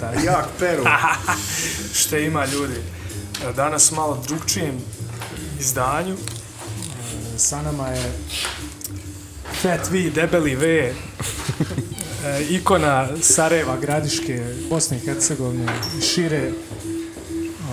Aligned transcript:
peru. 0.58 0.84
Šta 2.00 2.18
ima 2.18 2.46
ljudi? 2.46 2.80
Danas 3.56 3.90
malo 3.92 4.22
drugčijem 4.28 4.74
izdanju. 5.60 6.16
Sa 7.36 7.62
nama 7.62 7.88
je 7.88 8.12
Fat 9.62 9.90
V, 9.90 10.10
debeli 10.10 10.54
V, 10.54 10.66
e, 10.66 10.92
ikona 12.50 13.08
Sarajeva, 13.22 13.76
Gradiške, 13.76 14.44
Bosne 14.70 14.96
i 14.96 15.00
Hercegovine, 15.00 15.72
šire. 16.02 16.52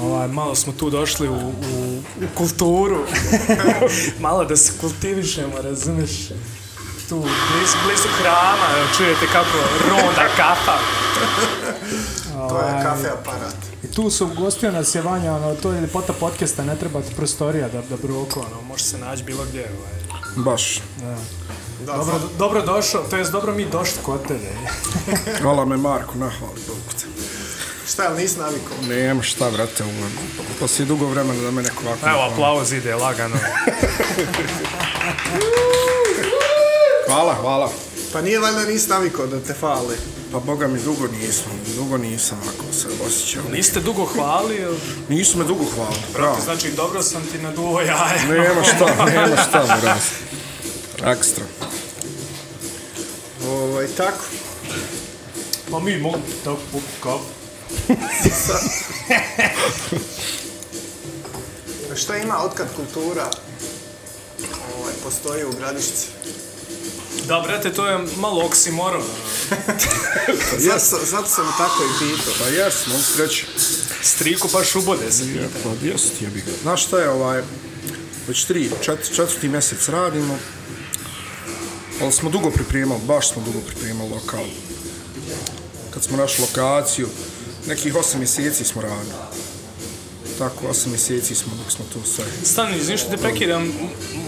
Ovaj, 0.01 0.27
malo 0.27 0.55
smo 0.55 0.73
tu 0.73 0.89
došli 0.89 1.29
u, 1.29 1.33
u, 1.33 1.97
u 1.97 2.27
kulturu. 2.35 3.05
malo 4.19 4.45
da 4.45 4.57
se 4.57 4.71
kultivišemo, 4.81 5.61
razumeš? 5.63 6.11
Tu, 7.09 7.15
blizu, 7.15 7.77
blizu 7.85 8.07
hrama, 8.19 8.67
čujete 8.97 9.25
kako 9.33 9.57
ronda 9.89 10.27
kafa. 10.37 10.77
Je 12.59 12.71
Ovaj, 12.73 12.83
kafe 12.83 13.09
aparat. 13.09 13.55
I 13.83 13.87
tu 13.87 14.09
su 14.09 14.27
gostio 14.27 14.71
nas 14.71 14.95
je 14.95 15.01
Vanja, 15.01 15.33
ono, 15.33 15.55
to 15.55 15.71
je 15.71 15.81
ljepota 15.81 16.13
podcasta, 16.13 16.63
ne 16.63 16.75
treba 16.75 17.01
ti 17.01 17.15
prostorija 17.15 17.67
da, 17.69 17.81
da 17.81 17.97
broko, 17.97 18.39
ono, 18.39 18.61
može 18.61 18.83
se 18.83 18.97
naći 18.97 19.23
bilo 19.23 19.43
gdje, 19.49 19.69
ovaj. 19.79 20.23
Baš. 20.35 20.81
Da, 21.01 21.17
Dobro, 21.85 22.19
dobro 22.37 22.61
došao, 22.61 23.03
to 23.09 23.17
jest 23.17 23.31
dobro 23.31 23.53
mi 23.53 23.65
došli 23.65 23.97
kod 24.03 24.27
tebe. 24.27 24.51
Hvala 25.41 25.65
me 25.65 25.77
Marko, 25.77 26.15
nahvali 26.15 26.61
Bogu 26.67 26.79
te. 26.99 27.05
Šta, 27.87 28.03
jel 28.03 28.15
nisi 28.15 28.39
navikao? 28.39 28.77
Nema 28.89 29.23
šta, 29.23 29.51
brate, 29.51 29.83
ovo. 29.83 29.93
Poslije 30.59 30.85
dugo 30.85 31.05
vremena 31.05 31.41
da 31.41 31.51
me 31.51 31.61
neko 31.61 31.83
ovako... 31.85 32.09
Evo, 32.09 32.19
aplauz 32.19 32.71
ide 32.71 32.95
lagano. 32.95 33.35
Hvala, 37.07 37.33
hvala. 37.41 37.69
Pa 38.17 38.21
nije 38.21 38.39
valjda 38.39 38.65
nisi 38.65 38.89
navikao 38.89 39.27
da 39.27 39.39
te 39.39 39.53
fali. 39.53 39.95
Pa 40.31 40.39
boga 40.39 40.67
mi 40.67 40.79
dugo 40.79 41.07
nisam, 41.07 41.51
dugo 41.75 41.97
nisam 41.97 42.37
ako 42.47 42.73
se 42.73 42.87
osjećao. 43.07 43.43
Niste 43.51 43.79
dugo 43.79 44.05
hvalio, 44.05 44.73
Nisu 45.09 45.37
me 45.37 45.43
dugo 45.43 45.65
hvalili, 45.75 46.01
bravo. 46.13 46.37
znači 46.43 46.71
dobro 46.71 47.03
sam 47.03 47.21
ti 47.31 47.37
naduvo 47.37 47.81
jaja. 47.81 48.23
Nema 48.29 48.63
šta, 48.63 49.05
nema 49.11 49.37
šta, 49.49 49.79
brate. 49.81 50.05
Ekstra. 51.11 51.45
Ovaj, 53.47 53.87
tako. 53.87 54.23
Pa 55.71 55.79
mi 55.79 55.97
mogu 55.97 56.19
tako 56.43 56.61
kao... 57.03 57.21
Šta 62.01 62.17
ima 62.17 62.43
otkad 62.43 62.67
kultura 62.75 63.29
ovaj, 64.79 64.93
postoji 65.03 65.45
u 65.45 65.51
Gradišci? 65.51 66.16
Da, 67.27 67.39
brate, 67.39 67.73
to 67.73 67.87
je 67.87 67.97
malo 68.17 68.45
oksimoron. 68.45 69.03
Zato, 70.57 70.79
sam- 70.79 71.05
zato 71.05 71.27
sam 71.27 71.45
tako 71.57 71.83
i 71.83 71.99
pitao. 71.99 72.33
Pa 72.39 72.47
jes, 72.47 72.87
mogu 72.87 73.01
ti 73.03 73.21
reći. 73.21 73.45
Striku 74.01 74.47
pa 74.47 74.63
šubode 74.63 75.11
se. 75.11 75.33
Ja, 75.35 75.47
pa 75.63 75.87
jes, 75.87 76.01
jebi 76.21 76.39
ga. 76.41 76.51
Znaš 76.61 76.85
šta 76.85 76.99
je 76.99 77.09
ovaj, 77.09 77.41
već 78.27 78.45
tri, 78.45 78.69
čet, 78.81 79.11
četvrti 79.15 79.47
mjesec 79.49 79.89
radimo, 79.89 80.37
ali 82.01 82.11
smo 82.11 82.29
dugo 82.29 82.51
pripremali, 82.51 83.01
baš 83.07 83.31
smo 83.31 83.41
dugo 83.45 83.59
pripremali 83.59 84.09
lokal. 84.09 84.45
Kad 85.93 86.03
smo 86.03 86.17
našli 86.17 86.41
lokaciju, 86.45 87.07
nekih 87.67 87.95
osam 87.95 88.19
mjeseci 88.19 88.63
smo 88.63 88.81
radili. 88.81 89.13
Tako, 90.37 90.67
osam 90.67 90.91
mjeseci 90.91 91.35
smo 91.35 91.53
dok 91.63 91.71
smo 91.71 91.85
tu 91.93 91.99
sve. 92.09 92.25
Stani, 92.43 92.77
izvim 92.77 92.97
što 92.97 93.09
te 93.09 93.17
prekidam, 93.17 93.73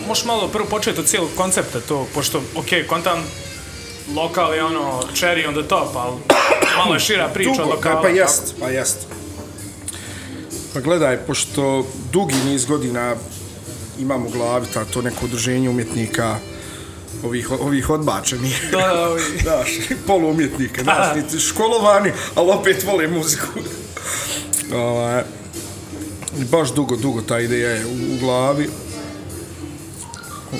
možeš 0.07 0.25
malo 0.25 0.47
prvo 0.47 0.65
početi 0.65 0.99
od 0.99 1.05
cijelog 1.05 1.29
koncepta 1.37 1.79
to, 1.79 2.07
pošto, 2.13 2.41
okej, 2.55 2.87
kontam, 2.87 3.23
lokal 4.15 4.53
je 4.53 4.63
ono, 4.63 5.01
cherry 5.13 5.47
on 5.47 5.53
the 5.53 5.67
top, 5.67 5.95
ali 5.95 6.17
malo 6.77 6.93
je 6.93 6.99
šira 6.99 7.29
priča 7.33 7.51
od 7.51 7.57
Dugo, 7.57 7.69
lokala. 7.69 8.01
pa 8.01 8.09
jest, 8.09 8.55
pa 8.59 8.69
jest. 8.69 8.97
Pa 10.73 10.79
gledaj, 10.79 11.17
pošto 11.17 11.85
dugi 12.11 12.35
niz 12.45 12.65
godina 12.65 13.15
imamo 13.99 14.27
u 14.27 14.31
glavi 14.31 14.67
ta, 14.73 14.85
to 14.85 15.01
neko 15.01 15.25
udruženje 15.25 15.69
umjetnika 15.69 16.37
ovih, 17.23 17.51
ovih 17.51 17.89
odbačenih. 17.89 18.69
Da, 18.71 18.77
da, 18.77 19.09
ovi. 19.09 19.23
Daš, 19.45 19.69
poluumjetnika, 20.07 20.83
daš, 20.83 21.43
školovani, 21.49 22.11
ali 22.35 22.51
opet 22.51 22.83
vole 22.83 23.07
muziku. 23.07 23.47
Ovaj, 24.73 25.23
baš 26.51 26.73
dugo, 26.73 26.95
dugo 26.95 27.21
ta 27.21 27.39
ideja 27.39 27.69
je 27.69 27.85
u, 27.85 27.89
u 27.89 28.19
glavi. 28.19 28.69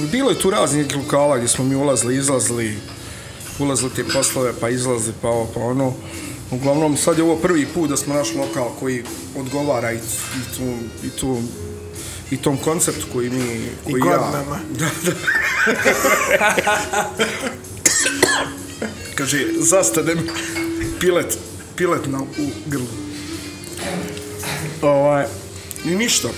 I 0.03 0.07
Bilo 0.11 0.29
je 0.29 0.39
tu 0.39 0.49
raznih 0.49 0.95
lokala 0.95 1.37
gdje 1.37 1.47
smo 1.47 1.65
mi 1.65 1.75
ulazili, 1.75 2.15
izlazili, 2.15 2.77
ulazili 3.59 3.91
te 3.95 4.03
poslove, 4.03 4.53
pa 4.61 4.69
izlazili, 4.69 5.13
pa 5.21 5.27
ovo, 5.27 5.47
pa 5.53 5.59
ono. 5.59 5.93
Uglavnom, 6.51 6.97
sad 6.97 7.17
je 7.17 7.23
ovo 7.23 7.35
prvi 7.35 7.65
put 7.65 7.89
da 7.89 7.97
smo 7.97 8.13
našli 8.13 8.37
lokal 8.37 8.69
koji 8.79 9.03
odgovara 9.37 9.91
i, 9.91 9.95
i, 9.95 10.57
tu, 10.57 10.63
i, 11.07 11.09
tu, 11.09 11.41
i 12.31 12.37
tom 12.37 12.57
konceptu 12.57 13.05
koji 13.13 13.29
mi... 13.29 13.43
I 13.43 13.91
Koji 13.91 13.99
ja, 13.99 14.17
godinama. 14.17 14.59
kaže, 19.15 19.45
zastade 19.59 20.15
mi 20.15 20.21
pilet, 20.99 21.37
pilet 21.75 22.07
na, 22.07 22.21
u 22.21 22.49
grlu. 22.65 22.87
Ovaj, 24.81 25.25
I 25.85 25.95
ništa. 25.95 26.29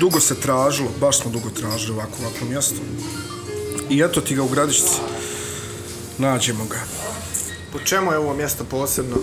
Dugo 0.00 0.20
se 0.20 0.40
tražilo, 0.40 0.90
baš 1.00 1.18
smo 1.20 1.30
dugo 1.30 1.50
tražili 1.50 1.92
ovako, 1.92 2.12
ovako 2.20 2.44
mjesto. 2.44 2.76
I 3.90 4.00
eto 4.02 4.20
ti 4.20 4.34
ga 4.34 4.42
u 4.42 4.48
gradišci. 4.48 4.94
Nađemo 6.18 6.64
ga. 6.64 6.80
Po 7.72 7.78
čemu 7.78 8.12
je 8.12 8.18
ovo 8.18 8.34
mjesto 8.34 8.64
posebno? 8.64 9.16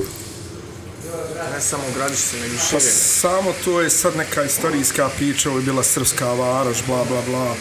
Ne 1.53 1.61
samo 1.61 1.83
u 1.89 1.93
Gradišci, 1.97 2.35
nego 2.39 2.55
Pa 2.55 2.79
šire. 2.79 2.81
samo 2.81 3.53
to 3.65 3.81
je 3.81 3.89
sad 3.89 4.15
neka 4.15 4.43
istorijska 4.43 5.09
priča, 5.17 5.49
ovo 5.49 5.59
je 5.59 5.65
bila 5.65 5.83
srpska 5.83 6.33
varoš, 6.33 6.77
bla, 6.87 7.05
bla, 7.05 7.21
bla. 7.21 7.55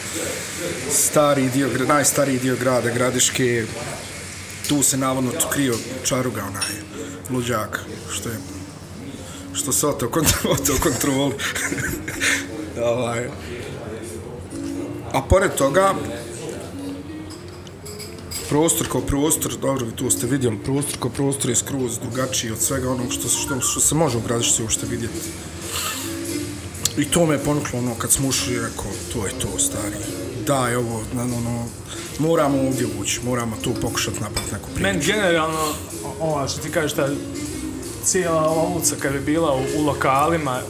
Stari 0.93 1.51
dio, 1.51 1.69
najstariji 1.89 2.39
dio 2.39 2.57
grada, 2.57 2.91
gradiške. 2.91 3.67
Tu 4.69 4.83
se 4.83 4.97
navodno 4.97 5.31
tu 5.31 5.47
krio 5.53 5.75
čaruga, 6.05 6.45
onaj 6.45 6.69
luđak, 7.31 7.81
što 8.11 8.29
je 8.29 8.39
što 9.53 9.73
se 9.73 9.87
oto, 9.87 10.09
kont 10.09 10.29
oto 10.61 10.73
kontroli. 10.83 11.35
ovaj. 12.95 13.29
A 15.13 15.23
pored 15.23 15.55
toga, 15.55 15.95
prostor 18.49 18.89
kao 18.93 19.01
prostor, 19.01 19.57
dobro, 19.57 19.87
vi 19.87 19.93
tu 19.93 20.11
ste 20.11 20.27
vidjeli, 20.27 20.59
prostor 20.65 21.01
kao 21.01 21.11
prostor 21.11 21.51
je 21.51 21.57
skroz 21.57 21.99
drugačiji 21.99 22.53
od 22.53 22.61
svega 22.61 22.91
onog 22.91 23.13
što, 23.13 23.29
što, 23.29 23.61
što 23.61 23.81
se 23.81 23.95
može 23.95 24.19
u 24.19 24.21
gradišci 24.21 24.63
uopšte 24.63 24.87
vidjeti. 24.87 25.29
I 26.99 27.05
to 27.05 27.27
me 27.27 27.35
je 27.35 27.45
ponuklo, 27.45 27.79
ono, 27.79 27.95
kad 27.95 28.13
smo 28.13 28.29
ušli, 28.29 28.55
rekao, 28.55 28.93
to 29.13 29.27
je 29.27 29.33
to, 29.33 29.59
stari. 29.59 29.97
Daj, 30.47 30.77
ovo, 30.77 31.03
ono, 31.13 31.65
moramo 32.19 32.59
ovdje 32.59 32.87
ući, 33.01 33.21
moramo 33.25 33.57
tu 33.65 33.75
pokušati 33.83 34.21
napraviti 34.21 34.55
neku 34.55 34.69
priču. 34.69 34.83
Men 34.83 35.01
generalno, 35.01 35.75
ova 36.21 36.49
što 36.49 36.63
ti 36.63 36.71
kažeš, 36.71 36.93
ta 36.93 37.09
cijela 38.09 38.41
ova 38.43 38.63
ulica 38.65 38.95
kad 38.97 39.13
bi 39.13 39.21
bila 39.21 39.55
u, 39.55 39.81
u 39.81 39.85
lokalima 39.85 40.61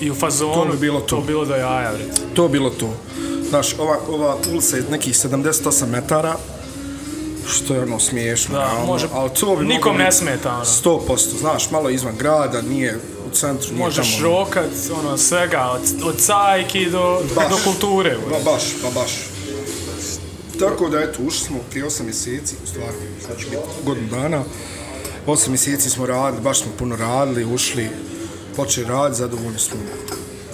i 0.00 0.10
u 0.10 0.14
fazonu, 0.14 0.54
To 0.54 0.64
bi 0.64 0.76
bilo 0.78 1.00
to. 1.00 1.06
to 1.06 1.20
bi 1.20 1.26
bilo 1.26 1.44
do 1.44 1.54
jaja. 1.54 1.92
To 2.34 2.48
bilo 2.48 2.70
to. 2.70 2.94
Znaš, 3.48 3.78
ova, 3.78 3.98
ova 4.08 4.36
ulica 4.52 4.76
je 4.76 4.84
nekih 4.90 5.14
78 5.14 5.62
metara, 5.86 6.36
što 7.48 7.74
je 7.74 7.82
ono 7.82 8.00
smiješno. 8.00 8.54
Da, 8.54 8.60
realno, 8.60 8.86
može- 8.86 9.08
ali 9.12 9.30
to 9.30 9.56
bi 9.56 9.64
nikom 9.64 9.96
ne 9.96 10.12
smeta, 10.12 10.54
ono. 10.54 10.64
100%, 10.64 11.38
znaš, 11.38 11.70
malo 11.70 11.90
izvan 11.90 12.16
grada, 12.16 12.62
nije 12.62 12.98
u 13.26 13.34
centru, 13.34 13.68
nije 13.70 13.84
Možeš 13.84 14.16
tamo. 14.16 14.28
rokat, 14.28 14.70
ono, 14.94 15.18
svega, 15.18 15.62
od, 15.62 15.80
od 16.04 16.16
cajki 16.18 16.90
do, 16.90 17.20
Baš. 17.34 17.48
do 17.50 17.56
kulture. 17.64 18.16
Ba, 18.30 18.52
baš, 18.52 18.62
pa 18.82 18.90
baš. 18.90 19.10
Tako 20.58 20.88
da, 20.88 21.00
eto, 21.00 21.22
ušli 21.22 21.40
smo 21.40 21.56
prije 21.70 21.86
8 21.86 22.02
mjeseci, 22.02 22.54
u 22.64 22.66
stvari, 22.66 22.92
biti 23.40 23.56
godinu 23.84 24.08
dana. 24.10 24.42
8 25.26 25.48
mjeseci 25.48 25.90
smo 25.90 26.06
radili, 26.06 26.42
baš 26.42 26.60
smo 26.60 26.72
puno 26.72 26.96
radili, 26.96 27.44
ušli, 27.44 27.88
počeli 28.56 28.86
raditi, 28.86 29.18
zadovoljni 29.18 29.58
smo. 29.58 29.76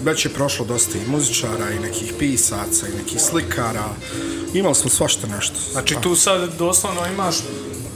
Već 0.00 0.25
je 0.25 0.31
prošlo 0.31 0.64
dosta 0.64 0.99
i 0.99 1.11
muzičara, 1.11 1.70
i 1.70 1.81
nekih 1.81 2.12
pisaca, 2.19 2.87
i 2.88 2.99
nekih 2.99 3.20
slikara. 3.20 3.84
Imali 4.55 4.75
smo 4.75 4.90
svašta 4.90 5.26
nešto. 5.26 5.55
Znači 5.72 5.96
tu 5.96 6.17
sad 6.17 6.50
doslovno 6.58 7.00
imaš, 7.06 7.37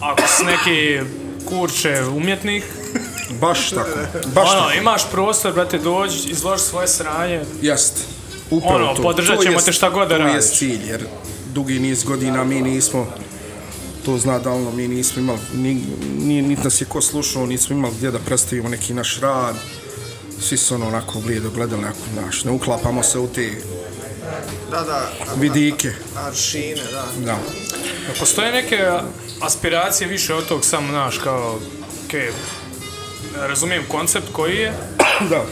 ako 0.00 0.22
si 0.28 0.44
neki 0.44 1.00
kurče 1.46 2.02
umjetnik, 2.06 2.64
Baš 3.32 3.70
tako, 3.70 3.90
baš 4.26 4.50
ono, 4.50 4.60
tako. 4.60 4.72
imaš 4.74 5.10
prostor, 5.10 5.52
brate, 5.52 5.78
dođi, 5.78 6.30
izloži 6.30 6.62
svoje 6.62 6.88
sranje. 6.88 7.40
Jest. 7.62 7.92
Upravo 8.50 8.76
Ono, 8.76 8.94
to. 8.94 9.02
podržat 9.02 9.36
To 9.36 9.42
ćemo 9.42 9.54
jest- 9.54 9.64
te 9.64 9.72
šta 9.72 9.90
god 9.90 10.08
da 10.08 10.14
To 10.14 10.20
je 10.20 10.26
radiš. 10.26 10.50
cilj, 10.50 10.80
jer 10.86 11.06
dugi 11.46 11.78
niz 11.78 12.04
godina 12.04 12.44
mi 12.44 12.62
nismo 12.62 13.06
to 14.04 14.18
zna 14.18 14.38
davno, 14.38 14.70
mi 14.72 14.88
nismo 14.88 15.22
imali, 15.22 15.38
ni, 15.54 15.82
ni, 16.18 16.42
niti 16.42 16.62
nas 16.64 16.80
je 16.80 16.84
ko 16.84 17.00
slušao, 17.00 17.46
nismo 17.46 17.76
imali 17.76 17.94
gdje 17.94 18.10
da 18.10 18.18
predstavimo 18.18 18.68
neki 18.68 18.94
naš 18.94 19.20
rad. 19.20 19.56
Svi 20.40 20.56
su 20.56 20.74
ono 20.74 20.88
onako 20.88 21.20
blijedo 21.20 21.50
gledali, 21.50 21.84
ako, 21.84 21.98
znaš, 22.12 22.44
ne 22.44 22.50
uklapamo 22.50 23.02
se 23.02 23.18
u 23.18 23.28
te 23.28 23.50
Da, 24.70 24.80
da. 24.82 25.10
vidike. 25.36 25.92
Aršine, 26.16 26.82
da. 26.92 27.06
Da. 27.24 27.38
Postoje 28.18 28.52
neke 28.52 28.78
aspiracije 29.40 30.08
više 30.08 30.34
od 30.34 30.48
tog 30.48 30.64
samo, 30.64 30.88
znaš, 30.88 31.18
kao, 31.18 31.58
okej, 32.06 32.30
razumijem 33.36 33.82
koncept 33.88 34.26
koji 34.32 34.56
je, 34.56 34.72
Da. 35.30 35.44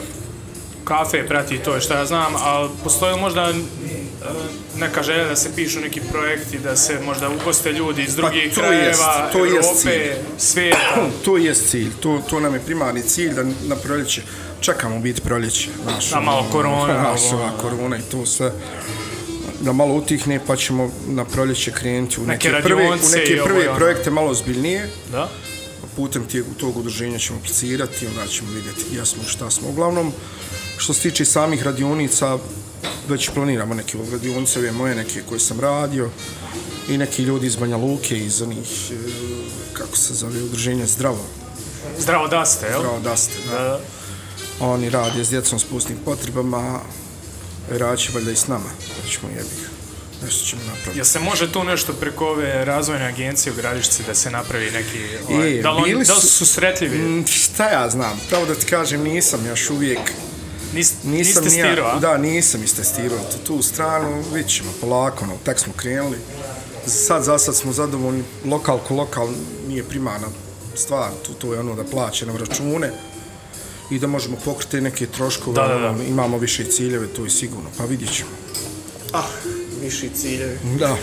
kafe 0.85 1.27
prati 1.29 1.59
to 1.59 1.81
šta 1.81 1.99
ja 1.99 2.07
znam, 2.07 2.33
ali 2.39 2.71
postoji 2.85 3.15
li 3.15 3.21
možda 3.21 3.53
neka 4.83 5.03
želja 5.03 5.25
da 5.25 5.37
se 5.37 5.55
pišu 5.55 5.81
neki 5.81 6.01
projekti, 6.03 6.59
da 6.59 6.77
se 6.77 7.01
možda 7.01 7.29
ugoste 7.31 7.73
ljudi 7.73 8.03
iz 8.03 8.17
drugih 8.17 8.43
Pa 8.45 8.55
to 8.55 8.61
krajeva, 8.61 8.87
jest, 8.87 9.33
to 9.33 9.45
jest 9.45 9.57
Europe, 9.57 9.81
cilj. 9.81 10.13
svijeta. 10.39 11.09
To 11.25 11.37
je 11.37 11.55
cilj, 11.55 11.91
to, 12.01 12.23
to 12.31 12.41
nam 12.41 12.55
je 12.55 12.61
primarni 12.61 13.03
cilj 13.03 13.35
da 13.35 13.43
na 13.43 13.77
proljeće, 13.77 14.23
čekamo 14.61 14.99
biti 15.01 15.21
proljeće. 15.21 15.69
Znaš, 15.83 16.11
Da, 16.11 16.21
malo 16.21 16.47
korona, 16.53 16.95
Znaš, 17.01 17.21
ovo, 17.23 17.43
ova 17.43 17.51
korona 17.53 17.97
i 17.97 18.03
to 18.03 18.27
sve. 18.27 18.53
Da 19.61 19.73
malo 19.73 19.95
utihne 19.95 20.41
pa 20.47 20.57
ćemo 20.57 20.91
na 21.09 21.25
proljeće 21.25 21.73
krenuti 21.73 22.21
u 22.21 22.27
Neke 22.27 22.49
neke, 22.49 22.63
prve, 22.63 22.87
u 22.87 22.91
neke 23.15 23.35
ovo 23.35 23.45
prve 23.47 23.69
ono. 23.69 23.79
projekte 23.79 24.11
malo 24.11 24.35
zbiljnije. 24.35 24.89
Da? 25.13 25.29
Putem 25.97 26.25
tijeg, 26.25 26.45
tog 26.57 26.77
udruženja 26.77 27.19
ćemo 27.19 27.39
aplicirati, 27.39 28.07
onda 28.07 28.27
ćemo 28.27 28.51
vidjeti 28.51 28.81
gdje 28.91 29.07
smo 29.07 29.23
šta 29.25 29.51
smo. 29.51 29.69
Uglavnom, 29.69 30.13
što 30.77 30.93
se 30.93 31.03
tiče 31.03 31.25
samih 31.25 31.63
radionica, 31.63 32.39
već 33.09 33.31
planiramo 33.31 33.75
neke 33.75 33.99
radionice, 34.13 34.59
ove 34.59 34.73
moje 34.73 34.95
neke 34.95 35.23
koje 35.23 35.41
sam 35.41 35.61
radio 35.61 36.11
i 36.89 36.99
neki 36.99 37.23
ljudi 37.23 37.47
iz 37.47 37.57
Banja 37.57 37.77
Luke, 37.77 38.19
iz 38.19 38.43
onih, 38.43 38.59
e, 38.91 38.95
kako 39.73 39.97
se 39.97 40.15
zove, 40.15 40.43
udruženja 40.43 40.87
Zdravo, 40.87 41.25
Zdravo 41.99 42.29
da 42.29 42.47
ste, 42.47 42.67
jel? 42.67 42.79
Zdravo 42.79 43.01
da 43.01 43.17
ste, 43.17 43.33
da. 43.51 43.59
Da. 43.59 43.81
Oni 44.61 44.91
rade 44.91 45.25
s 45.25 45.31
djecom 45.31 45.59
s 45.59 45.65
pustim 45.65 45.97
potrebama, 46.05 46.81
raće 47.71 48.11
valjda 48.15 48.31
i 48.31 48.37
s 48.37 48.47
nama, 48.47 48.65
da 48.97 49.11
ćemo 49.11 49.29
jebih, 49.29 49.69
nešto 50.23 50.47
ćemo 50.47 50.63
napraviti. 50.65 50.99
Jel 50.99 51.05
se 51.05 51.19
može 51.21 51.53
tu 51.53 51.65
nešto 51.65 51.93
preko 51.93 52.27
ove 52.27 52.65
razvojne 52.65 53.07
agencije 53.07 53.53
u 53.53 53.57
Gradišci 53.57 54.03
da 54.03 54.15
se 54.15 54.31
napravi 54.31 54.71
neki... 54.71 54.99
Ovaj, 55.29 55.59
E, 55.59 55.63
da, 55.63 55.71
li 55.71 55.77
oni, 55.77 55.85
bili 55.87 56.05
da 56.05 56.15
li 56.15 56.21
su- 56.21 56.27
su 56.29 56.37
susretljivi? 56.37 56.99
Mm, 56.99 57.27
Šta 57.27 57.67
ja 57.67 57.91
znam, 57.91 58.21
pravo 58.29 58.47
da 58.47 58.55
ti 58.55 58.67
kažem, 58.67 59.03
nisam 59.03 59.47
još 59.47 59.71
uvijek, 59.71 60.01
Nis, 60.73 60.93
nisam 61.05 61.15
niste 61.45 61.51
ni 61.51 61.59
ja- 61.59 61.67
stirao, 61.67 61.89
a? 61.89 61.99
Da, 61.99 62.17
nisam 62.17 62.63
istestirao 62.63 63.19
tu, 63.19 63.57
tu 63.57 63.63
stranu, 63.63 64.23
vidit 64.35 64.51
ćemo 64.51 64.71
polako, 64.81 65.27
no, 65.27 65.33
tek 65.45 65.59
smo 65.59 65.73
krenuli. 65.73 66.17
Sad, 66.87 67.25
za 67.25 67.39
sad 67.39 67.57
smo 67.57 67.73
zadovoljni, 67.73 68.23
lokal 68.45 68.79
ko 68.79 68.95
lokal 68.95 69.29
nije 69.69 69.85
primarna 69.85 70.27
stvar, 70.75 71.11
tu, 71.23 71.33
to 71.33 71.55
je 71.55 71.61
ono 71.61 71.75
da 71.75 71.85
plaće 71.85 72.27
nam 72.27 72.37
račune 72.37 72.93
i 73.91 73.99
da 73.99 74.07
možemo 74.07 74.37
pokriti 74.37 74.81
neke 74.81 75.07
troškove, 75.07 75.55
Da, 75.55 75.69
da, 75.69 75.79
da. 75.79 75.89
ono, 75.89 76.03
imamo 76.03 76.39
više 76.39 76.65
ciljeve, 76.65 77.07
to 77.07 77.25
je 77.25 77.31
sigurno, 77.31 77.71
pa 77.79 77.85
vidjet 77.85 78.13
ćemo. 78.13 78.31
Ah, 79.13 79.23
viši 79.81 80.11
ciljevi. 80.11 80.59
Da. 80.79 80.97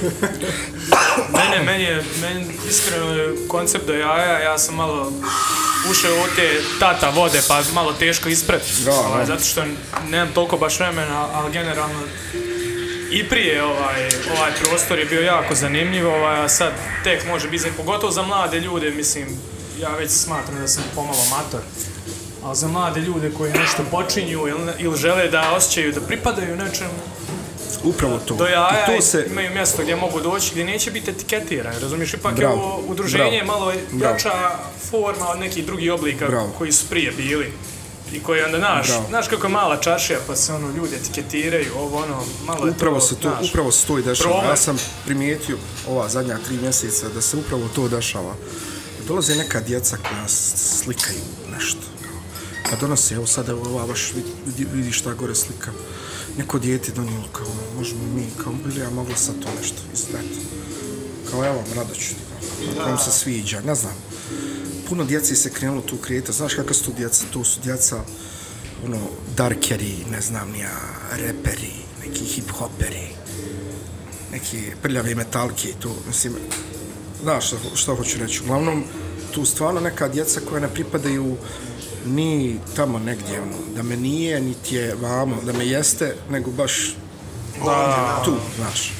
Mene, 1.37 1.63
meni 1.65 1.83
je, 1.83 2.03
meni 2.21 2.45
iskreno 2.69 3.13
je 3.13 3.47
koncept 3.47 3.87
do 3.87 3.93
jaja, 3.93 4.39
ja 4.39 4.57
sam 4.57 4.75
malo 4.75 5.11
ušao 5.91 6.25
te 6.35 6.61
tata 6.79 7.09
vode, 7.09 7.41
pa 7.47 7.61
malo 7.73 7.93
teško 7.93 8.29
ispratiti. 8.29 8.83
Da, 8.85 8.93
ovaj. 8.93 9.25
Zato 9.25 9.43
što 9.43 9.63
nemam 10.09 10.33
toliko 10.33 10.57
baš 10.57 10.79
vremena, 10.79 11.27
ali 11.33 11.51
generalno 11.51 11.99
i 13.11 13.29
prije 13.29 13.63
ovaj, 13.63 14.09
ovaj 14.37 14.51
prostor 14.61 14.99
je 14.99 15.05
bio 15.05 15.21
jako 15.21 15.55
zanimljiv, 15.55 16.07
ovaj, 16.07 16.45
a 16.45 16.49
sad 16.49 16.73
tek 17.03 17.27
može 17.27 17.49
biti, 17.49 17.71
pogotovo 17.77 18.11
za 18.11 18.21
mlade 18.21 18.59
ljude, 18.59 18.91
mislim, 18.91 19.27
ja 19.81 19.89
već 19.89 20.11
smatram 20.11 20.59
da 20.59 20.67
sam 20.67 20.83
pomalo 20.95 21.25
mator, 21.29 21.59
ali 22.43 22.55
za 22.55 22.67
mlade 22.67 22.99
ljude 23.01 23.31
koji 23.37 23.53
nešto 23.53 23.83
počinju 23.91 24.47
ili, 24.47 24.73
ili 24.77 24.97
žele 24.97 25.27
da 25.27 25.51
osjećaju 25.51 25.91
da 25.91 26.01
pripadaju 26.01 26.55
nečemu, 26.55 27.18
Upravo 27.83 28.19
to. 28.19 28.35
do 28.35 28.45
jaja 28.45 28.85
I 28.87 28.95
to 28.95 29.01
se, 29.01 29.27
imaju 29.31 29.49
mjesto 29.53 29.81
gdje 29.81 29.95
mogu 29.95 30.21
doći, 30.21 30.51
gdje 30.51 30.63
neće 30.65 30.91
biti 30.91 31.11
etiketirani, 31.11 31.79
razumiješ? 31.79 32.13
Ipak 32.13 32.35
Bravo, 32.35 32.53
je 32.55 32.61
ovo 32.61 32.83
udruženje 32.87 33.43
bravo, 33.43 33.59
malo 33.59 33.73
bravo. 33.91 34.13
jača 34.13 34.31
forma 34.89 35.29
od 35.29 35.39
nekih 35.39 35.65
drugih 35.65 35.91
oblika 35.91 36.27
Bravo. 36.27 36.51
koji 36.57 36.71
su 36.71 36.85
prije 36.89 37.11
bili. 37.11 37.53
I 38.13 38.19
koji 38.19 38.41
onda, 38.41 38.57
Bravo. 38.57 39.05
znaš 39.09 39.27
kako 39.27 39.47
je 39.47 39.53
mala 39.53 39.77
čašija, 39.77 40.19
pa 40.27 40.35
se 40.35 40.53
ono 40.53 40.71
ljudi 40.71 40.95
etiketiraju, 40.95 41.71
ovo 41.77 41.97
ono, 41.97 42.23
malo 42.45 42.65
je 42.65 42.71
upravo 42.71 42.95
to, 42.99 43.01
se 43.05 43.15
to, 43.15 43.29
znaš, 43.37 43.49
upravo 43.49 43.71
se 43.71 43.87
to 43.87 43.99
i 43.99 44.01
dešava. 44.03 44.29
problem. 44.29 44.49
Ja 44.51 44.55
sam 44.55 44.77
primijetio 45.05 45.57
ova 45.87 46.09
zadnja 46.09 46.37
tri 46.45 46.57
mjeseca 46.57 47.09
da 47.09 47.21
se 47.21 47.37
upravo 47.37 47.63
to 47.75 47.87
dešava. 47.87 48.35
Dolaze 49.07 49.35
neka 49.35 49.59
djeca 49.61 49.97
koja 49.97 50.27
slikaju 50.27 51.19
nešto. 51.51 51.81
Pa 52.69 52.75
donose, 52.75 53.15
evo 53.15 53.25
sada 53.27 53.51
evo 53.51 53.61
ova 53.69 53.87
baš 53.87 54.11
vidi, 54.45 54.67
vidi 54.73 54.91
šta 54.91 55.13
gore 55.13 55.35
slika. 55.35 55.71
Neko 56.39 56.59
dijete 56.59 56.91
donijelo 56.91 57.27
kao, 57.31 57.47
možemo 57.77 58.01
mi, 58.15 58.23
kao, 58.43 58.53
bili 58.65 58.79
ja 58.79 58.89
mogla 58.89 59.15
sad 59.15 59.35
to 59.39 59.47
nešto 59.59 59.81
izdati. 59.93 60.39
Kao, 61.31 61.45
evo, 61.45 61.63
rado 61.75 61.93
ću, 61.93 62.15
kao, 62.83 62.97
se 62.97 63.11
sviđa, 63.11 63.61
ne 63.61 63.75
znam. 63.75 63.93
Puno 64.89 65.03
djece 65.03 65.35
se 65.35 65.49
krenulo 65.49 65.81
tu 65.81 65.97
krijeta, 65.97 66.31
znaš 66.31 66.53
kakva 66.53 66.73
su 66.73 66.85
tu 66.85 66.91
djeca? 66.97 67.25
tu 67.31 67.43
su 67.43 67.59
djeca, 67.63 68.03
ono, 68.85 68.97
darkeri, 69.37 69.95
ne 70.11 70.21
znam 70.21 70.55
ja, 70.55 70.79
reperi, 71.11 71.73
neki 72.05 72.25
hip-hoperi, 72.25 73.07
neki 74.31 74.57
prljavi 74.81 75.15
metalki 75.15 75.73
tu, 75.79 75.89
mislim, 76.07 76.33
znaš 77.21 77.47
što, 77.47 77.57
što 77.75 77.95
hoću 77.95 78.17
reći. 78.19 78.41
Uglavnom, 78.43 78.83
tu 79.31 79.45
stvarno 79.45 79.79
neka 79.79 80.07
djeca 80.07 80.39
koja 80.49 80.61
ne 80.61 80.73
pripadaju 80.73 81.37
ni 82.05 82.59
tamo 82.75 82.99
negdje, 82.99 83.41
ono, 83.41 83.75
da 83.75 83.83
me 83.83 83.97
nije, 83.97 84.41
niti 84.41 84.75
je 84.75 84.95
vamo, 85.01 85.35
da 85.45 85.53
me 85.53 85.67
jeste, 85.67 86.15
nego 86.29 86.51
baš 86.51 86.95
Da, 87.65 88.21
tu, 88.25 88.33
znaš. 88.57 88.93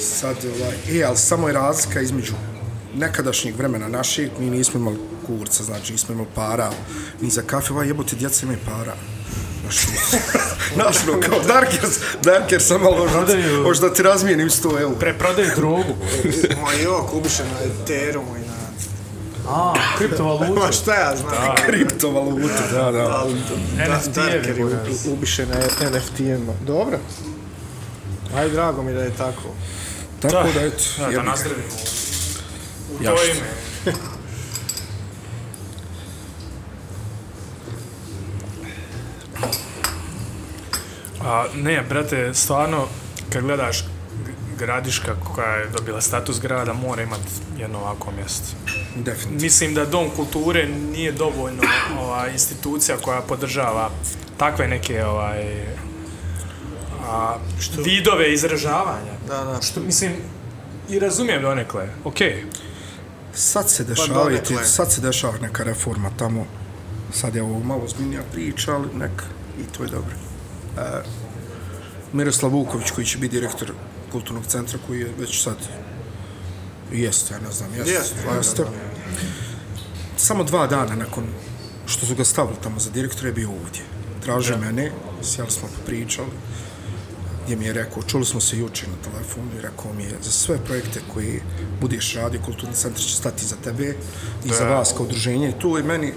Sad, 0.00 0.36
ovaj, 0.44 1.00
e, 1.00 1.04
ali 1.04 1.16
samo 1.16 1.48
je 1.48 1.54
razlika 1.54 2.00
između 2.00 2.32
nekadašnjeg 2.94 3.56
vremena 3.56 3.88
našeg, 3.88 4.30
mi 4.38 4.50
nismo 4.50 4.80
imali 4.80 4.98
kurca, 5.26 5.64
znači 5.64 5.92
nismo 5.92 6.14
imali 6.14 6.28
para 6.34 6.70
ni 7.20 7.30
za 7.30 7.42
kafe, 7.42 7.72
ovaj 7.72 7.86
jebote, 7.86 8.16
djeca 8.16 8.46
imaju 8.46 8.58
para. 8.66 8.94
Znaš, 9.62 9.76
znaš, 10.74 10.96
no, 11.06 11.20
kao 11.20 11.40
Darker, 11.46 11.80
Darker 12.24 12.62
sam 12.62 12.80
malo, 12.82 13.08
možda, 13.62 13.94
ti 13.94 14.02
razmijenim 14.02 14.48
100 14.48 14.80
eura. 14.80 14.98
preprodaju 14.98 15.50
drogu. 15.56 15.94
Ma 16.62 16.72
jo, 16.72 17.06
kubiše 17.10 17.42
na 17.44 17.58
Ethereum 17.60 18.26
i 18.36 18.46
na... 18.46 18.47
A, 19.48 19.74
kriptovaluta. 19.98 20.52
Ma 20.60 20.72
šta 20.72 20.94
ja 20.94 21.16
znam. 21.16 21.56
Kriptovalute, 21.66 22.62
da, 22.72 22.90
da. 22.92 22.98
Ali 23.10 23.34
NFT-evi, 23.78 24.64
u- 24.64 25.12
ubiše 25.12 25.46
na 25.46 25.54
NFT-ima. 25.90 26.52
Dobro. 26.66 26.98
Aj, 28.36 28.48
drago 28.48 28.82
mi 28.82 28.92
da 28.92 29.00
je 29.00 29.10
tako. 29.10 29.48
Tako 30.22 30.48
da, 30.54 30.60
eto, 30.60 30.82
Da, 30.98 31.10
da 31.10 31.22
nazdravimo. 31.22 31.62
U 32.90 33.04
Ja 33.04 33.10
to 33.10 33.22
ime. 33.24 33.94
A, 41.20 41.44
ne, 41.54 41.82
brate, 41.82 42.34
stvarno, 42.34 42.86
kad 43.32 43.42
gledaš 43.42 43.84
Gradiška 44.58 45.14
koja 45.34 45.54
je 45.54 45.68
dobila 45.68 46.00
status 46.00 46.40
grada, 46.40 46.72
mora 46.72 47.02
imati 47.02 47.22
jedno 47.58 47.78
ovako 47.78 48.10
mjesto. 48.10 48.56
definitivno. 48.96 49.40
Mislim 49.40 49.74
da 49.74 49.84
Dom 49.84 50.10
kulture 50.16 50.68
nije 50.68 51.12
dovoljno 51.12 51.62
ova, 52.00 52.28
institucija 52.28 52.96
koja 52.96 53.20
podržava 53.20 53.90
takve 54.36 54.68
neke 54.68 55.04
ovaj, 55.04 55.66
a, 57.04 57.36
vidove 57.84 58.32
izražavanja. 58.32 59.12
Da, 59.28 59.44
da. 59.44 59.62
Što, 59.62 59.80
mislim, 59.80 60.12
i 60.88 60.98
razumijem 60.98 61.42
donekle, 61.42 61.88
okej. 62.04 62.44
Sad 63.32 63.70
se 63.70 63.84
Pa 63.84 63.88
dešava, 63.90 64.24
donekle. 64.24 64.64
sad 64.64 64.92
se 64.92 65.00
dešava 65.00 65.38
neka 65.38 65.64
reforma 65.64 66.10
tamo. 66.18 66.46
Sad 67.12 67.34
je 67.34 67.42
ovo 67.42 67.58
malo 67.60 67.88
zbiljnija 67.88 68.22
priča, 68.32 68.74
ali 68.74 68.88
nek, 68.94 69.22
i 69.60 69.72
to 69.76 69.82
je 69.82 69.88
dobro. 69.88 70.14
E, 70.78 71.02
Miroslav 72.12 72.52
Vuković 72.52 72.90
koji 72.90 73.06
će 73.06 73.18
biti 73.18 73.34
direktor 73.40 73.72
kulturnog 74.12 74.46
centra 74.46 74.78
koji 74.86 75.00
je 75.00 75.12
već 75.18 75.42
sad 75.42 75.56
jeste, 76.92 77.34
ja 77.34 77.40
ne 77.40 77.52
znam, 77.52 77.74
jeste, 77.74 77.92
Jeste, 77.92 78.14
jeste. 78.36 78.64
Samo 80.16 80.44
dva 80.44 80.66
dana 80.66 80.94
nakon 80.94 81.24
što 81.86 82.06
su 82.06 82.14
ga 82.14 82.24
stavili 82.24 82.56
tamo 82.62 82.80
za 82.80 82.90
direktora 82.90 83.28
je 83.28 83.32
bio 83.32 83.48
ovdje. 83.50 83.82
Tražio 84.22 84.56
Da. 84.56 84.60
mene, 84.64 84.92
sjeli 85.22 85.50
smo 85.50 85.68
popričali, 85.78 86.28
gdje 87.44 87.56
mi 87.56 87.64
je 87.64 87.72
rekao, 87.72 88.02
čuli 88.02 88.24
smo 88.26 88.40
se 88.40 88.58
juče 88.58 88.86
na 88.86 89.10
telefonu 89.10 89.46
i 89.58 89.60
rekao 89.60 89.92
mi 89.92 90.02
je 90.02 90.14
za 90.22 90.30
sve 90.30 90.58
projekte 90.64 91.00
koji 91.14 91.40
budeš 91.80 92.14
radio, 92.14 92.40
kulturni 92.44 92.74
centar 92.74 93.02
će 93.02 93.14
stati 93.16 93.44
za 93.46 93.56
tebe 93.64 93.94
i 94.44 94.48
za 94.48 94.64
Da. 94.64 94.74
vas 94.74 94.92
kao 94.96 95.06
udruženje. 95.06 95.48
I 95.48 95.60
tu 95.60 95.76
je 95.76 95.82
meni 95.82 96.12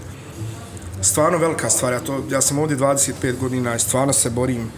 stvarno 1.01 1.38
velika 1.38 1.69
stvar. 1.69 1.93
Ja, 1.93 2.00
to, 2.00 2.24
ja 2.31 2.41
sam 2.41 2.60
ovdje 2.60 2.77
25 2.77 3.38
godina 3.39 3.75
i 3.75 3.79
stvarno 3.79 4.13
se 4.13 4.29
borim 4.29 4.71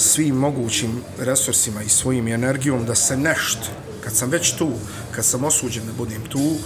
svim 0.00 0.34
mogućim 0.34 1.02
resursima 1.18 1.82
i 1.82 1.88
svojim 1.88 2.28
energijom 2.28 2.84
da 2.86 2.94
se 2.94 3.16
nešto, 3.16 3.66
kad 4.04 4.16
sam 4.16 4.30
već 4.30 4.52
tu, 4.52 4.70
kad 5.10 5.24
sam 5.24 5.44
osuđen 5.44 5.86
da 5.86 5.92
budem 5.92 6.22
tu, 6.28 6.56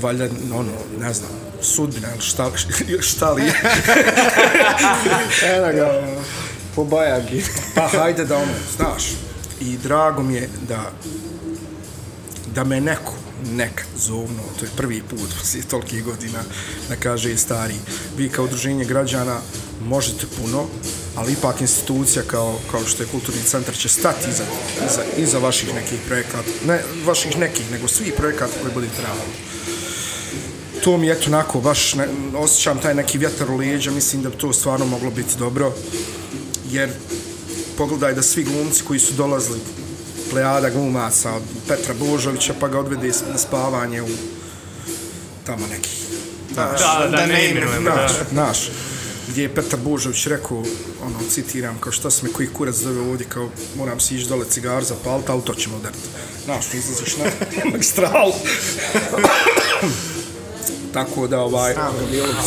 valjda, 0.00 0.24
ono, 0.54 0.72
ne 1.00 1.14
znam, 1.14 1.30
sudbina 1.60 2.08
ili 2.12 2.22
šta, 2.22 2.50
šta 3.10 3.32
li 3.32 3.42
je, 3.42 3.54
Eno 5.42 5.72
ga, 5.72 6.02
po 6.74 6.84
bajagi. 6.84 7.44
pa 7.74 7.88
hajde 7.88 8.24
da 8.24 8.36
ono, 8.36 8.52
znaš, 8.76 9.04
i 9.60 9.76
drago 9.76 10.22
mi 10.22 10.34
je 10.34 10.48
da 10.68 10.92
da 12.54 12.64
me 12.64 12.80
neko 12.80 13.12
nekad 13.52 13.86
zovno, 13.96 14.42
to 14.58 14.64
je 14.64 14.70
prvi 14.76 15.02
put 15.02 15.34
poslije 15.38 15.64
tolikih 15.64 16.04
godina, 16.04 16.38
da 16.88 16.96
kaže 16.96 17.36
stari, 17.36 17.74
vi 18.16 18.28
kao 18.28 18.44
udruženje 18.44 18.84
građana 18.84 19.38
možete 19.84 20.26
puno, 20.40 20.66
ali 21.16 21.32
ipak 21.32 21.60
institucija 21.60 22.22
kao, 22.22 22.58
kao 22.70 22.84
što 22.86 23.02
je 23.02 23.08
kulturni 23.08 23.42
centar 23.42 23.76
će 23.76 23.88
stati 23.88 24.30
iza, 24.30 24.44
iza, 24.90 25.02
iza 25.16 25.38
vaših 25.38 25.74
nekih 25.74 25.98
projekata, 26.06 26.50
ne 26.66 26.82
vaših 27.04 27.38
nekih, 27.38 27.70
nego 27.70 27.88
svih 27.88 28.12
projekata 28.16 28.52
koji 28.62 28.74
budete 28.74 28.94
trebali 28.94 29.54
to 30.84 30.96
mi 30.96 31.06
je 31.06 31.12
eto 31.12 31.24
onako, 31.26 31.60
baš 31.60 31.94
ne, 31.94 32.08
osjećam 32.36 32.78
taj 32.78 32.94
neki 32.94 33.18
vjetar 33.18 33.50
u 33.50 33.56
leđa, 33.56 33.90
mislim 33.90 34.22
da 34.22 34.28
bi 34.28 34.36
to 34.36 34.52
stvarno 34.52 34.86
moglo 34.86 35.10
biti 35.10 35.38
dobro, 35.38 35.72
jer 36.70 36.90
pogledaj 37.78 38.14
da 38.14 38.22
svi 38.22 38.44
glumci 38.44 38.82
koji 38.84 39.00
su 39.00 39.12
dolazili, 39.12 39.60
plejada 40.30 40.70
glumaca 40.70 41.32
od 41.32 41.42
Petra 41.68 41.94
Božovića, 41.94 42.54
pa 42.60 42.68
ga 42.68 42.78
odvede 42.78 43.12
na 43.32 43.38
spavanje 43.38 44.02
u 44.02 44.08
tamo 45.46 45.66
neki. 45.66 45.90
Da, 46.54 46.76
da, 46.78 47.08
da 47.16 47.26
ne 47.26 47.50
imenujemo. 47.50 47.90
Naš, 47.90 48.12
naš, 48.30 48.70
gdje 49.28 49.42
je 49.42 49.54
Petar 49.54 49.80
Božović 49.80 50.26
rekao, 50.26 50.58
ono, 51.02 51.18
citiram, 51.30 51.78
kao 51.80 51.92
šta 51.92 52.10
se 52.10 52.26
me 52.26 52.32
koji 52.32 52.48
kurac 52.48 52.74
zove 52.74 53.00
ovdje, 53.00 53.26
kao 53.28 53.48
moram 53.76 54.00
si 54.00 54.16
ići 54.16 54.28
dole 54.28 54.46
cigar 54.50 54.84
zapaliti, 54.84 55.32
ali 55.32 55.42
to 55.42 55.54
ćemo 55.54 55.76
udariti. 55.76 56.08
Znaš, 56.44 56.74
izlaziš 56.74 57.16
na 57.16 57.24
magistralu. 57.70 58.32
Tako 60.92 61.26
da, 61.26 61.40
ovaj, 61.40 61.74
Sam 61.74 61.92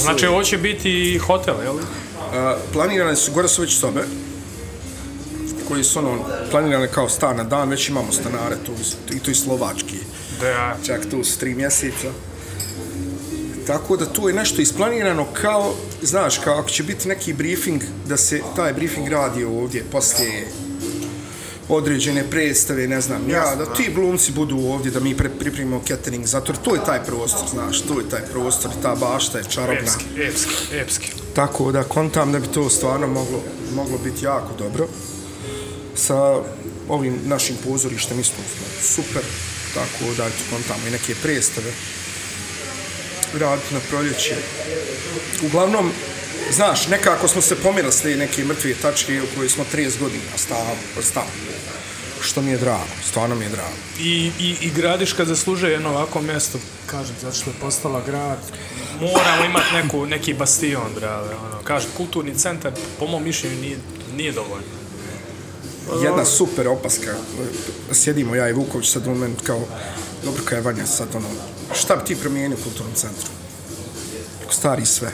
Znači, 0.01 0.27
ovo 0.27 0.43
će 0.43 0.57
biti 0.57 1.13
i 1.13 1.17
hotel, 1.17 1.55
jel? 1.63 1.75
a, 2.34 2.57
planirane 2.74 3.15
su, 3.15 3.31
gore 3.31 3.48
su 3.48 3.62
već 3.62 3.79
sobe, 3.79 4.03
koji 5.67 5.84
su 5.84 6.00
ono, 6.00 6.25
planirane 6.51 6.88
kao 6.88 7.10
stan 7.10 7.38
na 7.38 7.43
dan, 7.43 7.69
već 7.69 7.89
imamo 7.89 8.12
stanare 8.12 8.55
tu, 8.65 8.72
i 9.15 9.19
to 9.19 9.31
i 9.31 9.36
slovački. 9.36 9.98
Da, 10.41 10.77
čak 10.86 11.10
tu 11.12 11.24
s 11.24 11.38
tri 11.38 11.55
mjeseca. 11.55 12.12
Tako 13.68 13.98
da 13.98 14.06
tu 14.06 14.28
je 14.28 14.34
nešto 14.34 14.62
isplanirano 14.62 15.26
kao, 15.34 15.74
znaš, 16.02 16.38
kao 16.38 16.60
ako 16.60 16.70
će 16.70 16.84
biti 16.84 17.08
neki 17.08 17.34
briefing, 17.34 17.82
da 18.08 18.18
se 18.18 18.42
taj 18.56 18.74
briefing 18.74 19.08
radi 19.08 19.44
ovdje 19.44 19.84
poslije 19.92 20.48
određene 21.70 22.30
predstave, 22.30 22.88
ne 22.88 23.02
znam, 23.02 23.30
ja, 23.30 23.56
da 23.56 23.74
ti 23.74 23.92
glumci 23.96 24.32
budu 24.32 24.58
ovdje, 24.58 24.92
da 24.92 25.00
mi 25.00 25.18
pre, 25.18 25.30
pripremimo 25.30 25.82
catering, 25.88 26.26
zato 26.26 26.52
jer 26.52 26.62
to 26.62 26.76
je 26.76 26.86
taj 26.86 27.04
prostor, 27.04 27.48
znaš, 27.50 27.82
to 27.82 28.00
je 28.00 28.10
taj 28.10 28.22
prostor, 28.32 28.72
ta 28.82 28.96
bašta 28.96 29.38
je 29.38 29.44
čarobna. 29.44 29.82
epski, 29.82 30.06
epski, 30.22 30.78
epski. 30.78 31.12
Tako 31.36 31.72
da 31.72 31.84
kontam 31.84 32.32
da 32.32 32.40
bi 32.40 32.48
to 32.48 32.70
stvarno 32.70 33.08
moglo, 33.08 33.42
moglo 33.76 33.98
biti 33.98 34.26
jako 34.26 34.54
dobro. 34.58 34.88
Sa 35.96 36.40
ovim 36.90 37.20
našim 37.26 37.56
pozorištem 37.64 38.20
isto 38.20 38.38
super. 38.82 39.22
Tako 39.74 40.14
da 40.18 40.26
eto, 40.26 40.44
kontamo 40.52 40.88
i 40.88 40.92
neke 40.92 41.16
predstave. 41.24 41.72
Raditi 43.34 43.74
na 43.74 43.79
proljeće. 43.89 44.36
Uglavnom, 45.46 45.91
znaš, 46.51 46.88
nekako 46.88 47.27
smo 47.27 47.41
se 47.41 47.55
pomirali 47.55 47.93
s 47.93 48.01
te 48.01 48.15
neke 48.15 48.43
mrtve 48.43 48.74
tačke 48.74 49.22
u 49.22 49.36
kojoj 49.36 49.50
smo 49.50 49.65
30 49.74 50.00
godina 50.00 50.38
stav, 50.38 50.75
stav. 51.01 51.24
Što 52.22 52.41
mi 52.41 52.51
je 52.51 52.57
drago, 52.57 52.84
stvarno 53.10 53.36
mi 53.36 53.46
je 53.46 53.50
drago. 53.50 53.75
I, 54.00 54.31
i, 54.39 54.55
I 54.62 54.72
Gradiška 54.75 55.25
zaslužuje 55.25 55.72
jedno 55.72 55.89
ovako 55.89 56.22
mjesto, 56.22 56.60
kažem, 56.86 57.15
zato 57.22 57.36
što 57.36 57.50
je 57.50 57.55
postala 57.62 58.01
grad. 58.05 58.39
Moramo 59.01 59.46
imati 59.46 59.74
neku, 59.74 60.05
neki 60.05 60.34
bastion, 60.34 60.93
brale. 60.96 61.36
Ono, 61.36 61.62
kažem, 61.63 61.89
kulturni 61.98 62.36
centar, 62.36 62.72
po 63.00 63.07
mom 63.07 63.24
mišljenju, 63.24 63.62
nije, 63.62 63.77
nije 64.15 64.31
dovoljno. 64.31 64.67
jedna 66.03 66.25
super 66.25 66.67
opaska. 66.67 67.15
Sjedimo 67.91 68.36
ja 68.36 68.50
i 68.50 68.53
Vuković 68.53 68.89
sad 68.89 69.07
u 69.07 69.10
moment 69.10 69.41
kao, 69.41 69.62
dobro 70.24 70.43
kao 70.46 70.55
je 70.55 70.62
Vanja 70.62 70.86
sad 70.86 71.07
ono, 71.15 71.27
šta 71.74 71.96
bi 71.96 72.06
ti 72.06 72.16
promijenio 72.16 72.58
u 72.62 72.64
kulturnom 72.64 72.96
centru? 72.96 73.30
Rekao, 74.40 74.54
stari 74.54 74.86
sve. 74.86 75.12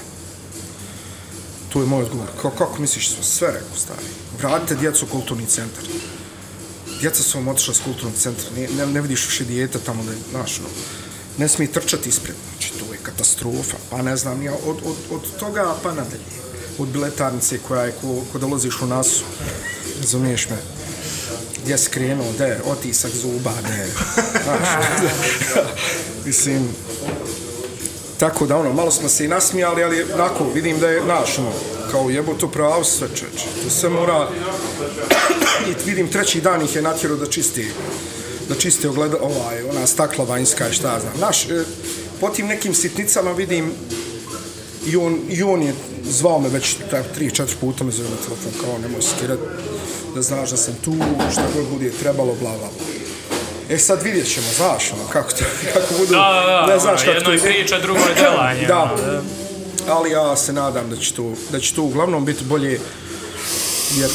Tu 1.70 1.80
je 1.80 1.86
moj 1.86 2.04
odgovor. 2.04 2.28
Kao, 2.42 2.52
kako 2.52 2.82
misliš 2.82 3.10
sve? 3.10 3.24
Sve 3.24 3.48
rekao, 3.48 3.78
stari. 3.78 4.06
Vratite 4.40 4.76
djecu 4.76 5.06
u 5.06 5.12
kulturni 5.12 5.46
centar. 5.46 5.84
Djeca 7.02 7.24
su 7.24 7.38
vam 7.38 7.48
otišla 7.48 7.74
s 7.74 7.80
kulturnog 7.80 8.14
centra. 8.18 8.46
Ne, 8.56 8.68
ne, 8.78 8.86
ne 8.86 9.02
vidiš 9.02 9.28
više 9.28 9.44
dijete 9.44 9.80
tamo 9.80 10.04
da 10.04 10.12
je, 10.12 10.18
znaš, 10.32 10.60
no, 10.60 10.68
ne 11.38 11.48
smije 11.48 11.72
trčati 11.72 12.10
ispred. 12.10 12.36
Znači, 12.52 12.74
to 12.80 12.94
je 12.94 13.00
katastrofa. 13.04 13.78
Pa 13.90 14.02
ne 14.02 14.18
znam, 14.18 14.44
ja, 14.44 14.54
od, 14.66 14.78
od, 14.86 14.96
od 15.12 15.40
toga 15.40 15.76
pa 15.84 15.90
nadalje. 15.90 16.44
Od 16.78 16.88
biletarnice 16.88 17.60
koja 17.68 17.84
je, 17.84 17.92
ko, 18.02 18.24
ko 18.32 18.40
dolaziš 18.40 18.82
u 18.82 18.88
nasu. 18.88 19.24
Razumiješ 20.00 20.50
me? 20.50 20.58
Gdje 21.64 21.78
si 21.78 21.90
krenuo, 21.90 22.32
de, 22.38 22.60
otisak 22.66 23.12
zuba, 23.12 23.52
da 23.62 23.74
je. 23.74 23.88
mislim, 26.26 26.70
tako 28.18 28.46
da 28.46 28.58
ono, 28.58 28.74
malo 28.74 28.92
smo 28.92 29.10
se 29.10 29.26
i 29.26 29.28
nasmijali, 29.28 29.84
ali 29.84 30.06
onako, 30.14 30.46
vidim 30.54 30.80
da 30.80 30.90
je, 30.90 31.02
znaš, 31.04 31.40
ono, 31.40 31.52
kao 31.92 32.10
jebo 32.10 32.34
to 32.34 32.48
pravo 32.48 32.84
sve 32.84 33.08
čeče. 33.16 33.46
To 33.64 33.70
se 33.70 33.90
mora, 33.90 34.28
i 35.68 35.90
vidim 35.90 36.12
treći 36.12 36.42
dan 36.42 36.62
ih 36.62 36.76
je 36.76 36.82
natjerao 36.82 37.18
da 37.18 37.26
čisti, 37.26 37.72
da 38.50 38.56
čiste 38.56 38.90
ogleda, 38.90 39.18
ovaj, 39.22 39.64
ona 39.64 39.88
stakla 39.88 40.26
vanjska 40.26 40.70
i 40.70 40.74
šta 40.74 40.94
ja 40.94 41.00
znam. 41.00 41.14
Znaš, 41.18 41.50
e, 41.50 41.64
po 42.20 42.30
tim 42.30 42.48
nekim 42.48 42.74
sitnicama 42.74 43.32
vidim, 43.32 43.72
i 44.86 44.96
on, 44.96 45.20
i 45.30 45.44
on 45.44 45.62
je 45.62 45.74
zvao 46.10 46.40
me 46.40 46.50
već 46.50 46.76
tak, 46.92 47.06
tri, 47.16 47.32
četiri 47.32 47.56
puta 47.62 47.84
me 47.84 47.92
zove 47.92 48.10
na 48.10 48.16
telefon, 48.16 48.52
kao 48.62 48.78
nemoj 48.78 49.02
skirat, 49.02 49.40
da 50.16 50.22
znaš 50.22 50.50
da 50.50 50.58
sam 50.58 50.74
tu, 50.76 50.96
šta 51.32 51.44
god 51.56 51.66
bude 51.68 51.92
trebalo, 51.92 52.36
bla, 52.36 52.50
bla, 52.52 52.70
bla. 52.70 52.86
E 53.70 53.78
sad 53.80 54.04
vidjet 54.04 54.34
ćemo, 54.34 54.48
znaš, 54.56 54.92
ono, 54.92 55.08
kako, 55.08 55.32
to, 55.32 55.46
kako 55.74 55.94
budu, 55.94 56.12
Da, 56.12 56.18
da, 56.18 56.66
da, 56.68 56.74
ne 56.74 56.80
znaš 56.80 57.02
ono, 57.02 57.06
kako 57.06 57.12
jedno 57.12 57.32
je 57.32 57.38
to- 57.38 57.44
priča, 57.46 57.80
drugo 57.80 58.00
je 58.00 58.16
delanje. 58.16 58.66
Da. 58.68 58.84
ono, 58.84 59.22
ali 59.88 60.12
ja 60.12 60.36
se 60.38 60.54
nadam 60.54 60.90
da 60.90 60.98
će 60.98 61.14
to, 61.14 61.34
da 61.52 61.60
će 61.60 61.74
to 61.74 61.84
uglavnom 61.84 62.26
biti 62.26 62.44
bolje, 62.44 62.80
jer 63.92 64.10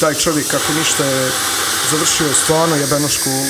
taj 0.00 0.14
čovjek 0.14 0.46
kako 0.46 0.72
ništa 0.72 1.04
je 1.04 1.30
završio 1.90 2.34
stvarno 2.34 2.76
jebenu 2.76 3.08
školu. 3.08 3.46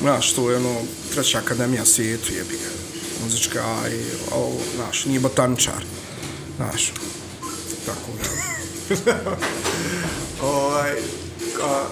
Znaš, 0.00 0.32
to 0.32 0.50
je 0.50 0.56
ono 0.56 0.74
treća 1.14 1.38
akademija 1.38 1.84
svijetu 1.84 2.32
jebi 2.32 2.54
ga. 2.54 2.70
Muzička 3.24 3.64
i 3.92 4.00
ovo, 4.32 4.52
znaš, 4.76 5.04
nije 5.04 5.20
botaničar. 5.20 5.82
Znaš, 6.56 6.92
tako 7.86 8.10
da. 8.22 8.47
Ovaj, 10.42 10.92
a, 11.62 11.84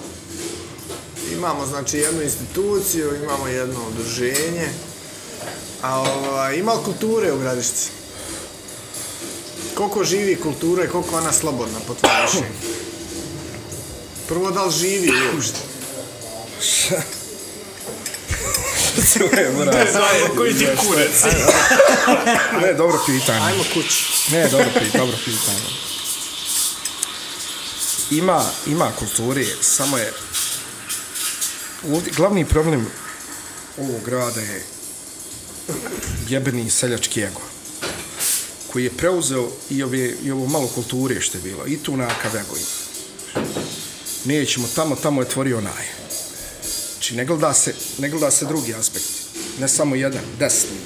imamo 1.33 1.67
znači 1.67 1.99
jednu 1.99 2.23
instituciju, 2.23 3.17
imamo 3.23 3.49
jedno 3.49 3.81
udruženje, 3.89 4.69
a 5.83 6.01
ovaj, 6.01 6.57
ima 6.57 6.73
kulture 6.85 7.33
u 7.33 7.39
Gradišci? 7.39 7.91
Koliko 9.75 10.05
živi 10.05 10.37
kultura 10.37 10.85
i 10.85 10.89
koliko 10.89 11.17
ona 11.17 11.33
slobodna 11.33 11.79
po 11.87 11.95
tvojom 11.95 12.17
mišljenju? 12.25 12.47
Prvo, 14.29 14.51
da 14.51 14.65
li 14.65 14.73
živi 14.73 15.11
uopšte? 15.35 15.59
Znamo 19.93 20.35
koji 20.37 20.55
ti 20.55 20.67
kurac. 20.77 21.25
ne, 22.63 22.75
dobro 22.75 22.99
pitanje. 23.07 23.41
Ajmo 23.41 23.65
kući. 23.75 24.05
Ne, 24.33 24.49
dobro, 24.49 24.67
pi, 24.79 24.99
dobro 24.99 25.17
pitanje. 25.25 25.87
Ima, 28.11 28.45
ima 28.67 28.93
kulture, 28.99 29.47
samo 29.61 29.99
je... 29.99 30.13
Ovdje, 31.93 32.13
glavni 32.17 32.45
problem 32.45 32.87
ovog 33.79 34.03
grada 34.05 34.41
je 34.41 34.65
jebeni 36.29 36.71
seljački 36.71 37.21
ego 37.21 37.41
koji 38.73 38.85
je 38.85 38.97
preuzeo 38.97 39.51
i, 39.71 39.83
ove, 39.83 40.15
i 40.23 40.31
ovo 40.31 40.47
malo 40.47 40.67
kulture 40.67 41.21
što 41.21 41.39
je 41.39 41.43
bilo, 41.43 41.67
i 41.67 41.77
tu 41.77 41.97
nakav 41.97 42.37
ego 42.37 42.57
ima. 42.57 43.47
Nećemo 44.25 44.69
tamo, 44.75 44.97
tamo 44.97 45.23
je 45.23 45.29
tvorio 45.29 45.59
onaj. 45.59 45.87
Znači, 46.93 47.17
ne 47.17 47.25
gleda 47.25 47.55
se, 47.55 47.75
ne 47.99 48.09
gleda 48.09 48.31
se 48.31 48.45
drugi 48.45 48.75
aspekt. 48.75 49.07
Ne 49.61 49.69
samo 49.69 49.95
jedan, 49.95 50.23
desni. 50.39 50.77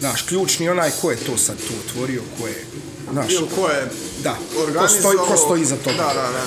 Znaš, 0.00 0.22
ključni 0.22 0.68
onaj 0.68 0.90
ko 1.00 1.10
je 1.10 1.16
to 1.16 1.38
sad 1.38 1.56
tu 1.56 1.74
otvorio, 1.86 2.22
ko 2.40 2.46
je, 2.46 2.64
znaš, 3.12 3.32
Ili 3.32 3.46
ko 3.54 3.68
je 3.68 3.88
da, 4.22 4.38
ko 4.54 4.62
organizovao... 4.62 4.88
stoji, 5.00 5.18
ko 5.28 5.36
stoji 5.36 5.62
iza 5.62 5.76
toga. 5.76 5.96
Da, 5.96 6.14
da, 6.14 6.30
da. 6.32 6.44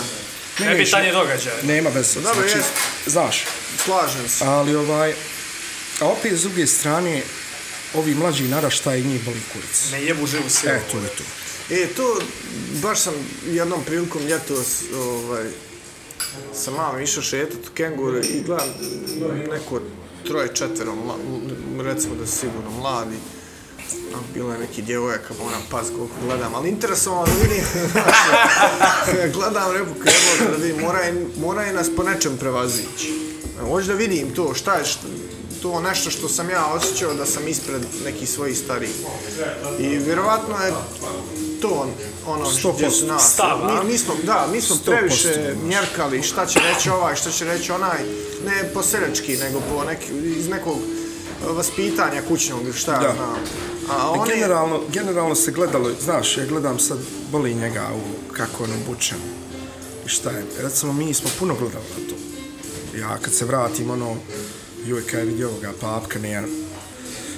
Ne, 0.65 0.75
Ne 0.75 0.77
pitanje 0.85 1.11
događaja. 1.11 1.55
Nema 1.63 1.89
veze, 1.89 2.19
Dobro, 2.21 2.33
znači, 2.33 2.57
jest. 2.57 2.69
znaš, 3.05 3.45
Slažem 3.85 4.29
se. 4.29 4.45
ali 4.45 4.75
ovaj, 4.75 5.13
a 5.99 6.05
opet 6.07 6.33
s 6.33 6.41
druge 6.41 6.67
strane, 6.67 7.21
ovi 7.93 8.15
mlađi 8.15 8.43
naraštaj 8.47 9.01
njih 9.01 9.23
boli 9.25 9.41
kurac. 9.53 9.89
Ne 9.91 10.03
jebu 10.03 10.27
živu 10.27 10.49
silu. 10.49 10.73
E, 10.73 10.81
to 10.91 10.97
je 10.97 11.07
to. 11.07 11.23
E, 11.69 11.87
to, 11.87 12.19
baš 12.81 12.99
sam 12.99 13.13
jednom 13.47 13.83
prilikom 13.83 14.21
ljetos, 14.25 14.67
ovaj, 14.95 15.45
sa 16.53 16.71
mamom 16.71 17.01
išao 17.01 17.23
šetat 17.23 17.67
u 17.71 17.73
kenguru 17.73 18.19
i 18.19 18.41
gledam 18.45 18.69
neko 19.49 19.81
troje, 20.27 20.55
četvero, 20.55 20.95
mla, 20.95 21.15
recimo 21.83 22.15
da 22.15 22.27
su 22.27 22.37
sigurno 22.37 22.69
mladi, 22.71 23.15
bilo 24.33 24.53
je 24.53 24.59
neki 24.59 24.81
djevojaka, 24.81 25.33
moram 25.35 25.61
pas 25.71 25.87
koliko 25.87 26.13
gledam, 26.23 26.55
ali 26.55 26.69
interesovalo 26.69 27.25
da 27.27 27.31
vidim, 27.33 27.63
gledam 29.33 29.71
repu 29.71 29.93
kebota 29.93 30.51
da 30.51 30.57
vidim, 30.57 30.81
mora, 30.81 30.99
je- 30.99 31.27
mora 31.37 31.61
je 31.63 31.73
nas 31.73 31.87
po 31.97 32.03
nečem 32.03 32.37
prevazići. 32.37 33.19
Hoću 33.61 33.87
da 33.87 33.93
vidim 33.93 34.33
to, 34.33 34.53
šta 34.53 34.73
je, 34.73 34.85
šta, 34.85 35.01
to 35.61 35.81
nešto 35.81 36.09
što 36.09 36.29
sam 36.29 36.49
ja 36.49 36.65
osjećao 36.67 37.13
da 37.13 37.25
sam 37.25 37.47
ispred 37.47 37.81
nekih 38.05 38.29
svojih 38.29 38.57
starijih. 38.57 38.95
I 39.79 39.87
vjerovatno 39.87 40.55
je 40.57 40.73
to 41.61 41.87
ono 42.27 42.45
što 42.49 42.71
gdje 42.73 42.91
su 42.91 43.05
nas. 43.05 43.33
Stav, 43.33 43.59
a? 43.63 43.83
mi, 43.83 43.91
mi 43.91 43.97
smo, 43.97 44.13
da, 44.23 44.47
mi 44.47 44.61
smo 44.61 44.75
100% 44.77 44.79
previše 44.87 45.55
mjerkali 45.63 46.23
šta 46.23 46.45
će 46.45 46.59
reći 46.61 46.89
ovaj, 46.89 47.15
šta 47.15 47.31
će 47.31 47.45
reći 47.45 47.71
onaj, 47.71 47.97
ne 48.45 48.73
po 48.73 48.83
seljački, 48.83 49.37
nego 49.37 49.59
po 49.61 49.83
neki, 49.83 50.05
iz 50.29 50.47
nekog 50.47 50.77
vaspitanja 51.47 52.21
kućnog 52.21 52.61
šta 52.75 52.93
ja 52.93 52.99
Da. 52.99 53.13
znam. 53.15 53.35
A 53.89 54.11
oni, 54.11 54.31
Generalno, 54.33 54.81
generalno 54.93 55.35
se 55.35 55.51
gledalo, 55.51 55.89
znaš, 56.01 56.37
ja 56.37 56.45
gledam 56.45 56.79
sad, 56.79 56.97
boli 57.31 57.53
njega 57.53 57.87
u 57.95 58.33
kako 58.33 58.63
on 58.63 58.69
obučen. 58.73 59.17
I 60.05 60.09
šta 60.09 60.31
je, 60.31 60.43
recimo 60.61 60.93
mi 60.93 61.13
smo 61.13 61.29
puno 61.39 61.55
gledali 61.55 61.85
na 61.97 62.09
to. 62.09 62.15
Ja 62.97 63.17
kad 63.21 63.33
se 63.33 63.45
vratim, 63.45 63.89
ono, 63.89 64.15
joj, 64.85 65.05
kaj 65.05 65.23
vidi 65.23 65.43
ovoga, 65.43 65.71
papka, 65.81 66.19
ne, 66.19 66.29
ja, 66.31 66.41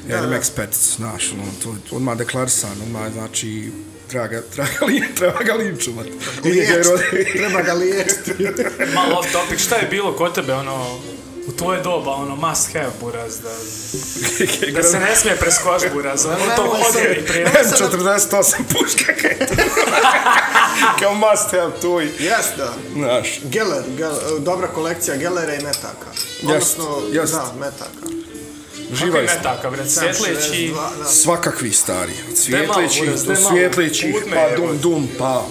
ja 0.09 0.17
idem 0.17 0.33
ekspert, 0.33 0.75
znaš, 0.95 1.31
ono, 1.33 1.43
to 1.63 1.69
je 1.69 1.75
odmah 1.91 2.17
deklarisan, 2.17 2.81
odmah, 2.83 3.11
znači, 3.13 3.71
treba 4.07 4.27
ga, 4.33 4.41
treba 4.41 4.69
ga, 4.79 4.85
li, 4.85 5.03
treba 5.15 5.43
ga 5.43 5.53
linčovat. 5.53 6.05
Nije 6.43 6.65
ga 6.65 6.73
liječiti, 6.73 6.89
rodi- 6.89 7.37
treba 7.37 7.61
ga 7.61 7.73
liječiti. 7.73 8.31
Malo 8.95 9.19
off 9.19 9.31
topic, 9.31 9.59
šta 9.59 9.75
je 9.75 9.87
bilo 9.87 10.13
kod 10.15 10.35
tebe, 10.35 10.53
ono, 10.53 10.99
u 11.47 11.51
tvoje 11.51 11.81
doba, 11.81 12.11
ono, 12.11 12.35
must 12.35 12.73
have, 12.73 12.91
buraz, 13.01 13.39
da, 13.39 13.49
da 14.75 14.83
se 14.83 14.99
ne 14.99 15.15
smije 15.15 15.35
preskoš, 15.35 15.81
buraz, 15.93 16.25
ono, 16.25 16.35
to 16.55 16.63
nemoj 16.63 16.79
sad- 16.83 16.93
hodje 16.93 17.19
i 17.19 17.27
prije. 17.27 17.45
M48 17.63 18.55
puška, 18.69 19.13
kaj 19.21 19.31
je 19.31 19.47
to? 19.47 19.53
Kao 20.99 21.13
must 21.13 21.51
have, 21.51 21.71
to 21.81 22.01
i, 22.01 22.05
Jes, 22.05 22.45
da. 22.57 22.73
znaš. 22.93 23.39
Geller, 23.43 23.83
Geller, 23.97 24.39
dobra 24.39 24.67
kolekcija 24.67 25.17
Gellera 25.17 25.55
i 25.55 25.63
metaka. 25.63 26.11
Odnosno, 26.43 27.01
jest. 27.11 27.33
da, 27.33 27.53
metaka. 27.59 28.21
Kako 28.91 29.05
Živaj 29.05 29.21
je 29.21 29.27
metaka, 29.27 29.69
bre, 29.69 29.89
svjetleći, 29.89 30.73
62, 30.73 30.97
da. 30.99 31.05
svakakvi 31.05 31.71
stari. 31.71 32.13
Put 34.11 34.25
me, 34.29 34.35
pa 34.35 34.55
dum 34.55 34.77
dum, 34.77 35.09
pa... 35.19 35.45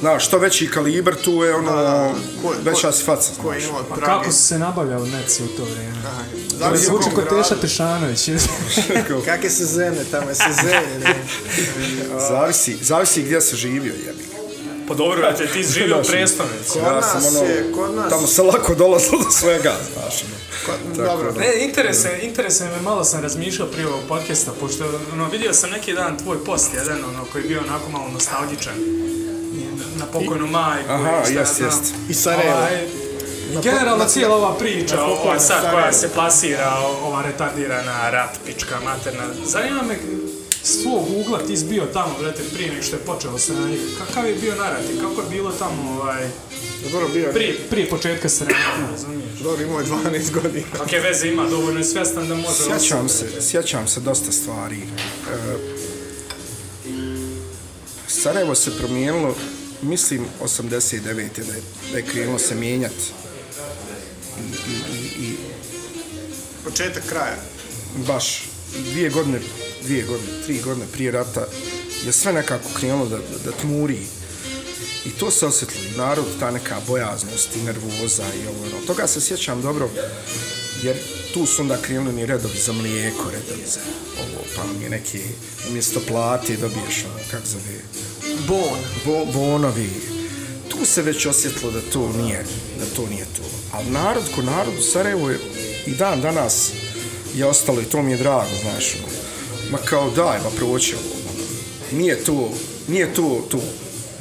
Znaš, 0.00 0.26
što 0.26 0.38
veći 0.38 0.66
kalibar, 0.68 1.14
tu 1.14 1.32
je 1.32 1.54
ono, 1.54 2.12
Ko- 2.42 2.54
veća 2.62 2.80
ko- 2.82 2.92
si 2.92 3.04
faca, 3.04 3.30
Koji 3.42 3.60
znaš. 3.60 3.70
ima 3.70 3.78
od 3.78 3.86
Pa 3.88 3.94
Prage. 3.94 4.12
kako 4.12 4.32
su 4.32 4.38
se 4.38 4.58
nabavljali 4.58 5.10
neci 5.10 5.42
u 5.44 5.48
to 5.48 5.64
vrijeme? 5.64 6.02
To 6.50 6.56
Zavisi 6.58 6.84
zvuči 6.84 7.08
kod 7.14 7.24
Teša. 7.26 7.54
Tešanović. 7.56 8.28
Kakve 9.26 9.50
se 9.50 9.64
zene, 9.66 10.04
tamo 10.04 10.28
je 10.28 10.34
se 10.34 10.44
zene. 10.54 10.98
ne. 10.98 11.14
Zavisi, 12.30 12.76
zavisi 12.76 13.22
gdje 13.22 13.40
se 13.40 13.56
živio, 13.56 13.94
jebi. 14.06 14.24
Pa 14.88 14.94
dobro, 14.94 15.32
te 15.32 15.46
ti 15.46 15.62
živio 15.74 15.94
u 15.94 16.04
Znaš, 16.04 16.08
prestonici. 16.08 16.72
Kod 16.72 16.82
Ja 16.82 16.92
nas 16.92 17.10
sam 17.12 17.26
ono, 17.26 17.42
je, 17.42 17.72
kod 17.72 17.94
nas... 17.94 18.10
tamo 18.10 18.26
se 18.26 18.42
lako 18.42 18.74
dolazilo 18.74 19.18
do 19.18 19.30
svega, 19.30 19.74
znaš. 19.92 20.22
ono. 20.22 20.34
Kod, 20.66 20.96
dobro, 20.96 21.32
Ne, 21.32 21.64
interese, 21.64 22.18
interese 22.22 22.64
me, 22.66 22.80
malo 22.80 23.04
sam 23.04 23.22
razmišljao 23.22 23.68
prije 23.68 23.86
ovog 23.88 24.00
podcasta, 24.08 24.52
pošto 24.52 24.84
ono, 25.12 25.28
vidio 25.28 25.52
sam 25.54 25.70
neki 25.70 25.92
dan 25.92 26.18
tvoj 26.18 26.44
post, 26.44 26.74
jedan 26.74 27.04
ono, 27.04 27.24
koji 27.24 27.42
je 27.42 27.48
bio 27.48 27.60
onako 27.60 27.90
malo 27.90 28.08
nostalgičan. 28.08 28.74
Na 30.14 30.20
pokojnu 30.20 30.46
majku. 30.46 30.92
Aha, 30.92 31.22
jest, 31.28 31.60
jest. 31.60 31.94
I 32.08 32.14
Sarajevo. 32.14 32.56
Ovaj, 32.56 32.84
I 33.52 33.62
generalno 33.62 34.04
cijela 34.04 34.36
ova 34.36 34.54
priča, 34.54 34.96
na 34.96 35.04
ova 35.04 35.40
sad 35.40 35.70
koja 35.70 35.92
se 35.92 36.08
plasira, 36.08 36.78
ova 37.02 37.22
retardirana 37.22 38.10
rat, 38.10 38.38
pička, 38.46 38.80
materna. 38.84 39.24
Zanima 39.44 39.82
me 39.82 39.98
s 40.62 40.82
tvojeg 40.82 41.26
ugla 41.26 41.38
ti 41.46 41.56
si 41.56 41.64
bio 41.64 41.84
tamo, 41.92 42.14
brate, 42.20 42.42
prije 42.54 42.70
nego 42.70 42.82
što 42.82 42.96
je 42.96 43.02
počelo 43.02 43.38
sranje. 43.38 43.78
Kakav 43.98 44.26
je 44.26 44.34
bio 44.34 44.54
narativ, 44.54 45.00
kako 45.00 45.20
je 45.20 45.26
bilo 45.30 45.52
tamo, 45.58 46.00
ovaj, 46.00 46.28
dobro 46.92 47.08
bio. 47.08 47.32
prije, 47.32 47.58
prije 47.70 47.88
početka 47.88 48.28
sranja, 48.28 48.56
razumiješ? 48.90 49.38
Dobro, 49.42 49.64
imao 49.64 49.80
je 49.80 49.86
12 49.86 50.32
godina. 50.42 50.66
Kakve 50.76 51.00
veze 51.00 51.28
ima, 51.28 51.46
dovoljno 51.48 51.80
je 51.80 51.84
svjestan 51.84 52.28
da 52.28 52.34
može... 52.34 52.64
Sjećam 52.64 53.08
se, 53.08 53.26
sjećam 53.40 53.88
se 53.88 54.00
dosta 54.00 54.32
stvari. 54.32 54.76
E, 54.76 55.80
Sarajevo 58.08 58.54
se 58.54 58.78
promijenilo, 58.78 59.34
mislim, 59.82 60.26
89. 60.42 61.00
da 61.02 61.10
je, 61.54 61.62
da 61.92 61.98
je 61.98 62.04
krenulo 62.06 62.38
se 62.38 62.54
mijenjat. 62.54 62.92
I, 64.38 64.70
i, 64.72 65.24
i, 65.24 65.26
i 65.26 65.36
Početak 66.64 67.02
kraja. 67.08 67.36
baš 68.06 68.42
dvije 68.90 69.10
godine, 69.10 69.40
dvije 69.82 70.04
godine, 70.04 70.42
tri 70.46 70.60
godine 70.60 70.86
prije 70.92 71.10
rata 71.10 71.46
je 72.06 72.12
sve 72.12 72.32
nekako 72.32 72.68
krenulo 72.78 73.08
da, 73.08 73.16
da, 73.16 73.38
da 73.44 73.52
tmuri. 73.52 73.98
I 75.04 75.10
to 75.10 75.30
se 75.30 75.46
osjetilo. 75.46 75.84
Narod, 75.96 76.24
ta 76.40 76.50
neka 76.50 76.80
bojaznost 76.86 77.56
i 77.56 77.62
nervoza 77.62 78.24
i 78.24 78.46
ovo. 78.46 78.62
ono. 78.62 78.86
Toga 78.86 79.06
se 79.06 79.20
sjećam 79.20 79.62
dobro, 79.62 79.90
jer 80.82 80.96
tu 81.34 81.46
su 81.46 81.62
onda 81.62 81.82
krenuli 81.82 82.14
ni 82.14 82.26
redovi 82.26 82.58
za 82.58 82.72
mlijeko, 82.72 83.30
redovi 83.30 83.66
za 83.66 83.80
ovo, 84.20 84.44
pa 84.56 84.62
mi 84.78 84.84
je 84.84 84.90
neki, 84.90 85.20
umjesto 85.70 86.00
plate 86.08 86.56
dobiješ 86.56 87.04
ono, 87.04 87.18
kako 87.30 87.46
zove, 87.46 87.80
Bon. 88.48 88.78
bo, 89.04 89.24
bonovi. 89.32 89.90
Tu 90.68 90.84
se 90.84 91.02
već 91.02 91.26
osjetilo 91.26 91.70
da 91.70 91.80
to 91.92 92.12
nije, 92.22 92.44
da 92.78 92.96
to 92.96 93.06
nije 93.10 93.24
to. 93.24 93.42
Ali 93.72 93.90
narod 93.90 94.24
ko 94.34 94.42
narod 94.42 94.74
u 94.78 94.82
Sarajevu 94.82 95.30
je 95.30 95.38
i 95.86 95.94
dan 95.94 96.20
danas 96.20 96.70
je 97.34 97.46
ostalo 97.46 97.80
i 97.80 97.84
to 97.84 98.02
mi 98.02 98.12
je 98.12 98.18
drago, 98.18 98.50
znaš. 98.62 98.94
ono. 98.94 99.12
Ma 99.70 99.78
kao 99.78 100.10
daj, 100.10 100.38
ba 100.38 100.50
proći 100.56 100.94
ovo. 100.94 101.14
ono. 101.30 101.46
Nije 101.98 102.24
to, 102.24 102.52
nije 102.88 103.14
to 103.14 103.46
to, 103.50 103.60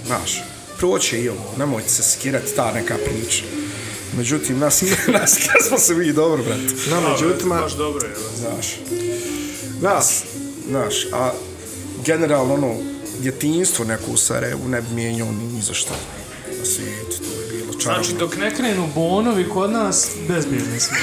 znaš. 0.05 0.43
Proći 0.77 1.17
i 1.17 1.29
ovo, 1.29 1.53
nemojte 1.57 1.89
se 1.89 2.03
skirati 2.03 2.55
ta 2.55 2.71
neka 2.73 2.97
priča. 3.05 3.43
Međutim, 4.17 4.59
nas, 4.63 4.81
nas 5.13 5.39
smo 5.67 5.79
se 5.79 5.95
mi 5.95 6.13
dobro, 6.13 6.43
brate. 6.43 6.73
No, 6.89 7.09
međutim, 7.09 7.49
Baš 7.49 7.73
dobro 7.73 8.07
je. 8.07 8.15
Znaš, 8.39 8.79
da, 9.81 10.01
znaš, 10.69 11.05
a 11.13 11.31
generalno 12.05 12.53
ono, 12.53 12.75
djetinjstvo 13.19 13.85
neko 13.85 14.11
u 14.11 14.17
Sarajevu 14.17 14.67
ne 14.67 14.81
bi 14.81 14.87
mijenjao 14.95 15.31
ni, 15.31 15.43
ni 15.53 15.61
za 15.61 15.73
što 15.73 15.93
na 16.59 16.65
svijetu, 16.65 17.17
to 17.17 17.41
je 17.41 17.49
bilo 17.51 17.73
čarobno. 17.73 18.03
Znači, 18.03 18.19
dok 18.19 18.37
ne 18.37 18.55
krenu 18.55 18.89
bonovi 18.95 19.49
kod 19.49 19.71
nas, 19.71 20.07
bezbjedni 20.27 20.79
smo. 20.79 20.97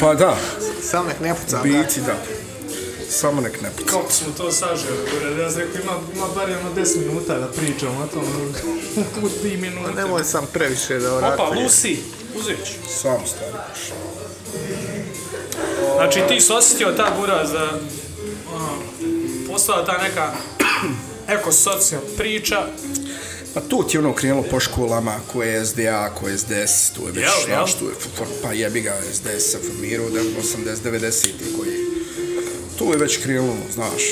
Pa 0.00 0.14
da, 0.14 0.36
sam 0.82 1.06
nek 1.06 1.20
ne 1.20 1.34
pucam. 1.34 1.62
biti 1.62 2.00
da. 2.00 2.16
Samo 3.10 3.40
nek 3.40 3.60
ne 3.62 3.70
puca. 3.70 3.90
Kako 3.90 4.12
smo 4.12 4.26
to 4.36 4.52
saželi, 4.52 5.40
ja 5.40 5.50
sam 5.50 5.60
rekao, 5.60 5.82
ima, 5.82 5.92
ima 6.14 6.26
bar 6.34 6.48
jedno 6.48 6.70
10 6.76 6.98
minuta 7.06 7.38
da 7.38 7.46
pričamo 7.46 8.00
o 8.00 8.06
tom, 8.06 8.22
u 9.22 9.28
3 9.44 9.60
minute. 9.60 9.90
Pa 9.94 10.00
Nemoj 10.02 10.24
sam 10.24 10.46
previše 10.52 10.98
da 10.98 11.14
Opa, 11.16 11.26
oratuje. 11.26 11.66
Lucy, 11.66 11.96
uzet 12.40 12.56
ću. 12.66 12.72
Sam 13.02 13.20
stari 13.26 13.52
baš. 13.52 13.92
Znači, 15.96 16.20
ti 16.28 16.40
si 16.40 16.52
osjetio 16.52 16.92
ta 16.92 17.14
buraz 17.20 17.52
da 17.52 17.70
ono, 18.54 18.68
postala 19.48 19.84
ta 19.84 20.02
neka 20.02 20.32
ekosocijalna 21.28 22.08
priča, 22.16 22.66
Pa 23.54 23.60
tu 23.60 23.82
ti 23.82 23.96
je 23.96 23.98
ono 23.98 24.14
krenulo 24.14 24.42
po 24.50 24.60
školama, 24.60 25.20
ko 25.32 25.42
je 25.42 25.66
SDA, 25.66 26.10
ko 26.14 26.28
je 26.28 26.38
SDS, 26.38 26.90
tu 26.90 27.06
je 27.06 27.12
već, 27.12 27.24
Jel, 27.24 27.48
jel? 27.48 27.58
znaš, 27.58 27.74
tu 27.74 27.84
je, 27.84 27.94
pa 28.42 28.52
jebi 28.52 28.80
ga, 28.80 29.00
SDS 29.12 29.50
se 29.50 29.58
formirao 29.66 30.06
u 30.06 30.10
80-90 30.10 31.26
koji 31.58 31.76
tu 32.78 32.92
je 32.92 32.98
već 32.98 33.22
krenulo, 33.22 33.56
znaš, 33.74 34.02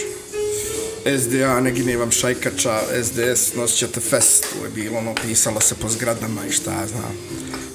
SDA, 1.18 1.60
ne 1.60 1.70
gine 1.70 1.96
vam 1.96 2.10
šajkača, 2.10 2.80
SDS, 3.04 3.54
nosit 3.54 3.78
ćete 3.78 4.00
fest, 4.00 4.46
tu 4.52 4.64
je 4.64 4.70
bilo, 4.70 4.98
ono, 4.98 5.14
pisalo 5.14 5.60
se 5.60 5.74
po 5.74 5.88
zgradama 5.88 6.40
i 6.48 6.52
šta 6.52 6.72
ja 6.72 6.86
znam. 6.86 7.12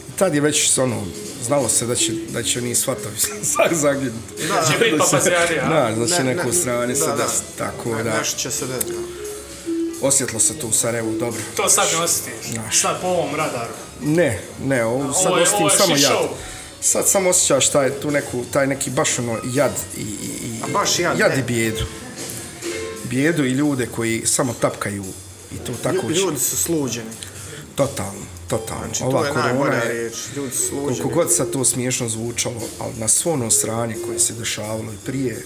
I 0.10 0.18
tad 0.20 0.36
je 0.36 0.42
već, 0.42 0.78
ono, 0.78 1.04
znalo 1.44 1.70
se 1.70 1.86
da 1.86 1.96
će, 1.96 2.12
da 2.30 2.44
će 2.44 2.60
oni 2.60 2.76
svatovi 2.76 3.16
zaginuti. 3.84 4.48
Da, 4.48 4.68
će 4.72 4.78
biti 4.86 4.98
papazjarija, 4.98 5.64
a? 5.66 5.90
Da, 5.92 5.96
da 5.96 6.08
će 6.08 6.24
Ne, 6.24 6.36
neko 6.36 6.48
ne, 6.48 6.54
strane 6.54 6.96
se 6.96 7.06
da, 7.06 7.16
da. 7.16 7.24
desiti, 7.24 7.58
tako 7.58 7.96
Ne, 7.96 8.04
da, 8.04 8.18
Nešto 8.18 8.40
će 8.40 8.52
se 8.52 8.66
desiti. 8.68 8.94
Osjetilo 10.02 10.40
se 10.40 10.54
tu 10.54 10.68
u 10.68 10.74
Sarajevu 10.74 11.12
dobro. 11.12 11.42
to 11.56 11.70
sad 11.70 11.88
ne 11.92 11.98
osjetiš. 11.98 12.52
Znaš. 12.52 12.80
Sad 12.80 13.02
po 13.02 13.08
ovom 13.08 13.36
radaru. 13.36 13.74
Ne, 14.02 14.40
ne, 14.64 14.86
ovo 14.86 15.14
sad 15.14 15.28
Ovo 15.28 15.38
je- 15.38 15.44
osjetim 15.44 15.60
ovo 15.60 15.70
je 15.70 15.78
samo 15.78 15.96
jad. 15.96 16.12
show. 16.12 16.28
Sad 16.82 17.08
samo 17.08 17.30
osjećaš 17.30 17.70
taj, 17.70 17.92
tu 17.92 18.12
neku, 18.12 18.44
taj 18.46 18.68
neki 18.68 18.90
baš 18.90 19.20
ono 19.20 19.38
jad 19.46 19.72
i, 19.98 20.02
i, 20.02 20.52
A 20.64 20.68
baš 20.70 21.00
jad, 21.00 21.20
jad 21.20 21.32
ne. 21.32 21.40
i 21.40 21.44
bijedu. 21.44 21.86
Bijedu 23.04 23.46
i 23.46 23.52
ljude 23.52 23.88
koji 23.88 24.24
samo 24.26 24.54
tapkaju 24.54 25.04
i 25.52 25.58
to 25.58 25.74
tako 25.74 25.98
Lju- 26.00 26.16
Ljudi 26.16 26.40
su 26.40 26.58
sluđeni. 26.58 27.10
totalno, 27.76 28.22
totalno. 28.48 28.84
Znači, 28.86 29.04
Ova 29.04 29.20
to 29.20 29.26
je 29.26 29.32
korona 29.32 29.48
najbolja 29.48 29.74
je, 29.76 29.92
riječ. 29.94 30.14
Ljudi 30.36 30.52
su 30.52 30.70
koliko 30.70 30.88
sluđeni. 30.88 31.14
god 31.14 31.34
sad 31.34 31.52
to 31.52 31.66
smiješno 31.66 32.10
zvučalo, 32.10 32.62
ali 32.80 32.94
na 32.96 33.08
svo 33.08 33.34
ono 33.34 33.52
sranje 33.52 33.96
koje 34.06 34.20
se 34.20 34.34
dešavalo 34.34 34.94
i 34.94 35.06
prije 35.06 35.46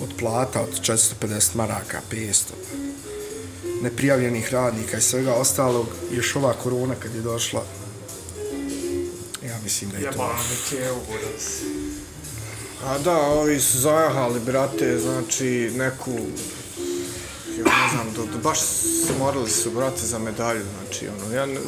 od 0.00 0.08
plata 0.18 0.60
od 0.60 0.80
450 0.80 1.54
maraka, 1.54 2.00
500, 2.10 2.42
neprijavljenih 3.82 4.52
radnika 4.52 4.96
i 4.96 5.00
svega 5.00 5.34
ostalog, 5.34 5.86
još 6.12 6.36
ova 6.36 6.52
korona 6.52 6.94
kad 6.94 7.14
je 7.14 7.20
došla, 7.20 7.64
ja 9.48 9.58
mislim 9.62 9.90
da 9.90 9.96
je 9.96 10.02
to 10.12 10.18
buraz. 11.08 11.42
A 12.84 12.98
da, 12.98 13.16
ovi 13.16 13.60
su 13.60 13.78
zajahali, 13.78 14.40
brate, 14.40 14.98
znači, 14.98 15.70
neku... 15.76 16.10
Ja 17.58 17.64
ne 17.64 17.88
znam, 17.92 18.12
do, 18.16 18.32
do, 18.32 18.38
baš 18.38 18.58
morali 19.18 19.50
su, 19.50 19.70
brate, 19.70 20.06
za 20.06 20.18
medalju, 20.18 20.62
znači, 20.80 21.08
ono, 21.08 21.34
ja, 21.34 21.42
n- 21.44 21.58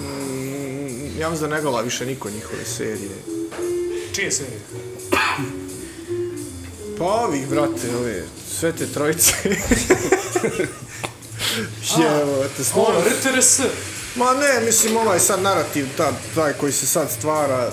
ja 1.18 1.30
mislim 1.30 1.50
da 1.50 1.56
ne 1.56 1.62
gleda 1.62 1.80
više 1.80 2.06
niko 2.06 2.30
njihove 2.30 2.64
serije. 2.64 3.16
Čije 4.14 4.32
serije? 4.32 4.60
Pa 6.98 7.04
ovih, 7.04 7.48
brate, 7.48 7.96
ove, 7.96 8.24
sve 8.58 8.72
te 8.72 8.86
trojice. 8.86 9.32
Jevo, 11.98 12.44
te 12.56 12.64
smo... 12.64 12.82
Ono, 12.82 12.98
RTRS. 13.00 13.60
Ma 14.16 14.34
ne, 14.34 14.66
mislim, 14.66 14.96
ovaj 14.96 15.20
sad 15.20 15.42
narativ, 15.42 15.86
ta, 15.96 16.12
taj 16.34 16.52
koji 16.52 16.72
se 16.72 16.86
sad 16.86 17.10
stvara, 17.10 17.70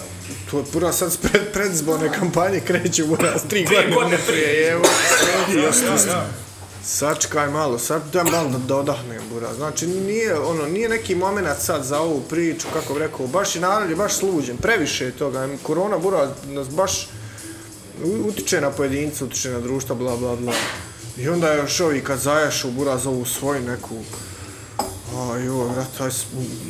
to 0.52 0.58
je 0.58 0.64
pura 0.74 0.92
sad 0.92 1.18
pred, 1.22 1.52
predizborne 1.54 2.14
kampanje 2.20 2.60
kreće 2.60 3.04
u 3.04 3.18
nas 3.18 3.42
tri 3.50 3.66
godine 3.66 3.96
godine 3.96 4.18
prije, 4.28 4.72
evo. 4.72 4.84
Da, 5.86 6.06
da. 6.06 6.26
Sačkaj 6.86 7.50
malo, 7.50 7.80
sad 7.80 8.02
da 8.14 8.24
malo 8.24 8.50
da 8.50 8.58
dodahnem, 8.58 9.22
bura. 9.34 9.54
Znači, 9.54 9.88
nije, 9.88 10.40
ono, 10.40 10.66
nije 10.66 10.90
neki 10.90 11.16
moment 11.16 11.48
sad 11.60 11.84
za 11.84 12.00
ovu 12.00 12.22
priču, 12.30 12.68
kako 12.74 12.94
bi 12.94 13.00
rekao, 13.00 13.28
baš 13.28 13.56
je 13.56 13.62
narod 13.62 13.90
je 13.90 13.96
baš 13.96 14.14
sluđen, 14.14 14.58
previše 14.58 15.06
je 15.06 15.12
toga. 15.12 15.50
Korona, 15.64 15.98
bura, 15.98 16.32
nas 16.48 16.70
baš 16.70 17.08
utiče 18.28 18.62
na 18.62 18.72
pojedinca, 18.72 19.26
utiče 19.26 19.50
na 19.50 19.60
društvo, 19.60 19.96
bla, 19.96 20.18
bla, 20.18 20.36
bla. 20.36 20.54
I 21.17 21.30
onda 21.30 21.54
još 21.54 21.80
ovi 21.80 22.04
kad 22.04 22.19
zajašu, 22.19 22.71
bura, 22.71 22.97
zovu 22.97 23.26
svoju 23.26 23.62
neku, 23.62 23.95
aj, 25.17 25.45
joj, 25.45 25.67
vrat, 25.67 26.02
aj, 26.02 26.12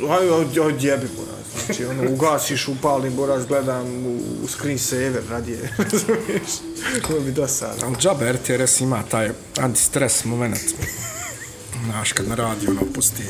aj, 0.09 0.29
aj, 0.29 0.65
aj, 0.65 0.77
djebi, 0.77 1.07
bura. 1.15 1.31
Znači, 1.65 1.85
ono, 1.85 2.11
ugasiš, 2.11 2.67
upalim, 2.67 3.15
bura, 3.15 3.37
gledam 3.47 4.05
u, 4.05 4.19
u 4.43 4.47
screen 4.47 4.79
saver, 4.79 5.21
radije, 5.29 5.73
razumiješ? 5.91 6.51
Ovo 7.09 7.19
bi 7.19 7.31
dosadno. 7.31 7.85
Ali 7.85 7.95
džabe 7.95 8.33
RTRS 8.33 8.81
ima 8.81 9.03
taj 9.03 9.31
antistres 9.57 10.23
moment. 10.25 10.59
Znaš, 11.85 12.11
kad 12.11 12.27
na 12.27 12.35
radiju, 12.35 12.69
ono 12.69 12.93
pusti 12.93 13.23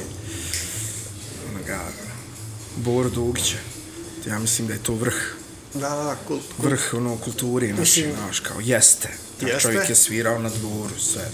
onoga 1.49 1.79
Boru 2.75 3.09
Dugića. 3.09 3.57
Ja 4.27 4.39
mislim 4.39 4.67
da 4.67 4.73
je 4.73 4.83
to 4.83 4.93
vrh, 4.93 5.15
Da, 5.73 5.89
da, 5.89 6.17
kult. 6.27 6.43
vrh 6.57 6.93
ono 6.93 7.17
kulturi 7.17 7.73
Mislim- 7.73 8.11
znaš, 8.15 8.39
kao 8.39 8.57
jeste. 8.59 9.09
Taj 9.39 9.49
Jeste. 9.49 9.61
čovjek 9.61 9.89
je 9.89 9.95
svirao 9.95 10.39
na 10.39 10.49
dvoru, 10.51 10.99
sve. 10.99 11.29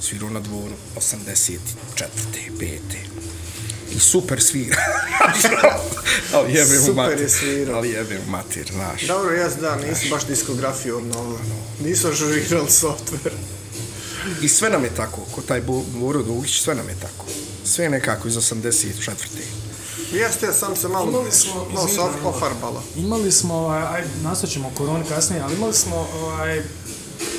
Svirao 0.00 0.30
na 0.30 0.40
dvoru 0.40 0.74
84. 0.96 1.58
5. 2.50 2.78
I 3.92 4.00
super 4.00 4.42
svira. 4.42 4.76
ali 6.34 6.52
jebe 6.52 6.74
mu 6.74 6.80
Super 6.80 6.94
mater. 6.96 7.20
je 7.20 7.28
svirao. 7.28 7.76
Ali 7.76 7.90
jebe 7.90 8.14
mu 8.16 8.30
mater, 8.30 8.70
znaš. 8.72 9.02
Dobro, 9.02 9.30
jes 9.32 9.52
da, 9.54 9.76
nisu 9.78 10.08
baš 10.10 10.26
diskografiju 10.26 10.96
obnovili. 10.96 11.38
Nisu 11.80 12.08
ažurirali 12.08 12.68
software. 12.68 13.32
I 14.42 14.48
sve 14.48 14.70
nam 14.70 14.84
je 14.84 14.94
tako, 14.94 15.20
ko 15.24 15.42
taj 15.42 15.60
Bo- 15.60 15.84
Boro 15.90 16.22
Dugić, 16.22 16.60
sve 16.60 16.74
nam 16.74 16.88
je 16.88 16.94
tako. 16.94 17.24
Sve 17.64 17.88
nekako 17.88 18.28
iz 18.28 18.34
84. 18.34 19.12
Jeste, 20.12 20.52
sam 20.52 20.76
se 20.76 20.88
malo, 20.88 21.08
Imali 21.10 21.32
smo, 21.32 21.66
malo 21.74 21.88
se 21.88 22.00
of- 22.00 22.24
ofarbalo. 22.24 22.82
Imali 22.96 23.32
smo, 23.32 23.54
ovaj, 23.54 23.82
aj, 23.82 24.04
nastat 24.22 24.50
ćemo 24.50 24.68
o 24.68 24.78
koroni 24.78 25.04
kasnije, 25.08 25.42
ali 25.42 25.54
imali 25.54 25.74
smo 25.74 26.08
ovaj, 26.14 26.62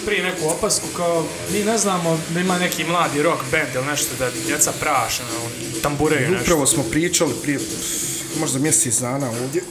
prije 0.06 0.24
neku 0.24 0.48
opasku 0.48 0.86
kao, 0.96 1.26
mi 1.52 1.60
ne 1.60 1.78
znamo 1.78 2.20
da 2.30 2.40
ima 2.40 2.60
neki 2.60 2.84
mladi 2.84 3.22
rock 3.22 3.42
band 3.52 3.76
ili 3.76 3.86
nešto 3.86 4.16
da 4.20 4.32
djeca 4.48 4.72
praše, 4.80 5.24
ono, 5.24 5.50
tambureju 5.82 6.30
nešto. 6.32 6.44
Upravo 6.44 6.66
smo 6.66 6.84
pričali 6.84 7.34
prije 7.42 7.60
možda 8.40 8.60
mjesec 8.60 9.00
dana 9.00 9.30
ovdje. 9.30 9.64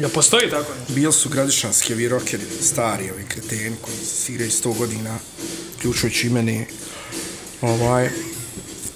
Ja 0.00 0.08
postoji 0.08 0.50
tako 0.50 0.72
nešto? 0.80 0.94
Bili 0.94 1.12
su 1.12 1.28
gradišanski 1.28 1.92
ovi 1.92 2.08
rockeri, 2.08 2.42
stari 2.62 3.10
ovi 3.10 3.24
kreteni 3.28 3.76
koji 3.80 3.96
sviraju 3.96 4.50
100 4.50 4.76
godina, 4.78 5.18
ključujući 5.80 6.26
i 6.26 6.30
meni. 6.30 6.66
Ovaj, 7.62 8.10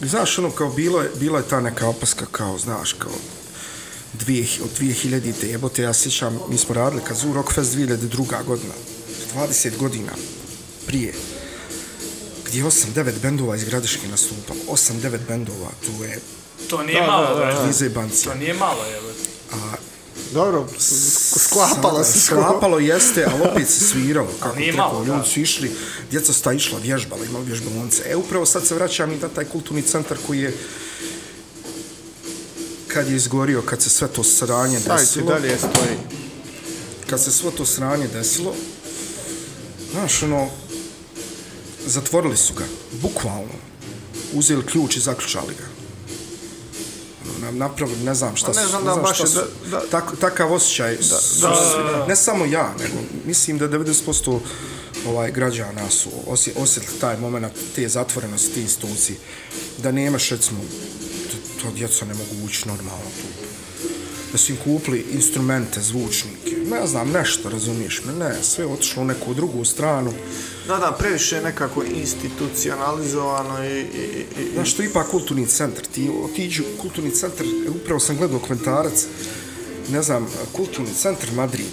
i 0.04 0.08
znaš, 0.08 0.38
ono, 0.38 0.50
kao 0.50 0.68
bilo 0.68 1.02
je, 1.02 1.10
bila 1.20 1.38
je 1.38 1.48
ta 1.48 1.60
neka 1.60 1.88
opaska, 1.88 2.26
kao, 2.32 2.58
znaš, 2.58 2.92
kao, 2.92 3.12
dvije, 4.12 4.46
od 4.62 4.70
2000-te 4.80 5.48
jebote, 5.48 5.82
ja 5.82 5.94
sjećam, 5.94 6.38
mi 6.48 6.58
smo 6.58 6.74
radili 6.74 7.02
Kazoo 7.04 7.32
Rockfest 7.32 7.74
2002. 7.74 8.44
godina, 8.44 8.74
20 9.34 9.76
godina 9.76 10.12
prije, 10.86 11.14
gdje 12.46 12.58
je 12.58 12.64
8-9 12.64 13.12
bendova 13.22 13.56
iz 13.56 13.64
Gradiške 13.64 14.08
nastupalo, 14.08 14.60
8-9 14.68 15.18
bendova, 15.28 15.70
to 15.86 16.04
je 16.04 16.20
To 16.70 16.82
nije 16.82 17.00
Da, 17.00 17.06
malo, 17.06 17.38
da, 17.38 17.44
da. 17.44 17.70
Izebancija. 17.70 18.32
To 18.32 18.38
nije 18.38 18.54
malo, 18.54 18.84
evo. 18.96 19.08
Dobro, 20.34 20.66
sklapalo 21.38 22.04
se. 22.04 22.20
Sklapalo 22.20 22.78
jeste, 22.78 23.26
ali 23.32 23.42
opet 23.50 23.68
se 23.68 23.80
sviralo. 23.80 24.28
Kako 24.40 24.56
nije 24.56 24.72
malo, 24.72 25.04
ljudi 25.04 25.28
su 25.28 25.40
išli, 25.40 25.70
djeca 26.10 26.32
su 26.32 26.42
ta 26.42 26.52
išla, 26.52 26.78
vježbala, 26.78 27.24
imali 27.24 27.44
vježbalonce. 27.46 28.02
E, 28.06 28.16
upravo 28.16 28.46
sad 28.46 28.66
se 28.66 28.74
vraćam 28.74 29.12
i 29.12 29.16
na 29.16 29.28
taj 29.28 29.44
kulturni 29.44 29.82
centar 29.82 30.18
koji 30.26 30.40
je 30.40 30.54
kad 32.88 33.08
je 33.08 33.16
izgorio, 33.16 33.62
kad 33.62 33.82
se 33.82 33.90
sve 33.90 34.08
to 34.08 34.24
sranje 34.24 34.80
Stavite 34.80 35.04
desilo, 35.04 35.30
dalje 35.30 35.58
stoji. 35.58 35.96
kad 37.10 37.22
se 37.22 37.32
sve 37.32 37.50
to 37.50 37.66
sranje 37.66 38.08
desilo, 38.08 38.54
znaš, 39.92 40.22
ono, 40.22 40.48
zatvorili 41.86 42.36
su 42.36 42.54
ga, 42.54 42.64
bukvalno, 43.02 43.54
uzeli 44.32 44.66
ključ 44.66 44.96
i 44.96 45.00
zaključali 45.00 45.54
ga. 45.58 45.73
Nam- 47.44 47.58
napravili, 47.58 47.98
ne 47.98 48.14
znam 48.14 48.36
šta 48.36 48.46
Pa 48.46 48.52
ne 48.52 48.62
su, 48.62 48.70
znam 48.70 48.84
da 48.84 48.94
baš 48.94 49.16
šta 49.16 49.26
su, 49.26 49.34
da- 49.34 49.70
da- 49.70 49.86
tak, 49.86 50.04
takav 50.20 50.52
osjećaj 50.52 50.96
su, 50.96 51.08
da, 51.08 51.20
svi- 51.20 52.08
ne 52.08 52.16
samo 52.16 52.44
ja, 52.44 52.74
nego 52.74 52.94
mislim 53.24 53.58
da 53.58 53.68
90% 53.68 54.38
ovaj, 55.06 55.32
građana 55.32 55.90
su 55.90 56.08
osje, 56.26 56.52
osjetili 56.56 57.00
taj 57.00 57.16
moment 57.18 57.46
te 57.74 57.88
zatvorenosti, 57.88 58.54
te 58.54 58.60
institucije, 58.60 59.18
da 59.78 59.92
nemaš, 59.92 60.28
recimo, 60.28 60.60
to, 61.30 61.36
to 61.62 61.72
djeca 61.72 62.04
ne 62.04 62.14
mogu 62.14 62.46
ući 62.46 62.68
normalno 62.68 63.04
tu. 63.12 63.44
Da 64.32 64.38
su 64.38 64.52
im 64.52 64.58
kupili 64.58 65.06
instrumente, 65.12 65.80
zvučnike, 65.82 66.56
ne 66.66 66.86
znam, 66.86 67.10
nešto, 67.10 67.48
razumiješ 67.48 68.02
me, 68.04 68.12
ne, 68.14 68.34
sve 68.42 68.64
je 68.64 68.72
otišlo 68.72 69.02
u 69.02 69.06
neku 69.06 69.34
drugu 69.34 69.64
stranu. 69.64 70.12
Da, 70.66 70.76
da, 70.76 70.96
previše 70.98 71.40
nekako 71.40 71.82
institucionalizovano 71.82 73.64
i... 73.64 73.80
i, 73.80 74.24
i, 74.40 74.42
i 74.42 74.52
Znaš, 74.54 74.74
to 74.74 74.82
je 74.82 74.88
ipak 74.88 75.10
kulturni 75.10 75.46
centar, 75.46 75.84
ti 75.94 76.10
otiđu 76.24 76.62
u 76.62 76.80
kulturni 76.80 77.10
centar, 77.10 77.46
upravo 77.82 78.00
sam 78.00 78.16
gledao 78.16 78.38
komentarac, 78.38 79.06
ne 79.88 80.02
znam, 80.02 80.26
kulturni 80.52 80.94
centar 80.94 81.32
Madrid, 81.32 81.72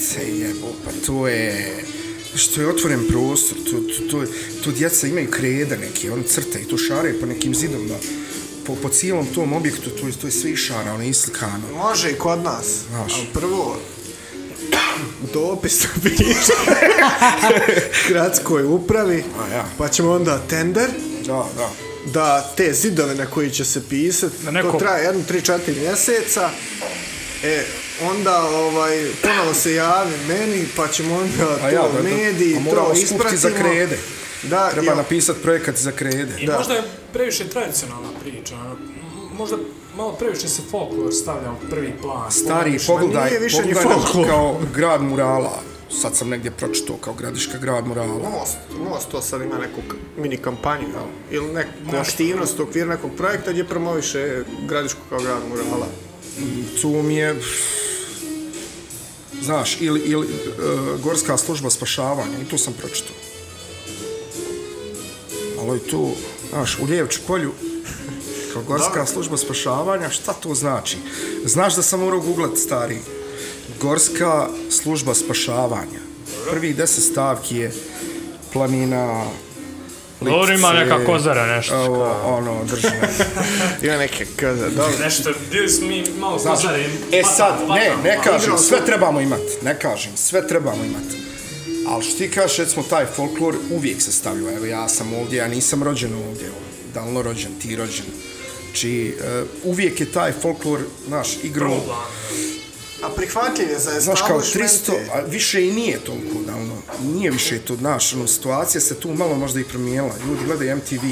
se 0.00 0.38
jebo, 0.38 0.66
pa 0.84 0.90
to 1.06 1.28
je, 1.28 1.84
što 2.34 2.60
je 2.60 2.68
otvoren 2.68 3.08
prostor, 3.08 3.58
to, 3.70 3.70
to, 3.70 4.10
to, 4.10 4.32
to 4.64 4.70
djeca 4.70 5.06
imaju 5.06 5.30
krede 5.30 5.76
neke, 5.76 6.12
oni 6.12 6.22
crtaju, 6.22 6.66
to 6.66 6.78
šare 6.78 7.20
po 7.20 7.26
nekim 7.26 7.54
zidovima, 7.54 7.94
po, 8.66 8.74
po 8.82 8.88
cijelom 8.88 9.26
tom 9.26 9.52
objektu, 9.52 9.90
to 9.90 10.06
to 10.20 10.26
je 10.26 10.32
sve 10.32 10.50
išarano, 10.50 11.04
islikano. 11.04 11.62
Može 11.76 12.10
i 12.10 12.14
kod 12.14 12.38
nas, 12.38 12.66
Znaš. 12.90 13.14
ali 13.14 13.26
prvo 13.32 13.76
dopis 15.24 15.86
piše 16.02 16.52
gradskoj 18.08 18.64
upravi, 18.64 19.24
A, 19.40 19.54
ja. 19.54 19.64
pa 19.78 19.88
ćemo 19.88 20.12
onda 20.12 20.40
tender, 20.40 20.90
Da, 21.20 21.44
da. 21.56 21.70
da 22.06 22.52
te 22.56 22.72
zidove 22.72 23.14
na 23.14 23.26
koji 23.26 23.50
će 23.50 23.64
se 23.64 23.82
pisati, 23.82 24.44
Na 24.44 24.50
neko- 24.52 24.72
to 24.72 24.78
traje 24.78 25.04
jedno, 25.04 25.22
tri, 25.22 25.42
četiri 25.42 25.74
mjeseca, 25.76 26.50
e, 27.42 27.64
onda 28.02 28.38
ovaj, 28.40 29.06
ponovo 29.22 29.54
se 29.54 29.74
javi 29.74 30.12
meni, 30.28 30.66
pa 30.76 30.88
ćemo 30.88 31.14
onda 31.16 31.44
A 31.52 31.58
to 31.60 31.68
ja, 31.68 31.82
da, 31.84 31.88
da, 31.92 32.02
mediji, 32.04 32.54
to 32.64 32.92
ispratimo. 32.94 33.36
za 33.38 33.50
krede. 33.50 33.98
Da, 34.42 34.70
Treba 34.70 34.94
napisati 34.94 35.40
projekat 35.40 35.76
za 35.76 35.92
krede. 35.92 36.34
I 36.38 36.46
Da. 36.46 36.58
možda 36.58 36.74
je 36.74 36.82
previše 37.12 37.48
tradicionalna 37.48 38.08
priča. 38.22 38.54
ono, 38.56 38.76
Možda 39.32 39.56
malo 39.96 40.12
previše 40.12 40.48
se 40.48 40.62
folklor 40.70 41.14
stavlja 41.14 41.52
u 41.52 41.70
prvi 41.70 41.92
plan. 42.02 42.32
Stari, 42.32 42.78
pogledaj, 42.86 43.30
nije 43.30 43.40
više 43.40 43.62
ni 43.64 43.74
pogledaj 43.74 44.02
folklor. 44.02 44.26
kao 44.26 44.60
grad 44.74 45.02
murala. 45.02 45.60
Sad 46.00 46.16
sam 46.16 46.28
negdje 46.28 46.50
pročitao 46.50 46.96
kao 46.96 47.14
gradiška 47.14 47.58
grad 47.58 47.86
murala. 47.86 48.30
Most, 48.30 48.56
Most 48.90 49.08
to 49.08 49.22
sad 49.22 49.42
ima 49.42 49.58
neku 49.58 49.80
mini 50.18 50.36
kampanju, 50.36 50.88
jel? 50.88 51.42
ili 51.42 51.54
neku 51.54 51.96
aktivnost 52.00 52.60
u 52.60 52.62
okviru 52.62 52.88
nekog 52.88 53.10
projekta 53.16 53.50
gdje 53.52 53.64
promoviše 53.64 54.42
Gradišku 54.68 55.00
kao 55.08 55.20
grad 55.20 55.42
murala. 55.48 55.86
Tu 56.80 56.88
mi 56.88 57.16
je... 57.16 57.36
Znaš, 59.42 59.80
ili, 59.80 60.00
ili 60.00 60.26
uh, 60.26 61.00
gorska 61.00 61.36
služba 61.36 61.70
spašavanja, 61.70 62.38
i 62.42 62.48
tu 62.50 62.58
sam 62.58 62.72
pročitao. 62.72 63.16
Ali 65.60 65.80
tu, 65.80 66.10
znaš, 66.50 66.78
u 66.78 66.84
Lijevču 66.84 67.20
polju, 67.26 67.52
kao 68.54 68.62
gorska 68.62 68.88
Dobro. 68.88 69.06
služba 69.06 69.36
spašavanja, 69.36 70.10
šta 70.10 70.32
to 70.32 70.54
znači? 70.54 70.96
Znaš 71.44 71.76
da 71.76 71.82
sam 71.82 72.00
morao 72.00 72.20
googlat, 72.20 72.58
stari, 72.58 72.98
gorska 73.80 74.48
služba 74.70 75.14
spašavanja. 75.14 76.00
Prvih 76.50 76.76
deset 76.76 77.04
stavki 77.04 77.56
je 77.56 77.72
planina, 78.52 79.24
Dobro 80.20 80.54
ima 80.54 80.72
neka 80.72 81.04
kozara, 81.06 81.46
nešto 81.56 81.76
Ovo, 81.76 82.10
ono, 82.24 82.64
držne. 82.64 83.08
Ima 83.82 83.96
neke 83.96 84.26
kaze, 84.36 84.70
dobro. 84.70 84.98
Nešto, 85.00 85.30
bili 85.50 85.68
smo 85.68 85.88
mi 85.88 86.04
malo 86.18 86.38
Znači, 86.38 86.62
kozare. 86.62 86.84
e 87.12 87.22
sad, 87.36 87.54
ne, 87.68 87.92
ne 88.04 88.18
kažem, 88.24 88.58
sve 88.58 88.86
trebamo 88.86 89.20
imati, 89.20 89.58
ne 89.62 89.78
kažem, 89.78 90.12
sve 90.16 90.48
trebamo 90.48 90.84
imati. 90.84 91.16
Ali 91.88 92.04
što 92.04 92.18
ti 92.18 92.30
kažeš, 92.30 92.56
recimo, 92.56 92.82
taj 92.90 93.06
folklor 93.06 93.54
uvijek 93.70 94.02
se 94.02 94.12
stavlja. 94.12 94.52
Evo, 94.56 94.66
ja 94.66 94.88
sam 94.88 95.14
ovdje, 95.14 95.36
ja 95.36 95.48
nisam 95.48 95.82
rođen 95.82 96.14
ovdje, 96.28 96.50
davno 96.94 97.22
rođen, 97.22 97.50
ti 97.62 97.76
rođen. 97.76 98.06
Znači, 98.74 99.14
uh, 99.18 99.48
uvijek 99.64 100.00
je 100.00 100.12
taj 100.12 100.32
folklor, 100.32 100.80
Prvo 101.54 101.80
plan. 101.84 102.06
A 103.02 103.14
prihvatljiv 103.16 103.70
je 103.70 103.78
za 103.78 104.00
znaš, 104.00 104.20
kao 104.20 104.40
establishmente. 104.40 104.92
300, 104.92 105.14
a 105.14 105.20
više 105.20 105.66
i 105.66 105.72
nije 105.72 105.98
toliko 105.98 106.38
davno. 106.46 106.76
nije 107.02 107.30
više 107.30 107.58
to, 107.58 107.76
znaš, 107.76 108.12
ono, 108.12 108.26
situacija 108.26 108.80
se 108.80 108.94
tu 108.94 109.14
malo 109.14 109.34
možda 109.34 109.60
i 109.60 109.64
promijenila. 109.64 110.14
Ljudi 110.26 110.44
gledaju 110.44 110.76
MTV, 110.76 111.04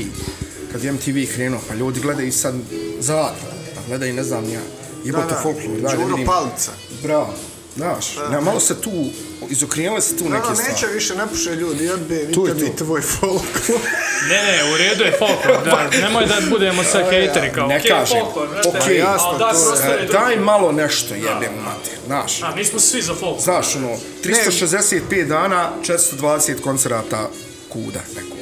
kad 0.72 0.84
je 0.84 0.92
MTV 0.92 1.34
krenuo, 1.34 1.60
pa 1.68 1.74
ljudi 1.74 2.00
gledaju 2.00 2.32
sad 2.32 2.54
Zadru, 3.00 3.46
pa 3.74 3.80
gledaju, 3.88 4.14
ne 4.14 4.24
znam 4.24 4.50
ja, 4.50 4.60
jebote 5.04 5.34
folklor, 5.42 5.80
da, 5.80 5.88
da 5.88 5.96
Đuro. 5.96 6.16
Palica. 6.26 6.72
Bravo, 7.02 7.34
znaš, 7.76 8.16
ne, 8.30 8.40
malo 8.40 8.60
se 8.60 8.80
tu, 8.80 9.10
izokrenule 9.50 10.00
se 10.00 10.16
tu 10.16 10.24
neke 10.26 10.42
stvari. 10.46 10.72
neće 10.72 10.86
više, 10.86 11.14
ne 11.14 11.26
puše 11.26 11.50
ljudi, 11.50 11.88
Tu 12.34 12.46
je 12.46 12.54
nikad 12.54 12.58
to. 12.58 12.64
i 12.64 12.76
tvoj 12.76 13.00
folklor. 13.00 13.42
Ne, 14.22 14.36
ne, 14.36 14.72
u 14.74 14.78
redu 14.78 15.04
je 15.04 15.12
folklor, 15.12 15.64
da, 15.64 15.90
nemoj 15.92 16.26
da 16.26 16.50
budemo 16.50 16.82
sad 16.84 17.10
hejteri 17.10 17.50
kao, 17.54 17.66
Ne 17.66 17.76
okej, 17.76 17.90
kažem, 17.90 18.18
folklor, 18.20 18.48
brate, 18.48 18.68
okej, 18.70 18.96
jasno, 18.98 19.28
ali 19.28 19.38
daj 19.38 19.52
to 19.52 19.92
je- 19.92 20.02
E, 20.02 20.06
daj 20.08 20.36
malo 20.36 20.72
nešto 20.72 21.14
jebem 21.14 21.54
mater, 21.56 21.98
znaš. 22.06 22.42
A, 22.42 22.54
mi 22.56 22.64
smo 22.64 22.80
svi 22.80 23.02
za 23.02 23.14
folklor. 23.14 23.40
Znaš, 23.40 23.76
ono, 23.76 23.96
365 24.24 24.92
dana, 25.24 25.70
420 25.82 26.60
koncerata 26.60 27.28
kuda 27.68 28.00
nekog. 28.16 28.38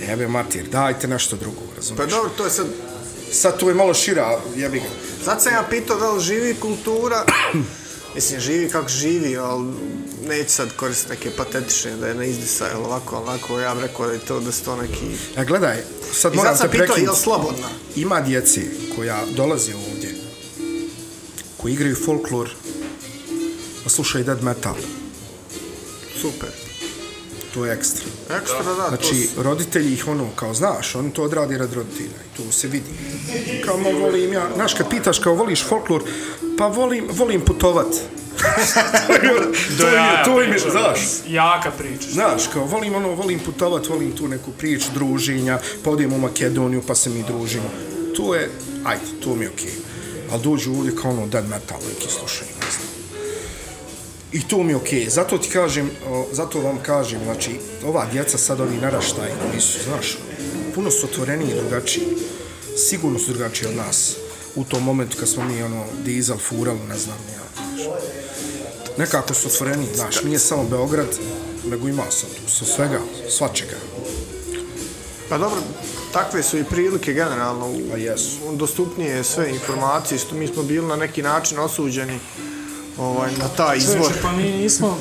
Jebe 0.00 0.28
mater, 0.28 0.62
dajte 0.62 1.08
nešto 1.08 1.36
drugo, 1.36 1.60
Pa 1.60 1.76
razumiješ? 1.76 2.10
dobro, 2.10 2.30
to 2.30 2.44
je 2.44 2.50
sad... 2.50 2.66
Sad 3.32 3.58
tu 3.58 3.68
je 3.68 3.74
malo 3.74 3.94
šira, 3.94 4.38
jebi 4.56 4.78
ga. 4.78 4.84
Sad 5.24 5.42
sam 5.42 5.52
ja 5.52 5.64
pitao 5.70 5.96
da 5.96 6.10
li 6.10 6.20
živi 6.22 6.54
kultura, 6.54 7.24
mislim 8.14 8.40
živi 8.40 8.70
kako 8.70 8.88
živi, 8.88 9.36
ali 9.36 9.72
neću 10.28 10.50
sad 10.52 10.76
koristiti 10.76 11.10
neke 11.10 11.30
patetične 11.36 11.96
da 11.96 12.06
je 12.06 12.14
ne 12.14 12.30
izdisaj, 12.30 12.70
ali 12.74 12.84
ovako, 12.84 13.16
onako, 13.16 13.60
ja 13.60 13.74
bih 13.74 13.82
rekao 13.82 14.06
da 14.06 14.12
je 14.12 14.18
to 14.18 14.40
da 14.40 14.52
su 14.52 14.64
to 14.64 14.76
neki... 14.76 15.06
E, 15.36 15.44
gledaj, 15.44 15.84
sad 16.12 16.34
I 16.34 16.36
moram 16.36 16.56
sad 16.56 16.70
te 16.70 16.78
prekinuti. 16.78 17.10
li 17.10 17.16
slobodna? 17.16 17.68
Ima 17.96 18.20
djece 18.20 18.60
koja 18.96 19.24
dolaze 19.36 19.72
ovdje, 19.74 20.14
koji 21.56 21.72
igraju 21.72 21.96
folklor, 22.04 22.50
a 23.86 23.88
slušaju 23.88 24.24
dead 24.24 24.42
metal. 24.42 24.74
Super. 26.20 26.69
To 27.54 27.66
je 27.66 27.72
ekstra. 27.72 28.04
Ekstra, 28.42 28.62
da, 28.62 28.74
to 28.74 28.88
Znači, 28.88 29.14
su- 29.14 29.42
roditelji 29.42 29.92
ih 29.92 30.08
ono, 30.08 30.28
kao 30.36 30.54
znaš, 30.54 30.94
oni 30.94 31.12
to 31.12 31.22
odradi 31.22 31.58
rad 31.58 31.72
roditelja 31.72 32.08
i 32.08 32.36
tu 32.36 32.52
se 32.52 32.68
vidi. 32.68 32.90
Kao, 33.64 33.76
ma 33.76 33.88
volim 33.88 34.32
ja, 34.32 34.48
znaš, 34.54 34.74
kad 34.74 34.90
pitaš 34.90 35.18
kao 35.18 35.34
voliš 35.34 35.64
folklor, 35.64 36.02
pa 36.58 36.66
volim, 36.66 37.08
volim 37.10 37.40
putovat. 37.40 37.86
to 39.78 39.86
je, 39.88 40.24
to 40.24 40.42
im 40.42 40.52
je, 40.52 40.58
znaš, 40.58 41.00
Jaka 41.28 41.70
priča. 41.70 42.08
Znaš, 42.12 42.42
kao 42.52 42.64
volim 42.64 42.94
ono, 42.94 43.08
volim 43.08 43.38
putovat, 43.38 43.88
volim 43.88 44.12
tu 44.16 44.28
neku 44.28 44.50
priču, 44.50 44.86
druženja, 44.94 45.58
pa 45.84 45.90
odemo 45.90 46.16
u 46.16 46.20
Makedoniju, 46.20 46.82
pa 46.86 46.94
se 46.94 47.10
mi 47.10 47.22
družimo. 47.22 47.70
To 48.16 48.34
je, 48.34 48.50
ajde, 48.84 49.02
to 49.24 49.34
mi 49.34 49.44
je 49.44 49.50
okej. 49.50 49.72
Ali 50.32 50.42
dođu 50.42 50.72
ovdje 50.72 50.96
kao 51.02 51.10
ono 51.10 51.26
dead 51.26 51.48
metal, 51.48 51.78
neki 51.88 52.08
slušaju, 52.10 52.50
znam. 52.58 52.59
I 54.32 54.48
to 54.48 54.62
mi 54.62 54.72
je 54.72 54.76
okej. 54.76 55.06
Zato 55.08 55.38
ti 55.38 55.48
kažem, 55.48 55.90
o, 56.06 56.26
zato 56.32 56.60
vam 56.60 56.78
kažem, 56.82 57.20
znači, 57.24 57.50
ova 57.84 58.06
djeca 58.12 58.38
sad, 58.38 58.60
ovi 58.60 58.76
naraštaj, 58.76 59.30
koji 59.50 59.60
su, 59.60 59.78
znaš, 59.84 60.18
puno 60.74 60.90
su 60.90 61.06
otvoreniji 61.06 61.50
i 61.50 61.60
drugačiji. 61.60 62.06
Sigurno 62.76 63.18
su 63.18 63.32
drugačiji 63.32 63.68
od 63.68 63.76
nas. 63.76 64.16
U 64.54 64.64
tom 64.64 64.82
momentu 64.82 65.16
kad 65.20 65.28
smo 65.28 65.44
mi, 65.44 65.62
ono, 65.62 65.84
dizel 66.04 66.38
furali, 66.38 66.80
ne 66.88 66.98
znam, 66.98 67.18
ja, 67.34 67.64
znaš 67.74 67.88
nekako 69.00 69.34
su 69.34 69.48
otvoreni, 69.48 69.86
znaš, 69.94 70.22
nije 70.22 70.38
samo 70.38 70.64
Beograd, 70.64 71.18
nego 71.64 71.88
ima 71.88 72.02
sad 72.10 72.30
tu 72.30 72.50
sa 72.50 72.64
svega, 72.64 73.00
svačega. 73.28 73.76
Pa 75.28 75.38
dobro, 75.38 75.60
takve 76.12 76.42
su 76.42 76.58
i 76.58 76.64
prilike 76.64 77.12
generalno. 77.12 77.72
Pa 77.90 77.96
jesu. 77.96 78.36
dostupnije 78.52 79.24
sve 79.24 79.50
informacije, 79.50 80.18
što 80.18 80.34
mi 80.34 80.46
smo 80.46 80.62
bili 80.62 80.86
na 80.86 80.96
neki 80.96 81.22
način 81.22 81.58
osuđeni 81.58 82.18
ovaj, 82.98 83.30
na 83.38 83.48
taj 83.48 83.76
izvor. 83.76 83.96
Čovječe, 83.96 84.22
pa 84.22 84.32
mi 84.32 84.42
nismo... 84.42 84.98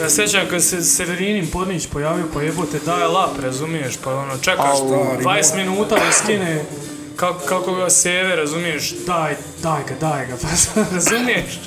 Ja 0.00 0.10
se 0.10 0.16
sjećam 0.16 0.46
kad 0.50 0.64
se 0.64 0.82
Severinin 0.82 1.50
Pornić 1.50 1.86
pojavio, 1.86 2.24
pa 2.34 2.42
jebote, 2.42 2.78
daj 2.86 3.06
lap, 3.06 3.38
razumiješ, 3.42 3.96
pa 4.04 4.14
ono, 4.14 4.38
čekaš 4.38 4.80
Au, 4.80 4.88
stari, 4.88 5.24
20 5.24 5.56
minuta 5.56 5.94
da 5.94 6.12
skine 6.12 6.64
kako, 7.16 7.46
kako 7.46 7.74
ga 7.74 7.90
seve, 7.90 8.36
razumiješ, 8.36 8.94
daj, 9.06 9.36
daj 9.62 9.82
ga, 9.88 9.94
daj 10.00 10.26
ga, 10.26 10.36
pa 10.42 10.48
razumiješ? 10.94 11.60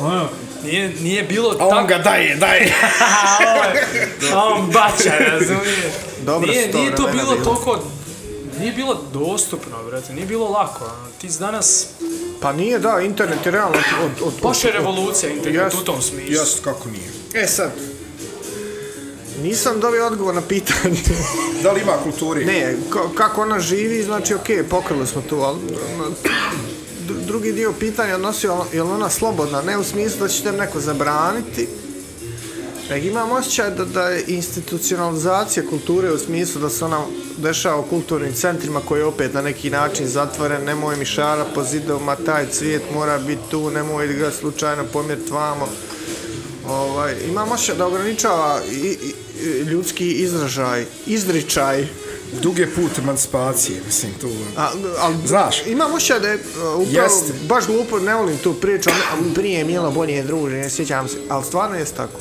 Ono, 0.00 0.28
nije, 0.64 0.92
nije 1.00 1.22
bilo 1.22 1.56
A 1.60 1.66
on 1.66 1.70
tako... 1.70 1.86
ga 1.86 1.98
daje, 1.98 2.36
daje. 2.36 2.74
a 4.34 4.44
on 4.44 4.66
bača, 4.66 5.18
razumiješ? 5.18 5.92
Dobro 6.22 6.50
nije, 6.50 6.72
nije 6.72 6.94
to 6.96 7.08
bilo 7.12 7.36
toliko... 7.36 7.82
Nije 8.58 8.72
bilo 8.72 9.00
dostupno, 9.12 9.84
brate, 9.84 10.12
nije 10.12 10.26
bilo 10.26 10.48
lako. 10.48 10.84
ono. 10.84 11.08
Ti 11.20 11.28
danas... 11.30 11.86
Pa 12.40 12.52
nije, 12.52 12.78
da, 12.78 13.00
internet 13.00 13.46
je 13.46 13.52
realno 13.52 13.78
od... 13.78 14.04
od, 14.22 14.28
od 14.28 14.40
Baš 14.42 14.64
je 14.64 14.72
revolucija 14.72 15.32
internet 15.32 15.62
Jest. 15.64 15.76
u 15.76 15.84
tom 15.84 16.02
smislu. 16.02 16.34
Jas, 16.34 16.56
kako 16.64 16.88
nije. 16.88 17.08
E 17.34 17.46
sad, 17.46 17.70
nisam 19.38 19.80
dobio 19.80 20.06
odgovor 20.06 20.34
na 20.34 20.42
pitanje. 20.42 21.00
Da 21.62 21.72
li 21.72 21.80
ima 21.80 21.92
kulturi? 22.02 22.44
ne, 22.44 22.76
ko- 22.90 23.10
kako 23.10 23.42
ona 23.42 23.60
živi, 23.60 24.02
znači 24.02 24.34
okej, 24.34 24.62
pokrili 24.64 25.06
smo 25.06 25.22
tu, 25.22 25.36
ali 25.36 25.58
ono, 25.94 26.10
dru- 27.06 27.20
drugi 27.20 27.52
dio 27.52 27.72
pitanja 27.72 28.14
odnosio, 28.14 28.64
je 28.72 28.82
li 28.82 28.90
ona 28.90 29.10
slobodna, 29.10 29.62
ne 29.62 29.78
u 29.78 29.84
smislu 29.84 30.20
da 30.20 30.28
će 30.28 30.42
te 30.42 30.52
neko 30.52 30.80
zabraniti, 30.80 31.68
imam 32.96 33.32
osjećaj 33.32 33.70
da, 33.70 33.84
da 33.84 34.08
je 34.08 34.24
institucionalizacija 34.26 35.66
kulture 35.70 36.12
u 36.12 36.18
smislu 36.18 36.60
da 36.60 36.70
se 36.70 36.84
ona 36.84 37.04
dešava 37.36 37.80
u 37.80 37.82
kulturnim 37.82 38.32
centrima 38.32 38.80
koji 38.80 39.00
je 39.00 39.04
opet 39.04 39.34
na 39.34 39.42
neki 39.42 39.70
način 39.70 40.06
zatvoren, 40.06 40.64
nemoj 40.64 40.96
mi 40.96 41.04
šara 41.04 41.44
po 41.54 41.64
zidovima, 41.64 42.16
taj 42.16 42.46
cvijet 42.50 42.82
mora 42.94 43.18
biti 43.18 43.42
tu, 43.50 43.70
nemoj 43.70 44.06
ga 44.06 44.30
slučajno 44.30 44.84
pomjeriti 44.92 45.32
vamo. 45.32 45.68
Ovaj, 46.66 47.14
imam 47.28 47.52
osjećaj 47.52 47.76
da 47.76 47.86
ograničava 47.86 48.60
i, 48.70 48.76
i, 48.76 49.14
ljudski 49.62 50.12
izražaj, 50.12 50.84
izričaj, 51.06 51.86
Duge 52.42 52.66
put 52.66 52.98
emancipacije, 52.98 53.80
mislim, 53.86 54.12
tu... 54.20 54.28
A, 54.56 54.70
ali, 54.98 55.16
Znaš. 55.26 55.66
Imam 55.66 55.94
osjećaj 55.94 56.20
da 56.20 56.28
je 56.28 56.34
uh, 56.34 56.40
upravo, 56.56 57.04
Jeste. 57.04 57.32
baš 57.48 57.66
glupo, 57.66 57.98
ne 57.98 58.14
volim 58.14 58.38
tu 58.38 58.54
priču, 58.54 58.90
a 58.90 59.34
prije 59.34 59.58
je 59.58 59.64
bilo 59.64 59.90
bolje 59.90 60.22
druženje, 60.22 60.70
sjećam 60.70 61.08
se, 61.08 61.16
ali 61.28 61.44
stvarno 61.44 61.76
jest 61.76 61.94
tako. 61.96 62.20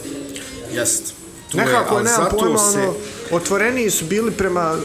Jest. 0.77 1.13
Tu 1.51 1.57
Nekako, 1.57 1.95
ali 1.95 2.03
nemam 2.03 2.27
pojma, 2.31 2.57
se- 2.57 2.79
ono, 2.79 2.93
otvoreniji 3.31 3.89
su 3.89 4.05
bili 4.05 4.31
prema 4.31 4.75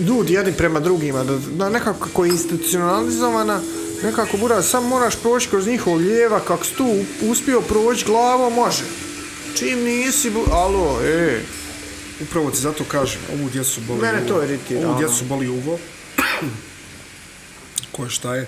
ljudi 0.00 0.32
jedni 0.32 0.52
prema 0.52 0.80
drugima, 0.80 1.24
da, 1.24 1.38
da 1.38 1.70
nekako 1.70 1.98
kako 2.00 2.24
je 2.24 2.30
institucionalizovana, 2.30 3.60
nekako 4.02 4.36
bura, 4.36 4.62
sam 4.62 4.84
moraš 4.84 5.16
proći 5.16 5.48
kroz 5.48 5.66
njihov 5.66 5.96
lijeva, 5.96 6.40
kako 6.40 6.64
si 6.64 6.74
tu 6.74 6.94
uspio 7.22 7.60
proći 7.60 8.04
glavo, 8.04 8.50
može. 8.50 8.82
Čim 9.54 9.78
nisi, 9.78 10.30
bu... 10.30 10.44
alo, 10.52 11.00
e, 11.04 11.40
Upravo 12.22 12.50
ti 12.50 12.58
zato 12.58 12.84
kažem, 12.84 13.20
ovu 13.32 13.48
djecu 13.50 13.80
boli 13.80 14.00
Mene 14.00 14.18
uvo. 14.18 14.28
to 14.28 14.42
iritira, 14.44 14.80
Ovu 14.80 14.88
ono. 14.90 14.98
djecu 14.98 15.24
boli 15.24 15.48
uvo. 15.48 15.78
Ko 17.92 18.04
je 18.04 18.10
šta 18.10 18.34
je? 18.34 18.46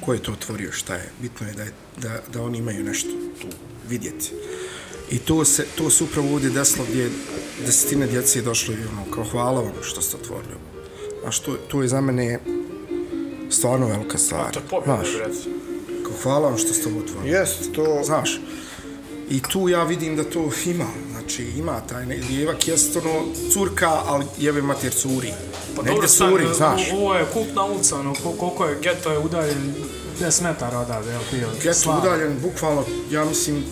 Ko 0.00 0.12
je 0.12 0.22
to 0.22 0.32
otvorio 0.32 0.72
šta 0.72 0.94
je? 0.94 1.10
Bitno 1.22 1.46
je 1.46 1.52
da, 1.54 1.62
je, 1.62 1.72
da, 1.96 2.20
da 2.32 2.42
oni 2.42 2.58
imaju 2.58 2.84
nešto 2.84 3.08
tu 3.40 3.46
vidjeti. 3.88 4.30
I 5.10 5.18
to 5.18 5.44
se, 5.44 5.66
to 5.74 5.90
se 5.90 6.04
upravo 6.04 6.32
ovdje 6.32 6.50
desilo 6.50 6.84
gdje 6.90 7.10
desetine 7.60 8.06
djece 8.06 8.38
je 8.38 8.42
došlo 8.42 8.74
i 8.74 8.86
ono, 8.88 9.10
kao 9.10 9.24
hvala 9.24 9.60
vam 9.60 9.72
što 9.82 10.00
ste 10.00 10.16
otvorili. 10.16 10.54
A 11.26 11.30
što, 11.30 11.54
to 11.54 11.82
je 11.82 11.88
za 11.88 12.00
mene 12.00 12.38
stvarno 13.50 13.86
velika 13.86 14.18
stvar. 14.18 14.52
To 14.52 14.58
je 14.58 14.64
pobjeda, 14.70 14.96
Znaš, 14.96 15.44
kao 16.02 16.12
hvala 16.22 16.48
vam 16.48 16.58
što 16.58 16.72
ste 16.72 16.88
ovo 16.88 16.98
otvorili. 16.98 17.30
jest, 17.30 17.72
to... 17.72 18.00
Znaš, 18.04 18.40
i 19.30 19.40
tu 19.42 19.68
ja 19.68 19.84
vidim 19.84 20.16
da 20.16 20.24
to 20.24 20.50
ima, 20.66 20.86
znači 21.10 21.44
ima 21.44 21.80
taj 21.80 22.06
ne, 22.06 22.16
lijevak 22.30 22.68
jest 22.68 22.96
ono 22.96 23.22
curka, 23.52 23.90
ali 24.06 24.24
jebe 24.38 24.62
mater 24.62 24.92
curi. 24.92 25.32
Pa 25.76 25.82
Negdje 25.82 25.92
dobro, 25.94 26.08
sad, 26.08 26.30
curi, 26.30 26.46
znaš. 26.56 26.90
o- 26.92 26.96
ovo 26.96 27.14
je 27.14 27.26
kultna 27.32 27.64
ulica, 27.64 27.96
ono, 27.96 28.14
ko- 28.14 28.32
koliko 28.32 28.66
je, 28.66 28.78
geto 28.82 29.10
je 29.12 29.18
udaljen 29.18 29.74
10 30.20 30.42
metara 30.42 30.78
odavde, 30.78 31.10
jel 31.10 31.20
bio? 31.32 31.48
Get 31.62 31.76
Slav. 31.76 31.98
udaljen, 31.98 32.36
bukvalno, 32.42 32.84
ja 33.10 33.24
mislim, 33.24 33.64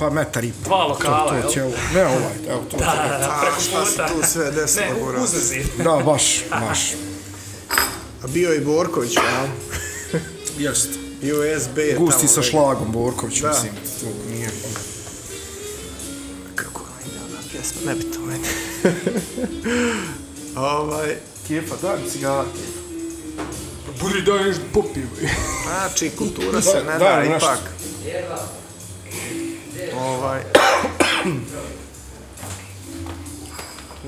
pa 0.00 0.10
metar 0.10 0.44
i 0.44 0.52
po. 0.54 0.64
Dva 0.64 0.84
lokala, 0.84 1.28
to, 1.28 1.34
jel? 1.34 1.42
to 1.42 1.48
će, 1.48 1.62
ovo- 1.62 1.74
ne 1.94 2.06
ovaj, 2.06 2.18
evo 2.48 2.62
to. 2.70 2.76
Da, 2.76 2.84
da, 2.84 3.18
da, 3.18 3.30
A, 3.30 3.40
preko 3.40 3.60
šta 3.60 3.86
se 3.86 3.90
puta. 3.92 4.08
tu 4.08 4.14
sve 4.24 4.50
desilo, 4.52 4.86
Ne, 4.86 5.00
Goran? 5.00 5.20
u- 5.20 5.24
uzezi. 5.24 5.64
Da, 5.78 6.02
baš, 6.02 6.24
baš. 6.50 6.80
A 8.22 8.26
bio 8.26 8.50
je 8.50 8.56
i 8.56 8.62
Borković, 8.62 9.16
a? 9.16 9.46
Jest. 10.58 10.88
USB 11.22 11.78
je 11.78 11.96
Gusti 11.96 12.20
tamo, 12.20 12.28
sa 12.28 12.42
šlagom, 12.42 12.92
Borković, 12.92 13.40
Da. 13.40 13.48
mislim. 13.48 13.72
To 14.00 14.30
nije. 14.30 14.50
Kako 16.54 16.80
ide 17.02 17.16
ona 17.20 17.38
pjesma, 17.52 17.80
ne 17.86 17.94
bi 17.94 18.04
to 18.04 18.18
meni. 18.20 18.48
ovaj, 20.56 21.16
Kefa, 21.48 21.74
daj 21.78 21.96
mi 21.98 22.10
cigara. 22.10 22.44
Budi 24.00 24.22
da 24.22 24.34
nešto 24.36 24.62
popiju. 24.74 25.06
znači, 25.64 26.10
kultura 26.10 26.62
se 26.62 26.72
Da, 26.76 26.92
ne 26.92 26.98
da 26.98 27.16
nešto. 27.18 27.36
ipak. 27.46 27.58
Ovaj, 29.98 30.42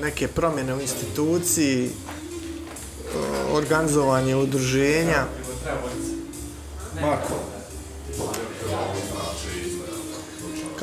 neke 0.01 0.27
promjene 0.27 0.73
u 0.73 0.81
instituciji, 0.81 1.89
organizovanje 3.51 4.35
udruženja. 4.35 5.25
Marko. 7.01 7.53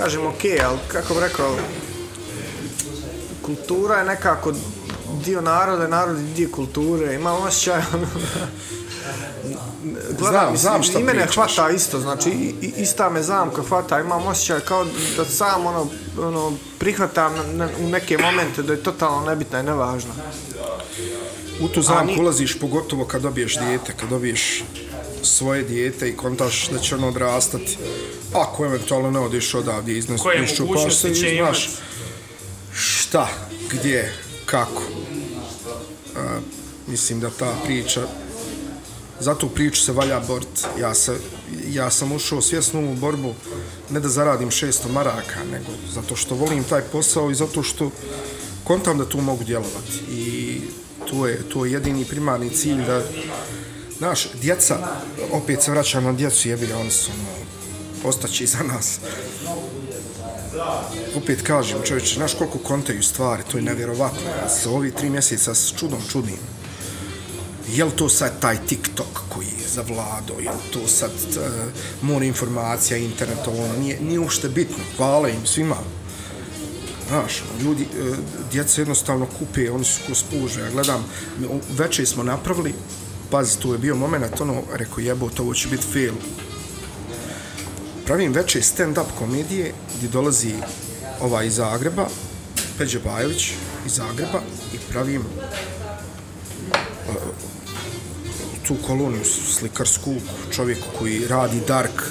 kažem 0.00 0.26
ok, 0.26 0.44
ali 0.64 0.78
kako 0.88 1.14
bi 1.14 1.20
rekao, 1.20 1.56
kultura 3.42 3.96
je 3.96 4.04
nekako 4.04 4.52
dio 5.24 5.40
naroda, 5.40 5.86
narod 5.86 6.18
je 6.18 6.24
dio 6.24 6.48
kulture, 6.52 7.14
ima 7.14 7.32
osjećaj, 7.32 7.82
ono, 7.94 8.06
Gledam, 10.10 10.20
Znam, 10.46 10.56
znam 10.56 10.82
šta 10.82 10.98
i 10.98 11.02
mene 11.02 11.18
pričaš. 11.20 11.34
hvata 11.34 11.70
isto, 11.70 12.00
znači 12.00 12.30
i, 12.30 12.54
i- 12.62 12.72
ista 12.76 13.10
me 13.10 13.22
zamka 13.22 13.62
hvata, 13.62 14.00
imam 14.00 14.26
osjećaj 14.26 14.60
kao 14.60 14.86
da 15.16 15.24
sam 15.26 15.66
ono, 15.66 15.86
ono 16.18 16.52
prihvatam 16.78 17.34
na, 17.34 17.42
na, 17.44 17.68
u 17.80 17.88
neke 17.88 18.18
momente 18.18 18.62
da 18.62 18.72
je 18.72 18.82
totalno 18.82 19.20
nebitna 19.22 19.60
i 19.60 19.64
nevažna. 19.64 20.10
U 21.60 21.68
tu 21.68 21.82
zamku 21.82 22.06
ni- 22.06 22.20
ulaziš 22.20 22.58
pogotovo 22.58 23.04
kad 23.04 23.22
dobiješ 23.22 23.58
dijete, 23.58 23.92
kad 23.92 24.08
dobiješ 24.08 24.64
svoje 25.22 25.62
dijete 25.62 26.08
i 26.08 26.16
kontaš 26.16 26.68
da 26.68 26.78
će 26.78 26.94
ono 26.94 27.08
odrastati. 27.08 27.78
Ako 28.34 28.64
eventualno 28.64 29.10
ne 29.10 29.18
odeš 29.20 29.54
odavdje 29.54 29.98
iznos, 29.98 30.22
Koje 30.22 30.44
iščupaš 30.44 30.58
mogućnosti 30.60 31.14
se 31.14 31.34
i 31.34 31.36
znaš 31.36 31.70
šta, 32.74 33.28
gdje, 33.70 34.12
kako. 34.46 34.82
A, 36.16 36.38
mislim 36.86 37.20
da 37.20 37.30
ta 37.30 37.52
priča, 37.64 38.00
za 39.20 39.34
tu 39.34 39.48
priču 39.48 39.82
se 39.82 39.92
valja 39.92 40.20
bort. 40.20 40.66
Ja, 40.80 40.94
se, 40.94 41.16
ja 41.68 41.90
sam 41.90 42.12
ušao 42.12 42.42
svjesno 42.42 42.80
u 42.80 42.94
borbu 42.94 43.34
ne 43.90 44.00
da 44.00 44.08
zaradim 44.08 44.50
600 44.50 44.92
maraka, 44.92 45.44
nego 45.52 45.72
zato 45.94 46.16
što 46.16 46.34
volim 46.34 46.64
taj 46.64 46.82
posao 46.82 47.30
i 47.30 47.34
zato 47.34 47.62
što 47.62 47.90
kontam 48.64 48.98
da 48.98 49.08
tu 49.08 49.20
mogu 49.20 49.44
djelovati. 49.44 49.98
I 50.10 50.60
to 51.10 51.26
je, 51.26 51.48
to 51.48 51.64
je 51.64 51.72
jedini 51.72 52.04
primarni 52.04 52.50
cilj 52.50 52.84
da 52.86 53.02
Znaš, 54.00 54.28
djeca, 54.40 54.78
opet 55.32 55.62
se 55.62 55.70
vraćam 55.70 56.04
na 56.04 56.12
djecu, 56.12 56.48
jebi 56.48 56.72
oni 56.72 56.90
su, 56.90 57.10
ono, 57.10 58.08
ostaći 58.08 58.46
za 58.46 58.58
nas. 58.62 58.98
Opet 61.16 61.42
kažem, 61.42 61.78
čovječe, 61.84 62.14
znaš 62.14 62.34
koliko 62.34 62.58
kontaju 62.58 63.02
stvari, 63.02 63.42
to 63.50 63.58
je 63.58 63.62
nevjerovatno. 63.62 64.20
Ja 64.42 64.48
se 64.48 64.68
ovi 64.68 64.90
tri 64.90 65.10
mjeseca 65.10 65.54
s 65.54 65.72
čudom 65.78 66.00
čudim. 66.12 66.38
Je 67.72 67.84
li 67.84 67.90
to 67.90 68.08
sad 68.08 68.40
taj 68.40 68.58
TikTok 68.66 69.20
koji 69.28 69.46
je 69.46 69.68
zavladao, 69.68 70.40
je 70.40 70.50
li 70.50 70.72
to 70.72 70.88
sad 70.88 71.10
e, 71.10 71.40
uh, 71.40 71.46
mora 72.02 72.24
informacija, 72.24 72.96
internet, 72.96 73.38
ovo, 73.46 73.64
ono, 73.64 73.76
nije, 73.76 74.00
nije 74.00 74.18
uopšte 74.18 74.48
bitno. 74.48 74.84
Hvala 74.96 75.28
im 75.28 75.46
svima. 75.46 75.76
Znaš, 77.08 77.42
ono, 77.42 77.62
ljudi, 77.62 77.82
e, 77.82 78.14
djeca 78.52 78.80
jednostavno 78.80 79.26
kupe, 79.38 79.70
oni 79.70 79.84
su 79.84 80.00
ko 80.08 80.14
spuže. 80.14 80.60
Ja 80.60 80.70
gledam, 80.70 81.04
veče 81.78 82.06
smo 82.06 82.22
napravili, 82.22 82.74
pazi, 83.30 83.58
tu 83.58 83.72
je 83.72 83.78
bio 83.78 83.96
moment, 83.96 84.40
ono, 84.40 84.62
rekao 84.72 84.98
jebote, 84.98 85.42
ovo 85.42 85.54
će 85.54 85.68
biti 85.68 85.86
fail. 85.92 86.14
Pravim 88.06 88.32
veče 88.32 88.60
stand-up 88.60 89.06
komedije 89.18 89.74
gdje 89.96 90.08
dolazi 90.08 90.54
ova 91.20 91.42
iz 91.42 91.54
Zagreba, 91.54 92.08
Peđe 92.78 92.98
Bajović 92.98 93.52
iz 93.86 93.92
Zagreba 93.92 94.40
i 94.74 94.78
pravim 94.92 95.22
tu 98.66 98.76
koloniju 98.86 99.24
slikarsku 99.58 100.14
čovjek 100.52 100.78
koji 100.98 101.28
radi 101.28 101.60
dark 101.68 102.02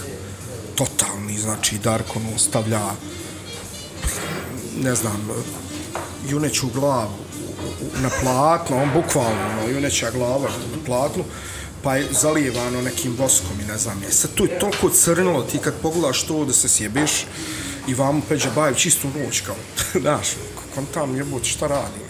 totalni, 0.76 1.38
znači 1.38 1.78
dark 1.78 2.16
ono 2.16 2.38
stavlja 2.38 2.92
ne 4.84 4.96
znam, 4.96 5.30
juneću 6.30 6.68
glavu 6.68 7.30
na 8.02 8.10
platno, 8.22 8.82
on 8.84 8.90
bukvalno, 8.94 9.46
ono, 9.52 9.70
juneća 9.70 10.12
glava 10.12 10.50
na 10.50 10.86
platnu, 10.86 11.24
pa 11.84 11.96
je 11.96 12.08
zalijevano 12.12 12.82
nekim 12.82 13.16
voskom 13.18 13.60
i 13.62 13.72
ne 13.72 13.78
znam 13.78 14.04
je. 14.04 14.12
Sad 14.12 14.34
tu 14.34 14.46
je 14.46 14.60
toliko 14.60 14.90
crnilo, 14.90 15.44
ti 15.44 15.58
kad 15.58 15.74
pogledaš 15.82 16.24
to 16.24 16.46
da 16.46 16.54
se 16.54 16.70
sjebeš 16.70 17.26
i 17.88 17.94
vamo 17.94 18.22
Peđa 18.30 18.50
Bajev 18.56 18.76
čistu 18.76 19.08
noć 19.08 19.42
kao, 19.42 19.56
znaš, 20.02 20.28
kontam 20.76 21.16
jebote 21.16 21.46
šta 21.46 21.68
radim. 21.68 22.09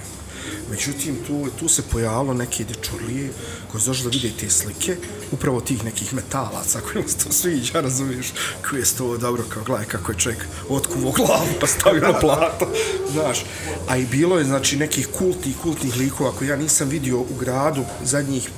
Međutim, 0.69 1.15
tu, 1.27 1.47
tu 1.59 1.67
se 1.67 1.81
pojavilo 1.81 2.33
neke 2.33 2.63
dečurlije 2.63 3.29
koje 3.71 3.81
su 3.81 3.89
došli 3.89 4.03
da 4.03 4.09
vide 4.09 4.31
te 4.39 4.49
slike, 4.49 4.97
upravo 5.31 5.61
tih 5.61 5.83
nekih 5.83 6.13
metalaca 6.13 6.79
kojima 6.79 7.09
se 7.09 7.17
to 7.17 7.31
sviđa, 7.31 7.81
razumiješ, 7.81 8.27
koji 8.69 8.79
je 8.79 8.85
to 8.97 9.17
dobro, 9.17 9.43
kao 9.49 9.63
gledaj 9.63 9.85
kako 9.85 10.11
je 10.11 10.17
čovjek 10.17 10.45
otkuvo 10.69 11.11
glavu 11.11 11.47
pa 11.59 11.67
stavio 11.67 12.01
na 12.01 12.19
plato, 12.19 12.67
znaš. 13.11 13.45
A 13.87 13.97
i 13.97 14.05
bilo 14.05 14.37
je, 14.37 14.45
znači, 14.45 14.77
nekih 14.77 15.07
kultnih, 15.07 15.55
kultnih 15.63 15.97
likova 15.97 16.31
koje 16.31 16.47
ja 16.47 16.55
nisam 16.55 16.89
vidio 16.89 17.19
u 17.19 17.35
gradu 17.39 17.83
zadnjih, 18.03 18.49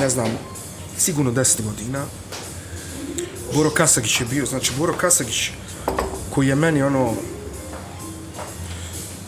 ne 0.00 0.08
znam, 0.08 0.38
sigurno 0.98 1.32
10 1.32 1.62
godina. 1.62 2.04
Boro 3.54 3.70
Kasagić 3.70 4.20
je 4.20 4.26
bio, 4.26 4.46
znači, 4.46 4.72
Boro 4.78 4.92
Kasagić 4.92 5.50
koji 6.30 6.48
je 6.48 6.54
meni 6.54 6.82
ono, 6.82 7.14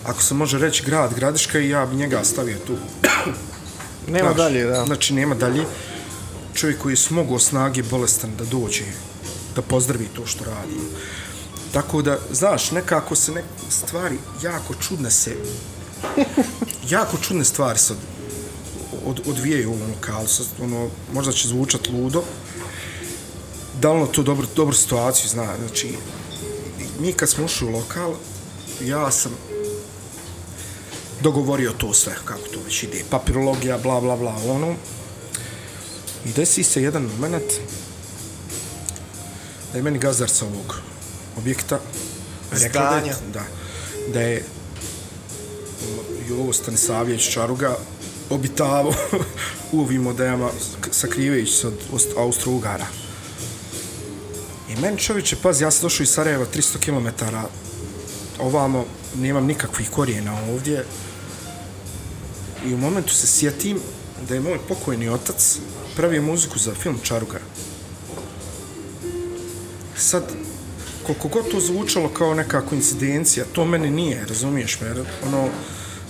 ako 0.07 0.23
se 0.23 0.35
može 0.35 0.59
reći 0.59 0.83
grad, 0.85 1.15
gradiška 1.15 1.59
i 1.59 1.69
ja 1.69 1.87
bi 1.87 1.97
njega 1.97 2.25
stavio 2.25 2.59
tu. 2.67 2.77
Nema 4.13 4.33
Znaš, 4.33 4.37
dalje, 4.37 4.65
da. 4.65 4.85
Znači, 4.85 5.15
nema 5.15 5.35
dalje. 5.35 5.65
Čovjek 6.55 6.79
koji 6.79 6.93
je 6.93 6.97
smogao 6.97 7.39
snage 7.39 7.83
bolestan 7.83 8.31
da 8.39 8.45
dođe, 8.45 8.85
da 9.55 9.63
pozdravi 9.63 10.09
to 10.17 10.27
što 10.27 10.45
radi. 10.45 10.81
Tako 11.73 12.03
da, 12.03 12.19
znaš, 12.33 12.71
nekako 12.71 13.17
se 13.17 13.33
ne, 13.33 13.43
stvari 13.71 14.19
jako 14.43 14.75
čudne 14.75 15.11
se, 15.11 15.37
jako 16.97 17.17
čudne 17.17 17.45
stvari 17.45 17.79
se 17.79 17.93
od, 17.93 17.99
od, 19.07 19.21
odvijaju 19.27 19.71
u 19.71 19.75
ovom 19.75 19.91
lokalu. 19.91 20.27
Sad, 20.27 20.47
ono, 20.63 20.89
možda 21.13 21.33
će 21.33 21.49
zvučat 21.49 21.89
ludo, 21.89 22.23
da 23.81 23.93
li 23.93 23.97
ono 23.97 24.07
to 24.07 24.23
dobro, 24.23 24.47
dobru 24.57 24.75
situaciju 24.75 25.29
zna. 25.29 25.57
Znači, 25.59 25.97
mi 27.01 27.13
kad 27.13 27.29
smo 27.29 27.45
ušli 27.45 27.69
u 27.69 27.71
lokal, 27.71 28.15
ja 28.81 29.11
sam 29.11 29.33
dogovorio 31.21 31.73
to 31.73 31.95
sve, 31.95 32.15
kako 32.25 32.41
to 32.45 32.61
već 32.61 32.83
ide, 32.83 33.05
papirologija, 33.11 33.79
bla, 33.79 34.01
bla, 34.01 34.17
bla, 34.17 34.35
ono. 34.47 34.75
I 36.25 36.33
desi 36.33 36.63
se 36.63 36.83
jedan 36.83 37.03
moment 37.21 37.53
da 39.73 39.79
je 39.79 39.83
meni 39.83 39.99
gazdar 39.99 40.29
sa 40.31 40.45
ovog 40.45 40.81
objekta 41.37 41.79
rekao 42.53 42.83
da, 42.83 42.97
je- 42.99 43.03
da, 43.33 43.43
da 44.09 44.21
je 44.21 44.45
Jovo 46.29 46.53
Stanisavljević 46.53 47.31
Čaruga 47.31 47.77
obitavo 48.31 48.95
u 49.73 49.81
ovim 49.81 50.07
odajama 50.07 50.51
sakrivajući 50.91 51.53
se 51.53 51.67
od 51.67 51.75
Austro-Ugara. 52.17 52.87
I 54.69 54.77
meni 54.77 54.99
čovječe, 54.99 55.37
pazi, 55.37 55.65
ja 55.65 55.71
sam 55.71 55.83
došao 55.83 56.03
iz 56.03 56.11
Sarajeva 56.11 56.47
300 56.47 56.79
km 56.79 57.25
ovamo, 58.39 58.85
nemam 59.15 59.47
nikakvih 59.47 59.91
korijena 59.91 60.39
ovdje. 60.45 60.85
I 62.67 62.75
u 62.75 62.79
momentu 62.79 63.15
se 63.15 63.27
sjetim 63.27 63.79
da 64.29 64.35
je 64.35 64.41
moj 64.41 64.59
pokojni 64.69 65.09
otac 65.09 65.59
pravio 65.97 66.23
muziku 66.23 66.59
za 66.59 66.75
film 66.75 66.99
Čaruga. 67.03 67.39
Sad, 69.97 70.33
koliko 71.03 71.29
god 71.29 71.51
to 71.51 71.61
zvučalo 71.61 72.09
kao 72.09 72.35
neka 72.35 72.61
koincidencija, 72.61 73.45
to 73.53 73.65
meni 73.65 73.91
nije, 73.91 74.27
razumiješ 74.29 74.81
me, 74.81 74.87
jer 74.87 75.05
ono, 75.27 75.49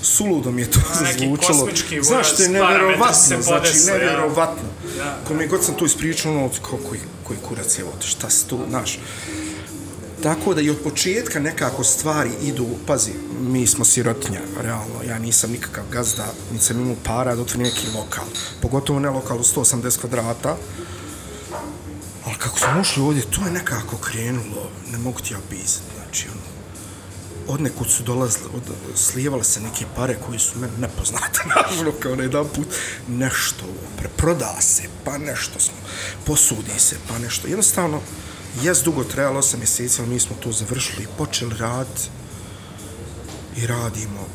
suludo 0.02 0.50
mi 0.50 0.62
je 0.62 0.70
to 0.70 0.80
zazvučalo. 0.98 1.58
kosmički 1.58 2.02
Znaš, 2.02 2.32
što 2.32 2.42
je 2.42 2.48
nevjerovatno, 2.48 3.42
znači, 3.42 3.72
ja. 3.86 3.92
nevjerovatno. 3.92 4.68
Ja. 4.98 5.18
Ko 5.28 5.34
mi 5.34 5.46
god 5.46 5.64
sam 5.64 5.74
to 5.74 5.84
ispričao, 5.84 6.32
ono, 6.32 6.50
kao, 6.62 6.78
koji, 6.88 7.00
koji 7.24 7.38
kurac 7.48 7.78
je 7.78 7.84
ovo, 7.84 7.92
šta 8.00 8.30
se 8.30 8.46
tu, 8.46 8.58
znaš. 8.68 8.98
Tako 10.22 10.54
da 10.54 10.60
i 10.60 10.70
od 10.70 10.76
početka 10.84 11.40
nekako 11.40 11.84
stvari 11.84 12.30
idu, 12.42 12.66
pazi, 12.86 13.12
mi 13.40 13.66
smo 13.66 13.84
sirotinja, 13.84 14.40
realno, 14.60 15.02
ja 15.08 15.18
nisam 15.18 15.50
nikakav 15.50 15.84
gazda, 15.92 16.26
niti 16.52 16.64
sam 16.64 16.80
imao 16.80 16.96
para 17.04 17.34
da 17.34 17.42
otvorim 17.42 17.62
neki 17.62 17.86
lokal, 17.94 18.24
pogotovo 18.62 19.00
ne 19.00 19.10
lokal 19.10 19.36
u 19.38 19.44
180 19.44 20.00
kvadrata, 20.00 20.56
ali 22.24 22.34
kako 22.38 22.58
smo 22.58 22.80
ušli 22.80 23.02
ovdje, 23.02 23.22
to 23.22 23.46
je 23.46 23.52
nekako 23.52 23.96
krenulo, 23.96 24.70
ne 24.92 24.98
mogu 24.98 25.20
ti 25.20 25.34
ja 25.34 25.38
opisati, 25.38 25.84
znači, 25.96 26.28
ono, 26.28 26.56
od 27.48 27.60
nekud 27.60 27.90
su 27.90 28.02
dolazile, 28.02 28.46
od, 28.54 28.62
slijevale 28.94 29.44
se 29.44 29.60
neke 29.60 29.84
pare 29.96 30.16
koji 30.26 30.38
su 30.38 30.58
meni 30.58 30.72
nepoznate, 30.78 31.40
naravno, 31.56 31.92
kao 32.00 32.16
na 32.16 32.22
jedan 32.22 32.46
put, 32.54 32.66
nešto 33.08 33.64
preproda 33.98 34.56
se, 34.60 34.82
pa 35.04 35.18
nešto 35.18 35.60
smo, 35.60 35.74
posudi 36.24 36.78
se, 36.78 36.96
pa 37.08 37.18
nešto, 37.18 37.48
jednostavno, 37.48 38.00
jes 38.62 38.82
dugo 38.82 39.04
trajalo 39.04 39.40
8 39.40 39.58
mjeseci, 39.58 40.00
ali 40.00 40.10
mi 40.10 40.20
smo 40.20 40.36
to 40.42 40.52
završili 40.52 41.02
i 41.02 41.16
počeli 41.18 41.54
rad 41.58 41.86
i 43.56 43.66
radimo 43.66 44.26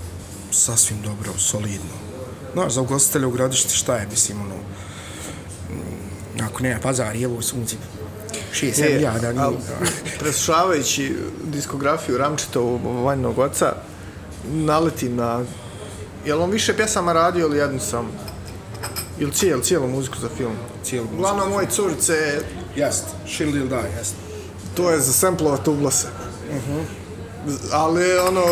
sasvim 0.51 1.01
dobro, 1.01 1.33
solidno. 1.37 1.95
Znaš, 2.53 2.73
za 2.73 2.81
ugostitelja 2.81 3.27
u 3.27 3.31
gradišti 3.31 3.75
šta 3.75 3.95
je, 3.95 4.07
mislim, 4.07 4.41
ono, 4.41 4.55
mm, 4.55 6.43
ako 6.43 6.63
nema 6.63 6.79
pazar, 6.79 7.15
je 7.15 7.27
ovo 7.27 7.41
sunci, 7.41 7.75
6-7 8.53 8.83
Je, 8.83 8.93
milijada, 8.93 9.27
al, 9.27 9.51
nije, 9.51 9.91
preslušavajući 10.19 11.15
diskografiju 11.43 12.17
Ramčitovog 12.17 13.03
vanjnog 13.03 13.39
oca, 13.39 13.73
naletim 14.51 15.15
na... 15.15 15.43
Jel 16.25 16.41
on 16.41 16.51
više 16.51 16.75
pjesama 16.75 17.13
radio 17.13 17.45
ili 17.45 17.57
jednu 17.57 17.79
sam? 17.79 18.07
Ili 19.19 19.31
cijelu, 19.31 19.61
cijelu 19.61 19.87
muziku 19.87 20.19
za 20.19 20.29
film? 20.37 20.55
cijelu 20.83 21.05
muziku. 21.05 21.21
Uglavnom, 21.21 21.49
moje 21.49 21.67
curice, 21.69 22.41
Jest, 22.75 23.05
Shield 23.27 23.55
ili 23.55 23.69
da, 23.69 23.79
jest. 23.79 24.15
to 24.75 24.91
je 24.91 24.99
za 24.99 25.13
samplovat 25.13 25.67
uglase. 25.67 26.07
Ali, 27.71 28.17
ono, 28.17 28.43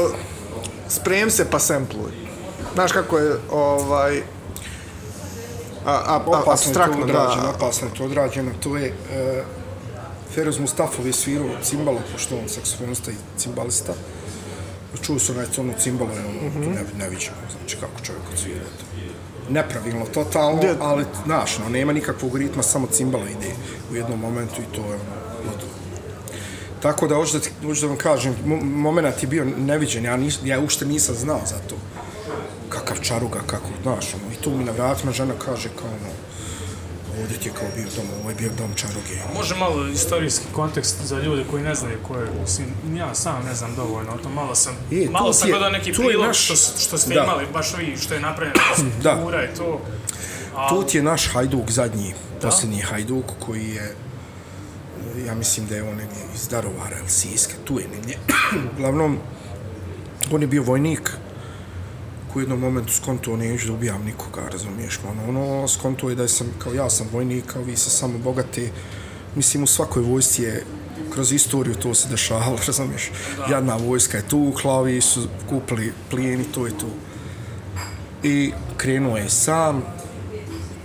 sprem 0.87 1.31
se 1.31 1.49
pa 1.49 1.59
sampluj. 1.59 2.11
Znaš 2.73 2.91
kako 2.91 3.17
je, 3.17 3.35
ovaj... 3.51 4.21
A, 5.85 5.91
a, 5.91 6.23
a, 6.31 6.43
abstraktno, 6.53 7.03
odrađeno, 7.03 7.43
da. 7.43 7.49
opasno 7.49 7.87
je 7.87 7.93
to 7.93 8.03
odrađeno, 8.03 8.51
to 8.63 8.77
je 8.77 8.93
uh, 8.93 9.45
Feroz 10.35 10.59
Mustafov 10.59 11.07
je 11.07 11.13
svirao 11.13 11.49
cimbalo, 11.63 12.01
pošto 12.11 12.37
on 12.37 12.49
saksofonista 12.49 13.11
i 13.11 13.15
cimbalista. 13.37 13.93
Čuo 15.01 15.19
su 15.19 15.31
onaj 15.31 15.45
tono 15.45 15.73
cimbalo, 15.79 16.11
je 16.11 16.19
ono, 16.19 16.65
to 16.65 16.69
ne, 16.69 16.83
ne 16.97 17.09
viđemo, 17.09 17.37
znači 17.57 17.77
kako 17.77 18.01
čovjek 18.03 18.23
odsvira 18.33 18.61
to. 18.61 18.88
Nepravilno, 19.49 20.05
totalno, 20.05 20.57
Gdje- 20.57 20.75
ali, 20.79 21.05
znaš, 21.25 21.57
no, 21.59 21.69
nema 21.69 21.93
nikakvog 21.93 22.37
ritma, 22.37 22.63
samo 22.63 22.87
cimbalo 22.87 23.25
ide 23.25 23.51
u 23.91 23.95
jednom 23.95 24.19
momentu 24.19 24.61
i 24.61 24.75
to 24.75 24.81
je 24.81 24.87
ono, 24.87 25.15
ludo. 25.41 25.65
Tako 26.81 27.07
da, 27.07 27.15
hoću 27.15 27.33
da, 27.33 27.39
ti, 27.39 27.51
hoću 27.63 27.81
da 27.81 27.87
vam 27.87 27.97
kažem, 27.97 28.35
mo- 28.45 28.63
moment 28.63 29.23
je 29.23 29.27
bio 29.27 29.45
neviđen, 29.57 30.05
ja, 30.05 30.17
nis, 30.17 30.39
ja 30.43 30.59
ušte 30.59 30.85
nisam 30.85 31.15
znao 31.15 31.39
za 31.45 31.55
to. 31.69 31.75
Kakav 32.69 32.97
čaruga, 32.97 33.39
kako, 33.47 33.67
znaš, 33.83 34.13
ono, 34.13 34.33
i 34.33 34.43
tu 34.43 34.51
mi 34.51 34.63
na 34.63 34.71
vratima 34.71 35.11
žena 35.11 35.33
kaže 35.45 35.69
kao, 35.69 35.87
ono, 35.87 36.09
ovdje 37.21 37.37
ti 37.37 37.47
je 37.47 37.53
kao 37.53 37.67
bio 37.75 37.85
dom, 37.95 38.05
ovo 38.19 38.29
je 38.29 38.35
bio 38.35 38.49
dom 38.51 38.73
čaruge. 38.75 39.15
Može 39.33 39.55
malo 39.55 39.87
istorijski 39.87 40.45
kontekst 40.53 41.01
za 41.01 41.19
ljude 41.19 41.43
koji 41.51 41.63
ne 41.63 41.75
znaju 41.75 41.97
ko 42.03 42.15
je, 42.15 42.27
mislim, 42.41 42.67
ja 42.95 43.15
sam 43.15 43.45
ne 43.45 43.55
znam 43.55 43.75
dovoljno 43.75 44.11
o 44.11 44.17
tom, 44.17 44.33
malo 44.33 44.55
sam, 44.55 44.73
E, 44.91 45.07
malo 45.11 45.33
sam 45.33 45.47
je- 45.47 45.51
gledao 45.51 45.69
neki 45.69 45.89
je 45.89 45.93
prilog 45.95 46.25
naš- 46.25 46.43
što, 46.45 46.55
što 46.79 46.97
ste 46.97 47.13
da. 47.13 47.23
imali, 47.23 47.45
baš 47.53 47.73
vi, 47.73 47.97
što 47.97 48.13
je 48.13 48.19
napravljeno, 48.19 48.59
Da. 49.03 49.15
kultura 49.15 49.43
i 49.43 49.55
to. 49.57 49.81
A, 50.55 50.69
Tu 50.69 50.83
ti 50.83 50.97
je 50.97 51.03
naš 51.03 51.27
hajduk 51.27 51.71
zadnji, 51.71 52.13
posljednji 52.41 52.81
hajduk 52.81 53.25
koji 53.39 53.67
je, 53.67 53.95
ja 55.19 55.35
mislim 55.35 55.67
da 55.67 55.75
je 55.75 55.83
on 55.83 55.95
negdje 55.95 56.17
iz 56.35 56.47
Darovara 56.47 56.99
ili 56.99 57.09
Siske, 57.09 57.53
tu 57.65 57.79
je 57.79 57.87
negdje. 57.87 58.17
Uglavnom, 58.73 59.17
on 60.31 60.41
je 60.41 60.47
bio 60.47 60.63
vojnik 60.63 61.11
u 62.35 62.39
jednom 62.39 62.59
momentu 62.59 62.93
skonto 62.93 63.37
neću 63.37 63.67
da 63.67 63.73
ubijam 63.73 64.03
nikoga, 64.05 64.41
razumiješ? 64.51 64.99
Ono, 65.09 65.29
ono 65.29 65.67
skonto 65.67 66.09
je 66.09 66.15
da 66.15 66.27
sam, 66.27 66.47
kao 66.59 66.73
ja 66.73 66.89
sam 66.89 67.07
vojnik, 67.11 67.55
a 67.55 67.59
vi 67.59 67.77
se 67.77 67.89
samo 67.89 68.17
bogate. 68.17 68.69
Mislim, 69.35 69.63
u 69.63 69.67
svakoj 69.67 70.03
vojsci 70.03 70.43
je 70.43 70.65
kroz 71.13 71.31
istoriju 71.31 71.75
to 71.75 71.93
se 71.93 72.09
dešavalo, 72.09 72.57
razumiješ? 72.67 73.11
Jadna 73.51 73.75
vojska 73.75 74.17
je 74.17 74.27
tu, 74.27 74.53
klavi 74.61 75.01
su 75.01 75.27
kupili 75.49 75.93
plijen 76.09 76.41
i 76.41 76.51
to 76.51 76.65
je 76.65 76.77
to. 76.77 76.87
I 78.23 78.51
krenuo 78.77 79.17
je 79.17 79.29
sam, 79.29 79.83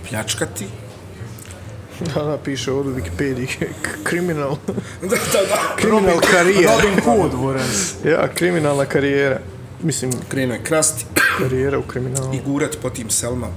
pljačkati. 0.09 0.65
Da, 1.99 2.23
da, 2.23 2.37
piše 2.37 2.71
ovdje 2.71 2.91
u 2.91 2.95
Wikipediji, 2.95 3.47
kriminal, 4.07 4.57
da, 5.01 5.07
da, 5.07 5.15
da. 5.49 5.75
kriminal 5.75 6.19
karijera. 6.31 6.73
Robin 6.75 7.03
Hood. 7.03 7.59
Ja, 8.05 8.27
kriminalna 8.27 8.85
karijera. 8.85 9.39
Mislim, 9.83 10.11
Krenuo 10.29 10.55
je 10.55 10.63
krasti 10.63 11.05
karijera 11.37 11.79
u 11.79 11.83
kriminalu. 11.83 12.33
i 12.33 12.39
gurat 12.45 12.77
po 12.81 12.89
tim 12.89 13.09
selma 13.09 13.47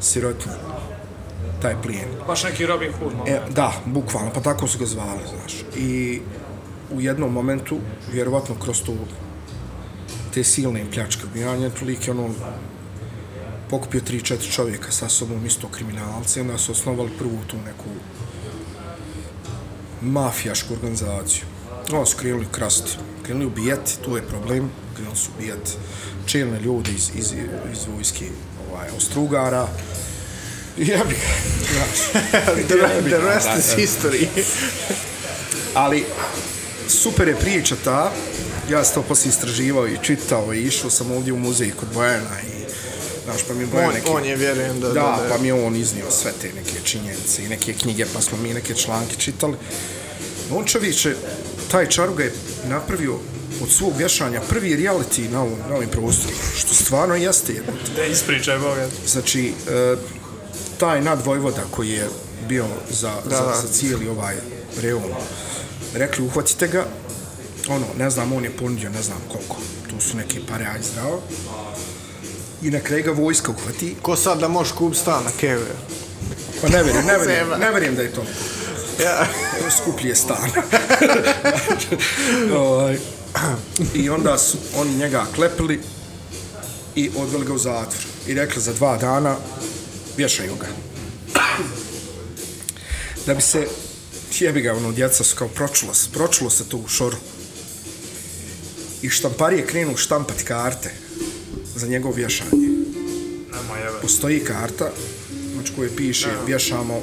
sirotnji. 0.00 0.52
Taj 1.62 1.82
plijen. 1.82 2.08
Baš 2.26 2.44
neki 2.44 2.66
Robin 2.66 2.92
Hood, 2.92 3.12
malo. 3.14 3.28
E, 3.28 3.40
da, 3.50 3.72
bukvalno, 3.84 4.30
pa 4.34 4.40
tako 4.40 4.66
su 4.66 4.78
ga 4.78 4.86
zvali, 4.86 5.20
znaš. 5.30 5.52
I 5.76 6.20
u 6.94 7.00
jednom 7.00 7.32
momentu, 7.32 7.78
vjerovatno 8.12 8.54
kroz 8.54 8.82
to, 8.82 8.92
te 10.34 10.44
silne 10.44 10.84
pljačke 10.92 11.22
ubijanja, 11.30 11.70
tolike 11.70 12.10
ono, 12.10 12.28
pokupio 13.70 14.00
3-4 14.00 14.54
čovjeka 14.54 14.90
sa 14.90 15.08
sobom, 15.08 15.46
isto 15.46 15.68
kriminalci, 15.68 16.40
onda 16.40 16.58
su 16.58 16.72
osnovali 16.72 17.10
prvu 17.18 17.38
tu 17.46 17.56
neku 17.56 17.90
mafijašku 20.02 20.74
organizaciju. 20.74 21.44
Ono 21.92 22.06
su 22.06 22.16
krenuli 22.16 22.46
krasti, 22.52 22.90
krenuli 23.22 23.46
ubijati, 23.46 23.92
tu 24.04 24.16
je 24.16 24.22
problem, 24.22 24.70
krenuli 24.94 25.16
su 25.16 25.30
ubijati 25.38 25.70
čelne 26.26 26.60
ljude 26.60 26.90
iz, 26.90 27.10
iz, 27.14 27.32
iz 27.72 27.78
vojske 27.94 28.24
ovaj, 28.70 28.88
Austrugara. 28.88 29.68
I 30.78 30.86
Ja 30.92 31.04
bih, 31.04 31.18
znaš, 31.72 32.24
The, 32.68 33.08
the 33.08 33.18
rest 33.18 33.48
is 33.58 33.76
history. 33.76 34.26
Ali, 35.74 36.04
super 36.88 37.28
je 37.28 37.36
priča 37.36 37.76
ta, 37.84 38.12
ja 38.70 38.84
sam 38.84 38.94
to 38.94 39.02
poslije 39.02 39.30
istraživao 39.30 39.88
i 39.88 39.98
čitao 40.02 40.54
i 40.54 40.62
išao 40.62 40.90
sam 40.90 41.10
ovdje 41.10 41.32
u 41.32 41.38
muzej 41.38 41.70
kod 41.70 41.88
Bojana 41.94 42.40
i 42.48 42.62
Znaš, 43.24 43.42
pa 43.48 43.54
mi 43.54 43.60
je 43.60 43.68
On, 43.86 43.94
neki... 43.94 44.08
on 44.08 44.24
je, 44.24 44.36
vjerujem, 44.36 44.80
da... 44.80 44.88
Da, 44.88 44.94
da, 44.94 45.00
da 45.00 45.28
pa 45.28 45.38
mi 45.38 45.46
je 45.46 45.66
on 45.66 45.76
iznio 45.76 46.10
sve 46.10 46.32
te 46.40 46.52
neke 46.52 46.80
činjenice 46.84 47.44
i 47.44 47.48
neke 47.48 47.72
knjige, 47.72 48.06
pa 48.14 48.20
smo 48.20 48.38
mi 48.38 48.54
neke 48.54 48.74
članke 48.74 49.16
čitali. 49.18 49.56
On 50.50 50.64
čovječe, 50.64 51.14
taj 51.72 51.88
čaruga 51.88 52.24
je 52.24 52.32
napravio 52.68 53.14
od 53.62 53.70
svog 53.70 53.92
vješanja 53.96 54.40
prvi 54.48 54.76
reality 54.76 55.30
na, 55.30 55.40
ovom, 55.42 55.58
na 55.68 55.76
ovim 55.76 55.88
prostorima, 55.88 56.40
što 56.56 56.74
stvarno 56.74 57.14
jeste 57.14 57.52
jedno. 57.52 57.72
Da 57.96 58.04
ispričaj, 58.04 58.58
Boga. 58.58 58.88
Znači, 59.06 59.52
e, 59.70 59.96
taj 60.78 61.00
nadvojvoda 61.02 61.62
koji 61.70 61.90
je 61.90 62.08
bio 62.48 62.66
za, 62.90 63.12
da, 63.24 63.36
za, 63.36 63.54
za 63.62 63.68
cijeli 63.72 64.08
ovaj 64.08 64.34
reon, 64.82 65.02
rekli 65.94 66.24
uhvatite 66.24 66.68
ga, 66.68 66.86
ono, 67.68 67.86
ne 67.98 68.10
znam, 68.10 68.32
on 68.32 68.44
je 68.44 68.50
ponudio 68.56 68.90
ne 68.90 69.02
znam 69.02 69.18
koliko, 69.32 69.56
tu 69.90 70.00
su 70.00 70.16
neke 70.16 70.40
pare, 70.48 70.64
aj 70.64 70.82
zdravo, 70.82 71.22
i 72.62 72.70
na 72.70 72.80
kraju 72.80 73.04
ga 73.04 73.10
vojska 73.10 73.52
uhvati, 73.52 73.96
Ko 74.02 74.16
sad 74.16 74.38
da 74.40 74.48
možeš 74.48 74.72
kupiti 74.72 75.00
stan 75.00 75.24
na 75.24 75.30
Keve? 75.40 75.66
pa 76.62 76.68
ne 76.68 76.82
vjerujem, 76.82 77.06
ne 77.06 77.18
vjerujem, 77.18 77.44
Zema. 77.44 77.56
ne 77.56 77.70
vjerujem 77.70 77.94
da 77.96 78.02
je 78.02 78.12
to 78.12 78.24
Ja. 79.00 79.26
skuplji 79.70 80.08
je 80.08 80.16
stan. 80.16 80.50
Ovaj, 82.56 82.98
I 83.94 84.10
onda 84.10 84.38
su 84.38 84.58
oni 84.76 84.94
njega 84.94 85.26
klepili 85.34 85.80
i 86.94 87.10
odveli 87.16 87.46
ga 87.46 87.52
u 87.52 87.58
zatvor. 87.58 88.04
I 88.26 88.34
rekli 88.34 88.62
za 88.62 88.72
dva 88.72 88.96
dana 88.96 89.36
vješaju 90.16 90.54
ga. 90.60 90.66
Da 93.26 93.34
bi 93.34 93.42
se, 93.42 93.66
jebi 94.40 94.60
ga, 94.60 94.74
ono, 94.74 94.92
djeca 94.92 95.24
su 95.24 95.36
kao 95.36 95.48
pročulo 95.48 95.94
se, 95.94 96.08
pročulo 96.12 96.50
se 96.50 96.68
tu 96.68 96.78
u 96.78 96.88
šoru. 96.88 97.16
I 99.02 99.10
štamparije 99.10 99.66
krenu 99.66 99.96
štampati 99.96 100.44
karte 100.44 100.90
za 101.76 101.86
njegov 101.86 102.12
vješanje. 102.14 102.68
Postoji 104.02 104.44
karta, 104.44 104.90
znači 105.54 105.72
koje 105.76 105.96
piše 105.96 106.28
vješamo 106.46 107.02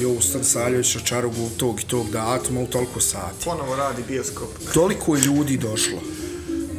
Jovu 0.00 0.20
Stanisaljevića 0.20 1.00
Čarugu 1.00 1.50
tog 1.56 1.80
i 1.80 1.84
tog 1.84 2.10
datuma 2.10 2.60
u 2.60 2.66
toliko 2.66 3.00
sati. 3.00 3.44
Ponovo 3.44 3.76
radi 3.76 4.02
bioskop. 4.08 4.48
Toliko 4.74 5.16
je 5.16 5.22
ljudi 5.22 5.56
došlo 5.56 5.98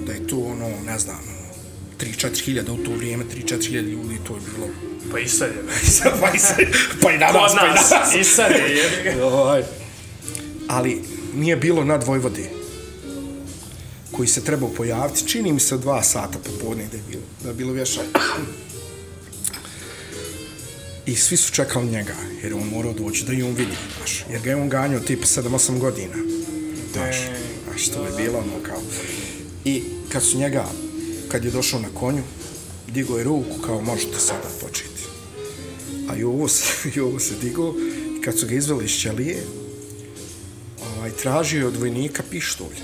da 0.06 0.14
je 0.14 0.28
to 0.28 0.38
ono, 0.38 0.70
ne 0.86 1.00
znam, 1.00 1.20
3-4 2.00 2.44
hiljada 2.44 2.72
u 2.72 2.78
to 2.78 2.92
vrijeme, 2.92 3.26
3-4 3.36 3.68
hiljada 3.68 3.88
ljudi, 3.88 4.18
to 4.28 4.34
je 4.34 4.40
bilo... 4.56 4.68
Pa 5.12 5.20
i 5.20 5.28
sad 5.28 5.50
jebe. 5.56 5.72
pa 6.22 6.32
i, 6.36 6.40
se, 6.40 6.56
pa 7.02 7.12
i 7.12 7.18
danas, 7.18 7.54
pa 7.60 7.68
i 7.68 7.70
nas, 7.70 7.90
danas. 7.90 8.16
i 8.16 8.24
sad 8.24 8.52
je. 8.52 9.66
Ali 10.68 11.02
nije 11.36 11.56
bilo 11.56 11.84
nad 11.84 12.04
Vojvode 12.04 12.50
koji 14.12 14.28
se 14.28 14.44
trebao 14.44 14.70
pojaviti. 14.70 15.28
Čini 15.28 15.54
mi 15.54 15.60
se 15.60 15.78
dva 15.78 16.04
sata 16.04 16.40
popodne 16.40 16.88
da 16.92 16.98
je 16.98 17.04
bilo, 17.10 17.24
da 17.44 17.50
je 17.50 17.56
bilo 17.56 17.74
vješanje. 17.74 18.08
I 21.08 21.16
svi 21.16 21.38
su 21.38 21.54
čekali 21.54 21.92
njega, 21.92 22.16
jer 22.44 22.52
je 22.52 22.58
on 22.58 22.68
morao 22.68 22.94
doći 22.94 23.26
da 23.26 23.34
i 23.34 23.44
on 23.44 23.54
vidi, 23.54 23.76
znaš. 23.98 24.26
Jer 24.32 24.42
ga 24.42 24.50
je 24.50 24.56
on 24.56 24.70
ganjao 24.70 25.00
tipa 25.00 25.26
7-8 25.26 25.80
godina. 25.80 26.16
Znaš, 26.94 27.16
znaš, 27.64 27.88
to 27.88 28.06
je 28.06 28.12
bilo 28.18 28.38
ono 28.38 28.64
kao... 28.64 28.82
I 29.66 29.84
kad 30.10 30.24
su 30.24 30.38
njega, 30.38 30.66
kad 31.28 31.46
je 31.46 31.52
došao 31.52 31.80
na 31.80 31.88
konju, 31.94 32.24
digo 32.88 33.18
je 33.18 33.24
ruku 33.24 33.62
kao 33.66 33.82
možete 33.82 34.20
sada 34.20 34.50
početi. 34.62 35.04
A 36.10 36.16
Jovo 36.16 36.48
se, 36.48 36.64
Jovo 36.96 37.20
se 37.20 37.36
digo 37.42 37.76
i 38.18 38.22
kad 38.22 38.40
su 38.40 38.48
ga 38.48 38.56
izveli 38.56 38.86
iz 38.86 38.92
ćelije, 38.92 39.44
ovaj, 40.98 41.12
tražio 41.12 41.60
je 41.60 41.68
od 41.68 41.78
vojnika 41.78 42.24
pištolj. 42.32 42.78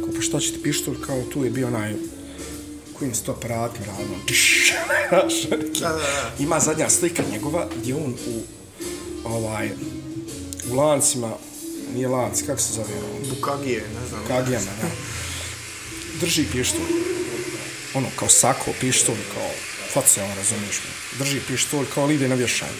Kao, 0.00 0.14
pa 0.14 0.20
šta 0.20 0.40
će 0.40 0.52
ti 0.52 0.62
pištolj? 0.62 0.96
Kao, 1.06 1.22
tu 1.22 1.44
je 1.44 1.50
bio 1.50 1.66
onaj 1.66 1.94
kojim 3.02 3.14
se 3.14 3.24
to 3.24 3.32
aparat, 3.32 3.70
ravno, 3.86 4.14
tiš. 4.26 4.72
Ima 6.44 6.60
zadnja 6.60 6.90
slika 6.90 7.22
njegova 7.32 7.68
gdje 7.80 7.94
on 7.94 8.14
u, 8.28 8.42
ovaj, 9.24 9.70
u 10.70 10.74
lancima, 10.74 11.30
nije 11.94 12.08
lanci, 12.08 12.46
kako 12.46 12.60
se 12.60 12.72
zove, 12.72 12.88
Bukagije, 13.30 13.84
ne 14.00 14.08
znam. 14.08 14.20
kagijama, 14.28 14.70
da. 14.82 14.88
Drži 16.20 16.44
pištolj. 16.52 16.82
Ono, 17.94 18.06
kao 18.16 18.28
sako, 18.28 18.70
pištolj, 18.80 19.18
kao 19.34 19.50
face, 19.92 20.22
on 20.22 20.36
razumiješ 20.36 20.80
me. 20.84 21.18
Drži 21.24 21.40
pištolj, 21.48 21.86
kao 21.94 22.04
ali 22.04 22.14
ide 22.14 22.28
na 22.28 22.34
vješanje. 22.34 22.78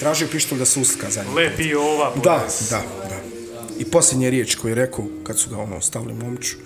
Tražio 0.00 0.28
pištolj 0.28 0.58
da 0.58 0.64
se 0.64 0.80
uslika 0.80 1.10
za 1.10 1.22
njim. 1.24 1.34
Lepi 1.34 1.74
ova, 1.74 2.12
Da, 2.24 2.46
da, 2.70 2.82
da. 3.08 3.20
I 3.78 3.84
posljednje 3.84 4.30
riječ 4.30 4.54
koju 4.54 4.70
je 4.70 4.74
rekao, 4.74 5.06
kad 5.24 5.38
su 5.38 5.50
ga 5.50 5.56
ono 5.58 5.80
stavili 5.80 6.14
momču, 6.14 6.56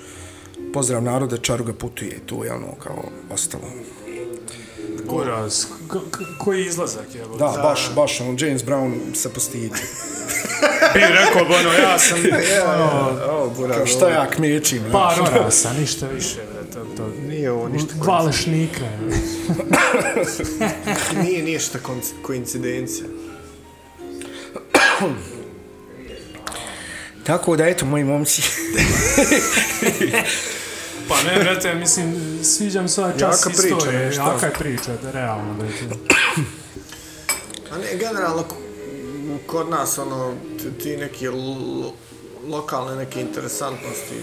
pozdrav 0.74 1.02
narode, 1.02 1.38
čaruga 1.38 1.72
putuje, 1.72 2.18
to 2.26 2.44
je 2.44 2.52
ono 2.52 2.74
kao 2.82 3.04
ostalo. 3.30 3.64
Ko- 5.88 6.00
Koji 6.38 6.66
izlazak 6.66 7.14
je? 7.14 7.20
Da, 7.38 7.60
baš, 7.62 7.90
baš, 7.94 8.20
ono, 8.20 8.36
James 8.38 8.62
Brown 8.64 9.14
se 9.14 9.32
postidi. 9.32 9.68
I 10.96 10.98
rekao 10.98 11.44
bi 11.44 11.54
ono, 11.54 11.72
ja 11.72 11.98
sam, 11.98 12.18
ono, 12.74 13.20
Ovo, 13.30 13.50
bura, 13.50 13.74
Kao 13.74 13.86
šta 13.86 14.10
ja 14.10 14.30
kmečim, 14.30 14.82
par 14.92 15.20
orasa, 15.20 15.72
ništa 15.72 16.06
više, 16.06 16.36
bre, 16.52 16.72
to, 16.72 16.86
to. 16.96 17.10
Nije 17.28 17.50
ovo 17.50 17.68
ništa 17.68 17.94
Dva 17.94 18.22
lešnika. 18.22 18.88
Nije 21.22 21.42
ništa 21.42 21.78
koincidencija. 22.22 23.06
Tako 27.26 27.56
da, 27.56 27.66
eto, 27.66 27.86
moji 27.86 28.04
momci. 28.04 28.42
Pa 31.08 31.22
ne, 31.22 31.38
brate, 31.40 31.74
mislim, 31.74 32.14
sviđa 32.44 32.82
mi 32.82 32.88
se 32.88 33.00
ovaj 33.00 33.12
čas 33.12 33.38
Jaka 33.38 33.50
priča, 33.52 33.68
istorije. 33.68 33.98
ne, 34.00 34.12
šta? 34.12 34.22
Jaka 34.24 34.46
je 34.46 34.52
priča, 34.52 34.92
da, 35.02 35.10
realno, 35.10 35.54
brate. 35.54 35.96
A 37.70 37.78
ne, 37.78 37.98
generalno, 37.98 38.44
kod 39.46 39.68
nas, 39.68 39.98
ono, 39.98 40.34
ti- 40.78 40.96
neki 40.96 41.28
lokalne 42.46 42.96
neke 42.96 43.20
interesantnosti, 43.20 44.14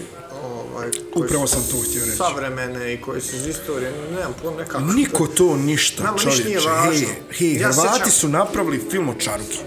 ovaj, 0.44 0.90
koji 1.12 1.24
Upravo 1.24 1.46
su 1.46 1.54
sam 1.54 1.62
to 1.64 1.76
htio 1.80 2.00
reći. 2.00 2.16
Savremene 2.16 2.94
i 2.94 3.00
koji 3.00 3.20
su 3.20 3.36
iz 3.36 3.46
istorije, 3.46 3.92
nemam 4.10 4.34
pojma 4.42 4.56
nekako. 4.58 4.80
Niko 4.84 5.26
to 5.26 5.56
ništa, 5.56 6.02
Nama 6.02 6.14
ništa 6.16 6.30
nije 6.30 6.60
čovječe. 6.60 6.68
važno. 6.70 6.90
Hej, 6.90 7.06
hej, 7.30 7.52
Ja 7.52 7.68
Hrvati 7.68 7.88
sjećam- 7.90 8.10
su 8.10 8.28
napravili 8.28 8.84
film 8.90 9.08
o 9.08 9.14
Čaruki. 9.14 9.58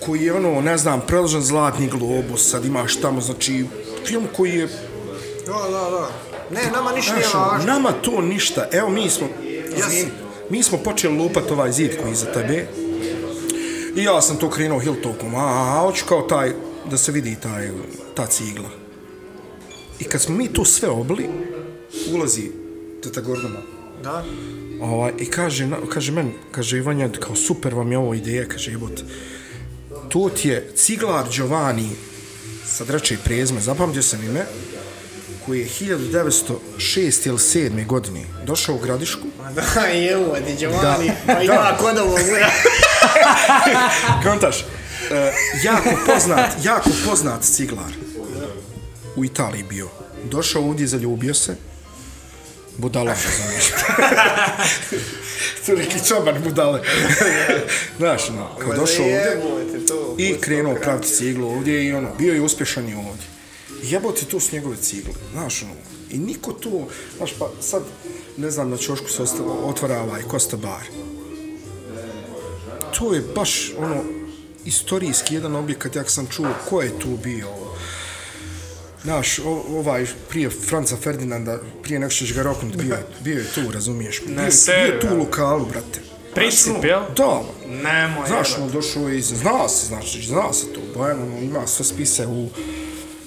Koji 0.00 0.22
je 0.22 0.32
ono, 0.32 0.60
ne 0.60 0.78
znam, 0.78 1.00
predložen 1.00 1.42
Zlatni 1.42 1.88
globus, 1.88 2.50
sad 2.50 2.64
imaš 2.64 2.96
tamo, 2.96 3.20
znači, 3.20 3.64
film 4.06 4.26
koji 4.32 4.50
je, 4.52 4.68
Da, 5.46 5.52
da, 5.52 5.90
da. 5.90 6.10
Ne, 6.52 6.70
nama 6.72 6.92
ništa 6.92 7.14
nije 7.14 7.22
znaš, 7.22 7.34
važno. 7.42 7.66
nama 7.66 7.92
to 7.94 8.20
ništa, 8.22 8.68
evo 8.72 8.88
mi 8.90 9.10
smo, 9.10 9.28
Ja 9.78 9.90
sam- 9.90 10.10
mi 10.50 10.62
smo 10.62 10.78
počeli 10.78 11.18
lupat 11.18 11.50
ovaj 11.50 11.72
zid 11.72 11.90
koji 12.02 12.12
iza 12.12 12.26
tebe. 12.26 12.66
I 13.96 14.02
ja 14.02 14.20
sam 14.20 14.36
to 14.36 14.50
krenuo 14.50 14.78
Hilltokom, 14.78 15.34
a, 15.34 15.38
a, 15.38 15.76
a, 15.76 15.80
hoću 15.80 16.04
kao 16.04 16.22
taj, 16.22 16.52
da 16.86 16.96
se 16.96 17.12
vidi 17.12 17.36
taj, 17.36 17.70
ta 18.14 18.26
cigla. 18.26 18.68
I 20.00 20.04
kad 20.04 20.22
smo 20.22 20.36
mi 20.36 20.48
to 20.48 20.64
sve 20.64 20.88
obli, 20.88 21.28
ulazi 22.12 22.50
teta 23.02 23.20
Gordana, 23.20 23.60
Da? 24.02 24.24
Ovaj, 24.82 25.12
I 25.18 25.26
kaže, 25.26 25.66
na- 25.66 25.78
kaže 25.88 26.12
meni, 26.12 26.32
kaže 26.50 26.78
Ivanja, 26.78 27.08
kao 27.10 27.36
super 27.36 27.74
vam 27.74 27.92
je 27.92 27.98
ovo 27.98 28.14
ideja, 28.14 28.48
kaže 28.48 28.70
jebote. 28.70 29.02
To 30.08 30.30
ti 30.30 30.48
je 30.48 30.70
ciglar 30.74 31.24
Giovanni, 31.30 31.88
sad 32.66 32.90
reče 32.90 33.14
i 33.14 33.24
prezme, 33.24 33.60
zapamtio 33.60 34.02
sam 34.02 34.22
ime, 34.22 34.46
koji 35.46 35.60
je 35.60 35.68
1906. 35.68 36.54
ili 37.26 37.38
7. 37.38 37.86
godine 37.86 38.24
došao 38.46 38.74
u 38.74 38.78
Gradišku. 38.78 39.20
Ma 39.42 39.52
da, 39.52 39.86
jevo, 40.08 40.36
di 40.46 40.54
Giovanni, 40.58 41.12
Da. 41.26 41.34
pa 41.34 41.42
ima 41.42 41.76
kod 41.78 41.98
ovog, 41.98 42.18
bura. 42.28 42.50
Kontaš, 44.30 44.60
e, 44.60 44.64
jako 45.64 45.90
poznat, 46.06 46.50
jako 46.64 46.90
poznat 47.06 47.42
ciglar. 47.42 47.92
U 49.16 49.24
Italiji 49.24 49.62
bio. 49.62 49.88
Došao 50.30 50.62
ovdje, 50.62 50.86
zaljubio 50.86 51.34
se. 51.34 51.56
Budala, 52.78 53.14
razumiješ. 53.24 53.64
to 55.66 55.72
neki 55.72 56.06
čoban 56.08 56.42
budale. 56.42 56.80
Znaš, 57.98 58.28
no, 58.28 58.48
kao 58.58 58.74
došao 58.74 59.04
ovdje 59.04 59.42
i 60.18 60.40
krenuo 60.40 60.74
praviti 60.74 61.08
ciglu 61.08 61.48
ovdje 61.48 61.84
i 61.84 61.92
ono, 61.92 62.08
bio 62.18 62.34
je 62.34 62.40
uspješan 62.40 62.88
i 62.88 62.94
ovdje. 62.94 63.33
Jebote, 63.84 64.24
to 64.24 64.40
su 64.40 64.54
njegove 64.54 64.76
cigle, 64.76 65.12
znaš, 65.32 65.62
ono, 65.62 65.72
i 66.10 66.18
niko 66.18 66.52
to, 66.52 66.86
znaš, 67.16 67.32
pa 67.38 67.50
sad, 67.60 67.82
ne 68.36 68.50
znam, 68.50 68.70
na 68.70 68.76
Ćošku 68.76 69.08
se 69.08 69.22
ostalo, 69.22 69.52
otvara 69.54 70.02
ovaj 70.02 70.22
Costa 70.30 70.56
Bar. 70.56 70.82
To 72.90 73.14
je 73.14 73.22
baš, 73.34 73.72
ono, 73.78 74.02
istorijski 74.64 75.34
jedan 75.34 75.56
objekat, 75.56 75.96
jak 75.96 76.10
sam 76.10 76.26
čuo, 76.26 76.46
ko 76.68 76.82
je 76.82 76.98
tu 76.98 77.08
bio, 77.16 77.48
Znaš, 79.02 79.38
o- 79.38 79.44
ovaj, 79.70 80.06
prije 80.28 80.50
Franca 80.50 80.96
Ferdinanda, 80.96 81.58
prije 81.82 81.98
nego 81.98 82.10
što 82.10 82.26
će 82.26 82.34
ga 82.34 82.42
roknut, 82.42 82.76
bio, 82.76 82.94
je- 82.94 83.06
bio 83.20 83.38
je 83.38 83.44
tu, 83.46 83.70
razumiješ? 83.72 84.20
Bio, 84.20 84.34
je- 84.34 84.50
bio 84.66 84.94
je 84.94 85.00
tu 85.00 85.06
u 85.08 85.18
lokalu, 85.18 85.66
brate. 85.66 86.00
Princip, 86.34 86.72
ono, 86.72 86.84
jel? 86.84 87.00
Da, 87.16 87.42
Nemoj, 87.66 88.26
Znaš, 88.26 88.48
jebote. 88.48 88.62
on 88.62 88.70
došao 88.70 89.08
iz... 89.08 89.26
Zna 89.26 89.68
se, 89.68 89.86
znači, 89.86 90.22
zna 90.22 90.52
se 90.52 90.66
to. 90.66 90.80
Bojan, 90.94 91.22
ono, 91.22 91.38
ima 91.38 91.66
sve 91.66 91.84
spise 91.84 92.26
u, 92.26 92.48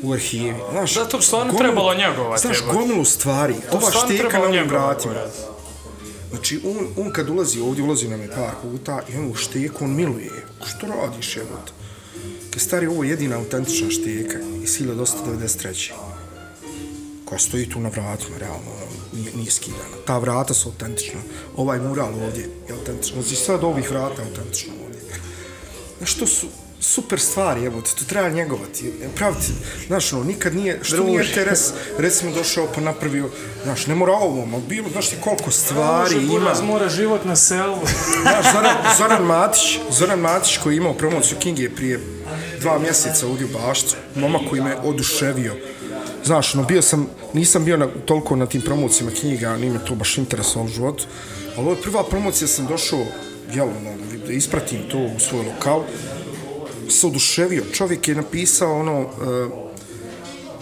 u 0.04 0.14
arhivi. 0.14 0.56
Znaš, 0.72 0.94
Zato 0.94 1.18
bi 1.18 1.24
stvarno 1.24 1.54
trebalo 1.54 1.94
njegovati, 1.94 2.42
Znaš, 2.42 2.64
gomilu 2.72 3.06
stvari. 3.06 3.54
To 3.72 3.78
Ova 3.78 3.90
stvarno 3.90 4.16
šteka 4.16 4.40
na 4.40 4.46
ovim 4.46 4.68
vratima. 4.68 5.14
Znači, 6.30 6.60
on, 6.66 7.06
on 7.06 7.12
kad 7.12 7.30
ulazi 7.30 7.60
ovdje, 7.60 7.84
ulazi 7.84 8.08
nam 8.08 8.22
je 8.22 8.28
par 8.28 8.52
puta 8.62 9.02
i 9.14 9.18
on 9.18 9.32
u 9.32 9.36
šteku, 9.36 9.84
on 9.84 9.96
miluje. 9.96 10.46
Što 10.66 10.88
radiš, 10.88 11.38
jebote? 11.38 11.72
Kaj 12.52 12.60
stari, 12.60 12.88
ovo 12.88 13.04
je 13.04 13.10
jedina 13.10 13.36
autentična 13.36 13.90
šteka 13.90 14.38
iz 14.64 14.80
1893. 14.80 15.92
koja 17.26 17.40
stoji 17.40 17.70
tu 17.70 17.80
na 17.80 17.90
vratima, 17.90 18.38
realno, 18.38 18.72
nije, 19.14 19.32
nije 19.36 19.52
skidana. 19.52 19.98
Ta 20.06 20.18
vrata 20.18 20.54
su 20.54 20.70
autentična. 20.70 21.20
Ovaj 21.56 21.80
mural 21.80 22.14
ovdje 22.26 22.50
je 22.68 22.74
autentičan. 22.74 23.22
Znači, 23.22 23.36
sve 23.36 23.56
od 23.56 23.64
ovih 23.64 23.92
vrata 23.92 24.22
je 24.22 24.28
autentično 24.28 24.74
ovdje. 24.86 25.02
Znaš, 25.98 26.14
to 26.14 26.28
su 26.28 26.48
super 26.80 27.20
stvari, 27.20 27.66
evo 27.66 27.82
to 27.82 28.06
treba 28.08 28.30
njegovati, 28.30 28.94
praviti, 29.16 29.52
znaš, 29.88 30.14
ono, 30.14 30.24
nikad 30.24 30.56
nije, 30.56 30.80
što 30.82 31.04
nije 31.04 31.24
RTRS, 31.24 31.74
recimo, 31.98 32.32
došao 32.32 32.68
pa 32.76 32.82
napravio, 32.82 33.30
znaš, 33.64 33.88
ne 33.88 33.96
mora 33.96 34.14
ovom, 34.14 34.54
ali 34.54 34.64
bilo, 34.70 34.90
znaš 34.90 35.10
ti 35.10 35.16
koliko 35.24 35.52
stvari 35.52 36.16
Može, 36.16 36.26
ima. 36.26 36.40
buraz 36.40 36.62
mora 36.62 36.90
život 36.90 37.26
na 37.26 37.36
selu. 37.36 37.78
Znaš, 38.22 38.54
Zoran, 38.54 38.76
Zoran 38.98 39.24
Matić, 39.24 39.80
Zoran 39.90 40.20
Matić 40.20 40.58
koji 40.58 40.74
je 40.74 40.78
imao 40.78 40.94
promociju 40.94 41.38
Kinge 41.40 41.70
prije 41.70 42.00
dva 42.62 42.80
mjeseca 42.80 43.28
ovdje 43.28 43.46
u 43.46 43.50
Bašcu, 43.60 43.96
momak 44.16 44.42
koji 44.50 44.62
me 44.62 44.76
oduševio. 44.84 45.56
Znaš, 46.26 46.54
no 46.54 46.64
bio 46.64 46.82
sam, 46.82 47.08
nisam 47.34 47.66
bio 47.66 47.78
na, 47.78 47.88
toliko 48.06 48.36
na 48.36 48.46
tim 48.46 48.62
promocijama 48.62 49.12
knjiga, 49.20 49.58
nije 49.58 49.74
me 49.74 49.86
to 49.86 49.96
baš 49.96 50.18
interesovalo 50.18 50.66
u 50.72 50.74
životu, 50.74 51.06
ali 51.58 51.66
ovo 51.66 51.72
je 51.72 51.82
prva 51.82 52.04
promocija, 52.04 52.48
sam 52.48 52.66
došao, 52.66 53.06
jel, 53.54 53.68
ono, 53.68 53.98
da 54.28 54.34
ispratim 54.34 54.80
to 54.92 54.98
u 54.98 55.20
svoj 55.20 55.46
lokal, 55.46 55.84
se 56.90 57.08
oduševio. 57.08 57.64
Čovjek 57.74 58.08
je 58.08 58.16
napisao 58.16 58.80
ono, 58.80 59.02
uh, 59.02 59.08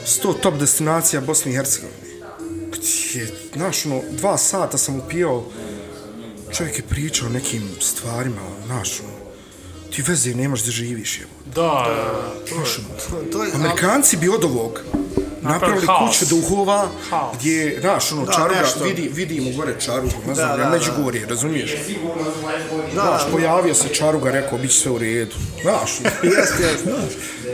100 0.06 0.42
top 0.42 0.56
destinacija 0.60 1.22
Bosne 1.22 1.52
i 1.52 1.56
Hercegovine. 1.56 1.98
Gdje, 2.72 3.28
znaš, 3.56 3.86
ono, 3.86 4.02
dva 4.12 4.38
sata 4.38 4.78
sam 4.78 5.00
upio, 5.00 5.44
čovjek 6.58 6.78
je 6.78 6.84
pričao 6.84 7.30
nekim 7.30 7.70
stvarima, 7.80 8.42
znaš, 8.66 9.00
ono, 9.00 9.14
ti 9.92 10.02
veze 10.02 10.34
nemaš 10.34 10.64
da 10.64 10.72
živiš, 10.72 11.20
evo. 11.20 11.30
Da, 11.46 11.62
da, 11.62 12.56
ono, 12.56 13.30
To 13.32 13.44
je, 13.44 13.52
Amerikanci 13.54 14.18
bi 14.18 14.30
od 14.30 14.44
ovog 14.44 14.82
napravili 15.46 15.88
haos. 15.88 16.10
kuću 16.10 16.26
duhova 16.28 16.88
Haos. 17.10 17.36
gdje, 17.36 17.78
znaš, 17.82 18.12
ono, 18.12 18.26
Da, 18.26 18.34
čaruga, 18.34 18.62
nešto. 18.62 18.84
vidi, 18.84 19.10
vidimo 19.10 19.50
gore 19.52 19.74
čarugu, 19.80 20.14
ne 20.28 20.36
znam, 20.36 20.48
Da, 20.50 20.54
ja 20.54 20.70
da, 20.70 20.70
među 20.70 20.92
da. 20.92 21.04
gore, 21.04 21.20
razumiješ? 21.26 21.72
da, 22.86 23.02
Znaš, 23.02 23.22
pojavio 23.32 23.74
se 23.76 23.88
čaruga, 23.90 24.32
rekao, 24.32 24.58
bit 24.58 24.72
će 24.72 24.78
sve 24.78 24.92
u 24.92 24.98
redu. 24.98 25.36
Znaš, 25.62 25.92
jeste, 26.38 26.64
jeste. 26.64 26.90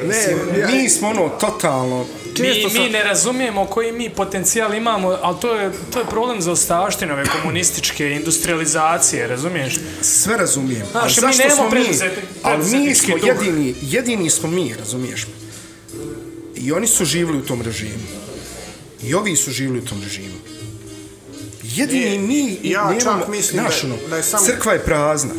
Ne, 0.04 0.74
mi 0.74 0.90
smo 0.90 1.10
ono, 1.10 1.30
totalno, 1.32 2.06
Mi, 2.40 2.64
sam- 2.64 2.74
mi 2.76 2.90
ne 2.90 3.04
razumijemo 3.04 3.66
koji 3.66 3.92
mi 3.92 4.10
potencijal 4.12 4.74
imamo, 4.74 5.18
ali 5.22 5.38
to 5.40 5.56
je, 5.56 5.72
to 5.90 6.00
je 6.00 6.06
problem 6.06 6.42
za 6.42 6.52
ostavštine 6.52 7.14
ove 7.14 7.24
komunističke 7.34 8.12
industrializacije, 8.12 9.28
razumiješ? 9.28 9.74
sve 10.02 10.38
razumijem. 10.38 10.86
Znaš, 10.92 11.04
Ali 11.18 11.28
mi 11.28 11.34
zašto 11.34 11.44
nemamo 11.44 11.56
smo 11.62 11.70
mi, 11.70 11.72
preduzeti- 11.76 12.22
ali 12.44 12.58
mi 12.58 12.62
preduzetnički 12.62 13.06
smo 13.06 13.18
duh. 13.18 13.28
jedini, 13.28 13.76
jedini 13.82 14.30
smo 14.30 14.50
mi, 14.50 14.74
razumiješ? 14.76 15.28
I 16.62 16.72
oni 16.72 16.88
su 16.88 17.06
živjeli 17.06 17.38
u 17.38 17.46
tom 17.46 17.62
režimu. 17.62 18.04
I 19.04 19.14
ovi 19.14 19.36
su 19.36 19.52
živjeli 19.52 19.80
u 19.80 19.86
tom 19.86 20.02
režimu. 20.04 20.36
Jedini 21.66 22.18
Nije, 22.18 22.58
mi 22.60 22.70
ja 22.70 22.84
nemamo, 22.84 23.00
čak 23.20 23.28
mislim 23.30 23.62
znaš, 23.62 23.82
da- 23.82 23.88
ono, 23.88 23.98
da 24.10 24.18
je 24.18 24.24
samo- 24.24 24.46
crkva 24.46 24.74
je 24.74 24.80
prazna. 24.80 25.34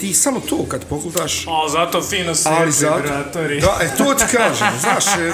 Ti 0.00 0.14
samo 0.14 0.40
to 0.40 0.64
kad 0.64 0.84
pogledaš, 0.84 1.46
A 1.46 1.68
zato 1.68 2.02
fino 2.02 2.34
se 2.34 2.48
ali 2.48 2.72
zato, 2.72 2.96
vibratori. 2.96 3.60
da, 3.60 3.78
e, 3.82 3.96
to 3.96 4.14
ti 4.16 4.24
kažem, 4.36 4.68
znaš, 4.80 5.04
e, 5.18 5.32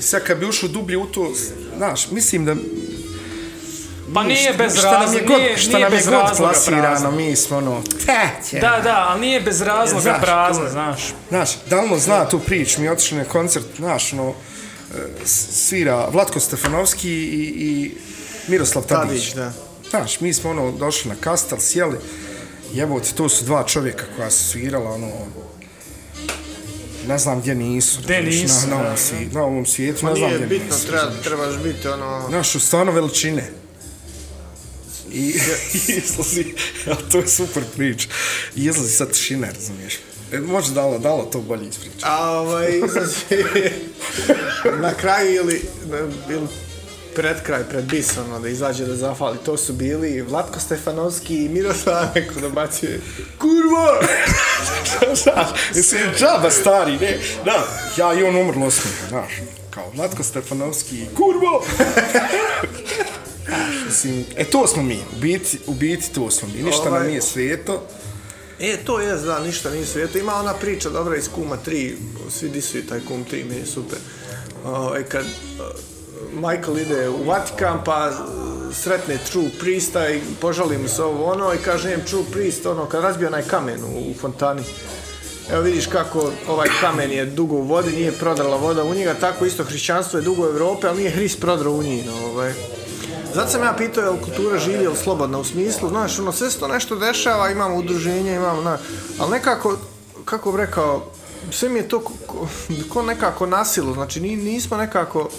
sad 0.00 0.24
kad 0.24 0.38
bi 0.38 0.46
ušao 0.46 0.68
dublje 0.68 0.96
u 0.96 1.06
to, 1.06 1.32
znaš, 1.76 2.10
mislim 2.10 2.44
da 2.44 2.56
Pa 4.14 4.22
nije 4.22 4.52
bez 4.52 4.78
šta 4.78 4.92
nam 4.92 5.00
je 5.00 5.06
razloga, 5.06 5.26
god, 5.26 5.38
nije, 5.38 5.58
šta 5.58 5.70
nije 5.70 5.84
nam 5.84 5.92
je 5.92 5.96
bez 5.98 6.06
god 6.06 6.14
razloga 6.14 6.52
plasirano, 6.52 6.82
prazno. 6.82 7.10
mi 7.10 7.36
smo 7.36 7.56
ono, 7.56 7.82
Da, 8.60 8.80
da, 8.84 9.06
ali 9.08 9.20
nije 9.20 9.40
bez 9.40 9.60
razloga 9.60 10.02
Znaš, 10.02 10.20
prazno, 10.22 10.68
znaš. 10.70 11.00
Znaš, 11.28 11.50
Dalmo 11.70 11.98
zna 11.98 12.28
tu 12.28 12.38
priču, 12.38 12.80
mi 12.80 12.88
otišli 12.88 13.18
na 13.18 13.24
koncert, 13.24 13.64
znaš, 13.76 14.12
ono, 14.12 14.28
e, 14.30 14.34
svira 15.26 16.08
Vlatko 16.12 16.40
Stefanovski 16.40 17.10
i, 17.10 17.42
i 17.58 17.94
Miroslav 18.48 18.84
Tadić. 18.84 19.08
Tadić, 19.08 19.34
da. 19.34 19.52
Znaš, 19.90 20.20
mi 20.20 20.32
smo 20.32 20.50
ono 20.50 20.72
došli 20.72 21.08
na 21.10 21.16
kastal, 21.20 21.58
sjeli, 21.60 21.96
jebote, 22.72 23.12
to 23.14 23.28
su 23.28 23.44
dva 23.44 23.64
čovjeka 23.64 24.04
koja 24.16 24.30
su 24.30 24.44
svirala, 24.44 24.90
ono, 24.90 25.08
ne 27.08 27.18
znam 27.18 27.40
gdje 27.40 27.54
nisu. 27.54 28.00
Gdje 28.02 28.22
nisu, 28.22 28.68
Na, 28.68 28.76
na, 28.76 28.82
da. 28.82 28.86
ovom, 28.86 28.96
svi, 28.96 29.28
na 29.32 29.42
ovom 29.42 29.66
svijetu, 29.66 30.00
Pa 30.02 30.08
ne 30.08 30.16
znam 30.16 30.28
nije 30.28 30.36
gdje 30.38 30.58
bitno, 30.58 30.74
nisu. 30.74 30.86
treba, 30.86 31.10
trebaš 31.24 31.56
biti 31.58 31.88
ono... 31.88 32.22
Znaš, 32.28 32.48
su 32.48 32.60
stvarno 32.60 32.92
veličine. 32.92 33.50
I 35.14 35.28
izlazi, 36.04 36.44
a 36.86 36.94
to 37.10 37.18
je 37.18 37.28
super 37.28 37.62
priča, 37.76 38.08
I 38.56 38.64
izlazi 38.64 38.92
sad 38.92 39.12
tišina, 39.12 39.48
razumiješ. 39.54 39.94
E, 40.32 40.38
može 40.40 40.72
dalo, 40.72 40.98
dalo 40.98 41.24
to 41.24 41.40
bolje 41.40 41.68
ispričati. 41.68 42.02
A 42.02 42.30
ovaj, 42.30 42.68
izlazi 42.86 43.44
na 44.84 44.94
kraju 44.94 45.34
ili, 45.34 45.62
ili 46.30 46.48
pred 47.14 47.42
kraj, 47.42 47.64
pred 47.70 47.84
bis, 47.84 48.18
ono, 48.18 48.40
da 48.40 48.48
izađe 48.48 48.84
da 48.84 48.96
zafali. 48.96 49.38
To 49.44 49.56
su 49.56 49.72
bili 49.72 50.22
Vlatko 50.22 50.60
Stefanovski 50.60 51.44
i 51.44 51.48
Miroslav 51.48 52.06
neko 52.14 52.40
da 52.40 52.48
bacuje 52.48 53.00
Kurva! 53.38 54.00
Znaš, 55.22 55.48
mislim, 55.74 56.00
džaba 56.18 56.50
stari, 56.50 56.92
ne, 56.92 57.18
da, 57.44 57.68
ja 57.96 58.14
i 58.14 58.24
on 58.24 58.36
umrlo 58.36 58.70
smijeha, 58.70 59.08
znaš, 59.08 59.32
kao 59.70 59.90
Vlatko 59.94 60.22
Stefanovski 60.22 60.96
i 60.96 61.06
kurvo! 61.16 61.64
Znaš, 63.56 63.84
mislim, 63.86 64.24
e 64.36 64.44
to 64.44 64.66
smo 64.66 64.82
mi, 64.82 64.96
u 65.16 65.20
biti, 65.20 65.58
u 65.66 65.74
biti 65.74 66.12
to 66.12 66.30
smo 66.30 66.48
mi, 66.48 66.62
ništa 66.62 66.88
Ovaj- 66.88 67.00
nam 67.00 67.08
nije 67.08 67.22
sveto, 67.22 67.82
E, 68.60 68.76
to 68.84 69.00
je, 69.00 69.14
da, 69.16 69.38
ništa 69.40 69.70
nije 69.70 69.86
svijeto. 69.86 70.18
Ima 70.18 70.34
ona 70.34 70.54
priča 70.54 70.90
dobra 70.90 71.16
iz 71.16 71.28
Kuma 71.34 71.56
3, 71.66 71.92
svi 72.30 72.48
disuju 72.48 72.86
taj 72.86 73.00
Kum 73.08 73.24
3, 73.32 73.44
meni 73.44 73.60
je 73.60 73.66
super. 73.66 73.98
Ovaj, 74.64 75.02
kad 75.02 75.24
Michael 76.34 76.78
ide 76.78 77.08
u 77.08 77.24
Vatikan, 77.24 77.84
pa 77.84 78.12
sretne 78.72 79.18
True 79.30 79.50
Priesta 79.60 80.08
i 80.08 80.20
požali 80.40 80.78
mu 80.78 80.88
se 80.88 81.02
ovo 81.02 81.24
ono 81.32 81.54
i 81.54 81.58
kaže 81.64 81.88
njem 81.88 82.00
True 82.04 82.24
Priest, 82.32 82.66
ono, 82.66 82.86
kad 82.86 83.02
razbio 83.02 83.28
onaj 83.28 83.42
kamen 83.42 83.84
u, 83.84 84.10
u 84.10 84.14
fontani. 84.20 84.62
Evo 85.52 85.62
vidiš 85.62 85.86
kako 85.86 86.32
ovaj 86.48 86.68
kamen 86.80 87.10
je 87.10 87.26
dugo 87.26 87.56
u 87.56 87.62
vodi, 87.62 87.92
nije 87.92 88.12
prodrala 88.12 88.56
voda 88.56 88.84
u 88.84 88.94
njega, 88.94 89.14
tako 89.14 89.46
isto 89.46 89.64
hrišćanstvo 89.64 90.18
je 90.18 90.22
dugo 90.22 90.42
u 90.42 90.46
Evrope, 90.46 90.86
ali 90.86 90.98
nije 90.98 91.10
Hrist 91.10 91.40
prodrao 91.40 91.72
u 91.72 91.82
njih, 91.82 92.06
no, 92.06 92.12
ovaj. 92.26 92.52
Zato 93.34 93.50
sam 93.50 93.62
ja 93.62 93.74
pitao 93.78 94.04
je 94.04 94.10
li 94.10 94.20
kultura 94.22 94.58
živi 94.58 94.84
ili 94.84 94.96
slobodna 94.96 95.38
u 95.38 95.44
smislu, 95.44 95.88
znaš, 95.88 96.18
ono, 96.18 96.32
sve 96.32 96.50
se 96.50 96.58
to 96.58 96.68
nešto 96.68 96.96
dešava, 96.96 97.50
imamo 97.50 97.76
udruženje, 97.76 98.34
imamo, 98.34 98.62
na, 98.62 98.78
ali 99.18 99.30
nekako, 99.30 99.76
kako 100.24 100.52
bi 100.52 100.58
rekao, 100.58 101.06
sve 101.50 101.68
mi 101.68 101.78
je 101.78 101.88
to 101.88 102.00
ko, 102.00 102.12
ko, 102.26 102.48
ko 102.92 103.02
nekako 103.02 103.46
nasilo, 103.46 103.94
znači 103.94 104.20
ni, 104.20 104.36
nismo 104.36 104.76
nekako, 104.76 105.30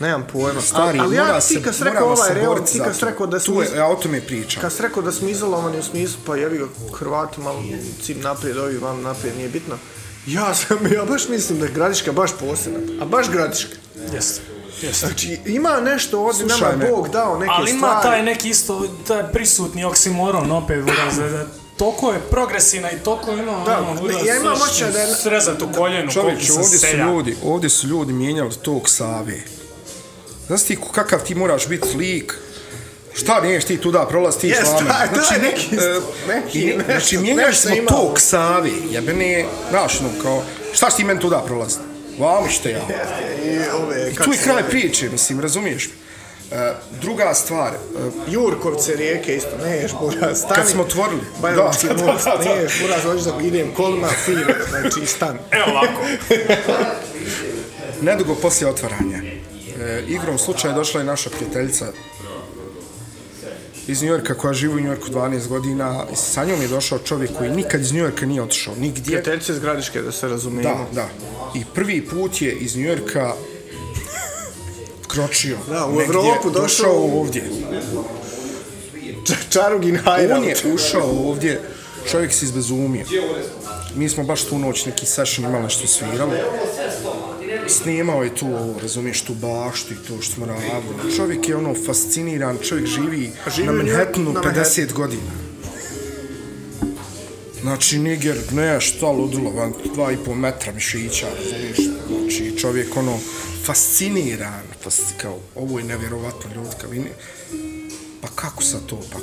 nemam 0.00 0.26
pojma, 0.32 0.60
stari, 0.60 0.98
ali, 0.98 1.06
ali 1.06 1.16
ja, 1.16 1.24
mora 1.24 1.40
ti 1.40 1.54
se, 1.54 1.62
kad 1.62 1.74
rekao 1.80 2.06
ovaj 2.06 2.28
se 2.28 2.34
real, 2.34 2.46
boriti 2.46 2.72
ti 2.72 2.78
za 2.78 2.84
kad 2.84 2.98
to. 2.98 3.06
rekao 3.06 3.26
da 3.26 3.40
smo, 3.40 3.54
Tu 3.54 3.62
iz, 3.62 3.70
je, 3.70 3.76
ja 3.76 3.86
o 3.86 3.94
tome 3.94 4.20
pričam. 4.20 4.60
kad 4.60 4.72
si 4.72 4.82
rekao 4.82 5.02
da 5.02 5.12
smo 5.12 5.28
izolovani 5.28 5.78
u 5.78 5.82
smislu, 5.82 6.18
pa 6.26 6.36
jebi 6.36 6.58
ga 6.58 6.66
Hrvati 6.94 7.40
malo 7.40 7.62
cim 8.02 8.20
naprijed, 8.20 8.56
ovi 8.58 8.78
vam 8.78 9.02
naprijed, 9.02 9.36
nije 9.36 9.48
bitno. 9.48 9.74
Ja 10.26 10.54
sam, 10.54 10.92
ja 10.92 11.04
baš 11.04 11.28
mislim 11.28 11.58
da 11.58 11.66
je 11.66 11.72
Gradiška 11.72 12.12
baš 12.12 12.30
posebna, 12.40 12.78
a 13.02 13.04
baš 13.04 13.30
Gradiška. 13.30 13.76
Jeste. 14.12 14.57
Jeste. 14.82 15.06
Znači, 15.06 15.38
ima 15.46 15.80
nešto 15.80 16.20
ovdje, 16.20 16.46
nama 16.46 16.58
Slušaj 16.58 16.76
me. 16.76 16.90
Bog 16.90 17.08
dao 17.08 17.38
neke 17.38 17.52
Ali 17.52 17.70
ima 17.70 17.78
stvari. 17.88 18.02
taj 18.04 18.22
neki 18.24 18.48
isto, 18.48 18.88
taj 19.06 19.22
prisutni 19.24 19.84
oksimoron 19.84 20.50
opet, 20.52 20.82
uraz, 20.82 21.16
da, 21.16 21.28
da 21.28 21.46
toliko 21.76 22.12
je 22.12 22.20
progresivna 22.20 22.90
i 22.90 22.98
toliko 22.98 23.32
ima, 23.32 23.64
Da, 23.66 23.78
ono, 23.80 24.02
uraz, 24.02 24.16
ja 24.18 24.36
imam 24.36 24.56
znaš, 24.56 24.68
osjećaj 24.68 24.92
da 24.92 24.98
je- 24.98 25.14
Srezat 25.14 25.62
u 25.62 25.68
koljenu, 25.72 26.10
koliko 26.14 26.42
sam 26.42 26.56
ovdje 26.56 26.78
su 26.78 26.96
ljudi, 26.98 27.36
ovdje 27.44 27.70
su 27.70 27.86
ljudi 27.86 28.12
mijenjali 28.12 28.54
tog 28.54 28.88
Save. 28.88 29.40
Znaš 30.46 30.62
ti 30.62 30.78
kakav 30.92 31.20
ti 31.20 31.34
moraš 31.34 31.66
biti 31.68 31.96
lik, 31.96 32.34
Šta 33.14 33.40
neš 33.40 33.64
ti 33.64 33.76
tu 33.76 33.90
da 33.90 34.06
prolazi 34.06 34.38
ti 34.38 34.48
Jest, 34.48 34.62
slame? 34.62 34.88
taj- 34.88 35.08
taj 35.08 35.38
neki- 35.40 35.76
e, 35.76 36.00
neki 36.28 36.60
i 36.60 36.66
ne- 36.66 36.76
nešto- 36.76 36.92
znači 36.92 37.18
mijenjali 37.18 37.46
nešto 37.46 37.62
smo 37.62 37.76
ima. 37.76 37.88
tog 37.88 38.20
Save, 38.20 38.70
jebene, 38.90 39.44
znaš, 39.70 40.00
no, 40.00 40.08
kao, 40.22 40.42
šta 40.72 40.90
si 40.90 40.96
ti 40.96 41.04
meni 41.04 41.20
tu 41.20 41.30
da 41.30 41.38
prolazi? 41.38 41.76
Vamo 42.18 42.48
ćete 42.48 42.70
ja. 42.70 42.80
I 43.44 43.58
ove, 43.82 44.10
I 44.10 44.14
kako 44.14 44.30
tu 44.30 44.32
je 44.32 44.42
kraj 44.42 44.62
priče, 44.62 45.08
mislim, 45.08 45.40
razumiješ? 45.40 45.88
E, 46.52 46.72
druga 47.00 47.34
stvar, 47.34 47.72
e, 47.72 47.76
Jurkovce 48.30 48.96
rijeke 48.96 49.36
isto, 49.36 49.50
neš, 49.64 49.92
buraz, 50.00 50.38
stani. 50.38 50.54
Kad 50.54 50.68
smo 50.68 50.82
otvorili. 50.82 51.20
Bajovski 51.42 51.86
Da, 51.86 51.94
da, 51.94 52.02
da, 52.04 52.44
da. 52.44 52.54
neš, 52.54 52.80
buraz, 52.82 53.02
hoćeš 53.02 53.24
da 53.24 53.32
idem 53.42 53.74
kolima, 53.74 54.08
fino, 54.24 54.54
znači, 54.70 55.06
stani. 55.06 55.38
Evo 55.50 55.64
ovako. 55.70 56.02
nedugo 58.02 58.34
poslije 58.34 58.70
otvaranja, 58.70 59.18
e, 59.80 60.02
igrom 60.08 60.38
slučaja 60.38 60.74
došla 60.74 61.00
je 61.00 61.06
naša 61.06 61.30
prijateljica 61.30 61.86
iz 63.88 64.02
Njujorka 64.02 64.34
koja 64.34 64.52
živi 64.54 64.74
u 64.74 64.80
Njujorku 64.80 65.08
12 65.08 65.48
godina. 65.48 66.04
i 66.12 66.16
Sa 66.16 66.44
njom 66.44 66.62
je 66.62 66.68
došao 66.68 66.98
čovjek 66.98 67.30
koji 67.38 67.50
nikad 67.50 67.80
iz 67.80 67.92
Njujorka 67.92 68.26
nije 68.26 68.42
otišao, 68.42 68.74
nigdje. 68.74 69.04
Prijateljice 69.04 69.52
iz 69.52 69.58
Gradiške, 69.58 70.02
da 70.02 70.12
se 70.12 70.26
Da, 70.26 70.32
razumijemo. 70.32 70.86
da. 70.92 71.08
I 71.54 71.62
prvi 71.74 72.06
put 72.06 72.42
je 72.42 72.52
iz 72.52 72.76
Njujorka 72.76 73.32
kročio. 75.08 75.56
Da, 75.68 75.86
u 75.86 75.90
negdje, 75.90 76.04
Evropu 76.06 76.50
došao 76.50 76.62
došao 76.62 77.20
ovdje. 77.20 77.50
Čarugin 79.50 79.98
On 80.06 80.16
hideout. 80.16 80.64
je 80.64 80.72
ušao 80.74 81.10
ovdje, 81.20 81.60
čovjek 82.10 82.32
se 82.32 82.44
izbezumio. 82.44 83.04
Mi 83.94 84.08
smo 84.08 84.24
baš 84.24 84.42
tu 84.42 84.58
noć 84.58 84.86
neki 84.86 85.06
session 85.06 85.46
imali 85.46 85.62
nešto 85.62 85.86
svirali. 85.86 86.36
Snimao 87.68 88.24
je 88.24 88.34
tu 88.34 88.46
ovo, 88.46 88.80
razumiješ, 88.82 89.22
tu 89.22 89.34
baštu 89.34 89.94
i 89.94 89.96
to 89.96 90.22
što 90.22 90.34
smo 90.34 90.46
radili. 90.46 91.16
Čovjek 91.16 91.48
je 91.48 91.56
ono 91.56 91.74
fasciniran, 91.86 92.58
čovjek 92.68 92.86
živi, 92.86 93.30
Živi 93.56 93.66
na 93.66 93.72
Manhattanu 93.72 94.32
na 94.32 94.40
50 94.40 94.92
godina. 94.92 95.48
Znači, 97.60 97.98
Niger, 97.98 98.36
ne, 98.52 98.80
šta 98.80 99.10
ludilo, 99.10 99.50
van, 99.50 99.72
dva 99.94 100.12
i 100.12 100.16
pol 100.16 100.34
metra 100.34 100.72
mišića, 100.72 101.26
razumiješ, 101.36 101.76
znači, 102.08 102.58
čovjek, 102.60 102.96
ono, 102.96 103.18
fasciniran, 103.64 104.62
fasc, 104.82 105.02
kao, 105.16 105.38
ovo 105.54 105.78
je 105.78 105.84
nevjerovatno, 105.84 106.50
ljudi, 106.54 106.70
kao, 106.80 106.90
ne, 106.90 107.12
pa 108.20 108.28
kako 108.34 108.62
sa 108.62 108.78
to, 108.86 109.00
pa, 109.12 109.18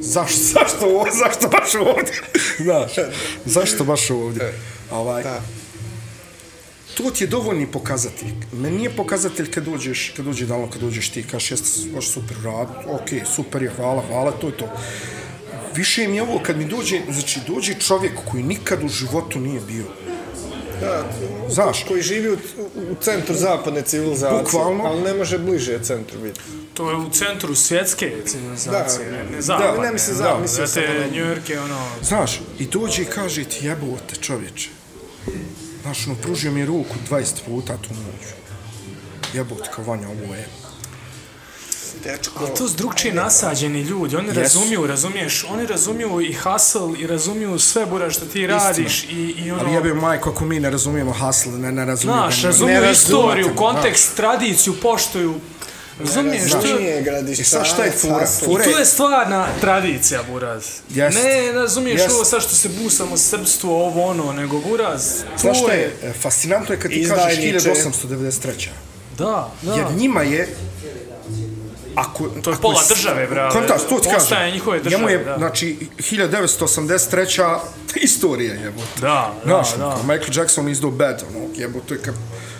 zašto, 0.00 0.38
zašto, 0.54 0.86
ovo, 0.86 1.06
zašto 1.24 1.48
baš 1.48 1.74
ovdje, 1.74 2.14
znaš, 2.64 2.92
zašto 3.44 3.84
baš 3.84 4.10
ovdje, 4.10 4.54
ovaj, 4.90 5.22
Da. 5.22 5.42
To 6.94 7.10
ti 7.10 7.24
je 7.24 7.28
dovoljni 7.28 7.66
pokazatelj. 7.66 8.32
Meni 8.52 8.76
nije 8.76 8.90
pokazatelj 8.90 9.50
kad 9.50 9.64
dođeš, 9.64 10.12
kad 10.16 10.24
dođe 10.24 10.46
dalo, 10.46 10.70
kad 10.70 10.80
dođeš 10.80 11.08
ti, 11.08 11.22
kažeš 11.22 11.50
jeste 11.50 11.68
baš 11.94 12.08
super 12.08 12.36
rad, 12.44 12.68
ok, 12.88 13.08
super 13.26 13.62
je, 13.62 13.70
hvala, 13.70 14.02
hvala, 14.08 14.30
to 14.32 14.46
je 14.46 14.56
to. 14.56 14.68
Više 15.74 16.08
mi 16.08 16.16
je 16.16 16.22
ovo 16.22 16.40
kad 16.40 16.58
mi 16.58 16.64
dođe, 16.64 17.00
znači 17.10 17.40
dođe 17.46 17.74
čovjek 17.76 18.12
koji 18.24 18.42
nikad 18.42 18.84
u 18.84 18.88
životu 18.88 19.40
nije 19.40 19.60
bio. 19.60 19.84
Da, 20.80 21.04
Znaš, 21.48 21.84
koji 21.84 22.02
živi 22.02 22.30
u, 22.30 22.36
u 22.90 22.94
centru 23.00 23.34
zapadne 23.34 23.82
civilizacije, 23.82 24.42
Bukvalno. 24.42 24.84
ali 24.84 25.02
ne 25.02 25.14
može 25.14 25.38
bliže 25.38 25.78
centru 25.82 26.20
biti. 26.20 26.40
To 26.74 26.90
je 26.90 26.96
u 26.96 27.10
centru 27.10 27.54
svjetske 27.54 28.12
civilizacije, 28.26 29.04
Da. 29.04 29.16
ne, 29.16 29.24
ne 29.24 29.36
Da, 29.36 29.42
zapadne. 29.42 29.82
ne 29.82 29.92
mislim 29.92 30.16
da. 30.16 30.22
za- 30.22 30.38
mislio 30.42 30.66
sam 30.66 30.82
Znate, 30.82 30.98
ono- 30.98 31.06
New 31.06 31.26
York 31.26 31.50
je 31.50 31.60
ono... 31.60 31.86
znaš, 32.02 32.40
i 32.58 32.66
dođe 32.66 33.02
i 33.02 33.06
kaže 33.06 33.44
ti 33.44 33.66
jebote 33.66 34.16
čovječe. 34.16 34.68
Znaš, 35.84 36.06
ono, 36.06 36.16
pružio 36.16 36.52
mi 36.52 36.60
je 36.60 36.66
ruku 36.66 36.94
20 37.10 37.24
puta 37.46 37.76
tu 37.76 37.88
noć. 37.90 38.28
Jebote, 39.34 39.70
kao 39.76 39.84
Vanja, 39.84 40.08
ovo 40.08 40.34
je. 40.34 40.48
Dečko, 42.04 42.46
To 42.46 42.68
su 42.68 42.76
drugčije 42.76 43.14
nasađeni 43.14 43.80
ljudi, 43.80 44.16
oni 44.16 44.32
razumiju, 44.32 44.86
razumiješ, 44.86 45.44
oni 45.44 45.66
razumiju 45.66 46.20
i 46.20 46.32
hustle 46.34 46.98
i 46.98 47.06
razumiju 47.06 47.58
sve 47.58 47.86
bura 47.86 48.10
što 48.10 48.26
ti 48.26 48.46
radiš 48.46 49.04
i, 49.04 49.34
i 49.38 49.50
ono... 49.50 49.60
Ali 49.60 49.72
jebe 49.72 49.94
majko, 49.94 50.30
ako 50.30 50.44
mi 50.44 50.60
ne 50.60 50.70
razumijemo 50.70 51.12
hustle, 51.12 51.52
ne, 51.52 51.72
ne 51.72 51.84
razumijemo. 51.84 52.22
Znaš, 52.22 52.42
ne- 52.42 52.48
razumiju 52.48 52.80
ne 52.80 52.92
istoriju, 52.92 53.50
kontekst, 53.56 54.16
tradiciju, 54.16 54.74
poštuju. 54.82 55.34
Razumiješ, 56.00 56.50
to 56.52 56.66
je... 56.66 56.74
nije 56.74 57.02
gradišta. 57.02 57.42
I 57.42 57.44
sad 57.44 57.66
šta 57.66 57.84
je. 57.84 57.90
Fora 57.90 58.26
I 58.60 58.64
tu 58.64 58.70
je 58.70 58.84
stvarna 58.84 59.46
tradicija, 59.60 60.20
Buraz. 60.24 60.64
Jest. 60.90 61.16
Ne, 61.16 61.52
razumiješ 61.52 62.00
Jest. 62.00 62.14
ovo 62.14 62.24
sad 62.24 62.42
što 62.42 62.54
se 62.54 62.68
busamo 62.74 63.16
srpstvo, 63.16 63.86
ovo 63.86 64.04
ono, 64.04 64.32
nego 64.32 64.60
Buraz, 64.60 65.02
Znaš 65.40 65.58
to 65.58 65.64
šta 65.64 65.72
je... 65.72 65.80
je? 65.80 65.92
E, 66.02 66.12
Fascinantno 66.12 66.74
je 66.74 66.80
kad 66.80 66.90
ti 66.90 67.06
kažeš 67.08 67.32
Izdajniče. 67.34 67.70
1893. 67.70 68.68
Da, 69.18 69.50
da. 69.62 69.74
Jer 69.74 69.86
njima 69.96 70.22
je 70.22 70.48
Ako, 71.94 72.24
To 72.28 72.50
je 72.50 72.54
ako 72.54 72.62
pola 72.62 72.82
s- 72.82 72.88
države, 72.88 73.26
brale. 73.26 73.50
Kontaš, 73.52 73.80
to 73.82 73.98
ti 73.98 74.04
kažem. 74.04 74.14
Postaje 74.14 74.52
njihove 74.52 74.78
države, 74.80 74.96
Njemu 74.96 75.10
je, 75.10 75.24
da. 75.24 75.34
znači, 75.38 75.76
1983. 75.98 77.58
istorija, 78.02 78.54
jebote. 78.54 79.00
Da, 79.00 79.32
da, 79.44 79.50
Znaš, 79.50 79.70
da. 79.70 79.76
kao 79.76 80.02
Michael 80.02 80.38
Jackson 80.38 80.68
izdao 80.68 80.90
Bad, 80.90 81.22
ono, 81.30 81.46
jebote, 81.56 81.98
kad 82.02 82.14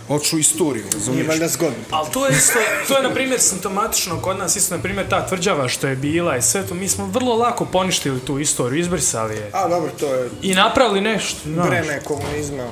oču 0.09 0.39
istoriju, 0.39 0.85
Nije 1.11 1.25
valjda 1.25 1.49
zgodno. 1.49 1.79
Ali 1.91 2.09
to 2.13 2.27
je 2.27 2.37
isto, 2.37 2.59
to 2.89 2.97
je 2.97 3.03
na 3.03 3.11
primjer 3.11 3.41
simptomatično 3.41 4.21
kod 4.23 4.39
nas, 4.39 4.57
isto 4.57 4.77
na 4.77 4.83
primjer 4.83 5.09
ta 5.09 5.27
tvrđava 5.27 5.69
što 5.69 5.87
je 5.87 5.97
bila 5.97 6.37
i 6.37 6.43
sve 6.43 6.67
to, 6.67 6.75
mi 6.75 6.89
smo 6.89 7.07
vrlo 7.07 7.35
lako 7.35 7.65
poništili 7.65 8.21
tu 8.21 8.39
istoriju, 8.39 8.81
izbrisali 8.81 9.37
je. 9.37 9.51
A, 9.53 9.69
dobro, 9.69 9.91
to 10.01 10.15
je 10.15 10.31
I 10.43 10.55
napravili 10.55 11.01
nešto, 11.01 11.41
znaš. 11.45 11.69
breme 11.69 12.01
komunizma. 12.05 12.65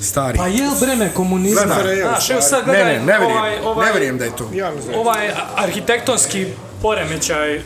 Stari. 0.00 0.38
Pa 0.38 0.46
jel 0.46 0.70
breme 0.80 1.10
komunizma? 1.14 1.76
Znaš, 2.02 2.30
evo 2.30 2.40
sad 2.40 2.66
Ne, 2.66 2.72
gledaj, 2.72 2.98
ne, 2.98 3.04
ne 3.04 3.18
vjerujem, 3.18 3.36
ovaj, 3.36 3.58
ovaj, 3.60 3.86
ne 3.86 3.92
vjerujem 3.92 4.18
da 4.18 4.24
je 4.24 4.36
to. 4.36 4.50
Ja 4.54 4.72
ovaj 4.96 5.30
arhitektonski 5.56 6.46
poremećaj 6.82 7.58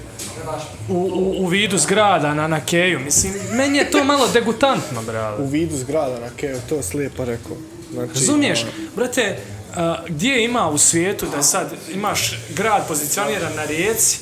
u, 0.89 0.95
u, 0.95 1.45
u 1.45 1.47
vidu 1.47 1.79
zgrada 1.79 2.35
na, 2.35 2.47
na 2.49 2.61
Keju, 2.61 3.01
mislim, 3.01 3.33
meni 3.53 3.79
je 3.79 3.91
to 3.91 4.05
malo 4.05 4.29
degutantno, 4.29 5.03
brale. 5.03 5.37
U 5.39 5.47
vidu 5.47 5.77
zgrada 5.77 6.21
na 6.21 6.29
Keo, 6.37 6.59
to 6.69 6.81
lijepo 6.95 7.25
rekao. 7.25 7.57
Znači, 7.93 8.13
Razumiješ, 8.15 8.67
brate, 8.97 9.37
a, 9.75 9.97
gdje 10.09 10.45
ima 10.45 10.69
u 10.69 10.79
svijetu 10.79 11.27
da 11.37 11.43
sad 11.43 11.73
imaš 11.95 12.39
grad 12.57 12.89
pozicioniran 12.89 13.53
na 13.57 13.65
rijeci 13.65 14.19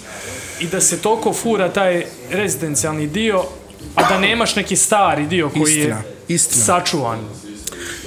i 0.61 0.67
da 0.67 0.81
se 0.81 0.99
toliko 0.99 1.33
fura 1.33 1.73
taj 1.73 2.05
rezidencijalni 2.31 3.07
dio 3.07 3.45
a 3.95 4.09
da 4.09 4.19
nemaš 4.19 4.57
neki 4.57 4.77
stari 4.77 5.27
dio 5.27 5.49
koji 5.51 5.63
Istina, 5.63 5.97
je 5.97 6.03
istina. 6.29 6.65
sačuvan. 6.65 7.19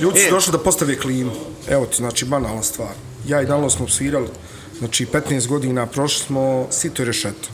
Ljudi 0.02 0.20
su 0.20 0.28
E. 0.28 0.32
došli 0.32 0.52
da 0.52 0.58
postave 0.58 1.00
klimu. 1.00 1.32
Evo 1.70 1.86
ti, 1.86 1.96
znači, 1.96 2.26
banalna 2.26 2.64
stvar. 2.64 2.92
Ja 3.28 3.42
i 3.42 3.46
Dalo 3.46 3.70
smo 3.70 3.88
svirali, 3.88 4.28
znači, 4.80 5.06
15 5.06 5.48
godina 5.48 5.86
prošli 5.86 6.26
smo 6.26 6.68
sito 6.72 7.02
i 7.02 7.06
rešeto. 7.06 7.50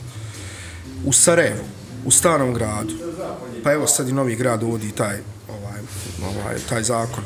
U 1.04 1.12
Sarajevu, 1.12 1.64
u 2.04 2.10
starom 2.10 2.54
gradu. 2.54 2.94
Pa 3.64 3.72
evo 3.72 3.86
sad 3.86 4.08
i 4.08 4.12
novi 4.12 4.36
grad 4.36 4.62
uvodi 4.62 4.92
taj, 4.92 5.16
ovaj, 5.48 5.80
ovaj, 6.22 6.56
taj 6.68 6.82
zakon. 6.82 7.24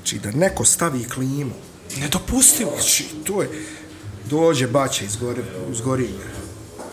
Znači, 0.00 0.18
da 0.18 0.30
neko 0.30 0.64
stavi 0.64 1.04
klimu. 1.04 1.54
Nedopustivo. 1.96 2.72
Znači, 2.74 3.04
to 3.24 3.42
je... 3.42 3.48
Dođe 4.30 4.66
bače 4.66 5.04
iz 5.04 5.16
gore, 5.16 5.42
uz 5.70 5.80
gorinje. 5.80 6.24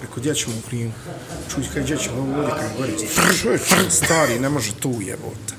Rekao, 0.01 0.15
gdje 0.17 0.35
ćemo 0.35 0.55
u 0.57 0.69
klimu? 0.69 0.91
Čuj, 1.53 1.63
kaj, 1.73 1.83
gdje 1.83 1.97
ćemo 1.97 2.17
ovo 2.17 2.33
ovdje 2.33 2.53
kaj? 3.15 3.37
Čovječ, 3.41 3.61
stari, 3.89 4.39
ne 4.39 4.49
može 4.49 4.73
tu 4.79 4.93
jebote. 5.01 5.53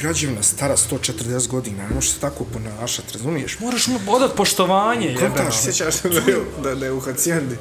Građevna 0.00 0.42
stara 0.42 0.76
140 0.76 1.48
godina, 1.48 1.88
ne 1.88 1.94
može 1.94 2.10
se 2.10 2.20
tako 2.20 2.44
ponašati, 2.44 3.12
razumiješ? 3.12 3.58
Moraš 3.60 3.86
mu 3.86 3.98
odat 4.06 4.36
poštovanje, 4.36 5.06
jebeno. 5.06 5.34
Kontaš, 5.34 5.62
Sjećaš 5.62 5.94
se 5.94 6.08
da 6.62 6.86
je 6.86 6.92
u 6.92 7.00
Hacijendi 7.00 7.56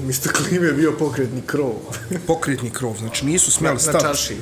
umjesto 0.00 0.28
klime 0.30 0.72
bio 0.72 0.92
pokretni 0.92 1.42
krov. 1.42 1.72
Pokretni 2.26 2.70
krov, 2.70 2.96
znači 2.96 3.26
nisu 3.26 3.52
smjeli 3.52 3.74
na 3.74 3.80
staviti. 3.80 4.04
čaši. 4.04 4.36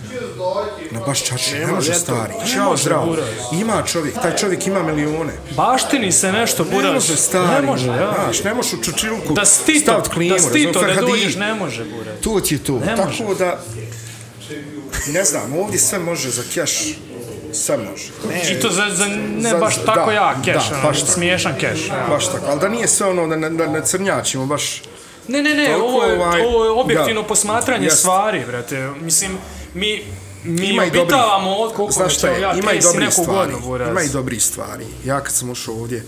Na 0.90 1.00
baš 1.00 1.22
čaši, 1.22 1.54
ne 1.54 1.66
može 1.66 1.94
stari. 1.94 2.32
Ne 2.34 2.46
Ćao, 2.48 2.64
može, 2.64 2.82
zdravo. 2.82 3.16
Ima 3.52 3.82
čovjek, 3.82 4.14
taj 4.14 4.36
čovjek 4.36 4.66
ima 4.66 4.82
milione. 4.84 5.32
Baštini 5.52 6.12
se 6.12 6.32
nešto, 6.32 6.64
Ne 6.64 6.70
buraz. 6.70 6.92
može 6.94 7.16
stari, 7.16 7.48
Ne 7.56 7.62
može, 7.62 7.86
ja. 7.86 8.14
Znaš, 8.16 8.44
ne 8.44 8.54
možeš 8.54 8.72
u 8.72 8.82
čučilku 8.82 9.34
Da 9.34 9.44
stito, 9.44 9.80
staviti 9.82 10.10
klimu, 10.10 10.34
da 10.34 10.40
stito 10.40 10.80
razumiješ, 10.80 10.96
ne 10.96 11.02
dođeš, 11.12 11.34
i- 11.34 11.38
ne 11.38 11.54
može, 11.54 11.84
buraz. 11.86 12.14
To 12.20 12.40
ti 12.40 12.54
je 12.54 12.58
to. 12.58 12.72
Ne 12.76 12.96
Tako 12.96 13.22
može. 13.22 13.38
da, 13.38 13.60
ne 15.08 15.24
znam, 15.24 15.52
ovdje 15.54 15.78
sve 15.80 15.98
može 15.98 16.30
za 16.30 16.42
keš, 16.54 16.94
sve 17.54 17.76
može. 17.78 18.08
I 18.50 18.60
to 18.60 18.70
za, 18.70 18.82
za 18.90 19.06
ne 19.36 19.50
Za- 19.50 19.58
baš 19.58 19.74
tako 19.76 20.06
da, 20.06 20.12
jak 20.12 20.36
keš, 20.36 20.54
da, 20.68 20.74
ono, 20.74 20.82
baš 20.82 21.00
tako. 21.00 21.12
smiješan 21.12 21.54
keš. 21.54 21.88
ja. 21.88 22.06
Baš 22.10 22.26
tako, 22.26 22.44
ali 22.46 22.60
da 22.60 22.68
nije 22.68 22.88
sve 22.88 23.06
ono 23.06 23.26
da 23.26 23.36
ne, 23.36 23.50
da 23.50 23.66
ne 23.66 23.80
crnjačimo 23.84 24.46
baš... 24.46 24.82
Ne, 25.28 25.42
ne, 25.42 25.54
ne, 25.54 25.76
ovo 25.76 26.04
je, 26.04 26.12
ovaj, 26.14 26.40
ovo 26.42 26.64
je 26.64 26.70
objektivno 26.70 27.22
da. 27.22 27.28
posmatranje 27.28 27.84
Jest. 27.84 27.98
stvari, 27.98 28.44
brate. 28.46 28.88
Mislim, 29.00 29.38
mi, 29.74 30.02
mi 30.44 30.66
Ima 30.66 30.84
i 30.84 30.88
obitavamo 30.88 31.50
od 31.52 31.72
koliko 31.72 31.92
Znaš 31.92 32.14
šta 32.14 32.28
je, 32.28 32.40
ja 32.40 32.54
ima 32.54 32.72
i 32.72 32.76
30 32.76 32.82
dobrih 32.82 33.00
neku 33.00 33.22
stvari. 33.22 33.52
godinu. 33.54 33.90
Ima 33.90 34.02
i 34.02 34.08
dobrih 34.08 34.44
stvari. 34.44 34.86
Ja 35.04 35.20
kad 35.20 35.32
sam 35.34 35.50
ušao 35.50 35.74
ovdje, 35.74 36.06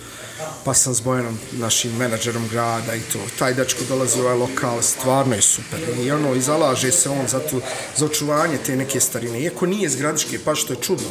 pa 0.64 0.74
sam 0.74 0.94
s 0.94 1.00
Bojanom, 1.00 1.38
našim 1.52 1.92
menadžerom 1.92 2.48
grada 2.48 2.94
i 2.94 3.00
to, 3.02 3.18
taj 3.38 3.54
dečko 3.54 3.80
dolazi 3.88 4.20
u 4.20 4.24
ovaj 4.24 4.36
lokal, 4.36 4.82
stvarno 4.82 5.34
je 5.34 5.42
super. 5.42 5.80
I 5.98 6.10
ono, 6.10 6.34
i 6.34 6.40
zalaže 6.40 6.92
se 6.92 7.10
on 7.10 7.26
za, 7.28 7.40
tu, 7.40 7.60
za 7.96 8.06
očuvanje 8.06 8.58
te 8.58 8.76
neke 8.76 9.00
starine. 9.00 9.40
Iako 9.40 9.66
nije 9.66 9.86
iz 9.86 9.96
gradiške, 9.96 10.38
pa 10.44 10.54
što 10.54 10.72
je 10.72 10.78
čudno. 10.78 11.08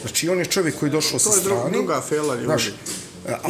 Znači, 0.00 0.28
on 0.28 0.38
je 0.38 0.44
čovjek 0.44 0.78
koji 0.78 0.88
je 0.88 0.92
došao 0.92 1.18
sa 1.18 1.30
To 1.30 1.36
je 1.36 1.42
dru- 1.42 1.56
strane. 1.56 1.70
druga 1.70 2.00
fela 2.00 2.34
ljudi. 2.34 2.44
Znaš, 2.46 2.66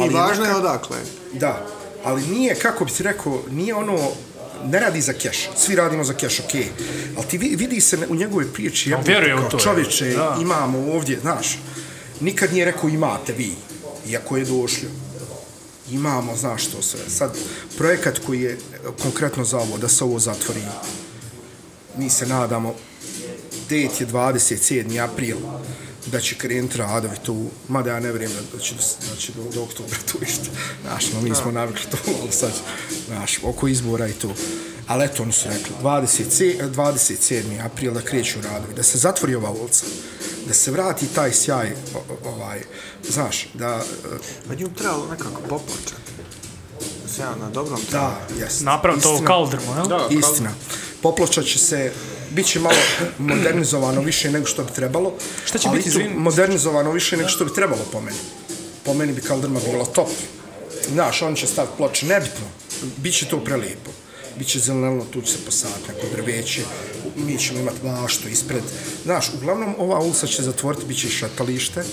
I 0.01 0.09
važno 0.09 0.45
je 0.45 0.55
odakle. 0.55 0.97
Da, 1.33 1.65
ali 2.03 2.21
nije, 2.23 2.55
kako 2.55 2.85
bi 2.85 2.91
ti 2.91 3.03
rekao, 3.03 3.41
nije 3.51 3.75
ono, 3.75 4.11
ne 4.65 4.79
radi 4.79 5.01
za 5.01 5.13
keš, 5.13 5.49
svi 5.57 5.75
radimo 5.75 6.03
za 6.03 6.13
keš, 6.13 6.39
okej. 6.39 6.65
Ali 7.17 7.25
ti 7.25 7.37
vi- 7.37 7.55
vidi 7.55 7.81
se 7.81 7.97
u 8.09 8.15
njegove 8.15 8.45
vjeruje 9.05 9.35
u 9.35 9.39
kao 9.39 9.49
to, 9.49 9.57
je. 9.57 9.63
čovječe, 9.63 10.05
Da. 10.07 10.37
imamo 10.41 10.93
ovdje, 10.93 11.19
znaš, 11.19 11.57
nikad 12.21 12.53
nije 12.53 12.65
rekao 12.65 12.89
imate 12.89 13.33
vi, 13.33 13.53
iako 14.07 14.37
je 14.37 14.45
došlo. 14.45 14.89
Imamo, 15.91 16.35
znaš 16.35 16.65
to 16.65 16.81
sve. 16.81 16.99
Sad, 17.09 17.37
projekat 17.77 18.19
koji 18.19 18.41
je 18.41 18.57
konkretno 18.95 19.43
za 19.43 19.57
ovo, 19.57 19.77
da 19.77 19.87
se 19.89 20.03
ovo 20.03 20.19
zatvori, 20.19 20.61
mi 21.97 22.09
se 22.09 22.25
nadamo, 22.25 22.75
det 23.69 23.77
je 23.79 23.89
27. 24.01 24.99
april, 25.01 25.37
da 26.05 26.19
će 26.19 26.35
krenuti 26.35 26.77
radovi 26.77 27.17
tu, 27.25 27.45
mada 27.67 27.91
ja 27.91 27.99
ne 27.99 28.09
vjerujem 28.11 28.31
da, 28.53 28.59
će, 28.59 28.75
do, 28.75 28.81
da 29.09 29.15
će 29.15 29.31
do, 29.31 29.43
do 29.53 29.63
oktobra 29.63 29.97
tu 30.11 30.17
išta. 30.23 30.49
Znaš, 30.81 31.13
no, 31.13 31.21
mi 31.21 31.35
smo 31.35 31.51
navikli 31.51 31.85
to, 31.91 31.97
ali 32.21 32.31
sad, 32.31 32.51
znaš, 33.07 33.39
oko 33.43 33.67
izbora 33.67 34.07
i 34.07 34.13
to. 34.13 34.33
Ali 34.87 35.05
eto, 35.05 35.23
oni 35.23 35.31
su 35.31 35.49
rekli, 35.49 35.75
20, 35.83 36.69
27. 36.71 37.65
april 37.65 37.93
da 37.93 38.01
kreću 38.01 38.41
radovi, 38.41 38.73
da 38.73 38.83
se 38.83 38.97
zatvori 38.97 39.35
ova 39.35 39.51
ulica, 39.51 39.85
da 40.47 40.53
se 40.53 40.71
vrati 40.71 41.07
taj 41.07 41.31
sjaj, 41.31 41.75
ovaj, 42.25 42.61
znaš, 43.09 43.47
da, 43.53 43.83
Pa 44.47 44.55
nju 44.55 44.69
trebalo 44.75 45.07
nekako 45.11 45.41
se 47.19 47.21
ja 47.21 47.35
na 47.35 47.49
dobrom 47.49 47.79
da, 47.91 48.21
jes. 48.39 48.61
Naprav 48.61 49.01
to 49.01 49.15
u 49.15 49.25
kaldrmu, 49.25 49.75
jel? 49.75 49.87
Da, 49.87 50.07
Istina. 50.09 50.51
Popločat 51.01 51.45
će 51.45 51.59
se, 51.59 51.91
bit 52.29 52.47
će 52.47 52.59
malo 52.59 52.77
modernizovano 53.17 54.01
više 54.01 54.31
nego 54.31 54.45
što 54.45 54.63
bi 54.63 54.71
trebalo. 54.71 55.13
Šta 55.45 55.57
će 55.57 55.67
ali 55.67 55.77
biti, 55.77 55.89
i 55.89 55.93
to 55.93 55.99
izvini? 55.99 56.19
Modernizovano 56.19 56.91
više 56.91 57.17
nego 57.17 57.29
što 57.29 57.45
bi 57.45 57.53
trebalo 57.53 57.81
po 57.91 58.01
meni. 58.01 58.17
Po 58.85 58.93
meni 58.93 59.13
bi 59.13 59.21
Kaldrma 59.21 59.59
bila 59.71 59.85
top. 59.85 60.09
Znaš, 60.93 61.21
on 61.21 61.35
će 61.35 61.47
staviti 61.47 61.73
ploče, 61.77 62.05
nebitno. 62.05 62.45
Biće 62.97 63.25
to 63.25 63.43
prelijepo. 63.43 63.91
Biće 64.37 64.59
zelenelno, 64.59 65.05
tu 65.05 65.21
će 65.21 65.31
se 65.31 65.37
posaditi 65.45 65.87
neko 65.87 66.07
drveće, 66.15 66.61
mi 67.15 67.37
ćemo 67.37 67.59
imati 67.59 67.85
maštu 67.85 68.29
ispred. 68.29 68.63
Znaš, 69.03 69.25
uglavnom 69.33 69.75
ova 69.77 69.99
ulica 69.99 70.27
će 70.27 70.43
zatvoriti, 70.43 70.85
bit 70.85 70.99
će 70.99 71.07
i 71.07 71.11
šatalište. 71.11 71.83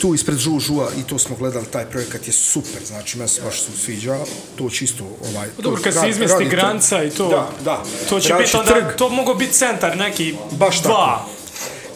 Tu 0.00 0.14
ispred 0.14 0.38
Žužua, 0.38 0.90
i 1.00 1.02
to 1.02 1.18
smo 1.18 1.36
gledali, 1.36 1.66
taj 1.66 1.84
projekat 1.86 2.26
je 2.26 2.32
super, 2.32 2.84
znači, 2.86 3.18
meni 3.18 3.28
se 3.28 3.42
baš 3.42 3.60
su 3.62 3.78
sviđa, 3.78 4.18
to 4.56 4.70
će 4.70 4.84
isto, 4.84 5.04
ovaj... 5.32 5.48
Pa 5.56 5.62
Dobro, 5.62 5.82
kad 5.82 5.94
se 5.94 6.00
radi 6.00 6.26
trg. 6.26 6.48
granca 6.50 7.04
i 7.04 7.10
to, 7.10 7.28
Da, 7.28 7.48
da. 7.64 7.82
to 8.08 8.20
će 8.20 8.34
biti 8.34 8.56
onda, 8.56 8.72
trg. 8.72 8.96
to 8.96 9.08
mogu 9.08 9.34
biti 9.34 9.52
centar 9.52 9.96
neki 9.96 10.34
Baš 10.50 10.82
dva. 10.82 10.94
tako. 11.18 11.30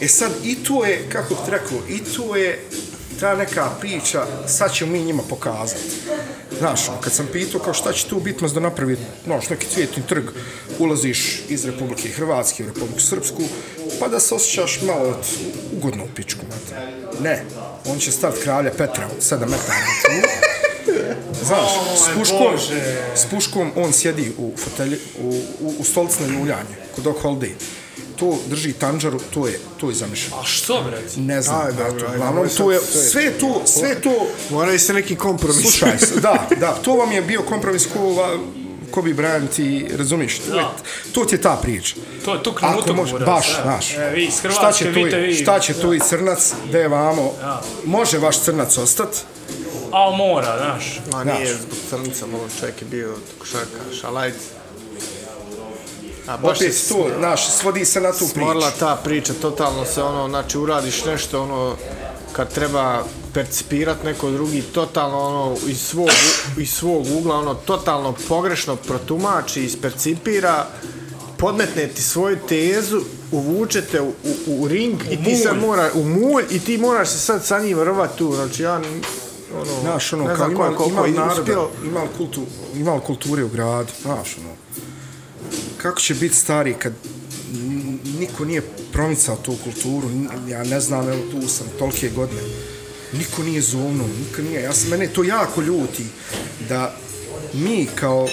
E 0.01 0.07
sad, 0.07 0.31
i 0.43 0.55
to 0.55 0.85
je, 0.85 1.09
kako 1.11 1.33
bih 1.33 1.43
rekao, 1.49 1.77
i 1.89 1.99
to 1.99 2.35
je 2.35 2.65
ta 3.19 3.35
neka 3.35 3.69
priča, 3.79 4.25
sad 4.47 4.73
ćemo 4.73 4.91
mi 4.91 5.03
njima 5.03 5.23
pokazati. 5.29 5.81
Znaš, 6.59 6.89
ono, 6.89 7.01
kad 7.01 7.13
sam 7.13 7.27
pitao 7.31 7.61
kao 7.61 7.73
šta 7.73 7.93
će 7.93 8.07
tu 8.07 8.19
biti 8.19 8.43
mas 8.43 8.53
da 8.53 8.59
napravi, 8.59 8.97
znaš, 9.25 9.49
neki 9.49 9.67
cvjetni 9.73 10.03
trg, 10.07 10.23
ulaziš 10.79 11.41
iz 11.49 11.65
Republike 11.65 12.09
Hrvatske 12.09 12.63
u 12.63 12.67
Republiku 12.67 12.99
Srpsku, 13.01 13.43
pa 13.99 14.07
da 14.07 14.19
se 14.19 14.35
osjećaš 14.35 14.81
malo 14.81 15.09
od 15.09 15.25
ugodno 15.77 16.03
u 16.03 16.07
pičku, 16.15 16.41
znate. 16.49 17.02
Ne, 17.21 17.45
on 17.85 17.99
će 17.99 18.11
staviti 18.11 18.41
kralja 18.41 18.71
Petra 18.71 19.07
od 19.17 19.23
7 19.23 19.39
metara. 19.39 19.75
Znaš, 21.43 21.69
s 21.97 22.17
puškom, 22.17 22.57
s 23.15 23.25
puškom 23.25 23.71
on 23.75 23.93
sjedi 23.93 24.31
u 24.37 24.51
fotelji, 24.57 24.97
u, 25.21 25.29
u, 25.59 25.73
u 25.79 25.83
stolici 25.83 26.21
na 26.21 26.27
ljuljanje, 26.27 26.75
kod 26.95 27.03
Doc 27.03 27.15
Holiday. 27.23 27.51
To 28.15 28.37
drži 28.49 28.73
tanđaru, 28.73 29.19
to 29.33 29.47
je, 29.47 29.59
to 29.79 29.89
je 29.89 29.95
zamišljeno. 29.95 30.37
A 30.37 30.43
što, 30.43 30.83
bre? 30.83 31.01
Ne 31.15 31.41
znam, 31.41 31.65
Aj, 31.65 31.71
brate, 31.73 32.05
uglavnom, 32.15 32.49
to 32.49 32.71
je, 32.71 32.79
sve. 32.81 33.31
to, 33.31 33.61
sve 33.65 34.01
to, 34.01 34.27
Moraju 34.49 34.79
se 34.79 34.93
neki 34.93 35.15
kompromis. 35.15 35.61
slušaj, 35.61 35.97
se, 35.99 36.19
da, 36.19 36.47
da, 36.59 36.71
to 36.71 36.93
vam 36.95 37.11
je 37.11 37.21
bio 37.21 37.41
kompromis 37.41 37.87
ko, 37.93 37.99
Kobe 38.93 39.09
Bryant 39.11 39.59
i, 39.59 39.97
razumiješ, 39.97 40.39
to, 40.39 40.55
je, 40.55 40.65
to 41.13 41.25
ti 41.25 41.35
je 41.35 41.41
ta 41.41 41.55
priča. 41.55 41.95
To 42.25 42.33
je 42.33 42.43
tu 42.43 42.49
Ako 42.51 42.71
knuto, 42.71 42.93
može, 42.93 43.19
baš, 43.19 43.61
znaš. 43.63 43.93
E, 43.93 44.09
vi 44.09 44.23
iz 44.23 44.33
šta 44.33 44.49
Hrvatske, 44.49 44.77
će 44.79 44.85
tu, 44.85 44.95
vidite 44.95 45.17
i- 45.17 45.21
vi. 45.21 45.35
šta 45.35 45.59
će 45.59 45.73
tu 45.73 45.93
i 45.93 45.99
crnac, 45.99 46.39
da 46.71 46.77
je 46.77 46.87
vamo, 46.87 47.31
može 47.85 48.17
vaš 48.19 48.39
crnac 48.39 48.77
ostat, 48.77 49.09
Al 49.91 50.11
mora, 50.11 50.57
znaš. 50.57 50.99
Ma 51.11 51.23
Znaš. 51.23 51.37
nije 51.37 51.53
zbog 51.55 51.77
crnica, 51.89 52.25
malo 52.27 52.43
čovjek 52.59 52.81
je 52.81 52.87
bio 52.87 53.15
košarka, 53.39 53.67
šalajc. 54.01 54.35
A 56.27 56.37
baš 56.37 56.57
opet 56.57 56.75
se 56.75 56.89
to, 56.89 57.07
znaš, 57.17 57.49
svodi 57.49 57.85
se 57.85 58.01
na 58.01 58.11
tu 58.11 58.25
priču. 58.27 58.79
ta 58.79 58.95
priča, 58.95 59.33
totalno 59.33 59.85
se 59.85 60.03
ono, 60.03 60.29
znači 60.29 60.57
uradiš 60.57 61.05
nešto 61.05 61.43
ono, 61.43 61.75
kad 62.31 62.53
treba 62.53 63.03
percipirat 63.33 64.03
neko 64.03 64.31
drugi, 64.31 64.61
totalno 64.63 65.17
ono, 65.19 65.57
iz 65.67 65.79
svog, 65.79 66.09
u- 66.57 66.61
iz 66.61 66.69
svog 66.69 67.05
ugla, 67.09 67.35
ono, 67.35 67.53
totalno 67.55 68.15
pogrešno 68.27 68.75
protumači, 68.75 69.63
ispercipira, 69.63 70.67
podmetne 71.37 71.87
ti 71.87 72.01
svoju 72.03 72.37
tezu, 72.39 73.01
uvučete 73.31 74.01
u, 74.01 74.07
u, 74.07 74.13
u 74.55 74.67
ring 74.67 75.01
i 75.11 75.23
ti 75.23 75.35
sad 75.37 75.57
mora, 75.57 75.91
u 75.93 76.03
mulj 76.03 76.43
i 76.51 76.59
ti 76.59 76.77
moraš 76.77 77.09
se 77.09 77.19
sad 77.19 77.45
sa 77.45 77.59
njim 77.59 77.79
rvat 77.79 78.15
tu, 78.15 78.35
znači 78.35 78.63
ja, 78.63 78.81
ono, 79.55 79.81
Znaš, 79.81 80.13
ono, 80.13 80.23
ne 80.23 80.35
znam 80.35 80.51
ima, 80.51 80.75
koliko, 80.77 81.05
ima 81.05 81.19
naroda, 81.19 81.41
uspio, 81.41 81.69
ima 81.85 82.01
kultu, 82.17 82.41
ima 82.75 82.99
kulture 82.99 83.43
u 83.43 83.49
gradu, 83.49 83.91
znaš, 84.01 84.37
ono. 84.37 84.49
Kako 85.77 85.99
će 85.99 86.13
biti 86.13 86.35
stari 86.35 86.73
kad 86.73 86.93
niko 88.19 88.45
nije 88.45 88.61
promicao 88.91 89.35
tu 89.35 89.55
kulturu, 89.63 90.07
ja 90.47 90.63
ne 90.63 90.79
znam, 90.79 91.09
evo 91.09 91.19
tu 91.31 91.47
sam 91.47 91.67
tolike 91.79 92.09
godine, 92.09 92.41
niko 93.13 93.43
nije 93.43 93.61
zovno, 93.61 94.07
niko 94.19 94.41
nije, 94.41 94.61
ja 94.61 94.73
sam, 94.73 94.89
mene 94.89 95.07
to 95.07 95.23
jako 95.23 95.61
ljuti, 95.61 96.05
da 96.69 96.95
mi 97.53 97.87
kao 97.95 98.27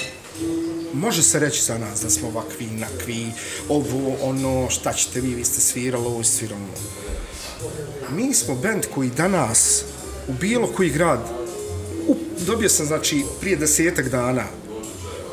može 0.92 1.22
se 1.22 1.38
reći 1.38 1.62
za 1.62 1.78
nas 1.78 2.00
da 2.00 2.10
smo 2.10 2.28
ovakvi, 2.28 2.66
nakvi, 2.66 3.26
ovo, 3.68 4.16
ono, 4.22 4.70
šta 4.70 4.92
ćete 4.92 5.20
vi, 5.20 5.34
vi 5.34 5.44
ste 5.44 5.60
svirali 5.60 6.06
ovo, 6.06 6.24
svirali. 6.24 6.62
Mi 8.10 8.34
smo 8.34 8.54
band 8.54 8.84
koji 8.94 9.10
danas 9.10 9.82
u 10.28 10.32
bilo 10.32 10.66
koji 10.66 10.90
grad 10.90 11.20
u, 12.08 12.16
dobio 12.46 12.68
sam 12.68 12.86
znači 12.86 13.24
prije 13.40 13.56
desetak 13.56 14.08
dana 14.08 14.44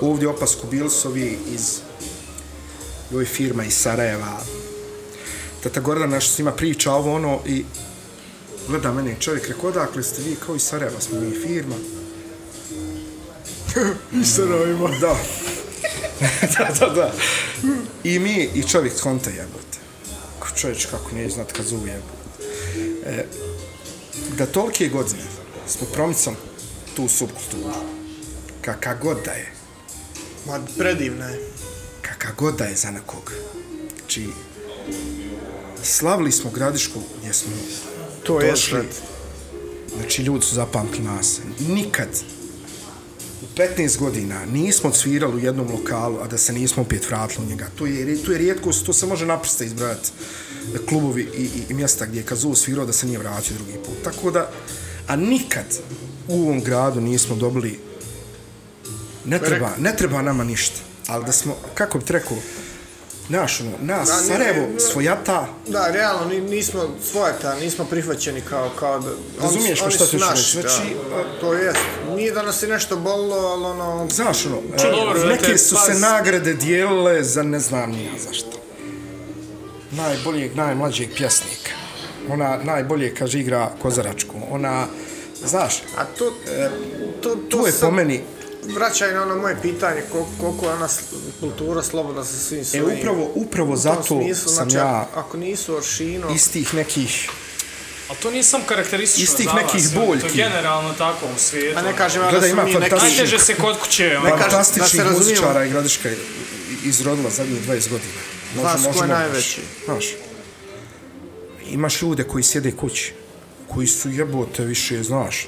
ovdje 0.01 0.27
opasku 0.27 0.67
bili 0.67 0.89
su 0.89 1.07
ovi 1.07 1.37
iz 1.53 1.79
joj 3.11 3.25
firma 3.25 3.63
iz 3.63 3.73
Sarajeva. 3.73 4.39
Tata 5.63 5.79
Gordana 5.79 6.19
što 6.19 6.33
s 6.33 6.37
njima 6.37 6.51
priča 6.51 6.91
ovo 6.91 7.15
ono 7.15 7.39
i 7.45 7.63
gleda 8.67 8.93
mene 8.93 9.15
čovjek, 9.19 9.47
rekao, 9.47 9.69
odakle 9.69 10.03
ste 10.03 10.21
vi, 10.21 10.35
kao 10.45 10.55
iz 10.55 10.61
Sarajeva 10.61 11.01
smo 11.01 11.19
mi 11.19 11.31
firma. 11.47 11.75
I 14.21 14.25
Sarajeva. 14.25 14.89
Da. 15.01 15.15
da, 16.57 16.73
da, 16.79 16.93
da. 16.93 17.13
I 18.03 18.19
mi, 18.19 18.49
i 18.53 18.63
čovjek 18.63 18.93
skonta 18.97 19.29
jebote. 19.29 19.77
Ko 20.39 20.47
čovječ 20.55 20.85
kako 20.85 21.11
nije 21.15 21.29
znat 21.29 21.51
kad 21.51 21.65
zovu 21.65 21.87
jebote. 21.87 22.17
E, 23.05 23.25
da 24.37 24.45
tolike 24.45 24.87
godine 24.89 25.23
smo 25.67 25.87
promicali 25.93 26.35
tu 26.95 27.07
subkulturu, 27.07 27.73
kaka 28.61 28.95
god 28.95 29.17
da 29.25 29.31
je, 29.31 29.51
Ma, 30.47 30.59
predivna 30.77 31.25
je. 31.25 31.39
kaka 32.01 32.27
god 32.37 32.55
da 32.57 32.65
je 32.65 32.75
za 32.75 32.91
nekog. 32.91 33.33
Znači, 33.97 34.27
slavili 35.83 36.31
smo 36.31 36.51
gradišku 36.51 36.99
gdje 37.19 37.33
smo 37.33 37.51
To 38.27 38.41
je 38.41 38.51
došli. 38.51 38.79
Znači, 39.97 40.21
ljudi 40.21 40.45
su 40.45 40.55
zapamtili 40.55 41.03
nas. 41.03 41.39
Nikad 41.59 42.09
u 43.41 43.45
15 43.57 43.97
godina 43.97 44.45
nismo 44.45 44.93
svirali 44.93 45.35
u 45.35 45.45
jednom 45.45 45.71
lokalu, 45.71 46.19
a 46.21 46.27
da 46.27 46.37
se 46.37 46.53
nismo 46.53 46.83
opet 46.83 47.09
vratili 47.09 47.45
u 47.45 47.49
njega. 47.49 47.67
To 47.77 47.85
je, 47.85 48.23
to 48.23 48.31
je 48.31 48.37
rijetkost, 48.37 48.85
to 48.85 48.93
se 48.93 49.05
može 49.05 49.25
naprsta 49.25 49.63
izbrojati 49.63 50.09
klubovi 50.89 51.29
i, 51.37 51.41
i, 51.41 51.63
i 51.69 51.73
mjesta 51.73 52.05
gdje 52.05 52.19
je 52.19 52.25
Kazu 52.25 52.55
svirao 52.55 52.85
da 52.85 52.93
se 52.93 53.05
nije 53.07 53.19
vratio 53.19 53.55
drugi 53.55 53.73
put. 53.85 54.03
Tako 54.03 54.31
da, 54.31 54.51
a 55.07 55.15
nikad 55.15 55.65
u 56.27 56.41
ovom 56.41 56.63
gradu 56.63 57.01
nismo 57.01 57.35
dobili 57.35 57.79
ne 59.25 59.39
treba, 59.39 59.71
ne 59.79 59.95
treba 59.95 60.21
nama 60.21 60.43
ništa. 60.43 60.79
Ali 61.07 61.25
da 61.25 61.31
smo, 61.31 61.55
kako 61.73 61.99
bi 61.99 62.05
ti 62.05 62.13
rekao, 62.13 62.37
naš, 63.29 63.61
ono, 63.61 63.71
nas, 63.81 64.07
Da, 64.07 64.15
ne, 64.17 64.23
Sarajevo, 64.23 64.67
ne. 64.73 64.79
svojata, 64.79 65.47
Da, 65.67 65.87
realno, 65.87 66.25
ni- 66.25 66.41
nismo 66.41 66.81
svojata, 67.03 67.55
nismo 67.55 67.85
prihvaćeni 67.85 68.41
kao, 68.41 68.69
kao 68.79 68.99
da... 68.99 69.09
Razumiješ 69.41 69.79
me 69.79 69.85
oni 69.85 69.95
šta 69.95 70.05
su 70.05 70.11
ti 70.11 70.17
naši, 70.19 70.57
reći? 70.57 70.67
Znači, 70.67 70.95
da. 71.09 71.39
To 71.39 71.53
jest. 71.53 71.79
Nije 72.09 72.31
da 72.31 72.41
nas 72.41 72.63
je 72.63 72.69
nešto 72.69 72.95
bolilo, 72.97 73.35
ali 73.37 73.65
ono... 73.65 74.07
Znaš, 74.11 74.45
ono, 74.45 74.57
Ču, 74.77 74.87
e, 74.87 74.91
dobro, 74.91 75.23
neke 75.25 75.57
su 75.57 75.75
pas- 75.75 75.85
se 75.85 75.93
nagrade 75.93 76.53
dijelile 76.53 77.23
za 77.23 77.43
ne 77.43 77.59
znam 77.59 77.91
ni 77.91 78.05
ja 78.05 78.11
zašto. 78.27 78.57
Najboljeg, 79.91 80.55
najmlađeg 80.55 81.09
pjesnika. 81.15 81.71
Ona 82.29 82.57
najbolje, 82.57 83.15
kaže, 83.15 83.39
igra 83.39 83.69
kozaračku. 83.81 84.33
Ona, 84.51 84.85
znaš, 85.45 85.83
A 85.97 86.05
to... 86.17 86.33
to, 87.21 87.29
to 87.29 87.35
tu 87.49 87.65
je 87.65 87.71
sad 87.71 87.81
po 87.81 87.91
meni, 87.91 88.21
Vraćaj 88.65 89.13
na 89.13 89.21
ono 89.21 89.35
moje 89.35 89.57
pitanje, 89.61 90.01
koliko, 90.37 90.65
je 90.65 90.73
ona 90.73 90.87
kultura 91.39 91.83
slobodna 91.83 92.23
sa 92.23 92.37
svim 92.37 92.61
e, 92.61 92.65
svojim... 92.65 92.99
upravo, 92.99 93.31
upravo 93.35 93.67
u 93.67 93.73
tom 93.73 93.77
zato 93.77 94.03
smislu, 94.03 94.45
sam 94.45 94.53
znači, 94.55 94.75
ja 94.75 95.07
Ako 95.15 95.37
nisu 95.37 95.75
Oršino... 95.75 96.33
istih 96.35 96.73
nekih, 96.73 97.29
Ali 98.09 98.17
to 98.17 98.31
nije 98.31 98.43
sam 98.43 98.61
karakteristično 98.65 99.23
Iz 99.23 99.35
tih 99.35 99.45
za 99.45 99.51
vas, 99.51 99.63
nekih 99.63 99.89
to 99.89 100.01
je 100.01 100.07
boljki. 100.07 100.35
generalno 100.37 100.93
tako 100.93 101.25
u 101.25 101.39
svijetu. 101.39 101.75
Pa 101.75 101.81
ne 101.81 101.97
kažem 101.97 102.21
ja 102.21 102.25
da 102.25 102.31
Gledaj, 102.31 102.49
su 102.49 102.53
ima 102.53 102.63
mi 102.63 102.73
neki... 102.73 102.95
Najteže 102.95 103.39
se 103.39 103.55
kod 103.55 103.77
kuće. 103.79 104.03
Ne 104.03 104.15
kažem- 104.15 104.29
da 104.29 104.37
fantastičnih 104.39 104.89
se 104.91 104.97
razumijemo. 104.97 105.19
muzičara 105.19 105.65
i 105.65 105.69
gradiška 105.69 106.09
je 106.09 106.17
izrodila 106.83 107.29
zadnjih 107.29 107.67
20 107.67 107.89
godina. 107.89 108.13
Znaš 108.53 108.73
ko 108.73 108.79
je 108.79 108.87
možemo- 108.87 109.07
najveći? 109.07 109.61
Znaš, 109.85 110.05
imaš 111.69 112.01
ljude 112.01 112.23
koji 112.23 112.43
sjede 112.43 112.71
kući, 112.71 113.13
koji 113.67 113.87
su 113.87 114.09
jebote 114.09 114.63
više, 114.65 115.03
znaš. 115.03 115.47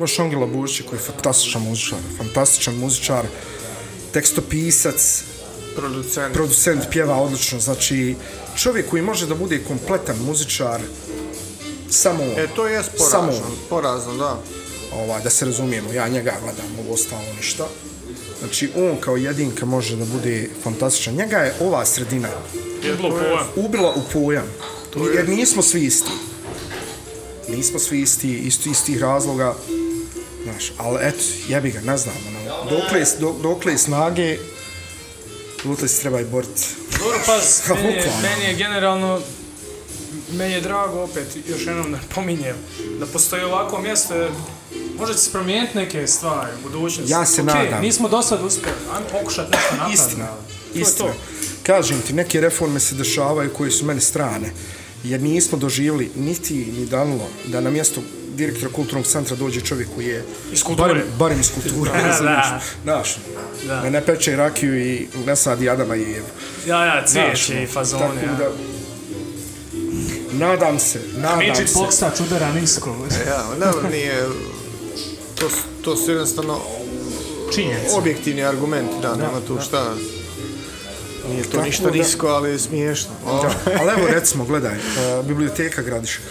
Imaš 0.00 0.18
Angela 0.18 0.46
Bušića 0.46 0.84
koji 0.88 0.98
je 0.98 1.02
fantastičan 1.02 1.62
muzičar, 1.62 1.98
fantastičan 2.18 2.74
muzičar, 2.74 3.24
tekstopisac, 4.12 5.22
Producent. 5.76 6.34
producent 6.34 6.82
pjeva 6.90 7.16
odlično, 7.16 7.60
znači 7.60 8.14
čovjek 8.56 8.90
koji 8.90 9.02
može 9.02 9.26
da 9.26 9.34
bude 9.34 9.60
kompletan 9.64 10.16
muzičar, 10.18 10.80
samo 11.90 12.22
on. 12.24 12.30
E, 12.30 12.46
to 12.56 12.66
je 12.66 12.82
Samo 12.82 13.26
porazno, 13.26 13.46
on. 13.46 13.52
porazno, 13.68 14.16
da. 14.16 14.40
ovaj, 14.94 15.22
da 15.22 15.30
se 15.30 15.44
razumijemo, 15.44 15.92
ja 15.92 16.08
njega 16.08 16.34
gledam, 16.42 16.78
ovo 16.80 16.94
ostalo 16.94 17.22
ništa. 17.36 17.66
Znači, 18.38 18.70
on 18.76 18.96
kao 19.00 19.16
jedinka 19.16 19.66
može 19.66 19.96
da 19.96 20.04
bude 20.04 20.48
fantastičan. 20.62 21.14
Njega 21.14 21.36
je 21.36 21.54
ova 21.60 21.84
sredina 21.84 22.28
Jedlo 22.82 23.10
pojam. 23.10 23.46
ubila 23.56 23.94
u 23.94 24.00
pojam. 24.12 24.46
Jer 25.14 25.28
nismo 25.28 25.62
svi 25.62 25.84
isti. 25.84 26.10
Nismo 27.48 27.78
svi 27.78 28.00
isti, 28.00 28.38
isto 28.38 28.70
istih 28.70 28.98
razloga. 28.98 29.54
Znaš, 30.44 30.72
ali 30.78 30.98
eto, 31.02 31.24
jebi 31.48 31.70
ga, 31.70 31.80
ne 31.80 31.96
znam, 31.96 32.14
ono, 32.28 32.70
dokle, 32.70 33.04
dok, 33.20 33.40
dokle 33.42 33.78
snage, 33.78 34.38
dokle 35.64 35.88
se 35.88 36.00
treba 36.00 36.20
i 36.20 36.24
boriti. 36.24 36.66
Dobro, 36.98 37.18
paz, 37.26 37.62
meni 37.82 37.92
je, 37.96 38.12
meni 38.22 38.44
je 38.44 38.54
generalno, 38.54 39.20
meni 40.32 40.52
je 40.52 40.60
drago 40.60 41.00
opet, 41.02 41.36
još 41.48 41.66
jednom 41.66 41.92
da 41.92 41.98
pominjem, 42.14 42.56
da 43.00 43.06
postoji 43.06 43.42
ovako 43.42 43.82
mjesto, 43.82 44.14
jer 44.14 44.30
može 44.98 45.14
se 45.14 45.32
promijeniti 45.32 45.76
neke 45.76 46.06
stvari 46.06 46.50
u 46.58 46.62
budućnosti. 46.62 47.12
Ja 47.12 47.26
se 47.26 47.42
Okej, 47.42 47.54
nadam. 47.54 47.82
nismo 47.82 48.08
do 48.08 48.22
sad 48.22 48.44
uspjeli, 48.44 48.76
ajmo 48.94 49.06
pokušati 49.12 49.50
nešto 49.50 49.70
napraviti. 49.70 50.02
Istina, 50.02 50.28
istina. 50.74 51.12
Kažem 51.62 52.00
ti, 52.06 52.12
neke 52.12 52.40
reforme 52.40 52.80
se 52.80 52.94
dešavaju 52.94 53.50
koje 53.54 53.70
su 53.70 53.84
meni 53.84 54.00
strane. 54.00 54.52
Jer 55.04 55.20
nismo 55.22 55.58
doživjeli 55.58 56.10
niti 56.16 56.54
ni 56.54 56.86
Danilo 56.86 57.28
da 57.46 57.60
na 57.60 57.70
mjesto 57.70 58.00
direktora 58.28 58.72
kulturnog 58.72 59.06
centra 59.06 59.36
dođe 59.36 59.60
čovjek 59.60 59.88
koji 59.94 60.06
je 60.06 60.24
Iz 60.52 60.62
kulture. 60.62 60.88
barem, 60.88 61.06
barem 61.18 61.40
iz 61.40 61.50
kulture, 61.50 61.90
Da. 61.94 62.06
razumiješ? 62.08 62.46
Znaš, 62.82 63.16
Da. 63.66 63.74
da 63.76 63.90
ne 63.90 64.06
peče 64.06 64.36
rakiju 64.36 64.80
i 64.86 65.06
ne 65.26 65.36
sadi 65.36 65.70
Adama 65.70 65.96
i 65.96 66.02
Evu. 66.02 66.26
Ja, 66.66 66.84
ja, 66.84 67.06
cvijeće 67.06 67.54
i 67.54 67.58
ono, 67.58 67.66
fazone, 67.66 68.02
tako 68.04 68.26
ja. 68.26 68.34
da, 68.34 68.50
Nadam 70.32 70.78
se, 70.78 71.00
nadam 71.16 71.38
Midget 71.38 71.68
se. 71.68 71.74
boksač 71.74 72.20
udara 72.20 72.52
nisko. 72.52 72.96
Ja, 73.26 73.44
ne, 73.60 73.90
nije... 73.90 74.26
To, 75.34 75.48
to 75.82 75.96
su 75.96 76.10
jednostavno 76.10 76.58
Činjenica. 77.54 77.96
objektivni 77.96 78.44
argumenti, 78.44 78.94
da, 79.02 79.16
nema 79.16 79.40
tu 79.46 79.58
šta... 79.60 79.94
Nije 81.28 81.42
to 81.42 81.50
Tako 81.50 81.64
ništa 81.64 81.84
da- 81.84 81.90
nisko, 81.90 82.26
ali 82.26 82.50
je 82.50 82.58
smiješno. 82.58 83.10
Da, 83.24 83.54
ali 83.80 83.92
evo 83.98 84.08
recimo, 84.08 84.44
gledaj, 84.44 84.74
uh, 84.74 85.26
biblioteka 85.26 85.82
Gradiška, 85.82 86.22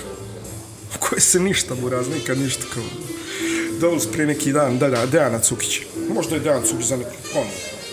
u 0.95 0.99
kojoj 0.99 1.21
se 1.21 1.39
ništa 1.39 1.75
buraz, 1.75 2.07
nikad 2.07 2.37
ništa 2.37 2.63
kao... 2.73 2.83
Doveli 3.79 3.99
su 3.99 4.11
prije 4.11 4.27
neki 4.27 4.53
dan, 4.53 4.79
da, 4.79 4.89
da, 4.89 5.05
Dejana 5.05 5.39
Cukić. 5.39 5.79
Možda 6.13 6.35
je 6.35 6.41
Dejan 6.41 6.63
Cukić 6.63 6.85
za 6.85 6.97
neki, 6.97 7.17
on, 7.35 7.47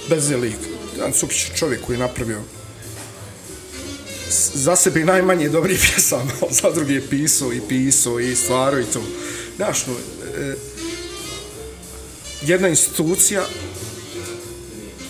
bez 0.09 0.31
je 0.31 0.37
lik. 0.37 0.57
Dejan 0.97 1.13
Cukić 1.13 1.49
je 1.49 1.57
čovjek 1.57 1.81
koji 1.87 1.95
je 1.97 2.01
napravio 2.01 2.41
za 4.55 4.77
sebe 4.77 5.05
najmanje 5.05 5.49
dobrih 5.49 5.81
pjesama, 5.87 6.33
za 6.51 6.71
druge 6.71 6.95
je 6.95 7.09
pisao 7.09 7.53
i 7.53 7.61
pisao 7.69 8.21
i 8.21 8.37
stvarao 8.37 8.81
i 8.81 8.85
to. 8.85 9.03
Znaš, 9.57 9.87
no, 9.87 9.95
e, 10.39 10.55
jedna 12.43 12.69
institucija 12.69 13.45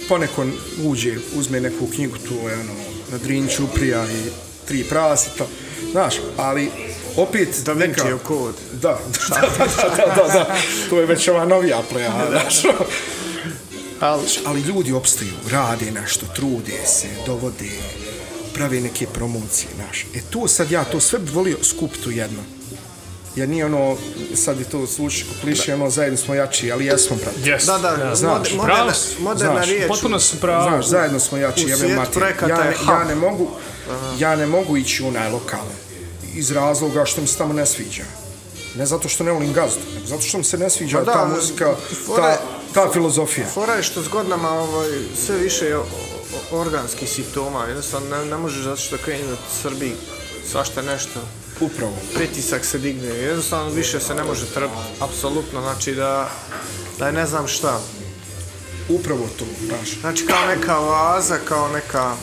poneko 0.09 0.47
uđe, 0.85 1.17
uzme 1.35 1.61
neku 1.61 1.87
knjigu, 1.95 2.17
tu 2.19 2.35
ono, 2.45 2.75
na 3.11 3.19
Drinču 3.19 3.65
uprija 3.65 4.05
i 4.13 4.31
tri 4.69 4.85
prasita, 4.85 5.47
znaš, 5.93 6.15
ali 6.37 6.71
opet 7.17 7.49
Da 7.65 7.75
neka... 7.75 7.87
Vincijev 7.87 8.19
kod. 8.19 8.55
Da, 8.83 8.99
da, 9.29 9.41
da, 9.41 9.67
da, 9.67 9.97
da, 9.97 10.15
da, 10.17 10.33
da, 10.33 10.57
to 10.91 11.01
je 11.01 11.07
već 11.07 11.29
ova 11.29 11.45
novija 11.45 11.83
pleja, 11.91 12.13
znaš. 12.31 12.75
Ali, 14.01 14.23
Ali 14.45 14.61
ljudi 14.61 14.93
opstaju, 14.93 15.33
rade 15.51 15.91
nešto, 15.91 16.27
trude 16.37 16.87
se, 16.87 17.09
dovode, 17.27 17.71
prave 18.55 18.81
neke 18.81 19.07
promocije, 19.07 19.69
znaš. 19.75 20.07
E 20.15 20.21
tu 20.31 20.49
sad 20.49 20.71
ja 20.71 20.85
to 20.85 21.01
sve 21.01 21.19
bi 21.19 21.31
volio 21.31 21.57
skupiti 21.63 22.09
u 22.09 22.13
jedno. 22.13 22.56
Jer 23.37 23.49
nije 23.49 23.64
ono, 23.64 23.97
sad 24.37 24.59
je 24.59 24.64
to 24.64 24.87
slučaj 24.87 25.24
kliše, 25.41 25.74
ono, 25.74 25.91
zajedno 25.91 26.16
smo 26.18 26.34
jači, 26.34 26.72
ali 26.72 26.87
jesmo, 26.87 27.16
brate. 27.16 27.41
Yes. 27.41 27.66
da, 27.66 27.97
da, 27.97 28.14
znaš, 28.14 28.30
moder- 28.30 28.57
pravo 28.57 28.84
moderna, 28.84 28.93
moderna 29.20 29.55
Znaš, 29.55 29.68
riječ. 29.68 29.89
Potpuno 29.89 30.20
su 30.20 30.37
pravo. 30.37 30.62
Znaš, 30.62 30.87
zajedno 30.87 31.20
smo 31.20 31.39
jači, 31.39 31.61
jebe 31.62 31.89
Ja, 31.89 31.97
ne, 32.57 32.74
hub. 32.74 32.89
ja 32.89 33.05
ne 33.05 33.14
mogu, 33.14 33.51
ja 34.18 34.37
ne 34.37 34.47
mogu 34.47 34.76
ići 34.76 35.03
u 35.03 35.09
onaj 35.09 35.30
lokal 35.30 35.64
iz 36.34 36.51
razloga 36.51 37.05
što 37.05 37.20
mi 37.20 37.26
se 37.26 37.39
tamo 37.39 37.53
ne 37.53 37.66
sviđa. 37.66 38.03
Ne 38.74 38.87
zato 38.87 39.09
što 39.09 39.24
ne 39.24 39.32
volim 39.32 39.53
gazdu, 39.53 39.80
nego 39.95 40.07
zato 40.07 40.22
što 40.22 40.39
mi 40.39 40.45
se 40.45 40.59
ne 40.59 40.70
sviđa 40.70 40.99
Pa 40.99 41.05
da, 41.05 41.12
ta 41.12 41.24
muzika, 41.26 41.74
fora 42.07 42.22
ta, 42.24 42.41
ta 42.74 42.93
filozofija. 42.93 43.47
Fora 43.47 43.72
je 43.74 43.82
što 43.82 44.03
s 44.03 44.09
godinama 44.09 44.51
ovaj, 44.51 44.89
sve 45.26 45.37
više 45.37 45.66
je 45.66 45.76
o- 45.76 45.87
o- 46.51 46.59
organskih 46.59 47.09
simptoma. 47.09 47.66
Jednostavno 47.66 48.09
ne, 48.11 48.24
ne 48.24 48.37
možeš 48.37 48.64
zato 48.64 48.76
što 48.76 48.97
kreni 48.99 49.22
da 49.24 49.37
Srbiji 49.62 49.93
svašta 50.51 50.82
nešto. 50.82 51.20
Upravo. 51.61 51.93
Pritisak 52.15 52.65
se 52.65 52.79
digne. 52.79 53.09
Jednostavno 53.09 53.71
više 53.71 54.01
se 54.01 54.15
ne 54.15 54.25
može 54.25 54.47
trpiti. 54.47 54.81
Apsolutno. 55.01 55.61
Znači 55.61 55.95
da, 55.95 56.31
da 56.99 57.07
je 57.07 57.13
ne 57.13 57.27
znam 57.27 57.47
šta. 57.49 57.81
Upravo 58.89 59.29
to, 59.39 59.45
znaš. 59.67 60.01
Znači 60.01 60.27
kao 60.27 60.47
neka 60.47 60.79
oaza, 60.81 61.39
kao 61.49 61.69
neka... 61.69 62.15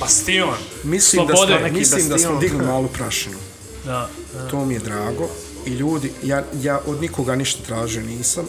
Bastion. 0.00 0.54
Mislim 0.84 1.26
da, 1.26 1.36
Slobode. 1.36 1.52
smo, 1.58 1.66
neki 1.66 1.78
mislim 1.78 2.08
da 2.08 2.18
smo 2.18 2.32
bastion. 2.32 2.40
digli 2.40 2.66
malu 2.66 2.88
prašinu. 2.88 3.36
Da, 3.84 4.08
da. 4.34 4.48
To 4.48 4.64
mi 4.64 4.74
je 4.74 4.80
drago. 4.80 5.28
I 5.66 5.70
ljudi, 5.70 6.12
ja, 6.22 6.44
ja 6.62 6.80
od 6.86 7.00
nikoga 7.00 7.34
ništa 7.34 7.62
tražio 7.66 8.02
nisam. 8.02 8.44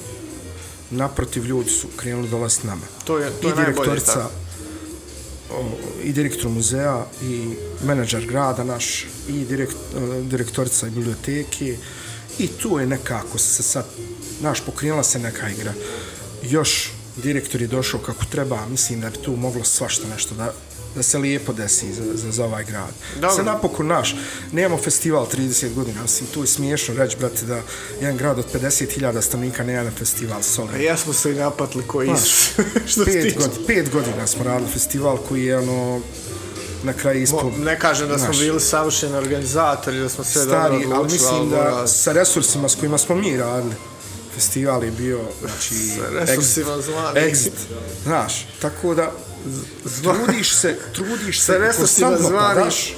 Naprotiv, 0.92 1.46
ljudi 1.46 1.70
su 1.70 1.88
krenuli 1.96 2.30
dolaziti 2.30 2.68
nama. 2.68 2.82
To 3.04 3.18
je, 3.18 3.30
to 3.42 3.48
I 3.48 3.52
je 3.52 3.56
najbolje. 3.56 3.74
direktorica, 3.74 4.20
o, 4.26 4.30
i 6.04 6.14
direktor 6.14 6.52
muzeja 6.52 7.06
i 7.24 7.56
menadžer 7.84 8.26
grada 8.26 8.64
naš 8.64 9.06
i 9.30 9.46
direkt, 9.46 9.76
e, 9.96 10.22
direktorica 10.22 10.86
biblioteke 10.86 11.78
i 12.40 12.48
tu 12.48 12.80
je 12.80 12.86
nekako 12.86 13.38
se 13.38 13.64
sad, 13.64 13.86
naš, 14.42 14.62
pokrenula 14.66 15.04
se 15.04 15.20
neka 15.20 15.50
igra. 15.50 15.74
Još 16.44 16.92
direktor 17.24 17.62
je 17.62 17.68
došao 17.68 18.00
kako 18.00 18.26
treba, 18.26 18.66
mislim 18.68 19.02
da 19.02 19.10
bi 19.10 19.18
tu 19.18 19.36
moglo 19.36 19.64
svašta 19.64 20.08
nešto 20.08 20.36
da, 20.36 20.54
da 20.96 21.04
se 21.04 21.18
lijepo 21.18 21.54
desi 21.54 21.94
za, 21.94 22.04
za, 22.14 22.32
za 22.32 22.46
ovaj 22.46 22.64
grad. 22.64 22.90
Dobro. 23.16 23.36
Se 23.36 23.44
napokon 23.44 23.88
naš, 23.88 24.16
nemamo 24.52 24.82
festival 24.82 25.28
30 25.28 25.74
godina, 25.74 26.02
mislim, 26.02 26.30
tu 26.30 26.42
je 26.42 26.48
smiješno 26.48 26.96
reći, 26.96 27.18
brate, 27.18 27.46
da 27.46 27.62
jedan 28.02 28.18
grad 28.18 28.40
od 28.40 28.46
50.000 28.54 29.22
stanovnika 29.22 29.64
nema 29.64 29.92
festival 29.92 30.40
A 30.40 30.44
Solid. 30.44 30.82
jesmo 30.82 31.14
se 31.14 31.32
i 31.32 31.36
napatli 31.36 31.84
koji 31.88 32.10
su. 32.18 32.62
Što 32.88 33.06
Pet, 33.06 33.38
god, 33.38 33.52
pet 33.68 33.92
godina 33.92 34.28
smo 34.28 34.44
radili 34.44 34.72
festival 34.72 35.18
koji 35.18 35.46
je 35.46 35.58
ono 35.58 36.02
na 36.84 36.94
kraju 36.94 37.22
ispod 37.22 37.60
Ne 37.60 37.80
kažem 37.80 38.08
da 38.08 38.18
smo 38.18 38.26
Znaš. 38.26 38.40
bili 38.40 38.60
savršeni 38.60 39.14
organizatori, 39.16 40.00
da 40.00 40.10
smo 40.10 40.24
sve 40.24 40.42
stari, 40.42 40.54
dobro 40.74 40.96
ali 40.96 41.06
odlučili, 41.06 41.30
mislim 41.32 41.50
da 41.50 41.56
moram- 41.56 41.88
sa 41.88 42.12
resursima 42.12 42.70
s 42.70 42.76
kojima 42.76 42.98
smo 42.98 43.16
mi 43.16 43.38
radili 43.38 43.76
festival 44.36 44.84
je 44.84 44.92
bio, 44.92 45.20
znači, 45.42 45.74
Sa 45.76 46.10
resursima 46.12 46.72
exit, 47.16 47.32
exit, 47.32 47.52
znaš, 48.04 48.48
tako 48.62 48.96
da 48.96 49.12
trudiš 50.04 50.56
se, 50.56 50.78
trudiš 50.94 51.42
se 51.42 51.58
resursima 51.58 52.08
konstantno, 52.10 52.40
pa 52.40 52.54
zvani. 52.54 52.66
daš, 52.66 52.94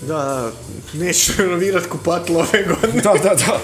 Da, 0.00 0.14
da, 0.14 0.52
neću 0.92 1.32
renovirat 1.38 1.86
kupatilo 1.86 2.40
ove 2.40 2.64
godine. 2.64 3.02
da, 3.02 3.12
da, 3.12 3.34
da, 3.34 3.60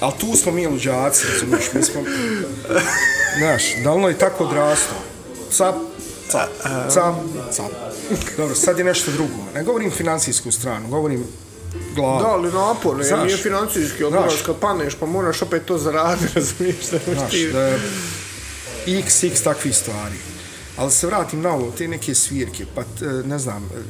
ali 0.00 0.12
tu 0.20 0.36
smo 0.36 0.52
mi 0.52 0.66
luđaci, 0.66 1.26
razumiješ, 1.32 1.72
mi 1.72 1.82
smo, 1.82 2.02
znaš, 3.38 3.62
davno 3.84 4.08
je 4.08 4.18
tako 4.18 4.44
odrastao, 4.44 4.98
cap, 5.50 5.74
cap, 6.30 6.48
cap, 6.90 7.14
cap, 7.52 7.70
dobro, 8.36 8.54
sad 8.54 8.78
je 8.78 8.84
nešto 8.84 9.10
drugo, 9.10 9.34
ne 9.54 9.62
govorim 9.64 9.90
financijsku 9.90 10.52
stranu, 10.52 10.88
govorim 10.88 11.24
glavu. 11.94 12.22
Da, 12.22 12.28
ali 12.28 12.52
naporno, 12.52 12.98
jer 13.00 13.08
Znaš. 13.08 13.24
nije 13.24 13.36
financijski, 13.36 13.98
Znaš. 13.98 14.06
odmoraš 14.06 14.42
kad 14.46 14.56
paneš, 14.60 14.94
pa 14.94 15.06
moraš 15.06 15.42
opet 15.42 15.64
to 15.64 15.78
zaraditi, 15.78 16.34
razumiješ 16.38 16.76
da 16.90 16.98
Znaš, 17.14 17.30
ti... 17.30 17.48
da, 17.52 17.76
x, 18.86 19.24
x 19.24 19.42
takvih 19.42 19.76
stvari. 19.76 20.16
Ali 20.76 20.90
se 20.90 21.06
vratim 21.06 21.40
na 21.40 21.50
ovo, 21.50 21.70
te 21.70 21.88
neke 21.88 22.14
svirke, 22.14 22.66
pa 22.74 22.82
t- 22.82 23.04
ne 23.24 23.38
znam, 23.38 23.64
e, 23.64 23.82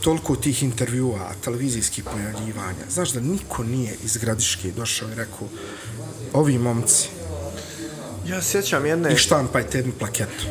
toliko 0.00 0.36
tih 0.36 0.62
intervjua, 0.62 1.30
televizijskih 1.40 2.04
pojavljivanja. 2.04 2.84
Znaš 2.90 3.10
da 3.10 3.20
niko 3.20 3.62
nije 3.64 3.96
iz 4.04 4.16
Gradiške 4.16 4.70
došao 4.70 5.08
i 5.08 5.14
rekao, 5.14 5.48
ovi 6.32 6.58
momci, 6.58 7.08
Ja 8.28 8.42
sjećam 8.42 8.86
jedne... 8.86 9.12
i 9.12 9.16
štampajte 9.16 9.78
jednu 9.78 9.92
plaketu. 9.92 10.44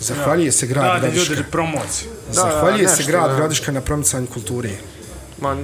Zahvaljuje 0.00 0.52
se 0.52 0.66
grad 0.66 0.84
Rade 0.84 1.00
Gradiška. 1.00 1.30
ljudi 1.30 1.44
promociju. 1.50 2.08
da, 2.26 2.32
Zahvaljuje 2.32 2.88
se 2.88 2.96
nešto, 2.96 3.10
grad 3.12 3.30
da. 3.30 3.36
Gradiška 3.36 3.72
na 3.72 3.80
promicanju 3.80 4.26
kulture. 4.26 4.70
Ma, 5.40 5.56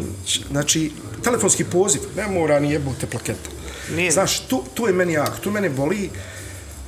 Znači, 0.51 0.92
telefonski 1.24 1.64
poziv, 1.64 2.01
ne 2.16 2.26
mora 2.28 2.61
ni 2.61 2.70
jebote 2.72 3.07
plaketa. 3.07 3.51
Nije. 3.96 4.11
Znaš, 4.11 4.40
tu, 4.40 4.64
tu 4.74 4.86
je 4.86 4.92
meni 4.92 5.12
jak, 5.12 5.40
tu 5.40 5.51
mene 5.51 5.70
boli 5.70 6.11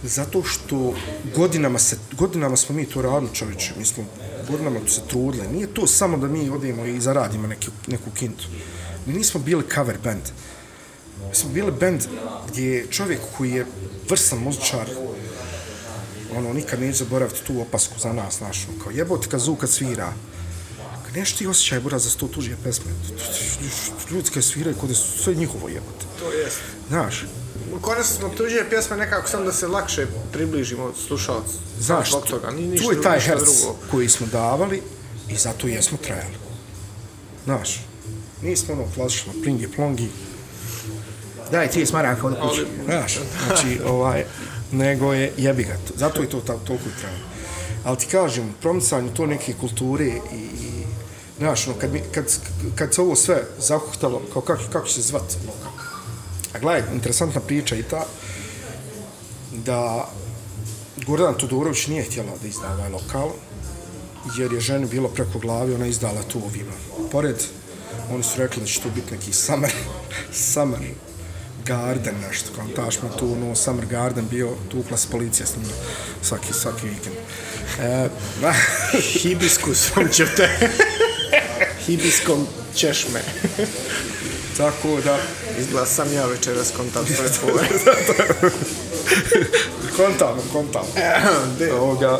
zato 0.02 0.42
što 0.42 0.94
godinama, 1.36 1.78
se, 1.78 1.96
godinama 2.18 2.56
smo 2.56 2.74
mi 2.74 2.86
to 2.86 3.02
radili 3.02 3.34
čovječe, 3.34 3.72
mi 3.78 3.84
smo 3.84 4.04
godinama 4.50 4.80
se 4.88 5.00
trudili. 5.08 5.48
Nije 5.48 5.74
to 5.74 5.86
samo 5.86 6.16
da 6.16 6.28
mi 6.28 6.50
odemo 6.50 6.84
i 6.84 7.00
zaradimo 7.00 7.46
neki, 7.46 7.68
neku 7.86 8.10
kintu. 8.10 8.44
Mi 9.06 9.14
nismo 9.14 9.40
bili 9.40 9.64
cover 9.74 9.98
band. 10.04 10.22
Mi 11.28 11.34
smo 11.34 11.50
bili 11.50 11.72
band 11.72 12.00
gdje 12.48 12.66
je 12.66 12.86
čovjek 12.90 13.20
koji 13.36 13.50
je 13.50 13.66
vrsan 14.08 14.38
muzičar, 14.38 14.86
ono, 16.36 16.52
nikad 16.52 16.80
neće 16.80 16.98
zaboraviti 16.98 17.42
tu 17.46 17.60
opasku 17.60 18.00
za 18.00 18.12
nas, 18.12 18.38
znaš, 18.38 18.66
ono, 18.68 18.82
kao 18.82 18.92
jebote 18.92 19.28
kad 19.28 19.40
zvuk 19.40 19.60
kad 19.60 19.70
svira, 19.70 20.12
kad 21.06 21.16
nešto 21.16 21.38
ti 21.38 21.46
osjećaj, 21.46 21.80
bura, 21.80 21.98
za 21.98 22.10
sto 22.10 22.28
tužije 22.28 22.56
pesme, 22.64 22.92
ljudi 24.10 24.30
kad 24.34 24.44
sviraju, 24.44 24.76
kod 24.76 24.90
je 24.90 24.96
sve 24.96 25.34
njihovo 25.34 25.68
jebote, 25.68 26.04
to 26.18 26.32
jest. 26.32 26.60
znaš, 26.88 27.24
Korisno 27.80 28.16
smo 28.16 28.28
tuđe 28.28 28.68
pjesme 28.70 28.96
nekako 28.96 29.28
samo 29.28 29.44
da 29.44 29.52
se 29.52 29.66
lakše 29.66 30.06
približimo 30.32 30.92
slušalcu. 31.06 31.54
znaš, 31.80 32.10
Zbog 32.10 32.26
toga, 32.26 32.50
ni 32.50 32.62
ništa, 32.66 32.86
tu 32.86 32.92
je 32.92 33.02
taj 33.02 33.20
herc 33.20 33.42
drugo. 33.44 33.76
koji 33.90 34.08
smo 34.08 34.26
davali 34.26 34.82
i 35.28 35.36
zato 35.36 35.66
jesmo 35.66 35.98
trajali, 35.98 36.34
znaš, 37.44 37.86
nismo 38.42 38.74
ono 38.74 38.84
klasično 38.94 39.32
plingi 39.42 39.68
plongi, 39.68 40.08
daj 41.50 41.70
ti 41.70 41.86
smaraka 41.86 42.26
od 42.26 42.34
kuće, 42.42 42.66
znaš, 42.84 43.18
znači, 43.46 43.80
ovaj, 43.86 44.24
nego 44.72 45.12
je 45.12 45.32
jebi 45.36 45.64
ga, 45.64 45.74
to. 45.88 45.94
zato 45.96 46.22
je 46.22 46.28
to 46.28 46.40
ta, 46.40 46.58
toliko 46.58 46.84
i 46.88 47.00
trajalo. 47.00 47.24
Ali 47.84 47.96
ti 47.96 48.06
kažem, 48.06 48.54
promicanju 48.60 49.14
to 49.14 49.26
neke 49.26 49.52
kulture 49.60 50.04
i, 50.06 50.36
i 50.36 50.84
znaš, 51.38 51.66
ono, 51.68 51.76
kad, 51.78 51.92
mi, 51.92 52.02
kad, 52.14 52.24
kad 52.74 52.94
se 52.94 53.00
ovo 53.00 53.16
sve 53.16 53.44
zahuhtalo, 53.58 54.22
kao 54.32 54.42
kako, 54.42 54.62
kako 54.72 54.86
će 54.86 54.94
se 54.94 55.02
zvat 55.02 55.36
lokal. 55.46 55.69
A 56.54 56.58
gledaj, 56.58 56.94
interesantna 56.94 57.40
priča 57.40 57.76
i 57.76 57.82
ta, 57.82 58.06
da 59.52 60.08
Gordana 61.06 61.32
Todorović 61.32 61.86
nije 61.86 62.02
htjela 62.02 62.32
da 62.42 62.48
izda 62.48 62.72
ovaj 62.72 62.90
lokal, 62.90 63.30
jer 64.38 64.52
je 64.52 64.60
ženi 64.60 64.86
bilo 64.86 65.08
preko 65.08 65.38
glavi, 65.38 65.74
ona 65.74 65.86
izdala 65.86 66.22
tu 66.22 66.38
ovima. 66.44 66.72
Pored, 67.12 67.36
oni 68.10 68.22
su 68.22 68.38
rekli 68.38 68.60
da 68.62 68.66
će 68.66 68.80
tu 68.80 68.88
biti 68.94 69.14
neki 69.14 69.32
summer, 69.32 69.72
summer 70.52 70.80
garden 71.66 72.14
nešto, 72.28 72.50
kao 72.56 72.66
taš 72.76 73.02
me 73.02 73.08
tu, 73.18 73.36
no, 73.36 73.54
summer 73.56 73.86
garden 73.86 74.28
bio, 74.30 74.50
tukla 74.70 74.96
se 74.96 75.08
policija 75.10 75.46
s 75.46 75.56
njima 75.56 75.72
svaki, 76.22 76.52
svaki 76.52 76.86
vikend. 76.86 77.16
E, 77.80 78.08
Hibiskusom 79.20 80.08
će 80.12 80.26
te... 80.36 80.48
Hibiskom 81.86 82.46
ćeš 82.74 83.06
me. 83.14 83.20
tako 84.56 85.00
da, 85.04 85.18
Izgleda 85.60 85.86
sam 85.86 86.12
ja 86.12 86.26
večeras 86.26 86.72
kontam 86.76 87.06
svoje 87.06 87.30
fore. 87.40 87.68
kontam, 89.96 90.34
kontam. 90.52 90.82
Ovoga, 91.72 92.18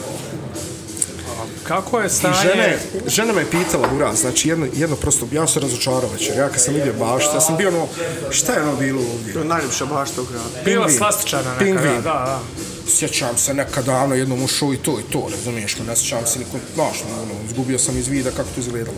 Kako 1.65 2.01
je 2.01 2.07
I 2.07 2.11
stanje? 2.11 2.35
žene, 2.43 2.79
žena 3.07 3.33
me 3.33 3.51
pitala, 3.51 3.89
ura, 3.97 4.15
znači 4.15 4.49
jedno, 4.49 4.67
jedno 4.75 4.97
prosto, 4.97 5.29
ja 5.33 5.47
sam 5.47 5.63
razočarao 5.63 6.11
večer, 6.13 6.37
ja 6.37 6.49
kad 6.49 6.61
sam 6.63 6.75
vidio 6.75 6.93
baštu, 6.95 7.31
ja 7.35 7.41
sam 7.41 7.57
bio 7.57 7.69
ono, 7.69 7.87
šta 8.31 8.53
je 8.53 8.63
ono 8.63 8.77
bilo 8.77 9.01
ovdje? 9.03 9.33
je 9.33 9.45
najljepša 9.45 9.87
bašta 9.87 10.23
u 10.23 10.25
gradu. 10.25 10.49
Bila 10.65 10.85
Pingvin. 10.85 10.99
slastičana 10.99 11.43
neka, 11.51 11.59
Pingvin. 11.59 11.97
da, 11.97 12.01
da, 12.03 12.13
da. 12.25 12.41
Sjećam 12.89 13.37
se 13.39 13.55
nekad 13.55 13.85
davno 13.85 14.15
jednom 14.15 14.43
ušao 14.43 14.73
i 14.73 14.77
to 14.77 15.01
i 15.01 15.13
to, 15.13 15.29
razumiješ 15.31 15.79
me, 15.79 15.85
ne 15.85 15.97
sjećam 15.97 16.27
se 16.27 16.39
nikom, 16.39 16.61
znaš, 16.75 16.97
ono, 17.23 17.33
izgubio 17.47 17.79
sam 17.79 17.99
iz 17.99 18.09
vida 18.09 18.31
kako 18.31 18.49
to 18.55 18.61
izgledalo. 18.61 18.97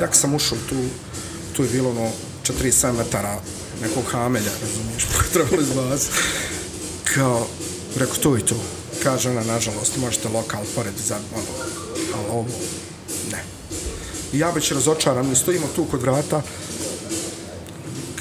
Ja 0.00 0.06
kad 0.06 0.16
sam 0.16 0.34
ušao 0.34 0.58
tu, 0.68 0.76
tu 1.52 1.62
je 1.62 1.68
bilo 1.68 1.90
ono 1.90 2.10
47 2.44 2.92
metara 2.92 3.36
nekog 3.82 4.04
hamelja, 4.12 4.50
razumiješ, 4.62 5.06
pa 5.16 5.22
trebalo 5.32 5.62
izbaciti. 5.62 6.14
Kao, 7.14 7.46
rekao, 7.96 8.14
to 8.14 8.36
i 8.36 8.40
to. 8.40 8.56
Kaže 9.02 9.30
ona, 9.30 9.44
nažalost, 9.44 9.96
možete 9.96 10.28
lokal 10.28 10.60
pored 10.74 10.94
za, 11.06 11.16
ono, 11.34 11.44
ali 12.14 12.24
ovo, 12.30 12.46
ne. 13.32 13.44
I 14.32 14.38
ja 14.38 14.50
već 14.50 14.72
razočaran, 14.72 15.28
mi 15.28 15.36
stojimo 15.36 15.66
tu 15.76 15.84
kod 15.84 16.02
vrata, 16.02 16.42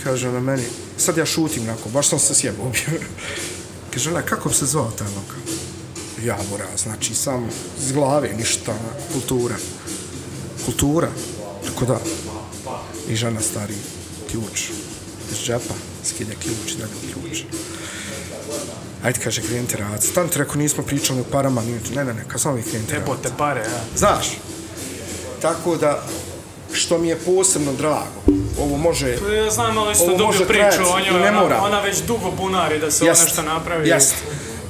kaže 0.04 0.30
ona 0.30 0.40
meni, 0.40 0.64
sad 0.98 1.18
ja 1.18 1.26
šutim 1.26 1.66
nako, 1.66 1.90
baš 1.90 2.10
sam 2.10 2.20
se 2.20 2.36
sjebao 2.36 2.70
bio. 2.72 3.00
Kaže 3.94 4.10
ona, 4.10 4.22
kako 4.22 4.50
bi 4.50 4.56
se 4.56 4.66
zvao 4.66 4.92
taj 4.92 5.08
lokal? 5.08 5.42
Javora, 6.24 6.68
znači 6.78 7.16
sam 7.16 7.50
iz 7.80 7.92
glave, 7.92 8.34
ništa, 8.38 8.74
kultura. 9.14 9.56
Kultura, 10.66 11.10
tako 11.66 11.86
da. 11.86 12.00
I 13.10 13.16
žena 13.16 13.42
stari 13.42 13.74
ključ 14.32 14.70
iz 15.32 15.38
džepa, 15.46 15.74
skide 16.04 16.36
ključ 16.42 16.72
i 16.72 16.78
dalje 16.78 16.92
ključ. 17.14 17.40
Ajde, 19.04 19.20
kaže, 19.24 19.42
krenite 19.42 19.78
raditi. 19.78 20.14
Tam 20.14 20.28
ti 20.30 20.40
rekao, 20.40 20.56
nismo 20.56 20.84
pričali 20.84 21.20
o 21.20 21.24
parama, 21.24 21.62
nije, 21.62 21.80
ne, 21.96 22.06
ne, 22.06 22.14
ne, 22.14 22.24
kad 22.28 22.42
samo 22.42 22.56
vi 22.56 22.62
krenite 22.64 22.94
raditi. 22.94 23.12
Jebote 23.12 23.30
pare, 23.38 23.62
ja. 23.62 23.82
Znaš, 23.98 24.26
tako 25.42 25.76
da, 25.78 26.04
što 26.72 26.98
mi 26.98 27.08
je 27.08 27.16
posebno 27.16 27.74
drago, 27.74 28.22
ovo 28.60 28.78
može... 28.78 29.10
Ja 29.10 29.52
znam 29.52 29.92
isto 29.92 30.04
Ovo 30.04 30.12
dublju 30.12 30.26
može 30.26 30.46
priču 30.48 30.82
o 30.86 31.00
i 31.00 31.04
njoj, 31.04 31.22
ne 31.22 31.30
ona, 31.30 31.42
mora. 31.42 31.62
ona 31.62 31.80
već 31.82 31.98
dugo 31.98 32.32
bunari 32.32 32.80
da 32.80 32.92
se 32.92 33.06
Jest, 33.06 33.22
ono 33.22 33.26
nešto 33.26 33.42
napravi. 33.42 33.90
Jest. 33.90 34.16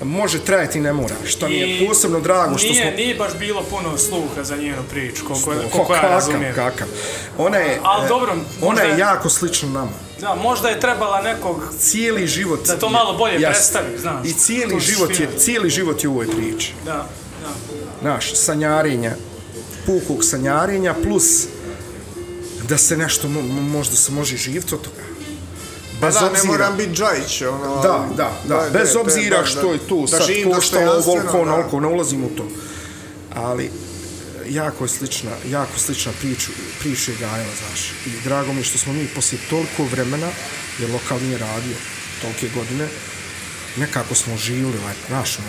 Može 0.03 0.39
trajati 0.39 0.77
i 0.77 0.81
ne 0.81 0.93
mora. 0.93 1.15
Što 1.25 1.47
mi 1.47 1.55
je 1.55 1.87
posebno 1.87 2.19
drago 2.19 2.57
što 2.57 2.73
smo... 2.73 2.91
Nije 2.91 3.15
baš 3.15 3.31
bilo 3.39 3.63
puno 3.63 3.97
sluha 3.97 4.43
za 4.43 4.55
njenu 4.55 4.83
priču, 4.89 5.25
koliko, 5.25 5.45
koliko 5.71 5.93
ja 5.93 6.01
kakav, 6.01 6.11
razumijem. 6.11 6.55
kakav. 6.55 6.87
Ona 7.37 7.57
je, 7.57 7.79
Ali 7.83 8.07
dobro, 8.09 8.31
ona 8.31 8.41
možda 8.61 8.83
je- 8.83 8.99
jako 8.99 9.29
slična 9.29 9.69
nama. 9.69 10.04
Da, 10.21 10.35
možda 10.35 10.69
je 10.69 10.79
trebala 10.79 11.21
nekog 11.21 11.73
Cijeli 11.79 12.27
život... 12.27 12.67
Da 12.67 12.79
to 12.79 12.89
malo 12.89 13.17
bolje 13.17 13.33
Jest. 13.33 13.45
predstavi, 13.45 13.97
znaš. 13.99 14.27
I 14.27 14.33
cijeli 14.33 14.73
To 14.73 14.79
život, 14.79 15.09
je, 15.11 15.29
cijeli 15.37 15.69
život 15.69 16.03
je 16.03 16.09
u 16.09 16.13
ovoj 16.13 16.27
priči. 16.27 16.73
Da, 16.85 16.91
da. 17.41 17.49
Znaš, 18.01 18.33
sanjarenja, 18.35 19.15
pukog 19.85 20.23
sanjarenja, 20.23 20.93
plus 21.03 21.45
da 22.69 22.77
se 22.77 22.97
nešto, 22.97 23.27
mo- 23.27 23.41
mo- 23.43 23.69
možda 23.69 23.95
se 23.95 24.11
može 24.11 24.37
živjeti 24.37 24.75
od 24.75 24.81
toga. 24.81 25.01
bez 26.01 26.13
da, 26.13 26.21
ne 26.21 26.27
obzira- 26.29 26.47
moram 26.47 26.77
biti 26.77 26.91
Džajić, 26.93 27.41
ono... 27.41 27.75
Da, 27.75 28.05
da, 28.15 28.31
da, 28.47 28.55
da, 28.63 28.79
bez 28.79 28.93
da, 28.93 28.99
obzira 29.01 29.39
da, 29.39 29.45
što 29.45 29.73
je 29.73 29.79
tu 29.79 30.01
da 30.01 30.07
sad 30.07 30.27
živim 30.27 30.51
koštalo 30.51 30.85
dostojanstveno, 30.85 31.19
ovoliko, 31.19 31.45
da. 31.45 31.51
onoliko, 31.53 31.79
ne 31.79 31.87
ulazim 31.87 32.23
u 32.23 32.29
to. 32.29 32.45
Ali, 33.35 33.71
jako 34.49 34.83
je 34.83 34.89
slična, 34.89 35.31
jako 35.49 35.79
slična 35.79 36.11
priča, 36.21 36.51
priča 36.79 37.11
je 37.11 37.17
Gajela, 37.17 37.53
znaš. 37.67 37.91
I 38.05 38.09
drago 38.23 38.53
mi 38.53 38.59
je 38.59 38.63
što 38.63 38.77
smo 38.77 38.93
mi 38.93 39.07
poslije 39.07 39.41
toliko 39.49 39.83
vremena, 39.83 40.27
jer 40.79 40.91
lokal 40.91 41.19
nije 41.21 41.37
radio 41.37 41.75
tolike 42.21 42.49
godine, 42.55 42.87
nekako 43.77 44.15
smo 44.15 44.37
živjeli, 44.37 44.77
ovaj, 44.77 44.93
znaš, 45.07 45.39
ono, 45.39 45.47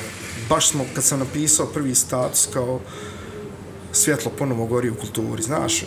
baš 0.48 0.70
smo, 0.70 0.84
kad 0.94 1.04
sam 1.04 1.18
napisao 1.18 1.66
prvi 1.66 1.94
status 1.94 2.48
kao 2.52 2.80
svjetlo 3.92 4.30
ponovo 4.38 4.66
gori 4.66 4.90
u 4.90 4.94
kulturi, 4.94 5.42
znaš, 5.42 5.84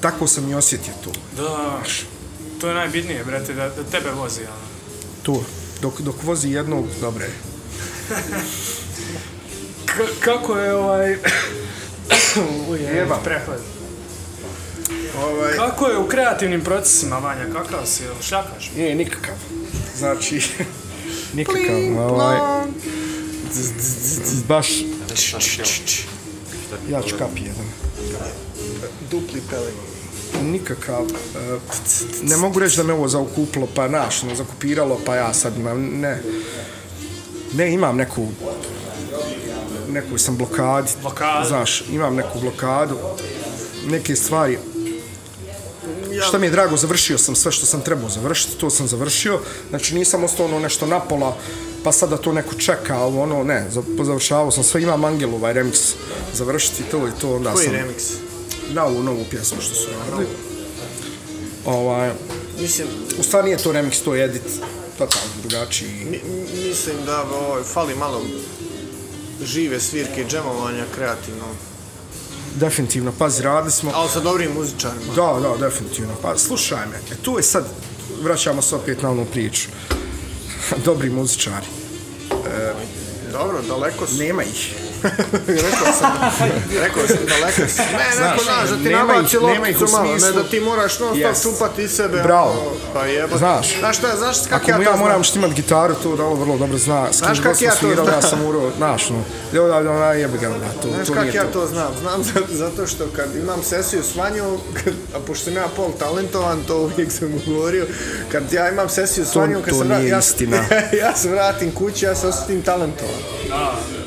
tako 0.00 0.26
sam 0.26 0.50
i 0.50 0.54
osjetio 0.54 0.94
to. 1.04 1.10
Da, 1.36 1.82
to 2.60 2.68
je 2.68 2.74
najbitnije, 2.74 3.24
brate, 3.24 3.54
da, 3.54 3.68
da 3.68 3.84
tebe 3.84 4.10
vozi, 4.10 4.40
ono. 4.40 4.66
To, 5.22 5.44
dok, 5.82 6.00
dok 6.00 6.22
vozi 6.22 6.50
jednog, 6.50 6.86
dobre. 7.00 7.28
Kako 10.20 10.58
je 10.58 10.74
ovaj... 10.74 11.16
Uje, 12.70 12.82
Jeba. 12.82 13.18
prehlad. 13.24 13.60
Ovaj, 15.24 15.56
Kako 15.56 15.86
je 15.86 15.98
u 15.98 16.06
kreativnim 16.08 16.60
procesima, 16.60 17.18
Vanja, 17.18 17.44
kakav 17.52 17.86
si, 17.86 18.02
jel 18.02 18.14
šljakaš? 18.22 18.70
Nije 18.76 18.94
nikakav. 18.94 19.34
Znači, 19.96 20.42
nikakav. 21.34 21.62
pling, 21.62 21.98
Ovaj, 21.98 22.36
plong. 22.38 22.74
baš... 24.48 24.68
Ja 26.90 27.02
ću 27.02 27.16
kapi 27.18 27.40
jedan. 27.42 27.66
Dupli 29.10 29.42
peling. 29.50 29.76
Nikakav. 30.52 31.02
eh, 31.04 31.58
ne 32.22 32.36
mogu 32.36 32.58
reći 32.58 32.76
da 32.76 32.82
me 32.82 32.92
ovo 32.92 33.08
zaokupilo, 33.08 33.68
pa 33.74 33.88
naš, 33.88 34.22
no, 34.22 34.34
zakupiralo, 34.34 35.00
pa 35.06 35.16
ja 35.16 35.34
sad 35.34 35.56
imam, 35.56 35.80
ne. 35.82 36.22
Ne, 37.54 37.72
imam 37.72 37.96
neku 37.96 38.28
neku 39.88 40.18
sam 40.18 40.36
blokadi. 40.36 40.90
Blokadu. 41.02 41.48
Znaš, 41.48 41.84
imam 41.90 42.14
neku 42.14 42.40
blokadu. 42.40 42.96
Neke 43.86 44.16
stvari 44.16 44.58
Ja, 46.12 46.22
Šta 46.22 46.38
mi 46.38 46.46
je 46.46 46.50
drago, 46.50 46.76
završio 46.76 47.18
sam 47.18 47.34
sve 47.34 47.52
što 47.52 47.66
sam 47.66 47.80
trebao 47.80 48.08
završiti, 48.08 48.56
to 48.56 48.70
sam 48.70 48.86
završio. 48.88 49.40
Znači 49.70 49.94
nisam 49.94 50.24
ostao 50.24 50.46
ono 50.46 50.58
nešto 50.58 50.86
napola, 50.86 51.36
pa 51.84 51.92
sada 51.92 52.16
to 52.16 52.32
neko 52.32 52.54
čeka, 52.54 52.98
ovo 52.98 53.22
ono, 53.22 53.44
ne, 53.44 53.66
za- 53.70 53.82
završavao 53.98 54.50
sam 54.50 54.64
sve, 54.64 54.82
imam 54.82 55.04
Angel 55.04 55.34
ovaj 55.34 55.54
remix 55.54 55.92
završiti 56.34 56.82
to 56.82 56.98
i 56.98 57.20
to, 57.20 57.36
onda 57.36 57.52
Koji 57.52 57.64
sam 57.64 57.74
remix? 57.74 58.12
na 58.70 58.84
ovu 58.84 59.02
novu 59.02 59.24
pjesmu 59.30 59.60
što 59.60 59.74
su 59.74 59.88
radili. 60.00 60.26
Ovaj, 61.66 62.10
Mislim, 62.60 62.88
u 63.18 63.22
stvari 63.22 63.44
nije 63.44 63.58
to 63.58 63.72
remix, 63.72 64.04
to 64.04 64.14
je 64.14 64.24
edit, 64.24 64.42
totalno 64.98 65.28
drugačiji. 65.42 65.90
mi, 66.04 66.20
mislim 66.58 66.96
da 67.06 67.22
ovaj, 67.40 67.62
fali 67.64 67.94
malo 67.94 68.22
žive 69.42 69.80
svirke 69.80 70.22
i 70.22 70.26
džemovanja 70.28 70.84
kreativno. 70.94 71.44
Definitivno, 72.54 73.12
pazi, 73.18 73.42
radili 73.42 73.72
smo... 73.72 73.90
Ali 73.94 74.10
sa 74.10 74.20
dobrim 74.20 74.52
muzičarima. 74.52 75.14
Da, 75.16 75.38
da, 75.42 75.66
definitivno. 75.66 76.14
Pa 76.22 76.38
slušaj 76.38 76.86
me, 76.86 76.96
e, 76.96 77.16
tu 77.22 77.36
je 77.36 77.42
sad, 77.42 77.64
vraćamo 78.22 78.62
se 78.62 78.76
opet 78.76 79.02
na 79.02 79.10
onu 79.10 79.24
priču. 79.24 79.68
Dobri 80.84 81.10
muzičari. 81.10 81.66
Dobro, 83.32 83.62
daleko 83.62 84.06
su. 84.06 84.16
Nema 84.18 84.42
ih. 84.42 84.74
rekao 85.66 85.92
sam, 85.92 86.12
rekao 86.76 87.02
sam 87.06 87.16
daleko 87.28 87.60
su. 87.68 87.82
Ne, 87.92 88.16
Znaš, 88.16 88.30
neko 88.30 88.44
znaš 88.44 88.68
da 88.70 88.76
ti 88.76 88.82
nema 88.84 88.98
nabaci 89.06 89.36
ih- 89.36 89.42
nema 89.44 89.68
ih 89.68 89.76
u 89.76 89.80
lopticu 89.80 89.96
malo, 89.96 90.04
ne 90.04 90.20
smislu- 90.20 90.34
da 90.34 90.44
ti 90.44 90.60
moraš 90.60 90.98
non 90.98 91.08
stop 91.10 91.22
Yes. 91.26 91.42
čupati 91.42 91.82
iz 91.82 91.90
sebe. 91.92 92.22
Bravo. 92.22 92.50
ono, 92.52 92.70
Pa 92.94 93.06
jebo. 93.06 93.38
Znaš. 93.38 93.78
Znaš 93.78 93.98
šta, 93.98 94.16
znaš 94.16 94.36
kak 94.40 94.52
Ako 94.54 94.70
ja 94.70 94.78
mu 94.78 94.84
to 94.84 94.90
ja 94.90 94.96
moram 94.96 95.14
znam? 95.14 95.24
štimat 95.24 95.50
gitaru, 95.52 95.94
to 95.94 96.16
da 96.16 96.24
ovo 96.24 96.34
vrlo 96.34 96.58
dobro 96.58 96.78
zna. 96.78 97.06
S 97.06 97.10
kim 97.10 97.18
Znaš 97.18 97.38
god 97.38 97.52
kak 97.52 97.62
ja 97.62 97.70
to 97.72 97.94
znam? 97.94 98.06
ja 98.08 98.22
sam 98.22 98.44
urao, 98.44 98.70
znaš, 98.76 99.10
no. 99.10 99.22
Evo 99.54 99.68
da, 99.68 99.82
da, 99.82 100.12
jebi 100.12 100.38
ga, 100.38 100.48
da, 100.48 100.54
to, 100.82 100.88
Znaš 100.90 101.06
to 101.06 101.14
kak 101.14 101.22
nije 101.22 101.34
ja 101.34 101.44
to. 101.44 101.60
to 101.60 101.66
znam? 101.66 101.92
Znam 102.00 102.22
za- 102.24 102.32
zato 102.56 102.86
što 102.86 103.04
kad 103.06 103.36
imam 103.36 103.62
sesiju 103.62 104.02
s 104.02 104.16
Vanjom, 104.16 104.58
kad, 104.74 104.94
a 105.14 105.20
pošto 105.20 105.44
sam 105.44 105.54
ja 105.54 105.66
pol 105.68 105.90
talentovan, 105.98 106.58
to 106.62 106.76
uvijek 106.78 107.12
sam 107.12 107.28
mu 107.28 107.40
govorio, 107.46 107.86
kad 108.32 108.52
ja 108.52 108.70
imam 108.70 108.88
sesiju 108.88 109.24
s 109.24 109.30
To- 109.30 109.40
Vanjom, 109.40 109.62
kad 109.62 109.70
to 109.70 109.78
se 109.78 109.84
vra- 109.84 109.98
nije 109.98 110.08
ja, 110.08 110.18
istina. 110.18 110.56
ja 111.02 111.16
se 111.16 111.28
vratim 111.28 111.70
kući, 111.72 112.04
ja 112.04 112.14
se 112.14 112.26
osjetim 112.28 112.62
talentovan. 112.62 113.20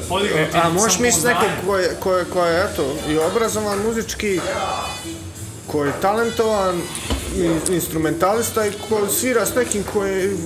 Da, 0.09 0.15
podigne 0.15 0.49
ti 0.51 0.57
A 0.57 0.69
možeš 0.69 0.99
misliti 0.99 1.27
nekog 1.27 1.43
samopouzdanje. 1.43 1.65
ko 1.65 1.77
je, 1.77 1.95
ko 1.99 2.13
je, 2.13 2.25
ko 2.25 2.45
je 2.45 2.63
eto, 2.63 2.95
i 3.09 3.17
obrazovan 3.17 3.79
muzički, 3.85 4.39
koji 5.67 5.87
je 5.87 5.93
talentovan, 6.01 6.81
i 7.35 7.73
instrumentalista 7.73 8.65
i 8.65 8.71
ko 8.89 9.07
svira 9.07 9.45
s 9.45 9.55
nekim 9.55 9.83
koji, 9.93 10.37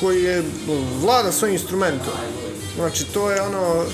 koji 0.00 0.22
je 0.22 0.42
vlada 1.00 1.32
svojim 1.32 1.54
instrumentom. 1.54 2.12
Znači, 2.76 3.04
to 3.04 3.30
je 3.30 3.42
ono 3.42 3.84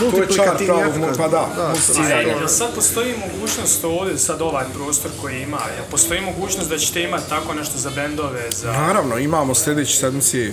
multiplikativni 0.00 0.66
pravog 0.66 0.86
efekt. 0.86 0.98
mu- 0.98 1.16
pa 1.16 1.28
da, 1.28 1.48
to 1.54 1.62
je 1.62 1.68
multiciranje. 1.68 2.22
to. 2.24 2.38
Jel 2.38 2.48
sad 2.48 2.74
postoji 2.74 3.14
mogućnost 3.16 3.84
ovdje, 3.84 4.18
sad 4.18 4.42
ovaj 4.42 4.64
prostor 4.74 5.10
koji 5.20 5.42
ima, 5.42 5.60
jel 5.76 5.84
postoji 5.90 6.20
mogućnost 6.20 6.70
da 6.70 6.78
ćete 6.78 7.02
imati 7.02 7.28
tako 7.28 7.54
nešto 7.54 7.78
za 7.78 7.90
bendove, 7.90 8.50
za... 8.52 8.72
Naravno, 8.72 9.18
imamo 9.18 9.54
sljedeći 9.54 9.96
sedmici, 9.96 10.52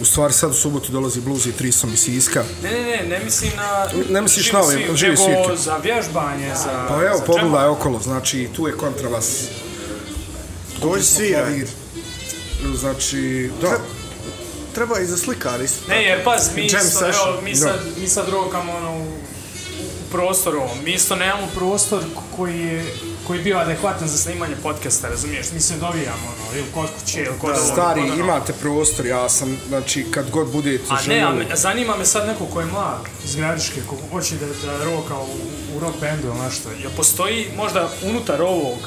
u 0.00 0.04
stvari 0.04 0.32
sad 0.32 0.50
u 0.50 0.54
subotu 0.54 0.92
dolazi 0.92 1.20
Blues 1.20 1.46
i 1.46 1.52
Trisom 1.52 1.92
iz 1.92 2.00
Siska. 2.00 2.44
Ne, 2.62 2.70
ne, 2.70 2.80
ne, 2.80 3.02
ne 3.08 3.24
mislim 3.24 3.52
na... 3.56 3.86
Ne 4.10 4.20
misliš 4.22 4.52
na 4.52 4.60
ove- 4.60 4.74
svir- 4.74 4.96
živi 4.96 5.12
nego 5.12 5.24
svirke? 5.24 5.56
za 5.56 5.76
vježbanje, 5.76 6.52
za... 6.54 6.84
Pa 6.88 6.94
evo, 6.96 7.22
pogledaj 7.26 7.66
okolo, 7.66 8.00
znači 8.00 8.48
tu 8.52 8.66
je 8.66 8.76
kontrabas. 8.76 9.44
Dođi 10.82 11.04
sviraj. 11.04 11.42
Klavir. 11.44 11.68
Znači, 12.76 13.50
da, 13.62 13.68
Treba 14.74 15.00
i 15.00 15.06
za 15.06 15.16
slikar 15.16 15.60
isto. 15.60 15.88
Ne, 15.88 16.04
jer 16.04 16.24
paz, 16.24 16.48
mi 16.54 16.60
Jam 16.62 16.66
isto, 16.66 16.98
session. 16.98 17.28
evo, 17.28 17.40
mi 17.42 17.56
sad, 17.56 17.80
mi 18.00 18.08
sad 18.08 18.28
rokamo 18.28 18.72
ono, 18.72 18.90
u, 18.92 19.02
u 19.02 20.10
prostoru 20.12 20.58
ovom. 20.58 20.78
Mi 20.84 20.92
isto 20.92 21.16
nemamo 21.16 21.46
prostor 21.54 22.02
koji 22.36 22.58
je 22.60 22.94
koji 23.26 23.38
je 23.38 23.44
bio 23.44 23.58
adekvatan 23.58 24.08
za 24.08 24.18
snimanje 24.18 24.54
podcasta, 24.62 25.08
razumiješ? 25.08 25.52
Mi 25.52 25.60
se 25.60 25.74
dovijamo, 25.74 26.26
ono, 26.26 26.58
ili 26.58 26.66
kod 26.74 26.86
kuće, 27.00 27.18
ili 27.20 27.38
kod 27.40 27.50
ovog, 27.50 27.72
stari, 27.72 28.00
kod 28.00 28.10
onog. 28.10 28.18
imate 28.18 28.52
prostor, 28.52 29.06
ja 29.06 29.28
sam, 29.28 29.58
znači, 29.68 30.06
kad 30.10 30.30
god 30.30 30.46
budete 30.52 30.84
A 30.88 30.96
ne, 31.06 31.20
a 31.20 31.32
me- 31.32 31.46
zanima 31.56 31.96
me 31.96 32.04
sad 32.04 32.26
neko 32.26 32.46
ko 32.46 32.60
je 32.60 32.66
mlad 32.66 33.00
iz 33.24 33.36
Gradiške, 33.36 33.80
ko 33.86 33.96
hoće 34.12 34.34
da, 34.36 34.46
da 34.46 34.84
roka 34.84 35.14
u, 35.14 35.26
u 35.76 35.80
rock 35.80 36.00
bandu 36.00 36.26
ili 36.28 36.38
nešto. 36.38 36.68
Jel 36.82 36.90
postoji 36.96 37.46
možda 37.56 37.88
unutar 38.02 38.42
ovog 38.42 38.78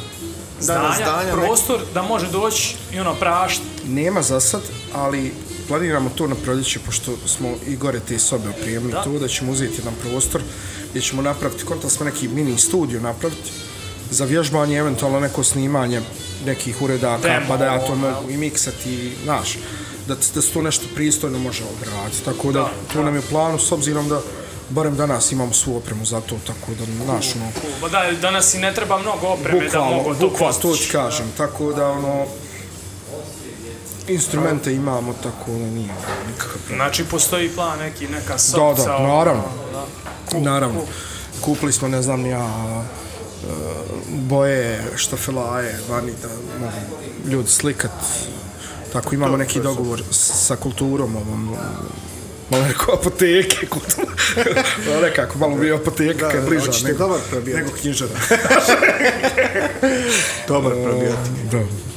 zdanja, 0.60 0.96
zdanja, 0.96 1.32
prostor 1.34 1.80
da 1.94 2.02
može 2.02 2.28
doći 2.28 2.76
i 2.94 3.00
ono 3.00 3.16
prašt? 3.16 3.62
Nema 3.86 4.22
za 4.22 4.40
sad, 4.40 4.62
ali 4.94 5.34
planiramo 5.72 6.10
to 6.16 6.28
na 6.28 6.36
proljeće, 6.36 6.80
pošto 6.86 7.12
smo 7.26 7.50
i 7.68 7.76
gore 7.76 8.00
te 8.00 8.20
sobe 8.20 8.50
opremili 8.50 8.92
Da. 8.92 9.04
tu, 9.04 9.20
da 9.20 9.28
ćemo 9.28 9.52
uzeti 9.52 9.78
jedan 9.78 9.94
prostor 10.02 10.42
gdje 10.90 11.02
ćemo 11.02 11.22
napraviti, 11.22 11.66
kontali 11.66 11.92
smo 11.92 12.06
neki 12.06 12.28
mini 12.28 12.58
studio 12.58 13.00
napraviti, 13.00 13.52
za 14.10 14.26
vježbanje, 14.26 14.78
eventualno 14.78 15.20
neko 15.20 15.44
snimanje 15.44 16.02
nekih 16.46 16.82
uredaka, 16.82 17.28
Demo, 17.28 17.46
pa 17.48 17.58
da 17.58 17.66
ja 17.66 17.86
to 17.86 17.96
mogu 17.96 18.30
i 18.30 18.38
miksati, 18.38 19.14
znaš, 19.24 19.58
da, 20.08 20.16
da 20.36 20.42
se 20.42 20.52
to 20.54 20.62
nešto 20.62 20.86
pristojno 20.96 21.40
može 21.40 21.64
odraditi. 21.64 22.26
Tako 22.26 22.52
da, 22.52 22.70
to 22.94 23.04
nam 23.04 23.14
je 23.16 23.20
u 23.20 23.30
planu, 23.30 23.60
s 23.60 23.72
obzirom 23.72 24.10
da 24.10 24.22
barem 24.70 24.96
danas 24.96 25.32
imamo 25.32 25.54
svu 25.54 25.78
opremu 25.78 26.06
za 26.06 26.22
to, 26.22 26.36
tako 26.48 26.72
da, 26.80 27.06
znaš, 27.06 27.36
ono, 27.36 27.90
da, 27.90 28.12
danas 28.22 28.54
i 28.54 28.60
ne 28.60 28.74
treba 28.74 29.00
mnogo 29.00 29.28
opreme 29.28 29.60
da 29.60 29.66
bukvalno, 29.66 29.98
mogu 29.98 30.16
to 30.16 30.30
bukvalno, 30.30 30.54
to 30.54 30.62
ti 30.62 30.68
postići. 30.68 30.92
kažem, 30.92 31.32
tako 31.38 31.74
da, 31.74 31.88
ono, 31.88 32.26
instrumente 34.14 34.74
imamo, 34.74 35.14
tako 35.14 35.52
da 35.52 35.58
nije 35.58 35.94
nikakav 36.28 36.52
problem. 36.58 36.76
Znači, 36.78 37.04
postoji 37.06 37.50
plan 37.50 37.80
neki, 37.80 38.08
neka 38.08 38.34
Da, 38.34 38.38
sopca. 38.40 38.84
da, 38.84 38.96
ono, 38.96 39.08
naravno. 39.18 39.44
da. 40.32 40.40
Naravno. 40.40 40.82
Kupili 41.42 41.74
smo, 41.74 41.88
ne 41.88 42.02
znam, 42.02 42.26
ja, 42.26 42.46
e, 43.44 43.48
boje, 44.10 44.84
štafelaje, 44.96 45.80
vani 45.90 46.12
da 46.22 46.28
mogu 46.60 46.78
ljudi 47.28 47.50
slikat. 47.50 47.92
Tako 48.94 49.16
imamo 49.16 49.38
neki 49.38 49.62
dogovor 49.62 50.04
sa 50.12 50.56
kulturom 50.56 51.16
ovom, 51.16 51.56
malo 52.50 52.68
rekao 52.68 52.94
apoteke, 52.96 53.66
kultura. 53.68 54.12
Malo 54.88 55.02
nekako, 55.08 55.38
malo 55.38 55.56
bi 55.56 55.74
apoteka 55.74 56.30
kad 56.30 56.42
je 56.44 56.48
bliža 56.50 56.66
hoćete 56.66 56.88
nego, 56.88 56.98
dobar 57.00 57.20
probijat. 57.30 57.60
nego 57.60 57.72
knjižara. 57.82 58.12
Dobar 60.48 60.74
probijat. 60.84 61.18
Da. 61.52 61.91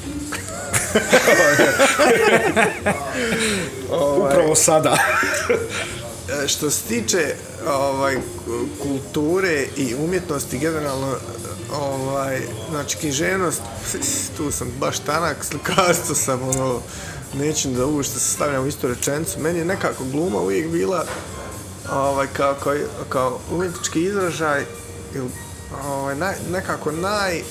Upravo 4.20 4.54
sada. 4.54 4.98
E, 6.44 6.48
Što 6.48 6.70
se 6.70 6.82
tiče 6.88 7.34
ovaj, 7.66 8.16
kulture 8.82 9.66
i 9.76 9.94
umjetnosti 9.94 10.58
generalno, 10.58 11.16
ovaj, 11.80 12.40
znači 12.70 12.96
književnost, 12.96 13.62
tu 14.36 14.50
sam 14.50 14.68
baš 14.80 14.98
tanak, 14.98 15.44
slikarstvo 15.44 16.14
sam, 16.14 16.48
ono, 16.48 16.80
neću 17.34 17.68
da 17.68 17.86
uopšte 17.86 18.20
se 18.20 18.34
stavljam 18.34 18.64
u 18.64 18.66
istu 18.66 18.88
rečenicu. 18.88 19.40
Meni 19.40 19.58
je 19.58 19.64
nekako 19.64 20.04
gluma 20.04 20.40
uvijek 20.40 20.68
bila 20.68 21.04
ovaj, 21.92 22.26
kao, 22.32 22.54
kao, 22.64 22.74
kao 23.08 23.38
umjetnički 23.52 24.02
izražaj, 24.02 24.64
ili, 25.14 25.28
ovaj, 25.84 26.16
naj, 26.16 26.34
nekako 26.50 26.92
naj, 26.92 27.42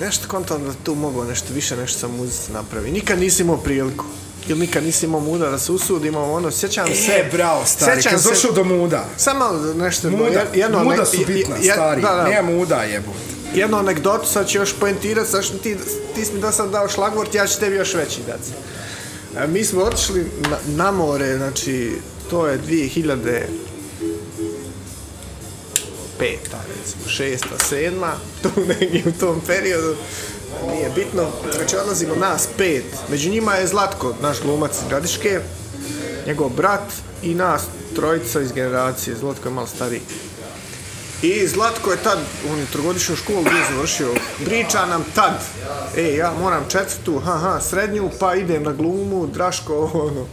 nešto 0.00 0.28
kontam 0.28 0.64
da 0.64 0.72
tu 0.74 0.94
mogu 0.94 1.24
nešto 1.24 1.52
više 1.52 1.76
nešto 1.76 1.98
sa 1.98 2.08
muzici 2.08 2.52
napravi. 2.52 2.90
Nikad 2.90 3.18
nisi 3.18 3.42
imao 3.42 3.56
priliku. 3.56 4.04
Ili 4.48 4.58
nikad 4.60 4.84
nisi 4.84 5.06
imao 5.06 5.20
muda 5.20 5.50
da 5.50 5.58
se 5.58 5.72
usudimo, 5.72 6.22
ono, 6.22 6.50
sjećam 6.50 6.86
se... 6.86 7.12
E, 7.12 7.28
bravo, 7.32 7.64
stari, 7.66 7.94
sjećam 7.94 8.12
kad 8.12 8.22
se- 8.22 8.28
došao 8.28 8.52
do 8.52 8.64
muda. 8.64 9.04
Samo 9.16 9.38
malo 9.38 9.74
nešto... 9.74 10.10
Muda, 10.10 10.44
jedno 10.54 10.84
muda 10.84 11.04
su 11.06 11.16
bitna, 11.18 11.56
je- 11.56 11.72
stari. 11.72 12.02
Da, 12.02 12.08
da, 12.08 12.24
Ne 12.24 12.42
muda 12.44 12.76
jebote. 12.76 13.18
jednu 13.54 13.76
anegdotu, 13.76 14.28
sad 14.28 14.48
ću 14.48 14.58
još 14.58 14.72
poentirati, 14.72 15.30
sad 15.30 15.44
što 15.44 15.58
ti, 15.58 15.76
ti 16.14 16.24
si 16.24 16.32
mi 16.32 16.40
do 16.40 16.52
sad 16.52 16.70
dao 16.70 16.88
šlagvort, 16.88 17.34
ja 17.34 17.46
ću 17.46 17.60
tebi 17.60 17.76
još 17.76 17.94
veći 17.94 18.20
dati. 18.26 18.50
E, 19.36 19.46
Mi 19.46 19.64
smo 19.64 19.82
otišli 19.82 20.26
na, 20.40 20.56
na 20.76 20.90
more, 20.90 21.36
znači, 21.36 21.92
to 22.30 22.46
je 22.46 22.58
2000 22.60 23.42
peta, 26.18 26.58
recimo, 26.68 27.08
šesta, 27.08 27.58
sedma, 27.68 28.12
tu 28.42 28.48
negdje 28.66 29.02
u 29.06 29.20
tom 29.20 29.40
periodu, 29.46 29.96
nije 30.70 30.90
bitno, 30.94 31.28
znači 31.54 31.76
odlazimo 31.76 32.14
nas 32.14 32.48
pet, 32.56 32.84
među 33.10 33.30
njima 33.30 33.54
je 33.54 33.66
Zlatko, 33.66 34.14
naš 34.22 34.42
glumac 34.42 34.72
iz 34.72 34.88
Gradiške, 34.88 35.40
njegov 36.26 36.48
brat 36.48 36.92
i 37.22 37.34
nas 37.34 37.62
trojica 37.94 38.40
iz 38.40 38.52
generacije, 38.52 39.16
Zlatko 39.16 39.48
je 39.48 39.54
malo 39.54 39.66
stariji. 39.66 40.00
I 41.22 41.48
Zlatko 41.48 41.90
je 41.90 42.02
tad, 42.02 42.18
on 42.52 42.58
je 42.58 42.66
trogodišnju 42.66 43.16
školu 43.16 43.42
bio 43.42 43.64
završio, 43.70 44.14
priča 44.44 44.86
nam 44.86 45.04
tad, 45.14 45.40
e, 45.96 46.14
ja 46.14 46.32
moram 46.40 46.64
četvrtu, 46.68 47.20
ha, 47.20 47.38
ha, 47.38 47.60
srednju, 47.60 48.10
pa 48.20 48.34
idem 48.34 48.62
na 48.62 48.72
glumu, 48.72 49.26
Draško, 49.26 49.90
ono. 49.94 50.26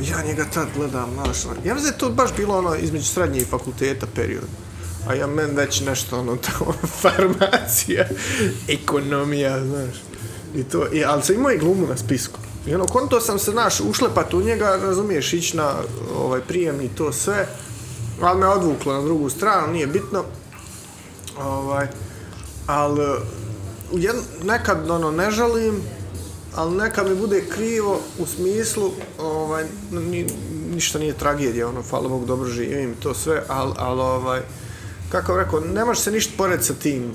Ja 0.00 0.22
njega 0.26 0.44
tad 0.54 0.68
gledam, 0.76 1.10
znaš, 1.14 1.44
ono. 1.44 1.54
ja 1.64 1.74
mislim 1.74 1.90
da 1.90 1.94
je 1.94 1.98
to 1.98 2.10
baš 2.10 2.30
bilo 2.36 2.58
ono 2.58 2.74
između 2.74 3.04
srednje 3.04 3.40
i 3.40 3.44
fakulteta 3.44 4.06
period. 4.14 4.48
A 5.06 5.14
ja 5.14 5.26
men 5.26 5.56
već 5.56 5.80
nešto 5.80 6.18
ono 6.18 6.36
tamo, 6.36 6.72
farmacija, 7.02 8.08
ekonomija, 8.68 9.64
znaš. 9.64 9.96
I 10.54 10.64
to, 10.64 10.92
i, 10.92 11.04
ali 11.04 11.22
sam 11.22 11.34
imao 11.34 11.52
i 11.52 11.58
glumu 11.58 11.86
na 11.86 11.96
spisku. 11.96 12.38
I 12.66 12.74
ono, 12.74 12.86
konto 12.86 13.20
sam 13.20 13.38
se, 13.38 13.50
znaš, 13.50 13.80
ušlepat 13.80 14.34
u 14.34 14.40
njega, 14.40 14.78
razumiješ, 14.82 15.32
ići 15.32 15.56
na 15.56 15.74
ovaj, 16.16 16.40
prijem 16.40 16.80
i 16.80 16.88
to 16.88 17.12
sve. 17.12 17.46
Ali 18.20 18.40
me 18.40 18.46
odvuklo 18.46 18.92
na 18.92 19.02
drugu 19.02 19.30
stranu, 19.30 19.72
nije 19.72 19.86
bitno. 19.86 20.24
Ovaj, 21.38 21.86
ali 22.66 23.20
jed, 23.92 24.16
nekad 24.44 24.90
ono, 24.90 25.10
ne 25.10 25.30
žalim, 25.30 25.82
ali 26.54 26.76
nekad 26.76 27.08
mi 27.08 27.14
bude 27.14 27.44
krivo 27.48 28.00
u 28.18 28.26
smislu, 28.26 28.90
ovaj, 29.18 29.64
ni, 29.90 30.26
ništa 30.74 30.98
nije 30.98 31.12
tragedija, 31.12 31.68
ono, 31.68 31.82
hvala 31.90 32.08
Bog, 32.08 32.24
dobro 32.24 32.48
živim 32.48 32.92
i 32.92 33.02
to 33.02 33.14
sve, 33.14 33.42
ali, 33.48 33.72
ali 33.76 34.00
ovaj, 34.00 34.40
kako 35.08 35.32
bih 35.32 35.42
rekao, 35.44 35.60
ne 35.60 35.84
može 35.84 36.00
se 36.00 36.10
ništa 36.10 36.32
pored 36.36 36.64
sa 36.64 36.74
tim 36.74 37.12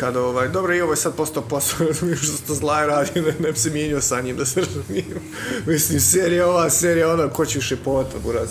kad 0.00 0.16
ovaj, 0.16 0.48
dobro 0.48 0.74
i 0.74 0.80
ovo 0.80 0.92
je 0.92 0.96
sad 0.96 1.14
postao 1.14 1.42
posao, 1.42 1.86
razumiješ 1.88 2.20
što 2.20 2.46
to 2.46 2.54
zla 2.54 2.86
radi, 2.86 3.20
ne, 3.20 3.34
ne 3.40 3.52
bi 3.52 3.58
se 3.58 3.70
mijenio 3.70 4.00
sa 4.00 4.20
njim, 4.20 4.36
da 4.36 4.46
se 4.46 4.60
razumijem. 4.60 5.20
Mislim, 5.66 6.00
serija 6.00 6.48
ova, 6.48 6.70
serija 6.70 7.12
ona, 7.12 7.28
ko 7.28 7.46
će 7.46 7.58
više 7.58 7.76
povata, 7.76 8.18
buraz. 8.24 8.50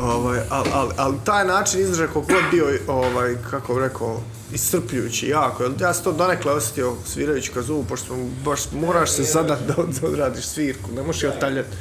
Ovaj, 0.00 0.40
ali 0.50 0.70
al, 0.72 0.90
al, 0.96 1.14
taj 1.24 1.46
način 1.46 1.80
izražaja 1.80 2.08
koliko 2.08 2.32
god 2.32 2.42
bio, 2.50 2.66
ovaj, 2.86 3.36
kako 3.50 3.74
bih 3.74 3.82
rekao, 3.82 4.20
iscrpljujući 4.52 5.28
jako, 5.28 5.64
ja 5.80 5.94
sam 5.94 6.04
to 6.04 6.12
donekle 6.12 6.52
osjetio 6.52 6.94
svirajući 7.06 7.50
kazu, 7.50 7.84
pošto 7.88 8.16
baš 8.44 8.60
moraš 8.72 9.10
se 9.10 9.22
zadat 9.22 9.58
da, 9.66 9.74
da 9.74 10.06
odradiš 10.06 10.46
svirku, 10.46 10.92
ne 10.92 11.02
možeš 11.02 11.22
je 11.22 11.28
otaljati. 11.28 11.76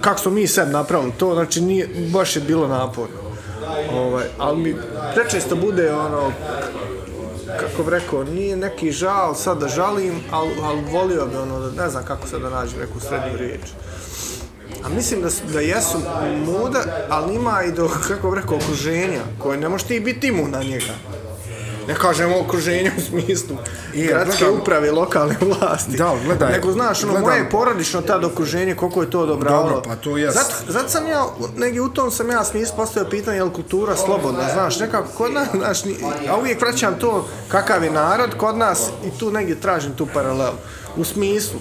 Kako 0.00 0.20
smo 0.20 0.30
mi 0.30 0.46
sad 0.46 0.70
napravili 0.70 1.12
to, 1.18 1.34
znači 1.34 1.60
nije, 1.60 1.88
baš 2.12 2.36
je 2.36 2.42
bilo 2.42 2.68
naporno. 2.68 3.27
Ovaj, 3.92 4.24
ali 4.38 4.58
mi 4.58 4.76
prečesto 5.14 5.56
bude 5.56 5.92
ono, 5.92 6.32
kako 7.60 7.82
bi 7.82 7.90
rekao, 7.90 8.24
nije 8.24 8.56
neki 8.56 8.92
žal 8.92 9.34
sad 9.34 9.60
da 9.60 9.68
žalim, 9.68 10.20
ali, 10.30 10.50
al 10.62 10.76
volio 10.92 11.26
bi 11.26 11.36
ono, 11.36 11.60
da 11.60 11.82
ne 11.82 11.90
znam 11.90 12.04
kako 12.04 12.26
sad 12.26 12.40
da 12.40 12.50
nađem 12.50 12.80
neku 12.80 13.00
srednju 13.00 13.38
riječ. 13.38 13.60
A 14.84 14.88
mislim 14.88 15.22
da, 15.22 15.28
da 15.52 15.60
jesu 15.60 15.98
muda, 16.46 16.82
ali 17.08 17.34
ima 17.34 17.62
i 17.62 17.72
do, 17.72 17.90
kako 18.08 18.30
bi 18.30 18.36
rekao, 18.36 18.56
okruženja, 18.56 19.20
koje 19.38 19.58
ne 19.58 19.68
možeš 19.68 19.86
ti 19.86 20.00
biti 20.00 20.26
imun 20.26 20.50
na 20.50 20.62
njega. 20.62 20.94
Ne 21.88 21.94
kažemo 21.94 22.40
okruženje 22.40 22.92
u 22.98 23.02
smislu 23.02 23.56
Je, 23.94 24.06
gradske 24.06 24.44
gledam- 24.44 24.60
uprave, 24.60 24.90
lokalne 24.92 25.36
vlasti. 25.42 25.96
Da, 25.96 26.14
gledaj, 26.24 26.52
Nego, 26.52 26.72
znaš, 26.72 27.04
ono, 27.04 27.12
gledam- 27.12 27.22
moje 27.22 27.50
porodično 27.50 28.02
tad 28.02 28.24
okruženje, 28.24 28.74
koliko 28.74 29.02
je 29.02 29.10
to 29.10 29.20
odobravalo. 29.20 29.62
Dobro, 29.64 29.82
pa 29.82 29.96
to 29.96 30.16
jest. 30.16 30.36
Zato, 30.36 30.54
zato 30.68 30.88
sam 30.88 31.06
ja, 31.06 31.24
negdje 31.56 31.80
u 31.80 31.88
tom 31.88 32.10
sam 32.10 32.30
ja 32.30 32.44
smislu 32.44 32.76
postavio 32.76 33.10
pitanje, 33.10 33.36
je 33.36 33.44
li 33.44 33.52
kultura 33.52 33.96
slobodna, 33.96 34.40
znaš, 34.52 34.80
nekako 34.80 35.08
kod 35.10 35.32
nas, 35.32 35.48
znaš, 35.54 35.78
a 36.30 36.36
uvijek 36.36 36.60
vraćam 36.60 36.98
to 36.98 37.28
kakav 37.48 37.84
je 37.84 37.90
narod 37.90 38.30
kod 38.36 38.56
nas 38.56 38.78
i 39.06 39.18
tu 39.18 39.30
negdje 39.30 39.54
tražim 39.56 39.92
tu 39.92 40.06
paralelu. 40.06 40.56
U 40.96 41.04
smislu, 41.04 41.60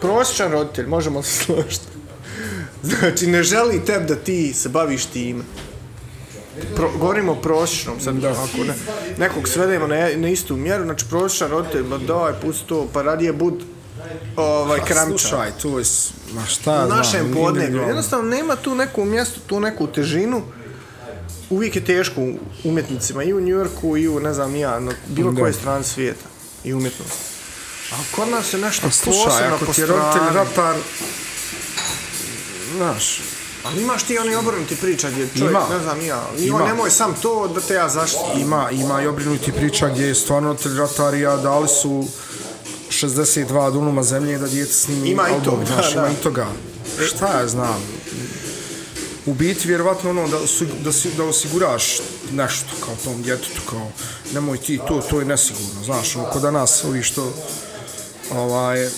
prosječan 0.00 0.52
roditelj, 0.52 0.86
možemo 0.86 1.22
se 1.22 1.32
složiti. 1.44 1.86
Znači, 2.82 3.26
ne 3.26 3.42
želi 3.42 3.84
tebi 3.84 4.06
da 4.06 4.16
ti 4.16 4.52
se 4.54 4.68
baviš 4.68 5.04
time. 5.06 5.44
Pro, 6.76 6.90
govorimo 6.98 7.32
o 7.32 7.34
prosječnom, 7.34 8.00
sad 8.00 8.14
da. 8.14 8.30
ako 8.30 8.64
ne, 8.66 8.74
nekog 9.18 9.48
svedemo 9.48 9.86
na, 9.86 9.96
na 10.16 10.28
istu 10.28 10.56
mjeru, 10.56 10.84
znači 10.84 11.04
prosječan 11.10 11.50
roditelj, 11.50 11.82
ma 11.82 11.98
daj, 11.98 12.32
pusti 12.42 12.66
to, 12.68 12.88
pa 12.92 13.02
radije 13.02 13.32
bud 13.32 13.62
ovaj, 14.36 14.80
kramča. 14.84 15.18
Slušaj, 15.18 15.50
to 15.62 15.78
je, 15.78 15.84
ma 16.34 16.46
šta 16.46 16.84
U 16.86 16.88
našem 16.88 17.20
podneblju. 17.20 17.48
individualno. 17.48 17.88
Jednostavno 17.88 18.30
nema 18.30 18.56
tu 18.56 18.74
neku 18.74 19.04
mjesto, 19.04 19.40
tu 19.46 19.60
neku 19.60 19.86
težinu. 19.86 20.42
Uvijek 21.50 21.76
je 21.76 21.84
teško 21.84 22.20
umjetnicima 22.64 23.22
i 23.22 23.32
u 23.32 23.40
Njujorku 23.40 23.96
i 23.96 24.08
u, 24.08 24.20
ne 24.20 24.34
znam, 24.34 24.56
ja, 24.56 24.80
na 24.80 24.92
bilo 25.08 25.34
koje 25.34 25.52
strane 25.52 25.84
svijeta 25.84 26.24
i 26.64 26.74
umjetnost. 26.74 27.18
A 27.92 27.96
kod 28.16 28.28
nas 28.28 28.52
je 28.52 28.58
nešto 28.60 28.90
Slušaj, 28.90 29.24
posebno 29.24 29.54
ako 29.56 29.64
po 29.64 29.72
ti 29.72 29.80
je 29.80 29.86
roditelj 29.86 30.22
strani. 30.22 30.34
ratar, 30.34 30.76
znaš, 32.76 33.20
Ali 33.64 33.82
imaš 33.82 34.02
ti 34.02 34.18
oni 34.18 34.34
obrnuti 34.34 34.76
priča 34.76 35.10
gdje 35.10 35.28
čovjek, 35.38 35.50
Ima. 35.50 35.66
ne 35.70 35.82
znam 35.82 36.00
ja, 36.00 36.22
Ima. 36.38 36.58
ima. 36.58 36.66
nemoj 36.66 36.90
sam 36.90 37.14
to 37.22 37.48
da 37.48 37.60
te 37.60 37.74
ja 37.74 37.88
zaštitim. 37.88 38.40
ima, 38.40 38.70
ima 38.70 39.02
i 39.02 39.06
obrinuti 39.06 39.52
priča 39.52 39.88
gdje 39.88 40.06
je 40.06 40.14
stvarno 40.14 40.48
roditelj 40.48 40.76
ratarija 40.78 41.36
dali 41.36 41.68
su 41.68 42.04
62 42.90 43.72
dunuma 43.72 44.02
zemlje 44.02 44.38
da 44.38 44.48
djece 44.48 44.72
snimi 44.72 45.10
Ima 45.10 45.28
i 45.28 45.44
to, 45.44 45.50
album, 45.50 45.64
da, 45.64 45.72
znaš, 45.74 45.94
da. 45.94 46.00
ima 46.00 46.08
i 46.10 46.22
toga. 46.22 46.46
Šta 47.06 47.40
ja 47.40 47.48
znam? 47.48 47.82
U 49.26 49.34
biti, 49.34 49.68
vjerovatno 49.68 50.10
ono, 50.10 50.28
da, 50.28 50.46
su, 50.46 50.66
da, 50.84 50.92
si, 50.92 51.10
da 51.16 51.24
osiguraš 51.24 52.00
nešto 52.32 52.68
kao 52.84 52.94
tom 53.04 53.22
djetetu, 53.22 53.60
kao 53.70 53.88
nemoj 54.34 54.58
ti 54.58 54.80
to, 54.88 55.02
to 55.10 55.18
je 55.18 55.24
nesigurno, 55.24 55.84
znaš, 55.84 56.16
ono, 56.16 56.24
kod 56.24 56.42
danas 56.42 56.84
ovi 56.84 57.02
što, 57.02 57.32
ovaj, 58.34 58.88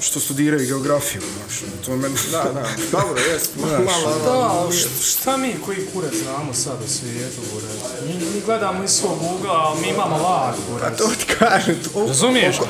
što 0.00 0.20
studiraju 0.20 0.66
geografiju, 0.66 1.22
znaš, 1.36 1.54
to 1.86 1.96
meni... 1.96 2.14
Da, 2.30 2.42
da, 2.44 2.66
dobro, 2.92 3.22
malo 3.84 4.18
Da, 4.24 4.30
ono, 4.30 4.40
ali 4.40 4.76
š- 4.76 4.86
šta 5.04 5.36
mi 5.36 5.54
koji 5.64 5.86
kurac 5.86 6.12
znamo 6.14 6.54
sad 6.54 6.76
u 6.84 6.88
svijetu, 6.90 7.40
kurac? 7.52 7.70
Mi, 8.02 8.14
mi 8.14 8.40
gledamo 8.40 8.84
iz 8.84 8.90
svog 8.90 9.18
ugla, 9.30 9.52
ali 9.52 9.80
mi 9.80 9.88
imamo 9.88 10.16
lag, 10.18 10.54
a 10.54 10.56
kurac. 10.68 10.98
to 10.98 11.06
ti 11.08 11.34
kažem. 11.34 11.76
u- 11.94 12.06
Razumiješ? 12.06 12.56
Ja 12.56 12.62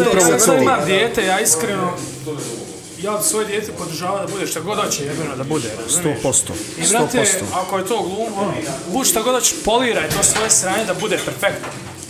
upravo 0.00 0.32
ja 0.32 0.38
sad 0.38 0.46
to. 0.48 0.62
imam 0.62 0.84
dijete, 0.86 1.24
ja 1.24 1.40
iskreno, 1.40 1.92
ja 2.98 3.12
bi 3.12 3.24
svoje 3.24 3.46
dijete 3.46 3.72
podržavao 3.72 4.18
da 4.20 4.32
bude 4.32 4.46
šta 4.46 4.60
god 4.60 4.78
hoće 4.78 5.04
jebeno 5.04 5.36
da 5.36 5.44
bude, 5.44 5.68
razumiješ? 5.78 6.18
100%, 6.20 6.50
I 6.78 6.88
brate, 6.88 7.18
100%. 7.18 7.26
ako 7.52 7.78
je 7.78 7.86
to 7.86 8.02
glum, 8.04 8.38
ono, 8.38 8.52
budi 8.88 9.08
šta 9.08 9.22
god 9.22 9.34
hoćeš, 9.34 9.54
poliraj 9.64 10.08
to 10.10 10.22
svoje 10.24 10.50
sranje 10.50 10.84
da 10.84 10.94
bude 10.94 11.18
perfektno. 11.18 11.68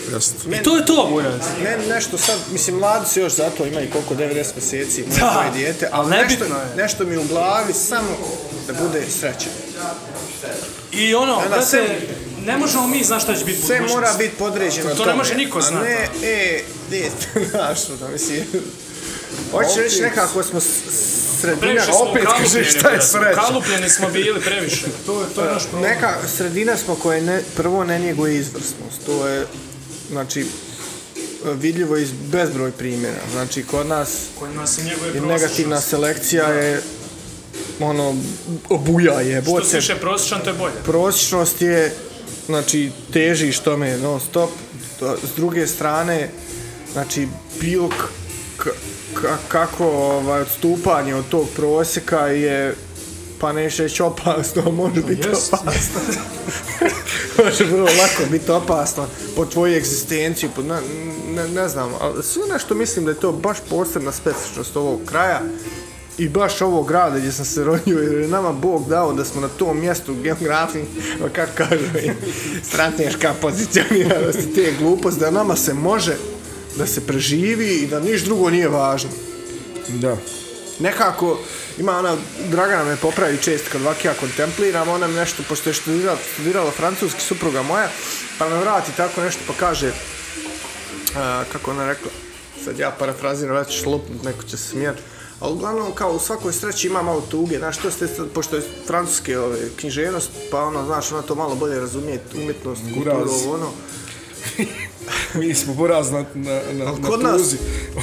Jest. 0.08 0.34
I 0.52 0.62
to 0.62 0.76
je 0.76 0.86
to, 0.86 1.08
kurac. 1.08 1.42
Ne, 1.62 1.78
nešto 1.88 2.18
sad, 2.18 2.36
mislim, 2.52 2.76
mladi 2.76 3.06
su 3.08 3.20
još 3.20 3.32
zato, 3.32 3.66
ima 3.66 3.80
i 3.80 3.90
koliko, 3.90 4.14
90 4.14 4.26
mjeseci, 4.54 5.00
moje 5.02 5.20
Da, 5.20 5.32
svoje 5.32 5.50
dijete, 5.52 5.88
ali 5.92 6.14
ali 6.14 6.22
nešto, 6.22 6.44
je. 6.44 6.50
nešto 6.76 7.04
mi 7.04 7.16
u 7.16 7.24
glavi 7.24 7.72
samo 7.74 8.08
da 8.66 8.72
bude 8.74 9.02
srećan. 9.10 9.52
I 10.92 11.14
ono, 11.14 11.36
da, 11.36 11.48
brate, 11.48 11.66
sve- 11.66 12.00
ne 12.40 12.56
možemo 12.56 12.86
mi 12.86 13.04
znaš 13.04 13.22
šta 13.22 13.34
će 13.34 13.44
biti 13.44 13.58
Sve 13.58 13.76
budućnost. 13.76 13.94
mora 13.96 14.14
biti 14.14 14.34
podređeno 14.36 14.82
To 14.84 14.94
ne 14.94 14.96
tome, 14.96 15.14
može 15.14 15.34
niko 15.34 15.60
znati. 15.60 15.84
ne, 15.84 16.08
e, 16.24 16.60
djete, 16.90 17.26
znaš, 17.50 17.78
da 17.90 18.08
mislim... 18.08 18.44
Hoćeš 19.50 19.76
reći 19.76 20.02
nekako 20.02 20.42
smo 20.42 20.60
sredina, 21.40 21.82
smo 21.84 21.94
opet 21.96 22.24
kažeš 22.38 22.70
šta 22.70 22.88
je 22.88 23.02
sreća. 23.02 23.30
Ukalupljeni 23.32 23.90
smo 23.90 24.08
bili 24.08 24.40
previše. 24.40 24.86
To 25.06 25.20
je, 25.20 25.26
to 25.34 25.44
je 25.44 25.52
naš 25.52 25.62
problem. 25.64 25.90
neka 25.90 26.14
sredina 26.36 26.76
smo 26.76 26.94
koje 26.94 27.20
ne, 27.22 27.42
prvo 27.56 27.84
ne 27.84 27.98
njeguje 27.98 28.36
izvrsnost, 28.36 29.06
to 29.06 29.26
je, 29.26 29.46
znači, 30.10 30.46
vidljivo 31.54 31.96
iz 31.96 32.10
bezbroj 32.12 32.72
primjera. 32.72 33.20
Znači, 33.32 33.62
kod 33.62 33.86
nas 33.86 34.08
Koji 34.38 34.54
nas 34.54 34.78
je 35.14 35.20
negativna 35.20 35.80
selekcija 35.80 36.48
je 36.48 36.82
ono, 37.80 38.16
obuja 38.68 39.20
je, 39.20 39.42
Što 39.42 39.64
si 39.64 39.76
više 39.76 39.96
prosječan, 39.96 40.40
to 40.44 40.50
je 40.50 40.56
bolje. 40.56 40.74
prosječnost 40.84 41.62
je, 41.62 41.94
znači, 42.46 42.90
težiš 43.12 43.58
tome 43.58 43.98
non 43.98 44.20
stop, 44.20 44.50
to, 44.98 45.16
s 45.16 45.36
druge 45.36 45.66
strane, 45.66 46.30
znači, 46.92 47.28
bilo 47.60 47.90
kako 49.48 49.86
ovaj, 49.86 50.40
odstupanje 50.40 51.14
od 51.14 51.28
tog 51.28 51.48
prosjeka 51.56 52.26
je, 52.26 52.74
pa 53.40 53.52
neće 53.52 53.82
reći 53.82 54.02
opasno, 54.02 54.70
može 54.70 55.02
biti 55.02 55.28
jest. 55.28 55.54
opasno. 55.54 56.00
može 57.44 57.64
vrlo 57.64 57.84
lako 57.84 58.30
biti 58.30 58.50
opasno 58.50 59.06
po 59.36 59.44
tvoju 59.46 59.76
egzistenciju, 59.76 60.50
po, 60.56 60.62
ne, 60.62 60.80
ne, 61.34 61.48
ne 61.48 61.68
znam, 61.68 61.90
ali 62.00 62.22
sve 62.22 62.42
nešto 62.52 62.74
mislim 62.74 63.04
da 63.04 63.10
je 63.10 63.20
to 63.20 63.32
baš 63.32 63.58
posebna 63.70 64.12
specifičnost 64.12 64.76
ovog 64.76 65.00
kraja 65.06 65.40
i 66.18 66.28
baš 66.28 66.60
ovog 66.60 66.88
grada 66.88 67.18
gdje 67.18 67.32
sam 67.32 67.44
se 67.44 67.64
rodio, 67.64 67.98
jer 67.98 68.20
je 68.20 68.28
nama 68.28 68.52
Bog 68.52 68.88
dao 68.88 69.12
da 69.12 69.24
smo 69.24 69.40
na 69.40 69.48
tom 69.48 69.80
mjestu 69.80 70.14
geografiji, 70.14 70.84
kako 71.32 71.52
kažu, 71.54 71.84
strateška 72.62 73.34
pozicioniranost 73.40 74.38
i 74.38 74.54
te 74.54 74.72
gluposti, 74.78 75.20
da 75.20 75.30
nama 75.30 75.56
se 75.56 75.74
može 75.74 76.16
da 76.76 76.86
se 76.86 77.06
preživi 77.06 77.74
i 77.74 77.86
da 77.86 78.00
niš 78.00 78.24
drugo 78.24 78.50
nije 78.50 78.68
važno 78.68 79.10
Da. 79.88 80.16
Nekako 80.78 81.38
ima 81.78 81.98
ona, 81.98 82.16
Dragana 82.50 82.84
me 82.84 82.96
popravi 82.96 83.38
često 83.42 83.70
kad 83.72 83.82
ovak 83.82 84.04
ja 84.04 84.14
kontempliram, 84.14 84.88
ona 84.88 85.06
mi 85.06 85.14
nešto, 85.14 85.42
pošto 85.48 85.70
je 85.70 85.74
studirala, 85.74 86.18
studirala 86.34 86.70
francuski 86.70 87.20
supruga 87.20 87.62
moja, 87.62 87.88
pa 88.38 88.48
me 88.48 88.56
vrati 88.56 88.96
tako 88.96 89.20
nešto 89.20 89.40
pa 89.46 89.52
kaže, 89.52 89.92
a, 91.16 91.44
kako 91.52 91.70
ona 91.70 91.86
rekla, 91.86 92.10
sad 92.64 92.78
ja 92.78 92.90
parafraziram, 92.98 93.56
već 93.56 93.82
ću 93.82 93.90
lupnut, 93.90 94.22
neko 94.24 94.42
će 94.42 94.56
se 94.56 94.68
smijati, 94.68 95.02
ali 95.40 95.52
uglavnom 95.52 95.94
kao 95.94 96.12
u 96.12 96.18
svakoj 96.18 96.52
sreći 96.52 96.86
ima 96.86 97.02
malo 97.02 97.20
tuge, 97.20 97.58
znaš, 97.58 97.76
to 97.76 97.90
ste, 97.90 98.06
pošto 98.34 98.56
je 98.56 98.62
francuske 98.86 99.38
ove, 99.38 99.58
književnost, 99.76 100.30
pa 100.50 100.64
ono, 100.64 100.84
znaš, 100.86 101.12
ona 101.12 101.22
to 101.22 101.34
malo 101.34 101.54
bolje 101.54 101.80
razumije, 101.80 102.20
umjetnost, 102.34 102.82
kulturu, 102.94 103.30
ono, 103.48 103.70
Mi 105.34 105.54
smo 105.54 105.74
buraz 105.74 106.10
na, 106.10 106.24
na, 106.34 106.60
na, 106.74 106.84
na 106.84 107.08
kod 107.08 107.22
nas- 107.22 107.36
tuzi. 107.36 107.56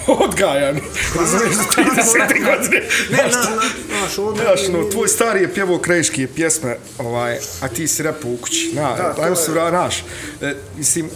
Odgajani. 0.26 0.82
Razumiješ, 1.16 1.56
za 1.56 1.64
30 1.64 2.46
godine. 2.46 2.82
ne, 3.10 3.18
na, 3.18 3.40
na, 3.56 3.62
znaš, 3.90 4.18
ovo, 4.18 4.36
Znaš, 4.36 4.68
no, 4.68 4.84
tvoj 4.84 5.08
stari 5.08 5.42
je 5.42 5.54
pjevao 5.54 5.78
krajiške 5.78 6.28
pjesme, 6.28 6.78
ovaj, 6.98 7.38
a 7.62 7.68
ti 7.68 7.88
si 7.88 8.04
repao 8.04 8.32
u 8.32 8.38
kući. 8.38 8.72
Na, 8.74 8.96
Da, 8.96 9.14
da, 9.18 9.24
ajmo 9.24 9.36
se 9.36 9.52
vra, 9.52 9.70
znaš, 9.70 10.04
e, 10.42 10.56
mislim, 10.78 11.10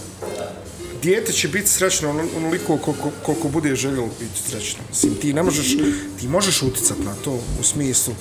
dijete 1.07 1.31
će 1.33 1.47
biti 1.47 1.67
srećno 1.69 2.09
ono- 2.09 2.27
onoliko 2.37 2.77
koliko, 2.77 2.93
koliko 3.23 3.47
bude 3.47 3.75
željelo 3.75 4.07
biti 4.19 4.41
srećno. 4.41 4.79
Mislim, 4.89 5.15
ti 5.15 5.33
ne 5.33 5.43
možeš, 5.43 5.77
ti 6.19 6.27
možeš 6.27 6.61
uticat 6.63 6.97
na 6.99 7.13
to 7.15 7.31
u 7.31 7.63
smislu, 7.63 8.13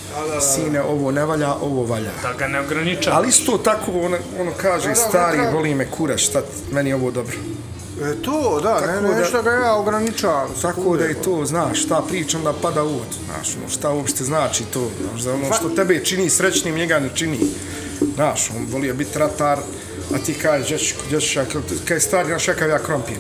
sine, 0.45 0.83
ovo 0.83 1.11
ne 1.11 1.25
valja, 1.25 1.55
ovo 1.55 1.85
valja. 1.85 2.11
Da 2.23 2.33
ga 2.35 2.47
ne 2.49 2.61
ograniča. 2.61 3.11
Ali 3.13 3.29
isto 3.29 3.59
tako, 3.59 3.93
ono, 3.93 4.19
ono 4.39 4.53
kaže, 4.53 4.85
Da, 4.85 4.95
da, 4.95 5.01
stari, 5.01 5.37
ne 5.37 5.43
treba- 5.43 5.57
voli 5.57 5.75
me 5.75 5.87
kuraš, 5.89 6.27
šta, 6.27 6.43
meni 6.71 6.91
je 6.91 6.95
ovo 6.95 7.11
dobro. 7.11 7.37
E, 8.03 8.15
to, 8.17 8.61
da, 8.63 8.75
Tako 8.77 9.03
ne, 9.03 9.09
da- 9.09 9.19
nešto 9.21 9.43
ga 9.43 9.51
ja 9.53 9.75
ograničavam. 9.75 10.49
Tako 10.63 10.97
da 10.97 11.05
je 11.05 11.15
to, 11.17 11.45
znaš, 11.45 11.83
šta 11.83 12.03
pričam 12.09 12.45
da 12.45 12.53
pada 12.55 12.83
u 12.85 12.89
vod, 12.89 13.11
znaš, 13.27 13.57
ono, 13.57 13.69
šta 13.69 13.91
uopšte 13.91 14.25
znači 14.25 14.65
to, 14.65 14.89
znaš, 15.13 15.35
ono 15.35 15.55
što 15.55 15.69
tebe 15.71 16.05
čini 16.05 16.31
srećnim, 16.31 16.75
njega 16.75 16.99
ne 17.01 17.11
čini. 17.15 17.39
Znaš, 18.15 18.51
on 18.51 18.67
volio 18.67 18.95
biti 18.95 19.19
ratar, 19.19 19.59
a 20.15 20.19
ti 20.19 20.35
kažeš, 20.35 20.95
ćeš, 21.11 21.37
ja, 21.37 21.45
kaj 21.85 22.01
stari, 22.01 22.29
znaš, 22.29 22.47
kakav 22.47 22.69
ja 22.69 22.79
krompir. 22.79 23.17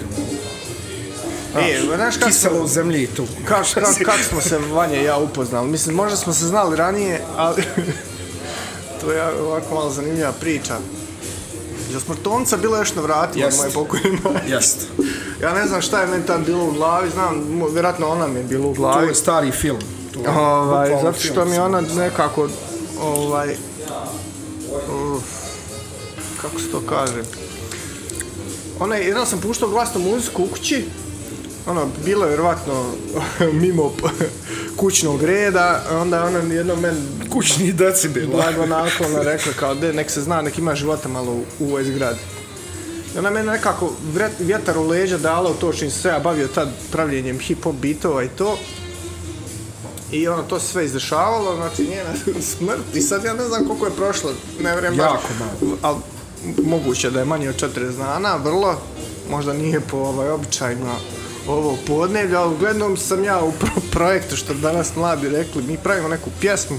E, 1.58 1.80
znaš 1.96 2.16
kako 2.16 2.26
Kiselo 2.26 2.62
u 2.62 2.66
zemlji 2.68 3.02
i 3.02 3.06
to. 3.06 3.26
Kako 3.44 3.64
kak, 3.74 4.04
kak 4.04 4.20
smo 4.28 4.40
se 4.40 4.58
Vanja 4.58 5.00
i 5.00 5.04
ja 5.04 5.16
upoznali? 5.16 5.68
Mislim, 5.68 5.96
možda 5.96 6.16
smo 6.16 6.32
se 6.32 6.46
znali 6.46 6.76
ranije, 6.76 7.20
ali 7.36 7.62
to 9.00 9.12
je 9.12 9.40
ovako 9.40 9.74
malo 9.74 9.90
zanimljiva 9.90 10.32
priča. 10.32 10.76
Za 11.92 12.00
smrtonca 12.00 12.56
bilo 12.56 12.76
još 12.76 12.94
na 12.94 13.02
vratima 13.02 13.44
Jest. 13.44 13.58
moje 13.58 13.70
pokojne 13.70 14.18
majke. 14.24 14.50
Jest. 14.54 14.78
Ja 15.42 15.54
ne 15.54 15.66
znam 15.66 15.82
šta 15.82 16.00
je 16.00 16.06
meni 16.06 16.26
tam 16.26 16.44
bilo 16.44 16.64
u 16.64 16.72
glavi, 16.72 17.10
znam, 17.10 17.62
vjerojatno 17.72 18.08
ona 18.08 18.26
mi 18.26 18.38
je 18.38 18.44
bilo 18.44 18.68
u 18.68 18.74
To 18.74 18.80
glavi. 18.80 19.08
je 19.08 19.14
stari 19.14 19.50
film. 19.50 19.78
To 20.14 20.20
je 20.20 20.30
Ovaj, 20.38 20.90
zato 21.02 21.20
što 21.20 21.44
mi 21.44 21.58
ona 21.58 21.80
nekako, 21.80 22.48
ovaj, 23.00 23.56
kako 26.46 26.60
se 26.60 26.70
to 26.70 26.80
kaže, 26.88 27.22
ona 28.80 28.96
je, 28.96 29.06
jedan 29.06 29.26
sam 29.26 29.40
puštao 29.40 29.68
glasnu 29.68 30.00
muziku 30.00 30.42
u 30.42 30.46
kući, 30.46 30.84
ono, 31.66 31.88
bilo 32.04 32.24
je 32.24 32.28
vjerovatno 32.28 32.84
mimo 33.62 33.92
kućnog 34.80 35.22
reda, 35.22 35.84
onda 35.90 36.24
ona 36.24 36.38
jednom 36.38 36.80
meni 36.80 37.00
Kućni 37.30 37.72
decibel. 37.72 38.26
blago 38.26 38.66
naklona 38.66 39.22
rekla 39.22 39.52
kao, 39.52 39.74
de, 39.74 39.92
nek 39.92 40.10
se 40.10 40.22
zna, 40.22 40.42
nek 40.42 40.58
ima 40.58 40.74
života 40.74 41.08
malo 41.08 41.32
u, 41.32 41.42
u 41.58 41.66
ovoj 41.66 41.84
zgradi. 41.84 42.18
I 43.14 43.18
ona 43.18 43.30
meni 43.30 43.46
nekako 43.46 43.90
vret- 44.14 44.38
vjetar 44.38 44.78
u 44.78 44.86
leđa 44.86 45.18
dala 45.18 45.50
u 45.50 45.54
to 45.54 45.72
čim 45.72 45.90
se 45.90 46.08
ja 46.08 46.18
bavio 46.18 46.48
tad 46.48 46.68
pravljenjem 46.92 47.38
hip-hop 47.38 47.72
bitova 47.72 48.22
i 48.24 48.28
to. 48.28 48.58
I 50.12 50.28
ono, 50.28 50.42
to 50.42 50.60
se 50.60 50.66
sve 50.66 50.84
izdešavalo, 50.84 51.56
znači 51.56 51.82
njena 51.82 52.40
smrt. 52.56 52.94
I 52.94 53.00
sad 53.00 53.24
ja 53.24 53.34
ne 53.34 53.44
znam 53.44 53.66
koliko 53.66 53.86
je 53.86 53.92
prošlo, 53.92 54.30
ne 54.60 54.74
baš. 54.74 54.96
Jako 54.96 55.28
malo. 55.38 55.76
Ali 55.82 55.96
moguće 56.64 57.10
da 57.10 57.18
je 57.18 57.24
manje 57.24 57.48
od 57.48 57.56
40 57.56 57.96
dana, 57.96 58.36
vrlo. 58.36 58.80
Možda 59.30 59.52
nije 59.52 59.80
po 59.80 59.96
ovaj, 59.96 60.30
običajima 60.30 60.94
ovo 61.48 61.76
podnevlja, 61.86 62.40
ali 62.40 62.54
uglednom 62.54 62.96
sam 62.96 63.24
ja 63.24 63.42
u 63.42 63.52
pro 63.52 63.82
projektu, 63.92 64.36
što 64.36 64.54
danas 64.54 64.96
mladi 64.96 65.28
rekli, 65.28 65.62
mi 65.62 65.78
pravimo 65.78 66.08
neku 66.08 66.30
pjesmu 66.40 66.78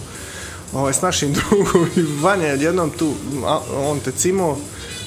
ovaj, 0.74 0.94
s 0.94 1.02
našim 1.02 1.34
drugom 1.38 1.90
i 1.96 2.22
Vanja 2.22 2.48
jednom 2.48 2.90
tu, 2.90 3.14
a, 3.46 3.60
on 3.76 4.00
te 4.00 4.12
cimo, 4.12 4.58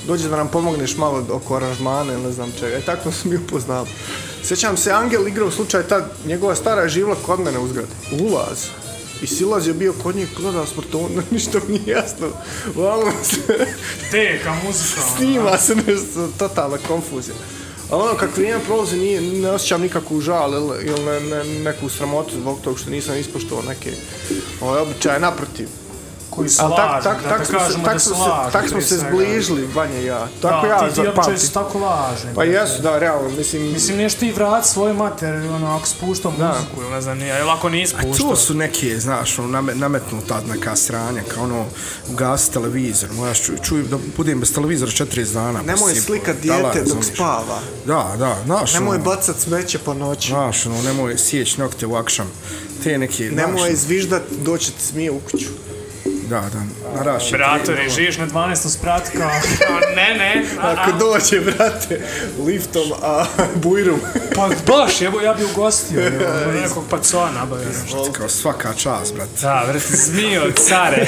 dođe 0.07 0.29
da 0.29 0.37
nam 0.37 0.49
pomogneš 0.49 0.97
malo 0.97 1.27
oko 1.31 1.57
aranžmana 1.57 2.13
ili 2.13 2.23
ne 2.23 2.33
znam 2.33 2.53
čega. 2.61 2.79
I 2.79 2.83
tako 2.83 3.03
sam 3.03 3.13
se 3.13 3.29
mi 3.29 3.37
upoznali. 3.37 3.89
Sjećam 4.45 4.77
se, 4.77 4.93
Angel 4.93 5.29
igrao 5.29 5.49
u 5.49 5.51
slučaju 5.51 5.85
tad, 5.85 6.13
njegova 6.27 6.55
stara 6.55 6.83
je 6.83 7.05
kod 7.27 7.41
mene 7.41 7.59
u 7.59 7.69
zgradi. 7.69 7.93
Ulaz. 8.21 8.67
I 9.23 9.27
Silaz 9.27 9.67
je 9.67 9.75
bio 9.75 9.93
kod 10.03 10.17
njih, 10.17 10.29
gledao 10.37 10.67
smrton, 10.67 11.11
ništa 11.31 11.59
mi 11.69 11.79
nije 11.79 11.93
jasno. 11.93 12.29
Uglavnom 12.75 13.13
se 13.23 13.67
Teka, 14.11 14.55
muzika. 14.67 15.01
ono. 15.01 15.17
snima 15.17 15.59
se 15.59 15.75
nešto, 15.75 16.29
totalna 16.39 16.79
konfuzija. 16.89 17.35
Ali 17.91 18.03
ono, 18.03 18.15
kako 18.15 18.33
vrijeme 18.37 18.65
prolazi, 18.65 18.97
nije, 18.97 19.21
ne 19.21 19.51
osjećam 19.51 19.81
nikakvu 19.81 20.21
žal 20.21 20.53
ili, 20.55 20.87
ili 20.87 21.05
ne, 21.05 21.21
ne, 21.21 21.45
neku 21.45 21.89
sramotu 21.89 22.35
zbog 22.41 22.61
toga 22.61 22.79
što 22.79 22.91
nisam 22.91 23.17
ispoštovao 23.19 23.65
neke 23.65 23.93
ovaj, 24.61 24.81
običaje, 24.83 25.21
naprotiv. 25.21 25.69
Koji 26.31 26.49
tak, 26.49 26.57
slažu, 26.57 27.05
tak, 27.05 27.23
da 27.23 27.29
tak, 27.29 27.39
te 27.39 27.47
smo 27.47 27.59
se, 27.59 27.65
kažemo 27.65 27.85
tak, 27.85 27.93
da 27.95 27.99
smo 28.01 28.15
se, 28.15 28.21
slažu. 28.21 28.53
tak 28.53 28.69
smo 28.69 28.81
se 28.81 28.99
zbližili, 28.99 29.67
Vanja 29.67 29.99
i 29.99 30.05
ja. 30.05 30.29
Tako 30.43 30.67
da, 30.67 30.73
ja 30.73 30.79
ti, 30.81 30.95
ti 30.95 30.95
zapamtim. 30.97 31.39
su 31.39 31.53
tako 31.53 31.79
važni. 31.79 32.31
Pa 32.35 32.45
jesu, 32.45 32.83
da, 32.83 32.99
realno, 32.99 33.29
mislim, 33.31 33.63
Mislim, 33.63 33.97
neš 33.97 34.15
ti 34.15 34.33
vrat 34.33 34.67
svoj 34.67 34.93
mater, 34.93 35.35
ono, 35.35 35.77
ako 35.77 35.87
spuštao 35.87 36.31
muziku, 36.33 36.81
ili 36.81 36.91
ne 36.91 37.01
znam, 37.01 37.19
nije, 37.19 37.41
ili 37.41 37.51
ako 37.51 37.69
nisi 37.69 37.95
A 37.99 38.03
puštao. 38.03 38.29
to 38.29 38.37
su 38.37 38.55
neke, 38.55 38.99
znaš, 38.99 39.39
ono, 39.39 39.49
name, 39.49 39.75
nametnuta 39.75 40.41
neka 40.49 40.77
sranja, 40.77 41.23
kao 41.29 41.45
ono, 41.45 41.65
ugasi 42.09 42.53
televizor, 42.53 43.09
mojaš 43.13 43.43
čuj, 43.43 43.57
čuj, 43.63 43.83
da 43.83 43.97
budem 44.17 44.41
bez 44.41 44.53
televizora 44.53 44.91
40 44.93 45.33
dana. 45.33 45.61
nemoj 45.63 45.89
pa 45.89 45.95
si- 45.95 46.01
slikat 46.01 46.37
da, 46.37 46.43
dijete 46.43 46.83
dok 46.85 47.05
spava. 47.05 47.59
Da, 47.87 48.15
da, 48.19 48.37
znaš, 48.45 48.75
Nemoj 48.75 48.95
ono, 48.95 49.05
bacat 49.05 49.37
smeće 49.39 49.79
po 49.79 49.95
noći. 49.95 50.29
Znaš, 50.29 50.67
ono, 50.67 50.83
nemoj 50.83 51.19
sjeć 51.19 51.57
nokte 51.57 51.87
u 51.87 51.95
akšam. 51.95 52.31
Te 52.85 52.99
neke, 52.99 53.29
znaš, 53.29 53.47
Nemoj 53.47 53.77
zviždat, 53.77 54.23
doći 54.45 54.73
ti 54.73 54.85
smije 54.85 55.11
u 55.11 55.21
kuću. 55.21 55.47
Da, 56.31 56.41
da, 56.43 56.61
naraši. 56.97 57.33
Bratori, 57.33 57.91
živiš 57.91 58.19
na 58.19 58.27
12. 58.27 58.69
spratu 58.69 59.11
kao, 59.13 59.31
kao, 59.59 59.77
ne, 59.97 60.15
ne, 60.15 60.45
a, 60.61 60.71
Ako 60.73 60.93
dođe, 60.93 61.41
brate, 61.41 62.01
liftom, 62.39 62.93
a 63.03 63.25
bujrum. 63.55 64.01
pa 64.37 64.49
baš, 64.67 65.01
jebo, 65.01 65.21
ja 65.21 65.35
bi 65.35 65.45
ugostio, 65.45 66.01
jebo, 66.01 66.25
nekog 66.63 66.85
pacova 66.91 67.31
nabavio. 67.31 67.67
Kao 68.13 68.29
svaka 68.29 68.75
čast, 68.75 69.15
brate. 69.15 69.31
Da, 69.41 69.65
vrati, 69.65 69.97
zmijo, 69.97 70.43
care. 70.59 71.07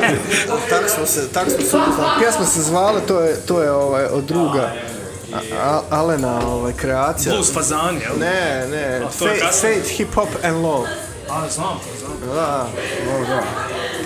tak 0.70 0.90
smo 0.90 1.06
se, 1.06 1.28
tak 1.28 1.50
smo 1.50 1.60
se 1.60 1.76
upoznali. 1.76 2.20
Pjesma 2.20 2.44
se 2.44 2.62
zvala, 2.62 3.00
to 3.00 3.20
je, 3.20 3.36
to 3.36 3.62
je 3.62 3.70
ovaj, 3.72 4.04
od 4.04 4.24
druga 4.24 4.72
A- 5.34 5.58
A- 5.62 5.82
Alena 5.90 6.46
ovaj, 6.46 6.72
kreacija. 6.72 7.34
Blues 7.34 7.52
fazan, 7.54 7.94
jel? 7.96 8.18
Ne, 8.20 8.66
ne, 8.70 9.00
Fate, 9.10 9.80
Hip 9.86 10.14
Hop 10.14 10.28
and 10.44 10.56
Love. 10.56 10.88
A, 11.30 11.48
znam, 11.48 11.78
to 11.78 11.98
znam. 11.98 12.34
Da, 12.34 12.66
O, 13.10 13.24
da. 13.24 13.42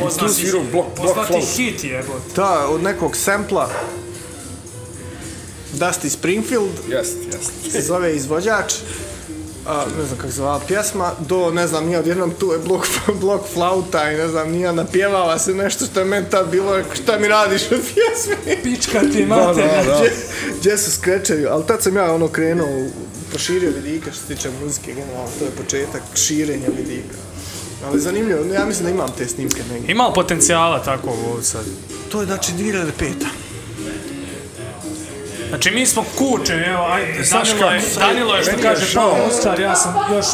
Poznati, 0.04 0.34
svirao 0.34 0.60
Block- 0.62 0.72
Block 0.96 1.14
poznati 1.18 1.46
hit, 1.46 1.84
jebo. 1.84 2.12
ta 2.34 2.68
od 2.68 2.82
nekog 2.82 3.16
sempla 3.16 3.70
Dusty 5.74 6.08
Springfield 6.08 6.70
Jest, 6.88 7.16
jest. 7.26 7.72
se 7.72 7.80
zove 7.82 8.16
izvođač 8.16 8.74
a, 9.66 9.84
ne 9.98 10.04
znam 10.04 10.16
kako 10.16 10.28
se 10.28 10.36
zvala 10.36 10.60
pjesma, 10.60 11.12
do, 11.20 11.50
ne 11.50 11.66
znam, 11.66 11.86
nije 11.86 11.98
odjednom 11.98 12.30
tu 12.30 12.52
je 12.52 12.58
blok, 12.58 12.86
blok 13.20 13.40
flauta 13.48 14.12
i 14.12 14.16
ne 14.16 14.28
znam, 14.28 14.50
nije 14.50 14.72
napjevala 14.72 15.38
se 15.38 15.54
nešto 15.54 15.84
što 15.86 16.00
je 16.00 16.06
meni 16.06 16.26
tad 16.30 16.48
bilo, 16.48 16.80
šta 16.94 17.18
mi 17.18 17.28
radiš 17.28 17.62
od 17.62 17.80
pjesme? 17.84 18.62
Pička 18.62 19.00
ti 19.02 19.20
Da, 19.20 19.36
mater. 19.36 19.64
da, 19.66 19.82
da. 19.84 20.00
Gdje, 20.60 20.78
su 20.78 20.92
skrečevi, 20.92 21.46
ali 21.46 21.66
tad 21.66 21.82
sam 21.82 21.96
ja 21.96 22.12
ono 22.12 22.28
krenuo, 22.28 22.86
proširio 23.30 23.72
vidika 23.76 24.12
što 24.12 24.20
se 24.20 24.34
tiče 24.34 24.48
muzike, 24.62 24.94
generalno, 24.94 25.28
to 25.38 25.44
je 25.44 25.50
početak 25.52 26.02
širenja 26.14 26.68
vidika. 26.78 27.16
Ali 27.86 28.00
zanimljivo, 28.00 28.54
ja 28.54 28.66
mislim 28.66 28.84
da 28.84 28.90
imam 28.90 29.08
te 29.18 29.28
snimke 29.28 29.62
negdje. 29.72 29.92
Ima 29.92 30.06
li 30.06 30.14
potencijala 30.14 30.82
tako 30.82 31.10
ovo 31.10 31.42
sad? 31.42 31.64
To 32.12 32.20
je 32.20 32.26
znači 32.26 32.52
2005. 32.52 33.12
Znači 35.48 35.70
mi 35.70 35.86
smo 35.86 36.04
kuće, 36.18 36.52
evo, 36.52 36.86
ajde, 36.90 37.24
Znaš 37.24 37.48
Danilo 37.48 37.70
je, 37.70 37.82
Danilo 37.98 38.34
je 38.34 38.42
što 38.42 38.52
kaže 38.62 38.86
žao. 38.86 39.10
Pao 39.10 39.26
Mostar, 39.26 39.60
ja 39.60 39.76
sam 39.76 39.94
još, 40.14 40.26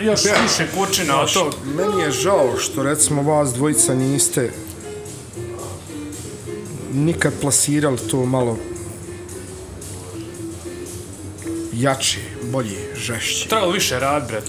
još 0.00 0.20
više 0.42 0.66
kućina 0.74 1.20
od 1.20 1.32
tog. 1.32 1.54
Meni 1.64 2.02
je 2.02 2.10
žao 2.10 2.56
što 2.58 2.82
recimo 2.82 3.22
vas 3.22 3.52
dvojica 3.52 3.94
niste 3.94 4.50
nikad 6.92 7.32
plasirali 7.40 7.98
to 8.10 8.26
malo 8.26 8.58
jače, 11.72 12.20
bolje, 12.42 12.94
žešće. 12.96 13.48
Trebalo 13.48 13.72
više 13.72 14.00
rad, 14.00 14.28
bret. 14.28 14.44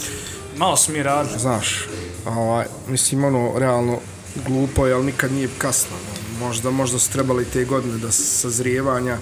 Malo 0.58 0.78
smo 0.78 0.94
mi 0.94 1.04
radili. 1.04 1.40
Znaš, 1.40 1.88
ovaj, 2.38 2.66
mislim, 2.88 3.24
ono, 3.24 3.52
realno, 3.60 3.98
glupo 4.48 4.88
je, 4.88 4.94
ali 4.94 5.06
nikad 5.06 5.32
nije 5.32 5.50
kasno. 5.58 5.96
no. 5.96 6.46
Možda, 6.46 6.72
možda 6.72 7.00
su 7.00 7.12
trebali 7.12 7.46
te 7.46 7.66
godine 7.66 7.98
da 7.98 8.12
sazrijevanja, 8.12 9.18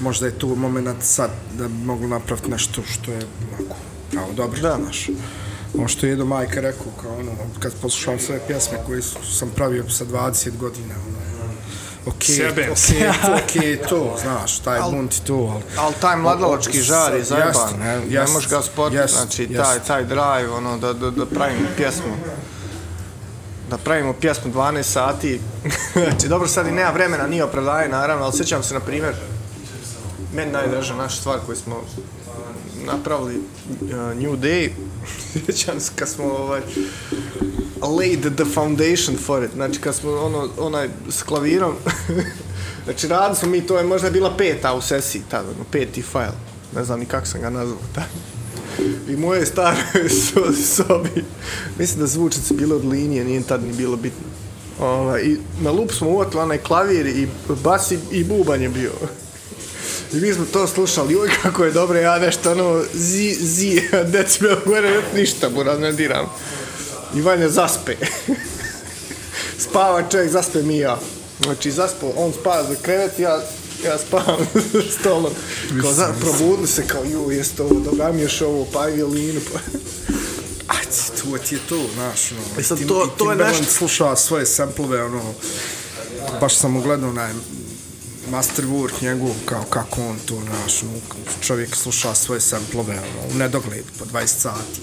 možda 0.00 0.26
je 0.26 0.38
tu 0.38 0.56
moment 0.56 1.02
sad 1.02 1.30
da 1.58 1.68
bi 1.68 1.84
mogli 1.84 2.08
napraviti 2.08 2.50
nešto 2.50 2.82
što 2.82 3.12
je, 3.12 3.20
onako, 3.48 3.76
kao 4.14 4.32
dobro, 4.32 4.60
da. 4.60 4.78
znaš. 4.82 5.08
Ono 5.74 5.88
što 5.88 6.06
je 6.06 6.12
Edo 6.12 6.24
Majka 6.24 6.60
rekao, 6.60 6.86
kao 7.02 7.18
ono, 7.18 7.32
kad 7.58 7.72
poslušavam 7.82 8.20
sve 8.20 8.40
pjesme 8.46 8.78
koje 8.86 9.02
su, 9.02 9.36
sam 9.38 9.50
pravio 9.50 9.90
sa 9.90 10.04
20 10.04 10.56
godina, 10.56 10.94
ono, 11.08 11.15
ok, 12.06 12.22
Sjebem 12.22 12.70
ok, 12.70 12.78
se. 12.78 13.12
to, 13.22 13.34
ok, 13.34 13.88
to, 13.88 14.16
znaš, 14.22 14.58
taj 14.58 14.80
bunt 14.90 15.14
i 15.14 15.20
to, 15.20 15.34
ali... 15.34 15.62
Ali 15.76 15.94
taj 16.00 16.16
mladalački 16.16 16.80
žar 16.82 17.14
je 17.14 17.24
zajeban. 17.24 17.78
ne, 17.78 18.00
Ne 18.00 18.26
možeš 18.32 18.50
ga 18.50 18.62
sportiti, 18.62 19.00
jeste, 19.00 19.16
znači 19.16 19.42
jeste. 19.42 19.56
taj, 19.56 19.78
taj 19.86 20.04
drive, 20.04 20.50
ono, 20.50 20.78
da, 20.78 20.92
da, 20.92 21.10
da 21.10 21.26
pravimo 21.26 21.68
pjesmu. 21.76 22.16
Da 23.70 23.78
pravimo 23.78 24.12
pjesmu 24.12 24.52
12 24.52 24.82
sati. 24.82 25.40
znači, 26.08 26.28
dobro, 26.28 26.48
sad 26.48 26.66
i 26.66 26.70
nema 26.70 26.90
vremena, 26.90 27.26
nije 27.26 27.44
opravdanje, 27.44 27.88
naravno, 27.88 28.24
ali 28.24 28.36
sjećam 28.36 28.62
se, 28.62 28.74
na 28.74 28.80
primjer, 28.80 29.14
meni 30.34 30.52
najdraža 30.52 30.94
naša 30.94 31.16
stvar 31.16 31.38
koju 31.46 31.56
smo 31.56 31.82
napravili 32.84 33.36
uh, 33.36 33.90
New 33.90 34.36
Day 34.36 34.70
sjećam 35.32 35.80
se 35.80 35.90
kad 35.96 36.08
smo 36.08 36.24
ovaj, 36.24 36.60
laid 37.98 38.20
the 38.36 38.44
foundation 38.54 39.16
for 39.26 39.44
it. 39.44 39.50
Znači, 39.54 39.80
kad 39.80 39.94
smo 39.94 40.10
ono, 40.10 40.48
onaj 40.58 40.88
s 41.10 41.22
klavirom, 41.22 41.74
znači 42.84 43.08
radili 43.08 43.36
smo 43.36 43.48
mi, 43.48 43.66
to 43.66 43.78
je 43.78 43.84
možda 43.84 44.10
bila 44.10 44.36
peta 44.36 44.74
u 44.74 44.82
sesiji 44.82 45.22
tada, 45.30 45.48
ono, 45.48 45.64
peti 45.72 46.02
file. 46.02 46.32
Ne 46.76 46.84
znam 46.84 47.00
ni 47.00 47.06
kako 47.06 47.26
sam 47.26 47.40
ga 47.40 47.50
nazvao 47.50 47.78
tada. 47.94 48.06
I 49.08 49.16
moje 49.16 49.46
stare 49.46 49.76
so, 50.22 50.52
sobi, 50.52 51.24
mislim 51.78 52.00
da 52.00 52.06
zvučice 52.06 52.54
bile 52.54 52.76
od 52.76 52.84
linije, 52.84 53.24
nije 53.24 53.42
tad 53.42 53.64
ni 53.64 53.72
bilo 53.72 53.96
bitno. 53.96 54.26
Ovaj, 54.80 55.22
I 55.22 55.36
na 55.60 55.70
lup 55.70 55.92
smo 55.92 56.08
uvatili 56.08 56.42
onaj 56.42 56.58
klavir 56.58 57.06
i 57.06 57.28
bas 57.64 57.90
i, 57.90 57.98
i 58.10 58.24
bubanj 58.24 58.62
je 58.62 58.68
bio. 58.68 58.92
I 60.12 60.16
mi 60.16 60.32
smo 60.32 60.44
to 60.44 60.66
slušali, 60.66 61.12
joj 61.14 61.30
kako 61.42 61.64
je 61.64 61.70
dobro, 61.72 61.98
ja 61.98 62.18
nešto 62.18 62.52
ono, 62.52 62.82
zi, 62.94 63.36
zi, 63.36 63.82
decibel 64.12 64.56
gore, 64.66 65.02
ništa, 65.14 65.48
buraz, 65.48 65.80
ne 65.80 65.92
diram. 65.92 66.26
I 67.14 67.20
Vanja 67.20 67.48
zaspe. 67.48 67.96
Spava 69.58 70.02
čovjek, 70.02 70.30
zaspe 70.30 70.62
mi 70.62 70.78
ja. 70.78 70.98
Znači, 71.40 71.70
zaspo, 71.70 72.12
on 72.16 72.32
spava 72.32 72.62
za 72.64 72.74
krevet, 72.82 73.18
ja, 73.18 73.40
ja 73.84 73.98
spavam 73.98 74.46
stolom. 75.00 75.32
Kao, 75.82 75.92
za, 75.92 76.14
probudili 76.20 76.68
se 76.68 76.86
kao, 76.86 77.04
ju, 77.04 77.30
jeste 77.30 77.62
ovo, 77.62 77.80
dobro, 77.80 78.12
mi 78.12 78.22
još 78.22 78.40
ovo, 78.40 78.66
pa 78.72 78.88
i 78.88 78.92
violinu, 78.92 79.40
pa... 79.52 79.58
Ajde, 80.68 80.90
to 81.22 81.38
ti 81.38 81.54
je 81.54 81.60
to, 81.68 81.80
znaš, 81.94 82.32
ono. 82.32 82.60
E 82.60 82.62
sad, 82.62 82.78
Tim- 82.78 82.88
to- 82.88 83.14
to 83.18 83.30
je 83.30 83.36
nešto- 83.36 83.64
sluša 83.64 84.16
svoje 84.16 84.46
samplove, 84.46 85.02
ono, 85.02 85.22
baš 86.40 86.56
sam 86.56 86.76
ugledao 86.76 87.10
onaj 87.10 87.30
masterwork 88.30 89.02
njegov, 89.02 89.30
kao 89.44 89.62
kako 89.70 90.00
on 90.08 90.18
to, 90.26 90.34
znaš, 90.34 90.82
ono, 90.82 91.24
čovjek 91.40 91.76
sluša 91.76 92.14
svoje 92.14 92.40
samplove, 92.40 92.94
ono, 92.94 93.34
u 93.34 93.38
nedogled, 93.38 93.84
po 93.98 94.04
20 94.04 94.26
sati. 94.26 94.80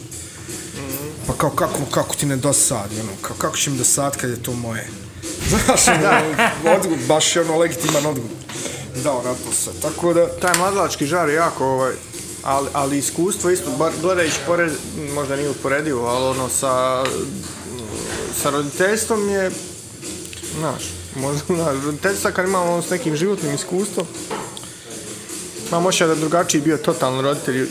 Pa 1.27 1.33
kao, 1.33 1.49
kako, 1.49 1.79
kako 1.91 2.15
ti 2.15 2.25
ne 2.25 2.35
dosadi, 2.35 2.99
ono, 2.99 3.11
kao, 3.21 3.35
kako 3.37 3.57
će 3.57 3.69
mi 3.69 3.77
dosad 3.77 4.17
kad 4.17 4.29
je 4.29 4.43
to 4.43 4.53
moje? 4.53 4.89
Znaš, 5.65 5.87
ono, 5.87 6.75
odgovor, 6.75 6.99
baš 7.07 7.35
je 7.35 7.41
ono 7.41 7.57
legitiman 7.57 8.05
odgovor. 8.05 8.31
Dao 9.03 9.23
na 9.23 9.33
to 9.33 9.51
sve, 9.53 9.73
tako 9.81 10.13
da, 10.13 10.27
taj 10.27 10.57
mladalački 10.57 11.05
žar 11.05 11.29
je 11.29 11.35
jako, 11.35 11.65
ovaj, 11.65 11.93
ali, 12.43 12.69
ali 12.73 12.97
iskustvo 12.97 13.49
isto, 13.49 13.71
bar 13.71 13.91
gledajući 14.01 14.37
pored, 14.45 14.71
možda 15.13 15.35
nije 15.35 15.49
uporedivo, 15.49 16.07
ali 16.07 16.25
ono 16.25 16.49
sa, 16.49 17.03
sa 18.41 18.49
roditeljstvom 18.49 19.29
je, 19.29 19.51
znaš, 20.59 20.83
možda, 21.15 21.71
roditeljstvo 21.85 22.31
kad 22.31 22.45
imamo 22.45 22.71
ono 22.73 22.81
s 22.81 22.89
nekim 22.89 23.15
životnim 23.15 23.55
iskustvom, 23.55 24.07
imam 25.69 25.85
osjećaj 25.85 26.07
da 26.07 26.15
drugačiji 26.15 26.61
bio 26.61 26.77
totalno 26.77 27.21
roditelj. 27.21 27.67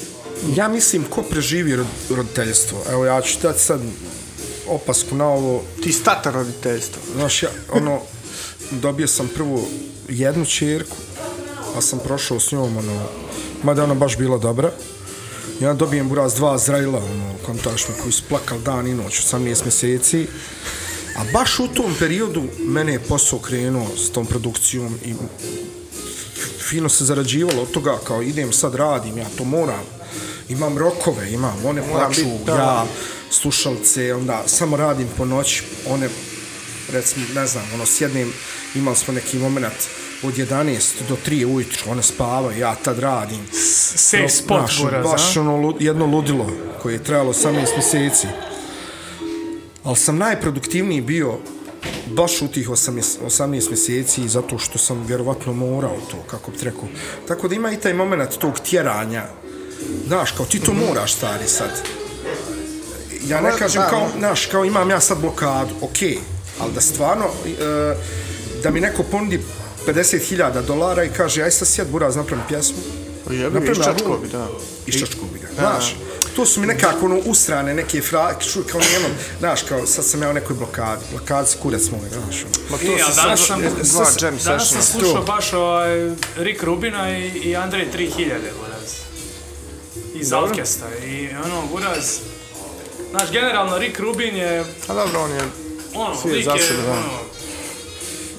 Ja 0.57 0.69
mislim, 0.69 1.05
ko 1.05 1.23
preživi 1.23 1.77
rod- 1.77 2.17
roditeljstvo? 2.17 2.79
Evo, 2.91 3.05
ja 3.07 3.21
ću 3.21 3.39
dati 3.43 3.61
sad 3.61 3.81
opasku 4.69 5.15
na 5.15 5.29
ovo. 5.29 5.63
Ti 5.83 5.93
stata 5.93 6.31
roditeljstvo. 6.31 7.03
Znaš, 7.15 7.43
ja, 7.43 7.51
ono, 7.73 8.01
dobio 8.71 9.07
sam 9.07 9.29
prvo 9.35 9.69
jednu 10.09 10.45
čerku, 10.45 10.97
a 11.77 11.81
sam 11.81 11.99
prošao 11.99 12.41
s 12.41 12.53
njom, 12.53 12.77
ono, 12.77 13.03
mada 13.63 13.85
ona 13.85 13.95
baš 13.95 14.19
bila 14.19 14.39
dobra. 14.39 14.73
Onda 15.61 15.75
dobijem 15.75 16.09
buraz 16.09 16.35
dva 16.35 16.59
zrajla, 16.59 16.99
ono, 16.99 17.35
kontaš 17.47 17.89
mi, 17.89 17.95
koji 18.03 18.13
su 18.13 18.23
plakali 18.29 18.63
dan 18.63 18.87
i 18.87 18.95
noć, 18.95 19.27
18 19.27 19.65
mjeseci. 19.65 20.27
A 21.17 21.25
baš 21.33 21.59
u 21.59 21.69
tom 21.69 21.95
periodu 21.99 22.43
mene 22.59 22.93
je 22.93 23.01
posao 23.01 23.39
krenuo 23.39 23.87
s 23.97 24.11
tom 24.11 24.27
produkcijom 24.27 24.99
i 25.05 25.15
fino 26.69 26.89
se 26.89 27.05
zarađivalo 27.05 27.63
od 27.63 27.71
toga, 27.71 27.99
kao 28.05 28.23
idem 28.23 28.53
sad 28.53 28.75
radim, 28.75 29.19
ja 29.19 29.27
to 29.39 29.45
moram. 29.45 29.83
Imam 30.49 30.79
rokove, 30.79 31.33
imam, 31.33 31.65
one 31.65 31.83
Moram 31.83 32.07
plaču, 32.13 32.25
bit, 32.25 32.47
da. 32.47 32.55
ja, 32.55 32.87
slušalce, 33.31 34.15
onda 34.15 34.43
samo 34.47 34.77
radim 34.77 35.09
po 35.17 35.25
noći, 35.25 35.63
one, 35.89 36.09
recimo, 36.93 37.27
ne 37.35 37.47
znam, 37.47 37.65
ono, 37.75 37.87
sjednem, 37.87 38.33
imali 38.75 38.97
smo 38.97 39.15
neki 39.15 39.39
moment 39.39 39.75
od 40.23 40.35
11 40.35 40.81
do 41.09 41.17
3 41.27 41.55
ujutru, 41.55 41.91
one 41.91 42.03
spavaju, 42.03 42.59
ja 42.59 42.75
tad 42.75 42.99
radim. 42.99 43.47
Safe 43.97 44.29
spot, 44.29 44.59
Znaš, 44.59 44.83
buraz, 44.83 45.05
baš 45.05 45.37
a? 45.37 45.41
ono 45.41 45.77
jedno 45.81 46.07
ludilo 46.07 46.51
koje 46.83 46.93
je 46.93 47.05
trajalo 47.05 47.33
18 47.33 47.53
mjeseci. 47.77 48.27
Ali 49.85 49.97
sam 49.97 50.19
najproduktivniji 50.19 51.01
bio 51.01 51.39
baš 52.07 52.43
u 52.43 52.49
tih 52.49 52.69
18, 52.69 53.19
18 53.27 53.69
mjeseci 53.69 54.29
zato 54.29 54.59
što 54.59 54.79
sam 54.79 55.05
vjerovatno 55.07 55.53
morao 55.53 55.97
to, 56.11 56.17
kako 56.31 56.51
bi 56.51 56.57
rekao. 56.63 56.89
Tako 57.29 57.49
da 57.49 57.55
ima 57.55 57.73
i 57.73 57.77
taj 57.77 57.95
moment 57.95 58.39
tog 58.39 58.61
tjeranja. 58.61 59.25
Znaš, 60.07 60.33
kao 60.33 60.47
ti 60.47 60.61
to 60.61 60.73
moraš, 60.73 61.15
stari, 61.15 61.49
sad. 61.49 61.71
Ja 63.27 63.41
ne 63.41 63.51
kažem 63.59 63.83
da, 63.83 63.89
kao, 63.89 64.09
znaš, 64.19 64.47
kao 64.47 64.65
imam 64.65 64.91
ja 64.91 65.01
sad 65.01 65.21
blokadu, 65.21 65.75
okej, 65.81 66.19
ali 66.59 66.73
da 66.73 66.81
stvarno, 66.81 67.25
e, 67.47 67.95
da 68.63 68.71
mi 68.71 68.81
neko 68.81 69.03
ponudi 69.03 69.41
50.000 69.87 70.67
dolara 70.67 71.05
i 71.05 71.09
kaže, 71.09 71.43
aj 71.43 71.51
sad 71.51 71.69
sjed 71.69 71.89
buraz, 71.89 72.17
napravim 72.17 72.45
pjesmu. 72.49 72.79
Jebi, 73.31 73.43
Napravim 73.43 73.73
iščačko 73.73 74.19
bi, 74.23 74.29
da. 74.29 74.49
Iščačko 74.87 75.25
bi 75.33 75.39
ga, 75.39 75.49
znaš. 75.55 75.97
To 76.37 76.47
su 76.47 76.61
mi 76.61 76.67
nekako 76.67 77.05
ono 77.05 77.17
ustrane, 77.17 77.75
neke 77.75 78.03
fra, 78.03 78.35
čuj, 78.41 78.67
kao 78.67 78.81
jednom, 78.83 79.11
znaš, 79.39 79.63
kao 79.63 79.87
sad 79.87 80.05
sam 80.05 80.23
ja 80.23 80.31
u 80.31 80.33
nekoj 80.33 80.57
blokadi, 80.57 81.05
blokadi 81.11 81.49
se 81.49 81.59
kurac 81.59 81.83
moj, 81.83 82.09
znaš. 82.11 82.45
ono. 82.45 82.67
Ma 82.71 82.79
to 82.79 82.85
Nije, 82.85 82.99
se 82.99 83.05
a 83.11 83.15
danas 83.15 83.41
sam- 83.41 83.61
dva 83.61 84.07
jam 84.23 84.39
Danas 84.45 84.69
sam 84.71 84.83
slušao 84.83 85.23
baš 85.23 85.53
ovaj 85.53 86.11
Rick 86.37 86.63
Rubina 86.63 87.11
i, 87.11 87.27
i 87.29 87.57
Andrej 87.57 87.87
3000, 87.89 88.17
buraz. 88.61 88.91
Iz 90.15 90.29
Dobro. 90.29 90.49
Alkesta. 90.49 90.87
I 90.97 91.29
ono, 91.45 91.63
buraz... 91.67 92.19
Znaš, 93.11 93.31
generalno 93.31 93.79
Rick 93.79 93.99
Rubin 93.99 94.37
je, 94.37 94.65
A 94.89 94.95
dobro, 94.95 95.21
on 95.21 95.31
je, 95.31 95.41
ono, 95.95 96.17
lik 96.25 96.45
za 96.45 96.53
je, 96.53 96.63
sebe, 96.63 96.83
da. 96.83 96.93
ono, 96.93 97.19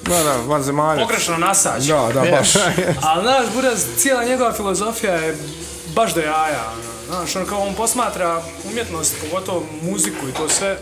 da, 0.02 0.22
da, 0.22 0.36
van 0.36 0.62
zemalja. 0.62 1.00
pogrešno 1.02 1.36
nasađ. 1.38 1.86
Da, 1.86 2.10
da, 2.14 2.20
baš. 2.30 2.48
Ali, 3.02 3.22
znaš, 3.22 3.46
buraz, 3.54 3.84
cijela 3.98 4.24
njegova 4.24 4.52
filozofija 4.52 5.14
je 5.14 5.36
baš 5.94 6.14
do 6.14 6.20
jaja. 6.20 6.72
ono. 6.72 6.93
Znaš, 7.14 7.36
on 7.36 7.46
kao 7.46 7.60
on 7.60 7.74
posmatra 7.74 8.42
umjetnost, 8.64 9.14
pogotovo 9.20 9.62
muziku 9.82 10.28
i 10.28 10.32
to 10.32 10.48
sve. 10.48 10.78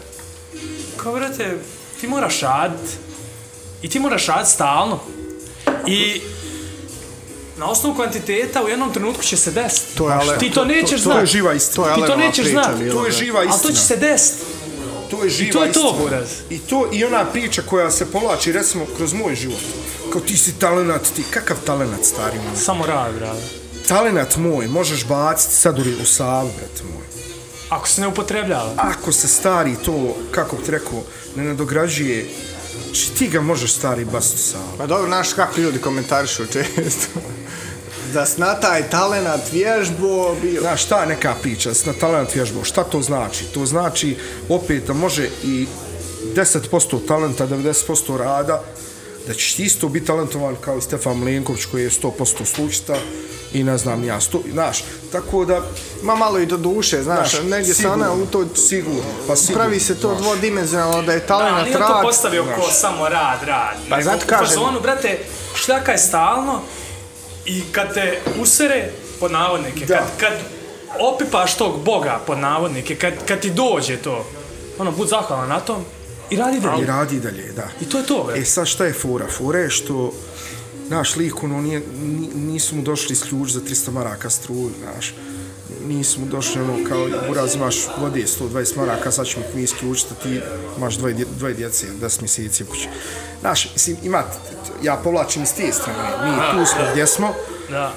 Kao, 0.96 1.12
brate, 1.12 1.58
ti 2.00 2.08
moraš 2.08 2.40
radit. 2.40 2.90
I 3.82 3.88
ti 3.88 3.98
moraš 3.98 4.26
radit 4.26 4.48
stalno. 4.48 5.00
I 5.86 6.20
na 7.56 7.66
osnovu 7.66 7.94
kvantiteta 7.94 8.64
u 8.64 8.68
jednom 8.68 8.92
trenutku 8.92 9.22
će 9.22 9.36
se 9.36 9.50
desiti. 9.50 9.96
To 9.96 10.08
je 10.08 10.14
ale- 10.14 10.38
Ti 10.38 10.50
to 10.50 10.64
nećeš 10.64 11.02
to 11.02 11.18
je 11.18 11.26
živa 11.26 11.52
istina. 11.54 11.84
To 11.84 11.90
je 11.90 11.96
Ti 11.96 12.06
to 12.06 12.16
nećeš 12.16 12.44
priča 12.44 12.62
znat. 12.62 12.78
bila, 12.78 12.94
To 12.94 13.06
je 13.06 13.12
živa 13.12 13.40
Ali 13.40 13.48
to 13.48 13.54
istina. 13.56 13.74
će 13.74 13.80
se 13.80 13.96
desiti. 13.96 14.44
To 15.10 15.24
je 15.24 15.30
živa 15.30 15.52
to 15.52 15.64
je 15.64 15.72
to, 15.72 15.80
istina. 15.80 15.98
buraz. 16.00 16.28
I 16.50 16.58
to 16.58 16.88
i 16.92 17.04
ona 17.04 17.24
priča 17.24 17.62
koja 17.62 17.90
se 17.90 18.06
povlači 18.06 18.52
recimo 18.52 18.86
kroz 18.96 19.12
moj 19.12 19.34
život. 19.34 19.60
Kao 20.12 20.20
ti 20.20 20.36
si 20.36 20.52
talenat, 20.52 21.02
ti 21.16 21.22
kakav 21.24 21.56
talenat 21.66 22.04
stari 22.04 22.36
moj? 22.38 22.56
Samo 22.56 22.86
rad, 22.86 23.14
brate. 23.14 23.61
Talenat 23.88 24.36
moj 24.36 24.66
možeš 24.66 25.06
baciti 25.06 25.54
sad 25.54 25.78
u, 25.78 25.82
u 26.02 26.06
savu, 26.06 26.50
brate 26.58 26.82
moj. 26.94 27.06
Ako 27.68 27.88
se 27.88 28.00
ne 28.00 28.06
upotrebljava. 28.06 28.72
Ako 28.76 29.12
se 29.12 29.28
stari 29.28 29.76
to, 29.84 30.16
kako 30.30 30.56
bi 30.56 30.62
ti 30.62 30.70
rekao, 30.70 31.02
ne 31.36 31.44
nadograđuje, 31.44 32.28
či 32.92 33.14
ti 33.18 33.28
ga 33.28 33.40
možeš 33.40 33.72
stari 33.72 34.04
baciti 34.04 34.34
u 34.34 34.38
savu. 34.38 34.78
Pa 34.78 34.86
dobro, 34.86 35.06
znaš 35.06 35.32
kako 35.32 35.60
ljudi 35.60 35.78
komentarišu 35.78 36.46
često. 36.46 37.20
da 38.12 38.26
s 38.26 38.36
na 38.36 38.54
taj 38.54 38.90
talenat 38.90 39.40
vježbo 39.52 40.34
bio... 40.42 40.60
Znaš, 40.60 40.84
šta 40.84 41.00
je 41.00 41.06
neka 41.06 41.34
priča, 41.42 41.68
da 41.68 41.74
si 41.74 41.86
na 41.86 41.92
talent 41.92 42.34
vježbao, 42.34 42.64
šta 42.64 42.84
to 42.84 43.02
znači? 43.02 43.44
To 43.44 43.66
znači, 43.66 44.16
opet, 44.48 44.86
da 44.86 44.92
može 44.92 45.28
i 45.44 45.66
10% 46.34 47.06
talenta, 47.08 47.46
90% 47.46 48.16
rada, 48.16 48.62
da 49.26 49.34
ćeš 49.34 49.54
ti 49.54 49.62
isto 49.62 49.88
biti 49.88 50.06
talentovan 50.06 50.56
kao 50.56 50.78
i 50.78 50.82
Stefan 50.82 51.16
Mlenković 51.16 51.64
koji 51.64 51.82
je 51.82 51.90
100% 51.92 52.12
slučita 52.46 52.94
i 53.52 53.64
ne 53.64 53.78
znam, 53.78 54.04
ja 54.04 54.20
sto, 54.20 54.42
znaš, 54.52 54.78
tako 55.12 55.44
da, 55.44 55.62
Ma 56.02 56.14
malo 56.14 56.38
i 56.38 56.46
do 56.46 56.56
duše, 56.56 57.02
znaš, 57.02 57.30
Znaš, 57.30 57.42
negdje 57.44 57.64
se 57.66 57.74
sigurno, 57.74 57.94
ona 58.04 58.12
u 58.14 58.26
to... 58.26 58.46
sigurno, 58.56 59.00
pa 59.26 59.36
sigurno, 59.36 59.54
Pravi 59.56 59.80
se 59.80 59.94
to 59.94 60.08
znaš. 60.08 60.20
dvodimenzionalno, 60.20 61.02
da 61.02 61.12
je 61.12 61.18
Da, 61.20 61.26
talent 61.26 61.64
nije 61.64 61.72
to 61.72 61.78
rad. 61.80 62.02
postavio 62.02 62.44
ko 62.46 62.70
samo 62.70 63.08
rad, 63.08 63.38
rad. 63.42 63.76
Pa 63.88 63.96
nego 63.96 64.10
zato 64.10 64.24
u 64.24 64.28
kažem- 64.28 64.46
fazonu, 64.46 64.80
brate, 64.80 65.18
šljaka 65.56 65.92
je 65.92 65.98
stalno 65.98 66.60
i 67.46 67.62
kad 67.72 67.94
te 67.94 68.20
usere, 68.38 68.90
pod 69.20 69.32
navodnike, 69.32 69.86
Da. 69.86 69.96
kad, 69.96 70.06
kad 70.20 70.32
opipaš 71.00 71.56
tog 71.56 71.80
boga, 71.80 72.20
pod 72.26 72.38
navodnike, 72.38 72.94
kad, 72.96 73.12
kad 73.28 73.40
ti 73.40 73.50
dođe 73.50 73.96
to, 73.96 74.26
ono, 74.78 74.90
bud 74.92 75.08
zahvalan 75.08 75.48
na 75.48 75.60
tom 75.60 75.84
i 76.32 76.36
radi 76.36 76.56
I 76.56 76.60
dalje. 76.60 76.86
radi 76.86 77.20
dalje, 77.20 77.52
da. 77.52 77.68
I 77.80 77.84
to 77.84 77.98
je 77.98 78.06
to, 78.06 78.24
bre. 78.24 78.40
E 78.40 78.44
sad 78.44 78.66
šta 78.66 78.84
je 78.84 78.92
fora? 78.92 79.26
Fora 79.28 79.58
je 79.58 79.70
što 79.70 80.12
naš 80.88 81.16
lik, 81.16 81.42
ono, 81.42 81.60
nije, 81.60 81.82
ni- 81.94 82.30
nisu 82.34 82.76
mu 82.76 82.82
došli 82.82 83.12
isključ 83.12 83.50
za 83.50 83.60
300 83.60 83.90
maraka 83.90 84.30
struju, 84.30 84.70
znaš. 84.82 85.14
Nisu 85.84 86.20
mu 86.20 86.26
došli, 86.26 86.60
ono, 86.60 86.88
kao, 86.88 87.08
uraz 87.30 87.54
imaš 87.54 87.76
vode 87.98 88.20
120 88.20 88.76
maraka, 88.76 89.10
sad 89.10 89.26
ćemo 89.26 89.44
mi 89.54 89.62
isključiti, 89.62 90.14
ti 90.22 90.40
imaš 90.78 90.94
dvoje, 90.94 91.14
dvoje 91.38 91.54
djece, 91.54 91.86
10 91.92 92.20
mjeseci 92.20 92.62
u 92.62 92.66
kući. 92.66 92.88
Znaš, 93.40 93.72
mislim, 93.72 93.96
ima, 94.02 94.24
ja 94.82 94.96
povlačim 94.96 95.42
iz 95.42 95.54
te 95.54 95.72
strane, 95.72 95.98
mi 96.24 96.36
tu 96.52 96.66
smo 96.66 96.80
gdje 96.92 97.06
smo, 97.06 97.34
Da. 97.70 97.94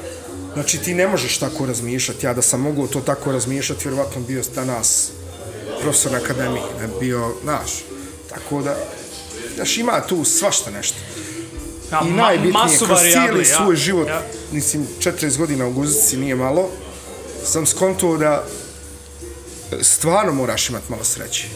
Znači 0.54 0.78
ti 0.78 0.94
ne 0.94 1.08
možeš 1.08 1.38
tako 1.38 1.66
razmišljati, 1.66 2.26
ja 2.26 2.34
da 2.34 2.42
sam 2.42 2.62
mogao 2.62 2.88
to 2.88 3.02
tako 3.02 3.32
razmišljati, 3.32 3.84
vjerovatno 3.84 4.22
bio 4.22 4.42
danas 4.56 5.12
profesor 5.82 6.12
na 6.12 6.18
akademiji, 6.18 6.64
ne 6.82 6.88
bio, 7.00 7.32
znaš, 7.44 7.72
tako 8.30 8.62
da, 8.62 8.78
znaš, 9.56 9.78
ima 9.78 10.02
tu 10.02 10.24
svašta 10.24 10.72
nešto. 10.72 10.98
Ja, 11.92 12.02
I 12.02 12.06
ma- 12.06 12.16
najbitnije, 12.16 12.54
masu 12.54 12.86
kroz 12.86 13.00
cijeli 13.02 13.40
ja. 13.42 13.58
svoj 13.58 13.76
život, 13.76 14.08
Ja. 14.08 14.22
mislim, 14.52 14.88
40 15.00 15.38
godina 15.38 15.68
u 15.68 15.74
guzici 15.74 16.18
nije 16.18 16.36
malo, 16.36 16.70
sam 17.46 17.66
skontuo 17.66 18.18
da 18.18 18.44
e, 19.72 19.84
stvarno 19.84 20.34
moraš 20.34 20.70
imati 20.70 20.86
malo 20.90 21.04
sreće. 21.04 21.48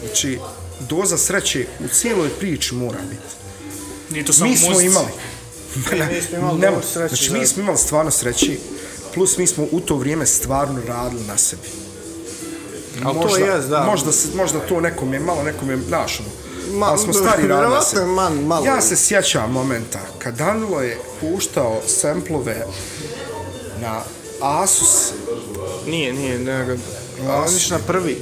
Znači, 0.00 0.38
doza 0.80 1.18
sreće 1.18 1.66
u 1.80 1.88
cijeloj 1.90 2.28
priči 2.30 2.74
mora 2.74 2.98
biti. 3.00 3.22
Nije 4.10 4.24
to 4.24 4.32
samo 4.32 4.50
Mi 4.50 4.56
smo 4.56 4.68
muzici. 4.70 4.86
imali. 4.86 5.06
Mi 5.76 5.82
smo 6.22 6.38
imali 6.38 6.82
sreće, 6.92 7.16
Znači, 7.16 7.30
mi 7.30 7.46
smo 7.46 7.62
imali 7.62 7.78
stvarno 7.78 8.10
sreći, 8.10 8.58
plus 9.14 9.38
mi 9.38 9.46
smo 9.46 9.66
u 9.70 9.80
to 9.80 9.96
vrijeme 9.96 10.26
stvarno 10.26 10.80
radili 10.88 11.24
na 11.24 11.38
sebi. 11.38 11.68
Ali 13.04 13.20
to 13.20 13.36
jest, 13.36 13.68
da. 13.68 13.84
Možda, 13.84 14.12
se, 14.12 14.28
možda 14.34 14.60
to 14.60 14.80
nekom 14.80 15.14
je 15.14 15.20
malo, 15.20 15.42
nekom 15.42 15.70
je 15.70 15.76
našano. 15.76 16.28
Ma, 16.72 16.86
ali 16.86 16.98
smo 16.98 17.12
stari 17.12 17.46
radili 17.46 18.00
je 18.00 18.06
man- 18.06 18.44
malo. 18.46 18.66
Ja 18.66 18.80
se 18.80 18.96
sjećam 18.96 19.52
momenta 19.52 20.00
kad 20.18 20.36
Danilo 20.36 20.80
je 20.82 20.98
puštao 21.20 21.80
semplove 21.86 22.66
na 23.80 24.00
Asus. 24.40 25.12
Nije, 25.86 26.12
nije, 26.12 26.38
nego... 26.38 26.72
As- 26.72 27.48
Oniš 27.48 27.70
na 27.70 27.78
prvi. 27.78 28.18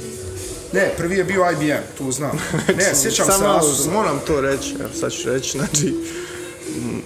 Ne, 0.73 0.93
prvi 0.97 1.17
je 1.17 1.23
bio 1.23 1.51
IBM, 1.51 1.83
tu 1.97 2.11
znam. 2.11 2.31
Ne, 2.77 2.95
sjećam 2.95 3.25
Samo 3.25 3.39
se 3.39 3.67
Asus. 3.67 3.87
Moram 3.93 4.19
to 4.27 4.41
reći, 4.41 4.75
evo 4.79 4.89
sad 4.99 5.11
ću 5.11 5.29
reći, 5.29 5.57
znači... 5.57 5.93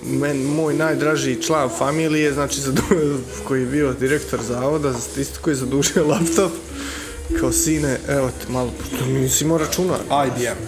Men, 0.03 0.43
moj 0.43 0.73
najdraži 0.73 1.41
član 1.41 1.69
familije, 1.77 2.33
znači 2.33 2.61
koji 3.47 3.61
je 3.61 3.65
bio 3.67 3.93
direktor 3.93 4.39
zavoda, 4.41 4.93
isto 5.17 5.39
koji 5.41 5.51
je 5.51 5.55
zadužio 5.55 6.07
laptop, 6.07 6.51
kao 7.31 7.51
sine, 7.53 7.97
evo 8.09 8.27
ti 8.29 8.51
malo, 8.51 8.69
to 8.99 9.05
nisi 9.05 9.43
imao 9.43 9.57
računar. 9.57 9.99
IBM. 10.27 10.59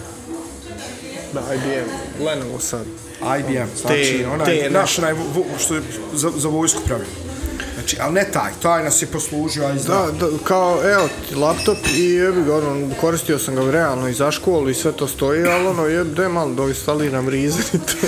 Da, 1.32 1.54
IBM, 1.54 1.88
Lenovo 2.24 2.58
sad. 2.60 2.86
IBM, 3.40 3.68
znači 3.76 4.18
Te- 4.18 4.26
onaj, 4.28 4.46
te 4.60 4.70
naš 4.70 4.98
onaj, 4.98 5.12
vo- 5.12 5.26
što 5.58 5.74
je 5.74 5.82
za, 6.14 6.30
za 6.36 6.48
vojsku 6.48 6.80
pravio. 6.86 7.06
Znači, 7.82 7.96
ali 8.00 8.14
ne 8.14 8.30
taj, 8.32 8.52
taj 8.62 8.84
nas 8.84 9.02
je 9.02 9.06
poslužio, 9.06 9.64
a 9.64 9.72
i 9.72 9.78
zna. 9.78 9.94
Da, 9.94 10.12
da, 10.12 10.38
kao, 10.44 10.80
evo 10.90 11.08
laptop 11.36 11.78
i 11.96 12.04
jebi 12.04 12.42
ga, 12.42 12.56
ono, 12.56 12.94
koristio 13.00 13.38
sam 13.38 13.54
ga 13.54 13.70
realno 13.70 14.08
i 14.08 14.14
za 14.14 14.30
školu 14.30 14.70
i 14.70 14.74
sve 14.74 14.92
to 14.92 15.08
stoji, 15.08 15.46
ali 15.46 15.66
ono, 15.66 15.86
jeb, 15.86 16.14
daj 16.14 16.28
malo 16.28 16.54
da 16.54 16.62
instaliram 16.62 17.28
rizer 17.28 17.64
i 17.72 17.78
to. 17.78 18.06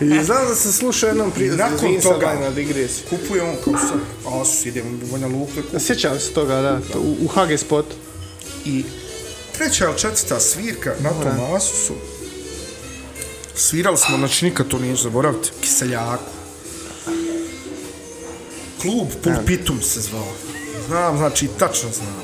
I 0.16 0.24
znam 0.24 0.48
da 0.48 0.54
sam 0.54 0.72
slušao 0.72 1.08
jednom 1.08 1.30
prije, 1.30 1.52
Nakon 1.52 1.74
izvin 1.74 2.00
sad, 2.02 2.12
toga- 2.12 2.40
na 2.40 2.50
digresiju. 2.50 3.04
Kupuje 3.10 3.42
on 3.42 3.56
kao 3.64 3.72
sad, 3.78 3.98
Asus, 4.40 4.66
idemo 4.66 4.90
u 4.90 5.06
Banja 5.12 5.26
Luka, 5.26 5.52
kupi. 5.54 5.84
Sjećam 5.84 6.20
se 6.20 6.32
toga, 6.32 6.54
da, 6.60 6.80
to, 6.92 6.98
u, 6.98 7.16
u 7.24 7.28
HG 7.28 7.58
Spot. 7.58 7.86
I 8.64 8.84
treća 9.58 9.84
ili 9.84 9.98
četvrta 9.98 10.40
svirka 10.40 10.94
na 11.00 11.10
tom 11.10 11.54
Asusu, 11.56 11.94
svirali 13.54 13.96
smo, 13.96 14.16
znači 14.16 14.44
nikad 14.44 14.68
to 14.68 14.78
neću 14.78 15.02
zaboraviti, 15.02 15.50
Kiseljaku. 15.60 16.37
Klub 18.82 19.08
Pulpitum 19.24 19.82
se 19.82 20.00
zvao. 20.00 20.32
Znam, 20.86 21.16
znači, 21.16 21.48
tačno 21.58 21.88
znam. 21.92 22.14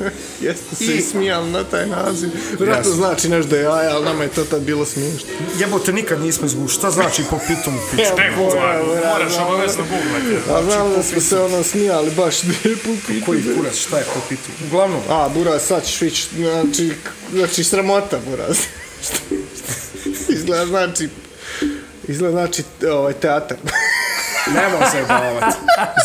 Jeste 0.40 0.76
se 0.76 0.84
I- 0.84 1.00
smijali 1.02 1.50
na 1.50 1.64
taj 1.64 1.86
naziv. 1.86 2.30
Vjerojatno 2.58 2.90
Jasno. 2.90 2.92
znači 2.92 3.28
nešto 3.28 3.56
je 3.56 3.62
jaja, 3.62 3.96
ali 3.96 4.04
nama 4.04 4.22
je 4.22 4.28
to 4.28 4.44
tad 4.44 4.62
bilo 4.62 4.84
smiješno. 4.84 5.28
Jebote, 5.58 5.92
nikad 5.92 6.20
nismo 6.20 6.46
izgušli. 6.46 6.78
Šta 6.78 6.90
znači 6.90 7.22
Pulpitum 7.30 7.76
u 7.76 7.80
piću? 7.90 8.02
Ne, 8.18 8.30
moraš 8.36 9.32
obavezno 9.46 9.84
googlati. 9.84 10.50
A 10.50 10.62
znam 10.62 10.90
da 10.90 11.02
smo 11.02 11.20
se 11.20 11.38
ono 11.40 11.62
smijali 11.62 12.10
baš 12.10 12.40
pulpitu. 12.84 13.26
Koji 13.26 13.42
kurac, 13.56 13.76
šta 13.76 13.98
je 13.98 14.04
Pulpitum? 14.14 14.54
Uglavnom, 14.66 15.00
A, 15.08 15.28
Buraz, 15.28 15.62
sad 15.62 15.84
ćeš 15.86 16.00
vić, 16.00 16.26
znači, 16.36 16.92
znači 17.32 17.64
sramota, 17.64 18.18
Buraz. 18.30 18.56
izgleda, 20.36 20.66
znači, 20.66 21.08
izgleda, 22.08 22.32
znači, 22.32 22.62
ovaj, 22.90 23.12
teatar. 23.12 23.56
Nemoj 24.54 24.86
se 24.90 25.02
bavati. 25.08 25.56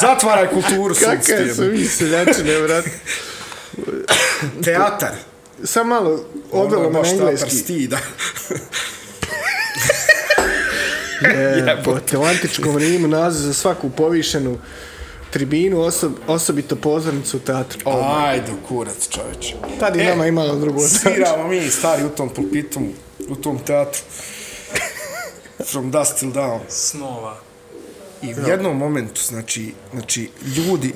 Zatvaraj 0.01 0.47
kulturu 0.47 0.95
svog 0.95 1.09
Kakve 1.11 1.53
su 1.55 1.63
vi 1.63 1.85
seljačine, 1.85 2.57
vrat. 2.57 2.85
Teatar. 4.63 5.11
Sam 5.63 5.87
malo 5.87 6.25
odvelo 6.51 6.81
Ono 6.81 6.89
me 6.89 6.99
baš 6.99 7.07
na 7.07 7.13
engleski. 7.15 7.49
stida. 7.49 7.97
Jebote, 11.67 12.17
u 12.17 12.23
antičkom 12.23 12.77
Rimu 12.77 13.07
naziv 13.07 13.41
za 13.41 13.53
svaku 13.53 13.89
povišenu 13.89 14.57
tribinu, 15.31 15.81
osob, 15.81 16.11
osobito 16.27 16.75
pozornicu 16.75 17.37
u 17.37 17.39
teatru. 17.39 17.79
Ajde, 18.17 18.51
kurac, 18.67 19.09
čoveče. 19.09 19.55
Tad 19.79 19.95
i 19.95 19.99
E, 19.99 20.05
nama 20.05 20.27
imalo 20.27 20.55
drugo. 20.55 20.79
Sviramo 20.79 21.47
mi 21.47 21.69
stari 21.69 22.03
u 22.03 22.09
tom 22.09 22.29
pulpitu, 22.29 22.81
u 23.29 23.35
tom 23.35 23.59
teatru. 23.59 24.01
From 25.71 25.91
Dust 25.91 26.19
Till 26.19 26.31
Down. 26.31 26.59
Snova. 26.69 27.37
I 28.23 28.33
u 28.35 28.47
jednom 28.47 28.77
momentu, 28.77 29.21
znači, 29.21 29.73
znači 29.93 30.29
ljudi 30.47 30.93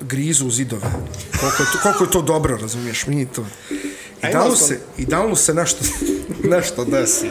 grizu 0.00 0.46
u 0.46 0.50
zidove. 0.50 0.82
Koliko 1.40 1.62
je 1.62 1.68
to, 1.72 1.78
koliko 1.82 2.04
je 2.04 2.10
to 2.10 2.22
dobro, 2.22 2.56
razumiješ, 2.56 3.06
mi 3.06 3.26
to. 3.26 3.46
I 4.22 4.32
da 4.32 4.42
sam- 4.42 4.56
se, 4.56 4.80
i 4.98 5.04
da 5.06 5.22
li 5.22 5.36
se 5.36 5.54
nešto, 5.54 5.84
nešto 6.54 6.84
desi 6.84 7.30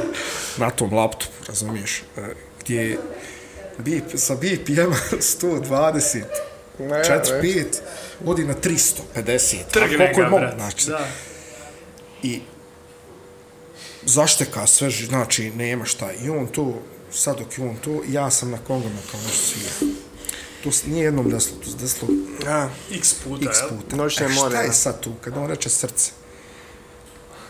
na 0.57 0.69
tom 0.69 0.93
laptopu, 0.93 1.31
razumiješ, 1.47 2.03
e, 2.17 2.21
gdje 2.59 2.81
je 2.81 2.97
BIP, 3.77 4.03
sa 4.15 4.35
BPM 4.35 4.91
120, 5.11 6.23
Ne, 6.79 6.85
4, 6.85 7.09
ne. 7.33 7.41
5, 7.43 7.65
vodi 8.21 8.45
na 8.45 8.53
350. 8.55 9.55
a 9.57 9.69
Trgne 9.71 10.05
je 10.05 10.13
ga, 10.13 10.29
brat. 10.29 10.55
znači, 10.55 10.87
Da. 10.87 11.07
i 12.23 12.41
zašteka 14.05 14.67
sve, 14.67 14.89
znači 14.89 15.51
nema 15.51 15.85
šta. 15.85 16.11
I 16.13 16.29
on 16.29 16.47
to, 16.47 16.81
sad 17.17 17.37
dok 17.37 17.57
je 17.57 17.69
on 17.69 17.75
to, 17.75 18.01
ja 18.07 18.31
sam 18.31 18.51
na 18.51 18.57
kongama 18.57 18.99
kao 19.11 19.19
nešto 19.21 19.43
svira. 19.43 19.93
To 20.63 20.69
nije 20.85 21.03
jednom 21.03 21.29
desilo, 21.29 21.57
to 21.63 21.69
se 21.69 21.77
desilo 21.77 22.07
A, 22.47 22.69
X 22.91 23.13
puta, 23.13 23.49
x 23.49 23.57
puta. 23.69 23.95
Noćne 23.95 24.25
e, 24.25 24.29
more, 24.29 24.55
šta 24.55 24.61
je 24.61 24.73
sad 24.73 24.99
tu, 25.01 25.13
kad 25.21 25.37
on 25.37 25.47
reče 25.47 25.69
srce? 25.69 26.11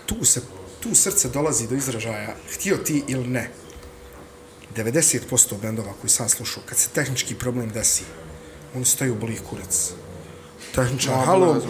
Tu 0.05 0.25
se, 0.25 0.41
tu 0.79 0.95
srce 0.95 1.29
dolazi 1.29 1.67
do 1.67 1.75
izražaja, 1.75 2.35
htio 2.53 2.77
ti 2.77 3.03
ili 3.07 3.27
ne. 3.27 3.51
90% 4.75 5.61
bendova 5.61 5.93
koji 6.01 6.09
sam 6.09 6.29
slušao, 6.29 6.63
kad 6.65 6.77
se 6.77 6.89
tehnički 6.89 7.35
problem 7.35 7.69
desi, 7.69 8.03
oni 8.75 8.85
staju 8.85 9.15
boli 9.15 9.39
kurac. 9.49 9.91
Tehničar, 10.75 11.15
Ma, 11.15 11.25
halo, 11.25 11.61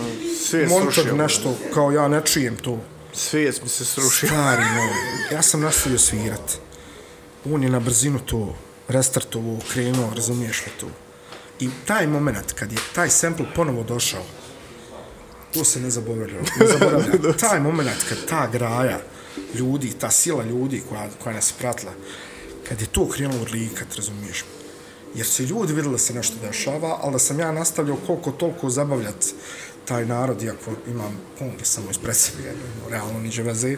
je 0.53 0.67
monitor 0.67 0.93
srušio, 0.93 1.15
nešto, 1.15 1.55
kao 1.73 1.91
ja 1.91 2.07
ne 2.07 2.21
čujem 2.25 2.55
to. 2.55 2.79
svijet 3.13 3.63
mi 3.63 3.69
se 3.69 3.85
srušio. 3.85 4.29
Stari 4.29 4.63
moj, 4.63 4.89
ja 5.31 5.41
sam 5.41 5.61
nastavio 5.61 5.99
svirat. 5.99 6.66
On 7.53 7.63
je 7.63 7.69
na 7.69 7.79
brzinu 7.79 8.19
to 8.19 8.55
restartovo, 8.87 9.59
krenuo, 9.71 10.13
razumiješ 10.15 10.65
li 10.65 10.71
to? 10.79 10.87
I 11.59 11.69
taj 11.87 12.07
moment, 12.07 12.53
kad 12.53 12.71
je 12.71 12.77
taj 12.95 13.09
sample 13.09 13.45
ponovo 13.55 13.83
došao, 13.83 14.23
to 15.53 15.63
se 15.65 15.79
ne 15.79 15.89
zaboravlja. 15.89 16.41
Ne 16.59 16.67
zaboravlja. 16.67 17.33
taj 17.49 17.59
moment 17.59 18.03
kad 18.09 18.25
ta 18.25 18.47
graja 18.47 18.99
ljudi, 19.53 19.91
ta 19.99 20.11
sila 20.11 20.43
ljudi 20.43 20.83
koja, 20.89 21.09
koja 21.23 21.35
nas 21.35 21.51
pratila, 21.59 21.91
kad 22.69 22.81
je 22.81 22.87
to 22.87 23.09
krenulo 23.09 23.41
odlikat, 23.41 23.95
razumiješ? 23.95 24.45
Jer 25.15 25.25
se 25.25 25.43
ljudi 25.43 25.73
vidjeli 25.73 25.91
da 25.91 25.97
se 25.97 26.13
nešto 26.13 26.35
dešava, 26.41 26.99
ali 27.01 27.11
da 27.11 27.19
sam 27.19 27.39
ja 27.39 27.51
nastavljao 27.51 27.97
koliko 28.07 28.31
toliko 28.31 28.69
zabavljat 28.69 29.25
taj 29.85 30.05
narod, 30.05 30.43
iako 30.43 30.71
imam 30.87 31.19
ponge 31.39 31.65
samo 31.65 31.91
ispred 31.91 32.15
sebe, 32.15 32.43
jer 32.43 32.55
realno 32.89 33.19
niđe 33.19 33.43
veze. 33.43 33.77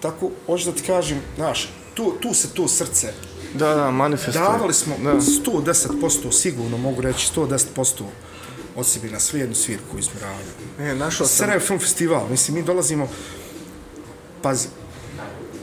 Tako, 0.00 0.30
hoću 0.46 0.70
da 0.70 0.76
ti 0.76 0.82
kažem, 0.86 1.20
znaš, 1.36 1.68
tu, 1.98 2.12
tu 2.12 2.34
se 2.34 2.48
to 2.48 2.68
srce. 2.68 3.12
Da, 3.54 3.74
da, 3.74 3.90
manifestuje. 3.90 4.42
Davali 4.42 4.74
smo 4.74 4.94
Da. 4.98 5.10
110%, 5.12 6.32
sigurno 6.32 6.76
mogu 6.78 7.00
reći 7.00 7.28
110% 7.30 8.02
od 8.76 8.86
sebi 8.86 9.10
na 9.10 9.20
sve 9.20 9.40
jednu 9.40 9.54
svirku 9.54 9.98
izmjeravanja. 9.98 10.52
E, 10.80 10.94
našao 10.94 11.26
sam... 11.26 11.36
Sarajevo 11.36 11.64
Film 11.64 11.78
Festival, 11.78 12.28
mislim, 12.30 12.56
mi 12.56 12.62
dolazimo, 12.62 13.08
pazi, 14.42 14.68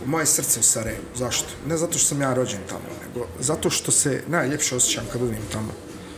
moje 0.05 0.25
srce 0.25 0.59
u 0.59 0.63
Sarajevu, 0.63 1.03
zašto? 1.15 1.45
Ne 1.67 1.77
zato 1.77 1.97
što 1.97 2.07
sam 2.07 2.21
ja 2.21 2.33
rođen 2.33 2.59
tamo, 2.69 2.81
nego 3.05 3.27
zato 3.39 3.69
što 3.69 3.91
se 3.91 4.23
najljepše 4.27 4.75
osjećam 4.75 5.03
kad 5.11 5.21
budem 5.21 5.37
tamo. 5.51 5.71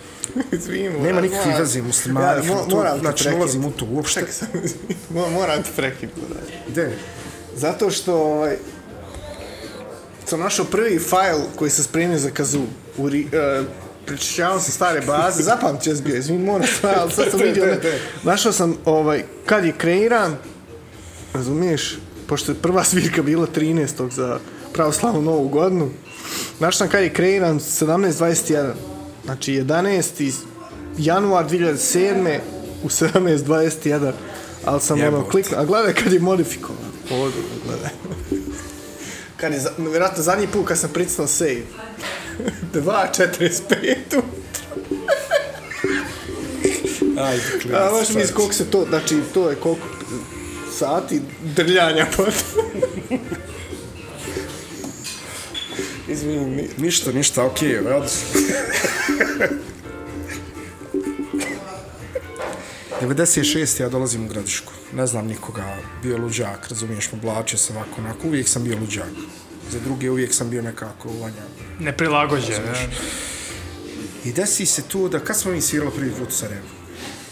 Izvini, 0.53 0.89
Nema 0.99 1.21
nikakvih 1.21 1.45
moram- 1.45 1.59
veze 1.59 1.81
muslimana, 1.81 2.27
Ja, 2.27 2.41
mo- 2.43 2.69
to, 2.69 2.75
moram 2.75 2.93
te 2.93 2.99
znači 2.99 3.29
ne 3.29 3.35
ulazim 3.35 3.65
u 3.65 3.71
to 3.71 3.85
uopšte. 3.85 4.19
Čekaj 4.19 4.33
sam, 4.33 4.47
Mo- 5.13 5.31
moram 5.39 5.63
te 5.63 5.69
prekinuti. 5.75 6.21
Gde? 6.69 6.97
Zato 7.55 7.91
što 7.91 8.15
ovaj, 8.15 8.57
sam 10.27 10.39
našao 10.39 10.65
prvi 10.65 10.99
fajl 10.99 11.37
koji 11.55 11.71
se 11.71 11.83
spremio 11.83 12.17
za 12.17 12.29
kazu. 12.29 12.61
U, 12.97 13.09
ri, 13.09 13.25
uh, 13.25 13.65
prečišćavam 14.05 14.59
se 14.59 14.71
stare 14.71 15.01
baze, 15.01 15.43
zapamći 15.43 15.83
će 15.83 16.01
bio, 16.01 16.15
izvini, 16.15 16.45
moram 16.45 16.67
sve, 16.79 16.93
ali 16.97 17.11
sad 17.11 17.31
sam 17.31 17.39
vidio, 17.47 17.65
ne, 17.65 17.79
našao 18.23 18.51
sam 18.51 18.77
ovaj, 18.85 19.23
kad 19.45 19.65
je 19.65 19.71
kreiran, 19.71 20.35
razumiješ, 21.33 21.97
pošto 22.27 22.51
je 22.51 22.55
prva 22.55 22.83
svirka 22.83 23.21
bila 23.21 23.47
13. 23.55 24.11
za 24.11 24.39
pravoslavnu 24.73 25.21
novu 25.21 25.47
godinu, 25.47 25.89
našao 26.59 26.77
sam 26.77 26.89
kad 26.89 27.03
je 27.03 27.13
kreiran 27.13 27.59
17.21, 27.59 28.71
znači 29.25 29.51
11. 29.53 30.31
januar 30.97 31.49
2007. 31.49 32.39
u 32.83 32.89
17.21, 32.89 34.11
ali 34.65 34.81
sam 34.81 35.01
ono 35.01 35.25
kliknuo, 35.29 35.61
a 35.61 35.65
gledaj 35.65 35.93
kad 35.93 36.13
je 36.13 36.19
modifikovan, 36.19 36.91
ovdje, 37.11 37.41
gledaj. 37.65 37.89
Kad 39.37 39.53
je, 39.53 39.59
vjerojatno 39.77 40.23
zadnji 40.23 40.47
put 40.47 40.67
kad 40.67 40.79
sam 40.79 40.89
pricnuo 40.93 41.27
save. 41.27 41.55
2.45. 42.73 44.21
Ajde, 47.19 47.43
A 47.77 47.89
možeš 47.91 48.15
mi 48.15 48.27
koliko 48.33 48.53
se 48.53 48.71
to, 48.71 48.85
znači 48.89 49.15
to 49.33 49.49
je 49.49 49.55
koliko 49.55 49.87
sati 50.79 51.21
drljanja 51.55 52.07
potom. 52.17 52.33
Izvini, 56.07 56.45
ni- 56.45 56.69
Ništa, 56.77 57.11
ništa, 57.11 57.45
okej, 57.45 57.69
okay, 57.69 57.89
radi. 57.89 58.07
96. 63.01 63.47
ja 63.81 63.89
dolazim 63.89 64.25
u 64.25 64.29
gradišku. 64.29 64.73
Ne 64.93 65.07
znam 65.07 65.27
nikoga, 65.27 65.63
bio 66.03 66.17
luđak, 66.17 66.67
razumiješ, 66.67 67.09
oblačio 67.13 67.57
se 67.57 67.73
ovako, 67.73 67.89
onako, 67.97 68.27
uvijek 68.27 68.47
sam 68.47 68.63
bio 68.63 68.77
luđak. 68.77 69.09
Za 69.71 69.79
druge 69.79 70.09
uvijek 70.11 70.33
sam 70.33 70.49
bio 70.49 70.61
nekako 70.61 71.09
uvanja. 71.09 71.43
Neprilagođen, 71.79 72.61
ne? 72.63 72.89
I 74.25 74.33
desi 74.33 74.65
se 74.65 74.81
tu 74.81 75.09
da, 75.09 75.19
kad 75.19 75.37
smo 75.37 75.51
mi 75.51 75.61
svirali 75.61 75.91
prvi 75.91 76.11
put 76.11 76.29
u 76.29 76.33
Sarajevu? 76.33 76.65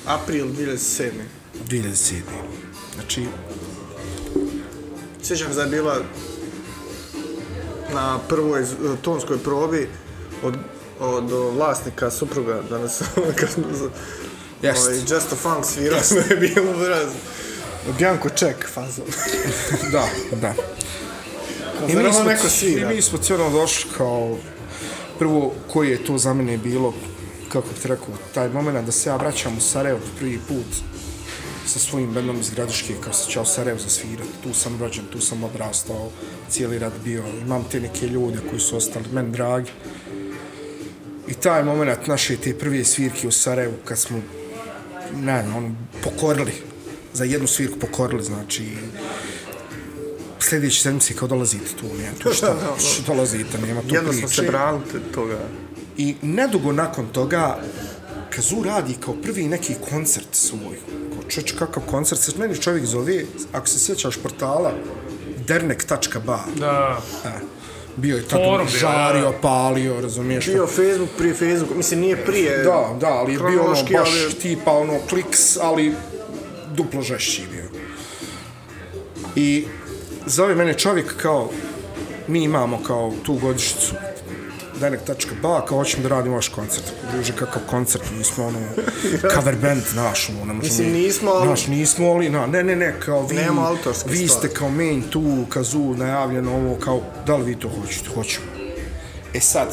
april 0.06 0.46
2007. 0.48 1.10
2007. 1.64 2.14
Znači, 2.96 3.26
Sjećam 5.24 5.48
se 5.48 5.56
da 5.56 5.62
je 5.62 5.70
bila 5.70 5.98
na 7.94 8.20
prvoj 8.20 8.64
z- 8.64 8.76
tonskoj 9.02 9.38
probi 9.40 9.90
od, 10.44 10.56
od 11.00 11.24
vlasnika 11.32 12.12
supruga 12.12 12.62
da 12.70 12.78
nas 12.78 13.02
kad 13.40 13.50
smo 13.50 13.64
Jest. 14.62 14.88
ovaj, 14.88 15.00
Just 15.00 15.34
a 15.34 15.36
Funk 15.36 15.66
svirao 15.66 16.00
da 16.12 16.36
je 16.36 16.40
bilo 16.40 16.72
vraz. 16.72 17.10
Bjanko 17.98 18.30
Ček 18.30 18.70
fazon. 18.74 19.06
da, 19.94 20.08
da. 20.42 20.54
I 21.88 21.96
mi 21.96 22.14
smo, 22.14 22.24
neko 22.24 22.50
svira. 22.50 22.92
I 22.92 22.96
mi 22.96 23.02
smo 23.02 23.18
cijelo 23.18 23.50
došli 23.50 23.92
kao 23.98 24.38
prvo 25.20 25.54
koji 25.74 25.90
je 25.90 26.04
to 26.04 26.18
za 26.18 26.34
mene 26.34 26.58
bilo 26.58 26.94
kako 27.56 27.68
bih 27.68 27.82
ti 27.82 27.88
rekao, 27.88 28.08
taj 28.34 28.50
moment 28.50 28.86
da 28.86 28.92
se 28.92 29.10
ja 29.10 29.16
vraćam 29.16 29.58
u 29.58 29.62
Sarajevo 29.62 30.00
prvi 30.20 30.40
put 30.48 30.66
sa 31.68 31.80
svojim 31.80 32.14
bendom 32.14 32.40
iz 32.40 32.50
Gradiške, 32.50 32.94
kao 33.04 33.14
se 33.14 33.32
ćao 33.32 33.46
Sarajevo 33.46 33.80
za 33.80 33.90
svirat. 33.90 34.28
Tu 34.44 34.54
sam 34.54 34.80
rođen, 34.80 35.06
tu 35.12 35.22
sam 35.22 35.44
odrastao, 35.44 36.10
cijeli 36.50 36.80
rad 36.80 36.94
bio. 37.04 37.24
Imam 37.42 37.64
te 37.72 37.80
neke 37.80 38.08
ljude 38.08 38.38
koji 38.50 38.60
su 38.60 38.78
ostali 38.78 39.06
meni 39.12 39.32
dragi. 39.32 39.72
I 41.28 41.34
taj 41.34 41.64
moment 41.64 42.08
naše 42.08 42.38
te 42.38 42.58
prve 42.58 42.84
svirke 42.86 43.28
u 43.28 43.32
Sarajevu, 43.32 43.74
kad 43.86 44.00
smo, 44.00 44.22
ne 45.14 45.44
znam, 45.44 45.56
ono, 45.56 45.76
pokorili, 46.04 46.54
za 47.14 47.24
jednu 47.24 47.48
svirku 47.48 47.80
pokorili, 47.80 48.24
znači, 48.24 48.64
sljedeće 50.40 50.82
sedmice 50.82 51.14
kao 51.14 51.28
dolazite 51.28 51.66
tu, 51.80 51.86
nema 51.98 52.18
tu 52.20 52.34
šta, 52.34 52.56
šta 52.80 53.14
dolazite, 53.14 53.58
nema 53.68 53.82
tu 53.82 53.96
Jedno 53.96 54.10
priče. 54.10 54.28
smo 54.28 54.30
se 54.30 54.42
branili 54.42 54.84
toga. 55.14 55.40
I 55.98 56.16
nedugo 56.22 56.72
nakon 56.72 57.08
toga, 57.08 57.60
Kazu 58.30 58.64
radi 58.64 58.96
kao 59.00 59.14
prvi 59.14 59.48
neki 59.48 59.76
koncert 59.90 60.28
svoj. 60.32 60.78
Kao 61.14 61.30
čoč, 61.30 61.52
kakav 61.52 61.84
koncert 61.84 62.22
se 62.22 62.32
meni 62.38 62.62
čovjek 62.62 62.86
zove, 62.86 63.24
ako 63.52 63.68
se 63.68 63.80
sjećaš 63.80 64.18
portala, 64.18 64.74
dernek.ba. 65.48 66.40
Da. 66.60 67.02
E, 67.26 67.30
bio 67.96 68.18
je 68.18 68.24
tako 68.28 68.44
Forum 68.44 68.68
žario, 68.68 69.32
da. 69.32 69.38
palio, 69.42 70.02
razumiješ? 70.02 70.46
Bio 70.46 70.68
Facebook 70.68 71.10
prije 71.18 71.34
Facebook, 71.34 71.78
mislim 71.78 72.00
nije 72.00 72.26
prije. 72.26 72.58
Da, 72.58 72.98
da, 73.00 73.08
ali 73.08 73.34
je 73.34 73.40
bio 73.40 73.64
ono 73.64 73.74
baš 73.74 74.10
ali- 74.26 74.34
tipa 74.42 74.72
ono 74.72 75.00
kliks, 75.10 75.58
ali 75.58 75.94
duplo 76.74 77.02
žešći 77.02 77.42
je 77.42 77.48
bio. 77.48 77.66
I 79.36 79.66
zove 80.26 80.56
mene 80.56 80.74
čovjek 80.74 81.18
kao, 81.18 81.50
mi 82.28 82.44
imamo 82.44 82.84
kao 82.84 83.14
tu 83.26 83.34
godišnicu 83.34 83.96
Denek.ba, 84.80 85.66
kao 85.66 85.78
hoćemo 85.78 86.04
da 86.04 86.10
radimo 86.10 86.36
vaš 86.36 86.48
koncert. 86.48 86.84
Druže, 87.14 87.34
kakav 87.34 87.62
koncert, 87.68 88.04
mi 88.18 88.24
smo 88.24 88.46
ono, 88.48 88.60
cover 89.34 89.56
band 89.56 89.82
naš, 89.96 90.30
ono, 90.30 90.46
ne 90.46 90.54
možemo... 90.54 90.62
Mislim, 90.64 90.92
nismo, 90.94 91.32
ali- 91.32 91.50
Naš, 91.50 91.68
nismo, 91.68 92.12
ali, 92.12 92.30
na, 92.30 92.46
ne, 92.48 92.64
ne, 92.64 92.76
ne, 92.76 93.00
kao 93.00 93.26
vi, 93.26 93.36
Nemamo 93.36 93.62
autorske 93.62 94.10
vi 94.10 94.28
ste 94.28 94.50
kao 94.50 94.70
main 94.70 95.02
tu, 95.02 95.46
kazu, 95.50 95.94
najavljeno 95.94 96.56
ovo, 96.56 96.76
kao, 96.76 97.02
da 97.26 97.36
li 97.36 97.44
vi 97.44 97.60
to 97.60 97.70
hoćete? 97.72 98.10
Hoćemo. 98.10 98.46
E 99.34 99.40
sad, 99.40 99.68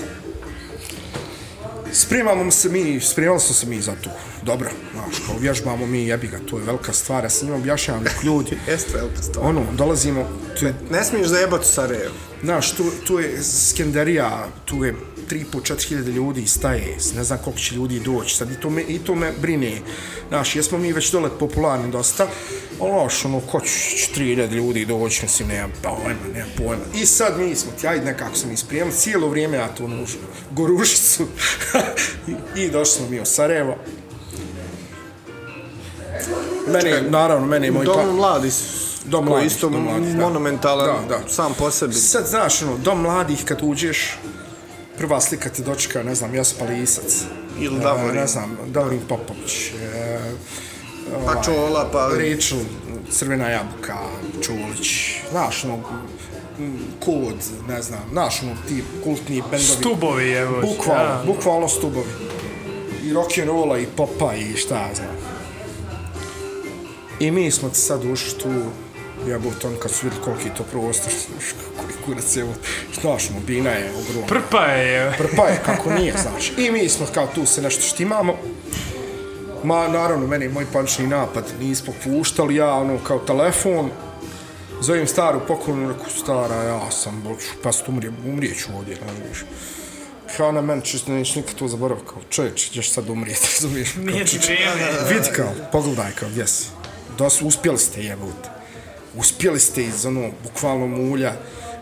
Spremamo 1.92 2.50
se 2.50 2.68
mi, 2.68 3.00
spremali 3.00 3.40
smo 3.40 3.54
se 3.54 3.66
mi 3.66 3.80
za 3.80 3.92
to. 4.04 4.10
Dobro, 4.46 4.70
znaš, 4.92 5.26
kao 5.26 5.36
vježbamo 5.40 5.86
mi, 5.86 6.06
jebi 6.06 6.26
ga, 6.26 6.38
to 6.50 6.58
je 6.58 6.64
velika 6.64 6.92
stvar. 6.92 7.24
Ja 7.24 7.30
sam 7.30 7.46
njima 7.46 7.58
objašnjavam 7.58 8.04
dok 8.04 8.24
ljudi, 8.24 8.58
Jeste 8.70 8.96
velika 8.98 9.22
stvar. 9.22 9.46
ono, 9.46 9.60
dolazimo, 9.72 10.28
tu 10.58 10.66
je, 10.66 10.74
Ne 10.90 11.04
smiješ 11.04 11.26
zajebati 11.26 11.64
u 11.64 11.72
Sarajevu. 11.72 12.14
znaš, 12.42 12.72
tu, 12.72 12.84
tu 13.06 13.18
je 13.18 13.42
Skenderija, 13.42 14.48
tu 14.64 14.84
je 14.84 14.94
3,5-4 15.30 15.88
hiljade 15.88 16.10
ljudi 16.10 16.46
staje, 16.46 16.96
ne 17.16 17.24
znam 17.24 17.38
koliko 17.44 17.60
će 17.60 17.74
ljudi 17.74 18.00
doći, 18.00 18.36
sad 18.36 18.50
i 18.50 18.54
to 18.60 18.70
me, 18.70 18.82
i 18.82 18.98
to 18.98 19.14
me 19.14 19.32
brine. 19.40 19.72
Znaš, 20.28 20.56
jesmo 20.56 20.78
mi 20.78 20.92
već 20.92 21.12
dole 21.12 21.30
popularni 21.38 21.90
dosta, 21.90 22.26
znaš, 22.76 23.24
ono, 23.24 23.40
ko 23.40 23.60
će 23.60 23.70
3000 24.16 24.52
ljudi 24.52 24.84
doći, 24.84 25.22
mislim, 25.22 25.48
nema 25.48 25.68
pojma, 25.82 26.20
nema 26.34 26.46
pojma. 26.56 26.84
I 26.94 27.06
sad 27.06 27.38
mi 27.40 27.56
smo 27.56 27.72
ti, 27.80 27.86
ajde 27.86 28.04
nekako 28.04 28.36
smo 28.36 28.52
isprijemili, 28.52 28.96
cijelo 28.96 29.28
vrijeme 29.28 29.56
ja 29.56 29.74
tu 29.74 29.84
ono, 29.84 30.04
gorušicu, 30.50 31.26
I, 32.56 32.62
i 32.62 32.70
došli 32.70 32.94
smo 32.94 33.08
mi 33.08 33.20
u 33.20 33.24
Sarajevo. 33.26 33.76
Mene, 36.66 37.02
naravno, 37.02 37.46
mene 37.46 37.66
i 37.66 37.70
moj 37.70 37.86
pa... 37.86 37.92
Dom 37.94 38.16
mladi 38.16 38.50
s- 38.50 38.82
Dom 39.04 39.20
koji 39.20 39.30
mladih, 39.30 39.46
isto 39.46 39.68
dom 39.68 39.82
mladih, 39.82 40.16
monumentalan 40.16 40.86
Da, 41.08 41.18
da. 41.18 41.28
sam 41.28 41.54
po 41.54 41.70
sebi. 41.70 41.94
Sad 41.94 42.26
znaš, 42.26 42.62
ono, 42.62 42.76
dom 42.78 43.00
mladih 43.00 43.44
kad 43.44 43.58
uđeš, 43.62 44.18
prva 44.98 45.20
slika 45.20 45.48
te 45.50 45.62
dočeka, 45.62 46.02
ne 46.02 46.14
znam, 46.14 46.34
Josip 46.34 46.58
Lisac. 46.70 47.22
Ili 47.58 47.76
e, 47.76 47.80
Davorin. 47.80 48.14
Ne 48.14 48.26
znam, 48.26 48.58
Davorin 48.66 49.00
Popović. 49.00 49.70
E, 49.92 50.18
Pa 51.26 51.42
Čola, 51.42 51.88
pa... 51.92 52.08
Rachel, 52.08 52.58
Crvena 53.10 53.48
jabuka, 53.48 53.98
Čulić. 54.42 55.14
Znaš, 55.30 55.64
ono, 55.64 55.78
kod, 57.00 57.34
ne 57.68 57.82
znam, 57.82 58.00
znaš, 58.12 58.42
ono, 58.42 58.52
ti 58.68 58.84
kultni 59.04 59.40
bendovi. 59.40 59.62
Stubovi, 59.62 60.32
evo. 60.32 60.60
Bukvalno, 60.60 61.04
da. 61.04 61.22
bukvalno 61.26 61.68
stubovi. 61.68 62.06
I 63.04 63.12
rock'n'rolla, 63.12 63.78
i 63.78 63.86
popa, 63.86 64.34
i 64.34 64.56
šta 64.56 64.74
ja 64.76 64.94
znam. 64.94 65.08
I 67.22 67.30
mi 67.30 67.50
smo 67.50 67.74
sad 67.74 68.04
ušli 68.04 68.38
tu, 68.38 68.48
jebote, 69.26 69.66
on 69.66 69.76
kad 69.82 69.90
su 69.90 70.06
vidjeli 70.06 70.24
koliki 70.24 70.48
je 70.48 70.54
to 70.54 70.62
prostor, 70.62 71.12
znaš, 71.12 71.44
koji 71.76 72.04
kurac 72.04 72.36
je, 72.36 72.46
znaš, 73.00 73.30
ono, 73.30 73.40
bina 73.40 73.70
je 73.70 73.90
ogromna. 73.90 74.26
Prpa 74.26 74.64
je. 74.64 75.14
Prpa 75.18 75.48
je, 75.48 75.60
kako 75.64 75.90
nije, 75.90 76.14
znaš. 76.22 76.52
I 76.58 76.70
mi 76.70 76.88
smo 76.88 77.06
kao 77.14 77.28
tu 77.34 77.46
se 77.46 77.62
nešto 77.62 77.82
štimamo. 77.82 78.36
Ma, 79.64 79.88
naravno, 79.88 80.26
meni 80.26 80.44
je 80.44 80.48
moj 80.48 80.66
pančni 80.72 81.06
napad 81.06 81.44
nismo 81.60 81.92
puštali, 82.04 82.56
ja, 82.56 82.74
ono, 82.74 82.98
kao 82.98 83.18
telefon, 83.18 83.90
zovem 84.80 85.06
staru 85.06 85.40
pokolnu, 85.48 85.88
reku, 85.88 86.10
stara, 86.10 86.62
ja 86.62 86.90
sam, 86.90 87.22
boću, 87.22 87.46
pa 87.62 87.72
stu 87.72 87.90
umrijem, 87.90 88.16
umrijeću 88.26 88.68
ovdje, 88.76 88.96
znaš. 88.96 89.44
Kao 90.36 90.48
ona 90.48 90.60
meni 90.60 90.82
češ, 90.82 91.06
neću 91.06 91.38
nikad 91.38 91.54
to 91.54 91.68
zaboraviti, 91.68 92.06
kao 92.06 92.22
čovječ, 92.30 92.70
ćeš 92.70 92.90
sad 92.90 93.08
umrijeti, 93.08 93.46
razumiješ? 93.54 93.94
Nije 93.94 94.24
ti. 94.24 94.38
Vidi 95.08 95.28
kao, 95.36 95.52
pogledaj 95.72 96.12
kao, 96.12 96.28
gdje 96.28 96.46
si. 96.46 96.81
Da 97.22 97.30
su, 97.30 97.46
uspjeli 97.46 97.78
ste 97.78 98.02
jebote. 98.02 98.48
uspjeli 99.16 99.60
ste 99.60 99.82
iz 99.84 100.06
ono, 100.06 100.30
bukvalno 100.42 100.86
mulja, 100.86 101.32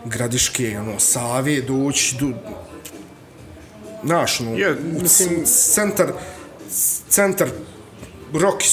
gradiške, 0.05 0.79
ono, 0.79 0.99
Save 0.99 1.61
doći 1.61 2.15
do, 2.19 2.31
znaš, 4.03 4.39
ono, 4.39 4.51
u 4.51 5.01
mislim- 5.01 5.45
centar, 5.45 6.13
centar 7.09 7.49
rock 8.33 8.63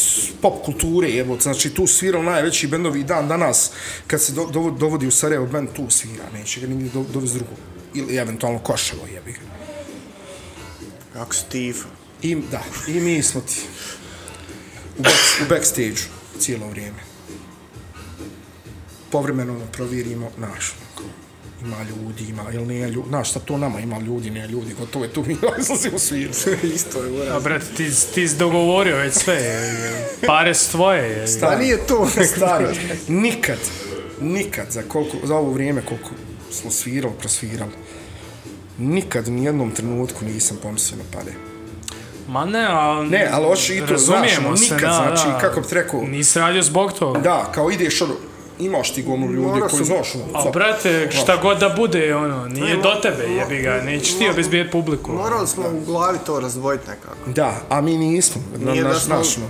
pop 0.42 0.64
kulture, 0.64 1.08
evo, 1.10 1.38
znači 1.40 1.70
tu 1.70 1.86
svirao 1.86 2.22
najveći 2.22 2.66
bendovi 2.66 3.02
dan 3.02 3.28
danas, 3.28 3.70
kad 4.06 4.22
se 4.22 4.32
do, 4.32 4.44
dovo- 4.46 4.70
dovodi 4.70 5.06
u 5.06 5.10
Sarajevo 5.10 5.46
bend, 5.46 5.68
tu 5.72 5.90
svira, 5.90 6.24
neće 6.34 6.60
ga 6.60 6.66
nigdje 6.66 6.90
do, 6.90 7.04
dovesti 7.12 7.38
drugo. 7.38 7.52
Ili 7.94 8.16
eventualno 8.16 8.58
Koševo, 8.58 9.02
jebi 9.14 9.32
ga. 9.32 9.38
Kako 11.12 11.34
Steve. 11.34 11.78
I, 12.22 12.34
da, 12.50 12.62
i 12.88 13.00
mi 13.00 13.22
smo 13.22 13.40
ti 13.40 13.60
u, 14.98 15.02
back, 15.02 15.16
u 15.42 15.48
backstage 15.48 16.17
cijelo 16.38 16.68
vrijeme. 16.68 16.98
Povremeno 19.10 19.60
provjerimo 19.72 20.30
naš, 20.38 20.72
ima 21.64 21.76
ljudi, 21.82 22.24
ima, 22.28 22.50
jel 22.52 22.66
nije 22.66 22.90
ljudi, 22.90 23.08
znaš 23.08 23.30
šta 23.30 23.40
to 23.40 23.58
nama 23.58 23.80
ima 23.80 23.98
ljudi, 23.98 24.30
nije 24.30 24.46
ljudi, 24.46 24.74
gotovo 24.78 25.04
je 25.04 25.12
tu 25.12 25.24
mi 25.26 25.36
izlazimo 25.60 25.98
sviru. 25.98 26.32
Isto 26.74 27.04
je, 27.04 27.12
uraz. 27.12 27.28
A 27.36 27.40
brate, 27.40 27.66
ti, 27.76 27.90
ti 28.14 28.28
si 28.28 28.36
dogovorio 28.36 28.96
već 28.96 29.14
sve, 29.14 29.38
pare 30.26 30.54
su 30.54 30.70
tvoje. 30.70 31.08
Je, 31.08 31.26
Pa 31.40 31.56
nije 31.56 31.86
to. 31.86 32.10
Nikad, 33.22 33.58
nikad 34.20 34.66
za, 34.70 34.82
koliko, 34.82 35.26
za 35.26 35.36
ovo 35.36 35.52
vrijeme 35.52 35.82
koliko 35.82 36.10
smo 36.50 36.70
svirali, 36.70 37.14
prosvirali, 37.18 37.72
nikad 38.78 39.28
ni 39.28 39.44
jednom 39.44 39.70
trenutku 39.70 40.24
nisam 40.24 40.58
pomislio 40.62 40.98
na 40.98 41.18
pare. 41.18 41.32
Ma 42.28 42.44
ne, 42.44 42.66
ali... 42.70 43.08
Ne, 43.08 43.28
ali 43.32 43.44
hoću 43.44 43.72
i 43.72 43.80
to, 43.80 43.86
razumijemo 43.86 44.56
znaš, 44.56 44.68
se, 44.68 44.74
nikad, 44.74 44.90
da, 44.90 44.94
znači, 44.94 45.28
da. 45.28 45.38
kako 45.38 45.60
bi 45.60 45.66
ti 45.66 45.74
rekao, 45.74 46.00
Nisi 46.02 46.38
radio 46.38 46.62
zbog 46.62 46.92
toga. 46.92 47.20
Da, 47.20 47.52
kao 47.54 47.70
ideš 47.70 48.02
ono, 48.02 48.14
imaš 48.58 48.94
ti 48.94 49.02
gomilu 49.02 49.32
ljudi 49.32 49.60
koji 49.70 49.84
znaš 49.84 50.14
ono. 50.14 50.24
A 50.34 50.50
brate, 50.50 51.10
šta 51.10 51.36
god 51.36 51.58
da 51.58 51.68
bude, 51.68 52.14
ono, 52.16 52.46
nije 52.48 52.76
do 52.76 52.90
tebe, 53.02 53.24
jebi 53.24 53.58
ga, 53.62 53.82
nećeš 53.84 54.18
ti 54.18 54.28
obezbijeti 54.28 54.70
publiku. 54.70 55.12
Morali 55.12 55.46
smo 55.46 55.64
u 55.68 55.84
glavi 55.86 56.18
to 56.26 56.40
razdvojiti 56.40 56.90
nekako. 56.90 57.30
Da, 57.30 57.60
a 57.68 57.80
mi 57.80 57.96
nismo. 57.96 58.42
Na, 58.58 58.72
Nije 58.72 58.82
da 58.82 58.88
naš, 58.88 59.02
smo- 59.02 59.16
naš, 59.16 59.36
no. 59.36 59.46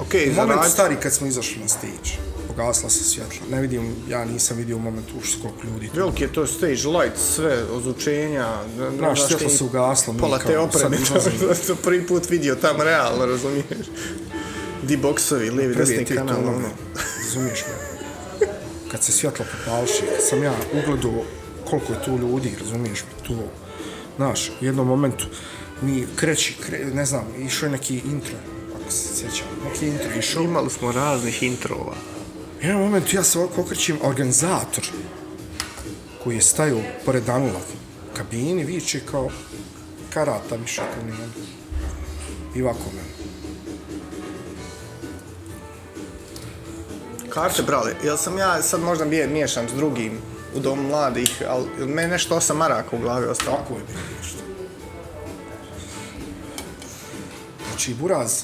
Okej, 0.00 0.32
za 0.32 0.42
Moment 0.46 0.72
stari 0.72 0.96
kad 1.02 1.12
smo 1.12 1.26
izašli 1.26 1.62
na 1.62 1.68
stage. 1.68 2.25
Pogasla 2.56 2.90
se 2.90 3.04
svjetla. 3.04 3.46
Ne 3.50 3.60
vidim, 3.60 3.94
ja 4.08 4.24
nisam 4.24 4.56
vidio 4.56 4.76
u 4.76 4.80
momentu 4.80 5.14
uš 5.18 5.38
koliko 5.42 5.66
ljudi. 5.66 5.90
Veliki 5.94 6.22
je 6.22 6.32
to 6.32 6.46
stage 6.46 6.88
light, 6.98 7.18
sve, 7.34 7.64
ozvučenja. 7.72 8.46
Znaš, 8.96 9.28
ti 9.28 9.48
se 9.48 9.64
ugaslo. 9.64 10.12
mi 10.12 10.20
Pola 10.20 10.38
te 10.38 10.58
opreme, 10.58 10.96
to 11.08 11.20
sam 11.54 11.76
prvi 11.82 12.06
put 12.06 12.30
vidio 12.30 12.54
tamo 12.54 12.84
realno, 12.84 13.26
razumiješ? 13.26 13.86
Di 14.82 14.96
boksovi, 14.96 15.50
lijevi, 15.50 15.74
desni 15.74 15.94
je 15.94 16.04
kanal, 16.04 16.38
ono. 16.38 16.48
ono. 16.48 16.68
Razumiješ 17.24 17.64
me? 17.66 18.46
Kad 18.90 19.04
se 19.04 19.12
svjetlo 19.12 19.44
popalši, 19.52 20.02
sam 20.30 20.42
ja 20.42 20.54
ugledao 20.72 21.24
koliko 21.70 21.92
je 21.92 22.04
tu 22.04 22.18
ljudi, 22.18 22.52
razumiješ 22.60 23.00
me, 23.02 23.26
tu, 23.26 23.34
znaš, 24.16 24.52
u 24.60 24.64
jednom 24.64 24.86
momentu 24.86 25.26
mi 25.82 26.06
kreći, 26.16 26.56
kre, 26.66 26.84
ne 26.94 27.06
znam, 27.06 27.24
išao 27.38 27.66
je 27.66 27.70
neki 27.70 27.96
intro, 27.96 28.36
ako 28.74 28.92
se 28.92 29.08
sjećam, 29.14 29.46
neki 29.64 29.86
intro 29.86 30.18
išao. 30.18 30.42
Imali 30.42 30.70
smo 30.70 30.92
raznih 30.92 31.42
introva. 31.42 32.15
U 32.56 32.66
jednom 32.66 32.82
momentu 32.82 33.16
ja 33.16 33.22
se 33.22 33.38
ovako 33.38 33.60
okrećem, 33.60 33.98
organizator 34.02 34.84
koji 36.24 36.34
je 36.34 36.42
stajao 36.42 36.80
pored 37.04 37.24
Danila 37.24 37.58
u 37.58 38.16
kabini, 38.16 38.64
viče 38.64 39.00
kao 39.10 39.30
karata 40.10 40.56
više 40.56 40.82
kao 40.94 41.02
nema. 41.06 41.18
I 42.54 42.62
ovako 42.62 42.84
meni. 42.94 43.16
Karte 47.30 47.62
brali, 47.62 47.94
jel 48.04 48.16
sam 48.16 48.38
ja 48.38 48.62
sad 48.62 48.80
možda 48.80 49.04
bio 49.04 49.28
miješan 49.28 49.68
s 49.68 49.72
drugim 49.72 50.18
u 50.54 50.60
domu 50.60 50.82
mladih, 50.82 51.42
ali 51.48 51.86
meni 51.86 52.08
nešto 52.08 52.36
osam 52.36 52.56
maraka 52.56 52.96
u 52.96 53.00
glavi 53.00 53.26
ostalo. 53.26 53.56
Tako 53.56 53.74
je 53.74 53.80
bilo 53.88 54.00
nešto. 54.18 54.38
Znači, 57.68 57.94
Buraz, 57.94 58.42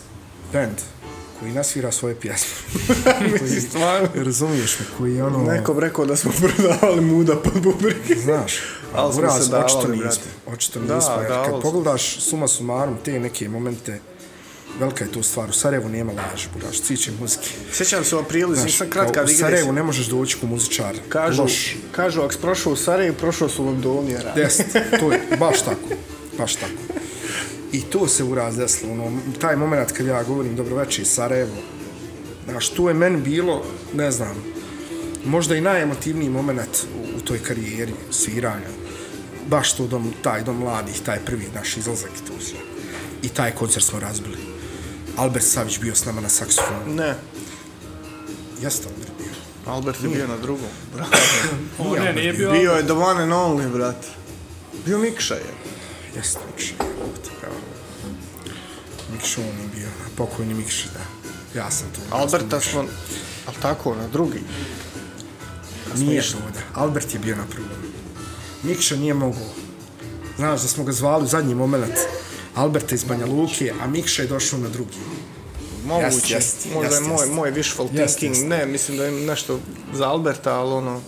band, 0.53 0.77
koji 1.43 1.53
nasvira 1.53 1.93
svoje 1.93 2.15
pjesme. 2.15 2.49
koji, 3.39 3.61
stvarno. 3.61 4.09
razumiješ 4.15 4.79
me, 4.81 4.87
koji 4.99 5.15
je 5.15 5.25
ono... 5.25 5.39
Neko 5.39 5.81
rekao 5.81 6.07
da 6.07 6.17
smo 6.17 6.33
prodavali 6.41 7.01
muda 7.01 7.37
pod 7.37 7.63
bubrike. 7.63 8.15
Znaš, 8.15 8.53
Ali 8.95 9.13
smo 9.15 9.31
se 9.31 9.51
davali, 9.51 9.65
očito 9.65 9.89
nismo. 9.89 10.23
Očito 10.47 10.81
Da, 10.81 10.95
nismo, 10.95 11.15
jer 11.21 11.29
kad 11.29 11.63
pogledaš 11.63 12.21
suma 12.21 12.49
sumarum 12.49 12.97
te 13.05 13.21
neke 13.21 13.49
momente, 13.49 14.01
velika 14.81 15.05
je 15.05 15.13
to 15.13 15.23
stvar. 15.23 15.51
U 15.51 15.53
Sarajevu 15.53 15.89
nema 15.89 16.13
laži, 16.13 16.49
Buraz, 16.55 16.81
ciće 16.81 17.11
muzike. 17.21 17.49
Sjećam 17.73 18.05
se 18.05 18.17
u 18.17 18.19
aprilu, 18.19 18.55
Znaš, 18.55 18.79
kao 18.79 18.89
kratka 18.91 19.23
u 19.23 19.25
digresija. 19.25 19.47
Sarajevu 19.47 19.73
ne 19.73 19.83
možeš 19.83 20.07
doći 20.07 20.37
ko 20.41 20.47
muzičar. 20.47 20.97
Kažu, 21.09 21.43
Loš. 21.43 21.77
kažu, 21.93 22.21
ako 22.21 22.33
si 22.33 22.39
prošao 22.39 22.73
u 22.73 22.77
Sarajevu, 22.77 23.17
prošao 23.17 23.49
su 23.49 23.63
u 23.63 23.67
Londonu, 23.67 24.11
jer 24.11 24.23
Jest, 24.37 24.63
to 25.01 25.13
je 25.13 25.21
baš 25.39 25.63
tako, 25.63 25.89
baš 26.39 26.55
tako. 26.55 27.03
I 27.73 27.83
to 27.83 28.09
se 28.09 28.25
uraz 28.25 28.57
desilo, 28.57 28.93
ono, 28.93 29.19
taj 29.41 29.57
moment 29.57 29.93
kad 29.93 30.07
ja 30.07 30.23
govorim 30.23 30.57
dobroveče 30.57 31.05
Sarajevo, 31.05 31.57
znaš, 32.45 32.69
to 32.69 32.89
je 32.89 32.95
meni 32.95 33.21
bilo, 33.21 33.65
ne 33.95 34.11
znam, 34.11 34.37
možda 35.25 35.57
i 35.57 35.61
najemotivniji 35.61 36.31
moment 36.31 36.87
u, 36.95 37.19
u 37.19 37.21
toj 37.21 37.39
karijeri 37.39 37.93
sviranja. 38.11 38.69
Baš 39.47 39.77
to 39.77 39.87
dom, 39.87 40.13
taj 40.23 40.43
dom 40.43 40.57
mladih, 40.57 41.01
taj 41.01 41.19
prvi 41.19 41.47
naš 41.55 41.77
izlazak 41.77 42.11
i 42.11 42.27
to 42.27 42.33
sve. 42.45 42.59
I 43.23 43.29
taj 43.29 43.51
koncert 43.51 43.85
smo 43.85 44.01
razbili. 44.01 44.39
Albert 45.17 45.45
Savić 45.45 45.79
bio 45.81 45.95
s 45.95 46.05
nama 46.05 46.21
na 46.21 46.29
saksofonu. 46.29 46.95
Ne, 46.95 47.15
Jeste 48.63 48.89
Albert 48.89 49.13
bio. 49.19 49.33
Albert 49.67 50.03
je 50.03 50.09
bio 50.09 50.27
na 50.27 50.37
drugom, 50.37 50.69
brate. 50.95 51.19
O, 51.79 51.97
ne, 51.97 52.13
nije 52.13 52.33
bio... 52.33 52.51
Bio 52.51 52.73
je 52.73 52.83
the 52.83 52.93
one 52.93 53.23
and 53.23 53.33
only, 53.33 53.73
brate. 53.73 54.09
Bio 54.87 54.99
Mikša 54.99 55.35
je. 55.35 55.62
Jeste 56.17 56.41
Mikša. 56.53 56.75
Pravo. 57.41 57.57
Mikša 59.13 59.41
on 59.41 59.47
je 59.47 59.69
bio, 59.77 59.89
pokojni 60.17 60.55
Mikša, 60.55 60.89
da. 60.95 61.23
Ja 61.61 61.71
sam 61.71 61.87
tu. 61.95 62.01
Alberta 62.11 62.61
smo, 62.61 62.85
ali 63.47 63.57
tako, 63.63 63.95
na 63.95 64.09
drugi. 64.09 64.41
Nije 65.97 66.23
ovdje. 66.45 66.63
Albert 66.75 67.15
je 67.15 67.21
bio 67.21 67.37
na 67.37 67.45
prvom. 67.51 67.71
Mikša 68.63 68.97
nije 68.97 69.15
mogao. 69.15 69.49
Znaš 70.37 70.63
da 70.63 70.69
smo 70.69 70.85
ga 70.85 70.93
zvali 70.93 71.25
u 71.25 71.27
zadnji 71.27 71.55
moment. 71.55 71.95
Alberta 72.55 72.95
iz 72.95 73.05
Banja 73.05 73.27
Luke, 73.27 73.73
a 73.81 73.87
Mikša 73.87 74.23
je 74.23 74.29
došao 74.29 74.59
na 74.59 74.69
drugi. 74.69 74.97
Moguće, 75.85 76.35
jest, 76.35 76.67
možda 76.75 76.95
jest, 76.95 77.03
je 77.03 77.09
moj, 77.09 77.23
jest. 77.25 77.33
moj 77.33 77.53
wishful 77.53 77.89
Jest, 77.93 78.19
thinking, 78.19 78.37
jest. 78.37 78.49
ne, 78.49 78.67
mislim 78.67 78.97
da 78.97 79.05
je 79.05 79.13
nešto 79.13 79.59
za 79.95 80.09
Alberta, 80.09 80.55
ali 80.55 80.73
ono, 80.73 81.01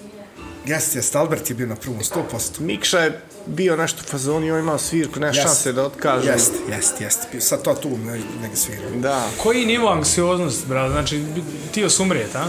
Jeste, 0.66 0.98
jeste, 0.98 1.18
Albert 1.18 1.50
je 1.50 1.56
bio 1.56 1.66
na 1.66 1.76
prvom, 1.76 1.98
100%. 1.98 2.60
Mikša 2.60 2.98
je 2.98 3.20
bio 3.46 3.76
nešto 3.76 4.02
u 4.06 4.10
fazoni, 4.10 4.50
on 4.50 4.58
imao 4.60 4.78
svirku, 4.78 5.20
nema 5.20 5.32
Jest. 5.32 5.42
šanse 5.42 5.72
da 5.72 5.82
otkaže. 5.86 6.30
Jeste, 6.30 6.54
jeste, 6.70 7.04
jeste. 7.04 7.40
Sad 7.40 7.62
to 7.62 7.74
tu 7.74 7.88
ne, 7.98 8.12
ne 8.42 8.48
ga 8.50 8.56
svira. 8.56 8.82
Da. 8.94 9.28
Koji 9.42 9.66
nivo 9.66 9.88
anksioznosti, 9.88 10.66
brate? 10.68 10.90
Znači, 10.92 11.24
ti 11.72 11.84
osumrijet, 11.84 12.34
a? 12.36 12.44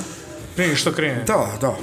Prije 0.55 0.75
što 0.75 0.91
krene. 0.91 1.23
Da, 1.23 1.57
da. 1.61 1.77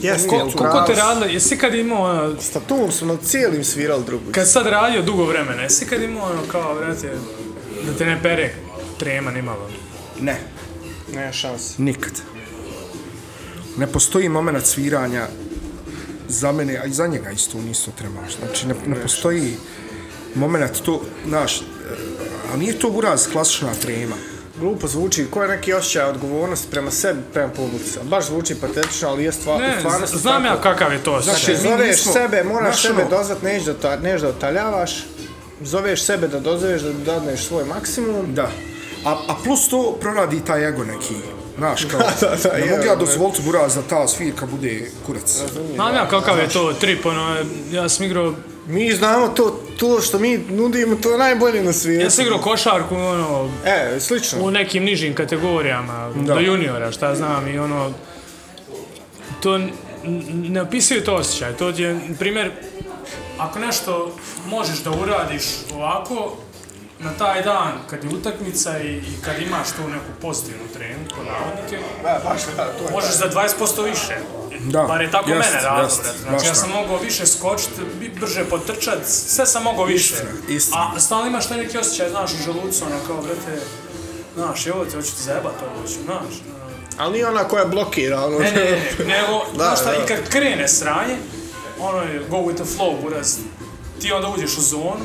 Jeste, 0.00 0.28
Ko, 0.28 0.36
jel 0.36 0.50
koliko 0.52 0.82
te 0.86 0.94
radili, 0.94 1.34
jesi 1.34 1.58
kad 1.58 1.74
imao, 1.74 2.02
ono, 2.02 2.40
S 2.40 2.50
tatum 2.50 2.92
smo 2.92 3.06
na 3.06 3.16
cijelim 3.24 3.64
svirali 3.64 4.04
drugu. 4.04 4.24
kad 4.32 4.50
sad 4.50 4.66
radio 4.66 5.02
dugo 5.02 5.24
vremena, 5.24 5.62
jesi 5.62 5.86
kad 5.86 6.02
imao 6.02 6.30
ono 6.30 6.42
kao, 6.52 6.74
brate, 6.74 7.10
da 7.86 7.92
te 7.98 8.06
ne 8.06 8.22
pere 8.22 8.54
trema 8.98 9.30
nimalo? 9.30 9.70
Ne, 10.20 10.40
Nema 11.14 11.32
šanse. 11.32 11.74
nikad. 11.82 12.12
Ne 13.76 13.86
postoji 13.86 14.28
moment 14.28 14.66
sviranja 14.66 15.26
za 16.28 16.52
mene, 16.52 16.76
a 16.76 16.84
i 16.84 16.92
za 16.92 17.06
njega 17.06 17.30
isto 17.30 17.58
nisto 17.58 17.90
tremaš. 17.90 18.36
Znači, 18.38 18.66
ne, 18.66 18.74
ne 18.86 18.96
postoji 18.96 19.56
moment 20.34 20.82
to, 20.82 21.02
znaš, 21.26 21.56
e, 21.56 21.64
a 22.52 22.56
nije 22.56 22.78
to 22.78 22.88
uraz 22.88 23.28
klasična 23.28 23.74
trema. 23.74 24.16
Glupo 24.56 24.88
zvuči, 24.88 25.26
ko 25.30 25.42
je 25.42 25.48
neki 25.48 25.72
osjećaj 25.72 26.04
odgovornosti 26.04 26.68
prema 26.70 26.90
sebi, 26.90 27.20
prema 27.32 27.48
publici. 27.48 27.98
Baš 28.02 28.26
zvuči 28.26 28.54
patetično, 28.54 29.08
ali 29.08 29.24
je 29.24 29.32
stvar, 29.32 29.60
Ne, 29.60 29.74
u 29.76 29.80
stvarnosti 29.80 30.18
znam 30.18 30.42
tako. 30.42 30.54
ja 30.56 30.62
kakav 30.64 30.92
je 30.92 30.98
to 30.98 31.20
Znači, 31.20 31.34
osjećaj. 31.36 31.54
mi 31.54 31.60
zoveš 31.70 31.88
nismo- 31.96 32.12
sebe, 32.12 32.44
moraš 32.44 32.80
znaš 32.80 32.82
sebe 32.86 33.06
dozvat, 33.10 33.42
neš 33.42 33.62
da, 33.62 33.74
ta, 33.74 33.96
neš 33.96 34.20
da 34.20 34.28
otaljavaš, 34.28 35.06
zoveš 35.60 36.02
sebe 36.02 36.28
da 36.28 36.40
dozoveš, 36.40 36.82
da 36.82 36.92
dadneš 36.92 37.40
svoj 37.42 37.64
maksimum. 37.66 38.34
Da. 38.34 38.50
A, 39.04 39.10
a 39.28 39.34
plus 39.44 39.68
to 39.68 39.96
proradi 40.00 40.40
taj 40.40 40.68
ego 40.68 40.84
neki. 40.84 41.14
Znaš, 41.56 41.84
kao, 41.90 42.00
Da, 42.00 42.06
da, 42.22 42.36
da, 42.38 42.56
ne 42.56 42.66
mogu 42.66 42.84
ja 42.84 42.90
ne. 42.90 42.96
dozvoliti 42.96 43.42
buraz 43.42 43.74
da 43.74 43.82
ta 43.82 44.08
svirka 44.08 44.46
bude 44.46 44.90
kurac. 45.06 45.42
Znam 45.74 45.94
ja 45.94 46.08
kakav 46.08 46.38
je 46.38 46.48
to 46.48 46.72
trip, 46.72 47.06
ono, 47.06 47.36
ja 47.70 47.88
sam 47.88 48.06
igrao, 48.06 48.34
Mi 48.66 48.92
znamo 48.92 49.28
to, 49.28 49.44
to 49.78 50.00
što 50.00 50.18
mi 50.18 50.38
nudimo, 50.40 50.96
to 50.96 51.10
je 51.10 51.18
najbolje 51.18 51.62
na 51.62 51.72
svijetu. 51.72 52.04
ja 52.04 52.10
sam 52.10 52.24
igrao 52.24 52.38
košarku, 52.40 52.94
ono, 52.94 53.50
E, 53.64 54.00
slično. 54.00 54.42
u 54.42 54.50
nekim 54.50 54.84
nižim 54.84 55.14
kategorijama, 55.14 56.10
Da. 56.16 56.34
do 56.34 56.40
juniora, 56.40 56.92
šta 56.92 57.14
znam, 57.14 57.48
i 57.48 57.58
ono, 57.58 57.92
to 59.40 59.60
ne 60.34 60.62
opisuje 60.62 61.04
to 61.04 61.14
osjećaj, 61.14 61.52
to 61.52 61.68
je, 61.68 62.00
primjer, 62.18 62.50
ako 63.38 63.58
nešto 63.58 64.16
možeš 64.46 64.78
da 64.78 64.90
uradiš 64.92 65.42
ovako, 65.74 66.36
na 66.98 67.10
taj 67.18 67.42
dan, 67.42 67.72
kad 67.90 68.04
je 68.04 68.10
utakmica 68.10 68.78
i, 68.78 68.86
i 68.96 69.22
kad 69.24 69.42
imaš 69.42 69.68
tu 69.68 69.88
neku 69.88 70.10
pozitivnu 70.22 70.64
trenu, 70.74 71.04
kod 71.16 71.26
navodnike, 71.26 71.78
Da, 72.02 72.20
baš 72.24 72.40
da, 72.56 72.64
to 72.78 72.84
je 72.84 72.90
možeš 72.90 73.14
za 73.14 73.30
20% 73.30 73.84
više. 73.84 74.16
Da, 74.60 74.82
Bar 74.82 75.00
je 75.02 75.10
tako 75.10 75.30
jest, 75.30 75.40
mene 75.52 75.64
radilo, 75.64 75.84
jest, 75.84 76.02
Znači 76.22 76.46
ja 76.46 76.54
sam 76.54 76.70
mogao 76.70 76.98
više 76.98 77.26
skočiti, 77.26 77.80
bi- 78.00 78.08
brže 78.08 78.44
potrčat, 78.44 78.98
sve 79.06 79.46
sam 79.46 79.62
mogao 79.62 79.84
više. 79.84 80.14
Istina, 80.14 80.30
istina. 80.48 80.92
A 80.96 81.00
stalno 81.00 81.26
imaš 81.26 81.48
taj 81.48 81.58
neki 81.58 81.78
osjećaj, 81.78 82.10
znaš, 82.10 82.30
u 82.32 82.42
želucu, 82.44 82.84
ono 82.84 82.96
kao, 83.06 83.16
brate, 83.16 83.60
znaš, 84.36 84.66
evo 84.66 84.84
te, 84.84 84.96
hoću 84.96 85.10
ti 85.10 85.22
zajebat 85.22 85.52
ovo, 85.62 85.80
hoću, 85.82 85.94
znaš. 86.04 86.18
ono. 86.18 86.54
Ali 86.98 87.12
nije 87.12 87.28
ona 87.28 87.44
koja 87.44 87.64
blokira, 87.64 88.24
ono... 88.24 88.38
Ne, 88.38 88.50
ne, 88.52 88.64
ne, 88.64 89.04
nego, 89.04 89.44
Da, 89.58 89.64
znaš 89.64 89.80
šta, 89.80 89.90
da. 89.90 89.96
i 89.96 90.06
kad 90.08 90.28
krene 90.28 90.68
sranje, 90.68 91.16
ono 91.80 91.98
je 91.98 92.26
go 92.30 92.36
with 92.36 92.54
the 92.54 92.64
flow, 92.78 93.02
buraz, 93.02 93.36
ti 94.00 94.12
onda 94.12 94.28
uđeš 94.28 94.58
u 94.58 94.62
zonu 94.62 95.04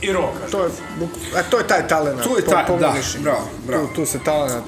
i 0.00 0.12
rokaš. 0.12 0.50
To 0.50 0.62
je, 0.64 0.70
buk- 1.00 1.38
a 1.38 1.42
to 1.42 1.58
je 1.58 1.66
taj 1.66 1.88
talent. 1.88 2.22
To 2.22 2.36
je 2.36 2.44
taj, 2.44 2.64
da, 2.78 2.94
bravo, 3.18 3.48
bravo. 3.66 3.86
Tu, 3.86 3.94
tu 3.94 4.06
se 4.06 4.18
talent. 4.24 4.64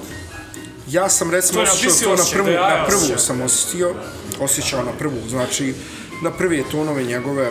Ja 0.89 1.09
sam 1.09 1.31
recimo 1.31 1.65
To 1.65 1.71
osjećao 1.73 1.91
visi 1.91 2.05
to 2.05 2.09
na 2.09 2.15
osjećaj, 2.15 2.39
prvu, 2.39 2.49
ja 2.49 2.79
na 2.79 2.87
prvu 2.87 2.99
osjećam. 2.99 3.19
sam 3.19 3.41
osjetio, 3.41 3.95
osjećao 4.41 4.83
na 4.85 4.93
prvu, 4.99 5.29
znači 5.29 5.75
na 6.23 6.31
prve 6.31 6.63
tonove 6.71 7.05
njegove, 7.05 7.51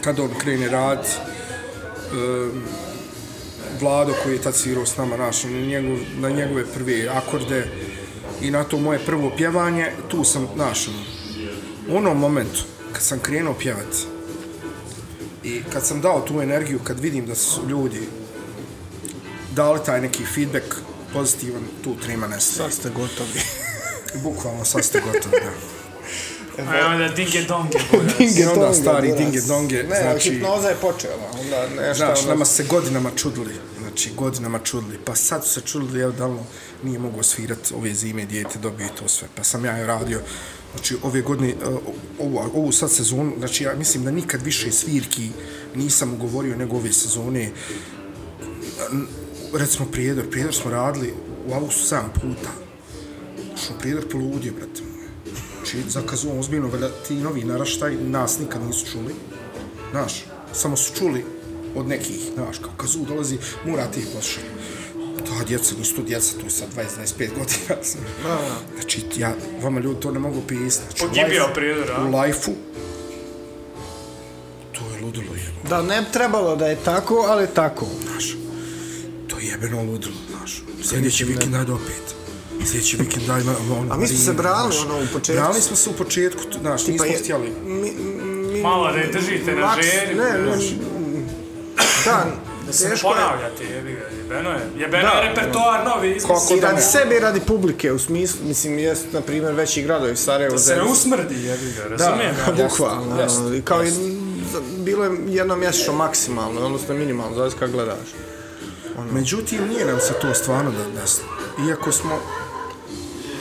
kad 0.00 0.20
on 0.20 0.30
krene 0.38 0.68
rad, 0.68 1.06
um, 2.12 2.62
Vlado 3.80 4.14
koji 4.22 4.34
je 4.34 4.42
tad 4.42 4.54
svirao 4.56 4.86
s 4.86 4.96
nama, 4.96 5.16
naš, 5.16 5.44
na, 5.44 5.50
njegov, 5.50 5.98
na 6.18 6.30
njegove 6.30 6.66
prve 6.66 7.08
akorde 7.08 7.66
i 8.40 8.50
na 8.50 8.64
to 8.64 8.78
moje 8.78 8.98
prvo 8.98 9.32
pjevanje, 9.36 9.92
tu 10.08 10.24
sam, 10.24 10.48
znaš, 10.54 10.88
ono, 10.88 10.98
u 11.88 11.96
onom 11.96 12.18
momentu, 12.18 12.62
kad 12.92 13.02
sam 13.02 13.18
krenuo 13.18 13.54
pjevati, 13.54 13.98
i 15.46 15.62
kad 15.72 15.86
sam 15.86 16.00
dao 16.00 16.20
tu 16.20 16.40
energiju, 16.40 16.78
kad 16.84 17.00
vidim 17.00 17.26
da 17.26 17.34
su 17.34 17.60
ljudi 17.68 18.00
dali 19.52 19.80
taj 19.86 20.00
neki 20.00 20.24
feedback 20.34 20.64
pozitivan, 21.12 21.62
tu 21.84 21.94
trima 21.94 22.26
nestaje. 22.26 22.70
Sad 22.70 22.78
ste 22.80 22.88
gotovi. 22.90 23.40
Bukvalno 24.24 24.64
sad 24.64 24.84
ste 24.84 25.00
gotovi, 25.00 25.36
da. 25.44 25.50
A 26.62 26.86
onda 26.86 27.08
dinge 27.08 27.42
donge. 27.42 27.78
I 28.40 28.44
onda 28.44 28.74
stari 28.74 29.12
dinge 29.12 29.40
donge, 29.40 29.82
Ne, 29.82 30.00
znači- 30.02 30.30
hipnoza 30.30 30.68
je 30.68 30.74
počela, 30.74 31.30
onda 31.40 31.68
nešto... 31.82 32.04
Znaš, 32.04 32.18
ono- 32.18 32.28
nama 32.28 32.44
se 32.44 32.64
godinama 32.64 33.10
čudili, 33.16 33.54
znači 33.96 34.14
godinama 34.16 34.58
čudili, 34.58 34.98
pa 35.04 35.14
sad 35.14 35.46
su 35.46 35.52
se 35.52 35.60
čudili, 35.60 36.00
evo 36.00 36.12
da 36.12 36.26
li 36.26 36.38
nije 36.82 36.98
mogao 36.98 37.22
svirati 37.22 37.74
ove 37.74 37.94
zime, 37.94 38.26
dijete 38.26 38.58
dobije 38.58 38.88
to 38.98 39.08
sve, 39.08 39.28
pa 39.36 39.44
sam 39.44 39.64
ja 39.64 39.72
je 39.72 39.86
radio, 39.86 40.20
znači 40.74 40.96
ove 41.02 41.22
godine, 41.22 41.48
e, 41.48 41.54
ovu, 42.18 42.38
ovu 42.54 42.72
sad 42.72 42.90
sezonu, 42.92 43.32
znači 43.38 43.64
ja 43.64 43.74
mislim 43.74 44.04
da 44.04 44.10
nikad 44.10 44.42
više 44.42 44.72
svirki 44.72 45.30
nisam 45.74 46.14
ugovorio 46.14 46.56
nego 46.56 46.76
ove 46.76 46.92
sezone, 46.92 47.50
recimo 49.52 49.86
Prijedor, 49.92 50.30
Prijedor 50.30 50.54
smo 50.54 50.70
radili 50.70 51.14
u 51.48 51.54
avgustu 51.54 51.94
7 51.94 52.02
puta, 52.14 52.50
što 53.62 53.74
Prijedor 53.78 54.08
poludio, 54.08 54.52
brate. 54.52 54.82
Moj. 54.82 55.08
Znači, 55.56 55.90
zakazujem 55.90 56.38
ozbiljno, 56.38 56.68
valjda 56.68 56.88
ti 57.08 57.14
novi 57.14 57.44
naraštaj 57.44 57.96
nas 57.96 58.38
nikad 58.38 58.66
nisu 58.66 58.86
čuli, 58.92 59.14
znaš, 59.92 60.24
samo 60.52 60.76
su 60.76 60.94
čuli 60.94 61.35
od 61.76 61.88
nekih, 61.88 62.16
znaš, 62.34 62.58
kao 62.58 62.70
kazu 62.76 62.98
dolazi, 63.00 63.36
mora 63.64 63.86
ti 63.86 64.00
ih 64.00 64.06
poslušati. 64.06 64.46
Ta 65.18 65.44
djeca, 65.44 65.74
nisu 65.78 65.94
to 65.94 66.02
djeca, 66.02 66.32
to 66.34 66.46
je 66.46 66.50
sad 66.50 66.68
20-25 66.98 67.28
godina. 67.30 67.82
Znači, 68.74 69.02
ja, 69.16 69.32
vama 69.62 69.80
ljudi 69.80 70.00
to 70.00 70.10
ne 70.10 70.18
mogu 70.18 70.42
pisati. 70.42 70.84
Znači, 70.90 71.00
Pogibio 71.02 71.44
Prijedor, 71.54 71.90
a? 71.92 72.04
U 72.04 72.10
lajfu, 72.10 72.52
to 74.72 74.80
je 74.86 75.02
ludilo 75.02 75.26
jebeno, 75.26 75.68
Da, 75.68 75.82
ne 75.84 76.04
trebalo 76.12 76.56
da 76.56 76.66
je 76.66 76.76
tako, 76.76 77.24
ali 77.28 77.46
tako. 77.48 77.86
znaš. 78.02 78.36
To 79.28 79.38
je 79.38 79.46
jebeno 79.46 79.82
ludilo, 79.82 80.14
znaš. 80.30 80.62
Sljedeći 80.82 81.24
vikend 81.24 81.54
ajde 81.54 81.72
opet. 81.72 82.14
Sljedeći 82.64 82.96
vikend 82.96 83.30
ajde 83.30 83.50
ono, 83.72 83.94
A 83.94 83.96
mi 83.96 84.08
smo 84.08 84.18
se 84.18 84.32
brali, 84.32 84.72
znaš. 84.72 84.84
ono, 84.84 84.96
u 84.96 85.06
početku. 85.12 85.32
Brali 85.34 85.60
smo 85.60 85.76
se 85.76 85.90
u 85.90 85.94
početku, 85.94 86.40
znaš, 86.60 86.80
Tipa 86.82 86.92
nismo 86.92 87.06
je- 87.06 87.18
htjeli. 87.18 87.52
Mi, 87.64 87.92
mi, 88.44 88.60
Malo 88.62 88.92
da 88.92 88.98
je 88.98 89.06
držite 89.08 89.52
na 89.52 89.60
maks- 89.66 89.82
žeri, 89.84 90.14
Ne, 90.14 90.24
ne, 90.24 90.42
znaš. 90.44 90.64
Da, 92.06 92.26
Da 92.66 92.72
se 92.72 92.84
ne 92.84 92.90
teško 92.90 93.08
je. 93.08 93.14
ponavljate, 93.14 93.64
jebi 93.66 93.92
ga, 93.92 94.04
jebeno 94.12 94.50
je. 94.50 94.60
Jebeno 94.76 95.02
Da. 95.04 95.18
je 95.18 95.28
repertoar 95.28 95.84
novi 95.86 96.12
Kako 96.12 96.32
izmisli. 96.32 96.56
I 96.56 96.60
da 96.60 96.66
radi 96.66 96.76
ne? 96.76 96.82
sebe 96.84 97.16
i 97.16 97.20
radi 97.20 97.40
publike, 97.42 97.92
u 97.92 97.98
smislu, 97.98 98.40
mislim, 98.44 98.78
jest, 98.78 99.04
na 99.12 99.20
primjer, 99.20 99.54
veći 99.54 99.82
gradovi, 99.82 100.16
Sarajevo, 100.16 100.52
Da 100.52 100.58
se 100.58 100.76
ne 100.76 100.82
usmrdi, 100.82 101.34
jebi 101.36 101.72
ga, 101.72 101.82
razumijem. 101.86 102.34
Da. 102.48 102.62
Bukvalno, 102.64 103.20
Jest, 103.20 103.38
ono, 103.38 103.54
i 103.54 103.62
kao 103.62 103.84
i, 103.84 103.90
za- 103.90 104.60
bilo 104.78 105.04
je 105.04 105.10
jedno 105.28 105.56
mjesečno 105.56 105.92
maksimalno, 105.94 106.60
odnosno 106.60 106.94
minimalno, 106.94 107.36
zavisi 107.36 107.56
kako 107.56 107.72
gledaš. 107.72 108.08
Međutim, 109.10 109.68
nije 109.68 109.84
nam 109.84 110.00
se 110.00 110.12
to 110.14 110.34
stvarno 110.34 110.70
da 110.70 111.00
desilo. 111.00 111.28
Iako 111.68 111.92
smo, 111.92 112.18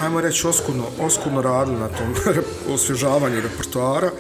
ajmo 0.01 0.21
reći, 0.21 0.47
oskudno, 0.47 0.83
oskudno 0.99 1.41
radili 1.41 1.77
na 1.77 1.87
tom 1.87 2.15
osvježavanju 2.69 3.41
repertoara, 3.41 4.11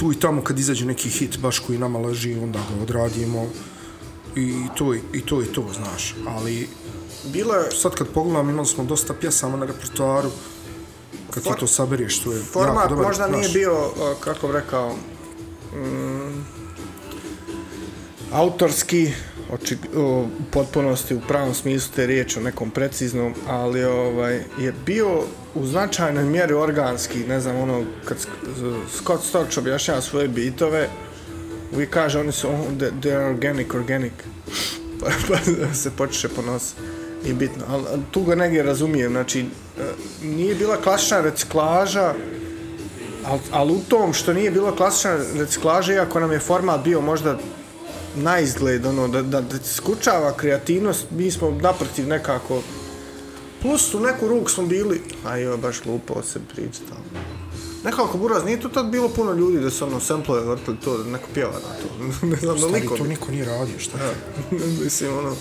tu 0.00 0.12
i 0.12 0.20
tamo 0.20 0.42
kad 0.42 0.58
izađe 0.58 0.86
neki 0.86 1.08
hit 1.10 1.38
baš 1.38 1.58
koji 1.58 1.78
nama 1.78 1.98
leži, 1.98 2.34
onda 2.42 2.58
ga 2.58 2.82
odradimo 2.82 3.46
i 4.36 4.54
to, 4.78 4.94
i 4.94 5.20
to 5.26 5.42
i 5.42 5.46
to, 5.46 5.66
znaš. 5.74 6.14
Ali 6.28 6.68
Bilo 7.24 7.54
je, 7.54 7.70
sad 7.70 7.94
kad 7.94 8.08
pogledam, 8.08 8.50
imali 8.50 8.66
smo 8.66 8.84
dosta 8.84 9.14
pjesama 9.14 9.56
na 9.56 9.66
repertoaru, 9.66 10.30
kad 11.30 11.42
For- 11.44 11.54
ti 11.54 11.60
to 11.60 11.66
sabereš, 11.66 12.18
to 12.18 12.32
je 12.32 12.38
jako 12.38 12.52
format 12.52 12.88
dobar, 12.88 13.06
možda 13.06 13.26
nije 13.26 13.42
znaš. 13.42 13.54
bio, 13.54 13.74
o, 13.76 14.14
kako 14.20 14.46
bi 14.46 14.52
rekao, 14.52 14.94
mm, 15.74 16.44
autorski, 18.32 19.12
oči, 19.52 19.78
o, 19.96 20.26
potpunosti, 20.52 21.14
u 21.14 21.20
pravom 21.28 21.54
smislu 21.54 21.92
te 21.96 22.06
riječi, 22.06 22.38
o 22.38 22.42
nekom 22.42 22.70
preciznom, 22.70 23.34
ali 23.48 23.84
ovaj, 23.84 24.44
je 24.58 24.74
bio 24.86 25.22
u 25.54 25.66
značajnoj 25.66 26.24
mjeri 26.24 26.54
organski, 26.54 27.18
ne 27.18 27.40
znam, 27.40 27.56
ono, 27.56 27.84
kad 28.04 28.18
Scott 28.96 29.24
Storch 29.24 29.58
objašnjava 29.58 30.00
svoje 30.00 30.28
bitove, 30.28 30.88
uvijek 31.72 31.90
kaže, 31.90 32.20
oni 32.20 32.32
su, 32.32 32.48
oh, 32.48 32.54
they, 32.78 33.16
are 33.16 33.24
organic, 33.24 33.74
organic, 33.74 34.12
pa, 35.00 35.06
pa 35.28 35.74
se 35.74 35.90
počeše 35.90 36.28
ponosi. 36.28 36.74
I 37.26 37.32
bitno, 37.32 37.64
ali 37.68 37.84
tu 38.10 38.22
ga 38.22 38.34
negdje 38.34 38.62
razumijem, 38.62 39.12
znači, 39.12 39.40
e, 39.40 39.44
nije 40.22 40.54
bila 40.54 40.76
klasična 40.76 41.20
reciklaža, 41.20 42.14
ali 43.24 43.40
al 43.50 43.70
u 43.70 43.80
tom 43.88 44.12
što 44.12 44.32
nije 44.32 44.50
bila 44.50 44.76
klasična 44.76 45.18
reciklaža, 45.36 45.92
iako 45.92 46.20
nam 46.20 46.32
je 46.32 46.38
format 46.38 46.84
bio 46.84 47.00
možda 47.00 47.38
na 48.16 48.38
izgled, 48.38 48.86
ono, 48.86 49.08
da, 49.08 49.22
da, 49.22 49.40
da 49.40 49.58
skučava 49.64 50.32
kreativnost, 50.32 51.06
mi 51.10 51.30
smo 51.30 51.50
naprotiv 51.50 52.08
nekako, 52.08 52.62
plus 53.62 53.94
u 53.94 54.00
neku 54.00 54.28
ruku 54.28 54.50
smo 54.50 54.66
bili, 54.66 55.00
a 55.24 55.36
joj, 55.36 55.56
baš 55.56 55.82
glupo 55.82 56.14
o 56.14 56.22
sebi 56.22 56.44
pričati, 56.54 56.86
ali... 56.90 57.22
Nekako, 57.84 58.18
buraz, 58.18 58.44
nije 58.44 58.60
tu 58.60 58.68
tad 58.68 58.86
bilo 58.86 59.08
puno 59.08 59.32
ljudi 59.32 59.60
da 59.60 59.70
su 59.70 59.84
ono 59.84 60.00
samplove 60.00 60.40
vrtili 60.40 60.76
to, 60.84 60.98
da 60.98 61.10
neko 61.10 61.28
pjeva 61.34 61.52
na 61.52 61.74
to. 61.82 62.04
ne 62.26 62.36
znam 62.36 62.56
da 62.56 62.68
Stari, 62.68 62.80
niko 62.80 62.96
to 62.96 63.02
bi. 63.02 63.08
niko 63.08 63.30
nije 63.30 63.44
radio, 63.44 63.78
šta? 63.78 63.98
Mislim, 64.84 65.18
ono... 65.18 65.36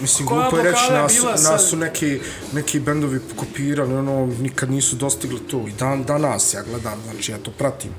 Mislim, 0.00 0.28
Koja 0.28 0.40
glupo 0.40 0.56
je 0.56 0.62
reći, 0.62 0.92
nas, 0.92 1.22
nas 1.22 1.42
sad? 1.42 1.68
su 1.68 1.76
neki, 1.76 2.20
neki 2.52 2.80
bendovi 2.80 3.20
kopirali, 3.36 3.94
ono, 3.94 4.26
nikad 4.26 4.70
nisu 4.70 4.96
dostigli 4.96 5.40
to. 5.40 5.64
I 5.68 5.72
dan, 5.72 6.04
danas 6.04 6.54
ja 6.54 6.62
gledam, 6.62 6.98
znači 7.04 7.32
ja 7.32 7.38
to 7.38 7.50
pratim. 7.50 7.90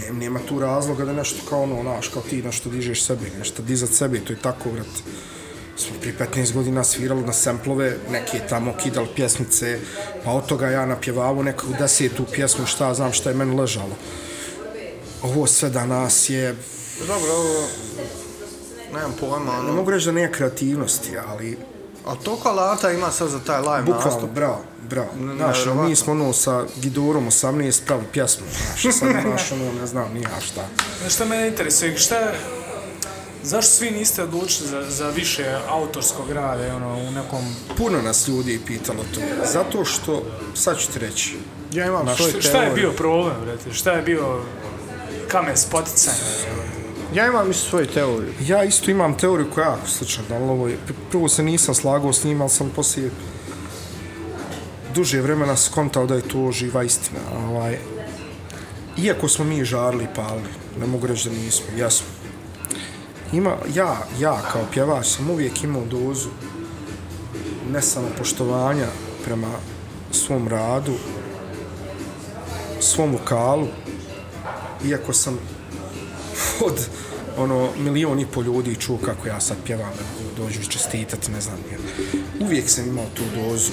Ne, 0.00 0.12
nema 0.12 0.40
tu 0.48 0.58
razloga 0.58 1.04
da 1.04 1.12
nešto 1.12 1.38
kao 1.48 1.62
ono, 1.62 1.82
naš, 1.82 2.08
kao 2.08 2.22
ti 2.22 2.42
nešto 2.42 2.70
dižeš 2.70 3.02
sebi, 3.02 3.32
nešto 3.38 3.62
dizat 3.62 3.90
sebi, 3.90 4.20
to 4.20 4.32
je 4.32 4.38
tako, 4.38 4.70
vrat. 4.70 5.02
Smo 5.76 5.96
prije 6.00 6.14
15 6.18 6.52
godina 6.52 6.84
svirali 6.84 7.22
na 7.22 7.32
semplove, 7.32 7.96
neke 8.10 8.40
tamo 8.48 8.74
kidali 8.82 9.08
pjesmice, 9.16 9.78
pa 10.24 10.30
od 10.30 10.46
toga 10.46 10.68
ja 10.68 10.86
napjevavao 10.86 11.42
neku 11.42 11.66
desetu 11.78 12.24
pjesmu, 12.32 12.66
šta 12.66 12.94
znam 12.94 13.12
šta 13.12 13.28
je 13.30 13.36
meni 13.36 13.56
ležalo. 13.60 13.96
Ovo 15.22 15.46
sve 15.46 15.70
danas 15.70 16.30
je, 16.30 16.56
Dobro, 17.06 17.32
ovo... 17.32 17.66
Nemam 18.94 19.12
pojma, 19.20 19.52
ne 19.52 19.58
ono... 19.58 19.72
mogu 19.72 19.90
reći 19.90 20.06
da 20.06 20.12
nije 20.12 20.32
kreativnosti, 20.32 21.10
ali 21.28 21.58
A 22.06 22.14
toliko 22.14 22.48
alata 22.48 22.90
ima 22.92 23.10
sad 23.10 23.28
za 23.28 23.38
taj 23.40 23.60
live 23.60 23.82
Bukvalno, 23.82 24.10
nastup. 24.10 24.30
bravo, 24.30 24.60
bravo. 24.90 25.08
Ne, 25.20 25.34
Znaš, 25.34 25.56
nevjerovatno. 25.58 25.88
mi 25.88 25.96
smo 25.96 26.12
ono 26.12 26.32
sa 26.32 26.64
Gidorom 26.76 27.26
18 27.26 27.80
pravi 27.86 28.04
pjesmu, 28.12 28.46
znaš, 28.66 28.96
sad 28.96 29.08
znaš, 29.22 29.52
ono, 29.52 29.72
ne 29.80 29.86
znam, 29.86 30.12
nije 30.14 30.28
šta. 30.46 30.66
Znaš 31.00 31.14
šta 31.14 31.24
mene 31.24 31.48
interesuje, 31.48 31.98
šta, 31.98 32.32
zašto 33.44 33.70
svi 33.70 33.90
niste 33.90 34.22
odlučili 34.22 34.68
za, 34.68 34.90
za 34.90 35.08
više 35.10 35.56
autorskog 35.68 36.30
rada, 36.30 36.76
ono, 36.76 36.94
u 36.98 37.10
nekom... 37.10 37.54
Puno 37.76 38.02
nas 38.02 38.28
ljudi 38.28 38.52
je 38.52 38.60
pitalo 38.66 38.98
to, 39.14 39.20
zato 39.52 39.84
što, 39.84 40.22
sad 40.54 40.78
ću 40.78 40.92
ti 40.92 40.98
reći, 40.98 41.36
Ja 41.72 41.86
imam 41.86 42.06
svoj 42.06 42.14
Šta, 42.16 42.26
teoriju. 42.26 42.42
šta 42.42 42.62
je 42.62 42.70
bio 42.74 42.92
problem, 42.92 43.34
brate? 43.44 43.72
Šta 43.72 43.92
je 43.92 44.02
bio 44.02 44.40
kamen 45.28 45.56
spoticanja? 45.56 46.16
Ja 47.14 47.26
imam 47.26 47.50
isto 47.50 47.68
svoju 47.70 47.86
teoriju. 47.86 48.32
ja 48.40 48.64
isto 48.64 48.90
imam 48.90 49.18
teoriju 49.18 49.50
koja 49.54 49.64
je 49.64 49.70
jako 49.70 49.86
slična, 49.88 50.22
ovo 50.40 50.68
je, 50.68 50.78
pr- 50.88 50.92
prvo 51.10 51.28
se 51.28 51.42
nisam 51.42 51.74
slagao 51.74 52.12
s 52.12 52.24
njim, 52.24 52.40
ali 52.40 52.50
sam 52.50 52.70
poslije 52.76 53.10
duže 54.94 55.20
vremena 55.20 55.56
skontao 55.56 56.06
da 56.06 56.14
je 56.14 56.28
to 56.28 56.52
živa 56.52 56.82
istina, 56.82 57.18
ovaj, 57.48 57.78
iako 58.98 59.28
smo 59.28 59.44
mi 59.44 59.64
žarli 59.64 60.04
i 60.04 60.14
palili, 60.16 60.48
ne 60.80 60.86
mogu 60.86 61.06
reći 61.06 61.28
da 61.28 61.34
nismo, 61.34 61.66
jesmo 61.76 62.06
ima, 63.32 63.56
ja, 63.74 64.06
ja 64.20 64.42
kao 64.52 64.62
pjevač 64.72 65.06
sam 65.06 65.30
uvijek 65.30 65.64
imao 65.64 65.84
dozu 65.84 66.28
ne 67.72 67.82
samo 67.82 68.08
poštovanja 68.18 68.86
prema 69.24 69.50
svom 70.12 70.48
radu, 70.48 70.94
svom 72.80 73.12
vokalu, 73.12 73.66
iako 74.84 75.12
sam 75.12 75.38
od 76.60 76.88
ono 77.36 77.68
milion 77.76 78.20
i 78.20 78.26
pol 78.26 78.42
ljudi 78.42 78.76
čuo 78.76 78.98
kako 79.04 79.28
ja 79.28 79.40
sad 79.40 79.56
pjevam, 79.66 79.90
da 79.98 80.42
dođu 80.42 80.60
čestitati, 80.68 81.32
ne 81.32 81.40
znam, 81.40 81.58
jer 81.70 81.80
uvijek 82.40 82.68
sam 82.70 82.88
imao 82.88 83.06
tu 83.14 83.22
dozu. 83.36 83.72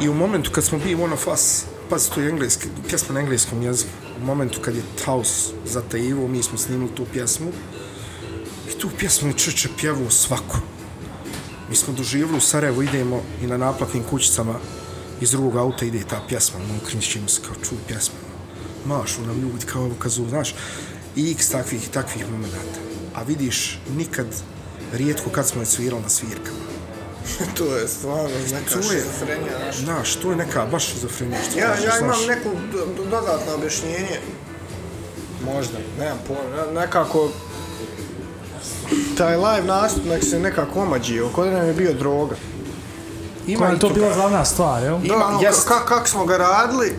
I 0.00 0.08
u 0.08 0.14
momentu 0.14 0.50
kad 0.50 0.64
smo 0.64 0.78
bili 0.78 1.02
One 1.02 1.12
of 1.12 1.26
Us, 1.26 1.64
pazi, 1.90 2.10
to 2.10 2.20
je 2.20 2.28
engleski, 2.28 2.68
pjesma 2.88 3.14
na 3.14 3.20
engleskom 3.20 3.62
jeziku, 3.62 3.90
u 4.22 4.24
momentu 4.24 4.60
kad 4.60 4.76
je 4.76 4.82
Taos 5.04 5.52
zatajivo, 5.66 6.28
mi 6.28 6.42
smo 6.42 6.58
snimili 6.58 6.94
tu 6.94 7.06
pjesmu, 7.12 7.52
i 8.70 8.78
tu 8.78 8.90
pjesmu 8.98 9.28
je 9.28 9.38
čeče 9.38 9.68
pjevao 9.78 10.10
svako. 10.10 10.58
Mi 11.70 11.76
smo 11.76 11.94
doživjeli 11.94 12.36
u 12.36 12.40
Sarajevo, 12.40 12.82
idemo 12.82 13.22
i 13.42 13.46
na 13.46 13.56
naplatnim 13.56 14.02
kućicama 14.02 14.54
iz 15.20 15.30
drugog 15.30 15.56
auta 15.56 15.84
ide 15.84 16.04
ta 16.04 16.22
pjesma, 16.28 16.58
ono, 16.58 16.80
krinčimo 16.86 17.28
se 17.28 17.40
kao 17.46 17.54
čuj 17.68 17.78
pjesma, 17.88 18.18
mašu 18.86 19.22
nam 19.26 19.40
ljudi 19.40 19.66
kao 19.66 19.82
ovo 19.82 19.94
kazu, 19.94 20.28
znaš, 20.28 20.54
i 21.16 21.30
x 21.30 21.48
takvih, 21.48 21.88
takvih 21.88 22.30
momenta. 22.30 22.80
A 23.14 23.22
vidiš, 23.22 23.78
nikad, 23.96 24.26
rijetko 24.92 25.30
kad 25.30 25.48
smo 25.48 25.62
je 25.62 25.66
svirali 25.66 26.02
na 26.02 26.08
svirkama. 26.08 26.69
to 27.56 27.76
je 27.76 27.88
stvarno 27.88 28.22
neka 28.52 28.70
To 28.72 28.78
je, 28.78 28.82
šizofrenija 28.82 29.72
znaš, 29.74 30.14
to 30.14 30.30
je 30.30 30.36
neka 30.36 30.66
baš 30.66 30.86
šizofrenija, 30.86 31.38
što 31.42 31.58
Ja, 31.58 31.66
kažeš, 31.66 31.84
ja 31.84 31.98
imam 31.98 32.14
znaš. 32.14 32.26
neku 32.28 32.48
do- 32.72 32.86
do- 32.86 33.04
dodatno 33.06 33.54
objašnjenje. 33.54 34.20
Možda, 35.44 35.78
nemam 35.98 36.18
pojma. 36.26 36.42
Ne- 36.66 36.80
Nekako, 36.80 37.28
taj 39.16 39.36
live 39.36 39.62
nastup 39.64 40.04
nek 40.04 40.24
se 40.24 40.38
nekako 40.38 40.80
omađio, 40.80 41.28
kod 41.28 41.46
nam 41.48 41.66
je 41.66 41.72
bio 41.74 41.92
droga. 41.94 42.36
Koja 43.48 43.68
je 43.68 43.76
i 43.76 43.78
to 43.78 43.88
toga. 43.88 43.94
bila 43.94 44.14
glavna 44.14 44.44
stvar, 44.44 44.82
jel? 44.82 44.98
Da, 44.98 45.14
ono, 45.16 45.40
ka, 45.60 45.84
kako 45.86 46.08
smo 46.08 46.24
ga 46.26 46.36
radili, 46.36 46.92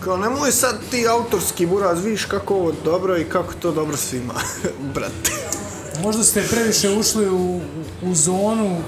kao 0.00 0.16
nemoj 0.16 0.52
sad 0.52 0.78
ti 0.90 1.08
autorski 1.08 1.66
buraz, 1.66 2.04
vidiš 2.04 2.24
kako 2.24 2.54
ovo 2.54 2.72
dobro 2.84 3.16
i 3.18 3.24
kako 3.24 3.52
to 3.54 3.72
dobro 3.72 3.96
svima, 3.96 4.34
brate. 4.94 5.30
Možda 6.02 6.24
ste 6.24 6.42
previše 6.42 6.90
ušli 6.90 7.28
u, 7.30 7.60
u 8.02 8.14
zonu 8.14 8.82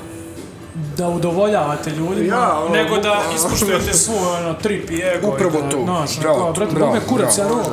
da 0.96 1.09
udovoljavate 1.09 1.90
ljudima, 1.90 2.36
Ja, 2.36 2.59
ono, 2.59 2.74
nego 2.74 2.96
da 2.96 3.00
bukvalno. 3.10 3.34
ispoštujete 3.36 3.94
svoj 3.94 4.36
ono, 4.36 4.55
trip 4.55 4.90
i 4.90 5.02
ego. 5.06 5.28
Upravo 5.28 5.62
to. 5.62 5.82
Znaš, 5.84 6.18
Bravo, 6.20 6.38
kao, 6.38 6.52
brate, 6.52 6.74
bravo, 6.74 6.96
kurac, 7.09 7.38
ja 7.38 7.44
bravo. 7.44 7.72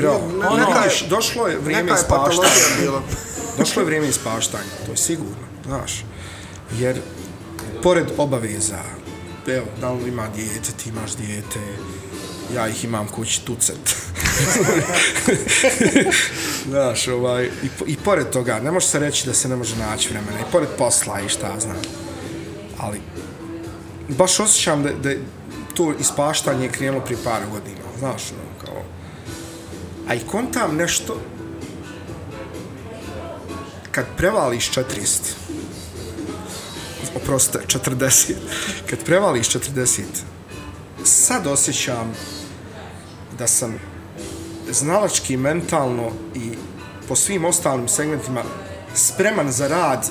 Bravo. 0.00 0.20
Ono, 0.46 0.56
neka 0.58 0.72
je- 0.72 0.82
vidiš, 0.82 1.00
došlo 1.02 1.46
je 1.46 1.58
vrijeme 1.58 1.82
Neka 1.82 1.94
ispaštanja. 1.94 2.92
Došlo 3.58 3.82
je 3.82 3.86
vrijeme 3.86 4.08
ispaštanja, 4.08 4.64
to 4.86 4.92
je 4.92 4.96
sigurno, 4.96 5.34
znaš. 5.66 6.04
Jer, 6.72 7.00
pored 7.82 8.06
obaveza, 8.16 8.78
evo, 9.46 9.66
da 9.80 9.92
li 9.92 10.08
ima 10.08 10.28
dijete, 10.28 10.72
ti 10.74 10.88
imaš 10.88 11.12
dijete, 11.12 11.60
ja 12.54 12.68
ih 12.68 12.84
imam 12.84 13.08
kući 13.08 13.40
tucet. 13.40 13.76
znaš, 16.68 17.08
ovaj, 17.08 17.44
i, 17.44 17.48
i 17.86 17.96
pored 17.96 18.30
toga, 18.30 18.60
ne 18.60 18.70
može 18.70 18.86
se 18.86 18.98
reći 18.98 19.26
da 19.26 19.34
se 19.34 19.48
ne 19.48 19.56
može 19.56 19.76
naći 19.76 20.08
vremena, 20.08 20.40
i 20.40 20.52
pored 20.52 20.68
posla 20.78 21.20
i 21.20 21.28
šta 21.28 21.60
znam. 21.60 21.76
Ali, 22.82 23.00
baš 24.08 24.40
osjećam 24.40 24.82
da, 24.82 24.90
da 24.92 25.10
je 25.10 25.24
to 25.74 25.94
ispaštanje 26.00 26.68
krenulo 26.68 27.04
prije 27.04 27.18
par 27.24 27.42
godina, 27.52 27.80
znaš, 27.98 28.22
ono, 28.32 28.64
kao... 28.64 28.82
A 30.08 30.14
i 30.14 30.20
kontam 30.30 30.76
nešto, 30.76 31.20
kad 33.90 34.04
prevališ 34.16 34.70
400, 34.70 34.84
oprostite, 37.16 37.58
40, 37.66 38.34
kad 38.90 39.04
prevališ 39.04 39.48
40, 39.48 40.02
sad 41.04 41.46
osjećam 41.46 42.14
da 43.38 43.46
sam 43.46 43.80
znalački, 44.70 45.36
mentalno 45.36 46.10
i 46.34 46.52
po 47.08 47.16
svim 47.16 47.44
ostalim 47.44 47.88
segmentima 47.88 48.42
spreman 48.94 49.52
za 49.52 49.68
rad 49.68 50.10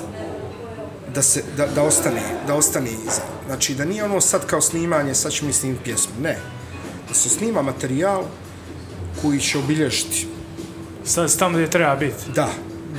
da 1.14 1.22
se 1.22 1.42
da, 1.56 1.66
da 1.66 1.82
ostane 1.82 2.22
da 2.46 2.54
ostane 2.54 2.90
iza. 2.90 3.22
Znači 3.46 3.74
da 3.74 3.84
nije 3.84 4.04
ono 4.04 4.20
sad 4.20 4.46
kao 4.46 4.60
snimanje, 4.60 5.14
sad 5.14 5.32
ćemo 5.32 5.46
mi 5.46 5.52
snimiti 5.52 5.84
pjesmu. 5.84 6.12
Ne. 6.22 6.38
Da 7.08 7.14
se 7.14 7.28
snima 7.28 7.62
materijal 7.62 8.24
koji 9.22 9.40
će 9.40 9.58
obilježiti. 9.58 10.26
Sad 11.04 11.36
tamo 11.38 11.54
gdje 11.54 11.70
treba 11.70 11.96
biti. 11.96 12.30
Da, 12.34 12.48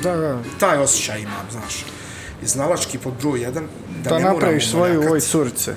Da, 0.03 0.15
da. 0.15 0.39
taj 0.59 0.77
osjećaj 0.77 1.21
imam, 1.21 1.47
znaš. 1.51 1.85
I 2.43 2.47
znalački 2.47 2.97
pod 2.97 3.13
broj 3.21 3.41
jedan, 3.41 3.67
da, 4.03 4.09
Da 4.09 4.19
ne 4.19 4.25
napraviš 4.25 4.69
svoju 4.69 5.01
ovoj 5.01 5.19
curice. 5.19 5.75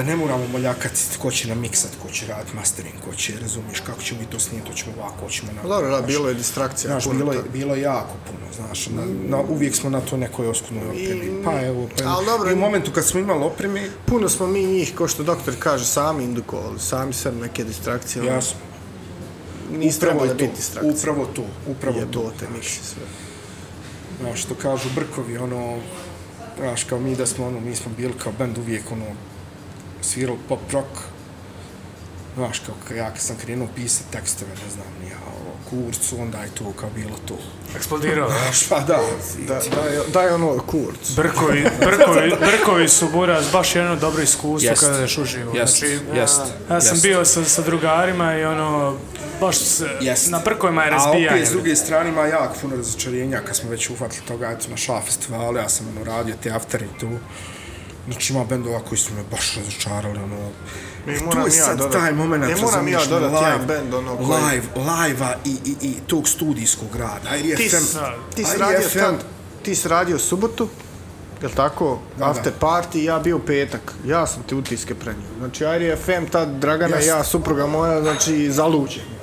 Da 0.00 0.06
ne 0.06 0.16
moramo 0.16 0.46
moljakati 0.46 1.00
ko 1.18 1.30
će 1.30 1.48
nam 1.48 1.60
miksat, 1.60 1.90
ko 2.02 2.10
će 2.10 2.26
raditi 2.26 2.56
mastering, 2.56 2.94
ko 3.04 3.14
će, 3.14 3.32
razumiješ, 3.40 3.80
kako 3.80 4.02
ćemo 4.02 4.20
mi 4.20 4.26
to 4.26 4.38
snimiti, 4.38 4.68
to 4.70 4.74
ćemo 4.74 4.92
ovako, 4.98 5.20
hoćemo 5.20 5.52
na... 5.52 5.62
Dobro, 5.68 5.90
da, 5.90 6.02
bilo 6.02 6.28
je 6.28 6.34
distrakcija. 6.34 6.90
Znaš, 6.90 7.16
bilo 7.16 7.32
je, 7.32 7.42
bilo 7.52 7.74
je 7.74 7.82
jako 7.82 8.14
puno, 8.26 8.52
znaš, 8.52 8.86
na, 8.86 9.02
na, 9.28 9.42
uvijek 9.48 9.74
smo 9.74 9.90
na 9.90 10.00
to 10.00 10.16
nekoj 10.16 10.48
oskudnoj 10.48 10.86
opremi. 10.88 11.42
Pa 11.44 11.60
evo, 11.60 11.88
pa 11.98 12.04
Al 12.04 12.24
dobro, 12.24 12.50
I 12.50 12.54
u 12.54 12.56
momentu 12.56 12.90
kad 12.92 13.06
smo 13.06 13.20
imali 13.20 13.44
opreme, 13.44 13.90
Puno 14.06 14.28
smo 14.28 14.46
mi 14.46 14.64
njih, 14.64 14.94
ko 14.94 15.08
što 15.08 15.22
doktor 15.22 15.54
kaže, 15.58 15.84
sami 15.86 16.24
indukovali, 16.24 16.80
sami 16.80 17.12
sebi 17.12 17.40
neke 17.40 17.64
distrakcije. 17.64 18.22
ono, 18.22 18.32
jasno, 18.32 18.58
Nisi 19.70 19.96
upravo 19.98 20.12
trebalo 20.12 20.38
to, 20.38 20.44
biti 20.44 20.56
distrakcija. 20.56 20.94
upravo 20.94 21.26
to, 21.26 21.44
upravo 21.66 21.94
to. 21.96 22.00
Jebote, 22.00 22.46
miksi 22.56 22.80
sve. 22.84 23.02
Znaš, 24.20 24.42
što 24.42 24.54
kažu 24.54 24.88
Brkovi, 24.94 25.38
ono, 25.38 25.78
znaš, 26.58 26.84
kao 26.84 26.98
mi 27.00 27.16
da 27.16 27.26
smo, 27.26 27.46
ono, 27.46 27.60
mi 27.60 27.76
smo 27.76 27.92
bili 27.96 28.12
kao 28.22 28.32
band 28.38 28.58
uvijek, 28.58 28.92
ono, 28.92 29.06
svirali 30.02 30.38
pop 30.48 30.60
rock, 30.72 30.88
znaš, 32.36 32.58
kao 32.88 32.96
ja 32.96 33.10
kad 33.10 33.20
sam 33.20 33.36
krenuo 33.36 33.68
pisat 33.76 34.06
tekstove, 34.12 34.50
ne 34.50 34.70
znam, 34.70 34.86
ni 35.02 35.10
ja, 35.10 35.16
ovo, 35.26 35.52
kurcu, 35.70 36.20
onda 36.20 36.38
je 36.38 36.50
to 36.54 36.72
kao 36.80 36.90
bilo 36.94 37.16
to. 37.28 37.34
Eksplodirao, 37.76 38.28
ja. 38.30 38.36
Znaš, 38.42 38.66
pa 38.68 38.80
da, 38.80 38.98
Da, 39.48 39.54
daj, 39.54 39.98
daj 40.12 40.28
ono 40.28 40.58
kurc. 40.58 41.10
Brkovi, 41.16 41.66
brkovi, 41.80 42.32
brkovi 42.40 42.88
su 42.88 43.08
buraz 43.08 43.52
baš 43.52 43.76
jedno 43.76 43.96
dobro 43.96 44.22
iskustvo 44.22 44.70
Jest. 44.70 44.80
kada 44.84 44.98
ješ 44.98 45.18
uživo. 45.18 45.52
Jest, 45.56 45.78
Znači, 45.78 45.98
jest, 46.14 46.40
ja 46.70 46.80
sam 46.80 46.94
jest. 46.94 47.02
bio 47.02 47.24
sa, 47.24 47.44
sa 47.44 47.62
drugarima 47.62 48.36
i 48.36 48.44
ono, 48.44 48.96
baš 49.40 49.56
se, 49.58 49.88
Jest. 50.00 50.30
na 50.30 50.38
brkovima 50.38 50.82
je 50.82 50.88
A 50.88 50.90
razbijanje. 50.90 51.28
opet, 51.28 51.48
s 51.48 51.52
druge 51.52 51.76
strane, 51.76 52.10
ima 52.10 52.26
jako 52.26 52.54
puno 52.60 52.76
razočarenja 52.76 53.40
kad 53.40 53.56
smo 53.56 53.70
već 53.70 53.90
uhvatili 53.90 54.26
toga, 54.26 54.50
eto, 54.50 54.70
na 54.70 54.76
ša 54.76 55.00
festivalu, 55.00 55.56
ja 55.56 55.68
sam 55.68 55.86
ono, 55.88 56.04
radio 56.04 56.34
te 56.42 56.50
aftere 56.50 56.86
i 56.86 57.00
tu. 57.00 57.08
Znači, 58.06 58.32
ima 58.32 58.44
bendova 58.44 58.80
koji 58.80 58.98
su 58.98 59.14
me 59.14 59.22
baš 59.30 59.56
razočarali, 59.56 60.18
ono... 60.18 60.36
Mi 61.06 61.12
moram 61.16 61.42
tu 61.42 61.48
je 61.48 61.56
ja 61.56 61.64
sad 61.64 61.78
dodat- 61.78 61.92
taj 61.92 62.12
moment, 62.12 62.44
Ne 62.44 62.56
moram 62.56 62.88
ja 62.88 63.04
dodat 63.06 63.30
live, 63.32 63.46
jedan 63.46 63.66
bend, 63.66 63.94
ono, 63.94 64.16
koji- 64.16 64.28
Live, 64.28 64.66
live-a 64.76 65.34
i, 65.44 65.56
i, 65.64 65.76
i 65.82 65.94
tog 66.06 66.28
studijskog 66.28 66.96
rada. 66.96 67.36
IRFM, 67.36 67.56
Ti, 67.58 67.68
s- 67.70 67.96
ti 68.34 68.44
si 68.44 68.58
radio 68.58 68.88
tad, 68.90 69.14
ti 69.62 69.74
si 69.74 69.88
radio 69.88 70.18
subotu, 70.18 70.68
jel 71.42 71.50
tako? 71.50 71.98
Da, 72.18 72.24
After 72.26 72.52
party, 72.60 72.98
ja 72.98 73.18
bio 73.18 73.38
petak. 73.38 73.94
Ja 74.04 74.26
sam 74.26 74.42
ti 74.42 74.54
utiske 74.54 74.94
prenio. 74.94 75.28
Znači, 75.38 75.64
IRFM, 75.64 76.26
tad 76.26 76.48
Dragana 76.50 76.96
i 76.96 76.98
Jest. 76.98 77.08
ja, 77.08 77.24
supruga 77.24 77.66
moja, 77.66 78.00
znači, 78.02 78.50
zaluđeni. 78.50 79.19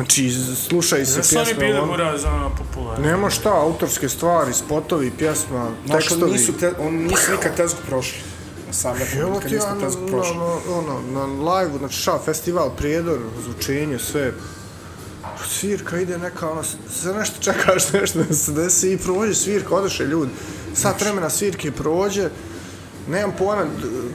Znači, 0.00 0.32
slušaj 0.58 1.06
se 1.06 1.16
Da 1.16 1.22
su 1.22 1.36
oni 1.36 1.44
pjesme. 1.46 1.64
bili 1.64 1.78
ono- 1.78 1.86
buraz 1.86 2.24
ono 2.24 2.50
popularni. 2.50 3.06
Nema 3.06 3.30
šta, 3.30 3.50
autorske 3.52 4.08
stvari, 4.08 4.52
spotovi, 4.54 5.10
pjesma, 5.10 5.70
Znaš, 5.86 5.98
tekstovi. 5.98 6.22
oni 6.22 6.32
nisu, 6.32 6.52
te, 6.52 6.72
oni 6.78 6.98
nisu 6.98 7.32
nikad 7.32 7.56
tezgu 7.56 7.78
prošli. 7.86 8.18
Sam 8.70 8.96
Evo 9.18 9.30
nikad 9.30 9.50
ti 9.50 9.56
prošli. 10.10 10.36
na, 10.36 10.44
ono, 10.70 11.00
na 11.02 11.24
live 11.52 11.78
znači 11.78 11.94
ša, 11.96 12.18
festival, 12.18 12.70
prijedor, 12.70 13.18
zvučenje, 13.44 13.98
sve. 14.00 14.32
Svirka 15.50 15.98
ide 15.98 16.18
neka, 16.18 16.50
ono, 16.50 16.62
sve 16.92 17.14
nešto 17.14 17.36
čekaš 17.42 17.92
nešto 17.92 18.18
da 18.20 18.34
se 18.34 18.52
desi 18.52 18.92
i 18.92 18.98
prođe 18.98 19.34
svirka, 19.34 19.74
odeše 19.74 20.04
ljudi. 20.04 20.30
Sat 20.74 21.00
vremena 21.00 21.30
svirke 21.30 21.72
prođe, 21.72 22.28
nemam 23.10 23.32
pojma, 23.38 23.64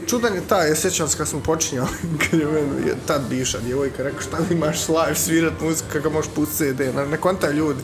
čudan 0.08 0.36
je 0.36 0.42
taj, 0.48 0.70
ja 0.70 0.76
sjećam 0.76 1.08
se 1.08 1.18
kad 1.18 1.28
smo 1.28 1.40
počinjali, 1.40 1.90
kad 2.30 2.40
je 2.40 2.46
meni 2.46 2.88
je 2.88 2.96
tad 3.08 3.22
bivša 3.30 3.60
djevojka 3.60 4.04
rekao 4.04 4.22
šta 4.22 4.38
ti 4.38 4.54
imaš 4.54 4.90
live 4.90 5.16
svirat 5.16 5.54
muziku, 5.62 5.90
kako 5.94 6.10
možeš 6.10 6.32
pustiti 6.36 6.74
CD, 6.74 6.80
ne, 6.96 7.06
ne 7.08 7.18
kontaj 7.18 7.54
ljudi. 7.54 7.84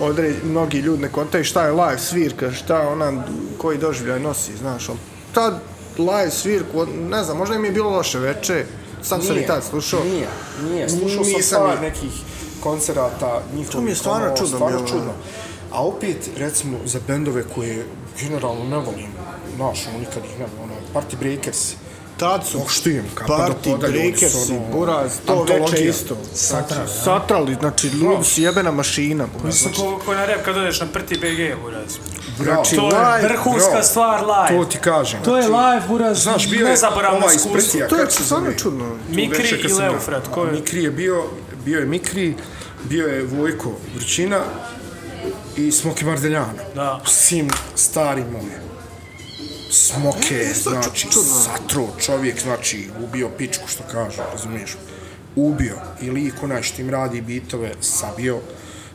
Odre, 0.00 0.34
mnogi 0.44 0.78
ljudi 0.78 1.02
ne 1.02 1.08
kontaju 1.08 1.44
šta 1.44 1.64
je 1.64 1.72
live 1.72 1.98
svirka, 1.98 2.52
šta 2.52 2.88
ona, 2.88 3.24
koji 3.58 3.78
doživljaj 3.78 4.20
nosi, 4.20 4.56
znaš, 4.56 4.88
on. 4.88 4.96
Tad 5.34 5.60
live 5.98 6.30
svirku, 6.30 6.86
ne 6.86 7.24
znam, 7.24 7.36
možda 7.36 7.54
im 7.54 7.64
je 7.64 7.70
bilo 7.70 7.90
loše 7.90 8.18
veče, 8.18 8.64
sam 9.02 9.22
sam 9.22 9.36
i 9.36 9.46
tad 9.46 9.64
slušao. 9.64 10.04
Nije, 10.04 10.28
nije. 10.70 10.88
Slušao 10.88 11.24
sam 11.24 11.32
Nisam 11.32 11.62
par 11.66 11.80
nekih 11.80 12.10
koncerata 12.60 13.42
njihovih. 13.54 13.70
To 13.70 13.80
mi 13.80 13.90
je 13.90 13.94
stvarno 13.94 14.26
ono, 14.26 14.36
čudno 14.36 14.56
stvarno 14.56 14.86
čudno. 14.88 15.12
A 15.72 15.86
opet, 15.86 16.30
recimo, 16.36 16.78
za 16.84 16.98
bendove 17.06 17.44
koje 17.54 17.86
generalno 18.20 18.64
ne 18.64 18.76
volim, 18.76 19.08
znaš, 19.60 19.86
ono, 19.88 19.98
nikad 19.98 20.24
ih 20.24 20.38
ne 20.38 20.46
volim, 20.46 20.62
ono, 20.62 20.74
Party 20.94 21.16
Breakers, 21.20 21.72
Tad 22.16 22.46
su 22.46 22.60
Poštujem, 22.60 23.04
kapa 23.14 23.36
do 23.36 23.54
party, 23.54 23.70
su 23.70 23.78
breakersi, 23.78 24.52
ono, 24.52 24.60
buraz, 24.72 25.12
to 25.26 25.42
veče 25.44 25.84
isto. 25.84 26.16
Satra, 26.34 26.76
Znači, 26.76 26.92
Satrali, 27.04 27.54
znači 27.54 27.88
ljudi 27.88 28.24
su 28.24 28.40
jebena 28.40 28.70
mašina. 28.70 29.26
buraz. 29.38 29.54
Isto 29.56 29.70
ko, 29.72 30.00
ko 30.04 30.14
na 30.14 30.26
rep 30.26 30.44
kad 30.44 30.56
odeš 30.56 30.80
na 30.80 30.86
prti 30.86 31.14
BG, 31.14 31.62
buraz. 31.62 31.96
Znači, 32.36 32.76
To 32.76 32.88
je 32.88 32.98
live, 32.98 33.28
vrhunska 33.28 33.70
bro. 33.72 33.82
stvar 33.82 34.20
live. 34.20 34.58
To 34.58 34.64
ti 34.64 34.78
kažem. 34.78 35.22
To 35.22 35.36
je 35.36 35.44
live, 35.44 35.82
buraz, 35.88 36.22
Znaš, 36.22 36.50
bio 36.50 36.66
je 36.66 36.76
ovaj 37.12 37.34
iskustvo. 37.36 37.52
Prtija, 37.52 37.88
To 37.88 37.96
je 37.96 38.00
kako 38.00 38.22
stvarno 38.22 38.52
čudno. 38.52 38.96
Mikri 39.08 39.48
i 39.48 39.70
ja- 39.70 39.90
Leufred, 39.90 40.22
ko 40.30 40.44
je? 40.44 40.52
Mikri 40.52 40.82
je 40.82 40.90
bio, 40.90 41.24
bio 41.64 41.78
je 41.80 41.86
Mikri, 41.86 42.34
bio 42.84 43.06
je 43.06 43.24
Vojko 43.24 43.72
Vrčina 43.94 44.40
i 45.56 45.72
Smoki 45.72 46.04
Mardeljana. 46.04 46.52
Da. 46.74 47.00
Sim 47.06 47.48
stari 47.74 48.24
moj. 48.24 48.69
Smoke, 49.70 50.34
E, 50.34 50.54
ču- 50.54 50.62
znači, 50.62 51.08
satro 51.44 51.88
čovjek, 51.98 52.42
znači, 52.42 52.88
ubio 53.04 53.28
pičku, 53.38 53.68
što 53.68 53.82
kažu, 53.92 54.20
razumiješ? 54.32 54.76
Ubio. 55.36 55.76
I 56.02 56.10
lik 56.10 56.34
onaj 56.42 56.62
što 56.62 56.82
im 56.82 56.90
radi 56.90 57.20
bitove, 57.20 57.72
sabio. 57.80 58.38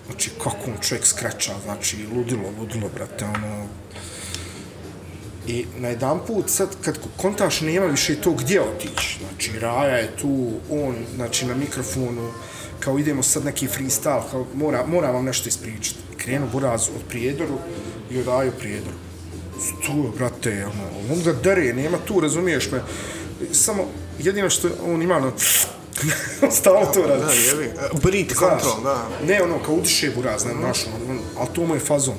Znači, 0.06 0.30
kako 0.44 0.58
on 0.68 0.78
čovjek 0.82 1.06
skreća, 1.08 1.54
znači, 1.64 1.98
ludilo, 2.16 2.52
ludilo, 2.60 2.90
brate, 2.96 3.26
ono, 3.26 3.68
I 5.48 5.66
na 5.78 5.88
jedan 5.90 6.20
put, 6.28 6.50
sad, 6.50 6.70
kad 6.82 6.98
kontaš, 7.18 7.62
nema 7.62 7.86
više 7.86 8.16
to 8.22 8.32
gdje 8.32 8.62
otići. 8.62 9.20
Znači, 9.20 9.60
Raja 9.60 9.98
je 9.98 10.18
tu, 10.22 10.52
on, 10.72 10.96
znači, 11.16 11.46
na 11.46 11.56
mikrofonu, 11.56 12.32
kao 12.80 13.00
idemo 13.00 13.24
sad 13.24 13.46
neki 13.46 13.68
freestyle, 13.68 14.24
kao 14.32 14.46
mora, 14.54 14.86
mora 14.86 15.12
vam 15.12 15.26
nešto 15.26 15.50
ispričati. 15.50 16.00
Krenu 16.18 16.48
Buraz 16.52 16.88
od 16.90 17.02
Prijedoru 17.10 17.58
i 18.12 18.20
od 18.20 18.28
Raju 18.28 18.52
Prijedoru. 18.60 18.98
Tu, 19.86 20.12
brate, 20.18 20.66
ono, 20.66 21.14
on 21.14 21.24
ga 21.24 21.34
dere, 21.34 21.74
nema 21.74 21.98
tu, 21.98 22.20
razumiješ 22.20 22.72
me. 22.72 22.84
Samo, 23.52 23.88
jedino 24.20 24.50
što 24.50 24.70
on 24.86 25.02
ima, 25.02 25.18
ono, 25.18 25.28
on 26.44 26.52
stalno 26.52 26.86
to 26.86 27.02
radi. 27.02 27.24
Da, 27.26 27.32
jebi. 27.32 27.64
E, 27.64 27.90
Brit 28.04 28.28
control, 28.28 28.84
da. 28.84 29.10
Ne 29.28 29.44
ono 29.44 29.60
kao 29.64 29.76
udiše 29.76 30.12
buraz, 30.16 30.46
ne, 30.46 30.54
znaš, 30.54 30.86
ono, 30.88 31.12
on, 31.12 31.20
ali 31.38 31.50
to 31.54 31.66
mu 31.66 31.74
je 31.74 31.80
fazon. 31.80 32.16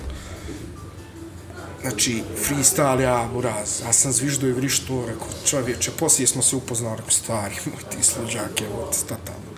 Znači, 1.80 2.22
freestyle 2.48 3.00
ja, 3.00 3.28
buraz, 3.32 3.80
ja 3.86 3.92
sam 3.92 4.12
zviždo 4.12 4.46
i 4.46 4.52
vrišto, 4.52 5.04
rekao, 5.06 5.26
čovječe, 5.46 5.90
poslije 5.98 6.26
smo 6.26 6.42
se 6.42 6.56
upoznali, 6.56 6.96
rekao, 6.96 7.10
stari, 7.10 7.54
moj 7.66 7.82
ti 7.90 8.02
sluđak, 8.02 8.60
evo, 8.60 8.88
statalno. 8.92 9.50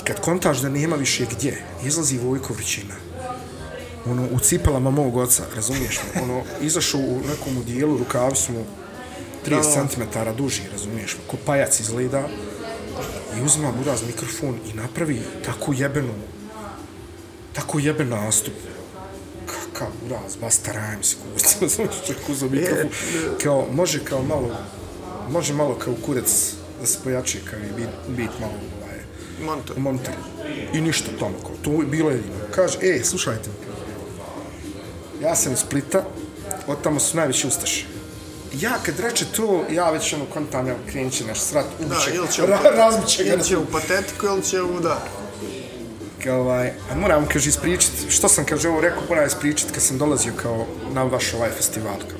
I 0.00 0.04
kad 0.04 0.20
kontaš 0.20 0.58
da 0.58 0.68
nema 0.68 0.96
više 0.96 1.26
gdje, 1.30 1.62
izlazi 1.84 2.18
Vojko 2.18 2.52
Vrićina. 2.52 2.94
Ono, 4.06 4.28
u 4.32 4.38
cipelama 4.38 4.90
mog 4.90 5.16
oca, 5.16 5.42
razumiješ 5.54 6.00
me? 6.14 6.22
Ono, 6.22 6.42
izašao 6.60 7.00
u 7.00 7.20
nekom 7.28 7.64
dijelu, 7.64 7.98
rukavi 7.98 8.36
su 8.36 8.52
mu 8.52 8.64
30 9.46 9.88
cm 9.88 10.02
duži, 10.36 10.62
razumiješ 10.72 11.14
me? 11.14 11.20
Ko 11.26 11.36
pajac 11.46 11.80
izgleda, 11.80 12.28
i 13.38 13.44
uzima 13.44 13.72
Buraz 13.72 14.02
mikrofon 14.06 14.58
i 14.72 14.76
napravi 14.76 15.20
tako 15.44 15.72
jebenu, 15.72 16.14
tako 17.52 17.78
jeben 17.78 18.08
nastup. 18.08 18.54
Kakav 19.46 19.88
Buraz, 20.02 20.36
Basta 20.36 20.72
Rhymes, 20.72 21.14
kuzi, 21.14 21.56
razumiješ, 21.62 22.06
čak 22.06 22.16
uzeo 22.28 22.48
mikrofon. 22.48 22.88
Kao, 23.42 23.66
može 23.72 24.04
kao 24.04 24.22
malo, 24.22 24.56
može 25.30 25.54
malo 25.54 25.78
kao 25.78 25.94
kurec 26.06 26.52
da 26.80 26.86
se 26.86 26.98
pojači, 27.04 27.40
kao 27.50 27.58
i 27.58 27.72
bit, 27.76 27.88
bit 28.08 28.30
malo 28.40 28.52
ovaj, 28.80 28.98
Monter. 29.76 30.14
I 30.72 30.80
ništa 30.80 31.10
tamo, 31.18 31.34
kao, 31.42 31.56
to 31.62 31.70
je 31.70 31.86
bilo 31.86 32.10
jedino. 32.10 32.34
Kaže, 32.54 32.78
e, 32.82 33.04
slušajte, 33.04 33.50
ja 35.24 35.36
sam 35.36 35.52
iz 35.52 35.58
Splita, 35.58 36.04
od 36.66 36.82
tamo 36.82 37.00
su 37.00 37.16
najveći 37.16 37.46
ustaše. 37.46 37.86
Ja 38.60 38.78
kad 38.82 39.00
reče 39.00 39.24
to, 39.36 39.64
ja 39.70 39.90
već 39.90 40.12
ono 40.12 40.24
kontam, 40.24 40.66
ja 40.66 40.74
krenut 40.90 41.12
će 41.12 41.24
naš 41.24 41.40
srat, 41.40 41.66
Da, 41.80 41.86
ubiće, 41.86 42.14
ili 42.14 42.28
će, 42.32 42.42
u, 42.42 42.46
ra, 42.50 42.58
razbit 42.76 43.08
će 43.08 43.24
ga. 43.24 43.32
ili 43.32 43.44
će 43.44 43.58
u 43.58 43.66
patetiku, 43.66 44.26
ili 44.26 44.42
će 44.42 44.62
u, 44.62 44.80
da. 44.80 45.02
Kao, 46.24 46.40
ovaj, 46.40 46.72
a 46.90 46.94
moram, 46.94 47.26
kaže, 47.28 47.48
ispričati, 47.48 48.10
što 48.10 48.28
sam, 48.28 48.44
kaže, 48.44 48.68
ovo 48.68 48.80
rekao, 48.80 49.02
moram 49.08 49.26
ispričati 49.26 49.72
kad 49.72 49.82
sam 49.82 49.98
dolazio 49.98 50.32
kao 50.42 50.66
na 50.92 51.02
vaš 51.02 51.34
ovaj 51.34 51.50
festival, 51.50 51.96
kao, 51.98 52.18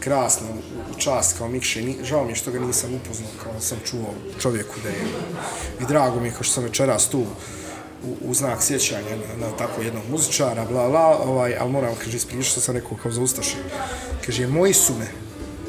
krasno, 0.00 0.46
u 0.90 0.98
čast, 0.98 1.38
kao 1.38 1.48
Mikše, 1.48 1.82
ni, 1.82 1.96
žao 2.02 2.24
mi 2.24 2.30
je 2.30 2.36
što 2.36 2.50
ga 2.50 2.60
nisam 2.60 2.94
upoznao, 2.94 3.30
kao 3.42 3.60
sam 3.60 3.78
čuo 3.84 4.14
čovjeku 4.40 4.74
da 4.82 4.88
je, 4.88 5.04
i 5.80 5.84
drago 5.88 6.20
mi 6.20 6.28
je 6.28 6.32
kao 6.32 6.42
što 6.42 6.54
sam 6.54 6.64
večeras 6.64 7.08
tu, 7.08 7.24
u, 8.04 8.30
u 8.30 8.34
znak 8.34 8.62
sjećanja 8.62 9.16
na, 9.16 9.46
na 9.46 9.56
tako 9.56 9.82
jednog 9.82 10.02
muzičara, 10.10 10.64
bla, 10.64 10.88
bla, 10.88 11.18
ovaj, 11.24 11.56
ali 11.60 11.72
moram, 11.72 11.94
kaže, 12.04 12.16
ispričati 12.16 12.50
što 12.50 12.60
sam 12.60 12.74
rekao 12.74 12.98
kao 13.02 13.12
za 13.12 13.20
Ustaše. 13.20 13.56
Kaže, 14.26 14.46
moji 14.46 14.74
su 14.74 14.94
me 14.94 15.06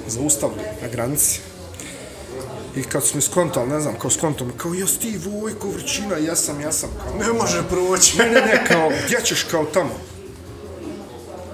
zaustavili 0.08 0.62
na 0.82 0.88
granici, 0.88 1.40
I 2.76 2.84
kad 2.84 3.04
su 3.04 3.16
mi 3.16 3.22
skontali, 3.22 3.70
ne 3.70 3.80
znam, 3.80 3.96
kao 4.02 4.10
skontom, 4.10 4.52
kao, 4.58 4.74
jas 4.74 4.98
ti 4.98 5.20
Vojko 5.26 5.68
Vrčina, 5.70 6.18
ja 6.18 6.36
sam, 6.36 6.62
ja 6.62 6.72
sam, 6.72 6.90
kao, 7.04 7.14
Ne 7.20 7.34
može 7.34 7.64
proći. 7.70 8.18
Ne, 8.18 8.26
ne, 8.26 8.42
ne, 8.42 8.66
kao, 8.68 8.92
gdje 9.06 9.22
ćeš 9.24 9.44
kao 9.44 9.66
tamo? 9.66 9.94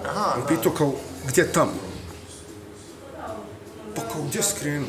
Aha, 0.05 0.35
On 0.37 0.47
pitao 0.47 0.71
kao, 0.71 0.93
gdje 1.27 1.51
tamo? 1.51 1.71
Pa 3.95 4.01
kao, 4.01 4.21
gdje 4.29 4.43
skrenu? 4.43 4.85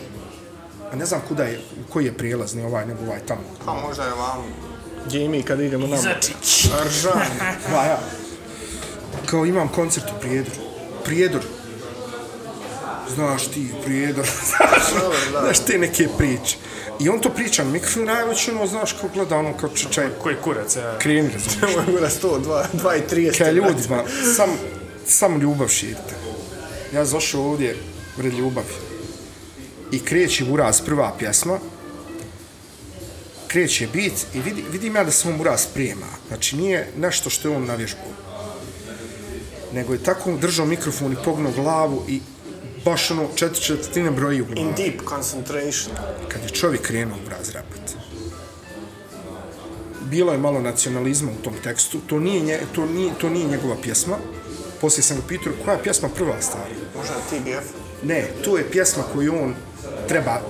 A 0.92 0.96
ne 0.96 1.06
znam 1.06 1.20
kuda 1.28 1.44
je, 1.44 1.60
koji 1.92 2.04
je 2.04 2.16
prijelaz, 2.16 2.54
ne 2.54 2.66
ovaj, 2.66 2.86
nego 2.86 3.04
ovaj 3.04 3.20
tamo. 3.26 3.40
pa 3.64 3.74
možda 3.74 4.04
je 4.04 4.10
vam... 4.10 4.69
Gdje 5.06 5.24
i 5.24 5.28
mi 5.28 5.42
kad 5.42 5.60
idemo 5.60 5.86
na... 5.86 5.96
Izačić. 5.96 6.68
Aržan. 6.80 7.20
Pa 7.72 7.84
ja. 7.84 8.00
Kao 9.26 9.46
imam 9.46 9.68
koncert 9.68 10.06
u 10.06 10.20
Prijedoru. 10.20 10.56
Prijedor. 11.04 11.42
Znaš 13.14 13.46
ti, 13.46 13.68
Prijedor. 13.84 14.26
znaš, 14.56 14.82
znaš 15.30 15.58
te 15.58 15.78
neke 15.78 16.08
priče. 16.18 16.56
I 17.00 17.08
on 17.08 17.20
to 17.20 17.30
priča 17.30 17.64
na 17.64 17.70
mikrofon, 17.70 18.04
najveć 18.04 18.48
ono, 18.48 18.66
znaš, 18.66 18.92
kao 18.92 19.10
gleda 19.14 19.36
ono, 19.36 19.56
kao 19.56 19.68
čečaj, 19.68 20.08
Koji 20.22 20.36
kurac, 20.36 20.76
ja. 20.76 20.98
kreni, 20.98 21.30
razumiješ. 21.34 21.62
Ovo 21.62 21.80
je 21.80 21.92
gura 21.92 22.08
100, 22.08 22.44
2, 22.44 22.64
2 22.72 22.96
i 22.96 23.30
30. 23.30 23.38
Kaj 23.38 23.52
ljudima, 23.52 24.04
sam, 24.36 24.50
sam 25.06 25.40
ljubav 25.40 25.68
širite. 25.68 26.14
Ja 26.94 27.04
zašao 27.04 27.42
ovdje 27.42 27.76
pred 28.16 28.32
ljubavi. 28.34 28.74
I 29.92 30.00
kreće 30.00 30.44
Buraz 30.44 30.80
prva 30.80 31.14
pjesma. 31.18 31.58
Kreće 33.50 33.86
bit 33.92 34.26
i 34.34 34.40
vidi, 34.40 34.64
vidim 34.72 34.96
ja 34.96 35.04
da 35.04 35.10
se 35.10 35.28
on 35.28 35.38
Buraz 35.38 35.66
prijema. 35.74 36.06
Znači 36.28 36.56
nije 36.56 36.88
nešto 36.98 37.30
što 37.30 37.48
je 37.48 37.56
on 37.56 37.64
navježbao. 37.64 38.12
Nego 39.72 39.92
je 39.92 40.02
tako 40.02 40.32
držao 40.32 40.66
mikrofon 40.66 41.12
i 41.12 41.16
pognuo 41.24 41.52
glavu 41.52 42.04
i 42.08 42.20
baš 42.84 43.10
ono 43.10 43.28
četiri 43.34 43.62
četvrtine 43.62 44.10
broji 44.10 44.40
u 44.40 44.44
glavi. 44.44 44.60
In 44.60 44.72
deep 44.76 45.00
concentration. 45.08 45.96
Kad 46.28 46.42
je 46.42 46.48
čovjek 46.48 46.82
krenuo 46.82 47.16
u 47.26 47.30
razrapat. 47.30 47.96
Bilo 50.04 50.32
je 50.32 50.38
malo 50.38 50.60
nacionalizma 50.60 51.30
u 51.30 51.42
tom 51.44 51.54
tekstu, 51.64 52.00
to 52.06 52.18
nije, 52.18 52.40
nje, 52.40 52.58
to 52.74 52.86
nije, 52.86 53.12
to 53.20 53.30
nije 53.30 53.46
njegova 53.46 53.76
pjesma. 53.82 54.16
Poslije 54.80 55.02
sam 55.02 55.16
ga 55.16 55.22
pitao, 55.28 55.52
koja 55.64 55.76
je 55.76 55.82
pjesma 55.82 56.08
prva 56.08 56.42
stara? 56.42 56.74
Možda 56.96 57.14
TBF. 57.14 57.72
Ne, 58.02 58.28
to 58.44 58.58
je 58.58 58.70
pjesma 58.70 59.02
koju 59.12 59.42
on 59.42 59.54
treba, 60.08 60.40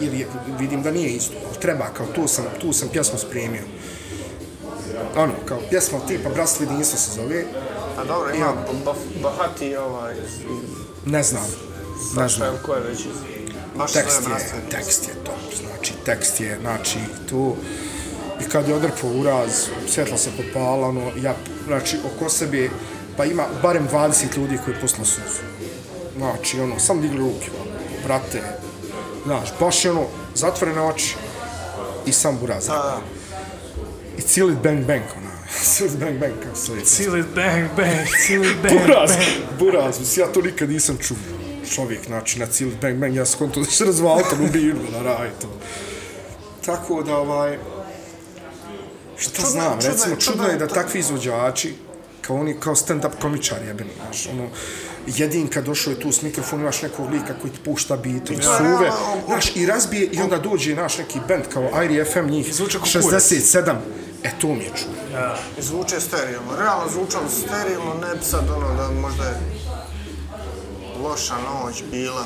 ili 0.00 0.18
je, 0.18 0.26
vidim 0.58 0.82
da 0.82 0.90
nije 0.90 1.08
isto, 1.08 1.34
ali 1.48 1.60
treba, 1.60 1.88
kao 1.96 2.06
tu 2.06 2.28
sam, 2.28 2.44
tu 2.60 2.72
sam 2.72 2.88
pjesmu 2.88 3.18
spremio. 3.18 3.62
Ono, 5.16 5.32
kao 5.44 5.58
pjesma 5.70 5.98
tipa 6.08 6.30
Bratstvo 6.30 6.64
jedinstvo 6.64 6.98
se 6.98 7.10
zove, 7.14 7.44
A 7.98 8.04
dobro, 8.04 8.34
ima 8.34 8.54
ba, 8.84 8.94
Bahati 9.22 9.76
ovaj... 9.76 10.14
ne 11.06 11.22
znam, 11.22 11.46
ne 12.16 12.28
znam. 12.28 12.54
je, 12.54 12.62
ko 12.62 12.74
je 12.74 12.80
već. 12.80 12.98
Baš 13.76 13.92
tekst 13.92 14.20
je, 14.28 14.70
tekst 14.70 15.08
je 15.08 15.14
to, 15.24 15.32
znači 15.66 15.92
tekst 16.04 16.40
je, 16.40 16.58
znači 16.60 16.98
tu 17.28 17.56
i 18.40 18.48
kad 18.48 18.68
je 18.68 18.74
odrpao 18.74 19.10
uraz, 19.10 19.66
svjetlo 19.88 20.18
se 20.18 20.30
popala, 20.36 20.88
ono, 20.88 21.10
ja, 21.22 21.34
znači 21.66 21.98
oko 22.14 22.30
sebe, 22.30 22.70
pa 23.16 23.24
ima 23.24 23.46
barem 23.62 23.88
20 23.92 24.36
ljudi 24.36 24.58
koji 24.64 24.76
posla 24.80 25.04
suzu. 25.04 25.42
Znači, 26.16 26.60
ono, 26.60 26.78
sam 26.78 27.00
digli 27.00 27.18
ruke, 27.18 27.50
ono, 27.60 27.70
brate, 28.04 28.42
znaš, 29.24 29.48
baš 29.60 29.84
je 29.84 29.90
ono, 29.90 30.04
zatvorene 30.34 30.82
oči 30.82 31.14
i 32.06 32.12
sam 32.12 32.38
buraz. 32.38 32.66
Da, 32.66 32.72
da. 32.72 33.00
I 34.18 34.22
cijeli 34.22 34.54
bang 34.54 34.86
bang, 34.86 35.02
ona, 35.16 35.30
cijeli 35.66 35.96
bang 35.96 36.18
bang, 36.18 36.32
kako 36.44 36.56
se 36.56 36.72
vidi. 36.72 36.86
Cili 36.86 37.22
bang 37.24 37.68
bang, 37.76 38.06
cili 38.26 38.54
bang 38.62 38.80
Buraz, 38.80 39.10
bang. 39.10 39.22
buraz, 39.58 40.00
mislim, 40.00 40.26
ja 40.26 40.32
to 40.32 40.40
nikad 40.40 40.70
nisam 40.70 40.98
čuo. 40.98 41.16
Čovjek, 41.70 42.06
znači, 42.06 42.38
na 42.38 42.46
cijeli 42.46 42.76
bang 42.80 42.96
bang, 42.96 43.16
ja 43.16 43.26
sam 43.26 43.38
konto 43.38 43.60
da 43.60 43.66
se 43.66 43.84
razvao 43.84 44.12
autom 44.12 44.40
u 44.40 44.48
bilu, 44.48 44.80
na 44.92 45.02
raj, 45.02 45.30
to. 45.40 45.48
Tako 46.66 47.02
da, 47.02 47.16
ovaj, 47.16 47.58
šta 49.16 49.30
Čudno- 49.36 49.50
znam, 49.50 49.72
čudno 49.72 49.92
recimo, 49.92 50.16
čudno 50.16 50.20
čudno 50.32 50.48
je 50.48 50.56
da 50.58 50.66
takvi 50.68 51.00
izvođači, 51.00 51.74
kao 52.20 52.36
oni, 52.36 52.56
kao 52.60 52.74
stand-up 52.74 53.10
komičari, 53.20 53.66
jebeni, 53.66 53.90
znaš, 53.96 54.26
ono, 54.26 54.48
jedin 55.06 55.48
kad 55.48 55.64
došao 55.64 55.90
je 55.90 56.00
tu 56.00 56.12
s 56.12 56.22
mikrofonom, 56.22 56.62
imaš 56.62 56.82
nekog 56.82 57.10
lika 57.10 57.34
koji 57.40 57.52
ti 57.52 57.58
pušta 57.64 57.96
bitove, 57.96 58.40
to 58.40 58.52
je 58.52 58.58
suve, 58.58 58.90
znaš, 59.26 59.56
i 59.56 59.66
razbije, 59.66 60.06
i 60.06 60.20
onda 60.20 60.38
dođe 60.38 60.74
naš 60.74 60.98
neki 60.98 61.20
band, 61.28 61.44
kao 61.52 61.68
Airi 61.72 62.04
FM, 62.04 62.26
njih 62.26 62.54
zvuče 62.54 62.78
ko 62.78 62.86
67, 62.86 63.76
e, 64.22 64.30
to 64.40 64.46
mi 64.46 64.64
je 64.64 64.70
čuo. 64.76 65.18
Ja. 65.20 65.36
Zvuče 65.58 66.00
sterilno. 66.00 66.56
Realno 66.58 66.88
zvučalo 66.92 67.28
sterilno, 67.28 67.94
ne 67.94 68.14
bi 68.14 68.24
sad 68.24 68.50
ono 68.50 68.74
da 68.74 68.90
možda 69.00 69.24
je 69.24 69.40
loša 71.02 71.34
noć 71.34 71.82
bila. 71.90 72.24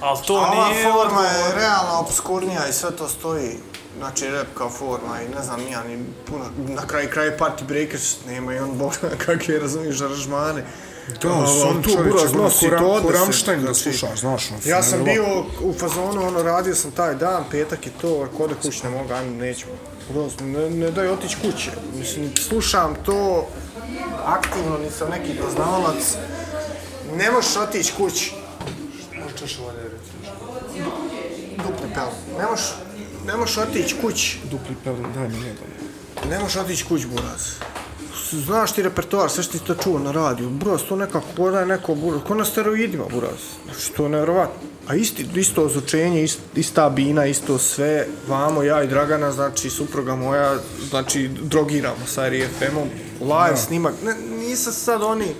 Ali 0.00 0.18
to 0.26 0.34
A 0.34 0.52
ova 0.52 0.68
nije 0.68 0.82
forma 0.82 1.22
je 1.22 1.54
realno 1.54 2.00
obskurnija 2.00 2.68
i 2.68 2.72
sve 2.72 2.90
to 2.96 3.08
stoji. 3.08 3.56
Znači, 3.98 4.28
rap 4.28 4.46
kao 4.54 4.70
forma 4.70 5.22
i 5.22 5.34
ne 5.34 5.42
znam, 5.42 5.60
nija 5.60 5.84
ni 5.84 6.04
puno, 6.26 6.44
na 6.68 6.86
kraju 6.86 7.08
kraj 7.10 7.36
Party 7.38 7.64
Breakers, 7.68 8.16
nema 8.26 8.54
i 8.54 8.58
on 8.58 8.78
bog 8.78 8.94
zna 9.00 9.08
kakve, 9.26 9.58
razumiješ, 9.58 10.00
aranžmane. 10.00 10.64
Da, 11.22 11.32
Ovo, 11.32 11.68
on 11.68 11.82
tu 11.82 11.90
Buraz 12.10 12.32
ono, 12.32 12.42
nosi 12.42 12.68
to 12.78 12.86
od 12.86 13.14
Rammstein 13.14 13.60
da 13.60 13.72
znači. 13.72 13.98
slušaš, 13.98 14.20
znaš, 14.20 14.50
ono, 14.50 14.60
Ja 14.64 14.82
sam 14.82 15.04
bio 15.04 15.44
u 15.62 15.72
fazonu, 15.72 16.26
ono, 16.26 16.42
radio 16.42 16.74
sam 16.74 16.90
taj 16.90 17.14
dan, 17.14 17.44
petak 17.50 17.86
je 17.86 17.92
to, 18.00 18.28
kode 18.36 18.54
kuć 18.62 18.82
ne 18.82 18.90
mogu, 18.90 19.12
ajme, 19.12 19.30
neću. 19.30 19.66
Prosto, 20.12 20.44
ne, 20.44 20.70
ne 20.70 20.90
daj 20.90 21.08
otići 21.08 21.36
kuće. 21.42 21.70
Mislim, 21.98 22.36
slušam 22.36 22.94
to 23.04 23.48
aktivno, 24.24 24.78
nisam 24.78 25.10
neki 25.10 25.38
poznavalac. 25.42 26.16
Ne 27.16 27.30
možeš 27.30 27.56
otići 27.56 27.92
kući. 27.96 28.32
Možeš 29.14 29.58
ovdje 29.58 29.82
reći. 29.82 30.30
Dupli 31.56 31.88
pel. 31.94 32.38
Ne 32.38 32.46
možeš, 32.50 32.66
ne 33.26 33.36
možeš 33.36 33.56
otići 33.58 33.96
kući. 34.02 34.38
Dupli 34.50 34.76
pelin, 34.84 35.06
daj 35.14 35.28
mi 35.28 35.36
jedan. 35.36 35.68
Ne 36.30 36.38
možeš 36.38 36.56
otići 36.56 36.84
kuć, 36.84 37.04
buraz. 37.04 37.42
Znaš 38.32 38.72
ti 38.72 38.82
repertoar, 38.82 39.30
sve 39.30 39.42
što 39.42 39.52
ti 39.52 39.64
to 39.64 39.74
čuo 39.74 39.98
na 39.98 40.12
radiju. 40.12 40.50
Buraz, 40.50 40.80
to 40.82 40.96
nekako, 40.96 41.26
ko 41.36 41.50
da 41.50 41.60
je 41.60 41.66
neko, 41.66 41.94
buraz, 41.94 42.20
ko 42.22 42.34
na 42.34 42.44
steroidima, 42.44 43.04
buraz. 43.04 43.38
Znači, 43.64 43.92
to 43.92 44.02
je 44.02 44.08
nevjerovatno. 44.08 44.54
A 44.88 44.94
isti, 44.94 45.26
isto 45.36 45.64
ozvučenje, 45.64 46.24
ist, 46.24 46.38
ista 46.54 46.90
bina, 46.90 47.26
isto 47.26 47.58
sve, 47.58 48.06
vamo, 48.28 48.62
ja 48.62 48.82
i 48.82 48.88
Dragana, 48.88 49.32
znači, 49.32 49.70
supruga 49.70 50.14
moja, 50.14 50.54
znači, 50.90 51.28
drogiramo 51.28 52.06
sa 52.06 52.28
RFM-om, 52.28 52.88
live 53.20 53.50
Da. 53.50 53.56
snimak, 53.56 53.94
ne, 54.04 54.14
nisu 54.38 54.72
sad 54.72 55.02
oni, 55.02 55.34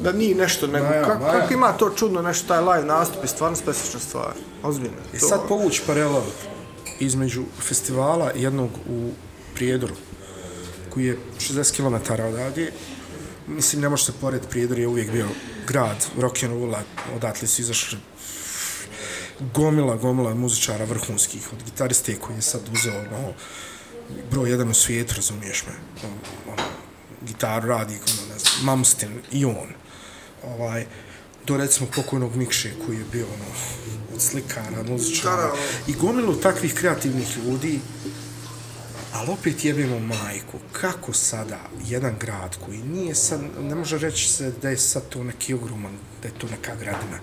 da 0.00 0.12
nije 0.12 0.34
nešto, 0.34 0.66
nego, 0.66 0.86
ja, 0.86 1.04
kako, 1.04 1.24
kako 1.24 1.54
ima 1.54 1.72
to 1.72 1.90
čudno 1.90 2.22
nešto, 2.22 2.48
taj 2.48 2.60
live 2.60 2.84
nastup 2.84 3.22
je 3.24 3.28
stvarno 3.28 3.56
specifična 3.56 4.00
stvar, 4.00 4.32
ozbiljno. 4.62 4.96
I 5.14 5.18
To- 5.18 5.26
sad 5.26 5.40
povući 5.48 5.82
paralel 5.86 6.22
između 7.00 7.42
festivala 7.60 8.30
jednog 8.34 8.70
u 8.88 9.10
Prijedoru, 9.54 9.94
koji 10.94 11.06
je 11.06 11.18
60 11.38 11.76
km 11.76 12.12
odavdje, 12.12 12.72
mislim, 13.46 13.82
ne 13.82 13.88
može 13.88 14.04
se 14.04 14.12
pored, 14.20 14.42
Prijedor 14.50 14.78
je 14.78 14.88
uvijek 14.88 15.12
bio 15.12 15.28
grad 15.66 16.06
rock'n'rolla, 16.18 16.80
odatle 17.16 17.48
su 17.48 17.62
izašli 17.62 17.98
gomila, 19.54 19.96
gomila 19.96 20.34
muzičara 20.34 20.84
vrhunskih, 20.84 21.52
od 21.52 21.64
gitariste 21.64 22.16
koji 22.16 22.36
je 22.36 22.42
sad 22.42 22.60
uzeo 22.72 22.98
ono, 22.98 23.32
broj 24.30 24.50
jedan 24.50 24.70
u 24.70 24.74
svijetu, 24.74 25.14
razumiješ 25.16 25.64
me, 25.66 25.72
ono, 26.04 26.16
ono, 26.52 26.68
gitaru 27.22 27.68
radi, 27.68 27.94
ono, 27.94 28.32
ne 28.32 28.38
znam, 28.38 28.64
Mamstin 28.64 29.20
i 29.32 29.44
on, 29.44 29.68
ovaj, 30.44 30.86
do 31.46 31.56
recimo 31.56 31.88
pokojnog 31.96 32.36
Mikše 32.36 32.70
koji 32.86 32.96
je 32.96 33.04
bio 33.12 33.26
ono, 33.26 33.54
od 34.14 34.22
slikara, 34.22 34.82
muzičara. 34.88 35.52
I 35.86 35.92
gomilu 35.92 36.34
takvih 36.34 36.74
kreativnih 36.74 37.36
ljudi, 37.36 37.80
ali 39.14 39.30
opet 39.30 39.64
jebimo 39.64 39.98
majku, 40.00 40.58
kako 40.72 41.12
sada 41.12 41.58
jedan 41.86 42.14
grad 42.20 42.56
koji 42.56 42.78
nije 42.78 43.14
sad, 43.14 43.40
ne 43.60 43.74
može 43.74 43.98
reći 43.98 44.28
se 44.28 44.52
da 44.62 44.68
je 44.68 44.76
sad 44.76 45.08
to 45.08 45.24
neki 45.24 45.54
ogroman, 45.54 45.92
da 46.22 46.28
je 46.28 46.34
to 46.34 46.46
neka 46.48 46.72
gradina. 46.74 47.18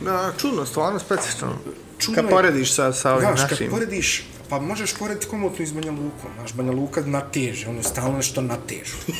Da, 0.00 0.32
čudno, 0.38 0.66
stvarno 0.66 0.98
specifično. 0.98 1.56
Čudno 1.98 2.14
Kad 2.14 2.24
je- 2.24 2.30
porediš 2.30 2.72
sa, 2.72 2.92
sa 2.92 3.12
ovim 3.12 3.26
Znaš, 3.26 3.40
kad 3.40 3.50
našim. 3.50 3.70
porediš, 3.70 4.10
pa 4.48 4.60
možeš 4.60 4.94
porediti 4.94 5.26
komotno 5.26 5.64
iz 5.64 5.72
Banja 5.72 5.90
Lukom, 5.90 6.30
znaš, 6.36 6.52
Banja 6.54 6.72
Luka 6.72 7.00
nateže, 7.02 7.68
ono 7.68 7.82
stalno 7.82 8.16
nešto 8.16 8.40
natežu. 8.40 8.96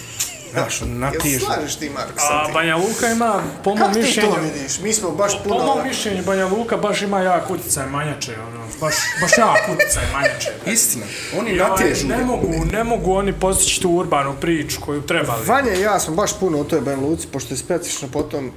Znaš, 0.52 0.82
ono 0.82 1.10
Jel 1.24 1.40
slažeš 1.40 1.76
ti, 1.76 1.90
Marko, 1.90 2.12
A 2.16 2.20
sa 2.20 2.44
tim? 2.44 2.54
Banja 2.54 2.76
Luka 2.76 3.08
ima, 3.10 3.42
po 3.64 3.70
mom 3.70 3.78
Kako 3.78 3.92
ti 3.92 4.00
mišljenju, 4.00 4.34
to 4.34 4.40
vidiš? 4.40 4.80
Mi 4.80 4.92
smo 4.92 5.10
baš 5.10 5.38
po 5.38 5.48
puno... 5.48 5.64
mom 5.64 5.78
mišljenju 5.88 6.22
Banja 6.24 6.46
Luka 6.46 6.76
baš 6.76 7.02
ima 7.02 7.20
jak 7.20 7.50
utjecaj 7.50 7.86
manjače, 7.86 8.34
ono, 8.48 8.60
baš, 8.80 8.94
baš 9.20 9.30
jak 9.38 9.76
utjecaj 9.76 10.02
manjače. 10.12 10.52
Istina, 10.66 11.06
oni 11.38 11.50
I 11.50 11.56
natežu. 11.56 12.08
Ne 12.08 12.24
mogu, 12.24 12.48
ne 12.72 12.84
mogu 12.84 13.12
oni 13.12 13.32
postići 13.32 13.82
tu 13.82 13.90
urbanu 13.90 14.34
priču 14.40 14.80
koju 14.80 15.02
trebali. 15.02 15.46
Vanja 15.46 15.72
i 15.72 15.80
ja 15.80 16.00
smo 16.00 16.14
baš 16.14 16.38
puno 16.40 16.58
u 16.58 16.64
toj 16.64 16.80
Banja 16.80 17.00
Luci, 17.00 17.26
pošto 17.32 17.54
je 17.54 17.58
specifično 17.58 18.08
po 18.08 18.22
tom 18.22 18.52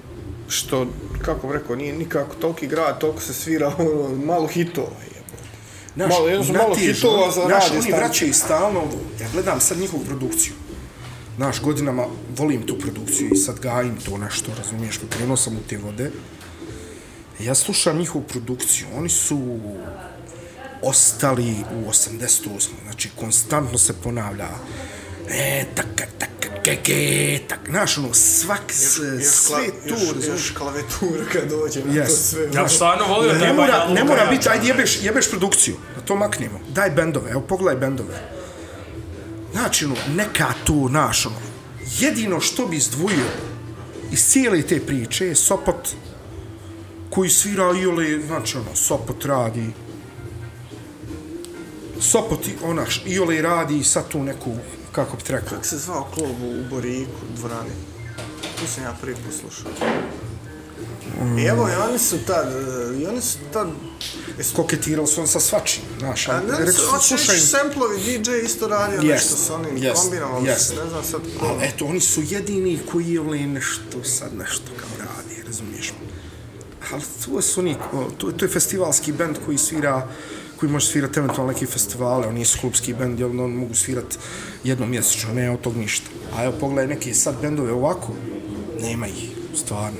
što, 0.47 0.87
kako 1.21 1.47
bih 1.47 1.57
rekao, 1.57 1.75
nije 1.75 1.93
nikako 1.93 2.35
toliki 2.35 2.67
grad, 2.67 2.99
toliko 2.99 3.21
se 3.21 3.33
svira 3.33 3.71
ono, 3.77 4.15
malo 4.25 4.47
hitova. 4.47 4.87
jebote. 4.87 5.47
Znaš, 5.95 6.09
Malo, 6.09 6.27
jedno 6.27 6.45
su 6.45 6.53
malo 6.53 6.75
hitova 6.75 7.31
za 7.31 7.41
znaš, 7.45 7.63
radio 7.63 7.79
oni 7.79 7.91
vraćaju 7.91 8.33
stalno, 8.33 8.81
ja 9.21 9.27
gledam 9.33 9.59
sad 9.59 9.77
njihovu 9.77 10.03
produkciju. 10.03 10.53
Znaš, 11.37 11.61
godinama 11.61 12.05
volim 12.29 12.61
tu 12.63 12.77
produkciju 12.77 13.29
i 13.29 13.37
sad 13.37 13.59
gajim 13.59 13.95
to 13.97 14.17
nešto, 14.17 14.51
razumiješ, 14.57 14.99
krenuo 15.09 15.37
sam 15.37 15.53
u 15.53 15.69
te 15.69 15.77
vode. 15.77 16.11
Ja 17.39 17.55
slušam 17.55 17.97
njihovu 17.97 18.23
produkciju, 18.23 18.87
oni 18.95 19.09
su 19.09 19.59
ostali 20.81 21.55
u 21.75 21.89
88. 21.89 22.49
Znači, 22.83 23.09
konstantno 23.15 23.77
se 23.77 23.93
ponavlja 23.93 24.47
e, 25.29 25.65
taka, 25.75 26.05
taka, 26.19 26.31
keke, 26.63 26.99
tak, 27.47 27.59
znaš, 27.69 27.97
ono, 27.97 28.13
svak, 28.13 28.61
Još 28.69 28.77
sve 29.25 29.57
kla- 29.57 29.71
tu, 29.83 29.89
još, 29.89 29.99
razumiješ. 29.99 30.27
još 30.29 30.51
klavijatura 30.51 31.25
kad 31.33 31.49
dođe 31.49 31.79
na 31.79 31.85
to 31.85 31.99
Yes. 32.01 32.07
sve. 32.09 32.49
Ja 32.53 32.63
bi 32.63 32.69
stvarno 32.69 33.05
volio 33.05 33.33
da 33.33 33.39
Ne 33.39 33.47
je 33.47 33.53
mora, 33.53 33.87
ne 33.89 34.03
mora 34.03 34.25
biti, 34.25 34.49
ajde 34.49 34.67
jebeš, 34.67 35.03
jebeš 35.03 35.29
produkciju, 35.29 35.75
da 35.95 36.01
to 36.01 36.15
maknemo. 36.15 36.59
Daj 36.69 36.89
bendove, 36.89 37.31
evo 37.31 37.41
pogledaj 37.41 37.79
bendove. 37.79 38.40
Znači, 39.51 39.85
ono, 39.85 39.95
neka 40.15 40.53
tu, 40.63 40.89
naš, 40.89 41.25
ono, 41.25 41.35
jedino 41.99 42.39
što 42.39 42.67
bi 42.67 42.77
izdvojio 42.77 43.25
iz 44.11 44.25
cijele 44.25 44.61
te 44.61 44.79
priče 44.85 45.25
je 45.25 45.35
Sopot 45.35 45.89
koji 47.09 47.29
svira 47.29 47.73
Iole, 47.81 48.21
znači, 48.27 48.57
ono, 48.57 48.75
Sopot 48.75 49.25
radi, 49.25 49.71
Sopot, 51.99 52.47
i 52.47 52.51
ona, 52.63 52.85
Iole 53.05 53.41
radi 53.41 53.83
sad 53.83 54.07
tu 54.07 54.23
neku, 54.23 54.55
kako 54.91 55.17
bi 55.17 55.23
rekao, 55.27 55.49
Kako 55.49 55.63
se 55.63 55.77
zvao 55.77 56.07
klub 56.13 56.41
u, 56.41 56.49
u 56.49 56.63
Boriku, 56.69 57.21
dvorani? 57.35 57.71
Tu 58.59 58.67
sam 58.67 58.83
ja 58.83 58.97
prvi 59.01 59.15
poslušao. 59.15 59.71
I 61.39 61.43
evo, 61.43 61.69
i 61.69 61.89
oni 61.89 61.99
su 61.99 62.17
tad, 62.27 62.47
i 63.01 63.05
oni 63.05 63.21
su 63.21 63.37
tad, 63.53 63.67
jesu 64.37 64.55
koketirali 64.55 65.07
su 65.07 65.21
on 65.21 65.27
sa 65.27 65.39
svačim, 65.39 65.83
znaš, 65.99 66.27
A 66.27 66.39
ne, 66.39 66.57
rekli 66.57 66.73
su, 66.73 66.79
su, 66.79 67.07
slušaj, 67.07 67.35
reći, 67.35 67.47
samplovi 67.47 67.97
DJ 67.99 68.31
isto 68.45 68.67
radio 68.67 69.01
Jest, 69.01 69.31
nešto 69.31 69.35
sa 69.35 69.55
onim 69.55 69.77
jest, 69.77 70.01
kombinovali 70.01 70.47
se, 70.59 70.75
ne 70.75 70.89
znam 70.89 71.03
sad 71.03 71.21
ko. 71.39 71.45
Ali 71.45 71.65
eto, 71.67 71.85
oni 71.85 71.99
su 71.99 72.21
jedini 72.29 72.79
koji 72.91 73.13
je 73.13 73.47
nešto, 73.47 74.03
sad 74.03 74.35
nešto 74.37 74.71
kao 74.77 74.89
radi, 75.07 75.43
razumiješ? 75.47 75.93
Ali 76.91 77.01
to 77.25 77.41
su 77.41 77.59
oni, 77.59 77.75
to, 78.17 78.31
to 78.31 78.45
je 78.45 78.49
festivalski 78.49 79.11
band 79.11 79.37
koji 79.45 79.57
svira, 79.57 80.07
koji 80.59 80.71
može 80.71 80.87
svirati 80.87 81.19
eventualno 81.19 81.53
neke 81.53 81.65
festivale, 81.65 82.27
oni 82.27 82.39
nisu 82.39 82.57
klubski 82.59 82.93
band, 82.93 83.19
jel 83.19 83.29
oni 83.29 83.55
mogu 83.55 83.75
svirati 83.75 84.17
jednom 84.63 84.89
mjesečno, 84.89 85.33
ne 85.33 85.51
od 85.51 85.61
tog 85.61 85.77
ništa. 85.77 86.05
A 86.35 86.43
evo, 86.43 86.53
pogledaj 86.59 86.87
neke 86.87 87.13
sad 87.13 87.35
bendove 87.41 87.71
ovako, 87.71 88.13
nema 88.81 89.07
ih, 89.07 89.29
stvarno. 89.55 89.99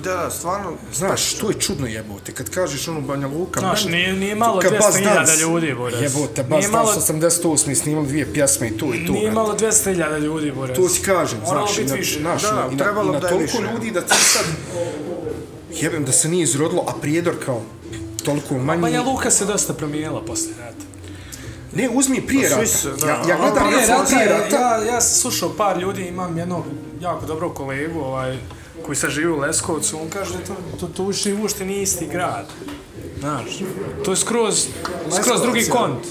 Da, 0.00 0.14
da, 0.14 0.30
stvarno, 0.30 0.72
Znaš, 0.94 1.34
to 1.34 1.48
je 1.48 1.54
čudno 1.56 1.86
jebote, 1.86 2.32
kad 2.32 2.50
kažeš 2.50 2.88
ono 2.88 3.00
Banja 3.00 3.26
Luka, 3.28 3.60
Znaš, 3.60 3.84
nije- 3.84 4.12
nije 4.12 4.34
malo 4.34 4.60
kad 4.60 4.70
Buzz 4.72 4.80
200.000 4.94 5.14
Dance, 5.14 5.36
ljudi, 5.36 5.74
Boris. 5.74 6.00
Jebote, 6.02 6.42
Buzz 6.44 6.70
malo- 6.70 6.84
Dance 6.86 7.00
88. 7.02 7.74
snimali 7.74 8.06
dvije 8.06 8.32
pjesme 8.32 8.68
i 8.68 8.70
to 8.70 8.86
i 8.86 9.06
to. 9.06 9.12
Nije 9.12 9.22
brate. 9.22 9.34
malo 9.34 9.54
200.000 9.54 10.18
ljudi, 10.18 10.52
Boris. 10.52 10.76
To 10.76 10.88
ti 10.88 11.00
kažem, 11.02 11.38
Moralo 11.40 11.66
znaš, 11.66 11.78
i 11.78 11.84
na, 11.84 11.94
više. 11.94 12.20
znaš, 12.20 12.42
Da, 12.42 12.68
i 12.72 12.76
na, 12.76 12.84
trebalo 12.84 13.08
i 13.08 13.12
na 13.12 13.20
da 13.20 13.26
je 13.26 13.30
toliko 13.30 13.58
više. 13.58 13.72
ljudi 13.72 13.90
da 13.90 14.00
ti 14.00 14.14
sad, 14.16 14.44
jebem 15.72 16.04
da 16.04 16.12
se 16.12 16.28
nije 16.28 16.42
izrodilo, 16.42 16.84
a 16.88 16.92
prijedor 16.92 17.34
kao 17.44 17.62
toliko 18.24 18.54
manji. 18.56 18.82
Banja 18.82 19.02
Luka 19.02 19.30
se 19.30 19.44
dosta 19.44 19.74
promijenila 19.74 20.22
poslije 20.22 20.54
rata. 20.56 20.84
Ne, 21.72 21.88
uzmi 21.90 22.20
prije 22.22 22.48
Pa 22.48 22.54
rata. 22.54 22.66
su, 22.68 22.88
da. 22.90 23.06
ja, 23.06 23.14
ja 23.18 23.36
gledam 23.36 23.66
Prije 23.66 23.80
recimo 23.80 23.98
rata, 23.98 24.10
prije 24.10 24.28
rata. 24.28 24.56
ja, 24.56 24.84
ja 24.84 25.00
sam 25.00 25.20
slušao 25.20 25.50
par 25.50 25.78
ljudi, 25.78 26.02
imam 26.02 26.38
jednog 26.38 26.64
jako 27.00 27.26
dobrog 27.26 27.54
kolegu, 27.54 28.00
ovaj, 28.00 28.38
koji 28.86 28.96
sad 28.96 29.10
živi 29.10 29.28
u 29.28 29.36
Leskovcu, 29.38 29.98
on 30.02 30.08
kaže 30.10 30.32
da 30.32 30.44
to, 30.44 30.56
to, 30.80 30.86
to 30.86 31.04
ušte, 31.04 31.34
ušte 31.34 31.64
nije 31.64 31.82
isti 31.82 32.06
grad. 32.06 32.46
Znaš, 33.20 33.44
to 34.04 34.10
je 34.10 34.16
skroz, 34.16 34.66
skroz 35.22 35.42
drugi 35.42 35.66
kont. 35.68 36.06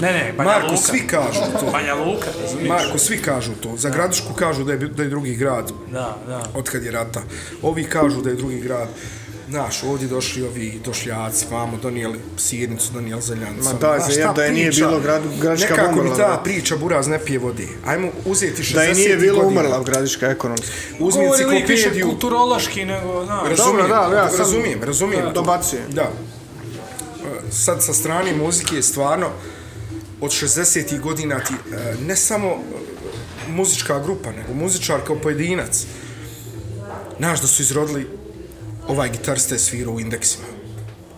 Ne, 0.00 0.12
ne, 0.12 0.34
Banja 0.36 0.50
Marko, 0.50 0.66
Luka. 0.66 0.82
svi 0.82 1.06
kažu 1.06 1.40
to. 1.60 1.70
Banja 1.72 1.94
Luka, 1.94 2.26
razumiješ? 2.42 2.68
Marko, 2.68 2.98
svi 2.98 3.18
kažu 3.18 3.52
to. 3.60 3.76
Za 3.76 3.90
Gradišku 3.90 4.34
kažu 4.34 4.64
da 4.64 4.72
je, 4.72 4.78
da 4.78 5.02
je 5.02 5.08
drugi 5.08 5.34
grad 5.34 5.72
Da, 5.92 6.16
da. 6.26 6.42
od 6.54 6.70
kad 6.70 6.84
je 6.84 6.90
rata. 6.90 7.22
Ovi 7.62 7.84
kažu 7.84 8.22
da 8.22 8.30
je 8.30 8.36
drugi 8.36 8.60
grad. 8.60 8.88
Znaš, 9.48 9.82
ovdje 9.82 10.08
došli 10.08 10.42
ovi 10.42 10.80
došljaci, 10.84 11.46
vamo 11.50 11.76
donijeli 11.76 12.18
sirnicu, 12.38 12.92
donijeli 12.92 13.22
zeljancu. 13.22 13.64
Ma 13.64 13.72
daj, 13.72 13.98
Znaš, 13.98 14.08
za 14.08 14.20
jeb 14.20 14.26
ta 14.26 14.32
da 14.32 14.44
je 14.44 14.52
nije 14.52 14.70
bilo 14.70 15.00
grad- 15.00 15.40
Gradiška 15.40 15.70
Nekako 15.70 15.92
mi 15.94 16.00
umrla, 16.00 16.16
ta 16.16 16.26
brate. 16.26 16.44
priča 16.44 16.76
buraz 16.76 17.06
ne 17.06 17.18
pije 17.18 17.38
vode. 17.38 17.66
Ajmo 17.86 18.08
uzeti 18.24 18.62
60 18.62 18.74
da 18.74 18.82
je 18.82 18.94
nije 18.94 19.16
bilo 19.16 19.42
godina. 19.42 19.60
umrla 19.60 19.82
gradiška 19.82 20.26
ekonomski. 20.26 20.66
Uzmi 20.98 21.24
enciklopediju. 21.24 22.06
kulturološki 22.06 22.84
nego, 22.84 23.24
znaš. 23.24 23.48
Razumijem, 23.48 23.88
Dobro, 23.88 24.08
da, 24.10 24.16
ja 24.16 24.28
sam- 24.28 24.38
razumijem, 24.38 24.82
razumijem. 24.82 25.24
to. 25.24 25.32
Dobacuje. 25.32 25.82
Da. 25.88 26.02
E, 26.02 26.08
Sad 27.52 27.82
sa 27.82 27.92
strane 27.92 28.32
muzike 28.34 28.76
je 28.76 28.82
stvarno 28.82 29.26
od 30.20 30.30
60. 30.32 30.98
godina 30.98 31.40
ti 31.40 31.54
e, 31.72 31.76
ne 32.00 32.16
samo 32.16 32.48
e, 32.48 32.54
muzička 33.48 33.98
grupa, 33.98 34.30
nego 34.32 34.54
muzičar 34.54 35.00
kao 35.00 35.16
pojedinac. 35.16 35.84
Znaš 37.18 37.40
da 37.40 37.46
su 37.46 37.62
izrodili 37.62 38.06
ovaj 38.88 39.10
gitarista 39.10 39.54
je 39.54 39.58
svirao 39.60 39.94
u 39.94 40.00
indeksima. 40.00 40.44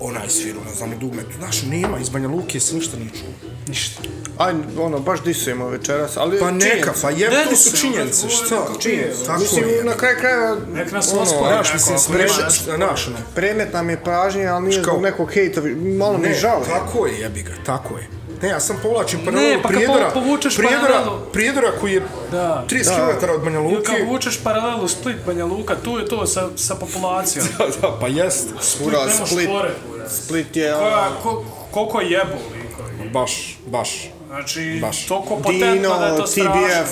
onaj 0.00 0.28
sviru, 0.30 0.58
ne 0.60 0.74
znam, 0.74 0.92
u 0.92 0.98
dugmetu. 0.98 1.30
Znaš, 1.38 1.62
nema, 1.62 1.98
iz 1.98 2.08
Banja 2.08 2.28
Luke 2.28 2.60
se 2.60 2.74
ništa 2.74 2.96
nije 2.96 3.10
čuo. 3.10 3.48
Ništa. 3.68 4.02
Aj, 4.38 4.54
ono, 4.78 4.98
baš 4.98 5.22
disujemo 5.22 5.68
večeras, 5.68 6.16
ali 6.16 6.38
Pa 6.38 6.50
neka, 6.50 6.92
pa 7.02 7.10
je, 7.10 7.30
Ne 7.30 7.44
to 7.44 7.56
su 7.56 7.70
disujemo, 7.70 7.94
činjenice, 7.94 8.28
šta? 8.28 8.66
Činjenice, 8.80 9.24
tako 9.26 9.40
Mislim, 9.40 9.68
je. 9.68 9.84
na 9.84 9.94
kraju 9.94 10.16
krajeva, 10.18 10.56
Nek 10.68 10.92
nas 10.92 11.12
ono, 11.12 11.22
ospori 11.22 11.40
Znaš, 11.46 11.66
neko, 11.66 11.74
mislim, 11.74 11.94
ako 11.94 12.02
spremno, 12.04 12.34
ima- 12.34 12.76
znaš, 12.76 13.06
ono, 13.08 13.16
predmet 13.34 13.72
nam 13.72 13.90
je 13.90 14.04
pažnje, 14.04 14.46
ali 14.46 14.64
nije 14.64 14.72
Škao. 14.72 14.92
zbog 14.92 15.02
nekog 15.02 15.30
hejta, 15.30 15.60
malo 15.98 16.12
mi 16.14 16.22
Ne, 16.22 16.28
je 16.28 16.34
žao. 16.36 16.62
tako 16.62 17.06
je, 17.06 17.18
jebi 17.18 17.42
ga, 17.42 17.52
tako 17.66 17.98
je. 17.98 18.08
Ne, 18.42 18.48
ja 18.48 18.60
sam 18.60 18.76
povlačim 18.82 19.20
paralelu 19.20 19.48
Ne, 19.48 19.62
pa 19.62 19.68
Prijedora, 19.68 20.06
po- 20.06 20.20
povučeš 20.20 20.56
Prijedora, 20.56 20.94
paralelu- 20.94 21.32
Prijedora 21.32 21.72
koji 21.72 21.92
je 21.92 22.02
Da. 22.30 22.64
30 22.66 22.90
km 23.20 23.30
od 23.30 23.42
Banja 23.42 23.58
Ili 23.58 23.68
Luke. 23.68 23.84
kad 23.86 24.08
vučeš 24.08 24.38
paralelu 24.38 24.88
Split, 24.88 25.16
Banja 25.26 25.44
Luka, 25.44 25.76
tu 25.76 25.98
je 25.98 26.06
to 26.06 26.26
sa, 26.26 26.48
sa 26.56 26.74
populacijom. 26.76 27.46
Da, 27.58 27.66
da, 27.80 27.96
pa 28.00 28.06
jest. 28.08 28.48
Split 28.60 28.88
Ura, 28.88 28.98
nema 29.00 29.26
Split. 29.26 29.44
špore. 29.44 29.70
Split 30.10 30.56
je, 30.56 30.72
Koja, 30.72 31.08
ko, 31.22 31.44
koliko 31.70 32.00
jebu 32.00 32.36
likovi. 32.54 33.10
Baš, 33.10 33.58
baš. 33.66 34.10
Znači, 34.28 34.78
Baš. 34.82 35.06
toliko 35.06 35.36
potentno 35.36 35.72
Dino, 35.72 35.98
da 35.98 36.06
je 36.06 36.16
to 36.16 36.26
strašno. 36.26 36.52
TBF, 36.52 36.90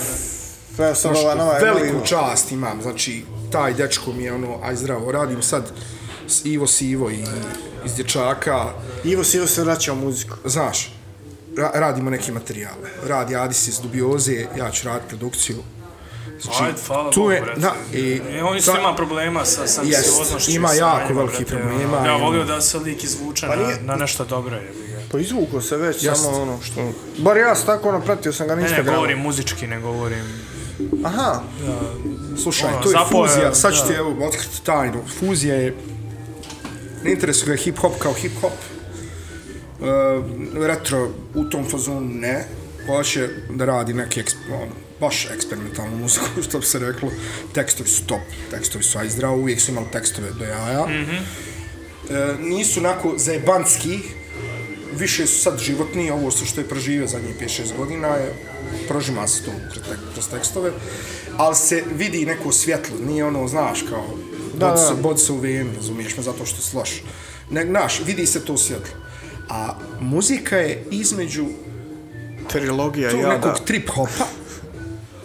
sve 0.75 0.95
sam 0.95 1.15
ova 1.15 1.35
nova 1.35 1.53
veliku 1.53 2.05
čast 2.05 2.51
imam, 2.51 2.81
znači, 2.81 3.21
taj 3.51 3.73
dečko 3.73 4.11
mi 4.11 4.23
je 4.23 4.33
ono, 4.33 4.59
aj 4.63 4.75
zdravo, 4.75 5.11
radim 5.11 5.41
sad 5.41 5.71
s 6.27 6.45
Ivo 6.45 6.67
Sivo 6.67 7.09
i 7.09 7.19
iz 7.85 7.95
dječaka, 7.95 8.65
Ivo 9.03 9.23
Sivo 9.23 9.47
se 9.47 9.63
vraća 9.63 9.93
u 9.93 9.97
muziku. 9.97 10.35
znaš, 10.45 10.94
ra 11.57 11.71
radimo 11.75 12.09
neke 12.09 12.31
materijale. 12.31 12.89
Radi 13.03 13.35
Adis 13.35 13.67
iz 13.67 13.79
Dubioze, 13.79 14.45
ja 14.57 14.71
ću 14.71 14.87
raditi 14.87 15.09
produkciju. 15.09 15.57
Znači, 16.41 16.63
Ajde, 16.63 16.77
hvala 16.87 17.11
tu 17.11 17.19
Bogu, 17.19 17.31
je, 17.31 17.41
brate. 17.41 17.59
da, 17.59 17.73
i, 17.93 18.21
E, 18.29 18.43
on 18.43 18.57
isto 18.57 18.71
za- 18.71 18.79
ima 18.79 18.95
problema 18.95 19.45
sa, 19.45 19.67
sa 19.67 19.81
Jest, 19.81 19.97
anksioznošću. 19.99 20.51
ima 20.51 20.73
jako 20.73 21.13
brate, 21.15 21.45
problema 21.45 21.97
ono. 21.97 22.07
Ja 22.07 22.15
ono- 22.15 22.25
volio 22.25 22.43
da 22.43 22.61
se 22.61 22.77
lik 22.79 23.03
izvuče 23.03 23.47
Pa 23.47 23.55
na, 23.55 23.63
nije- 23.63 23.81
na 23.81 23.95
nešto 23.95 24.25
dobro. 24.25 24.51
ga. 24.51 24.63
Pa 25.11 25.19
izvuko 25.19 25.61
se 25.61 25.77
već, 25.77 26.03
Jest. 26.03 26.21
samo 26.23 26.37
ono 26.37 26.61
što... 26.61 26.91
Bar 27.17 27.37
ja 27.37 27.55
sam 27.55 27.65
tako 27.65 27.89
ono, 27.89 28.01
pratio 28.01 28.33
sam 28.33 28.47
ga 28.47 28.55
na 28.55 28.61
Ne, 28.61 28.69
ne, 28.69 28.83
govorim 28.85 29.19
muzički, 29.19 29.67
ne 29.67 29.79
govorim... 29.79 30.25
Aha, 31.05 31.41
Slušaj, 32.37 32.69
Ono, 32.69 32.77
to 32.77 32.89
je 32.89 32.93
zapo 32.93 33.17
je, 33.17 33.29
fuzija, 33.29 33.55
sad 33.55 33.73
ću 33.73 33.79
da. 33.79 33.87
ti 33.87 33.93
evo 33.93 34.15
otkriti 34.21 34.61
tajnu. 34.63 35.01
Fuzija 35.19 35.55
je, 35.55 35.75
ne 37.03 37.11
interesuje 37.11 37.47
ga 37.47 37.63
hip-hop 37.63 37.91
kao 37.99 38.13
hip-hop. 38.13 38.51
Uh, 39.79 39.87
retro 40.65 41.09
u 41.33 41.43
tom 41.43 41.69
fazonu 41.69 42.01
ne. 42.01 42.45
Hoće 42.87 43.29
da 43.49 43.65
radi 43.65 43.93
neki 43.93 44.19
eksp, 44.19 44.37
ono, 44.51 44.71
baš 44.99 45.27
eksperimentalnu 45.35 45.97
muziku, 45.97 46.25
što 46.49 46.59
bi 46.59 46.65
se 46.65 46.79
reklo. 46.79 47.11
Tekstovi 47.53 47.89
su 47.89 48.05
top, 48.05 48.21
tekstovi 48.51 48.83
su 48.83 48.97
aj 48.99 49.09
zdravo, 49.09 49.37
uvijek 49.37 49.61
su 49.61 49.71
imali 49.71 49.87
tekstove 49.91 50.31
do 50.39 50.45
jaja. 50.45 50.85
Mm 50.85 51.05
-hmm. 51.05 51.19
e, 52.09 52.35
nisu 52.39 52.79
onako 52.79 53.13
zajebanski, 53.17 53.99
više 54.97 55.27
su 55.27 55.41
sad 55.41 55.59
životni, 55.59 56.11
ovo 56.11 56.31
su 56.31 56.45
što 56.45 56.61
je 56.61 56.67
proživio 56.67 57.07
zadnjih 57.07 57.35
5-6 57.41 57.77
godina, 57.77 58.07
je, 58.07 58.33
prožima 58.87 59.27
se 59.27 59.43
to 59.43 59.51
kroz 59.73 59.85
tek- 59.85 60.13
kroz 60.13 60.27
tekstove, 60.27 60.71
ali 61.37 61.55
se 61.55 61.83
vidi 61.95 62.25
neko 62.25 62.51
svjetlo, 62.51 62.95
nije 63.07 63.25
ono, 63.25 63.47
znaš, 63.47 63.81
kao, 63.89 64.05
Da, 64.53 64.67
bod, 64.67 64.79
se, 64.79 65.01
bod 65.01 65.21
se 65.21 65.31
u 65.31 65.37
venu, 65.37 65.71
razumiješ 65.75 66.17
me, 66.17 66.23
zato 66.23 66.45
što 66.45 66.61
si 66.61 66.77
loš. 66.77 67.03
Ne, 67.49 67.65
znaš, 67.65 68.01
vidi 68.05 68.25
se 68.25 68.45
to 68.45 68.57
svjetlo. 68.57 69.04
A 69.49 69.69
muzika 69.99 70.57
je 70.57 70.83
između 70.91 71.45
trilogija, 72.49 73.09
tog 73.11 73.19
ja 73.21 73.27
nekog 73.29 73.51
da. 73.51 73.65
trip-hopa 73.65 74.25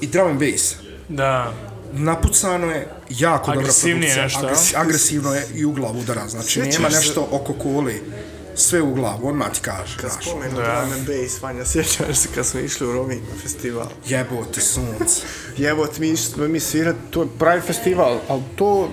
i 0.01 0.07
drum 0.07 0.29
and 0.29 0.41
bass. 0.41 0.75
Da. 1.09 1.53
Napucano 1.93 2.67
je 2.67 2.89
jako 3.11 3.47
dobra 3.47 3.61
Agresivnije 3.61 4.15
produkcija. 4.15 4.25
nešto, 4.25 4.41
Agresi- 4.47 4.77
agresivno 4.77 5.35
je 5.35 5.47
i 5.55 5.65
u 5.65 5.73
glavu 5.73 5.99
udara. 6.01 6.29
Znači, 6.29 6.49
Sjećaš 6.51 6.75
nema 6.75 6.91
se- 6.91 6.97
nešto 6.97 7.29
oko 7.31 7.53
kole. 7.53 7.95
Sve 8.55 8.83
u 8.83 8.95
glavu, 8.95 9.29
odmah 9.29 9.53
ti 9.53 9.61
kaže. 9.63 9.97
Kad 10.01 10.11
spomenu 10.21 10.57
Da. 10.57 10.63
drum 10.63 10.93
and 10.93 11.07
bass, 11.07 11.43
Vanja, 11.43 11.65
sjećaš 11.73 12.17
se 12.17 12.29
kad 12.35 12.47
smo 12.47 12.61
išli 12.61 12.87
u 12.87 12.93
Rovinj 12.93 13.21
na 13.35 13.43
festival. 13.43 13.87
jebote 14.07 14.61
sunce. 14.61 15.23
Jebot, 15.57 15.99
mi, 15.99 16.17
smo 16.17 16.49
mi 16.49 16.61
svirati, 16.61 16.99
to 17.11 17.23
je 17.23 17.29
pravi 17.39 17.61
festival, 17.61 18.19
ali 18.29 18.43
to 18.57 18.67
uh, 18.81 18.89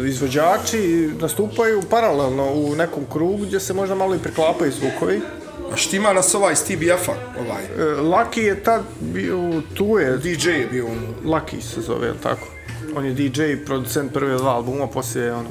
uh, 0.00 0.08
izvođači 0.08 1.10
nastupaju 1.20 1.82
paralelno 1.90 2.52
u 2.52 2.74
nekom 2.76 3.04
krugu 3.12 3.44
gdje 3.46 3.60
se 3.60 3.74
možda 3.74 3.94
malo 3.94 4.14
i 4.14 4.18
preklapaju 4.18 4.72
zvukovi. 4.72 5.20
A 5.72 5.76
štima 5.76 6.12
nas 6.12 6.34
ovaj 6.34 6.52
iz 6.52 6.62
TBF-a, 6.64 7.12
ovaj. 7.40 7.64
Uh, 7.64 8.04
Lucky 8.04 8.40
je 8.40 8.62
tad 8.62 8.82
bio, 9.00 9.62
tu 9.74 9.98
je, 9.98 10.16
DJ 10.16 10.48
je 10.50 10.66
bio 10.66 10.86
ono. 10.86 11.34
Lucky 11.36 11.60
se 11.60 11.80
zove, 11.80 12.12
tako? 12.22 12.46
On 12.96 13.04
je 13.04 13.12
DJ, 13.12 13.42
producent 13.66 14.12
prve 14.12 14.36
dva 14.36 14.50
albuma, 14.50 14.86
poslije 14.86 15.24
je 15.24 15.34
ono, 15.34 15.48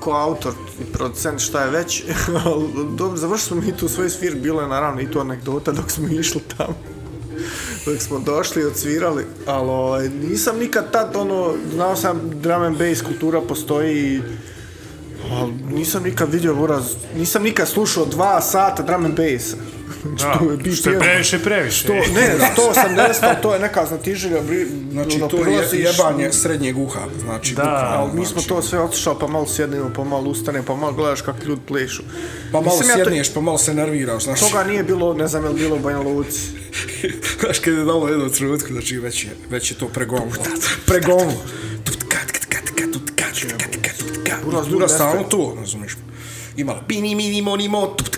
ko 0.00 0.12
autor 0.12 0.52
i 0.80 0.92
producent 0.92 1.40
šta 1.40 1.62
je 1.62 1.70
već, 1.70 2.04
dobro, 2.98 3.16
završili 3.16 3.46
smo 3.46 3.66
mi 3.66 3.76
tu 3.76 3.88
svoj 3.88 4.10
svir, 4.10 4.36
bilo 4.36 4.62
je 4.62 4.68
naravno 4.68 5.00
i 5.00 5.10
tu 5.10 5.20
anegdota 5.20 5.72
dok 5.72 5.90
smo 5.90 6.08
išli 6.20 6.40
tamo. 6.56 6.74
Dok 7.86 8.00
smo 8.00 8.18
došli 8.18 8.62
i 8.62 8.64
odsvirali, 8.64 9.24
ali 9.46 9.70
ovaj, 9.70 10.08
nisam 10.08 10.58
nikad 10.58 10.92
tad 10.92 11.16
ono, 11.16 11.54
znao 11.74 11.96
sam 11.96 12.20
drum 12.24 12.62
and 12.62 12.78
bass 12.78 13.02
kultura 13.02 13.40
postoji 13.40 14.14
i 14.14 14.22
ali 15.30 15.52
nisam 15.52 16.02
nikad 16.02 16.32
vidio 16.32 16.54
buraz, 16.54 16.94
nisam 17.16 17.42
nikad 17.42 17.68
slušao 17.68 18.04
dva 18.04 18.40
sata 18.40 18.82
drum 18.82 19.04
and 19.04 19.16
bass. 19.16 19.54
Znači, 20.08 20.38
to 20.38 20.50
je 20.50 20.56
Da, 20.56 20.72
što 20.72 20.90
je 20.90 20.96
BPM. 20.96 21.00
previše, 21.00 21.38
previše. 21.38 21.86
To, 21.86 21.92
ne, 21.92 22.38
180, 22.56 23.18
ali 23.22 23.36
to 23.42 23.54
je 23.54 23.60
neka 23.60 23.86
znatiželja, 23.86 24.42
Znači, 24.92 25.16
ono, 25.16 25.28
to 25.28 25.36
je 25.38 25.68
jebanje 25.74 26.32
srednjeg 26.32 26.78
uha. 26.78 27.00
Znači, 27.20 27.54
Da. 27.54 27.62
bukvalno, 27.62 27.96
Ali 27.96 28.10
mi 28.10 28.26
smo 28.26 28.32
znači. 28.32 28.48
to 28.48 28.62
sve 28.62 28.78
otišao, 28.80 29.18
pa 29.18 29.26
malo 29.26 29.46
sjednemo, 29.46 29.90
pa 29.96 30.04
malo 30.04 30.24
ustane, 30.24 30.62
pa 30.62 30.74
malo 30.74 30.92
gledaš 30.92 31.20
kako 31.22 31.38
ljudi 31.44 31.60
plešu. 31.68 32.02
Pa 32.52 32.60
malo 32.60 32.76
Mislim, 32.78 32.98
ja 32.98 33.04
to- 33.24 33.30
pa 33.34 33.40
malo 33.40 33.58
se 33.58 33.74
nerviraš, 33.74 34.24
znaš. 34.24 34.40
Toga 34.40 34.64
nije 34.64 34.82
bilo, 34.82 35.14
ne 35.14 35.28
znam 35.28 35.42
je 35.44 35.48
li 35.48 35.56
bilo 35.56 35.76
u 35.76 35.80
Banja 35.80 35.98
Luci. 35.98 36.40
Znaš, 37.40 37.58
kad 37.58 37.74
je 37.74 37.84
dalo 37.84 38.08
jednu 38.08 38.28
trenutku, 38.30 38.68
znači 38.72 38.98
već 38.98 39.24
je, 39.24 39.30
već 39.50 39.70
je 39.70 39.76
to 39.76 39.88
pregovno. 39.88 40.26
Pregovno. 40.86 41.32
Buraz, 44.44 44.60
ljudi 44.60 44.72
Dura 44.72 44.86
ne 44.86 44.88
stalno 44.88 45.22
to, 45.22 45.54
razumiješ. 45.58 45.96
Ima 46.56 46.74
bini, 46.88 47.14
mini, 47.14 47.42
moni, 47.42 47.68
mo, 47.68 47.86
tup, 47.86 48.08
kat, 48.08 48.16
kat, 48.16 48.16
kat, 48.16 48.17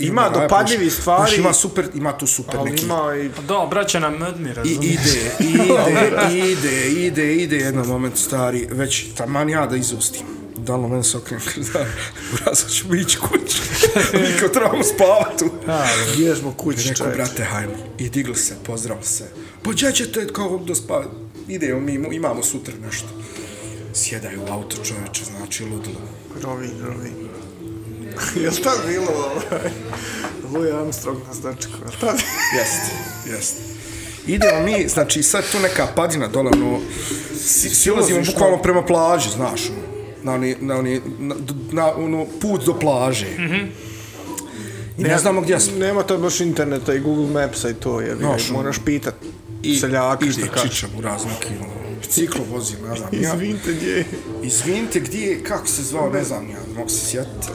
Ima 0.00 0.22
znaš, 0.24 0.42
dopadljivih 0.42 0.92
stvari. 0.92 1.20
Znaš, 1.22 1.38
ima 1.38 1.52
super, 1.52 1.88
ima 1.94 2.12
tu 2.12 2.26
super 2.26 2.56
Ali 2.56 2.70
neki. 2.70 2.84
ima 2.84 3.16
i... 3.16 3.30
Pa 3.30 3.42
da, 3.44 3.66
braća 3.66 4.00
nam 4.00 4.14
medni, 4.14 4.50
I 4.50 4.52
razumiješ? 4.52 4.82
ide, 4.84 5.32
ide, 5.40 6.42
ide, 6.42 6.92
ide, 6.98 7.34
ide 7.34 7.56
jedan 7.56 7.86
moment 7.86 8.16
stari, 8.18 8.68
već 8.70 9.04
taman 9.14 9.48
ja 9.50 9.66
da 9.66 9.76
izustim. 9.76 10.22
Dalo 10.56 10.88
meni 10.88 11.04
se 11.04 11.16
okrenem, 11.16 11.44
da, 11.72 11.86
urazo 12.34 12.68
ćemo 12.68 12.94
ići 12.94 13.18
kući. 13.18 13.60
Niko 14.24 14.48
trebamo 14.48 14.82
spavat 14.84 15.38
tu. 15.38 15.44
Bježmo 16.16 16.52
kući, 16.52 16.78
Rekao, 16.80 16.94
čovječ. 16.96 17.16
brate, 17.16 17.44
hajmo. 17.44 17.72
I 17.98 18.08
digli 18.08 18.36
se, 18.36 18.54
pozdrav 18.62 18.98
se. 19.02 19.24
Pa 19.62 19.70
gdje 19.70 19.92
ćete, 19.92 20.26
kao 20.26 20.58
da 20.58 20.74
spa... 20.74 21.04
Idemo, 21.48 21.80
mi 21.80 21.92
imamo- 21.94 22.12
imamo 22.12 22.42
sutra 22.42 22.74
nešto. 22.82 23.08
Sjedaju 23.94 24.40
u 24.40 24.52
auto 24.52 24.76
čovječe, 24.78 25.24
znači 25.26 25.64
ludilo. 25.64 26.00
Rovi, 26.42 26.68
rovi. 26.82 27.10
Jel 28.42 28.52
tad 28.62 28.78
bilo 28.86 29.06
ovaj? 29.08 29.70
Louis 30.52 30.72
Armstrong 30.72 31.18
na 31.28 31.34
značku, 31.34 31.72
jel 31.82 32.00
tad? 32.00 32.18
Jest, 32.58 32.80
jest. 33.26 33.56
Idemo 34.26 34.60
mi, 34.60 34.88
znači 34.88 35.22
sad 35.22 35.44
tu 35.52 35.60
neka 35.60 35.86
padina 35.86 36.28
dole, 36.28 36.50
ono, 36.54 36.78
si, 37.40 37.70
silazimo 37.70 38.20
bukvalno 38.26 38.62
prema 38.62 38.82
plaži, 38.82 39.30
znaš, 39.30 39.60
ono, 39.70 39.86
na, 40.22 40.32
oni, 40.32 40.56
na, 40.60 40.76
oni, 40.76 41.00
na, 41.18 41.34
na, 41.72 41.94
ono, 41.94 42.26
put 42.40 42.64
do 42.64 42.78
plaže. 42.78 43.26
Mm. 43.38 43.68
I 44.98 45.02
ne, 45.02 45.18
znamo 45.18 45.40
gdje 45.40 45.60
smo. 45.60 45.76
Nema 45.78 46.02
tad 46.02 46.20
baš 46.20 46.40
interneta 46.40 46.94
i 46.94 47.00
Google 47.00 47.26
Mapsa 47.26 47.70
i 47.70 47.74
to, 47.74 48.00
je, 48.00 48.16
Znaš, 48.16 48.50
ono. 48.50 48.58
moraš 48.58 48.76
pitat 48.84 49.14
I 49.62 49.76
seljaka 49.78 50.30
što 50.30 50.40
ide 50.40 50.50
kaže. 50.54 50.68
čičam 50.68 50.90
u 50.98 51.00
raznaki, 51.00 51.48
ono, 51.60 51.72
biciklo 52.00 52.44
vozim, 52.52 52.76
ne 52.88 52.96
znam. 52.96 53.08
Izvinite, 53.12 53.72
gdje 53.72 53.90
je? 53.90 54.04
Izvinite, 54.42 55.00
gdje 55.00 55.26
je, 55.26 55.42
kako 55.44 55.66
se 55.66 55.82
zvao, 55.82 56.10
ne 56.10 56.24
znam 56.24 56.50
ja, 56.50 56.58
ne 56.68 56.78
mogu 56.78 56.88
se 56.88 57.06
sjetiti. 57.06 57.48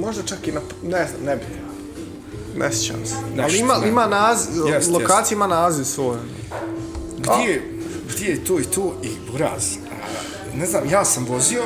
Možda 0.00 0.22
čak 0.22 0.48
i 0.48 0.52
na... 0.52 0.60
Ne 0.82 1.08
znam, 1.08 1.24
ne 1.24 1.36
bi. 1.36 1.42
Ne 2.56 2.72
sjećam 2.72 3.06
se. 3.06 3.14
Ali 3.14 3.42
Nešto, 3.42 3.58
ima, 3.58 3.78
ne. 3.78 3.88
ima 3.88 4.06
naziv, 4.06 4.66
Jest, 4.66 4.90
lokacija 4.90 5.36
ima 5.36 5.46
naziv 5.46 5.84
svoj. 5.84 6.16
Gdje, 7.18 7.52
je, 7.52 7.62
gdje 8.14 8.26
je 8.26 8.44
to 8.44 8.60
i 8.60 8.64
to 8.64 8.96
i 9.02 9.08
buraz? 9.32 9.64
Ne 10.54 10.66
znam, 10.66 10.90
ja 10.90 11.04
sam 11.04 11.24
vozio, 11.24 11.62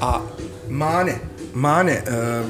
a 0.00 0.20
Mane, 0.68 1.18
Mane, 1.54 2.02
uh, 2.06 2.46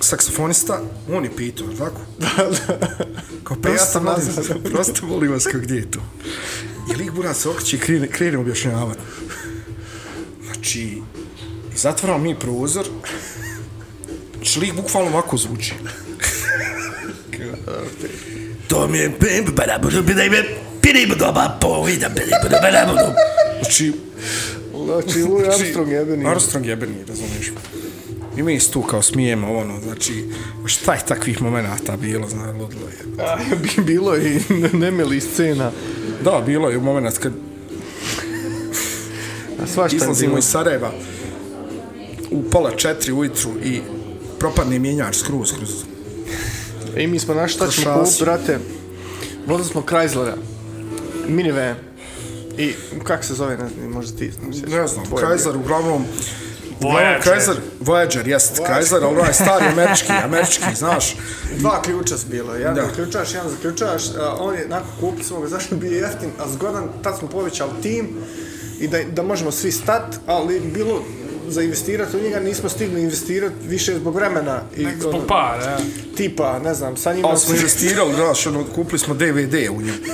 saksofonista, 0.00 0.80
on 1.12 1.24
je 1.24 1.36
pitao, 1.36 1.66
tako? 1.78 2.00
Kao 3.44 3.56
Pa 3.62 3.68
ja 3.68 3.74
prosto, 3.74 3.92
sam 3.92 4.04
molim 4.04 4.62
prosto 4.72 5.06
molim 5.06 5.32
vas, 5.32 5.44
kao 5.44 5.60
gdje 5.60 5.74
je 5.74 5.90
to? 5.90 6.00
I 6.92 6.96
lik 6.96 7.12
buraz 7.12 7.36
se 7.36 7.48
okreće 7.48 7.76
i 7.76 7.80
krene, 7.80 8.08
krene 8.08 8.38
objašnjavati. 8.38 9.00
Znači, 10.44 11.02
i 11.74 11.76
zatvaramo 11.76 12.18
mi 12.18 12.38
prozor, 12.38 12.86
znači 14.48 14.60
lik 14.60 14.74
bukvalno 14.74 15.10
ovako 15.10 15.36
zvuči. 15.36 15.74
To 18.68 18.88
mi 18.88 18.98
je 18.98 19.18
pim, 19.18 19.54
bada 19.54 19.78
budu, 19.82 20.02
bida 20.02 20.24
ime, 20.24 20.44
pidi 20.82 21.06
budu, 21.06 21.24
ba 21.34 21.58
po, 21.60 21.84
bidi 21.84 22.06
budu, 22.42 22.54
bada 22.62 22.86
budu. 22.86 23.12
Znači, 23.62 23.92
znači 24.84 25.22
Louis 25.22 25.48
Armstrong 25.48 25.92
jebeni. 25.92 26.26
Armstrong 26.26 26.66
jebeni, 26.66 27.04
razumiješ. 27.08 27.52
I 28.36 28.42
mi 28.42 28.60
se 28.60 28.70
tu 28.70 28.82
kao 28.82 29.02
smijemo, 29.02 29.56
ono, 29.58 29.80
znači, 29.80 30.24
šta 30.64 30.94
je 30.94 31.06
takvih 31.08 31.42
momenata 31.42 31.96
bilo, 31.96 32.28
znaš, 32.28 32.56
ludilo 32.60 32.88
je. 32.88 33.24
A, 33.24 33.38
bi 33.62 33.82
bilo 33.82 34.16
i 34.16 34.40
nemeli 34.72 35.20
scena. 35.20 35.70
Da, 36.24 36.42
bilo 36.46 36.70
je 36.70 36.78
moment 36.78 37.18
kad 37.18 37.32
A 39.62 39.66
svašta 39.66 39.96
je 39.96 39.96
izlazimo 39.96 40.28
bilo. 40.28 40.38
iz 40.38 40.44
Sarajeva 40.44 40.92
u 42.30 42.42
pola 42.50 42.70
četiri 42.76 43.12
ujutru 43.12 43.50
i 43.64 43.80
propadne 44.38 44.78
mjenjač 44.78 45.16
skroz, 45.16 45.48
skroz. 45.48 45.70
I 46.96 47.06
mi 47.06 47.18
smo 47.18 47.34
našli 47.34 47.56
šta 47.56 47.68
ćemo 47.68 47.98
kupiti, 47.98 48.24
brate. 48.24 48.58
Vozili 49.46 49.68
smo 49.68 49.82
Chryslera. 49.82 50.34
Minivan. 51.28 51.74
I 52.58 52.74
kako 53.04 53.24
se 53.24 53.34
zove, 53.34 53.56
ne 53.56 53.68
znam, 53.68 53.90
možda 53.90 54.18
ti 54.18 54.30
znaš. 54.30 54.56
Ne 54.68 54.86
znam, 54.86 55.04
Kaiser 55.20 55.56
uglavnom 55.56 56.04
Voyager. 56.80 57.22
Kaiser, 57.22 57.56
Voyager, 57.80 58.28
jest, 58.28 58.60
Kaiser, 58.66 59.04
ali 59.04 59.16
onaj 59.20 59.32
stari 59.32 59.66
američki, 59.66 60.12
američki, 60.24 60.74
znaš. 60.74 61.16
Dva 61.58 61.82
ključa 61.82 62.18
su 62.18 62.26
bilo, 62.30 62.54
jedan 62.54 62.74
Da. 62.74 62.80
da. 62.80 62.88
zaključaš, 62.88 63.34
jedan 63.34 63.50
zaključaš, 63.50 64.02
a, 64.18 64.36
on 64.40 64.54
je 64.54 64.68
nakon 64.68 64.90
kupili 65.00 65.24
smo 65.24 65.40
ga, 65.40 65.48
zašto 65.48 65.76
bio 65.76 65.90
jeftin, 65.90 66.30
a 66.38 66.48
zgodan, 66.48 66.88
tad 67.02 67.18
smo 67.18 67.28
povećali 67.28 67.70
tim 67.82 68.08
i 68.80 68.88
da, 68.88 68.98
da 69.12 69.22
možemo 69.22 69.50
svi 69.52 69.72
stat, 69.72 70.16
ali 70.26 70.60
bilo 70.60 71.02
za 71.50 71.62
investirati 71.62 72.16
u 72.16 72.20
njega 72.20 72.40
nismo 72.40 72.68
stigli 72.68 73.02
investirati 73.02 73.54
više 73.68 73.94
zbog 73.94 74.14
vremena 74.14 74.62
i 74.76 74.84
Nek 74.84 75.00
zbog 75.00 75.14
ono, 75.14 75.26
para, 75.26 75.64
ja. 75.64 75.78
tipa, 76.16 76.58
ne 76.58 76.74
znam, 76.74 76.96
sa 76.96 77.12
njima 77.12 77.28
Ali 77.28 77.38
smo 77.38 77.54
investirali, 77.54 78.14
znaš, 78.14 78.46
ono, 78.46 78.64
kupili 78.74 78.98
smo 78.98 79.14
DVD 79.14 79.54
u 79.70 79.82
njemu. 79.82 79.98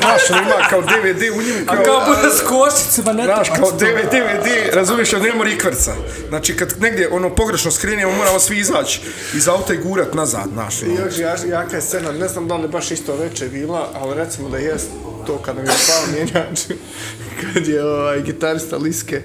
Znaš, 0.00 0.30
ono 0.30 0.42
ima 0.42 0.68
kao 0.70 0.80
DVD 0.80 1.22
u 1.22 1.42
njemu, 1.42 1.66
kao... 1.66 1.76
A 1.76 1.84
kao 1.84 2.02
bude 2.06 2.34
s 2.36 2.40
košicama, 2.40 3.12
ne 3.12 3.24
Znaš, 3.24 3.48
kao. 3.48 3.70
DVD, 3.70 4.08
DVD, 4.08 4.74
razumiješ, 4.74 5.12
ali 5.12 5.22
nema 5.22 5.44
rikverca. 5.44 5.92
Znači, 6.28 6.56
kad 6.56 6.74
negdje 6.80 7.08
ono 7.12 7.34
pogrešno 7.34 7.70
skrenemo, 7.70 8.12
moramo 8.12 8.38
svi 8.38 8.58
izaći 8.58 9.00
iz 9.34 9.48
auta 9.48 9.74
i 9.74 9.76
gurat 9.76 10.14
nazad, 10.14 10.48
znaš. 10.52 10.82
I 10.82 10.84
Ono. 10.84 11.00
još 11.04 11.18
ja, 11.18 11.36
jaka 11.48 11.76
je 11.76 11.82
scena, 11.82 12.12
ne 12.12 12.28
znam 12.28 12.48
da 12.48 12.56
li 12.56 12.68
baš 12.68 12.90
isto 12.90 13.16
veče 13.16 13.48
bila, 13.48 13.88
ali 13.94 14.14
recimo 14.14 14.48
da 14.48 14.58
jest 14.58 14.88
to 15.26 15.38
kad 15.38 15.56
nam 15.56 15.64
je 15.64 15.70
pao 15.70 16.12
mjenjač, 16.12 16.60
kad 17.40 17.66
je 17.66 17.84
ovaj, 17.84 18.22
gitarista 18.22 18.76
Liske 18.76 19.22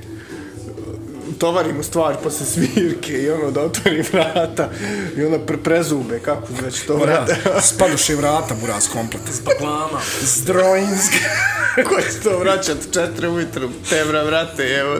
tovari 1.40 1.74
mu 1.74 1.84
stvar 1.84 2.16
posle 2.24 2.46
svirke 2.46 3.14
i 3.14 3.30
ono 3.30 3.52
da 3.52 3.62
otvori 3.62 4.02
vrata 4.12 4.70
i 5.18 5.24
onda 5.24 5.40
pre 5.40 5.58
prezube 5.58 6.20
kako 6.20 6.48
već 6.64 6.82
to 6.82 6.96
vrata. 6.96 7.36
Vrata, 7.44 7.62
spadoše 7.62 8.16
vrata, 8.16 8.56
buraz, 8.62 8.88
komplet. 8.94 9.22
Baklama. 9.46 10.00
Zdrojinski. 10.22 11.18
Ko 11.90 12.02
će 12.02 12.20
to 12.24 12.40
vraćat 12.40 12.78
četiri 12.94 13.28
ujutru, 13.28 13.70
tebra 13.90 14.24
vrate, 14.24 14.64
evo. 14.64 14.96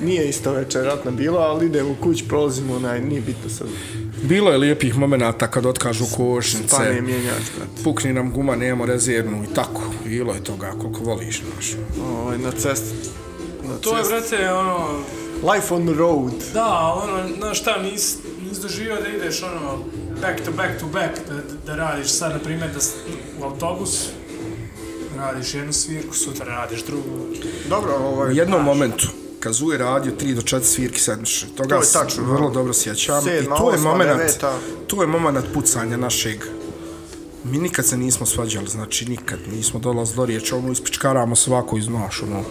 Nije 0.00 0.28
isto 0.28 0.52
večer 0.52 0.84
ratna 0.84 1.10
bila, 1.10 1.40
ali 1.40 1.66
idemo 1.66 1.90
u 1.90 1.96
kuć, 2.02 2.24
prolazimo 2.28 2.74
onaj, 2.74 3.00
nije 3.00 3.20
bitno 3.20 3.50
sad. 3.50 3.66
Bilo 4.22 4.50
je 4.50 4.58
lijepih 4.58 4.98
momenata 4.98 5.50
kad 5.50 5.66
otkažu 5.66 6.04
košnice, 6.16 7.00
mjenjač, 7.02 7.42
brate. 7.56 7.82
pukni 7.84 8.12
nam 8.12 8.32
guma, 8.32 8.56
nemamo 8.56 8.86
rezervnu 8.86 9.44
i 9.44 9.54
tako. 9.54 9.82
Bilo 10.04 10.34
je 10.34 10.44
toga 10.44 10.72
koliko 10.80 11.00
voliš, 11.00 11.42
znaš. 11.52 11.72
Ovaj, 12.04 12.38
na 12.38 12.50
cesti. 12.50 12.94
Na 13.62 13.76
To 13.80 13.96
je, 13.96 14.04
brate, 14.04 14.52
ono, 14.52 15.02
Life 15.42 15.74
on 15.74 15.86
the 15.86 15.94
road. 15.94 16.32
da, 16.54 17.00
ono, 17.04 17.28
znaš 17.38 17.60
šta, 17.60 17.82
nis, 17.82 18.16
nis 18.48 18.58
doživio 18.58 18.96
da 19.00 19.08
ideš, 19.08 19.42
ono, 19.42 19.78
back 20.20 20.44
to 20.44 20.50
back 20.52 20.80
to 20.80 20.86
back, 20.86 21.12
da, 21.28 21.56
da 21.66 21.76
radiš 21.76 22.08
sad, 22.08 22.32
na 22.32 22.38
primjer, 22.38 22.70
da 22.70 22.80
u 23.40 23.44
autobus, 23.44 24.06
radiš 25.16 25.54
jednu 25.54 25.72
svirku, 25.72 26.14
sutra 26.14 26.46
radiš 26.46 26.84
drugu. 26.84 27.10
Dobro, 27.68 27.94
ovaj, 27.94 28.32
U 28.32 28.36
jednom 28.36 28.64
momentu, 28.64 29.08
kad 29.40 29.52
Zuje 29.52 29.78
radio 29.78 30.12
3 30.20 30.34
do 30.34 30.40
4 30.40 30.62
svirki 30.62 31.00
sedmiše, 31.00 31.46
toga 31.56 31.68
To 31.68 31.74
je 31.74 31.84
se 31.84 31.92
tačno, 31.92 32.24
vrlo 32.24 32.50
dobro 32.50 32.72
sjećam. 32.72 33.18
I 33.18 33.30
Sedma, 33.30 33.56
to 33.56 33.70
je 33.70 33.76
osma, 33.76 33.90
moment, 33.90 34.44
to 34.86 35.02
je 35.02 35.06
moment 35.06 35.46
pucanja 35.54 35.96
našeg 35.96 36.44
Mi 37.44 37.58
nikad 37.58 37.86
se 37.86 37.96
nismo 37.96 38.26
svađali, 38.26 38.68
znači 38.68 39.06
nikad 39.06 39.38
nismo 39.52 39.80
dolazili 39.80 40.16
do 40.16 40.24
riječi, 40.24 40.54
ono 40.54 40.72
ispičkaramo 40.72 41.36
svako 41.36 41.78
iz 41.78 41.88
naš, 41.88 42.22
ono, 42.22 42.44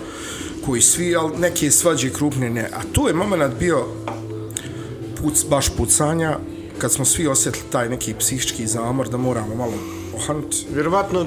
koji 0.67 0.81
svi, 0.81 1.15
ali 1.15 1.37
neke 1.37 1.71
svađe 1.71 2.09
krupne 2.09 2.49
ne. 2.49 2.69
A 2.73 2.81
tu 2.91 3.07
je 3.07 3.13
moment 3.13 3.53
bio 3.59 3.85
puc, 5.21 5.45
baš 5.49 5.69
pucanja, 5.69 6.37
kad 6.77 6.91
smo 6.91 7.05
svi 7.05 7.27
osjetili 7.27 7.63
taj 7.71 7.89
neki 7.89 8.13
psihički 8.13 8.67
zamor, 8.67 9.09
da 9.09 9.17
moramo 9.17 9.55
malo 9.55 9.73
ohanuti. 10.15 10.65
Vjerovatno 10.73 11.25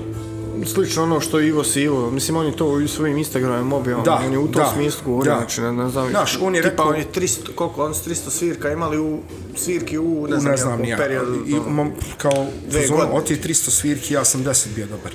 slično 0.66 1.02
ono 1.02 1.20
što 1.20 1.38
je 1.38 1.48
Ivo 1.48 1.64
Sivo, 1.64 2.10
mislim 2.10 2.36
on 2.36 2.46
je 2.46 2.56
to 2.56 2.66
u 2.66 2.88
svojim 2.88 3.18
Instagramom 3.18 3.72
objavio, 3.72 4.04
Da, 4.04 4.22
on 4.26 4.32
je 4.32 4.38
u 4.38 4.48
tom 4.48 4.62
da, 4.62 4.72
smislu 4.74 5.02
govorio, 5.04 5.34
znači 5.38 5.60
ne, 5.60 5.72
ne 5.72 5.88
znam, 5.90 6.10
Znaš, 6.10 6.38
on 6.42 6.54
je 6.54 6.62
tipa 6.62 6.70
rekao- 6.70 6.88
on 6.88 6.96
je 6.96 7.06
300, 7.14 7.54
koliko, 7.54 7.84
on 7.84 7.94
su 7.94 8.10
300 8.10 8.30
svirka 8.30 8.72
imali 8.72 8.98
u 8.98 9.18
svirki 9.56 9.98
u, 9.98 10.26
ne 10.30 10.40
znam, 10.40 10.50
ne 10.50 10.56
znam 10.56 10.70
nekom 10.70 10.84
nija, 10.84 10.96
periodu, 10.96 11.34
i, 11.46 11.54
mom, 11.68 11.92
kao, 12.18 12.46
Dve 12.70 12.80
fazonu, 12.80 12.98
godine. 12.98 13.18
od 13.18 13.24
tih 13.24 13.40
300 13.44 13.70
svirki, 13.70 14.14
ja 14.14 14.24
sam 14.24 14.44
10 14.44 14.66
bio 14.74 14.86
dobar. 14.86 15.12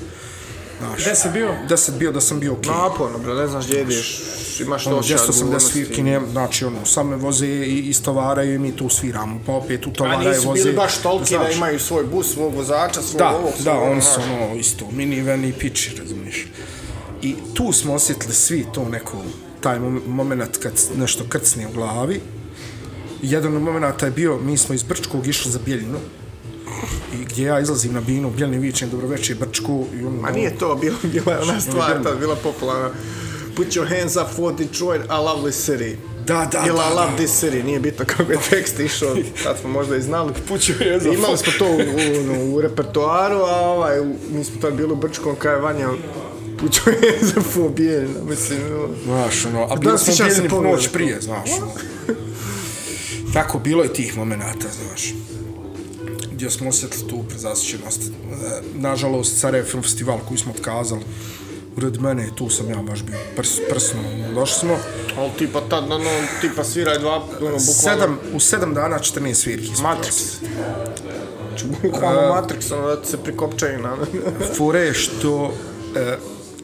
Znaš, 0.79 1.01
Gde 1.01 1.15
si 1.15 1.29
bio? 1.33 1.55
10 1.69 1.97
bio 1.97 2.11
da 2.11 2.21
sam 2.21 2.39
bio 2.39 2.53
okej. 2.53 2.71
Okay. 2.71 2.89
Naporno, 2.89 3.19
bro, 3.19 3.33
ne 3.33 3.47
znaš 3.47 3.65
gdje 3.65 3.81
ideš, 3.81 4.21
imaš 4.59 4.87
Ono, 4.87 4.95
to 4.95 5.07
280 5.07 5.59
svirki, 5.59 6.03
ne, 6.03 6.21
znači 6.31 6.65
ono, 6.65 6.85
sam 6.85 7.09
me 7.09 7.15
voze 7.15 7.47
i 7.47 7.89
istovaraju 7.89 8.55
i 8.55 8.59
mi 8.59 8.75
tu 8.75 8.89
sviramo, 8.89 9.39
pa 9.45 9.51
opet 9.51 9.85
A 9.85 9.89
utovaraju, 9.89 10.29
nisu 10.29 10.47
voze. 10.47 10.63
bili 10.63 10.75
baš 10.75 10.97
toliki 10.97 11.33
da 11.33 11.39
znaš. 11.39 11.55
imaju 11.55 11.79
svoj 11.79 12.03
bus, 12.03 12.33
svog 12.33 12.55
vozača, 12.55 13.01
svog 13.01 13.19
Da, 13.19 13.29
ovog, 13.29 13.51
da, 13.57 13.63
svog 13.63 13.83
oni 13.83 13.91
onog, 13.91 14.03
su 14.03 14.19
ono 14.21 14.55
isto, 14.55 14.91
minivan 14.91 15.45
i 15.45 15.53
piči, 15.53 15.95
razumiješ. 15.99 16.47
I 17.21 17.35
tu 17.53 17.73
smo 17.73 17.93
osjetili 17.93 18.33
svi 18.33 18.65
to 18.73 18.89
neko, 18.89 19.23
taj 19.61 19.79
mom- 19.79 20.01
moment 20.07 20.57
kad 20.57 20.73
nešto 20.97 21.23
krcne 21.29 21.67
u 21.67 21.71
glavi. 21.71 22.21
Jedan 23.21 23.55
od 23.55 23.61
momenta 23.61 24.05
je 24.05 24.11
bio, 24.11 24.37
mi 24.37 24.57
smo 24.57 24.75
iz 24.75 24.83
Brčkog 24.83 25.27
išli 25.27 25.51
za 25.51 25.59
Bijeljinu, 25.65 25.97
i 27.21 27.25
gdje 27.25 27.45
ja 27.45 27.59
izlazim 27.59 27.93
na 27.93 28.01
binu, 28.01 28.29
Bijeljni 28.29 28.57
vičem, 28.57 28.89
dobroveče 28.89 29.35
Brčku, 29.35 29.85
i 29.93 30.05
ono, 30.05 30.21
Ma 30.21 30.31
nije 30.31 30.57
to 30.57 30.75
bilo, 30.75 30.97
bila 31.03 31.33
je 31.33 31.41
ona 31.41 31.61
stvar, 31.61 32.03
ta 32.03 32.09
je 32.09 32.15
bila 32.15 32.35
popularna. 32.35 32.89
Put 33.55 33.67
your 33.67 33.99
hands 33.99 34.15
up 34.15 34.35
for 34.35 34.55
Detroit, 34.55 35.01
a 35.09 35.21
lovely 35.21 35.51
city. 35.51 35.95
Da, 36.25 36.49
da, 36.51 36.63
Ili 36.67 36.77
da, 36.77 36.91
I 36.91 36.95
love 36.95 37.11
da. 37.11 37.17
this 37.17 37.43
city, 37.43 37.63
nije 37.63 37.79
bitno 37.79 38.05
kako 38.05 38.31
je 38.31 38.37
tekst 38.49 38.79
išao, 38.79 39.15
tad 39.43 39.57
smo 39.61 39.69
možda 39.69 39.95
i 39.95 40.01
znali. 40.01 40.33
Put 40.47 40.61
your 40.61 40.91
hands 40.91 41.05
up 41.05 41.13
Imali 41.13 41.37
smo 41.37 41.51
to 41.59 41.65
u, 41.65 41.77
u, 41.77 42.51
u, 42.51 42.55
u 42.55 42.61
repertoaru, 42.61 43.35
a 43.37 43.59
ovaj, 43.59 43.97
mi 44.31 44.43
smo 44.43 44.61
tad 44.61 44.73
bili 44.73 44.93
u 44.93 44.95
Brčkom, 44.95 45.35
kaj 45.35 45.53
je 45.53 45.59
Vanja 45.59 45.87
hands 46.85 47.37
up 47.37 47.43
for 47.53 47.71
Bijeljina, 47.71 48.19
mislim, 48.29 48.59
ono. 48.73 48.87
Znaš, 49.05 49.45
ono, 49.45 49.63
a 49.63 49.75
Da, 49.75 49.75
bili 49.75 49.97
smo 49.97 50.13
Bijeljini 50.25 50.49
pogleda. 50.49 50.75
noć 50.75 50.89
prije, 50.93 51.21
znaš. 51.21 51.49
ono. 51.61 51.71
Tako, 53.33 53.59
bilo 53.59 53.83
je 53.83 53.93
tih 53.93 54.17
momenata, 54.17 54.67
znaš 54.87 55.13
gdje 56.35 56.49
smo 56.51 56.69
osjetili 56.69 57.09
tu 57.09 57.23
prezasićenost. 57.29 58.01
E, 58.01 58.61
Nažalost, 58.75 59.39
Sarajevo 59.39 59.67
Film 59.67 59.83
Festival 59.83 60.19
koji 60.27 60.37
smo 60.37 60.51
otkazali, 60.51 61.01
ured 61.77 62.01
mene, 62.01 62.29
tu 62.35 62.49
sam 62.49 62.69
ja 62.69 62.75
baš 62.75 63.03
bio 63.03 63.17
prs, 63.35 63.49
prsno, 63.69 63.99
došli 64.33 64.59
smo. 64.59 64.77
Ali 65.17 65.31
tipa 65.37 65.61
tad, 65.69 65.91
ono, 65.91 66.09
tipa 66.41 66.63
sviraj 66.63 66.99
dva, 66.99 67.15
ono, 67.15 67.25
bukvalno... 67.39 67.59
Sedam, 67.59 68.19
u 68.33 68.39
sedam 68.39 68.73
dana 68.73 68.99
14 68.99 69.33
svirki 69.33 69.71
Matrix. 69.71 70.35
Znači, 71.47 71.65
bukvalno 71.83 72.21
Matrix, 72.21 72.73
ono, 72.73 72.95
da 72.95 73.05
se 73.05 73.17
prikopčaju 73.17 73.79
na... 73.79 73.97
Fore 74.57 74.93
što 74.93 75.53
e, 75.95 76.17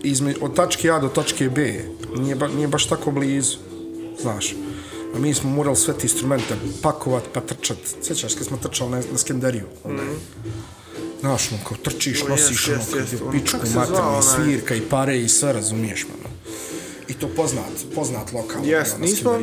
izme, 0.03 0.35
od 0.41 0.55
tačke 0.55 0.91
A 0.91 0.99
do 0.99 1.07
tačke 1.07 1.49
B 1.49 1.85
nije, 2.17 2.35
ba, 2.35 2.47
nije 2.47 2.67
baš 2.67 2.85
tako 2.85 3.11
blizu, 3.11 3.57
znaš. 4.21 4.55
A 5.15 5.19
mi 5.19 5.33
smo 5.33 5.49
morali 5.49 5.75
sve 5.75 5.93
te 5.93 6.03
instrumente 6.03 6.55
pakovat 6.81 7.23
pa 7.33 7.41
trčat. 7.41 7.77
Sjećaš 8.03 8.33
kad 8.33 8.47
smo 8.47 8.57
trčali 8.57 8.91
na, 8.91 9.01
na 9.11 9.17
Skenderiju? 9.17 9.65
Mm. 9.85 9.97
Znaš, 11.21 11.51
no, 11.51 11.57
kao 11.67 11.77
trčiš, 11.77 12.23
nosiš, 12.29 12.67
ono, 12.67 12.77
jest. 12.77 13.13
je 13.13 13.21
Ono, 13.21 13.31
pičku, 13.31 13.57
materiju, 13.75 14.03
onaj? 14.03 14.21
svirka 14.21 14.75
i 14.75 14.81
pare 14.81 15.21
i 15.21 15.29
sve, 15.29 15.53
razumiješ, 15.53 16.05
ono. 16.05 16.29
I 17.07 17.13
to 17.13 17.27
poznat, 17.27 17.71
poznat 17.95 18.33
lokal. 18.33 18.65
Jes, 18.65 18.93
ono, 18.93 19.05
nismo... 19.05 19.39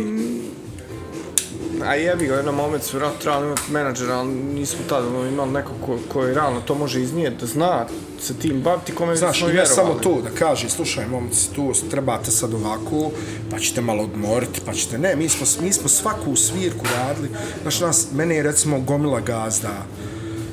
A 1.85 1.95
jebi 1.95 2.27
ga, 2.27 2.35
u 2.35 2.37
jednom 2.37 2.55
momentu 2.55 2.87
su 2.87 2.97
vjerojatno 2.97 3.21
trebali 3.21 3.47
imati 3.47 3.73
menadžera, 3.73 4.15
ali 4.19 4.35
nismo 4.35 4.79
tada 4.89 5.07
ono, 5.07 5.27
imali 5.27 5.53
neko 5.53 5.73
ko, 5.87 5.99
ko 6.09 6.25
je 6.25 6.35
realno 6.35 6.61
to 6.61 6.75
može 6.75 7.03
iznijeti, 7.03 7.37
da 7.41 7.47
zna 7.47 7.87
se 8.21 8.35
tim 8.35 8.63
baviti, 8.63 8.95
kome 8.95 9.17
Znaš, 9.17 9.39
smo 9.39 9.49
i 9.49 9.53
ne 9.53 9.67
samo 9.67 9.93
vjerovali. 9.95 10.23
to 10.25 10.31
da 10.31 10.37
kaže, 10.39 10.69
slušaj, 10.69 11.07
momci, 11.07 11.55
tu 11.55 11.73
trebate 11.91 12.31
sad 12.31 12.55
ovako, 12.55 13.11
pa 13.51 13.59
ćete 13.59 13.81
malo 13.81 14.03
odmoriti, 14.03 14.61
pa 14.67 14.73
ćete, 14.73 14.99
ne, 14.99 15.17
mi 15.17 15.29
smo, 15.29 15.47
mi 15.63 15.73
smo 15.73 15.89
svaku 15.89 16.37
svirku 16.37 16.87
radili, 16.97 17.29
znaš, 17.63 17.81
nas, 17.81 18.07
mene 18.13 18.37
je 18.37 18.43
recimo 18.43 18.81
gomila 18.81 19.21
gazda 19.21 19.87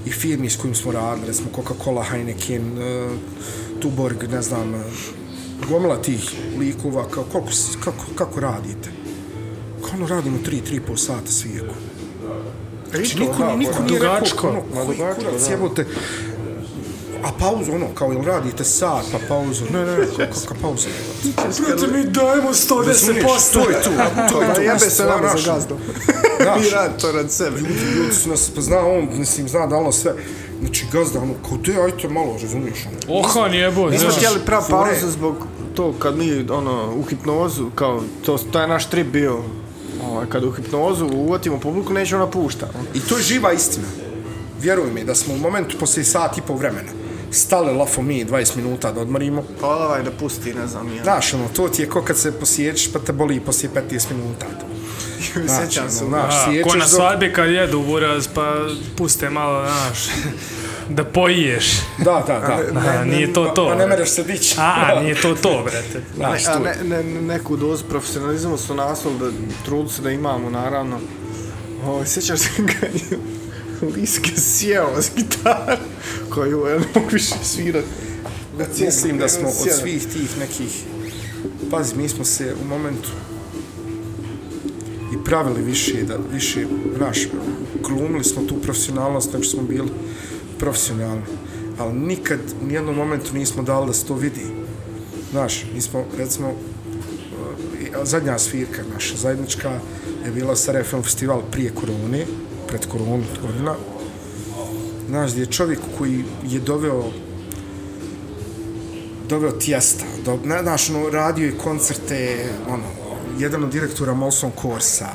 i 0.06 0.12
firmi 0.12 0.50
s 0.50 0.58
kojim 0.58 0.76
smo 0.76 0.92
radili, 0.92 1.28
recimo 1.28 1.50
Coca-Cola, 1.56 2.04
Heineken, 2.04 2.78
uh, 2.78 3.12
Tuborg, 3.80 4.24
ne 4.32 4.42
znam, 4.42 4.74
uh, 4.74 4.82
gomila 5.70 6.02
tih 6.02 6.34
likova, 6.60 7.10
kao, 7.10 7.24
koliko, 7.32 7.50
kako, 7.84 8.06
kako 8.16 8.40
radite? 8.40 9.05
Ono 9.96 10.08
radimo 10.08 10.38
3-3,5 10.46 10.98
sata 10.98 11.32
svirku. 11.32 11.74
Znači, 12.92 13.20
niko, 13.20 13.56
niko 13.58 13.84
nije 13.84 14.00
rekao, 14.00 14.50
ono, 14.50 14.62
koji 14.74 14.98
dugačko, 14.98 15.22
kurac, 15.22 15.42
da. 15.48 15.52
jebote, 15.52 15.86
a 17.24 17.32
pauzu, 17.40 17.72
ono, 17.72 17.88
kao 17.96 18.12
jel 18.12 18.24
radite 18.24 18.64
sat, 18.64 19.06
pa 19.12 19.18
pauzu, 19.28 19.66
ne, 19.74 19.86
ne, 19.86 19.98
ne, 19.98 20.06
kakva 20.18 20.56
pauza? 20.62 20.88
Brate, 21.68 21.88
mi 21.88 22.04
dajemo 22.04 22.50
110%. 22.50 22.88
Razumiješ, 22.88 23.26
to 23.54 23.60
je 23.60 23.84
tu, 23.84 23.90
to 24.34 24.42
je 24.42 24.56
tu. 24.56 24.62
jebe 24.68 24.80
se 24.80 24.90
stvar 24.90 25.10
nama 25.10 25.28
za 25.28 25.34
naša. 25.34 25.54
gazdom. 25.54 25.78
Znaš. 26.42 26.60
Mi 26.64 26.70
radi 26.70 26.94
to 27.02 27.12
rad 27.12 27.32
sebe. 27.32 27.58
Ljudi, 27.58 27.86
ljudi 27.96 28.14
su 28.14 28.30
nas, 28.30 28.52
pa 28.56 28.62
zna 28.62 28.80
on, 28.80 29.10
mislim, 29.20 29.50
zna 29.50 29.68
da 29.68 29.76
ono 29.76 29.92
sve, 29.92 30.14
znači 30.60 30.86
gazda, 30.92 31.20
ono, 31.20 31.34
kao 31.50 31.58
te, 31.58 31.82
ajte 31.82 32.10
malo, 32.10 32.38
razumiješ, 32.42 32.86
ono. 32.86 33.20
Ohan 33.20 33.54
jebo, 33.54 33.90
Mi 33.90 34.00
smo 34.00 34.10
htjeli 34.10 34.40
prav 34.46 34.70
pauzu 34.70 35.10
zbog 35.10 35.36
to 35.76 35.94
kad 36.00 36.18
mi 36.18 36.46
ono 36.50 36.94
u 36.96 37.04
hipnozu 37.04 37.70
kao 37.76 38.02
to 38.26 38.38
to 38.52 38.62
je 38.62 38.68
naš 38.68 38.90
trip 38.90 39.08
bio 39.08 39.40
ovaj 40.16 40.30
kad 40.30 40.44
u 40.44 40.52
hipnozu 40.52 41.06
uvatimo 41.08 41.60
publiku 41.60 41.94
neće 41.94 42.16
ona 42.16 42.28
pušta. 42.28 42.68
I 42.94 43.00
to 43.00 43.18
je 43.18 43.24
živa 43.24 43.54
istina. 43.54 43.88
Vjeruj 44.62 44.92
mi 44.92 45.04
da 45.04 45.16
smo 45.16 45.34
u 45.34 45.38
momentu 45.38 45.78
poslije 45.80 46.04
sat 46.06 46.38
i 46.38 46.42
pol 46.42 46.56
vremena 46.58 46.92
stali 47.32 47.74
lafo 47.74 48.02
mi 48.02 48.26
20 48.26 48.56
minuta 48.56 48.92
da 48.92 49.02
odmorimo. 49.02 49.44
Pa 49.62 49.68
ovaj 49.68 50.04
da 50.04 50.12
pusti 50.12 50.54
ne 50.54 50.68
znam 50.68 50.96
ja. 50.96 51.04
Znaš, 51.04 51.34
ono, 51.34 51.48
to 51.48 51.68
ti 51.68 51.82
je 51.82 51.90
ko 51.90 52.02
kad 52.02 52.18
se 52.18 52.32
posjećeš 52.32 52.94
pa 52.94 53.00
te 53.00 53.14
boli 53.14 53.40
poslije 53.40 53.70
15 53.92 54.12
minuta. 54.12 54.46
Znači, 55.46 55.50
Sjećam 55.62 55.90
se. 55.90 56.04
ono, 56.04 56.10
znaš, 56.10 56.46
sjećaš 56.46 56.72
ko 56.72 56.78
na 56.78 56.86
dok- 56.86 56.96
svadbi 56.96 57.34
kad 57.34 57.50
jedu 57.52 57.84
buraz, 57.84 58.28
pa 58.28 58.56
puste 58.98 59.30
malo, 59.30 59.66
znaš, 59.66 60.00
da 60.90 61.04
pojiješ. 61.04 61.66
Da, 61.98 62.24
da, 62.28 62.40
da. 62.40 62.80
A, 62.80 63.06
nije 63.06 63.34
to 63.34 63.46
to. 63.46 63.68
Pa 63.68 63.76
ne 63.76 63.88
mereš 63.88 64.10
se 64.10 64.24
dići. 64.24 64.56
A, 64.60 64.92
a, 64.94 65.02
nije 65.02 65.22
to 65.22 65.36
to, 65.36 65.64
brate. 65.64 66.02
Znaš, 66.18 66.48
a 66.48 66.60
ne, 66.60 66.70
je. 66.70 66.84
ne, 66.84 67.04
ne, 67.04 67.22
neku 67.22 67.58
dozu 67.58 67.84
profesionalizma 67.84 68.58
su 68.58 68.76
naslov 68.76 69.18
da 69.18 69.32
trudu 69.66 69.90
se 69.90 70.02
da 70.02 70.12
imamo 70.12 70.50
naravno. 70.50 71.00
Ovaj 71.86 72.06
sjećaš 72.06 72.40
se 72.40 72.50
kad 72.80 72.90
je 72.96 73.18
Liske 73.96 74.32
sjeo 74.38 75.02
s 75.02 75.12
gitaru 75.16 75.82
koju 76.30 76.68
ja 76.68 76.80
ne 76.80 76.86
mogu 76.96 77.08
više 77.12 77.36
svirati. 77.44 77.88
Mislim 78.86 79.18
da 79.18 79.28
smo 79.30 79.50
od 79.50 79.72
svih 79.82 80.04
tih 80.04 80.38
nekih... 80.40 80.84
Pazi, 81.72 81.96
mi 81.96 82.10
smo 82.10 82.26
se 82.26 82.56
u 82.64 82.68
momentu 82.68 83.10
i 85.14 85.24
pravili 85.26 85.62
više, 85.62 86.04
da 86.04 86.18
više, 86.34 86.66
znaš, 86.98 87.18
glumili 87.88 88.24
smo 88.24 88.44
tu 88.44 88.56
profesionalnost, 88.62 89.34
nego 89.34 89.44
što 89.44 89.58
smo 89.58 89.68
bili 89.68 89.90
profesionalni. 90.60 91.22
Ali 91.78 91.94
nikad, 91.94 92.40
u 92.64 92.68
nijednom 92.68 92.96
momentu 92.96 93.34
nismo 93.34 93.64
dali 93.64 93.88
da 93.88 93.94
se 93.94 94.06
to 94.06 94.14
vidi. 94.14 94.46
Znaš, 95.32 95.66
mi 95.74 95.82
smo, 95.82 96.06
recimo, 96.18 96.48
e, 96.48 98.06
zadnja 98.06 98.40
svirka 98.40 98.82
naša 98.94 99.16
zajednička 99.16 99.80
je 100.26 100.32
bila 100.32 100.56
sa 100.56 100.72
Refem 100.72 101.04
Festival 101.04 101.42
prije 101.52 101.72
korone, 101.76 102.26
pred 102.68 102.86
koronu 102.86 103.24
godina. 103.42 103.76
Znaš, 105.10 105.32
gdje 105.32 105.42
je 105.42 105.52
čovjek 105.52 105.80
koji 105.98 106.24
je 106.44 106.60
doveo 106.60 107.04
doveo 109.30 109.52
Tijesta, 109.52 110.06
do, 110.26 110.40
ne, 110.44 110.62
znaš, 110.62 110.90
no, 110.90 111.10
radio 111.10 111.46
je 111.46 111.58
koncerte, 111.58 112.50
ono, 112.70 112.84
jedan 113.40 113.64
od 113.64 113.70
direktora 113.70 114.14
Molson 114.14 114.52
Korsa, 114.52 115.10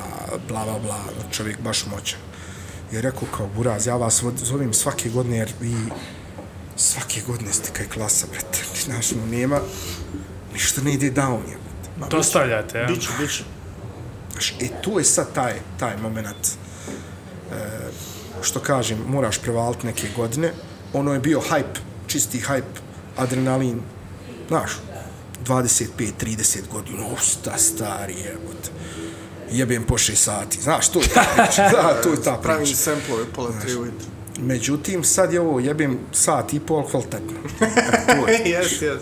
bla, 0.47 0.63
bla, 0.63 0.79
bla, 0.79 0.99
čovjek 1.31 1.61
baš 1.61 1.85
moćan. 1.85 2.19
Je 2.91 3.01
rekao 3.01 3.27
kao, 3.37 3.49
Buraz, 3.55 3.87
ja 3.87 3.95
vas 3.95 4.23
zovem 4.35 4.73
svake 4.73 5.09
godine, 5.09 5.37
jer 5.37 5.49
vi 5.59 5.75
svake 6.75 7.21
godine 7.27 7.53
ste 7.53 7.71
kaj 7.73 7.87
klasa, 7.87 8.27
brate. 8.31 8.59
Znaš, 8.85 9.11
ono, 9.11 9.25
nema, 9.25 9.59
ništa 10.53 10.81
ne 10.81 10.93
ide 10.93 11.11
down, 11.11 11.39
je. 11.49 11.57
Dostavljate, 12.09 12.77
ja. 12.77 12.87
Biću, 12.87 13.09
biću. 13.19 13.43
Znaš, 14.31 14.51
e, 14.51 14.67
tu 14.81 14.99
je 14.99 15.03
sad 15.03 15.33
taj, 15.33 15.53
taj 15.79 15.97
moment, 15.97 16.47
e, 16.47 17.55
što 18.41 18.59
kažem, 18.59 18.97
moraš 19.07 19.37
prevaliti 19.37 19.85
neke 19.85 20.07
godine. 20.15 20.53
Ono 20.93 21.13
je 21.13 21.19
bio 21.19 21.39
hype, 21.39 21.79
čisti 22.07 22.39
hype, 22.39 22.81
adrenalin, 23.17 23.81
znaš, 24.47 24.71
25-30 25.45 26.57
godina, 26.71 27.05
uf, 27.13 27.21
sta 27.21 27.57
stari 27.57 28.13
jebote. 28.13 28.71
Jebem 29.51 29.83
po 29.83 29.97
6 29.97 30.15
sati, 30.15 30.61
znaš, 30.61 30.89
to 30.89 30.99
je 30.99 31.07
ta 31.07 31.25
priča, 31.35 31.69
da, 31.73 32.01
to 32.03 32.09
je 32.09 32.21
ta 32.23 32.39
Pravim 32.43 32.63
priča. 32.63 32.77
samplove 32.77 33.25
pola 33.35 33.51
tri 33.61 33.75
ujutro. 33.75 34.07
Međutim, 34.39 35.03
sad 35.03 35.33
je 35.33 35.41
ovo, 35.41 35.59
jebem 35.59 35.99
sat 36.11 36.53
i 36.53 36.59
pol 36.59 36.83
kvalitetno. 36.89 37.37
Jes, 38.45 38.81
jes. 38.81 39.01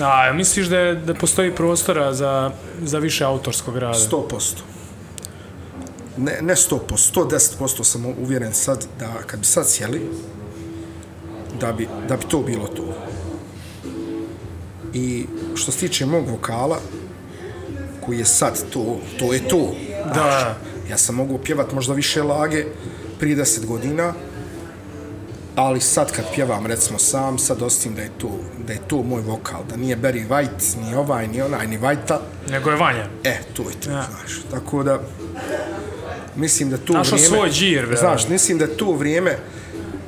A, 0.00 0.32
misliš 0.32 0.66
da, 0.66 0.78
je, 0.78 0.94
da 0.94 1.14
postoji 1.14 1.54
prostora 1.54 2.14
za, 2.14 2.50
za 2.82 2.98
više 2.98 3.24
autorskog 3.24 3.76
rada? 3.76 3.98
100%. 3.98 4.54
Ne, 6.16 6.38
ne 6.42 6.54
100%, 6.54 6.78
110% 7.14 7.84
sam 7.84 8.06
uvjeren 8.06 8.52
sad 8.52 8.86
da 8.98 9.12
kad 9.26 9.40
bi 9.40 9.46
sad 9.46 9.68
sjeli, 9.68 10.00
da 11.60 11.72
bi, 11.72 11.88
da 12.08 12.16
bi 12.16 12.24
to 12.28 12.42
bilo 12.42 12.66
to. 12.66 12.94
I 14.94 15.26
što 15.54 15.72
se 15.72 15.78
tiče 15.78 16.06
mog 16.06 16.28
vokala, 16.28 16.78
koji 18.06 18.18
je 18.18 18.24
sad 18.24 18.70
to, 18.72 19.00
to 19.18 19.32
je 19.32 19.48
to. 19.48 19.74
Da. 20.14 20.56
Ja 20.90 20.98
sam 20.98 21.14
mogu 21.14 21.38
pjevat 21.38 21.72
možda 21.72 21.94
više 21.94 22.22
lage 22.22 22.64
prije 23.20 23.36
10 23.36 23.66
godina, 23.66 24.14
ali 25.56 25.80
sad 25.80 26.12
kad 26.12 26.24
pjevam 26.34 26.66
recimo 26.66 26.98
sam, 26.98 27.38
sad 27.38 27.62
osjetim 27.62 27.94
da 27.94 28.02
je 28.02 28.10
to, 28.18 28.30
da 28.66 28.72
je 28.72 28.78
to 28.88 29.02
moj 29.02 29.22
vokal, 29.22 29.64
da 29.70 29.76
nije 29.76 29.96
Barry 29.96 30.28
White, 30.28 30.76
ni 30.88 30.94
ovaj, 30.94 31.28
ni 31.28 31.42
onaj, 31.42 31.66
ni 31.66 31.78
Whitea, 31.78 32.18
Nego 32.50 32.70
je 32.70 32.76
Vanja. 32.76 33.06
E, 33.24 33.38
to 33.54 33.62
je 33.62 33.80
to, 33.80 33.90
Ja. 33.90 34.06
znaš. 34.10 34.42
Tako 34.50 34.82
da, 34.82 35.00
mislim 36.36 36.70
da 36.70 36.78
to 36.78 36.92
Našao 36.92 37.16
vrijeme... 37.18 37.36
svoj 37.36 37.50
džir, 37.50 37.86
bre. 37.86 37.96
Znaš, 37.96 38.28
mislim 38.28 38.58
da 38.58 38.66
to 38.66 38.92
vrijeme 38.92 39.38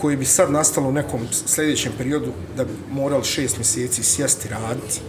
koji 0.01 0.16
bi 0.16 0.25
sad 0.25 0.51
nastalo 0.51 0.89
u 0.89 0.93
nekom 0.93 1.21
sljedećem 1.47 1.93
periodu, 1.99 2.33
da 2.57 2.65
bi 2.65 2.71
morali 2.93 3.25
šest 3.25 3.57
mjeseci 3.57 4.03
sjesti 4.03 4.49
raditi, 4.49 5.01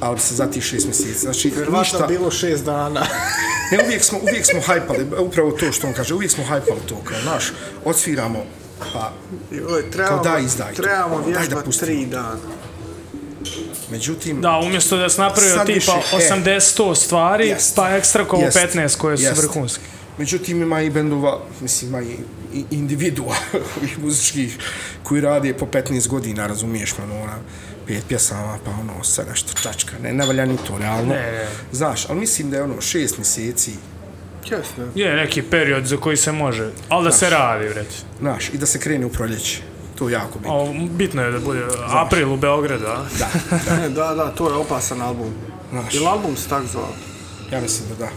ali 0.00 0.18
se 0.18 0.34
za 0.34 0.46
tih 0.50 0.62
šest 0.64 0.86
mjeseci, 0.86 1.18
znači 1.18 1.48
Vjerovatno 1.48 1.78
ništa, 1.80 2.06
bilo 2.06 2.30
šest 2.30 2.64
dana. 2.64 3.06
ne, 3.72 3.78
uvijek 3.84 4.04
smo, 4.04 4.18
uvijek 4.22 4.46
smo 4.46 4.60
hajpali, 4.60 5.06
upravo 5.18 5.50
to 5.50 5.72
što 5.72 5.86
on 5.86 5.92
kaže, 5.92 6.14
uvijek 6.14 6.30
smo 6.32 6.44
hajpali 6.44 6.80
to, 6.88 6.96
kao, 7.04 7.20
znaš, 7.22 7.52
odsviramo, 7.84 8.44
pa, 8.92 9.12
Joj, 9.50 9.90
trebamo, 9.90 10.22
daj, 10.22 10.42
izdaj 10.44 10.74
to. 10.74 10.82
trebamo 10.82 11.20
Daj 11.20 11.48
da 11.48 11.62
tri 11.80 12.06
dana. 12.06 12.36
međutim, 13.90 14.40
Da, 14.40 14.58
umjesto 14.58 14.96
da 14.96 15.08
se 15.08 15.20
napravio 15.20 15.64
tipa 15.64 15.72
više, 15.74 15.92
e. 16.12 16.40
80-100 16.60 16.94
stvari, 16.94 17.48
Jest. 17.48 17.76
pa 17.76 17.90
ekstra 17.90 18.24
kovo 18.24 18.42
Jest. 18.42 18.56
15 18.58 18.96
koje 18.96 19.16
su 19.16 19.22
Jest. 19.24 19.42
vrhunske. 19.42 19.82
Međutim, 20.18 20.62
ima 20.62 20.82
i 20.82 20.90
bendova, 20.90 21.40
mislim, 21.60 21.90
ima 21.90 22.02
i, 22.02 22.16
i 22.54 22.64
individua 22.70 23.36
ovih 23.78 23.98
muzičkih 23.98 24.58
koji 25.02 25.20
rade 25.20 25.54
po 25.54 25.66
15 25.66 26.08
godina, 26.08 26.46
razumiješ, 26.46 26.98
man, 26.98 27.12
ona, 27.12 27.38
pet 27.86 28.04
pjesama, 28.08 28.58
pa 28.64 28.70
ono, 28.70 29.04
sve 29.04 29.24
nešto 29.24 29.52
čačka. 29.62 29.92
Ne, 30.02 30.12
ne 30.12 30.26
valja 30.26 30.46
ni 30.46 30.56
to, 30.56 30.78
realno. 30.78 31.14
Ne, 31.14 31.32
ne. 31.32 31.48
Znaš, 31.72 32.08
ali 32.08 32.20
mislim 32.20 32.50
da 32.50 32.56
je 32.56 32.62
ono 32.62 32.80
šest 32.80 33.18
mjeseci, 33.18 33.72
Jasno. 34.50 34.84
Je 34.94 35.16
neki 35.16 35.42
period 35.42 35.86
za 35.86 35.96
koji 35.96 36.16
se 36.16 36.32
može, 36.32 36.70
ali 36.88 37.04
da 37.04 37.12
se 37.12 37.30
radi, 37.30 37.68
vreć. 37.68 37.88
znaš, 38.20 38.48
i 38.48 38.58
da 38.58 38.66
se 38.66 38.78
krene 38.80 39.06
u 39.06 39.08
proljeće. 39.08 39.60
To 39.98 40.08
je 40.08 40.12
jako 40.12 40.38
bitno. 40.38 40.54
O, 40.54 40.72
bitno 40.90 41.22
je 41.22 41.30
da 41.30 41.38
bude 41.38 41.62
april 41.88 42.32
u 42.32 42.36
Beogradu, 42.36 42.86
a? 42.86 43.04
Da, 43.66 43.88
da, 43.88 44.14
da, 44.14 44.30
to 44.30 44.48
je 44.48 44.54
opasan 44.54 45.02
album. 45.02 45.34
Znaš. 45.70 45.94
Ili 45.94 46.06
album 46.06 46.36
se 46.36 46.48
tak 46.48 46.64
zvao? 46.66 46.92
ja 47.52 47.60
mislim 47.60 47.88
da 47.88 47.94
da. 47.94 48.10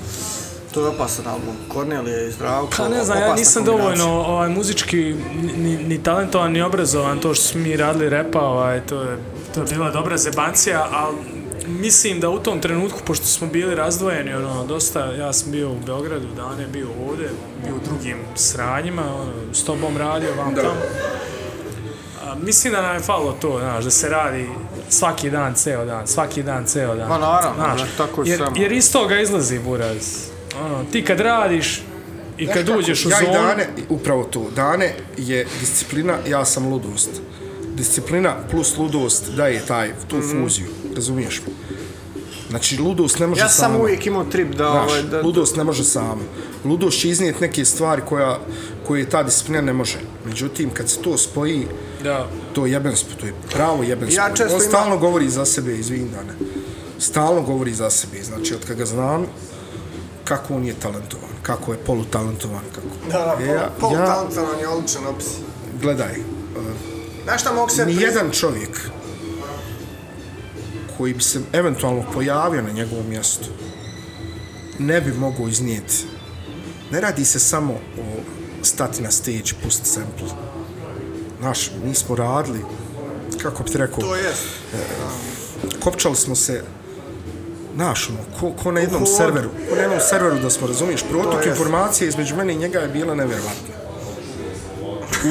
To 0.73 0.81
je 0.81 0.87
opasan 0.87 1.27
album. 1.27 1.55
Kornelije 1.67 2.27
i 2.27 2.31
Zdravko. 2.31 2.69
Pa 2.77 2.89
ne 2.89 3.03
znam, 3.03 3.17
ja 3.17 3.25
opasna 3.25 3.39
nisam 3.39 3.65
kombinacija. 3.65 3.95
dovoljno 3.95 4.21
ovaj, 4.21 4.49
muzički 4.49 5.15
ni, 5.57 5.77
ni 5.77 6.03
talentovan, 6.03 6.51
ni 6.51 6.61
obrazovan, 6.61 7.19
to 7.19 7.33
što 7.33 7.43
smo 7.43 7.61
mi 7.61 7.77
radili 7.77 8.09
repa, 8.09 8.39
ovaj, 8.41 8.81
to, 8.81 9.01
je, 9.01 9.17
to 9.65 9.73
je 9.73 9.77
bila 9.77 9.91
dobra 9.91 10.17
zebancija, 10.17 10.87
ali 10.91 11.17
mislim 11.67 12.19
da 12.19 12.29
u 12.29 12.39
tom 12.39 12.61
trenutku, 12.61 12.99
pošto 13.05 13.25
smo 13.25 13.47
bili 13.47 13.75
razdvojeni, 13.75 14.33
ono, 14.33 14.65
dosta, 14.65 15.05
ja 15.05 15.33
sam 15.33 15.51
bio 15.51 15.71
u 15.71 15.79
Beogradu, 15.85 16.27
Dan 16.35 16.59
je 16.59 16.67
bio 16.67 16.87
ovdje, 17.09 17.29
bio 17.65 17.75
u 17.75 17.79
drugim 17.89 18.17
sranjima, 18.35 19.03
ono, 19.15 19.53
s 19.53 19.63
tobom 19.63 19.97
radio, 19.97 20.29
vam 20.37 20.53
Da. 20.53 20.61
tamo. 20.61 20.75
A, 22.25 22.35
mislim 22.35 22.73
da 22.73 22.81
nam 22.81 22.95
je 22.95 22.99
falo 22.99 23.37
to, 23.41 23.59
znaš, 23.59 23.83
da 23.83 23.91
se 23.91 24.09
radi 24.09 24.49
svaki 24.89 25.29
dan, 25.29 25.53
ceo 25.55 25.85
dan, 25.85 26.07
svaki 26.07 26.43
dan, 26.43 26.65
ceo 26.65 26.95
dan. 26.95 27.09
Ma 27.09 27.17
naravno, 27.17 27.63
Znaš, 27.63 27.81
da, 27.81 28.05
tako 28.05 28.21
je 28.21 28.29
jer, 28.29 28.37
samo. 28.37 28.55
jer 28.59 28.71
iz 28.71 28.91
toga 28.91 29.19
izlazi 29.19 29.59
buraz. 29.59 30.27
Ono, 30.61 30.83
ti 30.91 31.05
kad 31.05 31.19
radiš 31.19 31.81
i 32.37 32.47
kad 32.47 32.65
Znaš 32.65 32.77
uđeš 32.79 33.05
u 33.05 33.09
kako, 33.09 33.25
zonu... 33.25 33.37
Ja 33.37 33.41
i 33.41 33.47
Dane, 33.47 33.67
upravo 33.89 34.23
to, 34.23 34.45
Dane 34.55 34.93
je 35.17 35.47
disciplina, 35.59 36.17
ja 36.27 36.45
sam 36.45 36.67
ludost. 36.67 37.09
Disciplina 37.79 38.35
plus 38.51 38.77
ludost 38.77 39.29
daje 39.31 39.65
taj, 39.65 39.93
tu 40.07 40.17
Mhm. 40.17 40.27
fuziju, 40.33 40.67
razumiješ 40.95 41.41
me? 41.41 41.53
Znači, 42.49 42.77
ludost 42.77 43.19
ne 43.19 43.27
može 43.27 43.41
Ja 43.41 43.49
sam 43.49 43.57
sama. 43.65 43.79
uvijek 43.79 44.05
imao 44.05 44.23
trip 44.23 44.47
da... 44.49 44.55
Znaš, 44.65 44.87
ovaj, 44.87 45.03
da, 45.03 45.21
ludost 45.21 45.55
ne 45.55 45.63
može 45.63 45.83
sama. 45.83 46.21
Ludost 46.65 46.99
će 46.99 47.09
iznijeti 47.09 47.41
neke 47.41 47.65
stvari 47.65 48.01
koja, 48.01 48.39
koje 48.87 49.09
ta 49.09 49.23
disciplina 49.23 49.61
ne 49.61 49.73
može. 49.73 49.97
Međutim, 50.25 50.69
kad 50.69 50.89
se 50.89 50.97
to 50.97 51.17
spoji, 51.17 51.67
Da. 52.03 52.27
to 52.53 52.65
je 52.65 52.71
jebenstvo, 52.71 53.09
to 53.19 53.25
je 53.25 53.33
pravo 53.51 53.83
jebenstvo. 53.83 54.17
Ja 54.17 54.29
često 54.29 54.43
On 54.45 54.61
imam- 54.61 54.69
stalno 54.69 54.97
govori 54.97 55.29
za 55.29 55.45
sebe, 55.45 55.75
izvin 55.75 56.09
Dane. 56.11 56.33
Stalno 56.99 57.41
govori 57.41 57.73
za 57.73 57.89
sebe. 57.89 58.23
Znači, 58.23 58.53
od 58.55 58.65
kad 58.65 58.77
ga 58.77 58.85
znam, 58.85 59.25
kako 60.23 60.53
on 60.53 60.65
je 60.65 60.73
talentovan, 60.75 61.29
kako 61.41 61.71
je 61.71 61.77
polutalentovan, 61.77 62.63
kako. 62.75 62.87
da, 63.07 63.35
da, 63.37 63.43
E, 63.43 63.47
ja, 63.47 63.69
pol, 63.79 63.89
pol 63.89 63.93
ja, 63.93 64.25
je 64.61 64.67
odličan 64.67 65.07
opis. 65.07 65.27
gledaj, 65.81 66.11
uh, 66.11 66.98
Znaš 67.23 67.41
šta 67.41 67.53
mogu 67.53 67.69
se... 67.69 67.85
Nijedan 67.85 68.31
čovjek 68.31 68.89
koji 70.97 71.13
bi 71.13 71.23
se 71.23 71.41
eventualno 71.53 72.03
pojavio 72.13 72.61
na 72.61 72.71
njegovom 72.71 73.09
mjestu 73.09 73.45
ne 74.79 75.01
bi 75.01 75.13
mogao 75.13 75.47
iznijeti. 75.47 76.05
Ne 76.91 77.01
radi 77.01 77.25
se 77.25 77.39
samo 77.39 77.73
o 77.73 78.21
stati 78.63 79.01
na 79.01 79.11
stage, 79.11 79.51
pusti 79.63 79.89
sample. 79.89 80.27
Znaš, 81.39 81.71
mi 81.85 81.95
smo 81.95 82.15
radili, 82.15 82.59
kako 83.41 83.63
bi 83.63 83.71
ti 83.71 83.77
rekao, 83.77 83.99
To 83.99 84.15
jest. 84.15 84.43
kopčali 85.79 86.15
smo 86.15 86.35
se 86.35 86.63
Znaš, 87.75 88.09
ono, 88.09 88.19
ko, 88.39 88.63
ko 88.63 88.71
na 88.71 88.79
jednom 88.79 89.05
serveru, 89.05 89.49
ko 89.69 89.75
na 89.75 89.81
jednom 89.81 89.99
serveru 89.99 90.39
da 90.39 90.49
smo, 90.49 90.67
razumiješ, 90.67 91.03
protok 91.11 91.45
informacije 91.45 92.07
između 92.07 92.35
mene 92.35 92.53
i 92.53 92.57
njega 92.57 92.79
je 92.79 92.87
bila 92.87 93.15
nevjerovatna. 93.15 93.78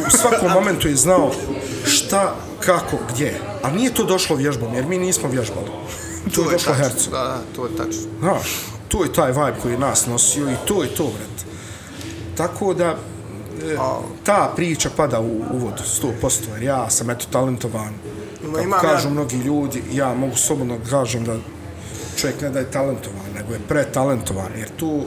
U 0.06 0.10
svakom 0.10 0.52
momentu 0.52 0.88
je 0.88 0.96
znao 0.96 1.32
šta, 1.86 2.34
kako, 2.60 2.96
gdje. 3.10 3.40
A 3.62 3.70
nije 3.70 3.94
to 3.94 4.04
došlo 4.04 4.36
vježbom, 4.36 4.74
jer 4.74 4.86
mi 4.86 4.98
nismo 4.98 5.28
vježbali. 5.28 5.66
To, 6.34 6.40
je 6.40 6.50
došlo 6.50 6.72
tačno. 6.72 6.88
hercom. 6.88 7.12
Da, 7.12 7.18
da, 7.18 7.38
to 7.56 7.66
je 7.66 7.76
tačno. 7.76 8.02
Znaš, 8.20 8.48
to 8.88 9.04
je 9.04 9.12
taj 9.12 9.28
vibe 9.32 9.54
koji 9.62 9.72
je 9.72 9.78
nas 9.78 10.06
nosio 10.06 10.50
i 10.50 10.56
to 10.66 10.82
je 10.82 10.88
to, 10.88 11.04
vrat. 11.04 11.44
Tako 12.36 12.74
da, 12.74 12.96
e, 13.64 13.76
ta 14.24 14.52
priča 14.56 14.90
pada 14.96 15.20
u 15.20 15.42
uvod 15.52 15.82
100%, 16.02 16.52
jer 16.54 16.62
ja 16.62 16.90
sam 16.90 17.10
eto 17.10 17.26
talentovan. 17.32 17.94
Kako 18.46 18.60
imam 18.60 18.80
kažu 18.80 19.08
ja- 19.08 19.12
mnogi 19.12 19.36
ljudi, 19.36 19.82
ja 19.92 20.14
mogu 20.14 20.36
slobodno 20.36 20.78
da 20.78 20.90
kažem 20.90 21.24
da 21.24 21.36
čovjek 22.16 22.40
ne 22.40 22.50
da 22.50 22.58
je 22.58 22.70
talentovan, 22.70 23.26
nego 23.34 23.52
je 23.52 23.60
pretalentovan, 23.68 24.52
jer 24.56 24.68
tu 24.76 25.02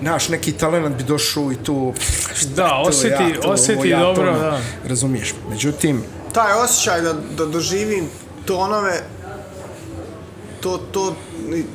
naš 0.00 0.28
neki 0.28 0.52
talent 0.52 0.96
bi 0.96 1.02
došao 1.04 1.52
i 1.52 1.56
to... 1.56 1.92
Da, 2.56 2.68
to 2.68 2.82
osjeti, 2.88 3.22
ja, 3.22 3.40
to, 3.42 3.48
osjeti 3.48 3.78
ovo 3.78 3.84
ja, 3.84 4.00
dobro, 4.00 4.32
to, 4.34 4.38
da. 4.40 4.60
Razumiješ, 4.88 5.34
međutim, 5.50 6.02
Taj 6.32 6.52
osjećaj 6.52 7.00
da, 7.00 7.12
da 7.12 7.46
doživim 7.46 8.04
tonove, 8.46 9.02
to, 10.60 10.78
to, 10.78 11.14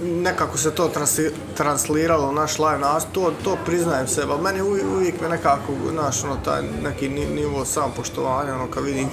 nekako 0.04 0.58
se 0.58 0.72
to 0.72 0.88
transli, 0.88 1.32
transliralo 1.58 2.30
u 2.30 2.34
naš 2.34 2.60
live 2.60 2.78
nas, 2.80 3.06
to, 3.12 3.34
to 3.44 3.58
priznajem 3.66 4.08
sebe, 4.08 4.32
ali 4.32 4.42
meni 4.42 4.62
uvijek, 4.62 4.86
uvijek 4.96 5.22
me 5.22 5.30
nekako, 5.30 5.74
znaš, 5.92 6.24
ono, 6.24 6.36
taj 6.36 6.62
neki 6.84 7.10
ni- 7.10 7.26
nivo 7.26 7.66
samopoštovanja, 7.66 8.56
ono, 8.56 8.68
kad 8.68 8.84
vidim 8.84 9.10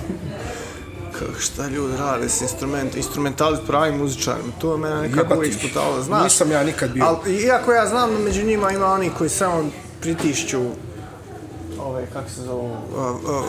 kako 1.18 1.40
šta 1.40 1.68
ljudi 1.68 1.96
rade 1.96 2.28
s 2.28 2.40
instrument, 2.40 2.96
instrumentali 2.96 3.56
s 3.56 3.66
pravim 3.66 3.98
muzičarima, 3.98 4.52
to 4.60 4.72
je 4.72 4.78
mene 4.78 5.08
nekako 5.08 5.34
uvijek 5.36 5.54
sputalo, 5.54 6.02
znaš. 6.02 6.22
Nisam 6.22 6.50
ja 6.50 6.64
nikad 6.64 6.90
bio. 6.90 7.04
Ali, 7.04 7.42
iako 7.42 7.72
ja 7.72 7.86
znam 7.86 8.10
da 8.10 8.18
među 8.18 8.44
njima 8.44 8.70
ima 8.70 8.86
oni 8.86 9.10
koji 9.18 9.30
samo 9.30 9.70
pritišću, 10.00 10.60
ove, 11.80 12.06
kako 12.12 12.30
se 12.30 12.40
uh, 12.40 12.50
uh, 12.50 13.24
uh, 13.24 13.44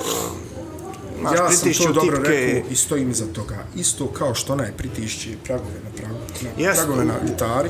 znaš, 1.19 1.34
ja 1.39 1.49
sam 1.49 1.61
pritišću 1.61 1.84
to 1.84 1.94
dobro 1.94 2.18
tipke 2.18 2.31
rekao 2.31 2.72
i 2.72 2.76
stojim 2.76 3.11
iza 3.11 3.26
toga. 3.26 3.57
Isto 3.76 4.07
kao 4.07 4.35
što 4.35 4.53
onaj 4.53 4.72
pritišći 4.77 5.38
pragove 5.44 5.80
na, 5.84 5.89
pragu, 5.98 6.15
na 6.41 6.64
Jest. 6.64 6.81
pragove 6.81 7.06
na 7.06 7.14
gitari, 7.26 7.69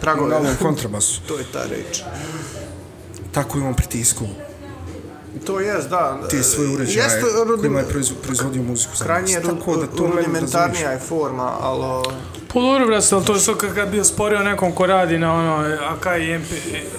Pragove. 0.00 0.30
na 0.30 0.36
ovom 0.36 0.56
kontrabasu. 0.62 1.20
To 1.28 1.38
je 1.38 1.44
ta 1.52 1.64
reč. 1.64 2.02
Tako 3.32 3.58
i 3.58 3.62
on 3.62 3.74
pritisku 3.74 4.24
To 5.46 5.60
jest, 5.60 5.88
da. 5.88 6.20
te 6.30 6.42
svoje 6.42 6.68
uređaje 6.68 7.04
Jeste 7.04 7.20
rudim- 7.44 7.58
kojima 7.60 7.78
je 7.78 7.86
proizvo- 7.86 8.14
proizvodio 8.22 8.62
muziku. 8.62 8.92
Krajnje 9.02 9.34
da 9.76 9.86
to 9.86 10.02
meni 10.02 10.16
rudimentarnija 10.16 10.90
je 10.90 10.98
forma, 10.98 11.52
ali... 11.60 12.04
Pa 12.58 12.64
dobro, 12.64 12.86
brate, 12.86 13.14
ali 13.14 13.24
to 13.24 13.34
je 13.34 13.40
sad 13.40 13.54
kad 13.74 13.88
bi 13.88 14.04
sporio 14.04 14.38
nekom 14.40 14.72
ko 14.72 14.86
radi 14.86 15.18
na 15.18 15.34
ono 15.34 15.54
AK 15.80 16.06
i 16.18 16.32
MP, 16.32 16.50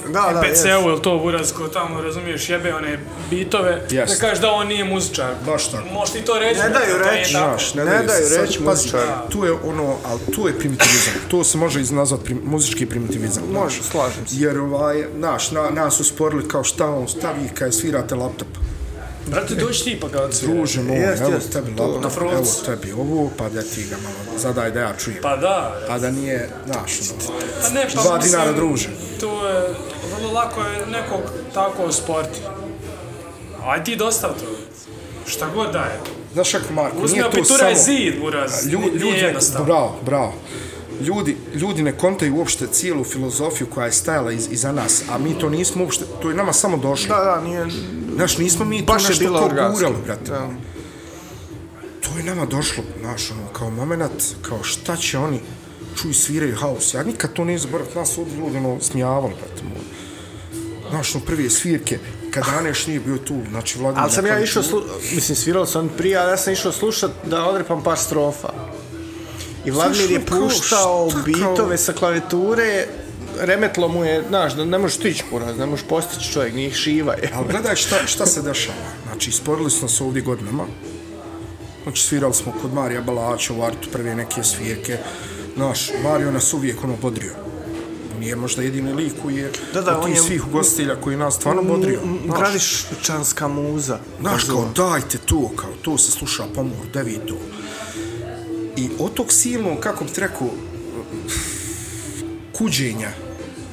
Da, 0.06 0.32
da. 0.34 0.42
MPC-u, 0.42 0.90
ili 0.90 1.02
to 1.02 1.18
buraz 1.18 1.52
ko 1.52 1.68
tamo, 1.68 2.02
razumiješ, 2.02 2.50
jebe 2.50 2.74
one 2.74 3.00
bitove, 3.30 3.82
Jest. 3.90 4.14
da 4.14 4.20
kažeš 4.20 4.40
da 4.40 4.52
on 4.52 4.68
nije 4.68 4.84
muzičar. 4.86 5.34
Baš 5.46 5.72
tako. 5.72 5.84
Možeš 5.90 6.14
ti 6.14 6.22
to 6.22 6.40
reći, 6.40 6.60
Ne 6.60 6.70
daju 6.70 6.98
reći. 7.00 7.32
Znaš, 7.32 7.74
ne, 7.74 7.86
Ne 7.86 8.04
daju 8.04 8.30
reći 8.32 8.60
pazi, 8.60 8.66
muzičari. 8.66 9.08
Tu 9.30 9.46
je 9.46 9.52
ono, 9.54 9.96
ali 10.06 10.20
tu 10.36 10.48
je 10.48 10.60
primitivizam. 10.60 11.14
To 11.28 11.44
se 11.44 11.58
može 11.58 11.82
iz- 11.82 11.92
nazvat 11.92 12.24
prim, 12.24 12.42
muzički 12.46 12.86
primitivizam. 12.86 13.44
znaš. 13.46 13.64
Može, 13.64 13.84
slažem 13.84 14.28
se. 14.28 14.36
Jer 14.38 14.60
ovaj, 14.60 15.04
naš, 15.14 15.52
na, 15.52 15.70
nas 15.70 15.94
su 15.94 16.04
sporili 16.04 16.48
kao 16.48 16.64
šta 16.64 16.86
on 16.88 17.08
stavi 17.08 17.50
kad 17.54 17.76
svirate 17.76 18.16
laptop. 18.16 18.48
Brate, 19.30 19.56
dođi 19.56 19.84
ti 19.84 19.98
pa 20.02 20.08
ga 20.08 20.22
odsvira. 20.22 20.54
Druže 20.54 20.82
moj, 20.82 20.98
Jest, 20.98 21.22
evo 21.22 21.32
jest, 21.32 21.52
tebi 21.52 21.76
to- 21.76 21.84
laptop, 21.86 22.04
na 22.22 22.32
evo 22.32 22.44
tebi 22.66 22.92
ovo, 22.94 23.32
pa 23.38 23.50
da 23.50 23.62
ti 23.62 23.84
ga 23.84 23.96
malo 23.98 24.40
zadaj 24.40 24.72
da 24.72 24.80
ja 24.80 24.94
čujem. 24.96 25.20
Pa 25.22 25.36
da, 25.38 25.82
A 25.90 26.00
da 26.00 26.12
nije, 26.12 26.50
znaš, 26.66 26.92
ono, 27.04 27.38
Pa 27.62 27.70
ne, 27.70 27.88
pa 27.96 28.02
Dva 28.02 28.16
mislim, 28.16 28.32
dinara, 28.32 28.52
druže. 28.54 28.90
To 29.20 29.48
je, 29.48 29.62
vrlo 30.12 30.32
lako 30.32 30.62
je 30.62 30.86
nekog 30.88 31.22
tako 31.54 31.92
sporti. 31.92 32.40
Aj 33.64 33.84
ti 33.84 33.96
dostav 33.96 34.30
to. 34.32 34.46
Šta 35.28 35.48
god 35.50 35.72
daje. 35.72 36.00
znaš 36.34 36.52
kako 36.52 36.74
Marko, 36.74 36.98
Uzmi 36.98 37.14
nije 37.14 37.24
to 37.24 37.38
samo... 37.70 37.76
zid, 37.78 38.20
buraz. 38.22 38.66
Lju, 38.66 38.80
Nije- 38.80 38.88
ljudi, 38.88 39.04
Nije 39.04 39.14
ne, 39.14 39.20
jednostavno. 39.20 39.66
bravo, 39.66 39.96
bravo. 40.02 40.34
Ljudi, 41.02 41.38
ljudi 41.56 41.84
ne 41.84 41.92
kontaju 41.92 42.36
uopšte 42.36 42.68
cijelu 42.68 43.04
filozofiju 43.04 43.68
koja 43.68 43.86
je 43.86 43.92
stajala 43.92 44.32
iz, 44.32 44.48
iza 44.52 44.72
nas, 44.72 45.04
a 45.10 45.18
mi 45.18 45.40
to 45.40 45.50
nismo 45.50 45.84
uopšte, 45.84 46.06
to 46.22 46.30
je 46.30 46.36
nama 46.36 46.54
samo 46.54 46.78
došlo. 46.78 47.16
Da, 47.16 47.24
da, 47.24 47.42
nije... 47.42 47.68
Znaš, 48.16 48.38
nismo 48.38 48.66
mi 48.66 48.86
to 48.86 48.94
nešto 48.94 49.46
organski. 49.46 49.80
gurali, 49.80 50.04
brate. 50.06 50.32
Da. 50.32 50.50
To 52.02 52.18
je 52.18 52.24
nama 52.24 52.46
došlo, 52.46 52.84
znaš, 53.00 53.32
ono, 53.32 53.48
kao 53.54 53.70
moment, 53.70 54.24
kao 54.42 54.64
šta 54.64 54.96
će 54.96 55.18
oni, 55.18 55.40
čuj, 55.96 56.14
sviraju 56.14 56.56
haos. 56.56 56.94
Ja 56.94 57.04
nikad 57.04 57.34
to 57.34 57.46
ne 57.46 57.58
zaboravim, 57.58 57.94
nas 57.96 58.18
ovdje 58.18 58.38
ljudi, 58.38 58.58
ono, 58.58 58.78
smijavali, 58.82 59.34
brate 59.34 59.64
moj. 59.64 59.84
Znaš, 60.90 61.16
ono, 61.16 61.26
prve 61.26 61.50
svirke, 61.50 62.00
kad 62.32 62.44
Aneš 62.58 62.88
nije 62.88 63.00
bio 63.00 63.18
tu, 63.18 63.42
znači, 63.50 63.80
Vladimir... 63.80 64.04
Ali 64.04 64.12
sam 64.12 64.26
ja 64.26 64.40
išao, 64.40 64.64
slu... 64.64 64.82
mislim, 65.16 65.36
svirao 65.36 65.66
sam 65.66 65.90
prije, 65.98 66.18
ali 66.18 66.32
ja 66.32 66.38
sam 66.38 66.54
išao 66.54 66.72
slušat 66.72 67.12
da 67.26 67.46
odrepam 67.46 67.84
par 67.84 67.98
strofa. 67.98 68.50
I 69.70 69.72
Vladimir 69.72 70.12
je 70.12 70.26
puštao 70.26 71.10
šta, 71.10 71.20
bitove 71.22 71.78
sa 71.78 71.94
klavijature, 71.94 72.88
remetlo 73.40 73.88
mu 73.88 74.04
je, 74.06 74.24
znaš, 74.28 74.54
da 74.54 74.66
ne 74.66 74.78
možeš 74.78 74.98
stići 74.98 75.24
poraz, 75.32 75.58
ne 75.58 75.66
možeš 75.66 75.86
postići 75.86 76.32
čovjek, 76.32 76.54
njih 76.54 76.76
šiva 76.76 77.14
je. 77.14 77.32
Ali 77.36 77.48
gledaj 77.50 77.76
šta, 77.76 78.08
šta 78.08 78.26
se 78.26 78.42
dešava. 78.42 78.78
Znači, 79.06 79.32
sporili 79.32 79.72
smo 79.72 79.88
se 79.88 80.04
ovdje 80.04 80.22
godinama. 80.22 80.66
Znači, 81.84 82.04
svirali 82.04 82.34
smo 82.34 82.54
kod 82.62 82.74
Marija 82.74 83.02
Balača 83.02 83.54
u 83.54 83.64
Artu 83.64 83.90
prve 83.92 84.16
neke 84.16 84.44
svirke. 84.44 84.98
Znaš, 85.56 85.90
Mario 86.04 86.32
nas 86.32 86.54
uvijek 86.54 86.84
ono 86.84 86.96
bodrio. 86.96 87.34
Nije 88.20 88.36
možda 88.36 88.62
jedini 88.62 88.94
lik 88.94 89.14
koji 89.24 89.36
je 89.36 89.52
Da, 89.74 89.82
da, 89.82 89.98
od 89.98 90.06
tih 90.06 90.16
je- 90.16 90.22
svih 90.22 90.48
ugostitelja 90.48 90.96
koji 90.96 91.18
nas 91.18 91.36
stvarno 91.36 91.64
bodrio. 91.64 92.00
Znaš, 92.26 92.40
Gradišćanska 92.40 93.48
muza. 93.48 94.00
Znaš, 94.20 94.44
kao 94.44 94.66
dajte 94.76 95.18
to, 95.18 95.52
kao 95.56 95.70
to 95.82 95.98
se 95.98 96.12
sluša 96.12 96.44
pomor, 96.56 96.88
da 96.94 97.02
vi 97.02 97.18
to. 97.18 97.36
I 98.78 98.90
od 99.00 99.14
tog 99.14 99.32
silnog, 99.32 99.80
kako 99.80 100.04
bi 100.04 100.12
ti 100.12 100.22
rekao, 100.22 100.48
kuđenja, 102.58 103.10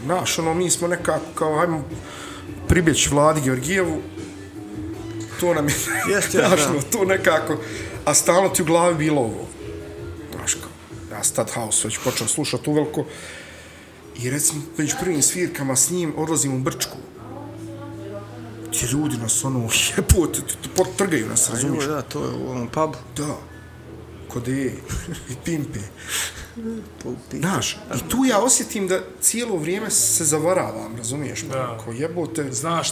znaš, 0.05 0.39
ono, 0.39 0.55
mi 0.55 0.71
smo 0.71 0.89
nekako, 0.89 1.25
kao, 1.35 1.61
ajmo 1.61 1.85
pribjeći 2.69 3.09
Vladi 3.11 3.41
Georgijevu, 3.41 4.01
to 5.41 5.55
nam 5.55 5.69
je, 5.69 5.75
znaš, 6.31 6.61
da. 6.61 6.71
ono, 6.71 6.83
to 6.93 7.05
nekako, 7.05 7.57
a 8.05 8.15
stalno 8.15 8.49
ti 8.49 8.63
u 8.63 8.65
glavi 8.65 8.95
bilo 8.95 9.21
ovo. 9.21 9.47
Znaš, 10.37 10.55
kao, 10.55 10.71
ja 11.17 11.25
sam 11.25 11.37
tad 11.37 11.51
house 11.51 11.89
već 11.89 11.99
počeo 12.05 12.29
slušati 12.29 12.71
uveliko, 12.71 13.05
i 14.19 14.31
recimo, 14.31 14.63
već 14.79 14.95
prvim 15.01 15.23
svirkama 15.23 15.77
s 15.77 15.91
njim 15.91 16.13
odlazim 16.17 16.55
u 16.55 16.59
Brčku, 16.59 16.97
ti 18.73 18.87
ljudi 18.93 19.17
nas 19.17 19.45
ono 19.45 19.59
jebote, 19.97 20.41
t- 20.41 20.55
t- 20.63 20.69
potrgaju 20.77 21.29
nas, 21.29 21.51
razumiješ? 21.51 21.85
Joj, 21.85 21.95
da, 21.95 22.03
to 22.03 22.25
je 22.25 22.31
u 22.31 22.51
onom 22.51 22.69
pubu. 22.69 22.97
Da. 23.17 23.37
Kod 24.37 24.49
E 24.49 24.53
i 25.31 25.37
Pimpe. 25.45 25.79
Znaš, 27.33 27.73
i 27.97 28.09
tu 28.09 28.25
ja 28.25 28.39
osjetim 28.39 28.89
da 28.89 29.01
cijelo 29.21 29.57
vrijeme 29.57 29.91
se 29.91 30.25
zavaravam, 30.25 30.97
razumiješ? 30.97 31.41
Da. 31.43 31.79
Ko 31.79 31.93
jebote, 31.93 32.53
Znaš 32.53 32.89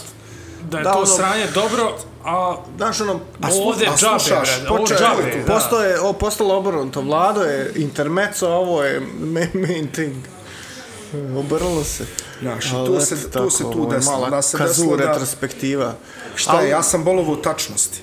da 0.63 0.77
je 0.77 0.83
Da, 0.83 0.91
to 0.91 0.97
ono- 0.97 1.05
sranje 1.07 1.47
dobro, 1.47 1.97
a 2.23 2.55
Znaš, 2.77 3.01
ono, 3.01 3.19
A 3.41 3.47
slu- 3.47 3.63
ovdje 3.63 3.87
a 3.87 3.95
džabe, 3.97 4.19
slušaš, 4.19 4.49
brate, 4.55 4.69
ovo 4.69 4.79
je 4.81 4.97
džabe, 4.97 5.31
tu, 5.33 5.37
da. 5.39 5.53
Postoje, 5.53 5.99
o, 6.01 6.13
postalo 6.13 6.57
obrnuto. 6.57 7.01
Vlado 7.01 7.41
je 7.41 7.71
intermezzo, 7.75 8.47
a 8.47 8.51
ovo 8.51 8.83
je 8.83 8.99
main, 9.19 9.49
main 9.55 9.87
thing. 9.87 10.15
Obrnulo 11.37 11.83
se. 11.83 12.05
Znaš, 12.41 12.65
eto 12.65 12.99
se- 13.01 13.23
to 13.23 13.29
tako, 13.29 13.49
se 13.49 13.63
tu 13.63 13.87
desilo, 13.87 14.11
Mala 14.11 14.29
da 14.29 14.41
se 14.41 14.57
kazu 14.57 14.69
desilo 14.71 14.97
da- 14.97 15.05
retrospektiva. 15.05 15.93
šta 16.35 16.61
je, 16.61 16.69
ja 16.69 16.83
sam 16.83 17.03
bolovo 17.03 17.33
u 17.33 17.37
tačnosti. 17.37 18.01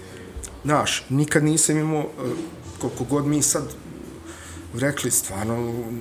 Znaš, 0.64 1.04
nikad 1.08 1.44
nisam 1.44 1.78
imao, 1.78 2.00
e, 2.00 2.04
koliko 2.82 3.04
god 3.04 3.26
mi 3.26 3.42
sad 3.42 3.64
rekli, 4.74 5.10
stvarno, 5.10 5.54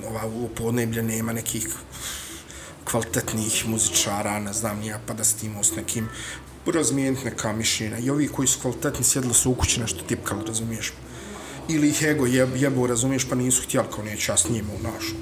ova 0.08 0.26
u 0.26 0.50
podneblje 0.56 1.03
nema 1.03 1.34
nekih 1.34 1.68
kvalitetnih 2.84 3.66
muzičara, 3.68 4.40
ne 4.40 4.53
znam, 4.53 4.80
nija, 4.80 5.00
pa 5.08 5.14
da 5.14 5.24
s 5.24 5.34
tim 5.34 5.56
s 5.64 5.76
nekim 5.76 6.10
razmijeniti 6.66 7.26
neka 7.26 7.53
mišljenja. 7.53 7.98
I 7.98 8.10
ovi 8.10 8.27
koji 8.27 8.48
su 8.48 8.60
kvalitetni 8.60 9.06
sjedli 9.06 9.34
su 9.34 9.51
u 9.51 9.56
kući 9.56 9.80
nešto 9.80 10.03
tipkali, 10.08 10.45
razumiješ? 10.48 10.93
Ili 11.69 11.90
ih 11.90 12.03
ego 12.03 12.26
jeb, 12.26 12.56
jebo, 12.56 12.88
razumiješ, 12.88 13.30
pa 13.30 13.35
nisu 13.35 13.64
htjeli 13.64 13.88
kao 13.95 14.03
neće 14.03 14.32
ja 14.32 14.38
s 14.38 14.50
njima 14.50 14.74
u 14.74 14.84
našu. 14.84 15.16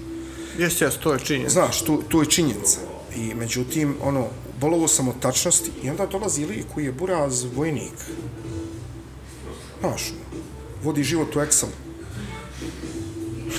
Jes, 0.58 0.82
jes, 0.82 0.98
to 0.98 1.14
je 1.14 1.20
činjenica. 1.20 1.54
Znaš, 1.54 1.82
to, 1.82 2.04
to 2.10 2.22
je 2.22 2.30
činjenica. 2.30 2.80
I 3.16 3.34
međutim, 3.34 3.96
ono, 4.02 4.28
bolovo 4.62 4.88
sam 4.88 5.08
od 5.08 5.20
tačnosti 5.20 5.72
i 5.84 5.90
onda 5.90 6.06
dolazi 6.06 6.46
lik 6.46 6.66
koji 6.74 6.86
je 6.86 6.92
buraz 6.92 7.44
vojnik. 7.56 7.94
Znaš, 9.80 10.02
ono, 10.02 10.29
vodi 10.84 11.04
život 11.04 11.36
u 11.36 11.40
Excel. 11.40 11.70